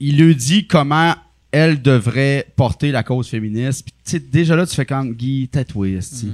il 0.00 0.16
lui 0.18 0.36
dit 0.36 0.66
comment 0.66 1.14
elle 1.52 1.80
devrait 1.82 2.46
porter 2.56 2.90
la 2.90 3.02
cause 3.02 3.28
féministe, 3.28 3.84
puis 3.84 3.92
tu 4.04 4.10
sais, 4.12 4.18
déjà 4.18 4.56
là, 4.56 4.66
tu 4.66 4.74
fais 4.74 4.86
comme, 4.86 5.12
Guy, 5.12 5.48
tatoué, 5.48 5.92
esti. 5.92 6.32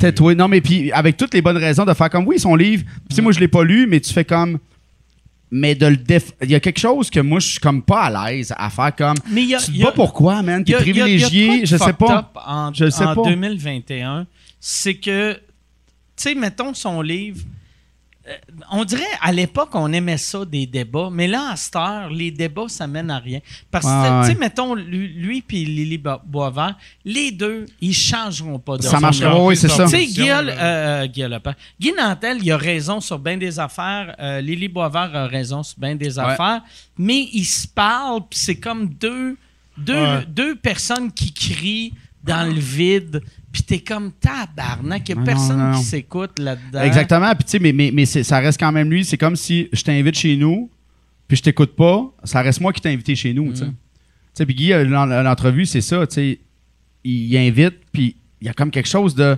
Tatoué, 0.00 0.34
non, 0.34 0.48
mais 0.48 0.60
puis 0.60 0.90
avec 0.92 1.16
toutes 1.16 1.32
les 1.32 1.40
bonnes 1.42 1.56
raisons 1.56 1.84
de 1.84 1.94
faire 1.94 2.10
comme, 2.10 2.26
oui, 2.26 2.38
son 2.40 2.56
livre, 2.56 2.82
puis 2.84 3.08
tu 3.10 3.14
sais, 3.16 3.22
moi, 3.22 3.32
je 3.32 3.38
l'ai 3.40 3.48
pas 3.48 3.62
lu, 3.64 3.86
mais 3.86 4.00
tu 4.00 4.12
fais 4.12 4.24
comme... 4.24 4.58
Mais 5.50 5.74
de 5.74 5.86
le 5.86 5.96
déf... 5.96 6.32
Il 6.42 6.50
y 6.50 6.54
a 6.54 6.60
quelque 6.60 6.78
chose 6.78 7.08
que 7.08 7.20
moi, 7.20 7.38
je 7.40 7.46
suis 7.52 7.58
comme 7.60 7.80
pas 7.82 8.02
à 8.02 8.30
l'aise 8.30 8.52
à 8.58 8.68
faire 8.68 8.94
comme... 8.94 9.16
Mais 9.30 9.44
il 9.44 9.48
y 9.48 9.54
a- 9.54 9.58
tu 9.58 9.70
y 9.72 9.82
a- 9.82 9.86
bats 9.86 9.92
pourquoi, 9.92 10.42
man? 10.42 10.60
Il 10.60 10.64
T'es 10.66 10.72
y 10.72 10.74
a- 10.74 10.80
il 10.82 10.96
y 10.96 11.00
a- 11.00 11.06
il 11.08 11.20
y 11.20 11.24
a 11.24 11.26
privilégié, 11.28 11.46
quoi 11.46 11.60
de 11.60 11.64
je 11.66 11.76
sais 11.78 11.92
pas. 11.94 12.18
up 12.18 12.26
En, 12.46 12.74
Je 12.74 12.90
sais 12.90 13.04
en 13.04 13.14
pas. 13.14 13.22
2021, 13.30 14.26
c'est 14.60 14.94
que, 14.96 15.32
tu 15.34 15.40
sais, 16.16 16.34
mettons 16.34 16.74
son 16.74 17.00
livre, 17.00 17.40
on 18.70 18.84
dirait 18.84 19.02
à 19.20 19.32
l'époque, 19.32 19.70
on 19.74 19.92
aimait 19.92 20.18
ça, 20.18 20.44
des 20.44 20.66
débats, 20.66 21.08
mais 21.10 21.26
là, 21.26 21.50
à 21.52 21.56
cette 21.56 21.76
heure, 21.76 22.10
les 22.10 22.30
débats, 22.30 22.68
ça 22.68 22.86
mène 22.86 23.10
à 23.10 23.18
rien. 23.18 23.40
Parce 23.70 23.84
que, 23.86 24.20
tu 24.20 24.26
sais, 24.26 24.32
ouais. 24.34 24.38
mettons, 24.40 24.74
lui, 24.74 25.08
lui 25.08 25.42
puis 25.42 25.64
Lily 25.64 25.98
Bo- 25.98 26.20
Boisvert, 26.26 26.76
les 27.04 27.30
deux, 27.30 27.66
ils 27.80 27.94
changeront 27.94 28.58
pas 28.58 28.76
de 28.76 28.82
Ça 28.82 28.98
livre. 28.98 29.42
oui, 29.44 29.56
c'est 29.56 29.68
ça. 29.68 29.84
Tu 29.84 29.90
sais, 29.90 30.06
Guy, 30.06 30.28
euh, 30.30 31.06
Guy 31.06 31.92
Nantel, 31.96 32.38
il 32.42 32.52
a 32.52 32.56
raison 32.56 33.00
sur 33.00 33.18
bien 33.18 33.36
des 33.36 33.58
affaires. 33.58 34.14
Euh, 34.18 34.40
Lily 34.40 34.68
Boisvert 34.68 35.10
a 35.14 35.26
raison 35.26 35.62
sur 35.62 35.78
bien 35.78 35.94
des 35.94 36.18
affaires. 36.18 36.62
Mais 36.96 37.28
ils 37.32 37.44
se 37.44 37.66
parlent, 37.66 38.20
puis 38.28 38.38
c'est 38.38 38.56
comme 38.58 38.88
deux, 38.88 39.36
deux, 39.76 39.94
Ouais. 39.94 40.24
deux 40.26 40.56
personnes 40.56 41.12
qui 41.12 41.32
crient 41.32 41.94
dans 42.24 42.46
le 42.46 42.58
vide. 42.60 43.22
Puis 43.52 43.62
t'es 43.62 43.78
comme 43.78 44.12
tabarnak, 44.12 45.08
il 45.08 45.14
n'y 45.14 45.18
a 45.18 45.20
Non, 45.20 45.26
personne 45.26 45.58
non, 45.58 45.70
non. 45.72 45.78
qui 45.78 45.84
s'écoute 45.84 46.38
là-dedans. 46.38 46.82
Exactement. 46.82 47.34
Puis 47.34 47.44
tu 47.44 47.50
sais, 47.52 47.58
mais, 47.58 47.72
mais, 47.72 47.90
mais 47.92 48.04
ça 48.06 48.38
reste 48.40 48.60
quand 48.60 48.72
même 48.72 48.90
lui. 48.90 49.04
C'est 49.04 49.16
comme 49.16 49.36
si 49.36 49.68
je 49.72 49.82
t'invite 49.82 50.16
chez 50.18 50.36
nous, 50.36 50.70
puis 51.26 51.36
je 51.38 51.42
t'écoute 51.42 51.74
pas. 51.74 52.04
Ça 52.24 52.42
reste 52.42 52.60
moi 52.60 52.72
qui 52.72 52.80
t'ai 52.80 52.90
invité 52.92 53.14
chez 53.16 53.32
nous. 53.32 53.50
tu 53.52 53.58
sais. 53.58 53.64
Mm. 53.64 53.68
Tu 53.68 53.74
sais, 54.34 54.46
puis 54.46 54.54
Guy, 54.54 54.68
l'en- 54.84 55.06
l'entrevue, 55.06 55.64
c'est 55.66 55.80
ça. 55.80 56.06
Tu 56.06 56.14
sais, 56.14 56.38
il 57.04 57.36
invite, 57.38 57.74
puis 57.92 58.16
il 58.40 58.46
y 58.46 58.50
a 58.50 58.52
comme 58.52 58.70
quelque 58.70 58.88
chose 58.88 59.14
de. 59.14 59.36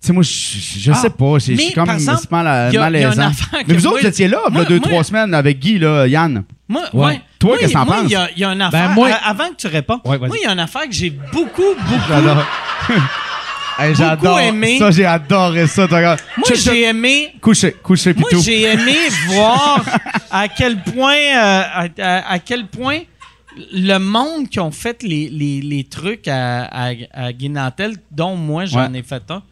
Tu 0.00 0.06
sais, 0.06 0.12
moi, 0.12 0.22
je, 0.22 0.30
je- 0.30 0.78
je 0.80 0.90
Ah, 0.92 0.94
sais 0.94 1.10
pas. 1.10 1.38
C'est 1.40 1.56
comme 1.74 1.90
exemple, 1.90 2.26
mal- 2.30 2.72
malaisant. 2.76 3.22
affaire 3.28 3.62
Mais 3.66 3.74
vous 3.74 3.82
moi- 3.82 3.92
autres, 3.92 4.02
vous 4.02 4.08
étiez 4.08 4.28
là, 4.28 4.38
il 4.46 4.50
y 4.50 4.52
moi- 4.52 4.62
a 4.62 4.64
deux, 4.64 4.78
moi- 4.78 4.88
trois 4.88 5.04
semaines 5.04 5.34
avec 5.34 5.58
Guy, 5.58 5.78
là, 5.78 6.06
Yann. 6.06 6.44
Moi, 6.68 6.82
Ouais. 6.92 7.04
ouais. 7.06 7.20
Toi, 7.38 7.50
Moi, 7.50 7.58
qu'est-ce 7.58 7.72
que 7.72 7.78
t'en 7.78 7.84
moi, 7.84 7.96
penses? 7.96 8.06
Il 8.06 8.12
y 8.12 8.16
a, 8.16 8.30
il 8.34 8.38
y 8.38 8.44
a 8.44 8.48
une 8.52 8.62
affaire. 8.62 8.88
Ben, 8.88 8.94
moi- 8.94 9.08
euh, 9.10 9.14
avant 9.24 9.48
que 9.50 9.56
tu 9.56 9.66
répondes, 9.66 10.00
Ouais, 10.04 10.18
moi, 10.18 10.28
il 10.40 10.44
y 10.44 10.46
a 10.46 10.52
une 10.52 10.58
affaire 10.60 10.86
que 10.88 10.92
j'ai 10.94 11.10
beaucoup, 11.10 11.62
beaucoup. 11.88 12.40
Hey, 13.78 13.94
j'adore. 13.94 14.38
aimé. 14.40 14.78
Ça, 14.78 14.90
j'ai 14.90 15.04
adoré 15.06 15.66
ça. 15.66 15.86
Moi, 15.88 16.16
j'ai 16.54 16.82
aimé 16.84 17.34
Couché, 17.40 17.72
couché, 17.72 18.14
Moi, 18.14 18.28
j'ai 18.42 18.62
aimé 18.62 18.96
voir 19.28 19.84
à 20.30 20.48
quel 20.48 20.82
point, 20.82 21.14
euh, 21.16 21.62
à, 21.72 21.86
à- 21.98 22.32
à 22.32 22.38
quel 22.38 22.66
point 22.66 23.00
le 23.72 23.98
monde 23.98 24.48
qui 24.48 24.60
ont 24.60 24.70
fait 24.70 25.02
les, 25.02 25.28
les- 25.28 25.60
les 25.60 25.84
trucs 25.84 26.28
à, 26.28 26.64
à, 26.64 26.92
à 27.12 27.32
Guy 27.32 27.48
Nantel, 27.48 27.96
dont 28.10 28.36
moi, 28.36 28.64
j'en 28.66 28.90
Ouais. 28.90 28.98
ai 28.98 29.02
fait 29.02 29.22
un, 29.30 29.42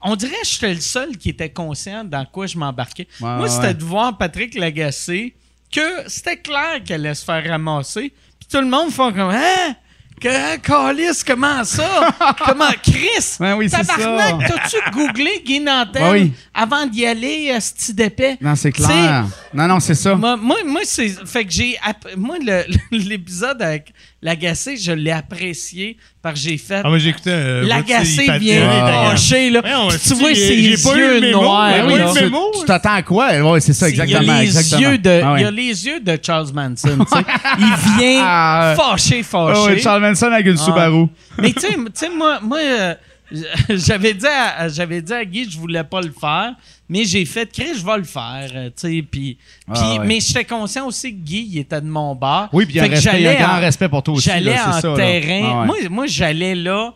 on 0.00 0.14
dirait 0.16 0.32
que 0.42 0.46
j'étais 0.48 0.74
le 0.74 0.80
seul 0.80 1.16
qui 1.16 1.30
était 1.30 1.50
conscient 1.50 2.04
dans 2.04 2.24
quoi 2.24 2.46
je 2.46 2.56
m'embarquais. 2.56 3.08
Ouais, 3.20 3.28
moi, 3.28 3.42
ouais, 3.42 3.48
c'était 3.48 3.74
de 3.74 3.84
voir 3.84 4.16
Patrick 4.16 4.54
Lagacé 4.54 5.34
que 5.72 5.80
c'était 6.08 6.36
clair 6.38 6.82
qu'elle 6.86 7.04
allait 7.04 7.14
se 7.14 7.24
faire 7.24 7.44
ramasser. 7.46 8.12
Puis 8.40 8.48
tout 8.50 8.60
le 8.60 8.68
monde 8.68 8.90
fait 8.90 9.12
comme 9.12 9.30
Hein? 9.30 9.74
Que, 10.20 10.56
Calice, 10.58 11.22
comment 11.22 11.62
ça? 11.64 12.08
comment? 12.44 12.70
Chris! 12.82 13.36
Ouais, 13.38 13.52
oui, 13.52 13.70
c'est 13.70 13.84
tabarnak, 13.84 14.48
T'as-tu 14.48 14.76
googlé 14.90 15.42
Guy 15.44 15.60
Nantel 15.60 16.02
oui. 16.10 16.32
avant 16.52 16.86
d'y 16.86 17.06
aller, 17.06 17.52
esti 17.54 17.94
d'épais? 17.94 18.36
Non, 18.40 18.54
c'est 18.56 18.72
clair. 18.72 19.26
Non, 19.54 19.66
non, 19.66 19.80
c'est 19.80 19.94
ça. 19.94 20.14
moi, 20.14 20.36
moi, 20.36 20.56
moi, 20.66 20.80
c'est. 20.84 21.08
Fait 21.26 21.44
que 21.44 21.50
j'ai. 21.50 21.78
app- 21.82 22.06
Moi, 22.16 22.36
l'épisode 22.90 23.62
avec 23.62 23.92
l'agacé, 24.20 24.76
je 24.76 24.92
l'ai 24.92 25.10
apprécié 25.10 25.96
parce 26.22 26.34
que 26.34 26.40
j'ai 26.48 26.58
fait. 26.58 26.82
Ah, 26.84 26.88
moi, 26.88 26.98
j'ai 26.98 27.10
écouté. 27.10 27.30
euh, 27.32 27.66
L'agacé 27.66 28.26
vient 28.38 28.70
fâché, 28.70 29.48
là. 29.50 29.60
Ouais, 29.62 29.96
tu 30.06 30.14
vois 30.14 30.34
ses 30.34 30.54
yeux 30.54 31.20
mémo. 31.20 31.42
noirs. 31.42 31.70
Ben 31.70 31.86
oui, 31.86 31.98
là. 31.98 32.12
Tu 32.58 32.64
t'attends 32.66 32.92
à 32.94 33.02
quoi? 33.02 33.38
Ouais, 33.40 33.60
c'est 33.60 33.72
ça, 33.72 33.88
exactement. 33.88 34.20
il 34.20 34.26
y 34.26 34.30
a 34.30 34.40
les 34.42 34.46
exactement. 34.58 34.90
yeux 34.90 34.98
de, 34.98 35.20
Ah 35.24 35.32
ouais. 35.32 35.40
il 35.40 35.42
y 35.44 35.46
a 35.46 35.50
les 35.50 35.86
yeux 35.86 36.00
de 36.00 36.18
Charles 36.22 36.52
Manson. 36.52 36.98
tu 37.10 37.18
sais. 37.18 37.24
il 37.58 37.98
vient 37.98 38.20
Ah, 38.24 38.74
fâché, 38.76 39.22
fâché. 39.22 39.52
Ah 39.56 39.64
ouais, 39.64 39.78
Charles 39.78 40.02
Manson 40.02 40.26
avec 40.26 40.46
une 40.46 40.56
Ah. 40.58 40.64
Subaru. 40.64 41.06
Mais 41.40 41.52
tu 41.52 41.60
sais, 41.94 42.08
moi, 42.10 42.38
moi 42.42 42.58
euh, 42.58 42.94
j'avais 43.70 44.14
dit, 44.14 44.26
à, 44.26 44.68
j'avais 44.68 45.00
dit 45.02 45.12
à 45.12 45.24
Guy 45.24 45.46
que 45.46 45.52
je 45.52 45.58
voulais 45.58 45.84
pas 45.84 46.00
le 46.00 46.12
faire, 46.18 46.52
mais 46.88 47.04
j'ai 47.04 47.24
fait, 47.24 47.50
Chris, 47.52 47.78
je 47.78 47.84
vais 47.84 47.96
le 47.98 48.04
faire, 48.04 48.50
euh, 48.54 48.70
puis, 49.10 49.38
Ah, 49.68 49.72
puis- 49.74 49.98
ouais. 49.98 50.06
mais 50.06 50.20
j'étais 50.20 50.44
conscient 50.44 50.86
aussi 50.86 51.12
que 51.12 51.20
Guy, 51.20 51.48
il 51.52 51.58
était 51.58 51.80
de 51.80 51.86
mon 51.86 52.14
bar. 52.14 52.48
Oui, 52.52 52.64
puis 52.66 52.74
il 52.74 52.76
y 52.78 52.80
a 52.80 52.84
un 52.84 52.86
Fait 52.86 52.90
que 52.90 52.94
respect- 52.96 53.16
il 53.18 53.22
y 53.22 53.26
a 53.26 53.30
un 53.30 53.32
j'allais 53.34 53.44
grand 53.44 53.56
en- 53.56 53.60
respect 53.60 53.88
pour 53.88 54.02
toi 54.02 54.14
aussi, 54.14 54.28
J'allais 54.28 54.58
en 54.60 54.72
ça, 54.80 54.94
terrain. 54.94 55.42
Ah 55.44 55.60
ouais. 55.60 55.66
Moi, 55.66 55.76
moi 55.90 56.06
j'allais 56.06 56.54
là. 56.54 56.94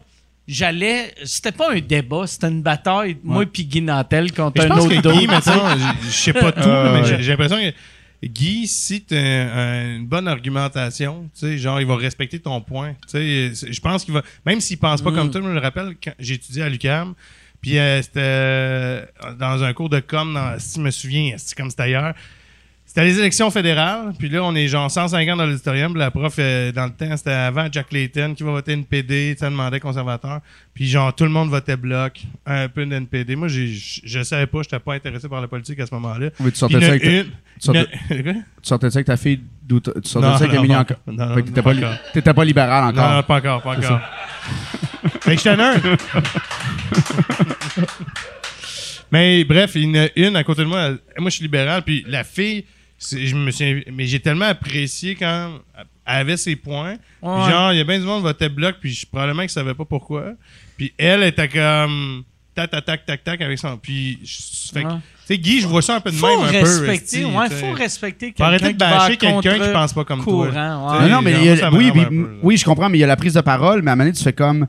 J'allais. 0.48 1.14
C'était 1.24 1.52
pas 1.52 1.72
un 1.72 1.78
débat, 1.80 2.26
c'était 2.26 2.48
une 2.48 2.62
bataille. 2.62 3.16
Moi 3.22 3.46
puis 3.46 3.64
Guy 3.64 3.80
Nantel 3.80 4.32
contre 4.32 4.60
un 4.62 4.70
autre 4.76 4.88
que. 4.88 5.18
Guy, 5.18 5.26
maintenant, 5.28 5.62
je- 6.04 6.10
sais 6.10 6.32
pas 6.32 6.50
tout, 6.52 6.60
Euh, 6.68 6.92
mais 6.94 7.08
ouais. 7.08 7.22
j'ai 7.22 7.30
l'impression 7.30 7.56
que 7.58 7.72
Guy, 8.26 8.66
si 8.66 9.04
tu 9.04 9.14
as 9.16 9.82
une 9.96 10.06
bonne 10.06 10.26
argumentation, 10.28 11.28
genre, 11.56 11.80
il 11.80 11.86
va 11.86 11.96
respecter 11.96 12.38
ton 12.40 12.60
point. 12.60 12.94
Je 13.12 13.80
pense 13.80 14.04
qu'il 14.04 14.14
va. 14.14 14.22
Même 14.44 14.60
s'il 14.60 14.78
pense 14.78 15.00
pas 15.02 15.10
Mm. 15.10 15.14
comme 15.14 15.30
toi, 15.30 15.40
je 15.42 15.46
me 15.48 15.54
le 15.54 15.60
rappelle, 15.60 15.94
quand 16.02 16.12
étudié 16.18 16.62
à 16.62 16.68
l'UCAM, 16.68 17.14
puis 17.62 17.78
euh, 17.78 18.02
c'était 18.02 18.20
euh, 18.20 19.06
dans 19.38 19.62
un 19.64 19.72
cours 19.72 19.88
de 19.88 20.00
com, 20.00 20.34
dans- 20.34 20.58
si 20.58 20.76
je 20.76 20.80
me 20.84 20.90
souviens, 20.90 21.34
c'est 21.38 21.56
comme 21.56 21.70
c'était 21.70 21.84
ailleurs. 21.84 22.14
C'était 22.94 23.06
les 23.06 23.18
élections 23.18 23.50
fédérales, 23.50 24.12
puis 24.18 24.28
là, 24.28 24.44
on 24.44 24.54
est 24.54 24.68
genre 24.68 24.90
150 24.90 25.38
dans 25.38 25.46
l'auditorium, 25.46 25.92
puis 25.92 25.98
la 25.98 26.10
prof, 26.10 26.34
euh, 26.38 26.72
dans 26.72 26.84
le 26.84 26.90
temps, 26.90 27.16
c'était 27.16 27.30
avant 27.30 27.66
Jack 27.72 27.90
Layton, 27.90 28.34
qui 28.36 28.42
va 28.42 28.50
voter 28.50 28.72
NPD, 28.72 29.34
ça 29.38 29.48
demandait 29.48 29.80
conservateur, 29.80 30.40
puis 30.74 30.86
genre, 30.86 31.14
tout 31.14 31.24
le 31.24 31.30
monde 31.30 31.48
votait 31.48 31.78
bloc, 31.78 32.20
un 32.44 32.68
peu 32.68 32.84
de 32.84 32.94
NPD. 32.94 33.34
Moi, 33.34 33.48
j'ai- 33.48 33.68
je 33.68 34.00
je 34.04 34.22
savais 34.22 34.44
pas, 34.46 34.58
j'étais 34.62 34.78
pas 34.78 34.92
intéressé 34.92 35.26
par 35.26 35.40
la 35.40 35.48
politique 35.48 35.80
à 35.80 35.86
ce 35.86 35.94
moment-là. 35.94 36.28
Oui, 36.38 36.52
tu 36.52 36.58
sortais 36.58 36.82
ça 36.82 36.86
avec 36.88 37.02
ta- 37.02 37.08
une- 37.10 37.24
tu 37.24 37.30
sortais- 37.60 37.86
tu 38.10 38.34
sortais 38.62 38.90
ça 38.90 38.98
avec 38.98 39.06
ta 39.06 39.16
fille 39.16 39.40
Tu 39.66 39.74
sortais 40.04 40.28
Non, 40.28 40.36
ça 40.36 40.44
avec 40.44 40.68
pas 40.68 40.78
encore. 40.80 40.96
Non, 41.06 41.26
non, 41.28 41.34
t'étais 41.36 41.52
pas 41.54 41.62
pas, 41.62 41.72
li- 41.72 41.84
encore. 41.86 41.96
t'étais 42.12 42.34
pas 42.34 42.44
libéral 42.44 42.84
encore. 42.92 43.08
Non, 43.08 43.14
non, 43.16 43.22
pas 43.22 43.36
encore, 43.38 43.62
pas 43.62 43.70
encore. 43.70 44.00
fait 45.22 45.36
que 45.36 45.42
j'étais 45.42 45.62
un. 45.62 45.76
Mais 49.10 49.44
bref, 49.44 49.72
il 49.76 49.84
y 49.84 49.98
en 49.98 50.02
a 50.04 50.08
une 50.16 50.36
à 50.36 50.44
côté 50.44 50.60
de 50.60 50.66
moi. 50.66 50.80
elle- 50.82 50.98
moi, 51.18 51.30
je 51.30 51.36
suis 51.36 51.42
libéral, 51.42 51.80
puis 51.82 52.04
la 52.06 52.22
fille, 52.24 52.66
je 53.10 53.34
me 53.34 53.50
suis, 53.50 53.84
mais 53.92 54.06
j'ai 54.06 54.20
tellement 54.20 54.46
apprécié 54.46 55.14
quand 55.14 55.58
elle 55.76 55.84
avait 56.04 56.36
ses 56.36 56.56
points. 56.56 56.96
Puis 57.20 57.28
genre, 57.50 57.72
il 57.72 57.78
y 57.78 57.80
a 57.80 57.84
bien 57.84 57.98
du 57.98 58.04
monde 58.04 58.18
qui 58.18 58.22
votait 58.24 58.48
bloc, 58.48 58.76
puis 58.80 58.92
je, 58.92 59.06
probablement 59.06 59.42
que 59.42 59.48
je 59.48 59.52
savais 59.54 59.74
pas 59.74 59.84
pourquoi. 59.84 60.32
Puis 60.76 60.92
elle 60.98 61.22
était 61.24 61.48
comme 61.48 62.24
tac, 62.54 62.70
tac, 62.70 62.84
tac, 62.84 63.06
tac, 63.06 63.24
tac 63.24 63.40
avec 63.40 63.58
son. 63.58 63.76
Puis, 63.78 64.18
je- 64.24 64.72
fait 64.72 64.82
que, 64.82 64.88
Ouais. 64.88 64.94
tu 64.94 65.26
sais, 65.26 65.38
Guy, 65.38 65.60
je 65.60 65.66
vois 65.66 65.80
ça 65.82 65.96
un 65.96 66.00
peu 66.00 66.10
de 66.10 66.16
faut 66.16 66.26
même, 66.26 66.46
un 66.48 66.50
peu. 66.52 66.58
respecter, 66.58 67.20
esti, 67.20 67.24
ouais, 67.24 67.50
faut 67.50 67.72
respecter 67.72 68.34
Faut 68.36 68.42
arrêter 68.44 68.64
quelqu'un 68.66 68.86
de 68.86 68.90
bâcher 68.94 69.16
quelqu'un 69.16 69.58
qui 69.58 69.72
pense 69.72 69.92
pas 69.92 70.04
comme 70.04 70.22
courant, 70.22 70.50
toi. 70.52 70.98
ouais. 71.00 71.08
Non, 71.08 71.16
non, 71.16 71.22
mais 71.22 71.32
genre, 71.32 71.40
il 71.42 71.46
y 71.46 71.50
a- 71.50 71.56
ça 71.56 71.70
oui, 71.72 71.90
puis- 71.92 72.04
oui, 72.42 72.56
je 72.56 72.64
comprends, 72.64 72.88
mais 72.88 72.98
il 72.98 73.00
y 73.00 73.04
a 73.04 73.08
la 73.08 73.16
prise 73.16 73.34
de 73.34 73.40
parole, 73.40 73.80
mais 73.82 73.90
à 73.90 73.94
un 73.94 73.96
moment 73.96 74.04
donné, 74.06 74.16
tu 74.16 74.22
fais 74.24 74.32
comme. 74.32 74.66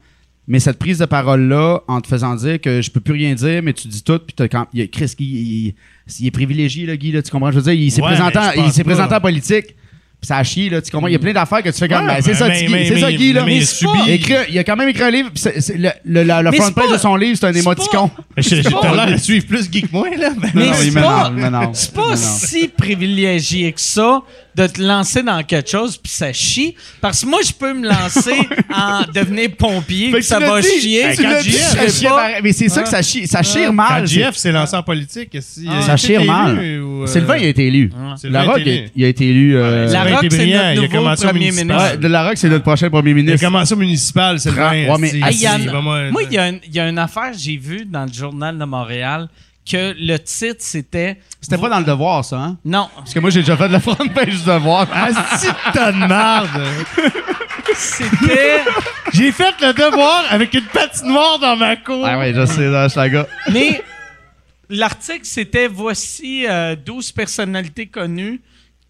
Mais 0.48 0.60
cette 0.60 0.78
prise 0.78 0.98
de 0.99 1.06
parole-là, 1.06 1.80
en 1.88 2.02
te 2.02 2.07
faisant 2.07 2.36
dire 2.36 2.60
que 2.60 2.82
je 2.82 2.91
peux 2.91 2.99
plus 2.99 3.14
rien 3.14 3.34
dire, 3.34 3.61
mais 3.64 3.72
tu 3.74 3.88
dis 3.88 4.03
tout, 4.03 4.20
puis 4.20 4.34
t'as 4.36 4.48
quand. 4.49 4.68
il 4.74 4.82
y 4.82 4.84
a 4.84 4.88
Chris, 4.88 5.14
Guy, 5.18 5.26
il, 5.26 5.68
il- 5.68 5.74
il 6.20 6.28
est 6.28 6.32
privilégié, 6.32 6.86
là, 6.86 6.98
Guy, 6.98 7.14
là, 7.14 7.22
tu 7.22 7.32
comprends? 7.32 7.49
Je 7.52 7.56
veux 7.57 7.64
dire, 7.64 7.72
il 7.74 7.90
s'est 7.91 8.02
Ouais, 8.02 8.10
présenté, 8.10 8.40
il 8.78 8.84
présenté 8.84 9.15
en 9.15 9.22
politique, 9.22 9.68
ça 10.22 10.38
a 10.38 10.44
chié, 10.44 10.70
là, 10.70 10.82
tu 10.82 10.91
comprends? 10.91 11.07
Il 11.07 11.14
y 11.14 11.15
a 11.15 11.20
plein 11.20 11.32
d'affaires 11.34 11.64
que 11.64 11.70
tu 11.70 11.78
fais 11.78 11.88
comme. 11.88 12.06
Ouais, 12.06 12.15
ben, 12.15 12.22
c'est 12.22 12.34
ça, 12.34 12.49
mais- 12.49 12.65
Guy, 12.65 12.72
mais- 12.74 12.86
c'est 12.88 12.99
ça, 12.99 13.07
mais- 13.07 13.15
Guy, 13.15 13.32
là. 13.34 13.45
mais 13.45 13.57
il. 13.57 14.10
Écrit- 14.11 14.34
il 14.52 14.60
a 14.60 14.64
quand 14.65 14.76
même 14.76 14.90
écrit 14.90 15.03
un 15.03 15.11
livre, 15.11 15.30
c'est 15.36 15.78
le, 15.78 15.90
le, 16.03 16.24
la- 16.24 16.41
le 16.41 16.52
front 16.52 16.72
page 16.74 16.91
de 16.91 16.98
son 16.98 17.15
livre, 17.15 17.38
c'est 17.40 17.45
un 17.48 17.53
c'est 17.53 17.60
émoticon. 17.60 18.11
J'ai 18.36 18.61
l'air 18.64 18.99
à 18.99 19.18
suivre 19.18 19.45
plus 19.48 19.70
Guy 19.70 19.84
que 19.84 19.91
moi, 19.94 20.10
là. 20.18 20.32
Ben, 20.38 20.49
Mais 20.56 20.65
Non, 20.65 20.72
non, 20.72 20.76
c'est 20.82 20.91
pas, 20.94 21.30
m'énerve. 21.30 21.70
c'est 21.74 21.94
pas 21.94 22.15
si 22.18 22.68
privilégié 22.68 23.72
que 23.72 23.80
ça 23.82 24.22
de 24.56 24.68
te 24.68 24.82
lancer 24.82 25.24
dans 25.24 25.42
quelque 25.44 25.70
chose 25.70 25.98
puis 25.98 26.12
ça 26.12 26.32
chie. 26.34 26.76
Parce 27.02 27.24
que 27.24 27.30
moi, 27.30 27.40
je 27.46 27.52
peux 27.54 27.74
me 27.74 27.88
lancer 27.88 28.36
en 28.74 29.02
devenir 29.14 29.50
pompier 29.58 30.12
puis 30.12 30.24
ça 30.24 30.40
va 30.40 30.62
dit, 30.62 30.68
chier. 30.80 31.04
quand 31.18 31.42
dit, 31.42 31.52
ça 31.52 31.88
chie 31.90 32.04
pas. 32.06 32.10
pareil. 32.10 32.36
Mais 32.44 32.54
c'est 32.54 32.70
ça 32.70 32.84
que 32.84 32.90
ça 32.90 33.02
chie, 33.02 33.28
ça 33.28 33.42
chire 33.44 33.74
mal. 33.74 34.02
Quand 34.04 34.08
c'est- 34.08 34.14
JF 34.22 34.36
s'est 34.36 34.52
lancé 34.52 34.76
en 34.76 34.84
politique, 34.84 35.34
est-ce 35.36 35.60
qu'il 35.62 35.70
a 35.70 35.82
Ça 35.82 35.98
chire 35.98 36.24
mal. 36.24 36.58
ou, 36.82 37.04
euh, 37.04 37.08
Sylvain, 37.08 37.38
il 37.38 37.46
a 37.46 37.50
été 37.50 37.68
élu. 37.68 37.92
Sylvain 38.18 38.40
La 38.46 38.52
Roque, 38.52 38.62
il, 38.96 39.04
a 39.04 39.08
été 39.08 39.28
élu. 39.30 39.56
euh, 39.58 39.88
La 39.92 40.04
Roque, 40.04 40.28
c'est 40.30 40.46
notre 40.46 40.82
nouveau 40.82 41.16
premier 41.16 41.52
ministre. 41.52 41.98
ouais, 42.02 42.10
la 42.10 42.28
Roque, 42.28 42.38
c'est 42.38 42.50
notre 42.50 42.64
prochain 42.64 42.90
premier 42.90 43.12
Il 43.12 43.14
a 43.14 43.22
ministre. 43.22 43.46
commencé 43.46 43.74
au 43.74 43.78
municipal, 43.78 44.40
Sylvain. 44.40 44.70
Ouais, 44.72 44.86
mais- 45.00 45.14
moi- 45.82 46.12
moi, 46.12 46.24
il 46.24 46.34
y, 46.34 46.38
a 46.38 46.44
un- 46.46 46.58
il 46.68 46.74
y 46.76 46.80
a 46.80 46.88
une 46.88 46.98
affaire 47.00 47.32
que 47.32 47.38
j'ai 47.38 47.58
vue 47.58 47.86
dans 47.86 48.06
le 48.06 48.14
journal 48.14 48.58
de 48.58 48.66
Montréal 48.66 49.28
que 49.69 49.95
le 49.98 50.18
titre, 50.18 50.60
c'était... 50.60 51.19
C'était 51.40 51.57
pas 51.57 51.69
dans 51.69 51.80
le 51.80 51.85
devoir, 51.85 52.23
ça, 52.26 52.38
hein? 52.38 52.57
Non, 52.65 52.90
Parce 52.95 53.14
que 53.14 53.19
moi, 53.19 53.30
j'ai 53.30 53.40
déjà 53.41 53.56
fait 53.57 53.68
de 53.68 53.73
la 53.73 53.80
front 53.80 53.95
page 53.95 54.30
du 54.30 54.44
devoir. 54.45 54.88
Ah, 54.94 55.10
si 55.38 55.48
t'as 55.73 55.91
de 55.91 55.98
merde! 55.98 56.68
c'était... 57.76 58.61
J'ai 59.14 59.31
fait 59.31 59.53
le 59.61 59.73
devoir 59.73 60.23
avec 60.30 60.53
une 60.56 60.65
patinoire 60.65 61.38
dans 61.38 61.56
ma 61.56 61.76
cour. 61.76 62.03
Ah 62.06 62.18
ouais, 62.18 62.34
je 62.34 62.45
sais, 62.45 62.68
là, 62.68 62.88
je 62.88 62.94
suis 62.94 62.99
la 62.99 63.10
gars. 63.10 63.27
Mais 63.52 63.84
l'article, 64.69 65.26
c'était 65.26 65.68
voici 65.68 66.48
euh, 66.48 66.76
12 66.76 67.11
personnalités 67.11 67.85
connues 67.85 68.41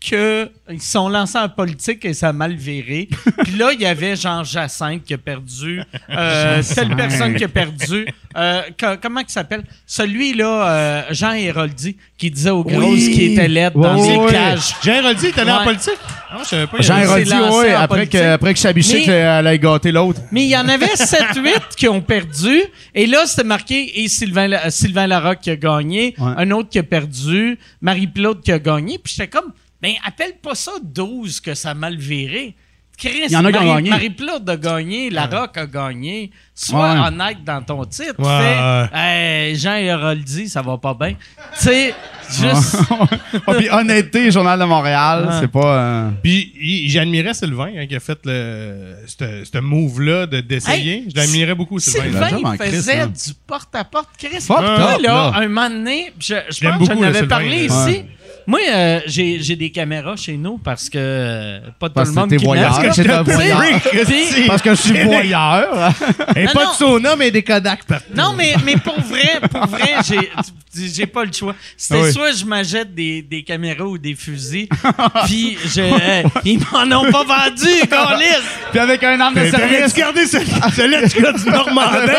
qu'ils 0.03 0.81
sont 0.81 1.07
lancés 1.07 1.37
en 1.37 1.47
politique 1.47 2.03
et 2.03 2.13
ça 2.13 2.29
a 2.29 2.33
mal 2.33 2.53
viré. 2.55 3.07
Puis 3.43 3.53
là, 3.53 3.71
il 3.73 3.79
y 3.81 3.85
avait 3.85 4.15
Jean 4.17 4.43
Jacinthe 4.43 5.03
qui 5.05 5.13
a 5.13 5.17
perdu, 5.17 5.81
euh, 6.09 6.61
telle 6.75 6.93
personne 6.95 7.35
qui 7.35 7.45
a 7.45 7.47
perdu. 7.47 8.05
euh, 8.35 8.61
co- 8.79 8.97
comment 9.01 9.21
il 9.21 9.29
s'appelle? 9.29 9.63
Celui-là, 9.87 10.67
euh, 10.69 11.01
Jean 11.11 11.31
Héroldi, 11.33 11.95
qui 12.17 12.29
disait 12.29 12.49
aux 12.49 12.63
grosses 12.63 12.83
Oui. 13.07 13.11
qui 13.13 13.23
étaient 13.33 13.47
laides 13.47 13.73
dans 13.75 13.97
Oui, 14.01 14.09
les 14.09 14.17
oui. 14.17 14.31
cages. 14.31 14.75
Jean 14.83 14.93
Héroldi, 14.95 15.25
il 15.27 15.29
est 15.29 15.39
allé 15.41 15.51
Ouais. 15.51 15.57
en 15.57 15.63
politique? 15.63 15.93
Ah, 16.35 16.37
je 16.43 16.47
savais 16.49 16.67
pas. 16.67 16.77
Jean 16.81 16.97
Héroldi, 16.97 17.33
en 17.33 17.79
après 17.79 18.07
que, 18.07 18.17
après 18.17 18.53
que 18.53 18.59
Chabichik 18.59 19.07
Mais- 19.07 19.13
elle 19.13 19.47
ait 19.47 19.59
gâté 19.59 19.91
l'autre. 19.91 20.19
Mais 20.31 20.43
il 20.43 20.49
y 20.49 20.57
en 20.57 20.67
avait 20.67 20.95
7-8 20.95 21.75
qui 21.77 21.87
ont 21.87 22.01
perdu. 22.01 22.59
Et 22.95 23.05
là, 23.05 23.25
c'était 23.25 23.43
marqué 23.43 24.01
et 24.03 24.07
Sylvain, 24.09 24.47
La- 24.47 24.69
Sylvain 24.71 25.07
Larocque 25.07 25.39
qui 25.41 25.51
a 25.51 25.55
gagné, 25.55 26.15
Ouais. 26.17 26.31
un 26.37 26.51
autre 26.51 26.69
qui 26.69 26.79
a 26.79 26.83
perdu, 26.83 27.57
Marie-Claude 27.81 28.41
qui 28.41 28.51
a 28.51 28.59
gagné. 28.59 28.97
Puis 28.97 29.13
j'étais 29.15 29.29
comme, 29.29 29.51
ben, 29.83 29.93
appelle 30.05 30.33
pas 30.41 30.55
ça 30.55 30.71
12 30.81 31.39
que 31.41 31.53
ça 31.53 31.71
a 31.71 31.73
mal 31.75 31.97
viré. 31.97 32.55
Chris, 32.95 33.23
Il 33.25 33.31
y 33.31 33.35
en 33.35 33.43
a 33.43 33.51
qui 33.51 33.57
ont 33.57 33.61
Marie- 33.65 33.75
gagné. 33.75 33.89
Marie-Claude 33.89 34.49
a 34.49 34.55
gagné, 34.55 35.09
Larocque 35.09 35.57
a 35.57 35.65
gagné. 35.65 36.29
Sois 36.53 36.93
Ouais. 36.93 36.99
honnête 37.07 37.43
dans 37.43 37.61
ton 37.63 37.83
titre. 37.85 38.13
Ouais, 38.19 38.87
Fais, 38.93 38.97
Hey, 39.49 39.55
Jean 39.55 39.73
Héroldi, 39.75 40.47
ça 40.47 40.61
va 40.61 40.77
pas 40.77 40.93
bien. 40.93 41.15
Tu 41.59 41.63
sais, 41.65 41.95
juste. 42.29 42.77
Ah, 43.47 43.53
puis 43.55 43.67
honnêteté, 43.71 44.29
Journal 44.29 44.59
de 44.59 44.65
Montréal, 44.65 45.25
Ouais. 45.27 45.35
c'est 45.41 45.47
pas. 45.51 45.77
euh, 45.79 46.09
Puis 46.21 46.87
j'admirais 46.87 47.33
Sylvain 47.33 47.71
hein, 47.75 47.87
qui 47.87 47.95
a 47.95 47.99
fait 47.99 48.19
le, 48.25 48.95
ce 49.07 49.57
move-là 49.57 50.27
de- 50.27 50.41
d'essayer. 50.41 50.97
Hey, 50.97 51.07
je 51.11 51.19
l'admirais 51.19 51.55
beaucoup, 51.55 51.79
Sylvain. 51.79 52.03
Sylvain, 52.03 52.29
Sylvain, 52.29 52.53
il 52.53 52.57
Chris, 52.59 52.69
faisait 52.69 52.99
hein. 52.99 53.07
du 53.07 53.33
porte-à-porte. 53.47 54.09
Chris, 54.19 54.45
moi, 54.47 54.59
top, 54.59 54.67
là, 54.67 54.97
là. 55.01 55.31
un 55.35 55.47
moment 55.47 55.69
donné, 55.69 56.13
je, 56.19 56.35
je 56.51 56.69
pense 56.69 56.87
que 56.87 56.93
j'en 56.93 57.01
avais 57.01 57.27
parlé 57.27 57.65
ici. 57.65 58.03
Moi, 58.45 58.59
euh, 58.69 58.99
j'ai 59.05 59.41
j'ai 59.41 59.55
des 59.55 59.69
caméras 59.71 60.15
chez 60.15 60.37
nous 60.37 60.57
parce 60.57 60.89
que 60.89 60.97
euh, 60.97 61.59
pas 61.79 61.87
tout 61.87 61.93
Parce 61.95 62.09
le 62.09 62.15
que 62.15 62.19
monde 62.19 62.29
t'es 62.29 62.37
qui 62.37 62.45
voyeur. 62.45 62.71
Parce 62.81 62.97
que 62.97 63.01
t'es 63.01 63.09
un 63.09 63.23
voyeur. 63.23 63.61
puis- 63.81 64.47
Parce 64.47 64.61
que 64.61 64.71
je 64.71 64.81
suis 64.81 65.03
voyeur. 65.03 65.91
Et 66.35 66.45
Non, 66.45 66.51
pas 66.53 66.63
non. 66.65 66.71
de 66.71 66.75
sauna, 66.75 67.15
mais 67.15 67.31
des 67.31 67.43
Kodak 67.43 67.85
partout. 67.85 68.05
Non, 68.15 68.33
mais, 68.37 68.53
mais 68.65 68.75
pour 68.77 68.99
vrai, 68.99 69.39
pour 69.49 69.65
vrai, 69.67 69.95
j'ai- 70.05 70.29
j'ai 70.75 71.05
pas 71.05 71.23
le 71.23 71.31
choix. 71.31 71.55
C'était 71.77 72.01
oui. 72.01 72.11
soit 72.11 72.31
je 72.31 72.45
m'achète 72.45 72.93
des, 72.93 73.21
des 73.21 73.43
caméras 73.43 73.85
ou 73.85 73.97
des 73.97 74.15
fusils, 74.15 74.67
puis 75.25 75.57
je- 75.73 75.81
euh, 75.81 76.23
ils 76.43 76.59
m'en 76.71 76.99
ont 77.01 77.11
pas 77.11 77.23
vendu, 77.23 77.69
câlisse! 77.89 78.41
Puis 78.71 78.79
avec 78.79 79.03
un 79.03 79.19
arme 79.19 79.35
de 79.35 79.49
T'aurais 79.51 79.69
service. 79.69 79.93
dû 79.93 79.99
garder 79.99 80.25
ce- 80.25 80.37
celui-là 80.75 81.05
du 81.07 81.21
gars 81.21 81.31
du 81.33 81.49
Normandin. 81.49 82.13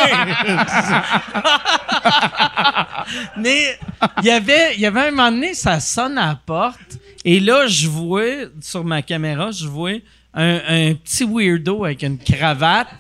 Mais 3.37 3.79
il 4.23 4.27
y 4.27 4.31
avait, 4.31 4.75
il 4.75 4.81
y 4.81 4.87
avait 4.87 5.09
un 5.09 5.11
moment 5.11 5.31
donné, 5.31 5.55
ça 5.55 5.81
sonne 5.81 6.19
à 6.19 6.27
la 6.29 6.41
porte. 6.45 6.99
Et 7.25 7.41
là, 7.41 7.67
je 7.67 7.89
vois, 7.89 8.23
sur 8.61 8.85
ma 8.85 9.01
caméra, 9.03 9.51
je 9.51 9.67
vois 9.67 9.93
un, 10.35 10.57
un 10.69 10.95
petit 10.95 11.25
weirdo 11.25 11.85
avec 11.85 12.03
une 12.03 12.19
cravate, 12.19 12.89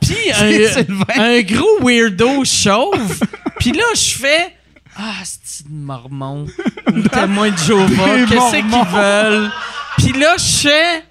puis 0.00 0.16
C'est 0.34 0.86
un, 1.18 1.20
un 1.20 1.40
gros 1.42 1.80
weirdo 1.82 2.44
chauve. 2.44 3.18
Puis 3.58 3.72
là, 3.72 3.84
je 3.94 4.14
fais 4.18 4.54
Ah, 4.96 5.14
c'est 5.24 5.64
une 5.68 5.82
mormon? 5.82 6.46
Ou 6.94 7.02
témoin 7.08 7.50
de 7.50 7.56
Jéhovah, 7.56 8.26
qu'est-ce 8.28 8.56
qu'ils 8.56 8.94
veulent? 8.94 9.50
Puis 9.98 10.12
là, 10.20 10.36
je 10.38 10.68
fais 10.68 11.04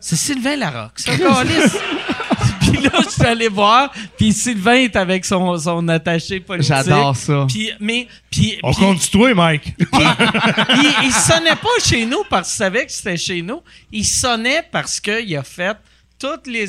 C'est 0.00 0.16
Sylvain 0.16 0.56
Larocque, 0.56 0.96
câlisse. 1.04 1.76
Là, 2.84 2.90
je 3.04 3.08
suis 3.10 3.24
allé 3.24 3.48
voir, 3.48 3.92
puis 4.16 4.32
Sylvain 4.32 4.74
est 4.74 4.96
avec 4.96 5.24
son, 5.24 5.56
son 5.58 5.86
attaché 5.88 6.40
politique. 6.40 6.74
J'adore 6.74 7.16
ça. 7.16 7.46
Puis, 7.48 7.70
mais, 7.80 8.06
puis, 8.30 8.58
On 8.62 8.72
puis- 8.72 8.80
compte 8.80 9.10
toi, 9.10 9.34
Mike. 9.34 9.74
il, 9.78 10.94
il 11.04 11.12
sonnait 11.12 11.56
pas 11.56 11.68
chez 11.84 12.04
nous 12.06 12.22
parce 12.28 12.48
qu'il 12.48 12.56
savait 12.56 12.86
que 12.86 12.92
c'était 12.92 13.16
chez 13.16 13.42
nous. 13.42 13.60
Il 13.92 14.04
sonnait 14.06 14.64
parce 14.70 15.00
qu'il 15.00 15.36
a 15.36 15.42
fait 15.42 15.76
toutes 16.18 16.46
les 16.46 16.66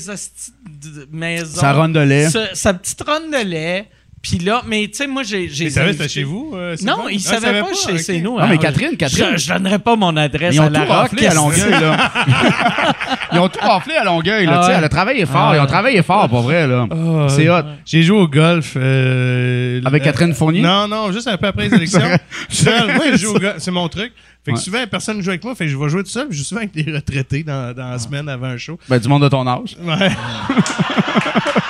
maisons. 1.12 1.60
Sa 1.60 1.74
ronde 1.74 1.94
de 1.94 2.00
lait. 2.00 2.30
Sa, 2.30 2.56
sa 2.56 2.74
petite 2.74 3.02
ronde 3.02 3.32
de 3.32 3.46
lait. 3.46 3.90
Puis 4.22 4.38
là, 4.38 4.62
mais 4.68 4.88
tu 4.88 4.98
sais, 4.98 5.08
moi, 5.08 5.24
j'ai. 5.24 5.50
j'ai 5.50 5.66
Il 5.66 5.72
savait 5.72 5.86
que 5.88 5.90
invité- 5.92 6.04
c'était 6.04 6.14
chez 6.20 6.24
vous? 6.24 6.52
euh, 6.54 6.76
Non, 6.84 7.08
Sylvain? 7.08 7.10
il 7.12 7.18
Ah, 7.18 7.40
savait 7.40 7.60
pas, 7.62 7.68
chez 7.74 7.92
ok. 7.94 8.06
chez 8.06 8.22
nous. 8.22 8.32
Non, 8.34 8.38
mais 8.42 8.50
Alors, 8.50 8.60
Catherine, 8.62 8.96
Catherine. 8.96 9.26
Je, 9.34 9.38
je 9.38 9.54
donnerais 9.54 9.80
pas 9.80 9.96
mon 9.96 10.16
adresse 10.16 10.54
Ils 10.54 10.60
à 10.60 10.64
ont 10.64 10.68
tout 10.68 10.74
la 10.74 10.80
rock. 10.82 10.90
raflé 10.90 11.26
à 11.28 11.34
Longueuil, 11.34 11.72
là. 11.72 11.98
Ils 13.34 13.40
ont 13.40 13.50
tout 13.50 13.60
raflé 13.62 13.96
à 13.96 14.04
Longueuil, 14.04 14.46
là. 14.46 14.52
Ah 14.54 14.58
tu 14.60 14.64
sais, 14.66 14.72
ouais. 14.74 14.78
Elle 14.78 14.84
a 14.84 14.90
travaillé 14.90 15.26
fort. 15.26 15.50
Ah 15.54 15.56
Ils 15.56 15.60
ont 15.60 15.66
travaillé 15.66 16.04
fort, 16.04 16.30
pour 16.30 16.42
vrai, 16.42 16.68
là. 16.68 16.86
Ah, 16.92 17.28
C'est 17.30 17.50
hot. 17.50 17.64
J'ai 17.84 18.04
joué 18.04 18.18
au 18.20 18.28
golf. 18.28 18.74
euh, 18.76 19.82
Avec 19.86 20.04
Catherine 20.04 20.34
Fournier? 20.36 20.62
Non, 20.62 20.88
non, 20.88 21.12
juste 21.12 21.28
un 21.28 21.38
peu 21.38 21.48
après 21.48 21.68
les 21.70 21.74
élections. 21.76 22.02
seul. 22.50 22.94
Moi, 22.94 23.06
je 23.14 23.18
joue 23.18 23.36
au 23.36 23.40
golf. 23.40 23.56
C'est 23.58 23.72
mon 23.72 23.88
truc. 23.90 24.14
Fait 24.46 24.52
que 24.52 24.58
Ouais. 24.58 24.62
souvent, 24.64 24.80
personne 24.90 25.18
ne 25.18 25.22
joue 25.22 25.30
avec 25.30 25.44
moi. 25.44 25.54
Fait 25.56 25.66
que 25.66 25.72
je 25.72 25.78
vais 25.78 25.90
jouer 25.90 26.04
tout 26.04 26.10
seul. 26.10 26.28
puis 26.28 26.38
Je 26.38 26.44
joue 26.44 26.48
souvent 26.50 26.62
avec 26.62 26.74
des 26.74 26.92
retraités 26.92 27.44
dans, 27.44 27.76
dans 27.76 27.90
la 27.92 28.00
semaine 28.00 28.28
avant 28.30 28.48
un 28.48 28.58
show. 28.58 28.78
Ben, 28.90 28.98
du 29.00 29.08
monde 29.08 29.22
de 29.24 29.30
ton 29.30 29.48
âge. 29.48 29.76
Ouais. 29.84 30.10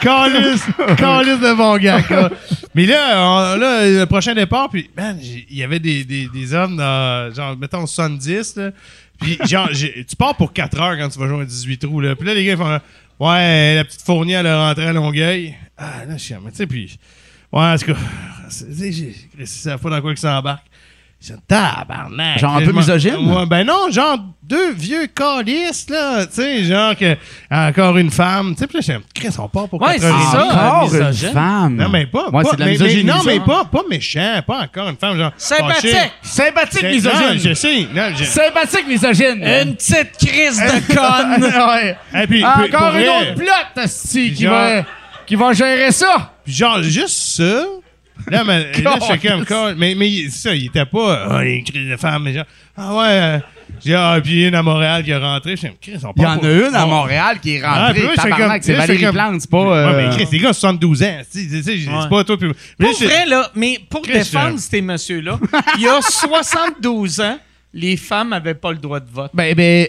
Calice, 0.00 0.62
calice 0.96 1.40
de 1.40 1.54
bon 1.56 1.76
gars. 1.78 2.00
Mais 2.74 2.86
là, 2.86 3.56
là, 3.56 3.84
le 3.88 4.04
prochain 4.06 4.32
départ, 4.34 4.68
puis, 4.70 4.88
man, 4.96 5.18
il 5.20 5.56
y 5.56 5.64
avait 5.64 5.80
des, 5.80 6.04
des, 6.04 6.28
des 6.28 6.54
hommes 6.54 6.76
dans, 6.76 7.34
genre, 7.34 7.56
mettons 7.56 7.84
70, 7.84 8.56
là. 8.56 8.70
Puis, 9.20 9.36
genre, 9.46 9.68
tu 9.70 10.16
pars 10.16 10.36
pour 10.36 10.52
4 10.52 10.80
heures 10.80 10.96
quand 10.98 11.08
tu 11.08 11.18
vas 11.18 11.26
jouer 11.26 11.40
un 11.42 11.44
18 11.44 11.78
trous, 11.78 12.00
là. 12.00 12.14
Puis 12.14 12.26
là, 12.28 12.34
les 12.34 12.44
gars, 12.44 12.52
ils 12.52 12.56
font, 12.58 12.78
ouais, 13.26 13.74
la 13.74 13.84
petite 13.84 14.02
fournie, 14.02 14.32
elle 14.34 14.46
est 14.46 14.54
rentrée 14.54 14.86
à 14.86 14.92
Longueuil. 14.92 15.56
Ah, 15.76 16.04
là, 16.06 16.16
je 16.16 16.22
suis, 16.22 16.34
mais 16.44 16.50
tu 16.52 16.58
sais, 16.58 16.66
puis, 16.68 16.96
ouais, 17.52 17.60
en 17.60 17.76
tout 17.76 17.86
cas, 17.86 17.98
c'est- 18.48 19.46
savent 19.46 19.80
pas 19.80 19.90
dans 19.90 20.00
quoi 20.00 20.12
ils 20.12 20.18
s'embarquent. 20.18 20.66
C'est 20.66 20.97
tabarnak. 21.48 22.38
Genre 22.38 22.56
un 22.56 22.64
peu 22.64 22.72
misogyne? 22.72 23.16
Ouais, 23.32 23.46
ben 23.46 23.64
non, 23.64 23.90
genre 23.90 24.18
deux 24.42 24.72
vieux 24.72 25.06
calistes, 25.08 25.90
là. 25.90 26.24
Tu 26.26 26.34
sais, 26.34 26.64
genre 26.64 26.96
que 26.96 27.16
encore 27.50 27.98
une 27.98 28.10
femme. 28.10 28.54
Tu 28.54 28.60
sais, 28.60 28.66
puis 28.66 28.78
là, 28.78 28.80
j'ai 28.80 28.98
Chris, 29.14 29.34
on 29.38 29.48
part 29.48 29.68
pour 29.68 29.82
Ouais, 29.82 29.94
c'est 29.98 30.00
ça. 30.00 30.44
Encore 30.44 30.94
une 30.94 31.12
femme. 31.12 31.76
Non, 31.76 31.88
mais 31.88 32.06
pas. 32.06 32.28
Ouais, 32.30 32.42
pas- 32.42 32.50
c'est 32.50 32.56
de 32.56 32.60
la 32.64 32.66
mais- 32.66 33.02
Non, 33.02 33.22
mais 33.26 33.40
pas, 33.40 33.64
pas 33.64 33.82
méchant, 33.90 34.40
pas 34.46 34.60
encore 34.62 34.88
une 34.88 34.96
femme, 34.96 35.18
genre. 35.18 35.32
Sympathique. 35.36 35.96
Sympathique 36.22 36.82
misogyne. 36.84 37.20
Non, 37.20 37.38
je 37.38 37.54
sais. 37.54 37.86
Non, 37.94 38.02
je... 38.16 38.24
Sympathique 38.24 38.86
misogyne. 38.88 39.42
Une 39.44 39.74
petite 39.74 40.16
crise 40.18 40.60
de 40.60 40.94
conne. 40.94 41.42
ouais. 41.68 41.96
Et 42.22 42.26
puis, 42.26 42.44
Encore 42.44 42.94
une 42.96 43.08
autre 43.08 43.34
plotte, 43.34 43.88
qui 44.34 44.44
va, 44.46 44.82
qui 45.26 45.34
va 45.34 45.52
gérer 45.52 45.90
ça. 45.92 46.32
puis 46.44 46.54
genre, 46.54 46.82
juste 46.82 47.36
ça. 47.36 47.64
Là, 48.30 48.44
mais, 48.44 48.72
là 48.82 48.98
je 49.00 49.04
suis 49.18 49.46
comme, 49.46 49.74
mais, 49.76 49.94
mais 49.94 50.28
ça, 50.30 50.54
il 50.54 50.66
était 50.66 50.84
pas, 50.86 51.28
oh, 51.30 51.38
les 51.40 51.62
cris 51.62 51.88
de 51.88 51.96
femme, 51.96 52.22
mais 52.24 52.32
genre, 52.34 52.44
ah 52.76 52.94
ouais, 52.96 53.06
euh, 53.08 53.38
j'ai, 53.84 53.94
ah, 53.94 54.18
puis 54.22 54.46
une 54.46 54.54
à 54.54 54.62
Montréal 54.62 55.02
qui 55.04 55.10
est 55.10 55.16
rentrée. 55.16 55.52
Je 55.52 55.56
suis 55.56 55.68
comme, 55.68 55.76
Chris, 55.80 55.98
on 56.04 56.12
Il 56.16 56.22
y 56.22 56.26
en 56.26 56.38
a 56.38 56.68
une 56.68 56.74
à 56.74 56.86
on- 56.86 56.88
Montréal 56.88 57.38
qui 57.40 57.56
est 57.56 57.62
Ah, 57.64 57.86
rentrée. 57.88 58.02
j'étais 58.02 58.14
Tabarnak, 58.30 58.64
c'est 58.64 58.74
Valérie 58.74 59.00
comme- 59.02 59.12
Plante, 59.14 59.40
c'est 59.40 59.50
pas... 59.50 59.62
Ouais, 59.62 59.76
euh, 59.76 60.08
mais 60.10 60.16
Chris, 60.16 60.28
les 60.32 60.38
gars, 60.38 60.52
72 60.52 61.02
ans. 61.02 61.18
C'est 61.30 61.40
Ouais. 61.40 62.08
pas 62.10 62.24
toi. 62.24 62.36
Puis, 62.38 62.50
Pour 62.78 62.92
vrai, 63.02 63.26
là, 63.26 63.50
mais 63.54 63.78
pour 63.90 64.02
Chris, 64.02 64.12
défendre 64.14 64.58
ces 64.58 64.80
messieurs-là, 64.80 65.38
il 65.76 65.82
y 65.84 65.88
a 65.88 66.00
72 66.02 67.20
ans, 67.20 67.38
les 67.72 67.96
femmes 67.96 68.30
n'avaient 68.30 68.54
pas 68.54 68.72
le 68.72 68.78
droit 68.78 69.00
de 69.00 69.10
vote. 69.10 69.30
Ben, 69.34 69.54
ben, 69.54 69.86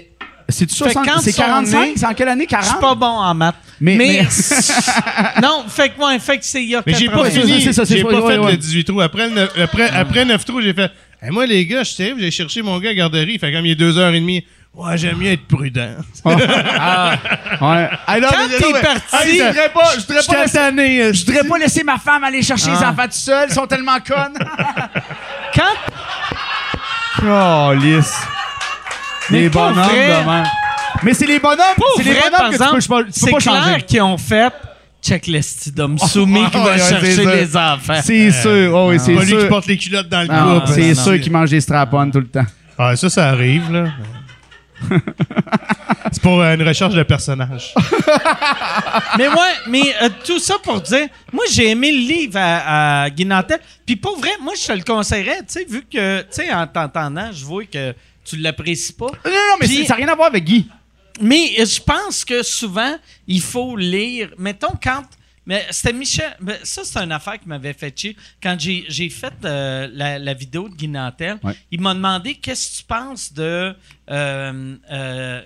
c'est-tu 0.51 0.75
Fait 0.75 0.85
que 0.85 0.91
60 0.91 1.05
quand 1.05 1.19
C'est 1.21 1.29
ils 1.29 1.33
sont 1.33 1.41
45? 1.43 1.79
nés, 1.85 1.93
C'est 1.95 2.05
en 2.05 2.13
quelle 2.13 2.27
année? 2.29 2.47
Je 2.49 2.55
suis 2.55 2.65
40? 2.73 2.81
pas 2.81 2.95
bon 2.95 3.05
en 3.07 3.33
maths. 3.33 3.55
Mais- 3.81 3.95
Mais, 3.95 4.21
mais- 4.21 5.41
non, 5.41 5.63
fait 5.69 5.89
que, 5.89 6.01
ouais, 6.01 6.19
fait 6.19 6.37
que 6.37 6.45
c'est 6.45 6.61
il 6.63 6.69
y 6.69 6.75
a 6.75 6.81
Mais 6.85 6.93
j'ai 6.93 7.07
pas 7.07 7.23
80. 7.23 7.29
c'est- 7.31 7.41
fini. 7.41 7.61
c'est 7.61 7.73
ça, 7.73 7.85
c'est 7.85 7.95
J'ai 7.97 8.01
ça, 8.03 8.09
pas 8.09 8.19
ouais, 8.21 8.33
fait 8.33 8.37
ouais. 8.39 8.51
le 8.51 8.57
18 8.57 8.83
trous. 8.85 9.01
Après, 9.01 9.29
le 9.29 9.61
après, 9.63 9.89
après 9.89 10.25
9 10.25 10.43
trous, 10.45 10.61
j'ai 10.61 10.73
fait. 10.73 10.91
Hey, 11.21 11.31
moi, 11.31 11.45
les 11.45 11.65
gars, 11.65 11.83
je 11.83 11.91
sais, 11.91 12.13
j'ai 12.17 12.31
cherché 12.31 12.61
mon 12.61 12.77
gars 12.79 12.91
à 12.91 12.93
garderie. 12.93 13.37
Fait 13.39 13.51
comme 13.51 13.65
il 13.65 13.71
est 13.71 13.75
2h30. 13.75 14.43
Ouais, 14.73 14.97
j'aime 14.97 15.17
mieux 15.17 15.31
être 15.31 15.47
prudent. 15.47 15.95
Ouais. 16.25 17.89
Hey, 18.07 18.21
non, 18.21 18.27
Quand 18.29 18.47
t'es 18.47 18.73
mais- 18.73 18.81
parti- 18.81 19.01
Hey, 19.27 19.37
je 19.37 19.43
voudrais 19.43 19.69
pas, 19.69 19.91
je 19.95 19.99
voudrais 20.05 20.23
pas 20.27 20.43
laisser- 20.43 20.59
euh, 20.59 21.13
je 21.13 21.25
voudrais 21.25 21.43
pas 21.43 21.57
laisser 21.57 21.83
ma 21.83 21.97
femme 21.97 22.23
aller 22.23 22.41
chercher 22.43 22.69
les 22.71 22.77
Ah. 22.83 22.91
enfants 22.91 23.05
tout 23.05 23.11
seul. 23.11 23.47
Ils 23.49 23.53
sont 23.55 23.65
tellement 23.67 23.97
connes. 23.99 24.37
Quand, 25.55 25.75
Oh, 27.21 27.73
lisse. 27.73 28.13
Mais 29.31 29.41
Les 29.41 29.49
pour 29.49 29.61
bonhommes, 29.61 29.85
vrai- 29.85 30.21
demain. 30.21 30.43
Mais 31.03 31.13
c'est 31.13 31.25
les 31.27 31.39
bonhommes, 31.39 31.57
c'est 31.97 32.03
les 32.03 32.13
bonhommes 32.13 32.49
que 32.49 32.53
exemple, 32.55 32.81
tu 32.81 32.87
peux, 32.87 32.95
pas- 32.95 32.99
tu 33.03 33.05
peux 33.05 33.11
c'est 33.13 33.31
pas 33.31 33.39
changer. 33.39 33.61
clair 33.61 33.85
qu'ils 33.85 34.01
ont 34.01 34.17
fait 34.17 34.53
check 35.01 35.27
les 35.27 35.39
petits 35.39 35.71
d'hommes 35.71 35.97
soumis 35.99 36.45
qui 36.51 36.57
va 36.57 36.77
chercher 36.77 37.23
ça. 37.23 37.35
les 37.35 37.55
enfants. 37.57 38.01
C'est 38.03 38.31
sûr, 38.31 38.73
oh, 38.75 38.89
oui, 38.89 38.99
c'est 38.99 39.13
pas 39.13 39.21
lui 39.23 39.33
qui 39.33 39.39
sûr. 39.39 39.47
porte 39.49 39.67
les 39.67 39.77
culottes 39.77 40.09
dans 40.09 40.21
le 40.21 40.27
groupe. 40.27 40.63
c'est 40.73 40.89
non, 40.89 40.95
sûr 41.03 41.11
non. 41.13 41.19
qu'ils 41.19 41.31
mangent 41.31 41.49
des 41.51 41.61
strap-on 41.61 42.09
tout 42.11 42.19
le 42.19 42.27
temps. 42.27 42.45
Ah, 42.77 42.95
ça, 42.95 43.09
ça 43.09 43.29
arrive, 43.29 43.71
là. 43.71 43.85
c'est 46.11 46.21
pour 46.21 46.41
euh, 46.41 46.55
une 46.55 46.65
recherche 46.67 46.93
de 46.93 47.03
personnage. 47.03 47.73
mais 49.17 49.27
ouais, 49.27 49.35
mais 49.67 49.81
euh, 50.01 50.09
tout 50.25 50.39
ça 50.39 50.55
pour 50.63 50.79
dire, 50.81 51.07
moi 51.33 51.43
j'ai 51.51 51.69
aimé 51.71 51.91
le 51.91 51.97
livre 51.99 52.37
à, 52.39 53.03
à 53.03 53.09
Guy 53.09 53.25
Nantel. 53.25 53.59
Puis 53.85 53.95
pour 53.97 54.17
vrai, 54.17 54.31
moi 54.41 54.53
je 54.59 54.65
te 54.67 54.71
le 54.71 54.83
conseillerais, 54.83 55.39
tu 55.39 55.45
sais, 55.47 55.65
vu 55.69 55.81
que, 55.81 56.21
tu 56.21 56.27
sais, 56.31 56.53
en 56.53 56.65
t'entendant, 56.65 57.29
je 57.33 57.43
vois 57.45 57.65
que 57.65 57.93
tu 58.29 58.37
l'apprécies 58.37 58.93
pas. 58.93 59.07
Non, 59.25 59.31
non, 59.31 59.55
mais 59.59 59.67
Puis- 59.67 59.85
ça 59.85 59.93
n'a 59.93 59.95
rien 59.95 60.07
à 60.09 60.15
voir 60.15 60.27
avec 60.27 60.43
Guy. 60.43 60.67
Mais 61.21 61.53
je 61.65 61.81
pense 61.81 62.23
que 62.23 62.43
souvent, 62.43 62.95
il 63.27 63.41
faut 63.41 63.75
lire. 63.75 64.29
Mettons, 64.37 64.73
quand. 64.81 65.03
Mais 65.45 65.65
c'était 65.71 65.93
Michel. 65.93 66.35
ben, 66.39 66.57
Ça, 66.63 66.83
c'est 66.85 66.99
une 66.99 67.11
affaire 67.11 67.39
qui 67.39 67.47
m'avait 67.47 67.73
fait 67.73 67.91
chier. 67.97 68.15
Quand 68.41 68.55
j'ai 68.59 68.85
j'ai 68.87 69.09
fait 69.09 69.33
euh, 69.43 69.89
la, 69.91 70.19
la 70.19 70.33
vidéo 70.35 70.69
de 70.69 70.75
Guy 70.75 70.87
Nantel, 70.87 71.39
Ouais. 71.43 71.55
il 71.71 71.81
m'a 71.81 71.93
demandé 71.95 72.35
qu'est-ce 72.35 72.69
que 72.71 72.77
tu 72.77 72.83
penses 72.83 73.33
de. 73.33 73.75
euh, 74.11 74.75
euh, 74.91 75.41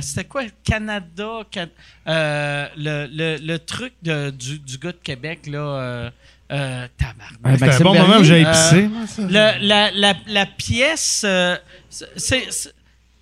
C'était 0.00 0.24
quoi? 0.24 0.44
Canada 0.64 1.40
Can- 1.52 1.66
euh, 2.06 2.68
le, 2.76 3.08
le, 3.12 3.36
le 3.44 3.58
truc 3.58 3.94
de- 4.02 4.30
du, 4.30 4.58
du 4.60 4.78
gars 4.78 4.92
de 4.92 4.98
Québec, 5.02 5.46
là. 5.48 6.10
Euh, 6.52 6.86
tabarnak. 6.98 7.58
C'était 7.58 7.70
un 7.74 7.78
bon 7.78 7.92
Bernier, 7.92 8.08
moment 8.08 8.20
où 8.20 8.24
j'ai 8.24 8.44
euh, 8.44 8.48
épicé. 8.50 8.88
Le- 9.18 9.66
la, 9.66 9.90
la, 9.90 10.14
la 10.26 10.46
pièce. 10.46 11.22
euh, 11.24 11.56
c'est- 11.88 12.10
c'est- 12.50 12.74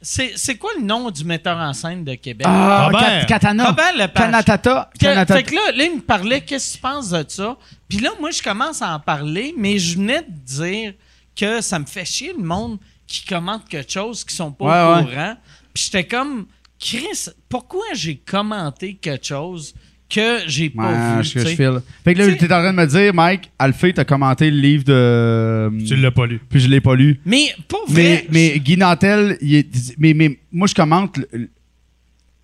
c'est 0.03 0.33
c'est 0.37 0.55
quoi 0.57 0.71
le 0.79 0.85
nom 0.85 1.11
du 1.11 1.25
metteur 1.25 1.57
en 1.59 1.73
scène 1.73 2.03
de 2.05 2.15
Québec? 2.15 2.47
Ah, 2.49 2.87
Robert. 2.87 3.01
Kat- 3.01 3.25
Katana. 3.27 3.67
Robert 3.69 3.93
Lepage. 3.97 4.23
Kanatata. 4.25 4.91
Fait 4.99 5.43
que 5.45 5.55
là, 5.55 5.61
là, 5.77 5.85
il 5.85 5.97
me 5.97 6.01
parlait, 6.01 6.41
qu'est-ce 6.41 6.71
que 6.73 6.77
tu 6.77 6.81
penses 6.81 7.11
de 7.11 7.25
ça? 7.29 7.57
Puis 7.89 7.99
là, 7.99 8.11
moi, 8.19 8.31
je 8.31 8.43
commence 8.43 8.81
à 8.83 8.95
en 8.95 8.99
parler, 9.01 9.55
mais 9.57 9.79
je 9.79 9.97
venais 9.97 10.23
de 10.23 10.33
dire 10.45 10.95
que 11.37 11.61
ça 11.61 11.79
me 11.79 11.85
fait 11.87 12.05
chier 12.05 12.33
le 12.37 12.43
monde 12.43 12.79
qui 13.07 13.25
commente 13.27 13.69
quelque 13.69 13.93
chose 13.93 14.25
qui 14.25 14.35
sont 14.35 14.53
pas 14.53 14.65
Ouais, 14.65 15.03
au 15.03 15.05
ouais. 15.07 15.11
courant. 15.13 15.37
Puis 15.75 15.85
j'étais 15.85 16.05
comme, 16.05 16.47
Chris, 16.81 17.27
pourquoi 17.49 17.85
j'ai 17.93 18.17
commenté 18.17 18.95
quelque 18.95 19.27
chose 19.27 19.75
que 20.11 20.39
j'ai 20.47 20.69
pas 20.71 20.83
Ouais, 20.83 21.17
vu? 21.23 21.25
je, 21.25 21.31
tu 21.33 21.39
je 21.41 21.45
sais? 21.45 21.57
file. 21.57 21.81
Fait 22.05 22.15
que 22.15 22.19
là, 22.19 22.27
Tu 22.27 22.37
t'es 22.37 22.45
en 22.47 22.61
train 22.61 22.73
de 22.73 22.77
me 22.77 22.87
dire, 22.87 23.15
Mike, 23.15 23.51
Alphée, 23.59 23.93
t'as 23.93 24.05
commenté 24.05 24.51
le 24.51 24.59
livre 24.61 24.85
de. 24.85 25.71
Tu 25.87 25.97
l'as 25.97 26.11
pas 26.11 26.27
lu. 26.27 26.41
Puis 26.51 26.61
je 26.61 26.69
l'ai 26.69 26.81
pas 26.81 26.95
lu. 26.95 27.21
Mais 27.25 27.55
pour 27.69 27.85
Mais, 27.89 27.93
vrai, 28.17 28.27
mais 28.31 28.59
Guy 28.59 28.77
Nantel, 28.77 29.39
il 29.41 29.55
est- 29.55 29.95
mais, 29.99 30.13
mais 30.15 30.39
moi, 30.53 30.67
je 30.67 30.75
commente, 30.75 31.19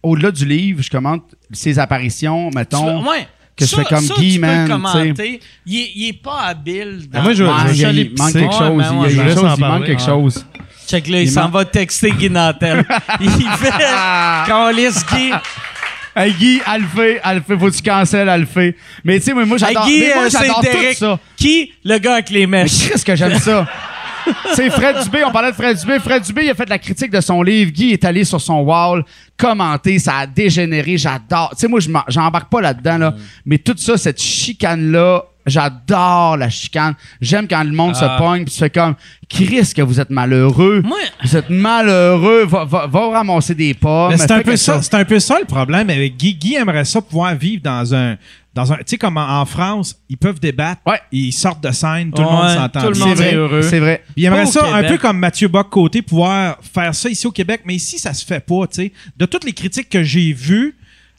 au-delà 0.03 0.31
du 0.31 0.45
livre, 0.47 0.83
je 0.83 0.91
commente 0.91 1.35
ses 1.53 1.79
apparitions, 1.79 2.51
tu 2.51 2.57
mettons. 2.57 3.03
veux- 3.03 3.09
ouais. 3.09 3.27
que 3.57 3.65
je 3.65 3.71
Ça- 3.71 3.79
fais 3.79 3.85
comme 3.95 4.05
ça, 4.05 4.15
Guy, 4.19 4.35
tu 4.35 4.41
peux 4.41 4.47
le 4.47 4.53
man, 4.53 4.69
commenter. 4.69 5.41
Il, 5.65 5.77
est- 5.81 5.91
il 5.97 6.09
est 6.09 6.23
pas 6.23 6.43
habile. 6.43 7.09
dans- 7.11 7.19
Ah, 7.21 7.23
moi, 7.23 7.33
je- 7.33 7.37
je- 7.37 7.43
il, 7.47 8.11
je 8.15 8.23
manque 8.23 8.33
quelque 8.35 8.45
Ouais, 8.53 8.77
ben 8.77 8.93
il 8.93 8.99
ouais, 9.01 9.11
je 9.11 9.35
chose, 9.35 9.51
il 9.57 9.61
manque 9.65 9.87
quelque 9.87 10.03
chose. 10.03 10.47
Check 10.87 11.09
là, 11.09 11.21
il, 11.21 11.25
Il 11.27 11.31
s'en 11.33 11.49
va 11.49 11.65
texter 11.65 12.11
Guy 12.13 12.29
Nantel. 12.31 12.85
il 13.21 13.31
fait. 13.31 13.73
Calisse 14.47 15.05
Guy. 15.11 15.31
Hey 16.19 16.33
Guy, 16.33 16.61
Alphée, 16.65 17.21
Alphée, 17.23 17.59
faut 17.59 17.71
que 17.71 17.77
tu 17.77 17.83
cancelles 17.83 18.29
Alphée. 18.29 18.75
Mais 19.05 19.19
tu 19.19 19.27
sais, 19.27 19.35
moi, 19.35 19.45
moi, 19.45 19.59
Hey, 19.59 19.75
j'adore 19.75 19.85
moi, 19.85 20.25
euh, 20.65 20.91
tout 20.93 20.97
ça. 20.97 21.21
Qui? 21.37 21.73
Le 21.85 21.99
gars 21.99 22.15
avec 22.15 22.31
les 22.31 22.47
mèches. 22.47 22.89
qu'est-ce 22.89 23.05
que 23.05 23.15
j'aime 23.15 23.39
ça? 23.39 23.67
C'est 24.55 24.71
Fred 24.71 24.97
Dubé, 25.05 25.23
on 25.25 25.31
parlait 25.31 25.51
de 25.51 25.55
Fred 25.57 25.77
Dubé. 25.79 25.99
Fred 26.01 26.23
Dubé, 26.23 26.45
il 26.47 26.51
a 26.51 26.55
fait 26.55 26.69
la 26.69 26.79
critique 26.79 27.11
de 27.13 27.21
son 27.21 27.43
livre. 27.43 27.71
Guy 27.71 27.93
est 27.93 28.05
allé 28.05 28.25
sur 28.25 28.41
son 28.41 28.61
wall, 28.61 29.05
commenter, 29.37 29.99
ça 29.99 30.17
a 30.17 30.27
dégénéré, 30.27 30.97
j'adore. 30.97 31.51
Tu 31.51 31.59
sais, 31.61 31.69
moi, 31.69 31.81
j'embarque 32.09 32.51
pas 32.51 32.61
là-dedans, 32.61 32.99
là. 32.99 33.15
Mais 33.45 33.59
tout 33.59 33.77
ça, 33.77 33.97
cette 33.97 34.21
chicane-là, 34.21 35.23
J'adore 35.47 36.37
la 36.37 36.51
chicane. 36.51 36.95
J'aime 37.21 37.47
quand 37.49 37.63
le 37.65 37.73
monde 37.73 37.93
Ah. 37.97 38.17
se 38.19 38.23
pogne 38.23 38.45
puis 38.45 38.53
tu 38.53 38.59
fais 38.61 38.71
comme 38.71 38.95
Chris 39.29 39.73
que 39.75 39.83
vous 39.83 40.01
êtes 40.01 40.11
malheureux. 40.11 40.83
Moi, 40.85 40.99
Vous 41.25 41.37
êtes 41.37 41.49
malheureux. 41.51 42.45
Va, 42.45 42.65
va, 42.65 42.87
va 42.87 43.09
ramasser 43.11 43.55
des 43.55 43.75
pommes. 43.75 44.11
Mais 44.11 44.19
c'est 44.19 44.31
un 44.33 44.43
peu 44.43 44.57
ça, 44.57 44.83
c'est 44.83 44.95
un 44.95 45.05
peu 45.05 45.19
ça 45.19 45.39
le 45.39 45.47
problème 45.47 45.89
avec 45.91 46.17
Guy. 46.17 46.35
Guy 46.35 46.55
aimerait 46.57 46.85
ça 46.85 47.01
pouvoir 47.01 47.35
vivre 47.35 47.63
dans 47.63 47.95
un 47.95 48.17
dans 48.55 48.73
un 48.73 48.77
tu 48.79 48.83
sais 48.87 48.97
comme 48.99 49.19
en, 49.19 49.41
en 49.41 49.45
France, 49.45 49.97
ils 50.09 50.17
peuvent 50.17 50.41
débattre, 50.41 50.81
Ouais. 50.87 50.99
ils 51.13 51.31
sortent 51.33 51.63
de 51.63 51.71
scène, 51.73 52.11
tout 52.11 52.23
le 52.23 52.29
monde 52.29 52.49
s'entend. 52.49 52.81
tout 52.87 52.91
le 52.91 52.99
monde 52.99 53.11
est 53.11 53.15
vrai. 53.15 53.35
heureux. 53.35 53.63
C'est 53.63 53.79
vrai. 53.81 54.03
Puis 54.15 54.23
il 54.23 54.25
aimerait 54.25 54.47
ça 54.47 54.65
un 54.75 54.83
peu 54.85 54.97
comme 54.97 55.19
Mathieu 55.19 55.49
Bock 55.49 55.69
côté 55.69 56.01
pouvoir 56.01 56.57
faire 56.75 56.95
ça 56.95 57.11
ici 57.11 57.27
au 57.27 57.33
Québec, 57.33 57.61
mais 57.67 57.75
ici 57.75 57.99
ça 57.99 58.15
se 58.15 58.25
fait 58.25 58.41
pas, 58.41 58.67
tu 58.67 58.77
sais. 58.83 58.93
De 59.19 59.27
toutes 59.27 59.45
les 59.45 59.53
critiques 59.53 59.91
que 59.91 60.03
j'ai 60.03 60.33
vues, 60.33 60.75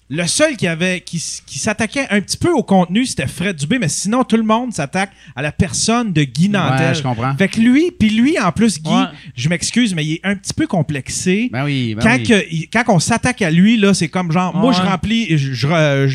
le 0.09 0.25
seul 0.25 0.55
qui 0.55 0.67
avait 0.67 1.01
qui, 1.01 1.19
s'attaquait 1.19 2.07
un 2.11 2.21
petit 2.21 2.37
peu 2.37 2.49
au 2.51 2.63
contenu, 2.63 3.05
c'était 3.05 3.27
Fred 3.27 3.57
Dubé, 3.57 3.77
mais 3.77 3.89
sinon 3.89 4.23
tout 4.23 4.37
le 4.37 4.43
monde 4.43 4.73
s'attaque 4.73 5.11
à 5.35 5.41
la 5.41 5.51
personne 5.51 6.13
de 6.13 6.23
Guy 6.23 6.47
Nantel. 6.47 6.87
Ouais, 6.87 6.95
je 6.95 7.03
comprends. 7.03 7.35
Fait 7.35 7.49
que 7.49 7.59
lui, 7.59 7.91
puis 7.91 8.09
lui 8.11 8.39
en 8.39 8.51
plus 8.53 8.81
Guy, 8.81 8.89
Ouais. 8.89 9.03
je 9.35 9.49
m'excuse 9.49 9.93
mais 9.93 10.05
il 10.05 10.13
est 10.13 10.19
un 10.23 10.35
petit 10.35 10.53
peu 10.53 10.65
complexé. 10.65 11.49
Ben 11.51 11.65
oui, 11.65 11.93
ben 11.95 12.01
quand, 12.03 12.15
oui. 12.15 12.23
que- 12.23 12.45
il- 12.49 12.69
quand 12.69 12.83
on 12.87 12.99
s'attaque 12.99 13.41
à 13.41 13.51
lui, 13.51 13.75
là, 13.75 13.93
c'est 13.93 14.07
comme 14.07 14.31
genre, 14.31 14.55
moi, 14.55 14.71
je 14.71 14.81
remplis, 14.81 15.37
je, 15.37 15.53
je, 15.53 15.67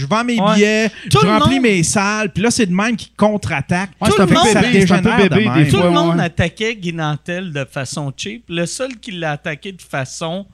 vends 0.07 0.25
mes 0.25 0.41
Ouais. 0.41 0.55
billets, 0.55 0.89
Tout 1.11 1.19
je 1.21 1.27
le 1.27 1.33
remplis 1.33 1.55
monde- 1.57 1.63
mes 1.65 1.83
salles, 1.83 2.33
puis 2.33 2.43
là, 2.43 2.51
c'est 2.51 2.67
de 2.67 2.75
même 2.75 2.97
qui 2.97 3.11
contre-attaque. 3.15 3.91
Ouais, 4.01 4.09
Tout 4.09 4.15
le 4.19 4.27
monde- 4.27 4.47
ça 4.47 4.61
bébé, 5.29 5.45
de 5.45 5.49
même. 5.51 5.69
Tout 5.69 5.77
fois. 5.77 5.85
le 5.87 5.91
monde 5.93 6.17
ouais. 6.17 6.25
attaquait 6.25 6.77
Guy 6.77 6.93
Nantel 6.95 7.53
de 7.53 7.67
façon 7.71 8.11
cheap. 8.17 8.45
Le 8.49 8.65
seul 8.65 8.97
qui 8.99 9.11
l'a 9.13 9.33
attaqué 9.33 9.73
de 9.73 9.83
façon 9.83 10.47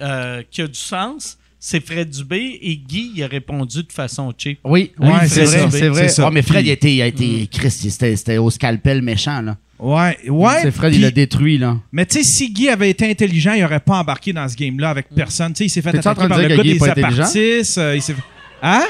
euh, 0.00 0.42
qui 0.50 0.62
a 0.62 0.66
du 0.66 0.74
sens, 0.78 1.38
c'est 1.64 1.84
Fred 1.86 2.10
Dubé. 2.10 2.58
Et 2.60 2.76
Guy, 2.76 3.12
il 3.14 3.22
a 3.22 3.28
répondu 3.28 3.84
de 3.84 3.92
façon 3.92 4.32
cheap. 4.36 4.58
Oui, 4.64 4.90
oui, 4.98 5.08
c'est 5.28 5.44
vrai, 5.44 5.70
c'est 5.70 5.88
vrai. 5.88 6.08
Oh, 6.18 6.30
mais 6.32 6.42
Fred, 6.42 6.58
Puis- 6.58 6.66
il 6.66 6.70
a 6.70 6.72
été, 6.72 6.94
il 6.96 7.02
a 7.02 7.06
été 7.06 7.46
Christ, 7.50 7.88
c'était, 7.88 8.16
c'était 8.16 8.38
au 8.38 8.50
scalpel 8.50 9.00
méchant, 9.00 9.40
là. 9.40 9.56
Ouais, 9.78 10.18
ouais. 10.28 10.58
c'est 10.62 10.70
Fred, 10.72 10.90
puis- 10.90 10.98
il 11.00 11.02
l'a 11.02 11.10
détruit, 11.12 11.58
là. 11.58 11.78
Mais 11.92 12.04
tu 12.04 12.18
sais, 12.18 12.24
si 12.24 12.50
Guy 12.52 12.68
avait 12.68 12.90
été 12.90 13.08
intelligent, 13.08 13.52
il 13.52 13.64
aurait 13.64 13.80
pas 13.80 13.98
embarqué 13.98 14.32
dans 14.32 14.48
ce 14.48 14.56
game-là 14.56 14.90
avec 14.90 15.06
personne. 15.14 15.52
Tu 15.52 15.58
sais, 15.58 15.64
il 15.66 15.70
s'est 15.70 15.82
fait 15.82 15.90
attaquer 15.90 16.14
train 16.16 16.24
de 16.24 16.28
par 16.28 16.38
le 16.38 16.48
dire 16.48 16.56
gars 16.56 16.62
des 16.64 16.70
est 16.70 16.78
pas 16.78 16.90
intelligent? 16.90 17.22
apartistes. 17.22 17.78
euh, 17.78 17.94
il 17.96 18.02
s'est 18.02 18.14
fait- 18.14 18.22
Hein? 18.64 18.84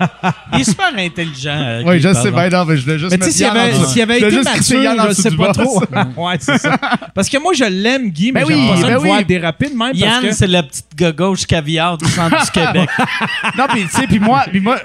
Il 0.54 0.60
est 0.60 0.64
super 0.64 0.92
intelligent. 0.96 1.50
euh, 1.60 1.82
Oui, 1.86 2.00
je 2.00 2.12
sais 2.12 2.30
bien, 2.30 2.48
non, 2.48 2.64
mais 2.64 2.76
je 2.76 2.82
voulais 2.84 2.98
juste 2.98 3.10
Mais 3.12 3.18
tu 3.18 3.24
sais, 3.26 3.30
s'il 3.32 3.46
avait, 3.46 3.74
s'il 3.74 4.02
avait 4.02 4.18
été 4.18 4.36
mature, 4.42 5.06
je 5.08 5.12
sais 5.12 5.30
pas 5.36 5.52
trop. 5.52 5.82
ouais, 6.16 6.36
c'est 6.38 6.58
ça. 6.58 6.76
Parce 7.14 7.28
que 7.28 7.38
moi, 7.38 7.52
je 7.52 7.64
l'aime, 7.64 8.10
Guy, 8.10 8.32
mais 8.32 8.40
Ben 8.42 8.46
oui, 8.48 8.68
pas 8.68 8.76
ça 8.76 8.82
ben 8.82 8.92
le 8.94 8.98
voir 9.00 9.24
déraper 9.24 9.68
de 9.70 9.74
même 9.76 9.94
Yann, 9.94 10.10
parce 10.10 10.26
que... 10.26 10.32
c'est 10.32 10.46
la 10.46 10.62
petite 10.62 10.86
gars 10.96 11.12
gauche 11.12 11.46
caviar 11.46 11.98
du 11.98 12.06
centre 12.08 12.44
du 12.44 12.50
Québec. 12.50 12.88
Non, 13.58 13.64
puis 13.68 13.82
tu 13.84 13.88
sais, 13.90 14.06
puis 14.06 14.18
moi, 14.18 14.44
puis 14.50 14.60
moi, 14.60 14.78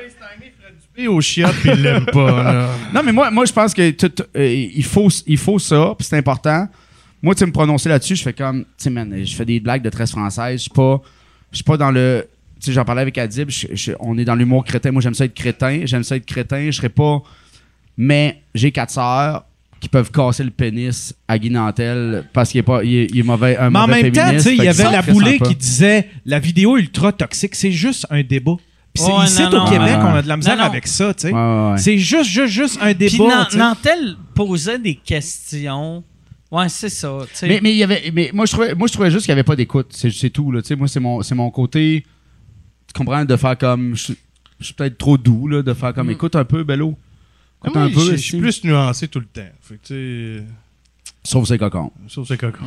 Et 0.98 1.08
au 1.08 1.20
chiottes, 1.22 1.56
puis 1.62 1.72
il 1.74 1.82
l'aime 1.82 2.06
pas. 2.06 2.44
Là. 2.44 2.68
non, 2.94 3.02
mais 3.04 3.12
moi, 3.12 3.30
moi, 3.32 3.46
je 3.46 3.52
pense 3.54 3.74
que 3.74 3.92
tout- 3.92 4.24
euh, 4.38 4.68
il 4.74 4.84
faut, 4.84 5.10
il 5.28 5.38
faut 5.38 5.60
ça, 5.60 5.94
puis 5.98 6.08
c'est 6.10 6.18
important. 6.18 6.68
Moi, 7.22 7.34
tu 7.36 7.40
sais, 7.40 7.46
me 7.46 7.52
prononcer 7.52 7.90
là-dessus, 7.90 8.16
je 8.16 8.24
fais 8.24 8.34
comme, 8.34 8.62
tu 8.64 8.70
sais, 8.78 8.90
man, 8.90 9.14
je 9.26 9.36
fais 9.36 9.46
des 9.46 9.60
blagues 9.60 9.82
de 9.82 9.90
13 9.90 10.12
françaises, 10.12 10.58
je 10.58 10.62
suis 10.64 10.70
pas, 10.70 11.02
je 11.52 11.58
suis 11.58 11.64
pas 11.64 11.76
dans 11.78 11.92
le, 11.92 12.28
sais, 12.66 12.72
j'en 12.74 12.86
parlais 12.86 13.02
avec 13.02 13.18
Adib, 13.18 13.50
je- 13.50 13.68
je- 13.74 13.92
on 14.00 14.18
est 14.18 14.26
dans 14.26 14.36
l'humour 14.36 14.64
crétin. 14.66 14.92
Moi, 14.92 15.02
j'aime 15.02 15.14
ça 15.14 15.26
être 15.26 15.34
crétin, 15.34 15.82
j'aime 15.86 16.04
ça 16.04 16.16
être 16.16 16.26
crétin, 16.26 16.66
je 16.68 16.72
serais 16.78 16.90
pas, 16.90 17.22
mais 17.98 18.42
j'ai 18.54 18.72
quatre 18.72 18.92
sœurs 18.92 19.46
qui 19.80 19.90
peuvent 19.90 20.12
casser 20.12 20.44
le 20.44 20.50
pénis 20.50 21.14
à 21.28 21.38
Guy 21.38 21.50
Nantel 21.50 22.26
parce 22.34 22.50
qu'il 22.50 22.60
est 22.60 22.64
pas, 22.64 22.84
il 22.84 22.96
est, 22.96 23.08
il 23.12 23.20
est 23.20 23.24
mauvais, 23.24 23.58
un 23.58 23.70
Mais 23.70 23.80
en 23.80 23.88
mauvais 23.88 24.04
même 24.04 24.12
temps, 24.12 24.22
tu 24.22 24.26
féministe, 24.26 24.48
sais, 24.48 24.56
il 24.56 24.64
y 24.64 24.68
avait 24.68 24.84
la 24.92 25.02
boulée 25.02 25.40
qui 25.40 25.56
disait 25.56 26.10
la 26.26 26.40
vidéo 26.40 26.78
ultra 26.78 27.12
toxique, 27.12 27.56
c'est 27.56 27.72
juste 27.72 28.08
un 28.10 28.24
débat. 28.24 28.56
Puis 28.94 29.04
c'est 29.04 29.12
Ouais, 29.12 29.26
ici 29.26 29.42
non, 29.44 29.50
au 29.50 29.52
non, 29.58 29.66
Québec, 29.70 29.98
on 30.00 30.16
a 30.16 30.22
de 30.22 30.28
la 30.30 30.38
misère 30.38 30.56
Non, 30.56 30.64
non. 30.64 30.70
avec 30.70 30.88
ça, 30.88 31.14
tu 31.14 31.28
sais. 31.28 31.34
Ouais, 31.34 31.38
ouais, 31.40 31.72
ouais. 31.72 31.78
C'est 31.78 31.98
juste, 31.98 32.30
juste, 32.30 32.54
juste 32.54 32.78
un 32.82 32.94
Puis 32.94 33.10
débat. 33.12 33.48
Sais. 33.52 33.58
Nantel 33.58 34.16
posait 34.34 34.80
des 34.80 34.96
questions. 34.96 36.02
Ouais, 36.50 36.70
c'est 36.70 36.88
ça. 36.90 37.18
tu 37.24 37.36
sais. 37.36 37.48
Mais, 37.50 37.60
mais 37.62 37.72
il 37.74 37.78
y 37.78 37.84
avait, 37.84 38.10
mais 38.14 38.32
moi 38.34 38.46
je 38.46 38.54
trouvais, 38.54 38.74
moi 38.74 38.88
je 38.88 38.94
trouvais 38.94 39.12
juste 39.12 39.26
qu'il 39.26 39.34
n'y 39.34 39.40
avait 39.40 39.44
pas 39.44 39.58
d'écoute. 39.58 39.88
C'est, 39.90 40.12
c'est 40.12 40.30
tout 40.30 40.50
là. 40.52 40.62
Tu 40.62 40.70
sais, 40.70 40.76
moi 40.78 40.88
c'est 40.88 41.02
mon, 41.02 41.22
c'est 41.22 41.36
mon 41.36 41.52
côté. 41.52 42.06
Comprends 42.96 43.26
de 43.26 43.36
faire 43.36 43.58
comme, 43.58 43.96
je, 43.96 44.04
suis- 44.04 44.18
je 44.60 44.66
suis 44.66 44.74
peut-être 44.74 44.98
trop 44.98 45.18
doux 45.18 45.48
là, 45.48 45.62
de 45.62 45.74
faire 45.74 45.94
comme, 45.94 46.10
écoute 46.12 46.36
un 46.36 46.46
peu, 46.46 46.64
Bello. 46.64 46.98
Ah, 47.62 47.68
Écoute 47.68 47.76
moi, 47.76 47.84
un 47.86 47.90
peu. 47.92 48.12
je, 48.12 48.16
suis 48.16 48.38
plus 48.40 48.64
nuancé 48.64 49.08
tout 49.08 49.20
le 49.20 49.26
temps. 49.26 49.42
Fait 49.62 49.76
que, 49.78 49.88
tu 49.88 50.38
sais, 50.40 50.44
Sauf 51.24 51.48
ses 51.48 51.58
cocons. 51.58 51.92
sauf 52.08 52.28
c'est 52.28 52.38
coco. 52.38 52.60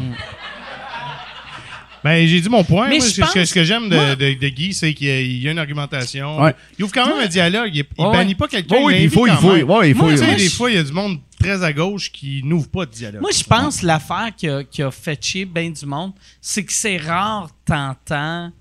Ben, 2.04 2.26
j'ai 2.28 2.40
dit 2.40 2.48
mon 2.48 2.62
point. 2.62 2.88
Mais 2.88 2.98
Moi, 2.98 3.06
je 3.06 3.10
ce, 3.12 3.20
que- 3.34 3.44
ce 3.44 3.52
que 3.52 3.64
j'aime 3.64 3.88
de, 3.88 4.14
de- 4.14 4.38
de 4.38 4.48
Guy, 4.48 4.72
c'est 4.72 4.94
qu'il 4.94 5.08
y 5.08 5.10
a, 5.10 5.20
il 5.20 5.42
y 5.42 5.48
a 5.48 5.50
une 5.50 5.58
argumentation. 5.58 6.40
Ouais. 6.40 6.54
Il 6.78 6.84
ouvre 6.84 6.92
quand 6.94 7.06
même 7.08 7.18
un 7.24 7.26
dialogue. 7.26 7.70
Il, 7.74 7.84
il 7.98 8.04
Ouais. 8.04 8.12
bannit 8.12 8.36
pas 8.36 8.46
quelqu'un. 8.46 8.76
oui, 8.84 8.94
il 8.98 9.02
il 9.04 9.10
faut, 9.10 9.26
il 9.26 9.32
faut, 9.34 9.56
il 9.56 9.60
faut. 9.62 9.66
Moi, 9.66 9.92
moi, 9.94 10.34
des 10.36 10.48
fois, 10.48 10.70
il 10.70 10.76
y 10.76 10.78
a 10.78 10.84
du 10.84 10.92
monde 10.92 11.18
très 11.40 11.62
à 11.64 11.72
gauche 11.72 12.12
qui 12.12 12.40
n'ouvre 12.44 12.68
pas 12.68 12.86
de 12.86 12.92
dialogue. 12.92 13.20
Moi, 13.20 13.30
je 13.36 13.42
pense 13.42 13.80
que 13.80 13.86
l'affaire 13.86 14.30
qui 14.36 14.48
a, 14.48 14.62
qui 14.62 14.80
a 14.80 14.92
fait 14.92 15.22
chier 15.22 15.44
bien 15.44 15.70
du 15.70 15.86
monde, 15.86 16.12
c'est 16.40 16.64
que 16.64 16.72
c'est 16.72 16.98
rare, 16.98 17.50
t'entends 17.64 18.52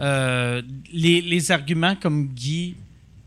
euh, 0.00 0.62
les, 0.92 1.20
les 1.20 1.50
arguments 1.50 1.96
comme 1.96 2.28
Guy 2.28 2.76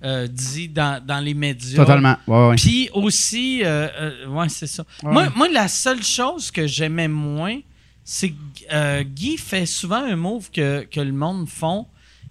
euh, 0.03 0.27
dit 0.27 0.68
dans, 0.68 1.03
dans 1.03 1.19
les 1.19 1.34
médias. 1.34 1.77
Totalement. 1.77 2.15
Ouais, 2.27 2.49
ouais. 2.49 2.56
Puis 2.56 2.89
aussi, 2.93 3.61
euh, 3.64 4.27
ouais, 4.27 4.49
c'est 4.49 4.68
ça. 4.68 4.84
Ouais. 5.03 5.11
Moi, 5.11 5.30
moi, 5.35 5.49
la 5.49 5.68
seule 5.68 6.03
chose 6.03 6.49
que 6.49 6.65
j'aimais 6.65 7.07
moins, 7.07 7.60
c'est 8.03 8.30
que 8.31 9.03
Guy 9.03 9.38
fait 9.38 9.65
souvent 9.65 10.03
un 10.03 10.15
move 10.15 10.49
que, 10.52 10.88
que 10.89 10.99
le 10.99 11.11
monde 11.14 11.48
font. 11.48 11.85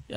Tu 0.09 0.17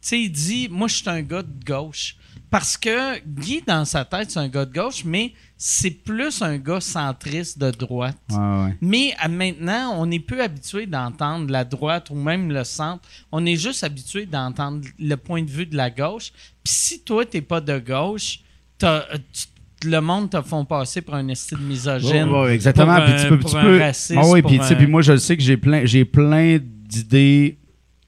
sais, 0.00 0.20
il 0.20 0.30
dit 0.30 0.68
Moi, 0.70 0.88
je 0.88 0.96
suis 0.96 1.08
un 1.08 1.22
gars 1.22 1.42
de 1.42 1.64
gauche. 1.64 2.16
Parce 2.50 2.76
que 2.76 3.18
Guy, 3.26 3.62
dans 3.66 3.84
sa 3.84 4.04
tête, 4.04 4.30
c'est 4.30 4.38
un 4.38 4.48
gars 4.48 4.64
de 4.64 4.72
gauche, 4.72 5.04
mais 5.04 5.32
c'est 5.58 5.90
plus 5.90 6.42
un 6.42 6.58
gars 6.58 6.80
centriste 6.80 7.58
de 7.58 7.70
droite. 7.70 8.16
Ouais, 8.30 8.36
ouais. 8.36 8.76
Mais 8.80 9.14
à 9.18 9.28
maintenant, 9.28 9.94
on 9.96 10.10
est 10.10 10.18
peu 10.18 10.42
habitué 10.42 10.86
d'entendre 10.86 11.50
la 11.50 11.64
droite 11.64 12.10
ou 12.10 12.14
même 12.14 12.50
le 12.52 12.62
centre. 12.64 13.02
On 13.32 13.44
est 13.46 13.56
juste 13.56 13.82
habitué 13.82 14.26
d'entendre 14.26 14.86
le 14.98 15.16
point 15.16 15.42
de 15.42 15.50
vue 15.50 15.66
de 15.66 15.76
la 15.76 15.90
gauche. 15.90 16.30
Puis 16.62 16.74
si 16.74 17.00
toi, 17.02 17.24
t'es 17.24 17.40
pas 17.40 17.60
de 17.62 17.78
gauche, 17.78 18.40
t'as- 18.78 19.06
tu- 19.32 19.46
le 19.88 20.00
monde 20.00 20.30
te 20.30 20.40
font 20.42 20.64
passer 20.64 21.00
pour 21.02 21.14
un 21.14 21.28
esti 21.28 21.54
de 21.54 21.60
misogyne. 21.60 22.28
Ouais, 22.30 22.40
ouais, 22.44 22.54
exactement. 22.54 22.96
pour 22.96 23.04
Puis 23.04 23.12
un- 23.14 23.22
tu 23.22 23.28
peux, 23.28 23.38
pour 23.38 23.50
tu 23.50 23.56
un 23.56 23.62
peux- 23.62 23.78
raciste, 23.78 24.18
Ah 24.22 24.26
oui, 24.28 24.42
puis 24.42 24.58
un- 24.60 24.74
puis 24.74 24.86
moi 24.86 25.02
je 25.02 25.12
le 25.12 25.18
sais 25.18 25.36
que 25.36 25.42
j'ai 25.42 25.56
plein, 25.56 25.84
j'ai 25.84 26.04
plein 26.04 26.58
d'idées 26.60 27.58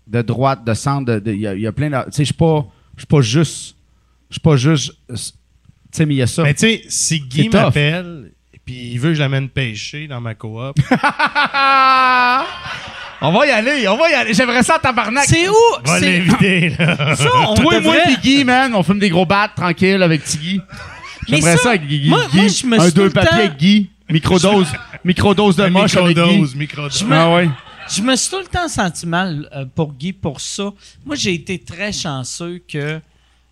de 0.06 0.22
droite, 0.22 0.64
de 0.64 0.74
centre, 0.74 1.12
de- 1.14 1.18
de- 1.20 1.32
il 1.32 1.40
y, 1.40 1.46
a- 1.46 1.54
il 1.54 1.60
y 1.60 1.66
a 1.66 1.72
plein 1.72 1.90
de, 1.90 1.96
tu 2.06 2.12
sais, 2.12 2.22
je 2.24 2.28
suis 2.28 2.34
pas, 2.34 2.66
je 2.96 3.00
suis 3.02 3.06
pas 3.06 3.20
juste, 3.20 3.76
je 4.30 4.34
suis 4.34 4.40
pas 4.40 4.56
juste, 4.56 4.92
euh, 5.10 5.14
sais, 5.92 6.06
mais 6.06 6.14
il 6.14 6.18
y 6.18 6.22
a 6.22 6.26
ça. 6.26 6.42
Mais 6.42 6.54
tu 6.54 6.60
sais, 6.60 6.82
si 6.88 7.20
Guy 7.20 7.48
m'appelle 7.48 8.32
et 8.54 8.58
puis 8.64 8.90
il 8.92 8.98
veut 9.00 9.10
que 9.10 9.14
je 9.14 9.20
l'amène 9.20 9.48
pêcher 9.48 10.06
dans 10.06 10.20
ma 10.20 10.34
coop, 10.34 10.76
on 13.20 13.32
va 13.32 13.46
y 13.46 13.50
aller, 13.50 13.88
on 13.88 13.96
va 13.96 14.10
y 14.10 14.14
aller. 14.14 14.32
J'aimerais 14.34 14.62
ça, 14.62 14.78
tabarnak. 14.78 15.24
C'est 15.26 15.48
où? 15.48 15.54
va 15.84 15.98
C'est- 15.98 16.18
l'inviter. 16.20 16.68
là. 16.78 17.16
Ça, 17.16 17.28
on 17.48 17.54
Toi 17.60 17.76
et 17.78 17.80
moi 17.80 17.94
pis 18.06 18.16
Guy, 18.22 18.44
man, 18.44 18.74
on 18.74 18.82
fume 18.82 18.98
des 18.98 19.08
gros 19.10 19.26
battes 19.26 19.54
tranquille 19.56 20.02
avec 20.02 20.22
Tiggy. 20.24 20.60
J'aimerais 21.28 21.56
ça, 21.56 21.62
ça, 21.64 21.68
avec 21.70 21.86
Guy. 21.86 22.08
moi- 22.08 22.26
Guy. 22.30 22.36
moi, 22.38 22.48
je 22.48 22.66
me 22.66 22.80
Un 22.80 22.88
deux 22.90 23.10
papiers 23.10 23.30
temps- 23.30 23.36
avec 23.36 23.56
Guy. 23.56 23.90
Microdose. 24.08 24.68
Microdose 25.04 25.56
de 25.56 25.66
moche 25.66 25.96
avec 25.96 26.16
Guy. 26.16 26.22
Microdose, 26.22 26.54
microdose. 26.54 26.98
Je 27.00 27.04
me- 27.04 27.14
Ah 27.16 27.30
ouais. 27.34 27.48
Je 27.90 28.02
me 28.02 28.14
suis 28.16 28.30
tout 28.30 28.38
le 28.38 28.44
temps 28.46 28.68
senti 28.68 29.06
mal 29.06 29.48
euh, 29.56 29.64
pour 29.74 29.94
Guy 29.94 30.12
pour 30.12 30.40
ça. 30.40 30.70
Moi, 31.06 31.16
j'ai 31.16 31.34
été 31.34 31.58
très 31.58 31.90
chanceux 31.92 32.60
que. 32.70 33.00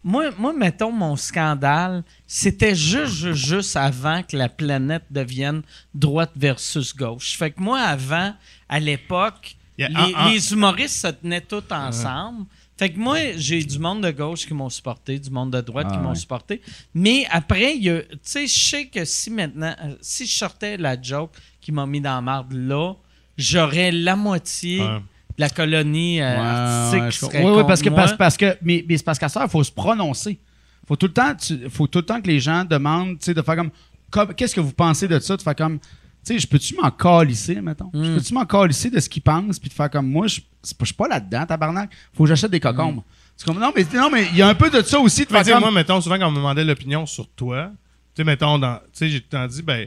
Moi, 0.07 0.31
moi, 0.39 0.53
mettons, 0.53 0.93
mon 0.93 1.17
scandale, 1.17 2.05
c'était 2.29 2.77
juste, 2.77 3.33
juste, 3.33 3.75
avant 3.75 4.23
que 4.23 4.37
la 4.37 4.49
planète 4.49 5.03
devienne 5.11 5.63
droite 5.93 6.31
versus 6.37 6.95
gauche. 6.95 7.37
Fait 7.37 7.51
que 7.51 7.61
moi, 7.61 7.81
avant, 7.81 8.33
à 8.69 8.79
l'époque, 8.79 9.57
les, 9.77 10.53
humoristes 10.53 11.03
se 11.03 11.09
tenaient 11.09 11.41
tous 11.41 11.65
ensemble. 11.73 12.47
Fait 12.79 12.93
que 12.93 13.01
moi, 13.01 13.19
j'ai 13.37 13.65
du 13.65 13.81
monde 13.81 14.05
de 14.05 14.13
gauche 14.13 14.47
qui 14.47 14.55
m'ont 14.55 14.71
supporté, 14.71 15.19
du 15.19 15.31
monde 15.31 15.53
de 15.53 15.61
droite 15.61 15.89
Ah 15.91 15.95
qui 15.95 15.99
m'ont 15.99 16.11
ouais. 16.11 16.15
supporté. 16.15 16.63
Mais 16.95 17.27
après, 17.29 17.77
tu 17.77 18.01
sais, 18.23 18.47
je 18.47 18.59
sais 18.59 18.87
que 18.87 19.05
si 19.05 19.31
maintenant, 19.31 19.75
euh, 19.83 19.97
si 20.01 20.25
je 20.25 20.37
sortais 20.37 20.77
la 20.77 21.01
joke 21.03 21.33
qui 21.61 21.73
m'a 21.73 21.85
mis 21.85 22.01
dans 22.01 22.15
la 22.15 22.21
marde 22.21 22.53
là, 22.53 22.93
j'aurais 23.37 23.91
la 23.91 24.15
moitié 24.15 24.83
Ouais. 24.83 25.01
La 25.39 25.51
colonie 25.51 26.21
euh, 26.21 26.35
Ouais, 26.35 26.47
artistique 26.47 27.01
ouais, 27.03 27.09
qui 27.09 27.15
je 27.15 27.19
serait 27.21 27.33
comprends. 27.43 27.53
Oui, 27.57 27.59
oui, 27.63 27.65
parce 27.67 27.83
que, 27.83 27.89
parce, 27.91 28.17
parce 28.17 28.37
que, 28.37 28.57
mais, 28.63 28.85
mais 28.89 28.97
c'est 28.97 29.05
parce 29.05 29.19
qu'à 29.19 29.29
ça, 29.29 29.43
il 29.45 29.51
faut 29.51 29.63
se 29.65 29.73
prononcer. 29.73 30.39
Faut 30.87 30.97
tout 30.97 31.07
le 31.07 31.13
temps, 31.13 31.35
tu- 31.35 31.69
faut 31.69 31.87
tout 31.87 31.99
le 31.99 32.05
temps 32.07 32.21
que 32.21 32.29
les 32.29 32.41
gens 32.41 32.65
demandent, 32.65 33.19
tu 33.19 33.25
sais, 33.27 33.35
de 33.35 33.43
faire 33.43 33.57
comme, 33.57 33.71
comme- 34.11 34.35
qu'est-ce 34.35 34.55
que 34.55 34.61
vous 34.61 34.73
pensez 34.73 35.09
de 35.09 35.19
ça, 35.19 35.37
de 35.37 35.43
faire 35.43 35.57
comme, 35.57 35.79
tu 35.79 35.87
sais, 36.23 36.39
je 36.39 36.47
peux-tu 36.47 36.75
m'en 36.77 36.91
calisser, 36.91 37.61
mettons? 37.61 37.91
Je 37.93 37.99
Mm. 37.99 38.15
peux-tu 38.17 38.35
m'en 38.35 38.47
calisser 38.47 38.91
de 38.91 38.99
ce 39.01 39.09
qu'ils 39.09 39.23
pensent, 39.23 39.59
puis 39.59 39.69
de 39.69 39.75
faire 39.75 39.91
comme, 39.91 40.09
moi, 40.09 40.27
je 40.29 40.41
suis 40.63 40.95
pas 40.97 41.09
là-dedans, 41.09 41.45
tabarnak. 41.47 41.91
Faut 42.15 42.23
que 42.25 42.29
j'achète 42.29 42.51
des 42.51 42.61
cocombes. 42.61 43.03
C'est 43.37 43.45
comme, 43.47 43.59
non, 43.61 43.73
mais, 43.77 43.85
non, 43.95 44.09
mais 44.11 44.27
il 44.33 44.37
y 44.39 44.43
a 44.43 44.49
un 44.49 44.55
peu 44.55 44.71
de 44.71 44.81
ça 44.83 44.99
aussi, 44.99 45.27
de 45.27 45.33
Mais 45.33 45.45
faire 45.45 45.55
comme, 45.55 45.65
moi, 45.65 45.71
mettons, 45.73 46.01
souvent, 46.01 46.19
quand 46.19 46.29
on 46.29 46.31
me 46.33 46.37
demandait 46.37 46.65
l'opinion 46.65 47.05
sur 47.05 47.29
toi, 47.29 47.71
tu 48.15 48.23
sais, 48.23 48.25
mettons, 48.25 48.59
dans, 48.59 48.77
tu 48.77 48.83
sais, 48.95 49.09
j'ai 49.11 49.21
tout 49.21 49.27
le 49.33 49.39
temps 49.39 49.47
dit, 49.47 49.63
ben, 49.63 49.87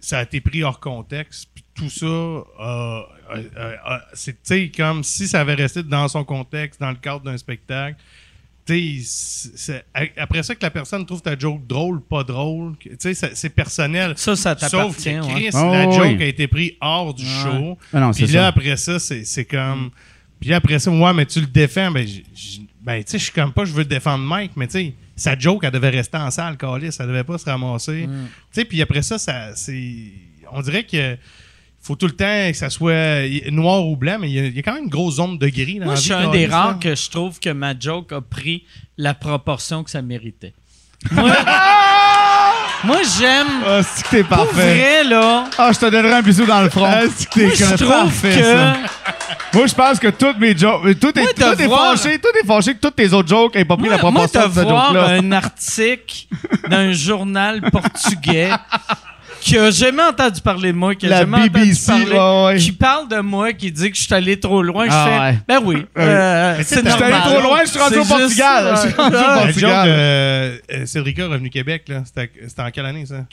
ça 0.00 0.18
a 0.18 0.22
été 0.24 0.40
pris 0.40 0.62
hors 0.62 0.78
contexte, 0.78 1.48
puis 1.54 1.64
tout 1.76 1.90
ça, 1.90 2.06
euh, 2.06 2.44
euh, 2.60 3.42
euh, 3.56 3.98
c'est, 4.14 4.70
comme 4.74 5.04
si 5.04 5.28
ça 5.28 5.40
avait 5.40 5.54
resté 5.54 5.82
dans 5.82 6.08
son 6.08 6.24
contexte, 6.24 6.80
dans 6.80 6.90
le 6.90 6.96
cadre 6.96 7.20
d'un 7.20 7.36
spectacle, 7.36 7.96
après 10.16 10.42
ça 10.42 10.54
que 10.54 10.62
la 10.62 10.70
personne 10.70 11.06
trouve 11.06 11.22
ta 11.22 11.38
joke 11.38 11.66
drôle, 11.66 12.00
pas 12.00 12.24
drôle, 12.24 12.74
c'est 12.98 13.48
personnel. 13.50 14.14
Ça, 14.16 14.34
ça 14.34 14.56
Sauf 14.58 14.96
que 14.96 15.08
ouais. 15.08 15.34
Chris, 15.34 15.50
Oh, 15.54 15.70
la 15.72 15.90
joke 15.90 16.16
oui. 16.16 16.22
a 16.22 16.26
été 16.26 16.48
prise 16.48 16.72
hors 16.80 17.14
du 17.14 17.24
show. 17.24 17.78
Ah 17.92 18.10
Puis 18.12 18.26
là, 18.26 18.40
ça. 18.40 18.46
après 18.48 18.76
ça, 18.76 18.98
c'est 18.98 19.24
c'est 19.24 19.44
comme. 19.44 19.90
Puis 20.40 20.52
après 20.52 20.78
ça, 20.80 20.90
ouais, 20.90 21.14
mais 21.14 21.26
tu 21.26 21.40
le 21.40 21.46
défends. 21.46 21.92
Ben, 21.92 22.06
ben 22.80 23.04
tu 23.04 23.10
sais, 23.12 23.18
je 23.18 23.24
suis 23.24 23.32
comme 23.32 23.52
pas, 23.52 23.64
je 23.64 23.72
veux 23.72 23.84
défendre 23.84 24.24
Mike, 24.24 24.52
mais 24.56 24.66
tu 24.66 24.72
sais, 24.72 24.94
sa 25.14 25.38
joke, 25.38 25.62
elle 25.62 25.70
devait 25.70 25.90
rester 25.90 26.18
en 26.18 26.30
salle, 26.30 26.56
Calis, 26.56 26.90
elle 26.98 27.06
devait 27.06 27.24
pas 27.24 27.38
se 27.38 27.44
ramasser. 27.44 28.06
Mm. 28.06 28.26
Tu 28.52 28.60
sais, 28.60 28.64
puis 28.64 28.82
après 28.82 29.02
ça, 29.02 29.18
ça 29.18 29.54
c'est. 29.54 30.12
On 30.50 30.60
dirait 30.60 30.84
que. 30.84 31.16
Faut 31.86 31.96
tout 31.96 32.06
le 32.06 32.12
temps 32.16 32.50
que 32.50 32.56
ça 32.56 32.68
soit 32.70 33.50
noir 33.50 33.86
ou 33.86 33.96
blanc, 33.96 34.16
mais 34.20 34.28
il 34.30 34.34
y, 34.34 34.38
a- 34.40 34.46
il 34.46 34.56
y 34.56 34.58
a 34.58 34.62
quand 34.62 34.74
même 34.74 34.84
une 34.84 34.90
grosse 34.90 35.14
zone 35.16 35.38
de 35.38 35.48
gris 35.48 35.78
dans 35.78 35.84
Moi, 35.86 35.94
la 35.94 36.00
je 36.00 36.04
suis 36.04 36.14
vie, 36.14 36.20
un 36.22 36.30
des 36.30 36.46
rares 36.46 36.78
que 36.78 36.94
je 36.94 37.10
trouve 37.10 37.38
que 37.38 37.50
ma 37.50 37.78
joke 37.78 38.12
a 38.12 38.20
pris 38.20 38.64
la 38.98 39.14
proportion 39.14 39.84
que 39.84 39.90
ça 39.90 40.02
méritait. 40.02 40.52
Moi, 41.12 41.30
moi 42.84 42.98
j'aime. 43.18 43.46
Ah, 43.66 43.80
c'est 43.82 44.04
que 44.04 44.10
t'es 44.10 44.24
Pour 44.24 44.36
parfait? 44.38 44.52
vrai, 44.52 45.04
là. 45.04 45.44
Ah, 45.58 45.70
je 45.72 45.78
te 45.78 45.86
donnerai 45.86 46.14
un 46.14 46.22
bisou 46.22 46.44
dans 46.46 46.62
le 46.62 46.70
front. 46.70 46.80
Moi, 46.88 47.00
c'est 47.14 47.28
que 47.28 47.34
t'es 47.40 47.54
je 47.54 47.74
trouve 47.74 47.88
parfait, 47.88 48.30
que. 48.38 48.42
ça. 48.42 48.76
Moi, 49.54 49.66
je 49.66 49.74
pense 49.74 49.98
que 49.98 50.08
toutes 50.08 50.38
mes 50.38 50.56
jokes. 50.56 50.84
euh, 50.86 50.94
Tout 50.94 51.18
est, 51.18 51.22
Moi, 51.22 51.30
tout 51.34 51.62
est 51.62 51.66
voir- 51.66 51.96
fâché. 51.96 52.18
Tout 52.18 52.28
est 52.42 52.46
fâché 52.46 52.74
que 52.74 52.80
toutes 52.80 52.96
tes 52.96 53.12
autres 53.12 53.28
jokes 53.28 53.54
n'aient 53.54 53.64
pas 53.64 53.76
pris 53.76 53.88
la 53.88 53.98
Moi, 53.98 54.10
proportion 54.10 54.48
de 54.48 54.60
voir 54.62 54.92
joke-là. 54.92 55.06
un 55.20 55.32
article 55.32 56.26
d'un 56.68 56.92
journal 56.92 57.60
portugais 57.70 58.50
qui 59.46 59.56
a 59.58 59.70
jamais 59.70 60.02
entendu 60.02 60.40
parler 60.40 60.72
de 60.72 60.76
moi, 60.76 60.94
qui 60.96 61.06
a 61.06 61.10
La 61.10 61.18
jamais 61.20 61.48
BBC, 61.48 61.90
entendu 61.92 62.04
parler, 62.10 62.18
ouais, 62.18 62.44
ouais. 62.54 62.56
qui 62.58 62.72
parle 62.72 63.08
de 63.08 63.20
moi, 63.20 63.52
qui 63.52 63.70
dit 63.70 63.90
que 63.90 63.96
je 63.96 64.02
suis 64.02 64.14
allé 64.14 64.40
trop 64.40 64.60
loin. 64.62 64.86
Ah 64.90 65.04
je 65.06 65.10
fais, 65.10 65.18
ouais. 65.20 65.38
ben 65.46 65.60
oui, 65.64 65.86
euh, 65.98 66.56
c'est 66.64 66.82
t'es 66.82 66.88
allé 66.90 67.00
normal. 67.12 67.22
trop 67.32 67.40
loin, 67.42 67.60
je 67.64 67.70
suis 67.70 67.78
rendu 67.78 67.98
au 67.98 68.04
Portugal. 68.04 68.70
juste, 68.76 68.82
Je 68.82 68.88
suis 68.88 69.00
rendu 69.00 69.16
au 69.16 69.40
Portugal. 69.44 69.86
euh, 69.88 70.58
euh, 70.72 70.86
Cédrica 70.86 71.26
Revenu 71.28 71.50
Québec, 71.50 71.84
là, 71.88 72.02
c'était 72.04 72.30
c'était 72.48 72.62
en 72.62 72.70
quelle 72.72 72.86
année, 72.86 73.06
ça? 73.06 73.24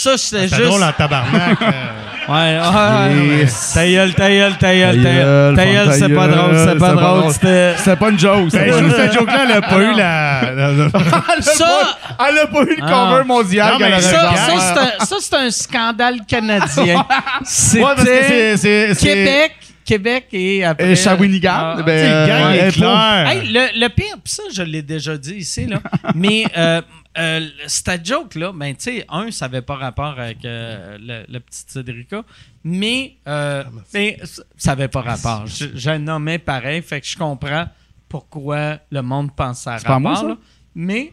Ça, 0.00 0.16
c'était 0.16 0.44
C'était 0.44 0.56
juste. 0.62 0.68
drôle 0.68 0.84
en 0.84 0.92
tabarnak. 0.92 1.60
euh. 1.62 1.66
Ouais, 2.28 2.58
ouais. 2.58 3.46
Ta 3.72 3.86
gueule, 3.88 4.12
ta 4.14 4.28
gueule, 4.28 4.58
ta 4.58 4.74
gueule, 4.74 5.02
ta 5.02 5.10
gueule. 5.14 5.56
Ta 5.56 5.64
gueule, 5.64 5.74
gueule, 5.86 5.92
c'est 5.98 6.08
pas 6.10 6.28
drôle, 6.28 6.58
c'est 6.58 6.78
pas 6.78 6.92
drôle. 6.92 7.32
C'était. 7.32 7.96
Pas 7.96 8.10
une 8.10 8.18
joke. 8.18 8.50
Ben, 8.52 8.90
cette 8.94 9.12
joke-là, 9.18 9.46
elle 9.48 9.52
a 9.56 9.62
pas 9.62 9.78
eu 9.78 9.94
la. 9.96 10.40
Ça, 11.40 11.96
Elle 12.28 12.38
a 12.38 12.46
pas 12.48 12.62
eu 12.64 12.76
le 12.76 12.82
Ah. 12.82 12.86
cover 13.10 13.24
mondial 13.24 13.78
ça, 13.80 14.00
c'est 14.00 14.78
un, 14.78 15.04
ça, 15.06 15.16
c'est 15.20 15.34
un 15.36 15.50
scandale 15.50 16.18
canadien. 16.28 17.02
C'était 17.44 18.94
Québec, 19.00 19.52
Québec 19.86 20.26
et 20.32 20.64
après. 20.64 20.90
Et 20.90 20.96
Shawinigan. 20.96 21.50
Ah, 21.78 21.82
ben, 21.82 21.84
Tu 21.86 22.06
sais, 22.06 22.20
le 22.20 22.26
gang 22.26 22.42
euh, 22.42 22.52
est 22.52 22.66
impôt. 22.68 22.78
clair. 22.80 23.28
Hey, 23.30 23.48
le, 23.48 23.80
le 23.80 23.88
pire, 23.88 24.16
pis 24.22 24.32
ça, 24.34 24.42
je 24.54 24.62
l'ai 24.62 24.82
déjà 24.82 25.16
dit 25.16 25.36
ici, 25.36 25.64
là. 25.66 25.78
mais 26.14 26.44
euh, 26.56 26.82
euh, 27.18 27.48
cette 27.66 28.06
joke-là, 28.06 28.52
ben, 28.54 28.74
tu 28.76 28.84
sais, 28.84 29.04
un, 29.08 29.30
ça 29.30 29.46
avait 29.46 29.62
pas 29.62 29.74
rapport 29.76 30.18
avec 30.18 30.44
euh, 30.44 30.96
le, 31.00 31.24
le 31.32 31.40
petit 31.40 31.64
Cédrica, 31.66 32.22
mais, 32.64 33.16
euh, 33.26 33.64
mais 33.92 34.18
ça 34.56 34.72
avait 34.72 34.88
pas 34.88 35.02
rapport. 35.02 35.46
Je, 35.46 35.66
je 35.74 35.90
le 35.90 35.98
nommais 35.98 36.38
pareil, 36.38 36.82
fait 36.82 37.00
que 37.00 37.06
je 37.06 37.16
comprends 37.16 37.66
pourquoi 38.08 38.78
le 38.90 39.02
monde 39.02 39.34
pense 39.34 39.66
à 39.66 39.78
C'est 39.78 39.86
pas 39.86 39.98
moi, 39.98 40.12
rapport. 40.14 40.22
ça? 40.30 40.34
là. 40.34 40.38
Mais 40.74 41.12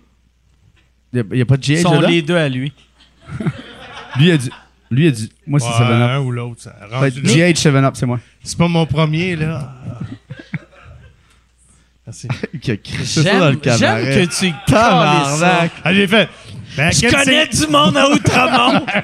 Il 1.14 1.24
n'y 1.32 1.42
a, 1.42 1.46
pas 1.46 1.58
de 1.58 1.64
ils 1.66 1.78
GH 1.78 1.82
sont 1.82 1.96
dedans? 1.98 2.08
les 2.08 2.22
deux 2.22 2.38
à 2.38 2.48
lui. 2.50 2.72
Lui 4.18 4.32
a 4.32 4.38
dit. 4.38 4.50
Lui 4.92 5.08
a 5.08 5.12
dit. 5.12 5.30
Moi, 5.48 5.60
c'est 5.60 5.66
Ouais, 5.68 5.74
7-Up. 5.74 6.10
un 6.12 6.20
ou 6.20 6.32
l'autre. 6.32 6.70
là. 6.90 7.10
GH 7.10 7.58
7-Up, 7.58 7.96
c'est 7.98 8.06
moi. 8.06 8.20
C'est 8.44 8.58
pas 8.58 8.68
mon 8.68 8.86
premier, 8.86 9.36
là. 9.36 9.74
Merci. 12.06 12.28
Qui 12.62 12.72
a 12.72 12.76
ça 13.06 13.24
dans 13.40 13.46
le 13.50 13.52
J'aime 13.52 13.60
cabaret. 13.80 14.14
j'aime 14.14 14.28
que 14.28 14.34
tu 14.36 14.54
ça. 14.68 15.68
Ah, 15.84 15.94
j'ai 15.94 16.08
fait. 16.08 16.30
Ben, 16.78 16.92
Je 16.92 17.10
connais 17.10 17.48
du 17.48 17.68
monde 17.68 17.98
à 17.98 18.10
Outremont. 18.10 18.86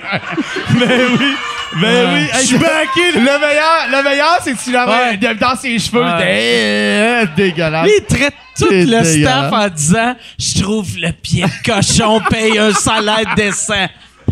Ben 0.80 1.02
oui. 1.20 1.36
Ben 1.82 2.10
oui. 2.14 2.28
Je 2.34 2.46
suis 2.48 2.58
backé, 2.58 3.12
Le 3.16 3.22
meilleur, 3.22 3.88
le 3.90 4.04
meilleur, 4.04 4.40
c'est 4.44 4.52
que 4.54 4.62
tu 4.62 4.72
l'avais 4.74 5.18
Ouais. 5.18 5.36
dans 5.36 5.56
ses 5.56 5.80
cheveux? 5.80 6.04
Ouais. 6.04 7.26
Dé- 7.38 7.44
dégueulasse. 7.52 7.86
Lui, 7.86 7.94
il 7.98 8.06
traite 8.06 8.34
tout 8.60 8.68
le 8.70 9.04
staff 9.04 9.54
en 9.54 9.70
disant 9.70 10.16
Je 10.38 10.62
trouve 10.62 10.98
le 10.98 11.12
pied 11.14 11.44
de 11.46 11.72
cochon 11.72 12.20
paye 12.30 12.60
un 12.60 12.74
salaire 12.74 13.24
décent. 13.38 13.88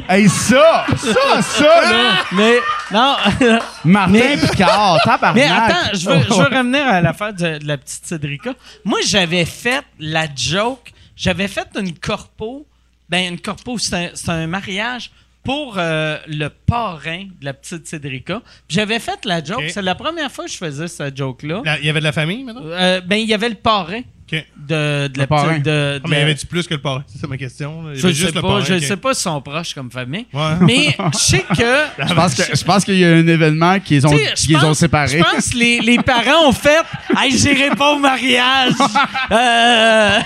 Hey, 0.07 0.27
ça, 0.29 0.85
ça, 0.97 1.41
ça, 1.41 1.91
là. 1.91 2.25
Mais 2.31 2.55
non. 2.91 3.15
Martin 3.85 4.11
Mais- 4.11 4.37
Picard, 4.37 4.99
tabarnak. 5.03 5.35
Mais 5.35 5.43
attends, 5.51 5.89
je 5.93 6.09
veux, 6.09 6.19
je 6.23 6.33
veux 6.33 6.43
revenir 6.57 6.87
à 6.87 7.01
l'affaire 7.01 7.33
de, 7.33 7.57
de 7.59 7.67
la 7.67 7.77
petite 7.77 8.05
Cédrica. 8.05 8.53
Moi, 8.85 8.99
j'avais 9.05 9.45
fait 9.45 9.83
la 9.99 10.25
joke. 10.33 10.91
J'avais 11.15 11.47
fait 11.47 11.67
une 11.79 11.97
corpo. 11.97 12.65
Ben, 13.09 13.33
une 13.33 13.39
corpo, 13.39 13.77
c'est 13.77 13.95
un, 13.95 14.09
c'est 14.13 14.29
un 14.29 14.47
mariage 14.47 15.11
pour 15.43 15.75
euh, 15.77 16.17
le 16.27 16.49
parrain 16.49 17.25
de 17.39 17.45
la 17.45 17.53
petite 17.53 17.87
Cédrica. 17.87 18.41
Puis 18.67 18.75
J'avais 18.75 18.99
fait 18.99 19.23
la 19.25 19.43
joke. 19.43 19.59
Ok. 19.59 19.69
C'est 19.69 19.81
la 19.81 19.95
première 19.95 20.31
fois 20.31 20.45
que 20.45 20.51
je 20.51 20.57
faisais 20.57 20.87
cette 20.87 21.17
joke-là. 21.17 21.61
Il 21.81 21.85
y 21.85 21.89
avait 21.89 21.99
de 21.99 22.05
la 22.05 22.11
famille, 22.11 22.43
maintenant? 22.43 22.61
Euh, 22.65 23.01
ben, 23.01 23.15
il 23.17 23.27
y 23.27 23.33
avait 23.33 23.49
le 23.49 23.55
parrain 23.55 24.01
De, 24.31 25.07
de 25.07 25.17
la 25.17 25.27
parrain. 25.27 25.49
petite. 25.53 25.65
De, 25.65 25.69
de 25.71 26.01
Ah, 26.03 26.07
mais 26.07 26.15
y 26.15 26.19
la- 26.19 26.25
avait-tu 26.25 26.45
plus 26.45 26.67
que 26.67 26.73
le 26.75 26.81
parrain? 26.81 27.03
C'est 27.07 27.19
ça 27.19 27.27
ma 27.27 27.37
question. 27.37 27.83
là. 27.83 27.89
Il 27.93 27.97
y 27.97 27.99
Je 28.01 28.05
avait 28.05 28.13
sais 28.15 28.21
juste 28.21 28.35
le 28.35 28.41
pas, 28.41 28.47
parrain, 28.47 28.63
je 28.63 28.73
ok. 28.75 28.81
sais 28.83 28.97
pas 28.97 29.13
sont 29.13 29.41
proches 29.41 29.73
comme 29.73 29.89
famille. 29.91 30.25
Ouais. 30.33 30.51
Mais 30.61 30.95
je 31.13 31.17
sais 31.17 31.45
que. 31.57 32.05
Je 32.07 32.13
pense 32.13 32.33
que 32.35 32.43
je 32.55 32.63
pense 32.63 32.85
qu'il 32.85 32.97
y 32.97 33.05
a 33.05 33.09
un 33.09 33.27
événement 33.27 33.79
qui 33.79 33.95
les 33.95 34.05
ont, 34.05 34.09
Tu 34.11 34.17
sais, 34.17 34.33
je 34.35 34.41
qui 34.41 34.47
les 34.49 34.55
ont 34.57 34.59
pense- 34.61 34.79
séparés. 34.79 35.17
Je 35.19 35.23
pense 35.23 35.49
que 35.49 35.57
les, 35.57 35.79
les 35.79 35.97
parents 35.99 36.47
ont 36.47 36.51
fait 36.51 36.81
Hey, 37.17 37.31
j'irai 37.37 37.69
pas 37.75 37.93
au 37.93 37.99
mariage. 37.99 38.73
Euh, 39.31 40.19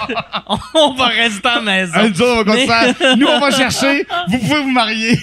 on 0.76 0.94
va 0.94 1.08
rester 1.08 1.48
à 1.48 1.56
la 1.56 1.62
maison. 1.62 1.94
Un 1.96 2.14
jour, 2.14 2.28
on 2.40 2.44
va 2.44 2.54
Mais- 2.56 2.66
continuer. 2.66 3.16
Nous, 3.18 3.28
on 3.28 3.40
va 3.40 3.52
chercher. 3.52 4.06
Vous 4.30 4.38
pouvez 4.40 4.62
vous 4.62 4.72
marier. 4.72 5.18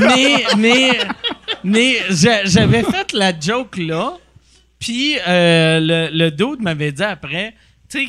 mais 0.00 0.44
mais, 0.56 0.98
mais 1.64 1.96
j'a- 2.10 2.44
j'avais 2.44 2.82
fait 2.82 3.12
la 3.12 3.32
joke 3.38 3.76
là. 3.78 4.12
Puis 4.82 5.16
euh, 5.26 5.78
le, 5.80 6.10
le 6.12 6.30
dude 6.30 6.60
m'avait 6.60 6.90
dit 6.92 7.02
après, 7.04 7.54
tu 7.88 8.06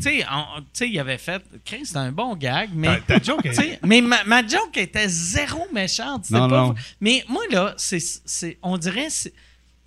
sais, 0.00 0.88
il 0.88 0.98
avait 1.00 1.18
fait, 1.18 1.42
Chris, 1.64 1.80
c'était 1.86 1.98
un 1.98 2.12
bon 2.12 2.36
gag, 2.36 2.68
mais. 2.74 3.00
Ta, 3.06 3.18
ta 3.18 3.24
joke, 3.24 3.42
Tu 3.44 3.54
sais, 3.54 3.78
mais 3.84 4.00
ma, 4.00 4.22
ma 4.24 4.46
joke 4.46 4.76
était 4.76 5.08
zéro 5.08 5.66
méchante. 5.72 6.30
Non, 6.30 6.48
pas- 6.48 6.56
non. 6.56 6.74
Mais 7.00 7.24
moi, 7.28 7.42
là, 7.50 7.74
c'est, 7.76 7.98
c'est, 8.24 8.58
on 8.62 8.76
dirait. 8.78 9.08
c'est- 9.10 9.32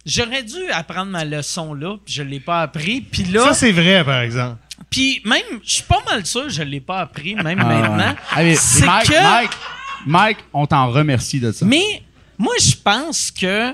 J'aurais 0.06 0.44
dû 0.44 0.58
apprendre 0.72 1.10
ma 1.12 1.26
leçon 1.26 1.74
là, 1.74 1.96
puis 2.04 2.14
je 2.14 2.22
l'ai 2.22 2.40
pas 2.40 2.62
appris. 2.62 3.02
Puis 3.02 3.24
là, 3.24 3.46
Ça, 3.46 3.54
c'est 3.54 3.72
vrai, 3.72 4.04
par 4.04 4.20
exemple. 4.22 4.58
puis 4.90 5.22
même, 5.26 5.42
je 5.64 5.74
suis 5.76 5.84
pas 5.84 6.04
mal 6.08 6.24
sûr 6.26 6.44
que 6.44 6.50
je 6.50 6.62
l'ai 6.64 6.80
pas 6.82 7.00
appris, 7.00 7.34
même 7.36 7.60
Ah, 7.62 7.66
maintenant. 7.66 7.98
ouais. 8.12 8.16
Ah, 8.32 8.56
c'est 8.56 8.86
Mike, 8.86 9.08
que. 9.08 9.24
Mike, 9.24 9.52
Mike, 10.06 10.38
on 10.54 10.68
t'en 10.68 10.92
remercie 10.92 11.40
de 11.40 11.52
ça. 11.52 11.66
Mais 11.66 12.04
moi, 12.38 12.54
je 12.60 12.76
pense 12.76 13.32
que. 13.32 13.74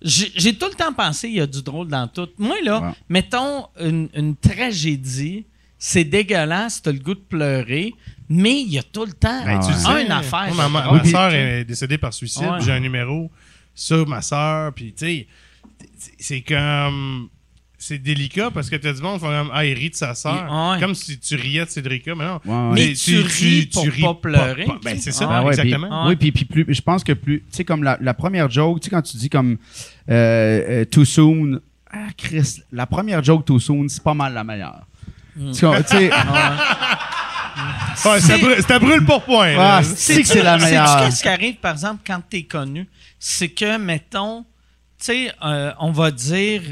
J'ai 0.00 0.54
tout 0.56 0.66
le 0.66 0.74
temps 0.74 0.92
pensé 0.92 1.28
il 1.28 1.34
y 1.34 1.40
a 1.40 1.46
du 1.46 1.62
drôle 1.62 1.88
dans 1.88 2.06
tout. 2.06 2.28
Moi, 2.38 2.56
là, 2.62 2.80
Ouais. 2.80 2.92
mettons 3.08 3.66
une, 3.80 4.08
une 4.14 4.36
tragédie, 4.36 5.44
c'est 5.78 6.04
dégueulasse, 6.04 6.82
t'as 6.82 6.92
le 6.92 6.98
goût 7.00 7.14
de 7.14 7.20
pleurer, 7.20 7.92
mais 8.28 8.60
il 8.60 8.68
y 8.68 8.78
a 8.78 8.82
tout 8.82 9.04
le 9.04 9.12
temps 9.12 9.44
Ben, 9.44 9.58
tu 9.60 9.72
sais. 9.72 10.04
une 10.04 10.12
affaire. 10.12 10.54
Moi, 10.54 10.68
ma, 10.68 11.04
soeur 11.04 11.32
est 11.34 11.64
décédée 11.64 11.98
par 11.98 12.12
suicide. 12.12 12.42
Ouais. 12.44 12.60
J'ai 12.60 12.72
un 12.72 12.80
numéro 12.80 13.30
sur 13.74 14.06
ma 14.06 14.22
soeur. 14.22 14.72
Puis, 14.72 14.92
tu 14.92 15.04
sais, 15.06 15.26
c'est 16.18 16.42
comme. 16.42 17.28
C'est 17.80 17.98
délicat 17.98 18.50
parce 18.50 18.68
que 18.68 18.74
tu 18.74 18.88
as 18.88 18.92
du 18.92 19.00
monde 19.02 19.20
qui 19.20 19.24
comme 19.24 19.50
Ah, 19.54 19.64
il 19.64 19.72
rit 19.74 19.90
de 19.90 19.94
sa 19.94 20.12
soeur. 20.14 20.50
Ouais. 20.50 20.80
Comme 20.80 20.96
si 20.96 21.16
tu 21.18 21.36
riais 21.36 21.64
de 21.64 21.70
Cédrica. 21.70 22.12
Mais 22.16 22.24
non. 22.24 22.40
Ouais, 22.44 22.52
ouais. 22.70 22.88
Mais 22.88 22.92
tu 22.94 23.20
ris 23.20 23.66
pour 23.72 24.14
pas 24.20 24.20
pleurer, 24.30 24.66
ben, 24.66 24.78
tu 24.82 24.88
sais. 24.96 24.96
c'est 24.98 25.12
ça, 25.12 25.28
Ah 25.30 25.42
ouais, 25.44 25.50
exactement. 25.50 25.86
puis- 26.02 26.08
oui, 26.08 26.16
puis, 26.16 26.32
puis 26.32 26.64
plus, 26.64 26.74
je 26.74 26.80
pense 26.82 27.04
que 27.04 27.12
plus, 27.12 27.40
tu 27.42 27.46
sais, 27.56 27.64
comme 27.64 27.84
la, 27.84 27.96
la 28.00 28.14
première 28.14 28.50
joke, 28.50 28.80
tu 28.80 28.86
sais, 28.86 28.90
quand 28.90 29.02
tu 29.02 29.16
dis 29.16 29.30
comme 29.30 29.58
euh, 30.10 30.80
euh, 30.80 30.84
too 30.86 31.04
soon, 31.04 31.60
ah, 31.92 32.08
Chris, 32.16 32.56
la 32.72 32.86
première 32.86 33.22
joke 33.22 33.44
too 33.44 33.60
soon, 33.60 33.88
c'est 33.88 34.02
pas 34.02 34.14
mal 34.14 34.34
la 34.34 34.42
meilleure. 34.42 34.84
Mm. 35.36 35.52
Tu 35.52 35.58
sais, 35.60 35.82
tu 35.84 35.88
sais, 35.98 36.10
Ouais, 38.04 38.20
ça, 38.20 38.38
brûle, 38.38 38.62
ça 38.66 38.78
brûle 38.78 39.04
pour 39.04 39.22
point. 39.24 39.54
ah, 39.58 39.82
c'est 39.82 40.22
que 40.22 40.28
c'est 40.28 40.42
la 40.42 40.58
meilleure. 40.58 41.00
qu'est-ce 41.04 41.22
qui 41.22 41.28
arrive, 41.28 41.56
par 41.56 41.72
exemple, 41.72 42.02
quand 42.06 42.20
t'es 42.28 42.42
connu? 42.44 42.86
C'est 43.18 43.48
que, 43.48 43.76
mettons, 43.78 44.42
tu 44.98 45.06
sais, 45.06 45.32
euh, 45.44 45.72
on 45.80 45.90
va 45.90 46.10
dire, 46.12 46.62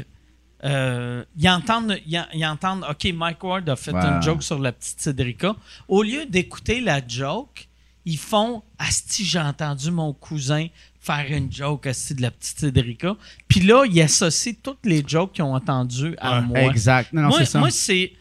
euh, 0.67 1.23
ils, 1.37 1.49
entendent, 1.49 1.97
ils, 2.05 2.25
ils 2.33 2.45
entendent, 2.45 2.85
OK, 2.89 3.11
Mike 3.13 3.43
Ward 3.43 3.69
a 3.69 3.75
fait 3.75 3.93
une 3.93 4.21
joke 4.21 4.43
sur 4.43 4.59
la 4.59 4.71
petite 4.71 4.99
Cédrica. 4.99 5.55
Au 5.87 6.03
lieu 6.03 6.25
d'écouter 6.25 6.81
la 6.81 7.01
joke, 7.07 7.67
ils 8.05 8.17
font, 8.17 8.63
Asti, 8.79 9.25
j'ai 9.25 9.39
entendu 9.39 9.91
mon 9.91 10.13
cousin 10.13 10.67
faire 10.99 11.25
une 11.29 11.51
joke 11.51 11.87
Asti 11.87 12.15
de 12.15 12.21
la 12.21 12.31
petite 12.31 12.59
Cédrica. 12.59 13.15
Puis 13.47 13.61
là, 13.61 13.83
ils 13.85 14.01
associent 14.01 14.53
toutes 14.61 14.85
les 14.85 15.03
jokes 15.05 15.33
qu'ils 15.33 15.43
ont 15.43 15.55
entendues 15.55 16.15
à 16.19 16.39
Ouais. 16.39 16.45
moi. 16.45 16.59
Exact. 16.63 17.13
Non, 17.13 17.23
non, 17.23 17.27
moi, 17.29 17.39
c'est 17.39 17.45
ça. 17.45 17.59
moi, 17.59 17.69
c'est. 17.71 18.11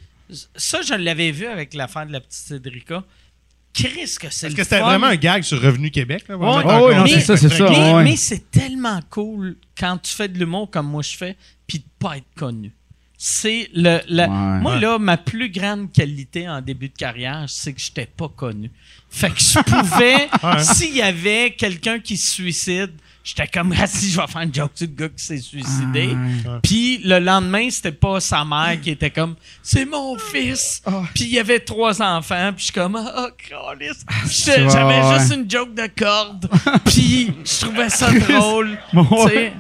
Ça, 0.57 0.83
je 0.83 0.95
l'avais 0.95 1.31
vu 1.31 1.47
avec 1.47 1.73
l'affaire 1.75 2.07
de 2.07 2.13
la 2.13 2.21
petite 2.21 2.33
Cédrica. 2.49 3.05
Chris, 3.77 4.17
que 4.19 4.31
c'est 4.31 4.47
Parce 4.47 4.53
le 4.53 4.55
que 4.55 4.63
c'était 4.65 4.81
vraiment 4.81 5.09
un 5.09 5.17
gag 5.17 5.43
sur 5.43 5.61
Revenu 5.61 5.91
Québec. 5.91 6.25
Là, 6.29 6.37
Ouais. 6.37 6.63
Oh, 6.65 6.89
oui, 6.89 6.97
non, 6.97 7.07
c'est 7.07 7.21
ça, 7.21 7.37
c'est 7.37 7.49
ça. 7.49 7.69
Mais, 7.69 7.95
ouais. 7.95 8.05
mais 8.05 8.17
c'est 8.17 8.51
tellement 8.51 9.01
cool 9.11 9.57
quand 9.79 9.99
tu 9.99 10.13
fais 10.13 10.29
de 10.29 10.39
l'humour 10.39 10.71
comme 10.71 10.87
moi 10.87 11.03
je 11.03 11.17
fais, 11.17 11.37
puis 11.67 11.79
de 11.79 11.85
pas 11.99 12.17
être 12.17 12.27
connu. 12.37 12.73
c'est 13.19 13.69
le. 13.75 14.01
Ouais. 14.09 14.61
moi, 14.61 14.79
là, 14.79 14.99
ma 14.99 15.17
plus 15.17 15.51
grande 15.51 15.93
qualité 15.93 16.49
en 16.49 16.61
début 16.61 16.89
de 16.89 16.97
carrière, 16.97 17.45
c'est 17.49 17.73
que 17.73 17.81
je 17.81 17.89
n'étais 17.89 18.07
pas 18.07 18.29
connu. 18.29 18.71
Fait 19.11 19.31
que 19.31 19.41
je 19.41 19.59
pouvais, 19.63 20.29
s'il 20.63 20.97
y 20.97 21.03
avait 21.03 21.55
quelqu'un 21.57 21.99
qui 21.99 22.17
se 22.17 22.33
suicide, 22.33 22.93
j'étais 23.27 23.49
comme, 23.49 23.75
ah, 23.77 23.87
si 23.89 24.09
je 24.11 24.21
vais 24.21 24.27
faire 24.29 24.43
une 24.43 24.55
joke 24.55 24.71
sur 24.77 24.87
le 24.87 24.95
gars 24.95 25.09
qui 25.09 25.25
s'est 25.25 25.39
suicidé. 25.39 26.17
Puis 26.63 27.01
le 27.05 27.19
lendemain, 27.19 27.69
c'était 27.71 27.91
pas 27.91 28.21
sa 28.21 28.45
mère 28.45 28.81
qui 28.81 28.91
était 28.93 29.11
comme, 29.11 29.35
c'est 29.63 29.85
mon 29.85 30.17
fils. 30.17 30.81
Puis 31.13 31.25
il 31.25 31.31
y 31.35 31.39
avait 31.41 31.59
trois 31.59 32.01
enfants. 32.01 32.53
Puis 32.55 32.59
je 32.59 32.65
suis 32.65 32.73
comme, 32.73 32.95
ah. 32.97 33.27
J'étais- 34.31 34.63
Ouais, 34.63 34.71
J'avais 34.71 35.01
ouais. 35.03 35.19
juste 35.19 35.35
une 35.35 35.51
joke 35.51 35.75
de 35.75 35.89
corde. 35.99 36.49
Puis 36.85 37.33
je 37.45 37.65
trouvais 37.67 37.89
ça 37.89 38.11
drôle. 38.13 38.79
ouais. 38.95 39.53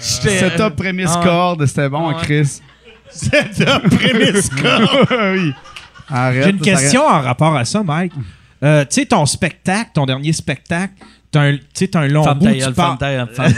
J'étais- 0.00 0.38
Setup 0.50 0.74
prémisse 0.76 1.10
Ah 1.14 1.20
corde, 1.22 1.66
c'était 1.66 1.88
bon, 1.88 2.08
Ah. 2.08 2.20
Chris. 2.22 2.60
C'est 3.08 3.68
un 3.68 3.78
prémisse 3.80 4.50
oui. 5.10 5.52
Arrête. 6.08 6.44
J'ai 6.44 6.50
une 6.50 6.60
question 6.60 7.02
en 7.06 7.20
rapport 7.20 7.54
à 7.56 7.64
ça, 7.64 7.82
Mike. 7.82 8.12
Euh, 8.62 8.84
tu 8.84 8.94
sais, 9.00 9.06
ton 9.06 9.26
spectacle, 9.26 9.90
ton 9.94 10.06
dernier 10.06 10.32
spectacle, 10.32 10.94
t'as 11.30 11.40
un, 11.42 11.52
tu 11.56 11.60
sais, 11.74 11.88
t'as 11.88 12.00
un 12.00 12.08
long 12.08 12.24
bout, 12.34 12.46
ta 12.46 12.52
tu 12.52 12.72
parles- 12.72 12.96
ferme- 12.98 13.28
ferme- 13.34 13.54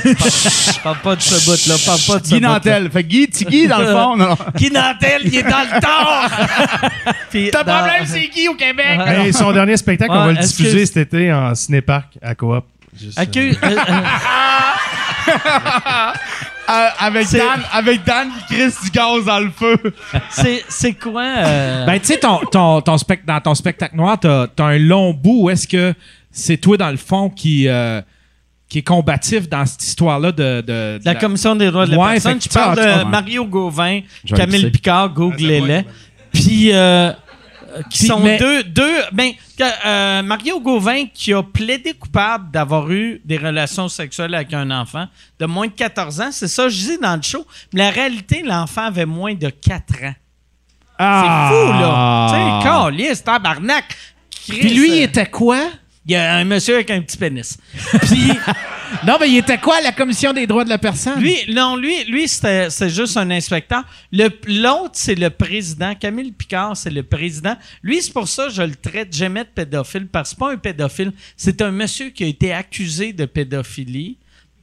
Parle 0.82 0.98
pas 0.98 1.14
de 1.16 1.20
ce 1.22 1.44
bout-là, 1.44 1.74
parle 1.86 2.00
pas 2.06 2.18
de 2.18 2.26
ce 2.26 2.34
Guy. 2.34 2.40
Nantel. 2.40 2.90
Fait 2.90 3.04
que 3.04 3.08
Guy, 3.08 3.28
Tiggy, 3.28 3.68
dans 3.68 3.78
le 3.78 3.86
fond. 3.92 4.16
Non? 4.16 4.36
Guy 4.56 4.70
Nantel, 4.72 5.20
il 5.24 5.36
est 5.36 5.42
dans 5.44 5.48
le 5.50 5.80
tort! 5.80 6.28
Ton 7.32 7.62
dans- 7.64 7.76
problème, 7.76 8.04
c'est 8.06 8.26
Guy 8.28 8.48
au 8.48 8.54
Québec. 8.54 8.98
Et 9.24 9.32
son 9.32 9.52
dernier 9.52 9.76
spectacle, 9.76 10.10
on 10.12 10.26
Ouais, 10.26 10.34
va 10.34 10.40
le 10.40 10.46
diffuser 10.46 10.80
que- 10.80 10.86
cet 10.86 10.96
été 10.96 11.32
en 11.32 11.54
cinépark 11.54 12.18
à 12.20 12.34
Coop. 12.34 12.64
Juste, 12.98 13.16
Euh, 13.18 13.24
avec, 16.98 17.26
C'est- 17.26 17.38
Dan, 17.38 17.60
avec 17.72 18.04
Dan 18.04 18.28
crisse 18.50 18.82
du 18.84 18.90
gaz 18.90 19.24
dans 19.24 19.40
le 19.40 19.50
feu. 19.50 19.76
c'est 20.68 20.92
quoi? 20.94 21.22
euh, 21.24 21.86
Ben, 21.86 21.98
tu 21.98 22.06
sais, 22.06 22.18
ton, 22.18 22.38
ton, 22.50 22.80
ton 22.80 22.96
spec- 22.98 23.24
dans 23.26 23.40
ton 23.40 23.54
spectacle 23.54 23.96
noir, 23.96 24.18
t'as 24.20 24.46
as 24.58 24.62
un 24.62 24.78
long 24.78 25.12
bout 25.14 25.44
où 25.44 25.50
est-ce 25.50 25.66
que 25.66 25.94
c'est 26.30 26.56
toi, 26.58 26.76
dans 26.76 26.90
le 26.90 26.96
fond, 26.96 27.30
qui, 27.30 27.66
euh, 27.68 28.00
qui 28.68 28.78
est 28.78 28.82
combatif 28.82 29.48
dans 29.48 29.64
cette 29.64 29.82
histoire-là 29.82 30.30
de, 30.30 30.60
de, 30.60 30.98
de 30.98 31.00
la 31.04 31.14
Commission 31.14 31.56
des 31.56 31.70
droits 31.70 31.86
de 31.86 31.92
la 31.92 31.98
Ouais, 31.98 32.12
personne. 32.12 32.38
tu 32.38 32.48
vois. 32.50 32.74
de 32.74 33.04
Mario 33.04 33.44
Gauvin, 33.46 34.00
Camille. 34.36 34.70
Picard, 34.70 35.08
googlez-les. 35.14 35.84
Puis, 36.32 36.70
euh, 36.72 36.76
euh, 36.76 37.12
qui 37.90 37.98
Puis, 37.98 38.06
sont 38.08 38.20
mais- 38.20 38.38
deux, 38.38 38.64
deux. 38.64 38.96
Ben, 39.12 39.32
euh, 39.86 40.22
Mario 40.22 40.60
Gauvin 40.60 41.06
qui 41.12 41.32
a 41.32 41.42
plaidé 41.42 41.94
coupable 41.94 42.50
d'avoir 42.50 42.90
eu 42.90 43.20
des 43.24 43.36
relations 43.36 43.88
sexuelles 43.88 44.34
avec 44.34 44.52
un 44.54 44.70
enfant 44.70 45.06
de 45.38 45.46
moins 45.46 45.66
de 45.66 45.72
14 45.72 46.20
ans, 46.20 46.30
c'est 46.32 46.48
ça, 46.48 46.68
je 46.68 46.76
dis 46.76 46.98
dans 46.98 47.16
le 47.16 47.22
show. 47.22 47.46
Mais 47.72 47.82
la 47.82 47.90
réalité, 47.90 48.42
l'enfant 48.42 48.82
avait 48.82 49.06
moins 49.06 49.34
de 49.34 49.50
4 49.50 50.04
ans. 50.04 50.14
Ah! 50.98 51.48
C'est 51.50 51.54
fou, 51.54 51.72
là. 51.80 52.26
Tu 52.94 53.04
sais, 53.04 53.22
tabarnak. 53.22 53.96
Puis 54.48 54.68
lui, 54.74 54.96
il 54.98 55.02
était 55.02 55.26
quoi? 55.26 55.60
Il 56.08 56.12
y 56.12 56.16
a 56.16 56.36
un 56.36 56.44
monsieur 56.44 56.76
avec 56.76 56.90
un 56.90 57.02
petit 57.02 57.18
pénis. 57.18 57.58
Non, 59.06 59.16
mais 59.20 59.28
il 59.28 59.36
était 59.36 59.58
quoi 59.58 59.80
la 59.82 59.92
Commission 59.92 60.32
des 60.32 60.46
droits 60.46 60.64
de 60.64 60.70
la 60.70 60.78
personne? 60.78 61.20
Lui, 61.20 61.36
non, 61.50 61.76
lui, 61.76 62.04
lui 62.04 62.26
c'était 62.26 62.70
juste 62.88 63.18
un 63.18 63.30
inspecteur. 63.30 63.84
L'autre, 64.10 64.92
c'est 64.94 65.14
le 65.14 65.28
président. 65.28 65.94
Camille 65.94 66.32
Picard, 66.32 66.74
c'est 66.74 66.90
le 66.90 67.02
président. 67.02 67.54
Lui, 67.82 68.00
c'est 68.00 68.12
pour 68.12 68.26
ça 68.26 68.46
que 68.46 68.54
je 68.54 68.62
le 68.62 68.74
traite 68.74 69.14
jamais 69.14 69.44
de 69.44 69.50
pédophile, 69.54 70.06
parce 70.06 70.30
que 70.30 70.36
c'est 70.36 70.38
pas 70.38 70.52
un 70.52 70.56
pédophile. 70.56 71.12
C'est 71.36 71.60
un 71.60 71.70
monsieur 71.70 72.08
qui 72.08 72.24
a 72.24 72.26
été 72.26 72.52
accusé 72.52 73.12
de 73.12 73.26
pédophilie 73.26 74.16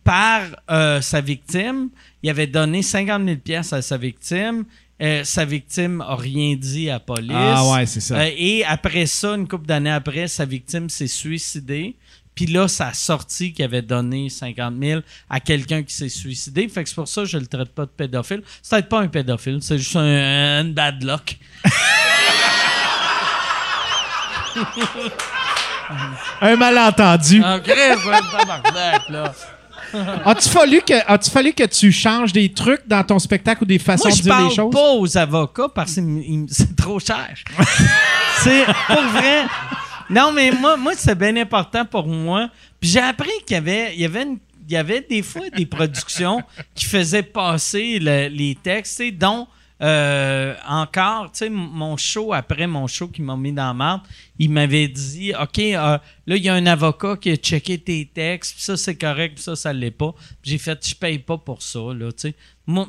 par 0.04 0.42
euh, 0.72 1.02
sa 1.02 1.22
victime. 1.22 1.90
Il 2.24 2.30
avait 2.30 2.48
donné 2.48 2.82
50 2.82 3.24
000 3.24 3.38
pièces 3.38 3.74
à 3.74 3.82
sa 3.82 3.98
victime. 3.98 4.66
Euh, 5.02 5.26
sa 5.26 5.44
victime 5.44 6.00
a 6.02 6.16
rien 6.16 6.56
dit 6.56 6.90
à 6.90 6.94
la 6.94 7.00
police. 7.02 7.32
Ah 7.34 7.70
ouais, 7.72 7.86
c'est 7.86 8.00
ça. 8.00 8.16
Euh, 8.16 8.32
et 8.38 8.64
après 8.64 9.06
ça, 9.06 9.36
une 9.36 9.48
couple 9.48 9.66
d'années 9.66 9.92
après, 9.92 10.28
sa 10.28 10.46
victime 10.46 10.90
s'est 10.90 11.08
suicidée. 11.08 11.96
Puis 12.34 12.46
là, 12.48 12.68
ça 12.68 12.88
a 12.88 12.94
sorti 12.94 13.54
qu'il 13.54 13.64
avait 13.64 13.82
donné 13.82 14.30
50 14.30 14.74
000 14.82 15.02
à 15.30 15.40
quelqu'un 15.40 15.84
qui 15.84 15.94
s'est 15.94 16.10
suicidé. 16.10 16.68
Fait 16.68 16.84
que 16.84 16.90
c'est 16.90 16.96
pour 16.96 17.08
ça 17.08 17.22
que 17.22 17.28
je 17.28 17.38
le 17.38 17.48
traite 17.48 17.70
pas 17.70 17.86
de 17.86 17.92
pédophile. 17.92 18.42
C'est 18.62 18.76
peut-être 18.76 18.90
pas 18.90 19.00
un 19.02 19.08
pédophile, 19.08 19.60
c'est 19.62 19.78
juste 19.78 19.96
un, 19.96 20.66
bad 20.66 21.04
luck. 21.04 21.38
Un 26.42 26.56
malentendu. 26.56 27.42
Ah, 27.44 27.60
tabarnak, 27.60 29.10
là. 29.10 29.34
As-tu 30.26 30.50
fallu, 30.50 30.82
que, 30.82 30.94
as 31.08 31.30
fallu 31.30 31.54
que 31.54 31.64
tu 31.66 31.92
changes 31.92 32.32
des 32.34 32.52
trucs 32.52 32.88
dans 32.88 33.04
ton 33.04 33.20
spectacle 33.20 33.64
ou 33.64 33.66
des 33.66 33.80
façons 33.80 34.08
Moi, 34.08 34.12
de 34.12 34.18
je 34.18 34.22
dire 34.24 34.32
parle 34.34 34.50
les 34.50 34.56
choses? 34.56 34.72
pas 34.74 34.92
aux 34.94 35.18
avocats 35.18 35.70
parce 35.74 35.96
que 35.96 36.02
c'est 36.50 36.76
trop 36.76 37.00
cher. 37.00 37.34
c'est 38.44 38.66
pour 38.88 39.02
vrai. 39.12 39.46
Non, 40.10 40.32
mais 40.32 40.52
moi, 40.52 40.78
moi 40.78 40.94
c'est 40.96 41.18
bien 41.18 41.36
important 41.38 41.86
pour 41.86 42.06
moi. 42.08 42.50
Puis 42.80 42.90
j'ai 42.92 43.00
appris 43.00 43.32
qu'il 43.46 43.56
y 43.56 43.58
avait, 43.58 43.94
il 43.96 44.02
y 44.02 44.06
avait, 44.06 44.24
une- 44.24 44.38
il 44.68 44.74
y 44.74 44.78
avait 44.78 45.02
des 45.02 45.22
fois 45.22 45.50
des 45.56 45.66
productions 45.66 46.42
qui 46.74 46.86
faisaient 46.86 47.24
passer 47.24 48.00
le- 48.00 48.28
les 48.28 48.56
textes, 48.62 49.02
dont 49.14 49.48
euh, 49.82 50.56
encore, 50.68 51.32
tu 51.32 51.40
sais, 51.40 51.50
mon 51.50 51.98
show, 51.98 52.34
après 52.34 52.66
mon 52.66 52.88
show 52.88 53.10
qui 53.10 53.22
m'a 53.22 53.36
mis 53.36 53.52
dans 53.52 53.68
la 53.68 53.74
marde, 53.74 54.02
il 54.40 54.50
m'avait 54.50 54.88
dit, 54.88 55.34
OK, 55.40 55.60
euh, 55.60 55.98
là, 56.28 56.36
il 56.36 56.44
y 56.44 56.50
a 56.50 56.54
un 56.54 56.66
avocat 56.66 57.18
qui 57.18 57.32
a 57.32 57.36
checké 57.36 57.78
tes 57.78 58.06
textes, 58.06 58.54
puis 58.54 58.64
ça, 58.64 58.78
c'est 58.78 58.96
correct, 58.96 59.36
puis 59.36 59.44
ça, 59.44 59.56
ça 59.56 59.74
l'est 59.74 59.92
pas. 59.92 60.14
J'ai 60.44 60.58
fait, 60.58 60.88
je 60.88 60.96
paye 60.96 61.20
pas 61.20 61.38
pour 61.38 61.62
ça, 61.62 61.80
là, 61.94 62.12
tu 62.14 62.30
sais. 62.30 62.36
Moi, 62.66 62.88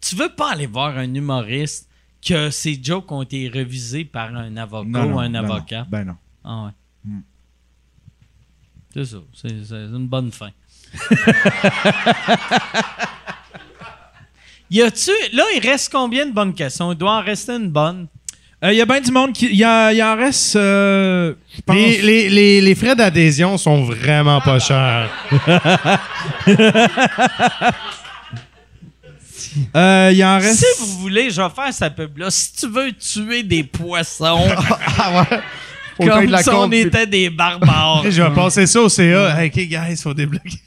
tu 0.00 0.16
veux 0.16 0.30
pas 0.30 0.52
aller 0.52 0.66
voir 0.66 0.98
un 0.98 1.14
humoriste 1.14 1.88
que 2.26 2.50
ses 2.50 2.82
jokes 2.82 3.10
ont 3.12 3.22
été 3.22 3.48
révisés 3.48 4.04
par 4.04 4.34
un 4.34 4.56
avocat 4.56 4.88
Non, 4.88 5.14
ou 5.14 5.20
un 5.20 5.28
non. 5.28 5.44
avocat? 5.44 5.86
Ben 5.88 6.04
non. 6.04 6.16
Ah 6.44 6.64
ouais. 6.64 6.70
Hmm. 7.04 7.20
C'est 8.92 9.04
ça. 9.04 9.18
C'est 9.34 9.50
une 9.50 10.08
bonne 10.08 10.32
fin. 10.32 10.50
y 14.70 14.82
a-tu. 14.82 15.10
Là, 15.32 15.44
il 15.54 15.60
reste 15.66 15.90
combien 15.92 16.26
de 16.26 16.32
bonnes 16.32 16.54
questions? 16.54 16.92
Il 16.92 16.98
doit 16.98 17.12
en 17.12 17.22
rester 17.22 17.52
une 17.52 17.70
bonne. 17.70 18.06
Il 18.62 18.72
y 18.72 18.80
a 18.80 18.86
bien 18.86 19.00
du 19.00 19.12
monde 19.12 19.32
qui. 19.32 19.46
Il 19.46 19.56
y, 19.56 19.64
a- 19.64 19.92
il 19.92 20.02
en 20.02 20.16
reste. 20.16 20.56
euh, 20.56 21.34
je 21.54 21.60
pense- 21.60 21.76
Les, 21.76 22.00
les, 22.02 22.28
les, 22.30 22.60
les 22.62 22.74
frais 22.74 22.96
d'adhésion 22.96 23.58
sont 23.58 23.84
vraiment 23.84 24.40
pas 24.40 24.58
chers. 24.58 25.10
Euh, 29.74 30.10
il 30.12 30.22
en 30.24 30.38
reste. 30.38 30.58
Si 30.58 30.66
vous 30.80 30.98
voulez, 30.98 31.30
je 31.30 31.40
vais 31.40 31.48
faire 31.48 31.72
sa 31.72 31.88
pub-là. 31.88 32.30
Si 32.30 32.52
tu 32.54 32.68
veux 32.68 32.92
tuer 32.92 33.42
des 33.42 33.64
poissons 33.64 34.46
Ah 34.98 35.24
ouais. 35.30 35.38
Faut 35.96 36.04
comme 36.06 36.26
la 36.26 36.42
si 36.42 36.50
on 36.50 36.70
était 36.72 37.06
des 37.06 37.30
barbares. 37.30 38.02
Je 38.10 38.20
vais 38.22 38.34
passer 38.34 38.66
ça 38.66 38.82
au 38.82 38.88
CA. 38.90 39.40
Hey, 39.40 39.48
OK, 39.48 39.54
guys, 39.66 39.96
faut 40.02 40.12
débloquer. 40.12 40.58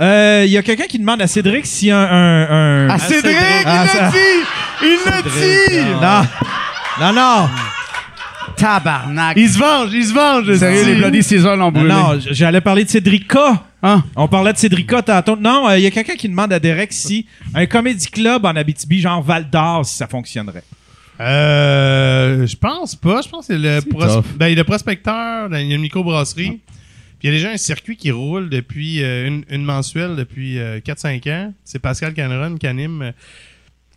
Euh, 0.00 0.44
Il 0.46 0.50
y 0.52 0.56
a 0.58 0.62
quelqu'un 0.62 0.86
qui 0.86 0.98
demande 0.98 1.20
à 1.22 1.26
Cédric 1.26 1.66
s'il 1.66 1.88
y 1.88 1.90
a 1.90 1.98
un. 1.98 2.04
un, 2.04 2.86
un- 2.86 2.88
Ah, 2.90 2.98
Cédric, 2.98 3.36
Ah, 3.64 3.84
il 3.92 3.98
l'a 4.00 4.10
dit! 4.10 4.18
Il 4.82 4.98
l'a 5.10 5.22
dit! 5.22 5.90
Non. 7.00 7.06
Non, 7.06 7.12
non. 7.12 7.48
Tabarnak. 8.56 9.36
Il 9.36 9.48
se 9.48 9.58
venge, 9.58 9.90
il 9.92 10.04
se 10.04 10.12
venge. 10.12 10.52
Sérieux, 10.56 10.84
les 10.84 10.94
Bloody 10.96 11.22
Caesar 11.22 11.56
l'ont 11.56 11.66
Non, 11.66 11.70
brûlé. 11.70 11.88
non, 11.94 12.18
j'allais 12.30 12.60
parler 12.60 12.84
de 12.84 12.88
Cédrica. 12.90 13.62
Hein? 13.82 14.02
On 14.16 14.26
parlait 14.26 14.52
de 14.52 14.58
Cédrica 14.58 15.00
tantôt. 15.02 15.36
Non, 15.36 15.68
euh, 15.68 15.78
il 15.78 15.84
y 15.84 15.86
a 15.86 15.90
quelqu'un 15.92 16.16
qui 16.16 16.28
demande 16.28 16.52
à 16.52 16.58
Derek 16.58 16.92
si 16.92 17.26
un 17.54 17.66
comédie 17.66 18.08
club 18.08 18.44
en 18.44 18.56
Abitibi, 18.56 19.00
genre 19.00 19.22
Val 19.22 19.48
d'Or, 19.48 19.84
si 19.86 19.96
ça 19.96 20.08
fonctionnerait. 20.08 20.64
Euh, 21.20 22.46
je 22.46 22.56
pense 22.56 22.96
pas. 22.96 23.20
Je 23.22 23.28
pense 23.28 23.46
que 23.46 23.54
c'est 23.54 23.58
le, 23.58 23.80
pros- 23.80 24.22
ben, 24.36 24.54
le 24.54 24.64
prospecteur, 24.64 25.48
il 25.52 25.68
y 25.68 25.72
a 25.72 25.74
une 25.76 25.80
microbrasserie. 25.80 26.60
Puis 27.18 27.28
il 27.28 27.32
y 27.32 27.34
a 27.34 27.36
déjà 27.36 27.50
un 27.50 27.56
circuit 27.56 27.96
qui 27.96 28.10
roule 28.10 28.48
depuis 28.48 29.02
euh, 29.02 29.26
une, 29.26 29.44
une 29.50 29.64
mensuelle 29.64 30.14
depuis 30.16 30.58
euh, 30.58 30.78
4-5 30.80 31.30
ans. 31.32 31.54
C'est 31.64 31.78
Pascal 31.80 32.14
Cameron 32.14 32.56
qui 32.56 32.66
anime. 32.66 33.02
euh, 33.02 33.12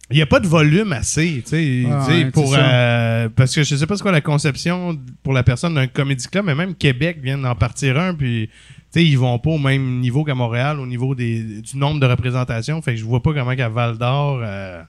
Il 0.10 0.16
n'y 0.16 0.22
a 0.22 0.26
pas 0.26 0.40
de 0.40 0.48
volume 0.48 0.92
assez, 0.92 1.42
tu 1.46 1.50
sais, 1.52 1.84
Ah 1.90 2.08
ouais, 2.08 2.32
pour 2.32 2.54
euh, 2.58 3.30
parce 3.30 3.54
que 3.56 3.64
je 3.64 3.76
sais 3.76 3.86
pas 3.88 3.96
c'est 3.96 4.02
quoi 4.02 4.12
la 4.12 4.22
conception 4.22 5.00
pour 5.24 5.34
la 5.34 5.44
personne 5.44 5.76
d'un 5.76 5.88
comédie 5.88 6.28
club, 6.28 6.46
mais 6.46 6.56
même 6.56 6.76
Québec 6.76 7.20
vient 7.22 7.38
d'en 7.38 7.56
partir 7.56 7.98
un, 8.00 8.14
puis 8.16 8.50
tu 8.50 9.00
sais, 9.00 9.06
ils 9.06 9.18
vont 9.18 9.40
pas 9.40 9.52
au 9.52 9.58
même 9.60 10.00
niveau 10.00 10.24
qu'à 10.26 10.36
Montréal 10.36 10.80
au 10.82 10.86
niveau 10.88 11.16
des, 11.16 11.62
du 11.62 11.78
nombre 11.78 12.00
de 12.02 12.06
représentations. 12.08 12.82
Fait 12.82 12.94
que 12.96 13.00
je 13.00 13.06
vois 13.06 13.22
pas 13.24 13.34
comment 13.34 13.56
qu'à 13.56 13.70
Val 13.70 13.98
d'Or 13.98 14.42
euh, 14.44 14.82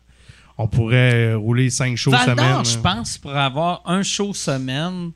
on 0.58 0.66
pourrait 0.68 1.34
rouler 1.34 1.70
cinq 1.70 1.96
shows 1.96 2.10
Val 2.10 2.20
semaine. 2.30 2.36
d'Or, 2.36 2.64
je 2.64 2.78
pense, 2.78 3.18
pour 3.18 3.36
avoir 3.36 3.82
un 3.84 4.02
show 4.02 4.32
semaine. 4.34 5.12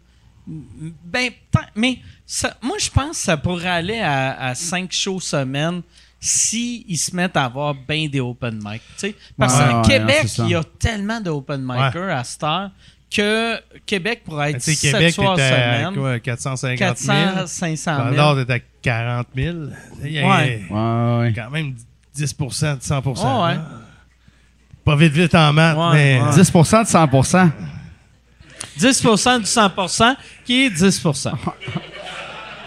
Ben, 0.46 1.30
mais 1.74 1.98
ça- 2.26 2.56
moi, 2.62 2.76
je 2.78 2.90
pense 2.90 3.10
que 3.10 3.16
ça 3.24 3.36
pourrait 3.36 3.68
aller 3.68 4.00
à, 4.00 4.38
à 4.48 4.54
cinq 4.54 4.92
shows 4.92 5.20
semaine 5.20 5.82
si 6.20 6.84
ils 6.88 6.96
se 6.96 7.14
mettent 7.14 7.36
à 7.36 7.44
avoir 7.44 7.74
bien 7.74 8.08
des 8.08 8.20
open 8.20 8.54
mic. 8.64 8.80
tu 8.98 9.08
sais. 9.08 9.14
Parce 9.38 9.58
Ouais, 9.58 9.72
non, 9.72 9.82
Québec, 9.82 10.26
il 10.38 10.48
y 10.48 10.54
a 10.54 10.64
tellement 10.78 11.20
de 11.20 11.30
open 11.30 11.62
micers 11.64 12.10
à 12.10 12.24
cette 12.24 12.42
heure 12.42 12.70
que 13.14 13.60
Québec 13.86 14.22
pourrait 14.24 14.50
Ben, 14.52 14.56
être 14.56 14.64
Tu 14.64 14.74
sais, 14.74 14.88
7 14.88 14.92
Québec, 14.92 15.14
soirs 15.14 15.36
t'es 15.36 15.42
à 15.42 15.78
semaine. 15.78 15.94
quoi, 15.94 16.18
450 16.18 16.78
400, 16.78 17.12
000. 17.36 17.46
500 17.46 17.96
Val 17.96 18.14
000. 18.14 18.16
d'Or, 18.34 18.44
t'es 18.46 18.52
à 18.54 18.58
40 18.82 19.26
000. 19.36 19.56
Il 20.04 20.10
y 20.12 20.18
a 20.18 20.26
Ouais. 20.28 20.66
Ouais, 20.68 21.18
ouais. 21.20 21.32
quand 21.34 21.50
même 21.50 21.74
10 22.14 22.34
de 22.34 22.82
100 22.82 23.02
Ouais, 23.06 23.12
ouais. 23.12 23.54
là. 23.54 23.64
pas 24.84 24.96
vite 24.96 25.12
vite 25.12 25.34
en 25.34 25.52
maths, 25.52 25.76
Ouais, 25.76 25.92
mais. 25.92 26.20
ouais. 26.22 26.30
10% 26.42 26.82
de 26.82 26.88
100% 26.88 27.50
10% 28.78 29.38
du 29.38 29.44
100% 29.46 30.16
qui 30.44 30.64
est 30.64 30.70
10 30.70 31.02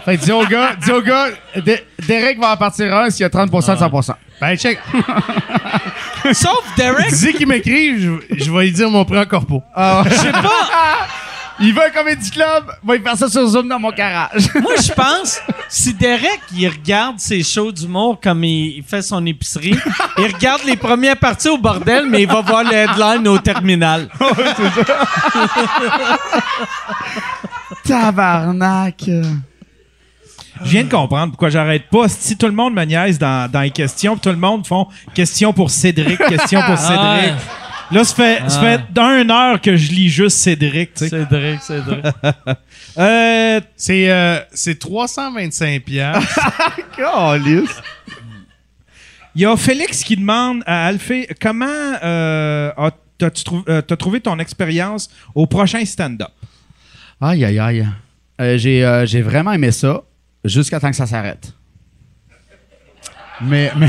Fait 0.04 0.16
que 0.16 0.22
dis 0.24 0.32
au 0.32 0.44
gars, 0.46 0.74
dis 0.82 0.90
au 0.92 1.02
gars, 1.02 1.26
D- 1.56 1.84
Derek 2.06 2.38
va 2.40 2.52
en 2.52 2.56
partir 2.56 2.94
un 2.96 3.10
s'il 3.10 3.20
y 3.22 3.24
a 3.24 3.30
30 3.30 3.50
de 3.50 3.56
100% 3.56 4.14
Ben, 4.40 4.56
check. 4.56 4.78
Sauf 6.32 6.62
Derek, 6.76 7.12
Dis 7.12 7.32
qu'il 7.34 7.46
m'écrit, 7.46 8.00
je, 8.00 8.10
je 8.30 8.50
vais 8.50 8.64
lui 8.64 8.72
dire 8.72 8.90
mon 8.90 9.04
prix 9.04 9.18
en 9.18 9.26
corpo. 9.26 9.62
Ah, 9.74 10.02
je 10.06 10.14
sais 10.14 10.32
pas. 10.32 10.40
Il 11.62 11.74
veut 11.74 11.84
un 11.84 11.90
comédie 11.90 12.30
club, 12.30 12.64
va 12.82 12.96
y 12.96 13.00
faire 13.00 13.16
ça 13.18 13.28
sur 13.28 13.46
Zoom 13.46 13.68
dans 13.68 13.78
mon 13.78 13.90
garage. 13.90 14.48
Moi, 14.62 14.76
je 14.82 14.90
pense, 14.92 15.42
si 15.68 15.92
Derek, 15.92 16.40
il 16.56 16.66
regarde 16.66 17.18
ses 17.20 17.42
shows 17.42 17.70
d'humour 17.70 18.18
comme 18.18 18.42
il, 18.44 18.78
il 18.78 18.82
fait 18.82 19.02
son 19.02 19.26
épicerie, 19.26 19.76
il 20.16 20.24
regarde 20.34 20.62
les 20.64 20.76
premières 20.76 21.18
parties 21.18 21.50
au 21.50 21.58
bordel, 21.58 22.06
mais 22.08 22.22
il 22.22 22.28
va 22.28 22.40
voir 22.40 22.64
le 22.64 22.72
headline 22.72 23.28
au 23.28 23.36
terminal. 23.36 24.08
Tabarnak. 27.86 29.10
Je 30.64 30.70
viens 30.70 30.84
de 30.84 30.90
comprendre 30.90 31.32
pourquoi 31.32 31.48
j'arrête 31.50 31.88
pas. 31.90 32.08
Si 32.08 32.36
tout 32.36 32.46
le 32.46 32.52
monde 32.52 32.74
me 32.74 32.84
niaise 32.84 33.18
dans, 33.18 33.50
dans 33.50 33.60
les 33.62 33.70
questions, 33.70 34.12
puis 34.16 34.20
tout 34.22 34.28
le 34.30 34.36
monde 34.36 34.66
font 34.66 34.86
question 35.14 35.52
pour 35.52 35.70
Cédric, 35.70 36.18
question 36.18 36.60
pour 36.62 36.76
Cédric. 36.78 37.00
ouais. 37.00 37.32
Là, 37.92 38.04
ça 38.04 38.14
fait, 38.14 38.42
ça 38.48 38.60
fait 38.60 38.80
d'une 38.92 39.30
heure 39.32 39.60
que 39.60 39.74
je 39.76 39.90
lis 39.90 40.08
juste 40.10 40.36
Cédric, 40.36 40.94
tu 40.94 41.08
sais. 41.08 41.08
Cédric, 41.08 41.62
Cédric. 41.62 42.04
Euh, 42.98 43.60
C'est 43.76 44.10
euh, 44.10 44.38
c'est 44.52 44.78
325 44.78 45.82
piastres. 45.84 46.40
Calice. 46.96 47.70
Il 49.36 49.42
y 49.42 49.46
a 49.46 49.56
Félix 49.56 50.02
qui 50.02 50.16
demande 50.16 50.62
à 50.66 50.86
Alphée 50.86 51.28
comment 51.40 51.66
euh, 52.02 52.72
as- 52.76 52.90
t'as-tu 53.16 53.44
trou- 53.44 53.62
euh, 53.68 53.80
t'as 53.80 53.96
trouvé 53.96 54.20
ton 54.20 54.38
expérience 54.40 55.08
au 55.36 55.46
prochain 55.46 55.84
stand-up? 55.84 56.28
Aïe, 57.20 57.44
aïe, 57.44 57.58
aïe. 57.60 57.86
Euh, 58.40 58.58
j'ai, 58.58 58.84
euh, 58.84 59.06
j'ai 59.06 59.22
vraiment 59.22 59.52
aimé 59.52 59.70
ça 59.70 60.02
jusqu'à 60.44 60.80
temps 60.80 60.90
que 60.90 60.96
ça 60.96 61.06
s'arrête. 61.06 61.52
Mais, 63.42 63.72
mais... 63.76 63.88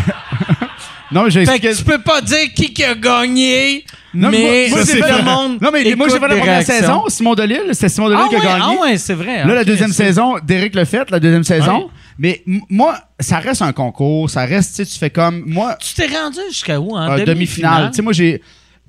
non, 1.12 1.24
mais 1.26 1.32
j'ai 1.32 1.46
Fait 1.46 1.56
expliqué... 1.56 1.74
que 1.74 1.78
tu 1.78 1.84
peux 1.84 2.02
pas 2.02 2.22
dire 2.22 2.54
qui 2.56 2.74
qui 2.74 2.84
a 2.86 2.96
gagné, 2.96 3.84
Non, 4.14 4.30
mais 4.30 4.68
moi- 4.70 4.78
moi, 4.78 4.86
c'est 4.86 5.00
le 5.00 5.24
monde. 5.24 5.58
Non, 5.62 5.70
mais 5.74 5.96
moi, 5.96 6.08
j'ai 6.08 6.16
fait 6.20 6.22
la 6.22 6.36
première 6.36 6.44
réactions. 6.46 6.74
saison. 6.74 7.04
Simon 7.10 7.36
Delille, 7.36 7.60
c'était 7.74 7.90
Simon 7.90 8.08
Delille 8.10 8.24
Ah 8.26 8.30
qui 8.30 8.36
a 8.36 8.40
ouais, 8.40 8.46
gagné. 8.46 8.64
ah 8.80 8.82
ouais, 8.82 8.98
c'est 8.98 9.14
vrai. 9.14 9.46
Là, 9.46 9.54
la 9.56 9.62
Ok, 9.62 9.68
deuxième 9.68 9.92
saison, 9.92 10.36
Derek 10.42 10.74
le 10.74 10.86
fait, 10.86 11.10
la 11.12 11.20
deuxième 11.20 11.44
saison. 11.44 11.80
Ouais. 11.80 11.88
Mais 12.18 12.44
moi, 12.70 12.98
ça 13.20 13.40
reste 13.40 13.62
un 13.62 13.74
concours. 13.74 14.30
Ça 14.30 14.46
reste, 14.46 14.70
tu 14.70 14.76
sais, 14.86 14.86
tu 14.86 14.98
fais 14.98 15.10
comme. 15.10 15.44
Moi, 15.46 15.76
Tu 15.82 15.94
t'es 15.96 16.08
rendu 16.08 16.40
jusqu'à 16.50 16.80
où, 16.80 16.96
hein? 16.96 17.18
euh, 17.20 17.26
demi-finale? 17.26 17.90
Tu 17.92 17.98
sais, 17.98 18.02
moi, 18.02 18.14
j'ai. 18.14 18.42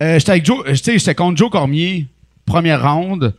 euh, 0.03 0.19
j'étais 0.19 0.31
avec 0.33 0.45
Joe. 0.47 0.61
euh, 0.67 0.71
Tu 0.73 0.77
sais, 0.77 0.99
j'étais 0.99 1.15
contre 1.17 1.37
Joe 1.39 1.51
Cormier, 1.51 2.07
première 2.47 2.83
ronde. 2.95 3.35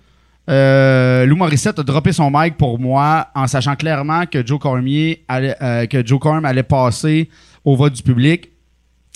Euh, 0.50 1.26
Lou 1.26 1.36
Morissette 1.38 1.80
a 1.80 1.84
droppé 1.84 2.12
son 2.12 2.30
mic 2.34 2.58
pour 2.58 2.78
moi 2.80 3.28
en 3.34 3.48
sachant 3.48 3.76
clairement 3.76 4.26
que 4.26 4.46
Joe 4.46 4.60
Cormier 4.60 5.24
allait, 5.28 5.56
euh, 5.62 5.86
que 5.86 6.06
Joe 6.06 6.20
Corm 6.20 6.44
allait 6.44 6.64
passer 6.64 7.30
au 7.64 7.76
vote 7.76 7.94
du 7.94 8.04
public. 8.04 8.50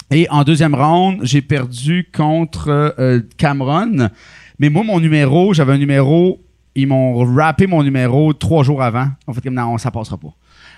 Et 0.09 0.25
en 0.29 0.43
deuxième 0.43 0.73
ronde, 0.73 1.19
j'ai 1.23 1.41
perdu 1.41 2.09
contre 2.15 2.69
euh, 2.97 3.19
Cameron. 3.37 4.09
Mais 4.57 4.69
moi, 4.69 4.83
mon 4.85 5.01
numéro, 5.01 5.53
j'avais 5.53 5.73
un 5.73 5.77
numéro. 5.77 6.39
Ils 6.75 6.87
m'ont 6.87 7.25
rappé 7.35 7.67
mon 7.67 7.83
numéro 7.83 8.31
trois 8.31 8.63
jours 8.63 8.81
avant. 8.81 9.07
En 9.25 9.33
fait, 9.33 9.41
comme 9.41 9.55
non, 9.55 9.77
ça 9.77 9.91
passera 9.91 10.15
pas. 10.17 10.29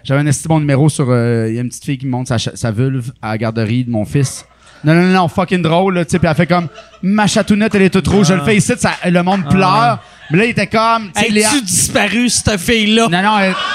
J'avais 0.03 0.21
un 0.21 0.25
esti 0.25 0.47
bon 0.47 0.59
numéro 0.59 0.89
sur. 0.89 1.05
euh, 1.09 1.47
Il 1.49 1.55
y 1.55 1.57
a 1.59 1.61
une 1.61 1.69
petite 1.69 1.85
fille 1.85 1.97
qui 1.99 2.05
me 2.07 2.11
montre 2.11 2.29
sa, 2.29 2.39
sa 2.39 2.71
vulve 2.71 3.11
à 3.21 3.29
la 3.31 3.37
garderie 3.37 3.83
de 3.83 3.91
mon 3.91 4.05
fils. 4.05 4.45
Non, 4.83 4.95
non, 4.95 5.01
non, 5.03 5.13
non, 5.13 5.27
fucking 5.27 5.61
drôle, 5.61 5.95
là, 5.95 6.05
tu 6.05 6.11
sais. 6.11 6.19
Puis 6.19 6.27
elle 6.27 6.35
fait 6.35 6.47
comme 6.47 6.69
ma 7.03 7.27
chatounette, 7.27 7.75
elle 7.75 7.81
est 7.83 7.89
toute 7.89 8.07
rouge. 8.07 8.27
Je 8.29 8.33
le 8.33 8.41
fais 8.41 8.55
ici, 8.55 8.71
ça, 8.77 8.91
le 9.05 9.21
monde 9.21 9.47
pleure. 9.49 10.01
Mais 10.31 10.37
là, 10.37 10.45
il 10.45 10.49
était 10.51 10.67
comme. 10.67 11.11
tu 11.15 11.31
Léa- 11.31 11.47
As-tu 11.47 11.61
disparu, 11.63 12.29
cette 12.29 12.57
fille-là? 12.59 13.07
non, 13.09 13.21
non, 13.23 13.39
elle- 13.39 13.55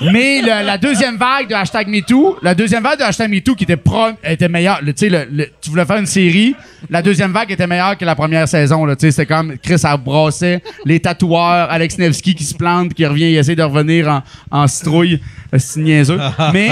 Mais 0.00 0.40
le- 0.42 0.64
la 0.64 0.78
deuxième 0.78 1.16
vague 1.16 1.48
de 1.48 1.54
hashtag 1.54 1.88
MeToo, 1.88 2.38
la 2.40 2.54
deuxième 2.54 2.84
vague 2.84 3.00
de 3.00 3.02
hashtag 3.04 3.28
MeToo 3.30 3.56
qui 3.56 3.64
était, 3.64 3.76
pro, 3.76 4.10
était 4.22 4.48
meilleure, 4.48 4.78
le- 4.80 4.92
tu 4.94 5.06
sais, 5.06 5.08
le- 5.08 5.26
le- 5.30 5.48
tu 5.60 5.70
voulais 5.70 5.84
faire 5.84 5.96
une 5.96 6.06
série, 6.06 6.54
la 6.88 7.02
deuxième 7.02 7.32
vague 7.32 7.50
était 7.50 7.66
meilleure 7.66 7.98
que 7.98 8.04
la 8.04 8.14
première 8.14 8.46
saison, 8.46 8.86
tu 8.94 9.10
c'était 9.10 9.26
comme 9.26 9.58
Chris 9.58 9.80
a 9.82 9.96
brassé 9.96 10.62
les 10.84 11.00
tatoueurs, 11.00 11.68
Alex 11.68 11.98
Nevsky 11.98 12.36
qui 12.36 12.44
se 12.44 12.54
plante, 12.54 12.94
qui 12.94 13.04
revient, 13.04 13.32
il 13.32 13.36
essaie 13.38 13.56
de 13.56 13.62
revenir 13.64 14.06
en, 14.08 14.22
en 14.52 14.68
citrouille, 14.68 15.20
c'est 15.56 15.80
niaiseux. 15.80 16.20
Mais, 16.52 16.70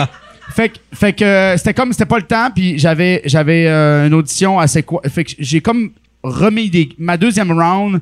fait, 0.50 0.68
que- 0.70 0.78
fait 0.94 1.12
que 1.12 1.24
euh, 1.24 1.56
c'était 1.56 1.74
comme, 1.74 1.92
c'était 1.92 2.06
pas 2.06 2.18
le 2.18 2.24
temps, 2.26 2.50
puis 2.54 2.78
j'avais, 2.78 3.22
j'avais 3.24 3.66
euh, 3.66 4.06
une 4.06 4.14
audition 4.14 4.58
assez 4.58 4.82
quoi, 4.82 5.00
fait 5.08 5.24
que 5.24 5.32
j'ai 5.38 5.60
comme 5.60 5.90
remis 6.22 6.70
des, 6.70 6.88
ma 6.98 7.16
deuxième 7.16 7.52
round, 7.52 8.00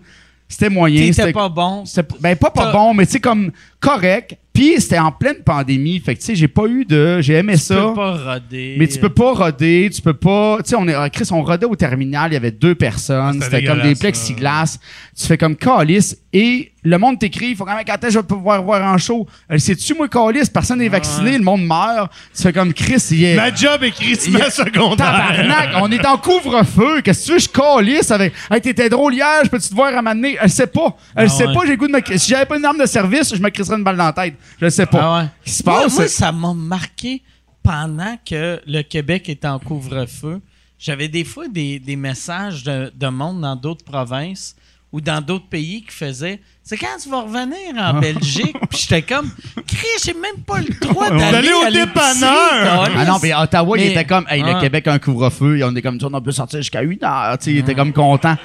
c'était 0.48 0.68
moyen. 0.70 1.10
C'était- 1.12 1.32
pas 1.32 1.48
bon. 1.48 1.84
c'était 1.84 2.06
ben 2.20 2.36
pas 2.36 2.50
pas 2.50 2.70
bon, 2.72 2.94
mais 2.94 3.06
tu 3.06 3.12
sais 3.12 3.20
comme 3.20 3.50
correct. 3.84 4.36
Puis 4.52 4.80
c'était 4.80 5.00
en 5.00 5.10
pleine 5.10 5.38
pandémie, 5.44 5.98
fait 5.98 6.14
que 6.14 6.20
tu 6.20 6.26
sais 6.26 6.34
j'ai 6.36 6.46
pas 6.46 6.66
eu 6.68 6.84
de, 6.84 7.20
j'ai 7.20 7.34
aimé 7.34 7.54
Tu 7.54 7.58
ça. 7.58 7.74
peux 7.88 7.94
pas 7.94 8.12
roder. 8.34 8.76
Mais 8.78 8.86
tu 8.86 9.00
peux 9.00 9.08
pas 9.08 9.32
roder, 9.32 9.90
tu 9.92 10.00
peux 10.00 10.14
pas. 10.14 10.58
Tu 10.62 10.70
sais, 10.70 10.76
on 10.78 10.86
est. 10.86 10.94
ah, 10.94 11.10
Chris, 11.10 11.26
on 11.32 11.42
rodait 11.42 11.66
au 11.66 11.74
terminal, 11.74 12.30
il 12.30 12.34
y 12.34 12.36
avait 12.36 12.52
deux 12.52 12.76
personnes, 12.76 13.42
C'était 13.42 13.64
comme 13.64 13.80
des 13.82 13.96
plexiglas. 13.96 14.78
Tu 15.18 15.26
fais 15.26 15.36
comme 15.38 15.56
calice 15.56 16.16
et 16.32 16.70
le 16.84 16.98
monde 16.98 17.18
t'écrit, 17.18 17.48
il 17.50 17.56
faut 17.56 17.64
quand 17.64 17.74
même 17.74 17.84
quand 17.84 17.96
je 18.08 18.16
vais 18.18 18.22
pouvoir 18.24 18.62
voir 18.62 18.82
en 18.94 18.96
show. 18.96 19.26
Euh, 19.50 19.58
Sais-tu, 19.58 19.94
moi, 19.94 20.06
calice, 20.06 20.48
personne 20.50 20.78
n'est 20.78 20.88
vacciné, 20.88 21.36
le 21.36 21.42
monde 21.42 21.64
meurt. 21.66 22.12
Tu 22.36 22.42
fais 22.42 22.52
comme 22.52 22.72
Chris, 22.72 23.02
il 23.10 23.24
est. 23.24 23.34
Ma 23.36 23.52
job 23.52 23.82
est 23.82 23.90
crissement 23.90 24.38
Il 24.38 24.44
y 24.44 24.46
a- 24.46 24.50
secondaire. 24.50 24.96
Tabarnak, 24.96 25.70
on 25.82 25.90
est 25.90 26.06
en 26.06 26.16
couvre-feu. 26.16 27.00
Qu'est-ce 27.02 27.22
que 27.22 27.26
tu 27.26 27.32
veux, 27.32 27.38
je 27.40 27.48
calisse 27.48 28.10
avec. 28.12 28.32
Hey, 28.52 28.60
t'étais 28.60 28.88
drôle 28.88 29.14
hier, 29.14 29.40
je 29.44 29.48
peux-tu 29.50 29.68
te 29.68 29.74
voir 29.74 29.96
à 29.96 30.00
m'amener? 30.02 30.36
Elle 30.40 30.50
sait 30.50 30.68
pas. 30.68 30.96
Elle 31.16 31.26
Ah 31.26 31.28
sait 31.28 31.46
ouais. 31.48 31.54
pas, 31.54 31.60
j'ai 31.66 31.76
goût 31.76 31.88
de 31.88 31.92
me. 31.92 32.00
Si 32.18 32.30
j'avais 32.30 32.46
pas 32.46 32.56
une 32.58 32.64
arme 32.64 32.78
de 32.78 32.86
service, 32.86 33.34
je 33.34 33.42
me 33.42 33.48
crisserais 33.50 33.73
une 33.76 33.84
balle 33.84 33.96
dans 33.96 34.06
la 34.06 34.12
tête. 34.12 34.34
Je 34.60 34.68
sais 34.68 34.86
pas. 34.86 35.00
Ah 35.02 35.18
ouais. 35.22 35.28
Qu'est-ce 35.44 35.56
qui 35.58 35.62
se 35.62 35.70
Moi, 35.70 35.82
passe? 35.82 35.94
moi, 35.94 36.08
ça 36.08 36.32
m'a 36.32 36.52
marqué 36.54 37.22
pendant 37.62 38.16
que 38.28 38.60
le 38.66 38.82
Québec 38.82 39.28
était 39.28 39.48
en 39.48 39.58
couvre-feu. 39.58 40.40
J'avais 40.78 41.08
des 41.08 41.24
fois 41.24 41.48
des, 41.48 41.78
des 41.78 41.96
messages 41.96 42.62
de, 42.64 42.92
de 42.94 43.06
monde 43.08 43.40
dans 43.40 43.56
d'autres 43.56 43.84
provinces 43.84 44.54
ou 44.92 45.00
dans 45.00 45.20
d'autres 45.20 45.48
pays 45.48 45.82
qui 45.82 45.92
faisaient 45.94 46.40
C'est 46.62 46.76
quand 46.76 46.86
tu 47.02 47.08
vas 47.08 47.22
revenir 47.22 47.74
en 47.76 47.98
Belgique? 47.98 48.54
Puis 48.70 48.80
j'étais 48.82 49.02
comme 49.02 49.28
Chris, 49.66 49.86
j'ai 50.04 50.14
même 50.14 50.42
pas 50.46 50.58
le 50.60 50.72
droit 50.86 51.10
d'aller 51.10 51.50
au 51.52 51.70
dépanneur. 51.70 52.88
Ah 52.96 53.04
non, 53.06 53.18
mais 53.22 53.34
Ottawa, 53.34 53.76
il 53.78 53.86
était 53.90 54.04
comme, 54.04 54.24
hey, 54.28 54.40
le 54.42 54.54
Ouais. 54.54 54.60
Québec 54.60 54.86
a 54.86 54.92
un 54.92 54.98
couvre-feu, 54.98 55.58
et 55.58 55.64
on 55.64 55.74
est 55.74 55.82
comme, 55.82 55.98
on 56.00 56.20
peut 56.20 56.30
sortir 56.32 56.60
jusqu'à 56.60 56.82
8 56.82 57.02
heures, 57.02 57.38
tu 57.38 57.44
sais, 57.46 57.50
il 57.52 57.58
était 57.58 57.74
comme 57.74 57.92
content. 57.92 58.36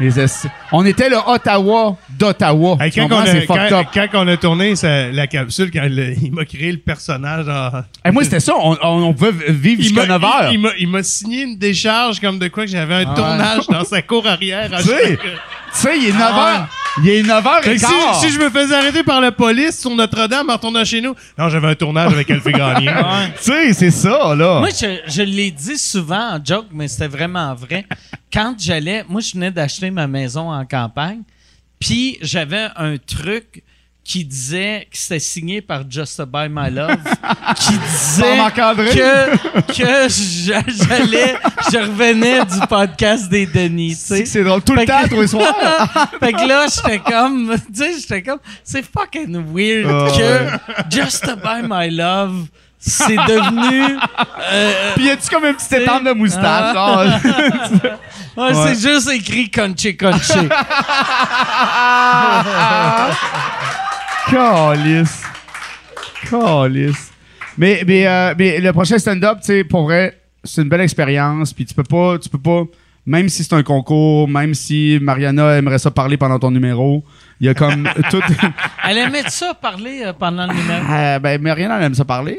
Les 0.00 0.10
on 0.72 0.84
était 0.84 1.08
le 1.08 1.16
Ottawa 1.24 1.96
d'Ottawa. 2.18 2.76
Hey, 2.80 2.90
quand, 2.90 3.06
on 3.10 3.18
a, 3.20 3.26
C'est 3.26 3.40
fucked 3.42 3.68
quand, 3.70 3.80
up. 3.80 3.86
quand 3.94 4.06
on 4.24 4.28
a 4.28 4.36
tourné 4.36 4.74
ça- 4.74 5.08
la 5.12 5.26
capsule, 5.28 5.70
quand 5.72 5.86
le- 5.88 6.14
il 6.22 6.32
m'a 6.32 6.44
créé 6.44 6.72
le 6.72 6.78
personnage. 6.78 7.48
en- 7.48 7.82
Hey, 8.04 8.12
moi, 8.12 8.24
c'était 8.24 8.40
ça, 8.40 8.54
on, 8.56 8.76
on, 8.82 9.02
on 9.04 9.14
pouvait 9.14 9.52
vivre 9.52 9.82
jusqu'à 9.82 10.06
m'a 10.06 10.18
9 10.18 10.24
heures. 10.24 10.50
il- 10.52 10.88
m'a- 10.88 11.02
signé 11.04 11.42
une 11.42 11.56
décharge 11.56 12.18
comme 12.20 12.38
de 12.38 12.48
quoi 12.48 12.64
que 12.64 12.70
j'avais 12.70 12.94
un 12.94 13.04
tournage 13.14 13.66
dans 13.68 13.84
sa 13.84 14.02
cour 14.02 14.26
arrière. 14.26 14.72
à 14.74 14.78
Tu 14.82 14.88
sais, 14.88 15.10
chaque- 15.10 15.20
tu 15.74 15.80
sais, 15.80 15.98
il 15.98 16.08
est 16.08 16.12
9 16.12 16.20
heures. 16.22 16.68
Il 17.02 17.08
est 17.10 17.22
9 17.24 17.46
heures 17.46 17.62
Fait 17.64 17.72
et 17.72 17.76
que 17.76 17.80
quart. 17.80 18.14
si, 18.20 18.26
si 18.28 18.32
je 18.32 18.38
me 18.38 18.48
faisais 18.50 18.74
arrêter 18.74 19.02
par 19.02 19.20
la 19.20 19.32
police 19.32 19.80
sur 19.80 19.90
Notre-Dame 19.90 20.48
en 20.48 20.52
retournant 20.52 20.84
chez 20.84 21.00
nous, 21.00 21.14
non, 21.36 21.48
j'avais 21.48 21.66
un 21.68 21.74
tournage 21.74 22.12
avec 22.12 22.30
Alphée 22.30 22.52
Gagné. 22.56 22.92
Tu 23.42 23.50
sais, 23.52 23.72
c'est 23.72 23.90
ça, 23.90 24.34
là. 24.34 24.60
Moi, 24.60 24.68
je, 24.70 25.00
je 25.08 25.22
l'ai 25.22 25.50
dit 25.50 25.76
souvent 25.76 26.36
en 26.36 26.44
joke, 26.44 26.66
mais 26.72 26.86
c'était 26.86 27.08
vraiment 27.08 27.52
vrai. 27.54 27.84
Quand 28.32 28.54
j'allais, 28.58 29.04
moi, 29.08 29.20
je 29.20 29.32
venais 29.32 29.50
d'acheter 29.50 29.90
ma 29.90 30.06
maison 30.06 30.52
en 30.52 30.64
campagne, 30.64 31.22
puis 31.80 32.16
j'avais 32.22 32.68
un 32.76 32.96
truc 32.96 33.62
qui 34.04 34.22
disait 34.22 34.86
que 34.90 34.98
c'était 34.98 35.18
signé 35.18 35.62
par 35.62 35.80
Just 35.88 36.18
to 36.18 36.26
Buy 36.26 36.48
My 36.50 36.70
Love, 36.70 36.98
qui 37.56 37.72
disait 37.78 38.36
que, 38.54 39.72
que 39.72 40.08
j'a- 40.08 40.62
j'allais, 40.68 41.36
je 41.72 41.78
revenais 41.78 42.44
du 42.44 42.60
podcast 42.68 43.30
des 43.30 43.46
Denis, 43.46 43.96
tu 43.96 44.02
sais. 44.16 44.26
C'est 44.26 44.44
drôle. 44.44 44.60
Tout 44.62 44.74
le 44.74 44.84
temps, 44.84 45.08
tous 45.08 45.22
les 45.22 45.26
soirs. 45.26 45.54
fait 46.20 46.32
que 46.34 46.46
là, 46.46 46.66
j'étais 46.66 46.98
comme, 46.98 47.56
tu 47.74 47.74
sais, 47.82 47.92
j'étais 47.98 48.22
comme, 48.22 48.40
c'est 48.62 48.84
fucking 48.84 49.42
weird 49.54 49.90
Ah, 49.90 50.08
que 50.90 50.94
Just 50.94 51.24
to 51.24 51.36
Buy 51.36 51.62
My 51.66 51.88
Love, 51.90 52.44
c'est 52.78 53.16
devenu, 53.16 53.96
euh, 54.52 54.92
Puis 54.96 55.06
y 55.06 55.10
a-tu 55.10 55.30
comme 55.30 55.44
un 55.46 55.54
petit 55.54 55.64
C'est- 55.66 55.82
étampe 55.82 56.04
de 56.04 56.12
moustache? 56.12 56.76
Ah. 56.76 57.20
Ouais, 58.36 58.52
c'est 58.52 58.80
juste 58.90 59.08
écrit 59.10 59.48
Conchi 59.48 59.96
Conchi. 59.96 60.48
Calice. 64.30 65.22
Calice. 66.28 67.12
Mais, 67.56 67.82
mais, 67.86 68.06
euh, 68.06 68.34
mais 68.36 68.60
le 68.60 68.72
prochain 68.72 68.98
stand-up, 68.98 69.38
tu 69.40 69.46
sais, 69.46 69.64
pour 69.64 69.84
vrai, 69.84 70.20
c'est 70.42 70.62
une 70.62 70.68
belle 70.68 70.80
expérience. 70.80 71.52
Puis 71.52 71.64
tu 71.64 71.74
peux 71.74 71.84
pas, 71.84 72.18
tu 72.18 72.28
peux 72.28 72.38
pas 72.38 72.64
même 73.06 73.28
si 73.28 73.44
c'est 73.44 73.54
un 73.54 73.62
concours, 73.62 74.28
même 74.28 74.54
si 74.54 74.98
Mariana 75.00 75.58
aimerait 75.58 75.78
ça 75.78 75.90
parler 75.90 76.16
pendant 76.16 76.38
ton 76.38 76.50
numéro, 76.50 77.04
il 77.40 77.46
y 77.46 77.50
a 77.50 77.54
comme 77.54 77.88
tout. 78.10 78.20
Elle 78.88 78.98
aimait 78.98 79.28
ça 79.28 79.52
parler 79.54 80.02
euh, 80.04 80.12
pendant 80.12 80.46
le 80.46 80.54
numéro. 80.54 80.84
Euh, 80.90 81.18
ben, 81.18 81.40
Mariana, 81.40 81.76
elle 81.78 81.84
aime 81.84 81.94
ça 81.94 82.04
parler. 82.04 82.38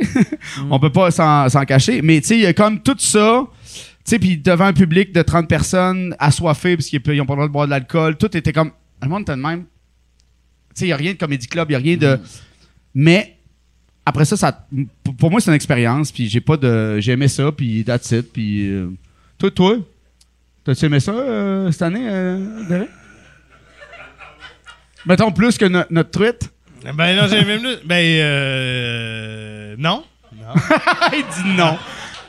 On 0.70 0.80
peut 0.80 0.92
pas 0.92 1.12
s'en 1.12 1.48
s'en 1.50 1.64
cacher. 1.66 2.02
Mais 2.02 2.20
tu 2.22 2.28
sais, 2.28 2.36
il 2.36 2.42
y 2.42 2.48
a 2.48 2.54
comme 2.54 2.82
tout 2.82 2.96
ça. 2.98 3.44
Tu 3.64 3.82
sais, 4.06 4.20
puis 4.20 4.38
devant 4.38 4.66
un 4.66 4.74
public 4.74 5.14
de 5.14 5.22
30 5.22 5.48
personnes 5.48 6.16
assoiffées 6.20 6.78
parce 6.78 6.88
qu'ils 6.88 7.02
n'ont 7.18 7.26
pas 7.26 7.34
le 7.34 7.38
droit 7.38 7.48
de 7.48 7.52
boire 7.52 7.66
de 7.66 7.72
l'alcool, 7.72 8.18
tout 8.18 8.36
était 8.36 8.54
comme. 8.54 8.72
Le 9.02 9.10
monde 9.10 9.22
était 9.22 9.36
de 9.36 9.42
même. 9.42 9.66
Tu 10.76 10.80
sais, 10.82 10.86
il 10.86 10.90
n'y 10.90 10.94
a 10.94 10.98
rien 10.98 11.14
de 11.14 11.18
comédie 11.18 11.48
club, 11.48 11.70
il 11.70 11.72
n'y 11.72 11.76
a 11.76 11.80
rien 11.80 11.98
de. 11.98 12.20
Mais 12.94 13.38
après 14.06 14.26
ça, 14.26 14.36
ça 14.38 14.68
pour- 15.18 15.32
moi, 15.32 15.40
c'est 15.40 15.50
une 15.50 15.56
expérience. 15.56 16.12
Puis 16.12 16.28
j'ai 16.30 16.42
pas 16.42 16.58
de. 16.58 17.00
J'ai 17.00 17.14
aimé 17.14 17.28
ça, 17.30 17.52
puis 17.52 17.84
that's 17.86 18.12
it. 18.12 18.32
Puis. 18.34 18.68
euh, 18.70 18.90
toi, 19.38 19.52
toi, 19.52 19.78
t'as-tu 20.64 20.86
aimé 20.86 21.00
ça 21.00 21.12
euh, 21.14 21.72
cette 21.72 21.82
année, 21.82 22.08
euh, 22.10 22.68
Derek? 22.70 22.90
Mettons 25.06 25.32
plus 25.32 25.58
que 25.58 25.66
no- 25.66 25.84
notre 25.90 26.12
truite. 26.12 26.52
Ben 26.96 27.16
non, 27.16 27.28
j'ai 27.28 27.44
même 27.46 27.62
Ben, 27.86 27.96
euh. 28.20 29.76
Non. 29.78 30.04
Non. 30.36 30.54
il 31.14 31.24
dit 31.24 31.58
non. 31.58 31.78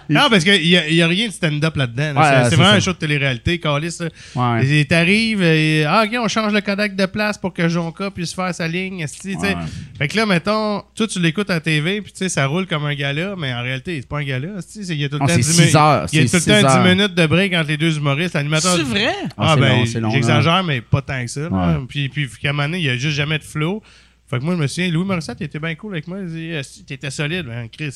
Non, 0.08 0.28
parce 0.30 0.44
qu'il 0.44 0.62
n'y 0.62 0.76
a, 0.76 0.88
y 0.88 1.02
a 1.02 1.06
rien 1.06 1.28
de 1.28 1.32
stand-up 1.32 1.76
là-dedans. 1.76 2.12
là. 2.14 2.42
Ouais, 2.42 2.48
c'est 2.50 2.56
vraiment 2.56 2.70
ça. 2.72 2.76
un 2.76 2.80
show 2.80 2.92
de 2.92 2.98
télé-réalité, 2.98 3.58
Calis. 3.58 3.98
Ouais. 4.34 4.66
Et 4.66 4.84
T'arrives, 4.84 5.42
et, 5.42 5.84
ah, 5.84 6.04
ok, 6.06 6.16
on 6.22 6.28
change 6.28 6.52
le 6.52 6.60
Kodak 6.60 6.94
de 6.96 7.06
place 7.06 7.38
pour 7.38 7.52
que 7.52 7.68
Jonka 7.68 8.10
puisse 8.10 8.34
faire 8.34 8.54
sa 8.54 8.68
ligne. 8.68 9.00
esti. 9.00 9.34
Ouais. 9.36 9.54
Fait 9.98 10.08
que 10.08 10.16
là, 10.16 10.26
mettons, 10.26 10.82
toi, 10.94 11.06
tu 11.06 11.18
l'écoutes 11.20 11.50
à 11.50 11.54
la 11.54 11.60
TV, 11.60 12.00
puis 12.02 12.12
tu 12.12 12.18
sais, 12.18 12.28
ça 12.28 12.46
roule 12.46 12.66
comme 12.66 12.84
un 12.84 12.94
gala, 12.94 13.34
mais 13.36 13.52
en 13.52 13.62
réalité, 13.62 13.98
c'est 14.00 14.08
pas 14.08 14.18
un 14.18 14.24
gala. 14.24 14.48
Il 14.76 14.94
y 14.94 15.04
a 15.04 15.08
tout 15.08 15.14
le 15.16 15.20
Non, 15.20 15.26
temps 15.26 15.32
c'est 15.32 15.36
10 15.40 15.52
six 15.52 15.62
mi- 15.74 15.76
heures, 15.76 16.06
Il 16.12 16.20
y 16.20 16.22
a 16.22 16.28
tout 16.28 16.36
le 16.36 16.40
temps 16.62 16.68
heures. 16.68 16.82
10 16.84 16.88
minutes 16.88 17.14
de 17.14 17.26
break 17.26 17.52
entre 17.54 17.68
les 17.68 17.76
deux 17.76 17.96
humoristes. 17.96 18.34
L'animateur. 18.34 18.76
C'est 18.76 18.82
vrai? 18.82 19.08
Ah, 19.30 19.32
Ah, 19.38 19.52
c'est 19.54 19.60
ben, 19.60 19.68
long, 19.68 19.86
c'est 19.86 20.00
long, 20.00 20.10
j'exagère, 20.10 20.64
mais 20.64 20.80
pas 20.80 21.02
tant 21.02 21.20
que 21.22 21.30
ça. 21.30 21.40
là. 21.48 21.80
Puis, 21.88 22.08
puis, 22.08 22.28
qu'à 22.40 22.50
un 22.50 22.52
moment 22.52 22.64
donné, 22.68 22.78
il 22.78 22.84
y 22.84 22.90
a 22.90 22.96
juste 22.96 23.16
jamais 23.16 23.38
de 23.38 23.44
flow. 23.44 23.82
Fait 24.28 24.38
que 24.40 24.44
moi, 24.44 24.54
je 24.56 24.60
me 24.60 24.66
souviens, 24.66 24.90
Louis 24.90 25.04
Morissette, 25.04 25.36
il 25.40 25.44
était 25.44 25.60
bien 25.60 25.74
cool 25.76 25.92
avec 25.94 26.08
moi. 26.08 26.18
Il 26.20 26.26
dit, 26.28 26.84
t'étais 26.84 27.10
solide, 27.10 27.46
ben, 27.46 27.68
Chris, 27.68 27.92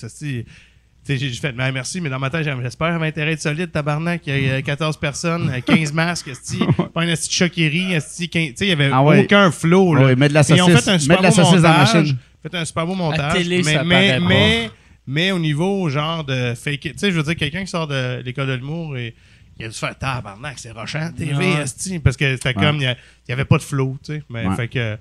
j'ai 1.19 1.29
j'ai 1.31 1.41
fait, 1.41 1.53
ben, 1.53 1.71
merci, 1.73 2.01
mais 2.01 2.09
dans 2.11 2.19
ma 2.19 2.31
tête, 2.31 2.45
j'espère 2.45 2.89
qu'il 2.89 2.97
avait 2.97 3.07
intérêt 3.09 3.31
d'être 3.31 3.41
solide, 3.43 3.71
tabarnak. 3.73 4.23
Il 4.27 4.45
y 4.45 4.51
a 4.51 4.55
euh, 4.55 4.61
14 4.63 4.97
personnes, 4.99 5.51
euh, 5.55 5.61
15 5.61 5.93
masques, 5.93 6.29
esti, 6.29 6.59
pas 6.95 7.03
un 7.03 7.09
esti 7.09 7.33
choquerie, 7.35 7.93
esti, 7.95 8.29
15 8.29 8.49
tu 8.49 8.57
sais, 8.57 8.67
il 8.67 8.69
y 8.69 8.73
avait 8.73 8.91
Ah 8.93 9.03
ouais. 9.03 9.21
aucun 9.25 9.51
flow, 9.51 9.95
là. 9.95 10.05
Ouais, 10.07 10.17
mets 10.17 10.29
de 10.29 10.35
la 10.35 10.43
Mais 10.49 10.57
ils 10.57 10.63
ont 10.63 10.67
saucisse- 10.69 10.85
fait 10.85 10.91
un 10.91 10.99
super 10.99 11.19
de 11.19 11.23
la 11.23 11.29
beau 11.31 11.35
saucisse 11.37 11.63
dans 11.63 11.69
la 11.71 11.79
montage. 11.79 11.95
machine. 11.95 12.17
fait 12.43 12.55
un 12.57 12.65
super 12.65 12.87
beau 12.87 12.95
montage. 12.95 13.33
télé, 13.35 13.57
mais, 13.65 13.75
ça 13.75 13.85
mais, 13.85 14.21
mais, 14.21 14.71
mais 15.07 15.33
au 15.33 15.39
niveau, 15.39 15.89
genre, 15.89 16.25
de 16.25 16.55
fake 16.55 16.85
it. 16.87 16.93
Tu 16.93 16.99
sais, 16.99 17.11
je 17.11 17.17
veux 17.17 17.23
dire, 17.23 17.37
quelqu'un 17.37 17.61
qui 17.61 17.71
sort 17.71 17.87
de 17.87 18.23
l'école 18.23 18.47
de 18.49 18.55
l'humour 18.55 18.97
et 18.97 19.15
il 19.59 19.67
a 19.67 19.69
dû 19.69 19.75
faire 19.77 19.99
tabarnak, 19.99 20.59
c'est 20.59 20.71
rochant, 20.73 21.11
TV, 21.17 21.35
Ouais. 21.37 21.63
esti, 21.63 21.99
parce 21.99 22.17
que 22.17 22.37
c'était 22.37 22.55
comme, 22.55 22.77
il 22.77 22.83
y 22.83 22.87
a- 22.87 22.97
il 23.27 23.31
y 23.31 23.33
avait 23.33 23.45
pas 23.45 23.59
de 23.59 23.63
flow, 23.63 23.99
tu 24.05 24.15
sais. 24.15 24.23
Mais, 24.31 24.47
Ouais. 24.47 24.57
fait 24.57 24.69
que, 24.69 24.97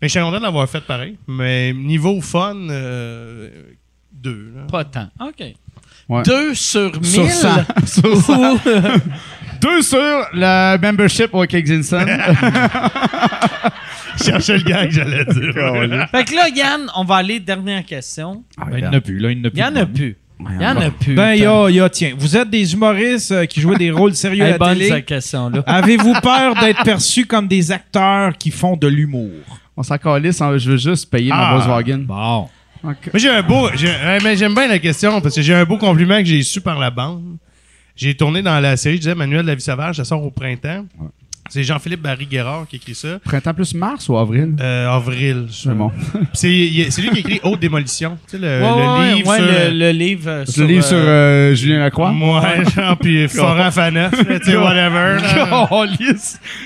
mais 0.00 0.08
je 0.08 0.12
suis 0.12 0.20
content 0.20 0.40
d'avoir 0.40 0.66
fait 0.68 0.80
pareil. 0.80 1.18
Mais 1.26 1.72
niveau 1.74 2.20
fun, 2.22 2.56
euh, 2.70 3.50
deux. 4.22 4.52
Là. 4.54 4.62
Pas 4.70 4.84
tant. 4.84 5.08
OK. 5.20 5.44
Ouais. 6.08 6.22
Deux 6.24 6.54
sur 6.54 6.92
mille. 7.00 7.10
Sur 7.10 7.30
100. 7.30 7.50
Sur 7.86 8.16
100. 8.22 8.58
Deux 9.60 9.82
sur 9.82 9.98
le 10.32 10.78
membership 10.80 11.30
au 11.34 11.44
Kexinson. 11.44 12.06
Cherchais 14.24 14.58
le 14.58 14.64
gars 14.64 14.86
que 14.86 14.92
j'allais 14.92 15.24
dire. 15.24 16.06
Fait 16.10 16.24
que 16.24 16.34
là, 16.34 16.48
Yann, 16.54 16.88
on 16.96 17.04
va 17.04 17.16
aller 17.16 17.40
dernière 17.40 17.84
question. 17.84 18.42
Ben, 18.58 18.66
il 18.72 18.76
n'y 18.82 18.86
en 18.86 18.92
a 18.92 19.00
plus, 19.00 19.18
là. 19.18 19.30
Il 19.30 19.38
n'y 19.40 19.42
en 19.42 19.44
a 19.44 19.48
Il 19.48 19.52
plus. 19.52 19.60
y 19.60 19.64
en 19.64 19.76
a 19.76 19.86
plus. 19.86 20.16
Il 20.40 20.62
y 20.62 20.66
en 20.66 20.76
a 20.80 20.90
plus. 20.90 21.14
Ben, 21.14 21.32
il 21.34 21.42
y 21.42 21.46
a, 21.46 21.68
il 21.68 21.74
y 21.76 21.80
a- 21.80 21.88
tiens, 21.90 22.12
vous 22.16 22.36
êtes 22.36 22.48
des 22.50 22.72
humoristes 22.72 23.32
euh, 23.32 23.44
qui 23.46 23.60
jouent 23.60 23.74
des 23.74 23.90
rôles 23.90 24.14
sérieux 24.14 24.44
à 24.44 24.50
la 24.50 24.58
bonne, 24.58 24.74
télé. 24.74 24.88
cette 24.88 25.06
question-là. 25.06 25.62
Avez-vous 25.66 26.14
peur 26.22 26.54
d'être 26.60 26.82
perçus 26.84 27.26
comme 27.26 27.48
des 27.48 27.72
acteurs 27.72 28.36
qui 28.38 28.50
font 28.52 28.76
de 28.76 28.86
l'humour? 28.86 29.30
On 29.76 29.82
s'en 29.82 29.98
calisse, 29.98 30.40
hein, 30.40 30.56
je 30.56 30.70
veux 30.70 30.76
juste 30.76 31.10
payer 31.10 31.30
Ah. 31.32 31.36
ma 31.36 31.50
Volkswagen. 31.58 31.98
Bon. 32.06 32.48
Moi, 32.82 32.94
j'ai 33.14 33.28
un 33.30 33.42
beau. 33.42 33.68
j'ai- 33.74 33.86
ouais, 33.88 34.18
mais 34.22 34.36
j'aime 34.36 34.54
bien 34.54 34.68
la 34.68 34.78
question 34.78 35.20
parce 35.20 35.34
que 35.34 35.42
j'ai 35.42 35.54
un 35.54 35.64
beau 35.64 35.76
compliment 35.78 36.18
que 36.18 36.24
j'ai 36.26 36.42
su 36.42 36.60
par 36.60 36.78
la 36.78 36.90
bande. 36.90 37.36
J'ai 37.96 38.14
tourné 38.14 38.42
dans 38.42 38.60
la 38.60 38.76
série, 38.76 38.96
je 38.96 39.00
disais, 39.00 39.14
Manuel 39.14 39.42
de 39.42 39.48
la 39.48 39.54
vie 39.56 39.60
sauvage, 39.60 39.96
ça 39.96 40.04
sort 40.04 40.22
au 40.22 40.30
printemps. 40.30 40.86
C'est 41.50 41.64
Jean-Philippe 41.64 42.02
Barry-Guerrard 42.02 42.66
qui 42.68 42.76
écrit 42.76 42.94
ça. 42.94 43.18
Printemps 43.24 43.54
plus 43.54 43.72
mars 43.74 44.06
ou 44.10 44.18
avril? 44.18 44.54
Euh, 44.60 44.88
avril. 44.90 45.46
C'est 45.50 45.70
bon. 45.74 45.90
C'est 46.34 46.52
il 46.52 46.80
est- 46.80 46.90
c'est 46.90 47.00
lui 47.00 47.10
qui 47.10 47.20
écrit 47.20 47.40
Haute 47.42 47.58
Démolition. 47.58 48.18
Tu 48.30 48.36
sais, 48.36 48.38
le, 48.38 48.46
Ouais, 48.46 48.68
le 48.68 49.00
ouais, 49.00 49.14
livre 49.14 49.28
ouais, 49.28 49.36
sur. 49.38 49.46
le, 49.46 49.78
le 49.78 49.90
livre 49.92 50.44
Le 50.58 50.64
livre 50.66 50.84
sur 50.84 50.96
euh, 50.98 51.50
euh, 51.50 51.54
Julien 51.54 51.78
Lacroix? 51.78 52.12
Moi, 52.12 52.44
genre, 52.76 52.98
puis 52.98 53.26
Florent 53.30 53.70
Faneuf, 53.70 54.12
tu 54.12 54.44
sais, 54.44 54.56
whatever. 54.58 55.16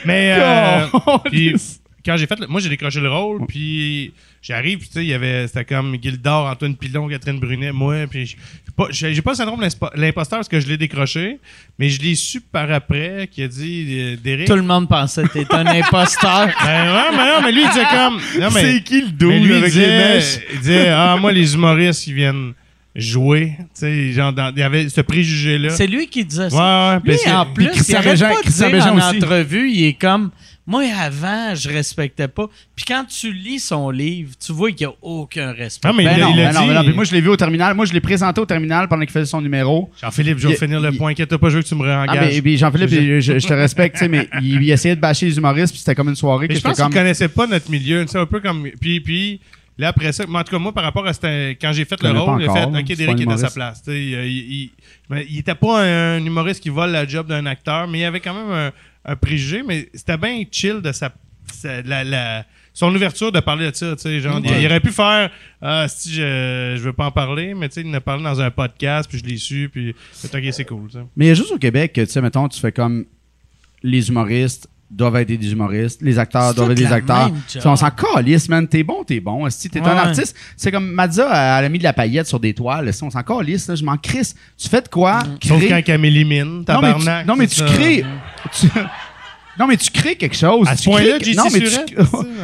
Mais 0.04 0.34
euh, 0.36 0.86
Oh, 1.06 1.18
puis, 1.24 1.52
lisse. 1.52 1.80
quand 2.04 2.16
j'ai 2.16 2.26
fait, 2.26 2.38
le- 2.40 2.48
moi 2.48 2.60
j'ai 2.60 2.68
décroché 2.68 3.00
le 3.00 3.10
rôle, 3.10 3.46
puis 3.46 4.12
j'arrive, 4.42 4.78
puis 4.80 4.88
tu 4.88 4.94
sais, 4.94 5.04
il 5.04 5.08
y 5.08 5.14
avait, 5.14 5.46
c'était 5.46 5.64
comme 5.64 5.96
Gildor, 6.02 6.46
Antoine 6.46 6.74
Pilon, 6.76 7.08
Catherine 7.08 7.38
Brunet, 7.38 7.72
moi, 7.72 8.06
puis 8.10 8.26
j'ai 8.26 8.36
pas, 8.76 8.86
j'ai 8.90 9.14
j'ai 9.14 9.22
pas 9.22 9.30
le 9.32 9.36
syndrome 9.36 9.60
de 9.60 9.64
l'impo- 9.66 9.90
l'imposteur 9.94 10.38
parce 10.40 10.48
que 10.48 10.58
je 10.60 10.66
l'ai 10.66 10.76
décroché, 10.76 11.38
mais 11.78 11.88
je 11.88 12.00
l'ai 12.02 12.14
su 12.14 12.40
par 12.40 12.70
après 12.72 13.28
qui 13.30 13.42
a 13.42 13.48
dit 13.48 13.86
euh, 13.90 14.16
Derek. 14.22 14.46
Tout 14.48 14.56
le 14.56 14.62
monde 14.62 14.88
pensait 14.88 15.22
que 15.24 15.28
t'étais 15.34 15.54
un 15.54 15.66
imposteur. 15.80 16.48
Ben 16.64 16.92
ouais, 16.92 17.10
mais 17.12 17.16
non, 17.28 17.40
mais 17.44 17.52
lui 17.52 17.62
il 17.62 17.68
disait 17.68 17.84
comme, 17.90 18.14
non 18.40 18.48
mais, 18.54 18.60
C'est 18.60 18.82
qui 18.82 19.00
le 19.02 19.08
double 19.10 19.34
lui 19.34 19.44
il 19.44 19.52
avec 19.52 19.62
les 19.64 19.70
disait, 19.70 19.86
mèches? 20.14 20.38
il 20.54 20.58
disait, 20.58 20.88
ah 20.88 21.16
moi 21.20 21.32
les 21.32 21.54
humoristes 21.54 22.02
qui 22.04 22.12
viennent 22.12 22.52
jouer, 22.94 23.54
tu 23.58 23.64
sais, 23.74 24.12
genre, 24.12 24.32
dans- 24.34 24.52
il 24.54 24.58
y 24.58 24.62
avait 24.62 24.88
ce 24.88 25.00
préjugé 25.00 25.58
là. 25.58 25.70
C'est 25.70 25.86
lui 25.86 26.08
qui 26.08 26.24
disait 26.24 26.44
Ouais, 26.44 26.50
ça. 26.50 26.94
ouais, 26.94 27.00
Lui, 27.10 27.16
parce 27.16 27.24
que- 27.24 27.30
en 27.30 27.46
plus, 27.52 27.68
Christian 27.70 28.00
il 28.02 28.06
arrête 28.08 28.18
Bégin- 28.20 28.28
pas 28.28 28.34
de 28.36 28.40
Christian 28.42 28.68
dire 28.68 28.76
Bégin 28.76 28.90
en 28.92 28.96
aussi. 29.08 29.16
entrevue, 29.18 29.70
il 29.70 29.84
est 29.86 29.92
comme... 29.94 30.30
Moi, 30.64 30.84
avant, 30.96 31.54
je 31.56 31.68
respectais 31.68 32.28
pas. 32.28 32.46
Puis 32.76 32.84
quand 32.86 33.04
tu 33.04 33.32
lis 33.32 33.58
son 33.58 33.90
livre, 33.90 34.30
tu 34.38 34.52
vois 34.52 34.70
qu'il 34.70 34.86
n'y 34.86 34.92
a 34.92 34.96
aucun 35.02 35.50
respect. 35.52 35.88
Non, 35.88 35.94
mais 35.94 36.04
Ben 36.04 36.14
il, 36.16 36.20
non, 36.20 36.30
il 36.30 36.36
ben 36.36 36.52
non, 36.52 36.60
dit- 36.62 36.68
ben 36.68 36.82
non. 36.84 36.94
Moi, 36.94 37.04
je 37.04 37.12
l'ai 37.12 37.20
vu 37.20 37.28
au 37.30 37.36
terminal. 37.36 37.74
Moi, 37.74 37.84
je 37.84 37.92
l'ai 37.92 38.00
présenté 38.00 38.40
au 38.40 38.46
terminal 38.46 38.86
pendant 38.86 39.02
qu'il 39.02 39.10
faisait 39.10 39.26
son 39.26 39.40
numéro. 39.40 39.90
Jean-Philippe, 40.00 40.38
je 40.38 40.46
vais 40.46 40.54
Il- 40.54 40.58
finir 40.58 40.80
le 40.80 40.90
il- 40.92 40.98
point, 40.98 41.10
inquiète 41.10 41.36
pas, 41.36 41.48
je 41.50 41.56
veux 41.56 41.62
que 41.62 41.68
tu 41.68 41.74
me 41.74 41.84
Ah, 41.88 42.02
réengages. 42.06 42.40
puis 42.42 42.56
Jean-Philippe, 42.56 42.90
je, 42.90 43.20
je- 43.20 43.38
je 43.40 43.46
te 43.48 43.52
respecte, 43.54 43.96
tu 43.96 44.04
sais, 44.04 44.08
mais 44.08 44.28
il, 44.40 44.62
il 44.62 44.70
essayait 44.70 44.94
de 44.94 45.00
bâcher 45.00 45.26
les 45.26 45.36
humoristes, 45.36 45.72
puis 45.72 45.80
c'était 45.80 45.96
comme 45.96 46.10
une 46.10 46.14
soirée 46.16 46.46
que 46.46 46.52
Mais 46.52 46.54
je 46.54 46.58
j'étais 46.60 46.68
pense 46.68 46.76
qu'il 46.76 46.84
comme. 46.84 46.94
connaissait 46.94 47.28
pas 47.28 47.46
notre 47.48 47.68
milieu. 47.68 48.04
C'est 48.06 48.18
un 48.18 48.26
peu 48.26 48.38
comme. 48.38 48.68
Puis, 48.80 49.00
puis 49.00 49.40
là, 49.78 49.88
après 49.88 50.12
ça, 50.12 50.26
moi, 50.28 50.42
en 50.42 50.44
tout 50.44 50.52
cas, 50.52 50.58
moi, 50.60 50.72
par 50.72 50.84
rapport 50.84 51.06
à 51.08 51.12
cette- 51.12 51.60
quand 51.60 51.72
j'ai 51.72 51.84
fait 51.84 52.00
le 52.04 52.10
rôle, 52.12 52.38
j'ai 52.40 52.46
fait 52.46 52.50
encore, 52.52 52.80
OK, 52.80 52.96
Derek 52.96 53.20
un 53.20 53.30
est 53.30 53.32
à 53.32 53.36
sa 53.36 53.50
place. 53.50 53.82
Il, 53.88 53.94
il, 53.94 54.52
il- 54.52 54.70
mais 55.10 55.26
il 55.28 55.38
était 55.40 55.56
pas 55.56 55.82
un, 55.82 56.24
humoriste 56.24 56.62
qui 56.62 56.68
vole 56.68 56.90
la 56.92 57.04
job 57.04 57.26
d'un 57.26 57.46
acteur, 57.46 57.88
mais 57.88 57.98
il 57.98 58.04
avait 58.04 58.20
quand 58.20 58.34
même 58.34 58.70
un, 59.04 59.16
préjugé, 59.16 59.62
mais 59.62 59.88
c'était 59.94 60.16
bien 60.16 60.42
chill 60.50 60.80
de 60.80 60.92
sa. 60.92 61.12
sa- 61.52 61.82
la- 61.82 62.04
la- 62.04 62.44
son 62.74 62.94
ouverture 62.94 63.30
de 63.30 63.40
parler 63.40 63.70
de 63.70 63.74
ça, 63.76 63.94
il, 64.06 64.12
il 64.12 64.26
aurait 64.66 64.80
pu 64.80 64.92
faire 64.92 65.30
ah 65.60 65.86
si 65.88 66.10
je, 66.14 66.72
je 66.74 66.80
veux 66.82 66.94
pas 66.94 67.04
en 67.06 67.10
parler, 67.10 67.52
mais 67.52 67.68
tu 67.68 67.74
sais, 67.74 67.80
il 67.82 67.90
en 67.90 67.94
a 67.94 68.00
parlé 68.00 68.24
dans 68.24 68.40
un 68.40 68.50
podcast, 68.50 69.10
puis 69.10 69.18
je 69.18 69.24
l'ai 69.24 69.36
su, 69.36 69.68
puis 69.70 69.94
c'est 70.12 70.34
ok, 70.34 70.42
c'est 70.52 70.64
cool. 70.64 70.88
Mais 71.14 71.26
il 71.26 71.28
y 71.28 71.30
a 71.32 71.34
juste 71.34 71.52
au 71.52 71.58
Québec 71.58 71.92
que, 71.92 72.00
tu 72.00 72.10
sais, 72.10 72.22
mettons, 72.22 72.48
tu 72.48 72.58
fais 72.58 72.72
comme 72.72 73.04
les 73.82 74.08
humoristes 74.08 74.68
doivent 74.94 75.16
être 75.16 75.28
des 75.28 75.52
humoristes, 75.52 76.00
les 76.02 76.18
acteurs 76.18 76.50
C'est 76.50 76.56
doivent 76.56 76.70
être 76.72 76.76
des 76.78 76.92
acteurs. 76.92 77.30
on 77.64 77.76
s'en 77.76 77.90
calisse, 77.90 78.48
man. 78.48 78.68
T'es 78.68 78.82
bon, 78.82 79.02
t'es 79.04 79.20
bon. 79.20 79.48
Si 79.50 79.68
t'es 79.70 79.80
un 79.80 79.84
Ouais. 79.84 79.90
artiste, 79.90 80.36
c'est 80.56 80.70
comme 80.70 80.90
Madza, 80.92 81.58
elle 81.58 81.64
a 81.64 81.68
mis 81.68 81.78
de 81.78 81.84
la 81.84 81.92
paillette 81.92 82.26
sur 82.26 82.38
des 82.38 82.52
toiles. 82.54 82.92
Si 82.92 83.02
on 83.02 83.10
s'en 83.10 83.22
calisse, 83.22 83.68
là, 83.68 83.74
je 83.74 83.84
m'en 83.84 83.96
crisse. 83.96 84.34
Tu 84.58 84.68
fais 84.68 84.82
de 84.82 84.88
quoi? 84.88 85.20
Sauf 85.42 85.62
quand 85.68 85.82
Camille 85.82 86.24
Mine, 86.24 86.44
non, 86.44 86.52
mais 86.52 86.58
tu, 86.60 86.64
tabarnak. 86.64 87.26
non, 87.26 87.36
mais 87.36 87.46
c'est 87.48 87.64
tu 87.64 87.72
crées. 87.72 88.04
tu- 88.60 88.68
Non, 89.58 89.66
mais 89.66 89.76
tu 89.76 89.90
crées 89.90 90.16
quelque 90.16 90.36
chose. 90.36 90.66
À 90.66 90.74
Tu 90.76 90.84
ce 90.84 90.90
point-là, 90.90 91.18
crées- 91.18 91.32
JC 91.32 91.36
non, 91.36 91.44
mais 91.52 91.60
tu- 91.60 91.66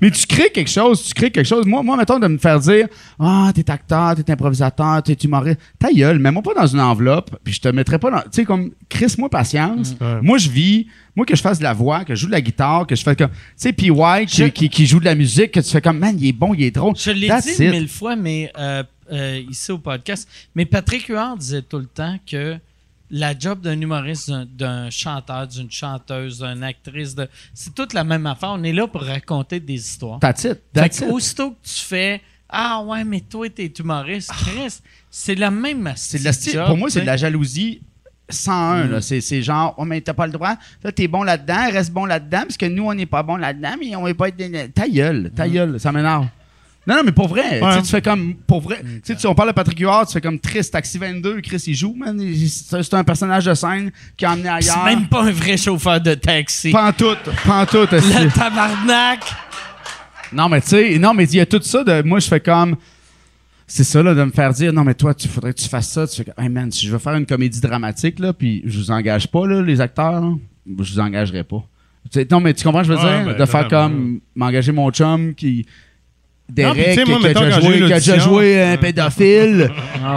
Mais 0.00 0.10
tu 0.10 0.26
crées 0.26 0.50
quelque 0.50 0.70
chose, 0.70 1.02
tu 1.04 1.14
crées 1.14 1.30
quelque 1.30 1.46
chose. 1.46 1.66
Moi, 1.66 1.82
moi 1.82 1.96
mettons, 1.96 2.18
de 2.18 2.26
me 2.28 2.38
faire 2.38 2.60
dire 2.60 2.86
Ah, 3.18 3.50
t'es 3.54 3.68
acteur, 3.70 4.14
t'es 4.14 4.30
improvisateur, 4.30 5.02
t'es 5.02 5.14
humoriste. 5.14 5.58
Ta 5.78 5.92
gueule, 5.92 6.18
mets-moi 6.18 6.42
pas 6.42 6.54
dans 6.54 6.66
une 6.66 6.80
enveloppe, 6.80 7.36
puis 7.42 7.54
je 7.54 7.60
te 7.60 7.68
mettrai 7.68 7.98
pas 7.98 8.10
dans. 8.10 8.20
Tu 8.22 8.28
sais, 8.32 8.44
comme, 8.44 8.70
crisse-moi 8.88 9.28
patience. 9.28 9.96
Ouais. 10.00 10.20
Moi, 10.22 10.38
je 10.38 10.48
vis, 10.50 10.86
moi, 11.16 11.26
que 11.26 11.34
je 11.34 11.42
fasse 11.42 11.58
de 11.58 11.64
la 11.64 11.72
voix, 11.72 12.04
que 12.04 12.14
je 12.14 12.20
joue 12.20 12.26
de 12.28 12.32
la 12.32 12.40
guitare, 12.40 12.86
que 12.86 12.94
je 12.94 13.02
fais 13.02 13.16
comme. 13.16 13.30
Tu 13.30 13.34
sais, 13.56 13.72
PY 13.72 13.90
qui, 14.26 14.36
Je- 14.36 14.44
qui, 14.44 14.68
qui 14.68 14.86
joue 14.86 15.00
de 15.00 15.04
la 15.04 15.14
musique, 15.14 15.52
que 15.52 15.60
tu 15.60 15.70
fais 15.70 15.80
comme, 15.80 15.98
man, 15.98 16.16
il 16.18 16.28
est 16.28 16.32
bon, 16.32 16.54
il 16.54 16.62
est 16.62 16.70
drôle. 16.70 16.94
Je 16.96 17.10
l'ai 17.10 17.28
dit 17.28 17.50
it. 17.50 17.58
mille 17.60 17.88
fois, 17.88 18.14
mais 18.14 18.52
euh, 18.58 18.82
euh, 19.12 19.40
ici 19.50 19.72
au 19.72 19.78
podcast. 19.78 20.28
Mais 20.54 20.64
Patrick 20.64 21.06
Huard 21.08 21.36
disait 21.36 21.62
tout 21.62 21.78
le 21.78 21.86
temps 21.86 22.16
que 22.30 22.56
la 23.10 23.38
job 23.38 23.60
d'un 23.60 23.80
humoriste, 23.80 24.30
d'un- 24.30 24.90
chanteur, 24.90 25.46
d'une 25.46 25.70
chanteuse, 25.70 26.38
d'une 26.40 26.62
actrice, 26.62 27.14
de, 27.14 27.28
c'est 27.54 27.74
toute 27.74 27.92
la 27.94 28.04
même 28.04 28.26
affaire. 28.26 28.50
On 28.52 28.62
est 28.62 28.72
là 28.72 28.86
pour 28.86 29.02
raconter 29.02 29.60
des 29.60 29.74
histoires. 29.74 30.20
That's 30.20 30.44
it. 30.44 30.54
Fait 30.54 30.60
That's 30.74 31.00
que 31.00 31.04
it. 31.06 31.10
aussitôt 31.12 31.50
que 31.52 31.56
tu 31.62 31.74
fais 31.84 32.20
Ah 32.48 32.82
ouais, 32.82 33.04
mais 33.04 33.20
toi, 33.20 33.48
t'es 33.50 33.72
humoriste, 33.78 34.30
Chris, 34.32 34.78
c'est 35.10 35.34
la 35.34 35.50
même 35.50 35.92
C'est 35.96 36.18
Pour 36.66 36.76
moi, 36.78 36.88
c'est 36.90 37.00
de 37.02 37.06
la 37.06 37.16
jalousie 37.18 37.80
101. 38.30 38.84
Mm. 38.84 38.90
là. 38.92 39.00
C'est, 39.00 39.20
c'est 39.20 39.42
genre, 39.42 39.74
oh, 39.78 39.84
mais 39.84 40.00
t'as 40.00 40.12
pas 40.14 40.26
le 40.26 40.32
droit. 40.32 40.56
Toi, 40.82 40.92
t'es 40.92 41.08
bon 41.08 41.22
là-dedans, 41.22 41.70
reste 41.72 41.92
bon 41.92 42.04
là-dedans, 42.04 42.42
parce 42.42 42.56
que 42.56 42.66
nous, 42.66 42.84
on 42.84 42.94
n'est 42.94 43.06
pas 43.06 43.22
bon 43.22 43.36
là-dedans, 43.36 43.74
mais 43.80 43.94
on 43.96 44.06
est 44.06 44.14
pas. 44.14 44.30
Ta 44.30 44.88
gueule, 44.88 45.30
ta 45.34 45.46
Mm. 45.46 45.50
gueule, 45.50 45.80
ça 45.80 45.92
m'énerve. 45.92 46.26
Non, 46.88 46.96
non, 46.96 47.02
mais 47.04 47.12
pour 47.12 47.28
vrai, 47.28 47.60
Ouais. 47.60 47.82
tu 47.82 47.88
fais 47.88 48.00
comme. 48.00 48.34
Pour 48.46 48.62
vrai, 48.62 48.80
tu 49.04 49.14
sais, 49.14 49.26
on 49.28 49.34
parle 49.34 49.50
de 49.50 49.54
Patrick 49.54 49.78
Huard, 49.78 50.06
tu 50.06 50.14
fais 50.14 50.20
comme 50.22 50.38
triste. 50.40 50.72
Taxi 50.72 50.96
22, 50.96 51.42
Chris, 51.42 51.62
il 51.66 51.74
joue, 51.74 51.94
man. 51.94 52.18
C'est 52.48 52.82
c'est 52.82 52.94
un 52.94 53.04
personnage 53.04 53.44
de 53.44 53.52
scène 53.52 53.90
qui 54.16 54.24
a 54.24 54.32
emmené 54.32 54.48
C'est 54.60 54.70
ailleurs. 54.70 54.84
même 54.86 55.06
pas 55.06 55.24
un 55.24 55.30
vrai 55.30 55.56
chauffeur 55.58 56.00
de 56.00 56.14
taxi. 56.14 56.70
Pantoute, 56.70 57.18
pantoute, 57.46 57.92
aussi. 57.92 58.24
Le 58.24 58.30
tabarnak. 58.30 59.20
Non, 60.32 60.48
mais 60.48 60.60
tu 60.60 60.68
sais, 60.68 60.98
non, 60.98 61.14
mais 61.14 61.24
il 61.24 61.36
y 61.36 61.40
a 61.40 61.46
tout 61.46 61.60
ça 61.62 61.84
de. 61.84 62.02
Moi, 62.02 62.20
je 62.20 62.28
fais 62.28 62.40
comme. 62.40 62.76
C'est 63.66 63.84
ça, 63.84 64.02
là, 64.02 64.14
de 64.14 64.24
me 64.24 64.30
faire 64.30 64.52
dire, 64.54 64.72
non, 64.72 64.82
mais 64.82 64.94
toi, 64.94 65.12
tu 65.12 65.28
faudrait 65.28 65.52
que 65.52 65.60
tu 65.60 65.68
fasses 65.68 65.90
ça. 65.90 66.06
Tu 66.06 66.16
fais 66.16 66.24
comme, 66.24 66.42
hey 66.42 66.48
man, 66.50 66.72
si 66.72 66.86
je 66.86 66.90
veux 66.92 66.98
faire 66.98 67.14
une 67.16 67.26
comédie 67.26 67.60
dramatique, 67.60 68.18
là, 68.18 68.32
puis 68.32 68.62
je 68.64 68.78
vous 68.78 68.90
engage 68.90 69.28
pas, 69.30 69.46
là, 69.46 69.60
les 69.60 69.78
acteurs, 69.82 70.22
là, 70.22 70.32
je 70.66 70.92
vous 70.94 71.00
engagerai 71.00 71.44
pas. 71.44 71.62
Tu 72.10 72.18
sais, 72.20 72.26
non, 72.30 72.40
mais 72.40 72.54
tu 72.54 72.64
comprends, 72.64 72.82
ce 72.82 72.88
que 72.88 72.94
je 72.96 72.98
veux 73.00 73.06
Ouais, 73.06 73.24
dire? 73.24 73.32
ben, 73.34 73.38
de 73.38 73.44
faire 73.44 73.68
comme, 73.68 74.20
m'engager 74.34 74.72
mon 74.72 74.90
chum 74.90 75.34
qui. 75.34 75.66
Non, 76.56 76.72
puis 76.72 76.82
tu 76.82 76.88
Derek, 76.88 76.94
sais, 76.98 77.04
qui, 77.04 77.10
moi, 77.10 77.18
qui 77.20 77.26
a 77.26 77.34
déjà 77.34 77.60
joué, 77.60 77.76
eu 77.76 77.86
qui 77.86 77.92
a 77.92 77.98
déjà 77.98 78.12
l'audition- 78.12 78.30
joué 78.32 78.62
un 78.62 78.76
pédophile. 78.78 79.70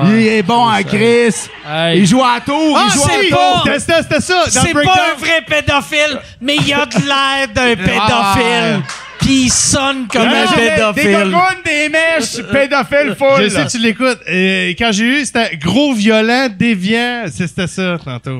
Il 0.08 0.28
est 0.28 0.42
bon 0.44 0.66
en 0.70 0.82
Chris. 0.84 1.36
Hey. 1.70 2.00
Il 2.00 2.08
joue 2.08 2.24
à 2.24 2.40
tour. 2.40 2.78
Ah, 2.80 2.88
il 2.88 2.94
joue 2.94 3.04
à 3.04 3.62
tour. 3.64 3.74
C'était 3.78 4.22
ça. 4.22 4.44
C'est 4.48 4.74
pas 4.74 4.80
un 4.82 5.20
vrai 5.20 5.42
pédophile, 5.46 6.20
mais 6.40 6.56
il 6.56 6.74
a 6.74 6.86
de 6.86 6.96
l'air 7.06 7.48
d'un 7.54 7.76
Ah, 8.00 8.34
pédophile. 8.36 8.82
Puis 9.20 9.42
il 9.44 9.50
sonne 9.52 10.08
comme 10.08 10.22
un 10.24 10.32
Imaginez, 10.46 10.62
Des 10.64 10.70
pédophile. 10.72 11.12
gogounes, 11.32 11.62
des 11.64 11.90
mèches, 11.90 12.42
pédophile 12.52 13.16
full. 13.16 13.44
Je 13.44 13.50
sais, 13.50 13.68
tu 13.68 13.78
l'écoutes. 13.78 14.20
Et 14.26 14.76
quand 14.80 14.92
j'ai 14.92 15.04
eu, 15.04 15.26
c'était 15.26 15.56
gros, 15.58 15.94
violent, 15.94 16.48
déviant. 16.58 17.26
C'est- 17.32 17.46
C'était 17.46 17.68
ça, 17.68 17.98
tantôt. 18.04 18.40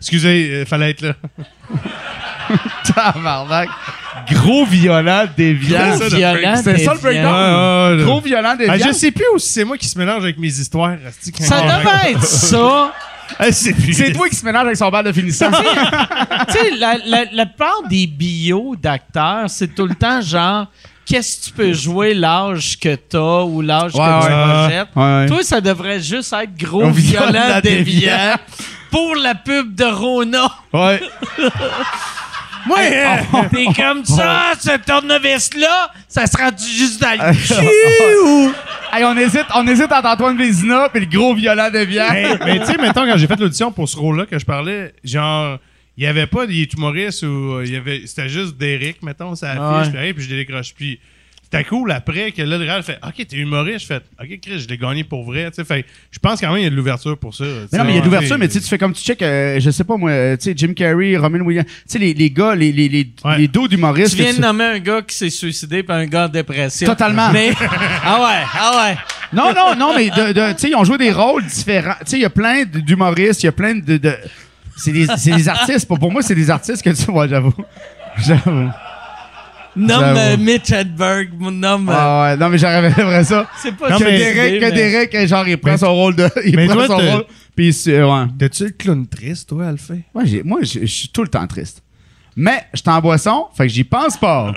Excusez, 0.00 0.60
il 0.60 0.66
fallait 0.66 0.90
être 0.90 1.00
là. 1.02 1.14
Tabarnak. 2.94 3.68
Gros 4.30 4.64
violent, 4.64 5.24
déviant. 5.36 5.96
Gros 5.98 6.08
violent, 6.08 6.60
C'est 6.62 6.78
ça 6.78 6.94
le 6.94 7.00
breakdown? 7.00 7.34
Ouais, 7.34 7.96
ouais, 7.98 8.04
Gros 8.04 8.20
violent, 8.20 8.50
Ah, 8.52 8.56
déviant. 8.56 8.86
je 8.88 8.92
sais 8.92 9.10
plus 9.10 9.26
aussi 9.34 9.48
c'est 9.52 9.64
moi 9.64 9.76
qui 9.76 9.86
se 9.88 9.98
mélange 9.98 10.22
avec 10.22 10.38
mes 10.38 10.48
histoires. 10.48 10.96
Ça 11.40 11.60
devait 11.62 12.12
être 12.12 12.24
ça. 12.24 12.92
Ah, 13.40 13.50
c'est 13.50 13.72
plus. 13.72 13.92
C'est 13.92 14.12
toi 14.12 14.28
qui 14.28 14.36
se 14.36 14.44
mélange 14.44 14.66
avec 14.66 14.76
son 14.76 14.88
bal 14.88 15.04
de 15.04 15.10
finissant. 15.10 15.50
tu 16.48 16.52
sais, 16.52 16.70
la, 16.78 16.96
la, 17.04 17.24
la 17.32 17.46
plupart 17.46 17.82
des 17.90 18.06
bios 18.06 18.76
d'acteurs, 18.80 19.50
c'est 19.50 19.74
tout 19.74 19.84
le 19.84 19.96
temps 19.96 20.20
genre, 20.20 20.68
qu'est-ce 21.06 21.38
que 21.40 21.44
tu 21.46 21.50
peux 21.52 21.72
jouer 21.72 22.12
l'âge 22.14 22.78
que 22.78 22.94
t'as 22.94 23.42
ou 23.42 23.62
l'âge 23.62 23.94
Ouais, 23.94 24.00
que 24.00 24.26
tu 24.26 24.32
ouais. 24.32 24.44
projettes? 24.48 24.88
Ouais. 24.96 25.26
Toi, 25.26 25.42
ça 25.42 25.60
devrait 25.60 26.00
juste 26.00 26.32
être 26.32 26.56
gros, 26.56 26.90
violent, 26.90 27.30
violent, 27.30 27.60
déviant. 27.62 28.34
Pour 28.90 29.14
la 29.16 29.34
pub 29.34 29.74
de 29.74 29.84
Rona. 29.84 30.50
Ouais. 30.72 31.00
Moi, 32.66 32.78
euh, 32.80 33.16
T'es 33.52 33.66
comme 33.82 34.04
ça, 34.04 34.52
ce 34.58 34.76
tournevis-là, 34.78 35.90
ça 36.08 36.26
sera 36.26 36.50
du 36.50 36.64
juste 36.64 37.00
dans 37.00 37.12
le 37.12 37.32
cul. 37.34 38.54
Hey, 38.92 39.04
on 39.04 39.16
hésite, 39.16 39.44
on 39.54 39.66
hésite 39.66 39.92
entre 39.92 40.06
Antoine 40.08 40.38
Vézina 40.38 40.88
puis 40.88 41.00
le 41.04 41.06
gros 41.06 41.34
violent 41.34 41.68
déviant. 41.70 42.10
Hey, 42.10 42.38
mais 42.46 42.60
tu 42.60 42.66
sais, 42.66 42.78
mettons, 42.78 43.04
quand 43.04 43.16
j'ai 43.16 43.26
fait 43.26 43.38
l'audition 43.38 43.70
pour 43.70 43.86
ce 43.88 43.96
rôle-là 43.96 44.24
que 44.24 44.38
je 44.38 44.44
parlais, 44.46 44.94
genre, 45.04 45.58
il 45.96 46.02
n'y 46.02 46.06
avait 46.06 46.26
pas 46.26 46.46
des 46.46 46.68
humoristes 46.76 47.22
ou 47.22 47.54
euh, 47.54 47.64
il 47.66 47.72
y 47.72 47.76
avait, 47.76 48.02
c'était 48.06 48.28
juste 48.28 48.56
Derek, 48.58 49.02
mettons, 49.02 49.34
ça 49.34 49.52
affiche, 49.52 49.92
Ouais. 49.92 49.98
puis, 49.98 50.06
hey, 50.08 50.12
puis 50.14 50.24
je 50.24 50.30
les 50.30 50.44
décroche. 50.44 50.74
Puis 50.74 50.98
c'était 51.42 51.62
cool 51.64 51.92
après 51.92 52.32
que 52.32 52.42
là, 52.42 52.58
le 52.58 52.64
réal 52.64 52.82
fait 52.82 52.98
Ok, 53.06 53.24
t'es 53.26 53.36
humoriste. 53.36 53.80
Je 53.82 53.86
fais 53.86 54.00
Ok, 54.20 54.40
Chris, 54.42 54.58
je 54.60 54.68
l'ai 54.68 54.76
gagné 54.76 55.04
pour 55.04 55.24
vrai. 55.24 55.48
Tu 55.50 55.54
sais, 55.56 55.64
fait 55.64 55.84
je 56.10 56.18
pense 56.18 56.40
quand 56.40 56.48
même 56.48 56.56
qu'il 56.56 56.64
y 56.64 56.66
a 56.66 56.70
de 56.70 56.74
l'ouverture 56.74 57.16
pour 57.16 57.34
ça. 57.34 57.44
Mais 57.72 57.78
non, 57.78 57.84
mais 57.84 57.92
il 57.92 57.94
y 57.94 57.98
a 57.98 58.00
de 58.00 58.04
l'ouverture, 58.06 58.36
mais 58.36 58.48
tu 58.48 58.54
sais, 58.54 58.60
tu 58.60 58.66
fais 58.68 58.78
comme 58.78 58.92
tu 58.92 59.02
check, 59.02 59.22
euh, 59.22 59.58
je 59.60 59.70
sais 59.70 59.84
pas 59.84 59.96
moi, 59.96 60.10
euh, 60.10 60.36
tu 60.36 60.42
sais, 60.44 60.54
Jim 60.56 60.72
Carrey, 60.74 61.16
Robin 61.16 61.40
Williams, 61.40 61.66
tu 61.68 61.72
sais, 61.86 61.98
les, 62.00 62.12
les 62.14 62.30
gars, 62.30 62.54
les, 62.56 62.72
les, 62.72 62.88
les, 62.88 63.06
Ouais. 63.24 63.38
les 63.38 63.48
dos 63.48 63.68
d'humoristes. 63.68 64.16
Tu 64.16 64.22
viens 64.22 64.34
de 64.34 64.40
nommer 64.40 64.64
un 64.64 64.78
gars 64.80 65.02
qui 65.02 65.14
s'est 65.14 65.30
suicidé 65.30 65.82
puis 65.84 65.96
un 65.96 66.06
gars 66.06 66.26
en 66.26 66.28
dépression. 66.28 66.88
Totalement. 66.88 67.30
Mais, 67.32 67.52
ah 68.04 68.20
ouais, 68.20 68.46
ah 68.52 68.88
ouais. 68.88 68.96
Non, 69.32 69.52
non, 69.54 69.76
non, 69.76 69.94
mais 69.96 70.10
de, 70.10 70.32
de- 70.32 70.52
tu 70.54 70.58
sais, 70.58 70.68
ils 70.70 70.76
ont 70.76 70.84
joué 70.84 70.98
des 70.98 71.12
rôles 71.12 71.44
différents. 71.46 71.94
Tu 72.00 72.10
sais, 72.10 72.16
il 72.18 72.22
y 72.22 72.26
a 72.26 72.30
plein 72.30 72.64
de- 72.64 72.80
d'humoristes, 72.80 73.42
il 73.44 73.46
y 73.46 73.48
a 73.48 73.52
plein 73.52 73.74
de. 73.76 73.96
de- 73.96 74.16
c'est 74.76 74.92
des, 74.92 75.06
c'est 75.16 75.32
des 75.32 75.48
artistes. 75.48 75.86
Pour, 75.88 75.98
pour 75.98 76.12
moi, 76.12 76.22
c'est 76.22 76.34
des 76.34 76.50
artistes 76.50 76.82
que 76.82 76.90
tu 76.90 77.10
vois, 77.10 77.26
j'avoue. 77.28 77.54
J'avoue. 78.18 78.70
Nomme 79.78 80.16
euh, 80.16 80.36
Mitch 80.38 80.70
Hedberg, 80.72 81.30
mon 81.38 81.50
nomme. 81.50 81.90
euh, 81.90 81.94
Ah 81.94 82.22
ouais, 82.30 82.36
non, 82.38 82.48
mais 82.48 82.56
j'aurais 82.56 82.88
vrai 82.88 83.24
ça. 83.24 83.46
c'est 83.62 83.76
pas 83.76 83.90
Non, 83.90 83.98
Que 83.98 84.04
mais- 84.04 84.18
Derek, 84.18 84.60
que 84.60 84.74
Derek, 84.74 85.14
euh, 85.14 85.26
genre, 85.26 85.46
il 85.46 85.58
prend 85.58 85.72
Mais- 85.72 85.76
son 85.78 85.94
rôle 85.94 86.16
de. 86.16 86.30
Il 86.46 86.56
mais 86.56 86.64
prend 86.66 86.76
toi, 86.76 86.86
son 86.86 86.96
t'as- 86.98 87.12
rôle. 87.12 87.24
Puis, 87.54 87.72
c'est- 87.74 88.02
ouais. 88.02 88.24
T'as-tu 88.38 88.64
le 88.64 88.70
clown 88.70 89.06
triste, 89.06 89.50
toi, 89.50 89.66
Alphée 89.68 90.04
Moi, 90.14 90.24
j'ai- 90.24 90.42
moi, 90.42 90.60
je 90.62 90.80
je 90.80 90.86
suis 90.86 91.08
tout 91.08 91.22
le 91.22 91.28
temps 91.28 91.46
triste. 91.46 91.82
Mais, 92.36 92.64
je 92.72 92.78
suis 92.80 92.88
en 92.90 93.00
boisson, 93.02 93.48
fait 93.54 93.66
que 93.66 93.72
j'y 93.72 93.84
pense 93.84 94.16
pas. 94.16 94.52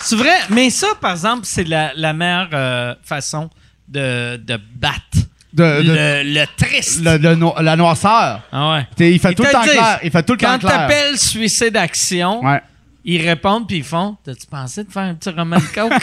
C'est 0.00 0.16
vrai, 0.16 0.36
mais 0.50 0.70
ça, 0.70 0.88
par 1.00 1.12
exemple, 1.12 1.42
c'est 1.44 1.64
la, 1.64 1.92
la 1.96 2.12
meilleure 2.12 2.50
euh, 2.52 2.94
façon 3.02 3.50
de, 3.88 4.36
de 4.36 4.58
battre 4.76 5.26
De, 5.56 5.82
de- 5.82 5.92
le, 5.92 6.22
le 6.40 6.44
triste. 6.56 7.00
le- 7.02 7.16
le 7.16 7.34
no- 7.34 7.54
la 7.60 7.76
noirceur. 7.76 8.40
Ah 8.52 8.72
ouais. 8.72 8.86
Il 8.98 9.18
fait 9.18 9.30
Ils 9.30 9.34
tout 9.34 9.42
le 9.42 9.48
te 9.48 9.52
temps 9.52 9.62
disent, 9.62 9.72
clair. 9.72 9.98
Il 10.02 10.10
fait 10.10 10.22
tout 10.22 10.32
le 10.34 10.38
temps 10.38 10.52
Quand 10.52 10.58
clair. 10.58 10.72
t'appelles 10.72 11.16
suicide 11.18 11.76
action, 11.76 12.44
Ouais. 12.44 12.60
ils 13.04 13.26
répondent 13.26 13.66
puis 13.66 13.78
ils 13.78 13.84
font 13.84 14.16
T'as-tu 14.24 14.46
pensé 14.46 14.84
de 14.84 14.92
faire 14.92 15.02
un 15.04 15.14
petit 15.14 15.30
roman 15.30 15.56
de 15.56 15.62
coke? 15.74 15.92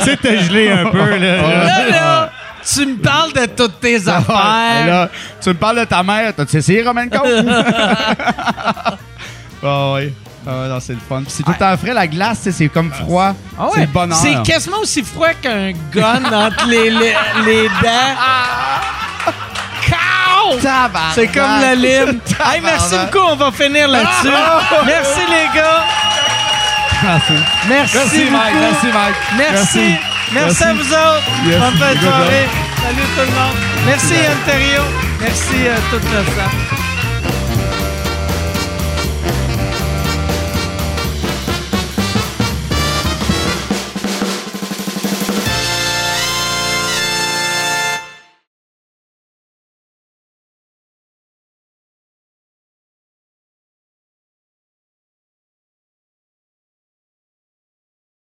Tu 0.00 0.04
sais, 0.04 0.16
t'as 0.16 0.36
gelé 0.38 0.70
un 0.70 0.86
peu, 0.90 0.98
là. 1.16 1.36
Là, 1.64 1.88
là, 1.88 2.30
tu 2.74 2.84
me 2.84 2.96
parles 2.96 3.32
de 3.32 3.46
toutes 3.46 3.80
tes 3.80 3.96
Ouais, 3.98 4.08
affaires. 4.08 4.86
là, 4.86 5.08
tu 5.40 5.48
me 5.50 5.54
parles 5.54 5.78
de 5.80 5.84
ta 5.84 6.02
mère. 6.02 6.34
T'as-tu 6.34 6.56
essayé, 6.56 6.82
Roman 6.82 7.08
Cole? 7.08 7.46
Ah 9.62 9.92
oui. 9.94 10.12
Ah 10.46 10.68
non, 10.68 10.80
c'est 10.80 10.94
le 10.94 10.98
fun. 11.06 11.22
Puis 11.22 11.32
c'est 11.36 11.42
tout 11.42 11.50
le 11.52 11.56
temps 11.58 11.76
frais, 11.76 11.92
la 11.92 12.06
glace, 12.06 12.48
c'est 12.50 12.68
comme 12.68 12.90
froid. 12.92 13.34
Ah 13.58 13.64
ouais, 13.66 13.70
C'est 13.74 13.80
le 13.82 13.86
bonheur. 13.88 14.18
C'est 14.20 14.42
quasiment 14.42 14.78
aussi 14.78 15.02
froid 15.02 15.34
qu'un 15.40 15.72
gun 15.92 16.22
entre 16.32 16.66
les, 16.66 16.90
les, 16.90 17.14
les 17.44 17.68
dents. 17.68 18.16
Cow! 19.86 20.58
Tabarnak. 20.62 21.12
C'est 21.14 21.26
comme 21.28 21.60
la 21.60 21.74
lime. 21.74 22.20
Hey, 22.44 22.60
merci 22.62 22.94
beaucoup, 22.96 23.26
on 23.32 23.36
va 23.36 23.52
finir 23.52 23.86
là-dessus. 23.88 24.34
Merci 24.86 25.20
les 25.28 25.58
gars. 25.58 25.84
Merci. 27.02 27.32
Merci, 27.68 27.96
Merci, 27.96 28.18
beaucoup. 28.24 28.32
Mike. 28.32 28.54
Merci, 28.60 28.86
Mike. 28.86 29.16
Merci. 29.36 29.94
Merci, 30.32 30.64
à 30.64 30.72
vous 30.74 30.80
autres. 30.80 31.22
Yes. 31.46 31.58
Bonne 31.60 31.78
fin 31.78 31.88
de 31.90 31.94
Good 31.94 32.08
soirée. 32.08 32.48
Salut 32.82 33.08
tout 33.14 33.20
le 33.20 33.26
monde. 33.26 33.56
Merci 33.86 34.14
Ontario. 34.44 34.82
Merci 35.20 35.66
euh, 35.66 35.76
toute 35.90 36.04
la 36.04 36.22
staff. 36.32 36.79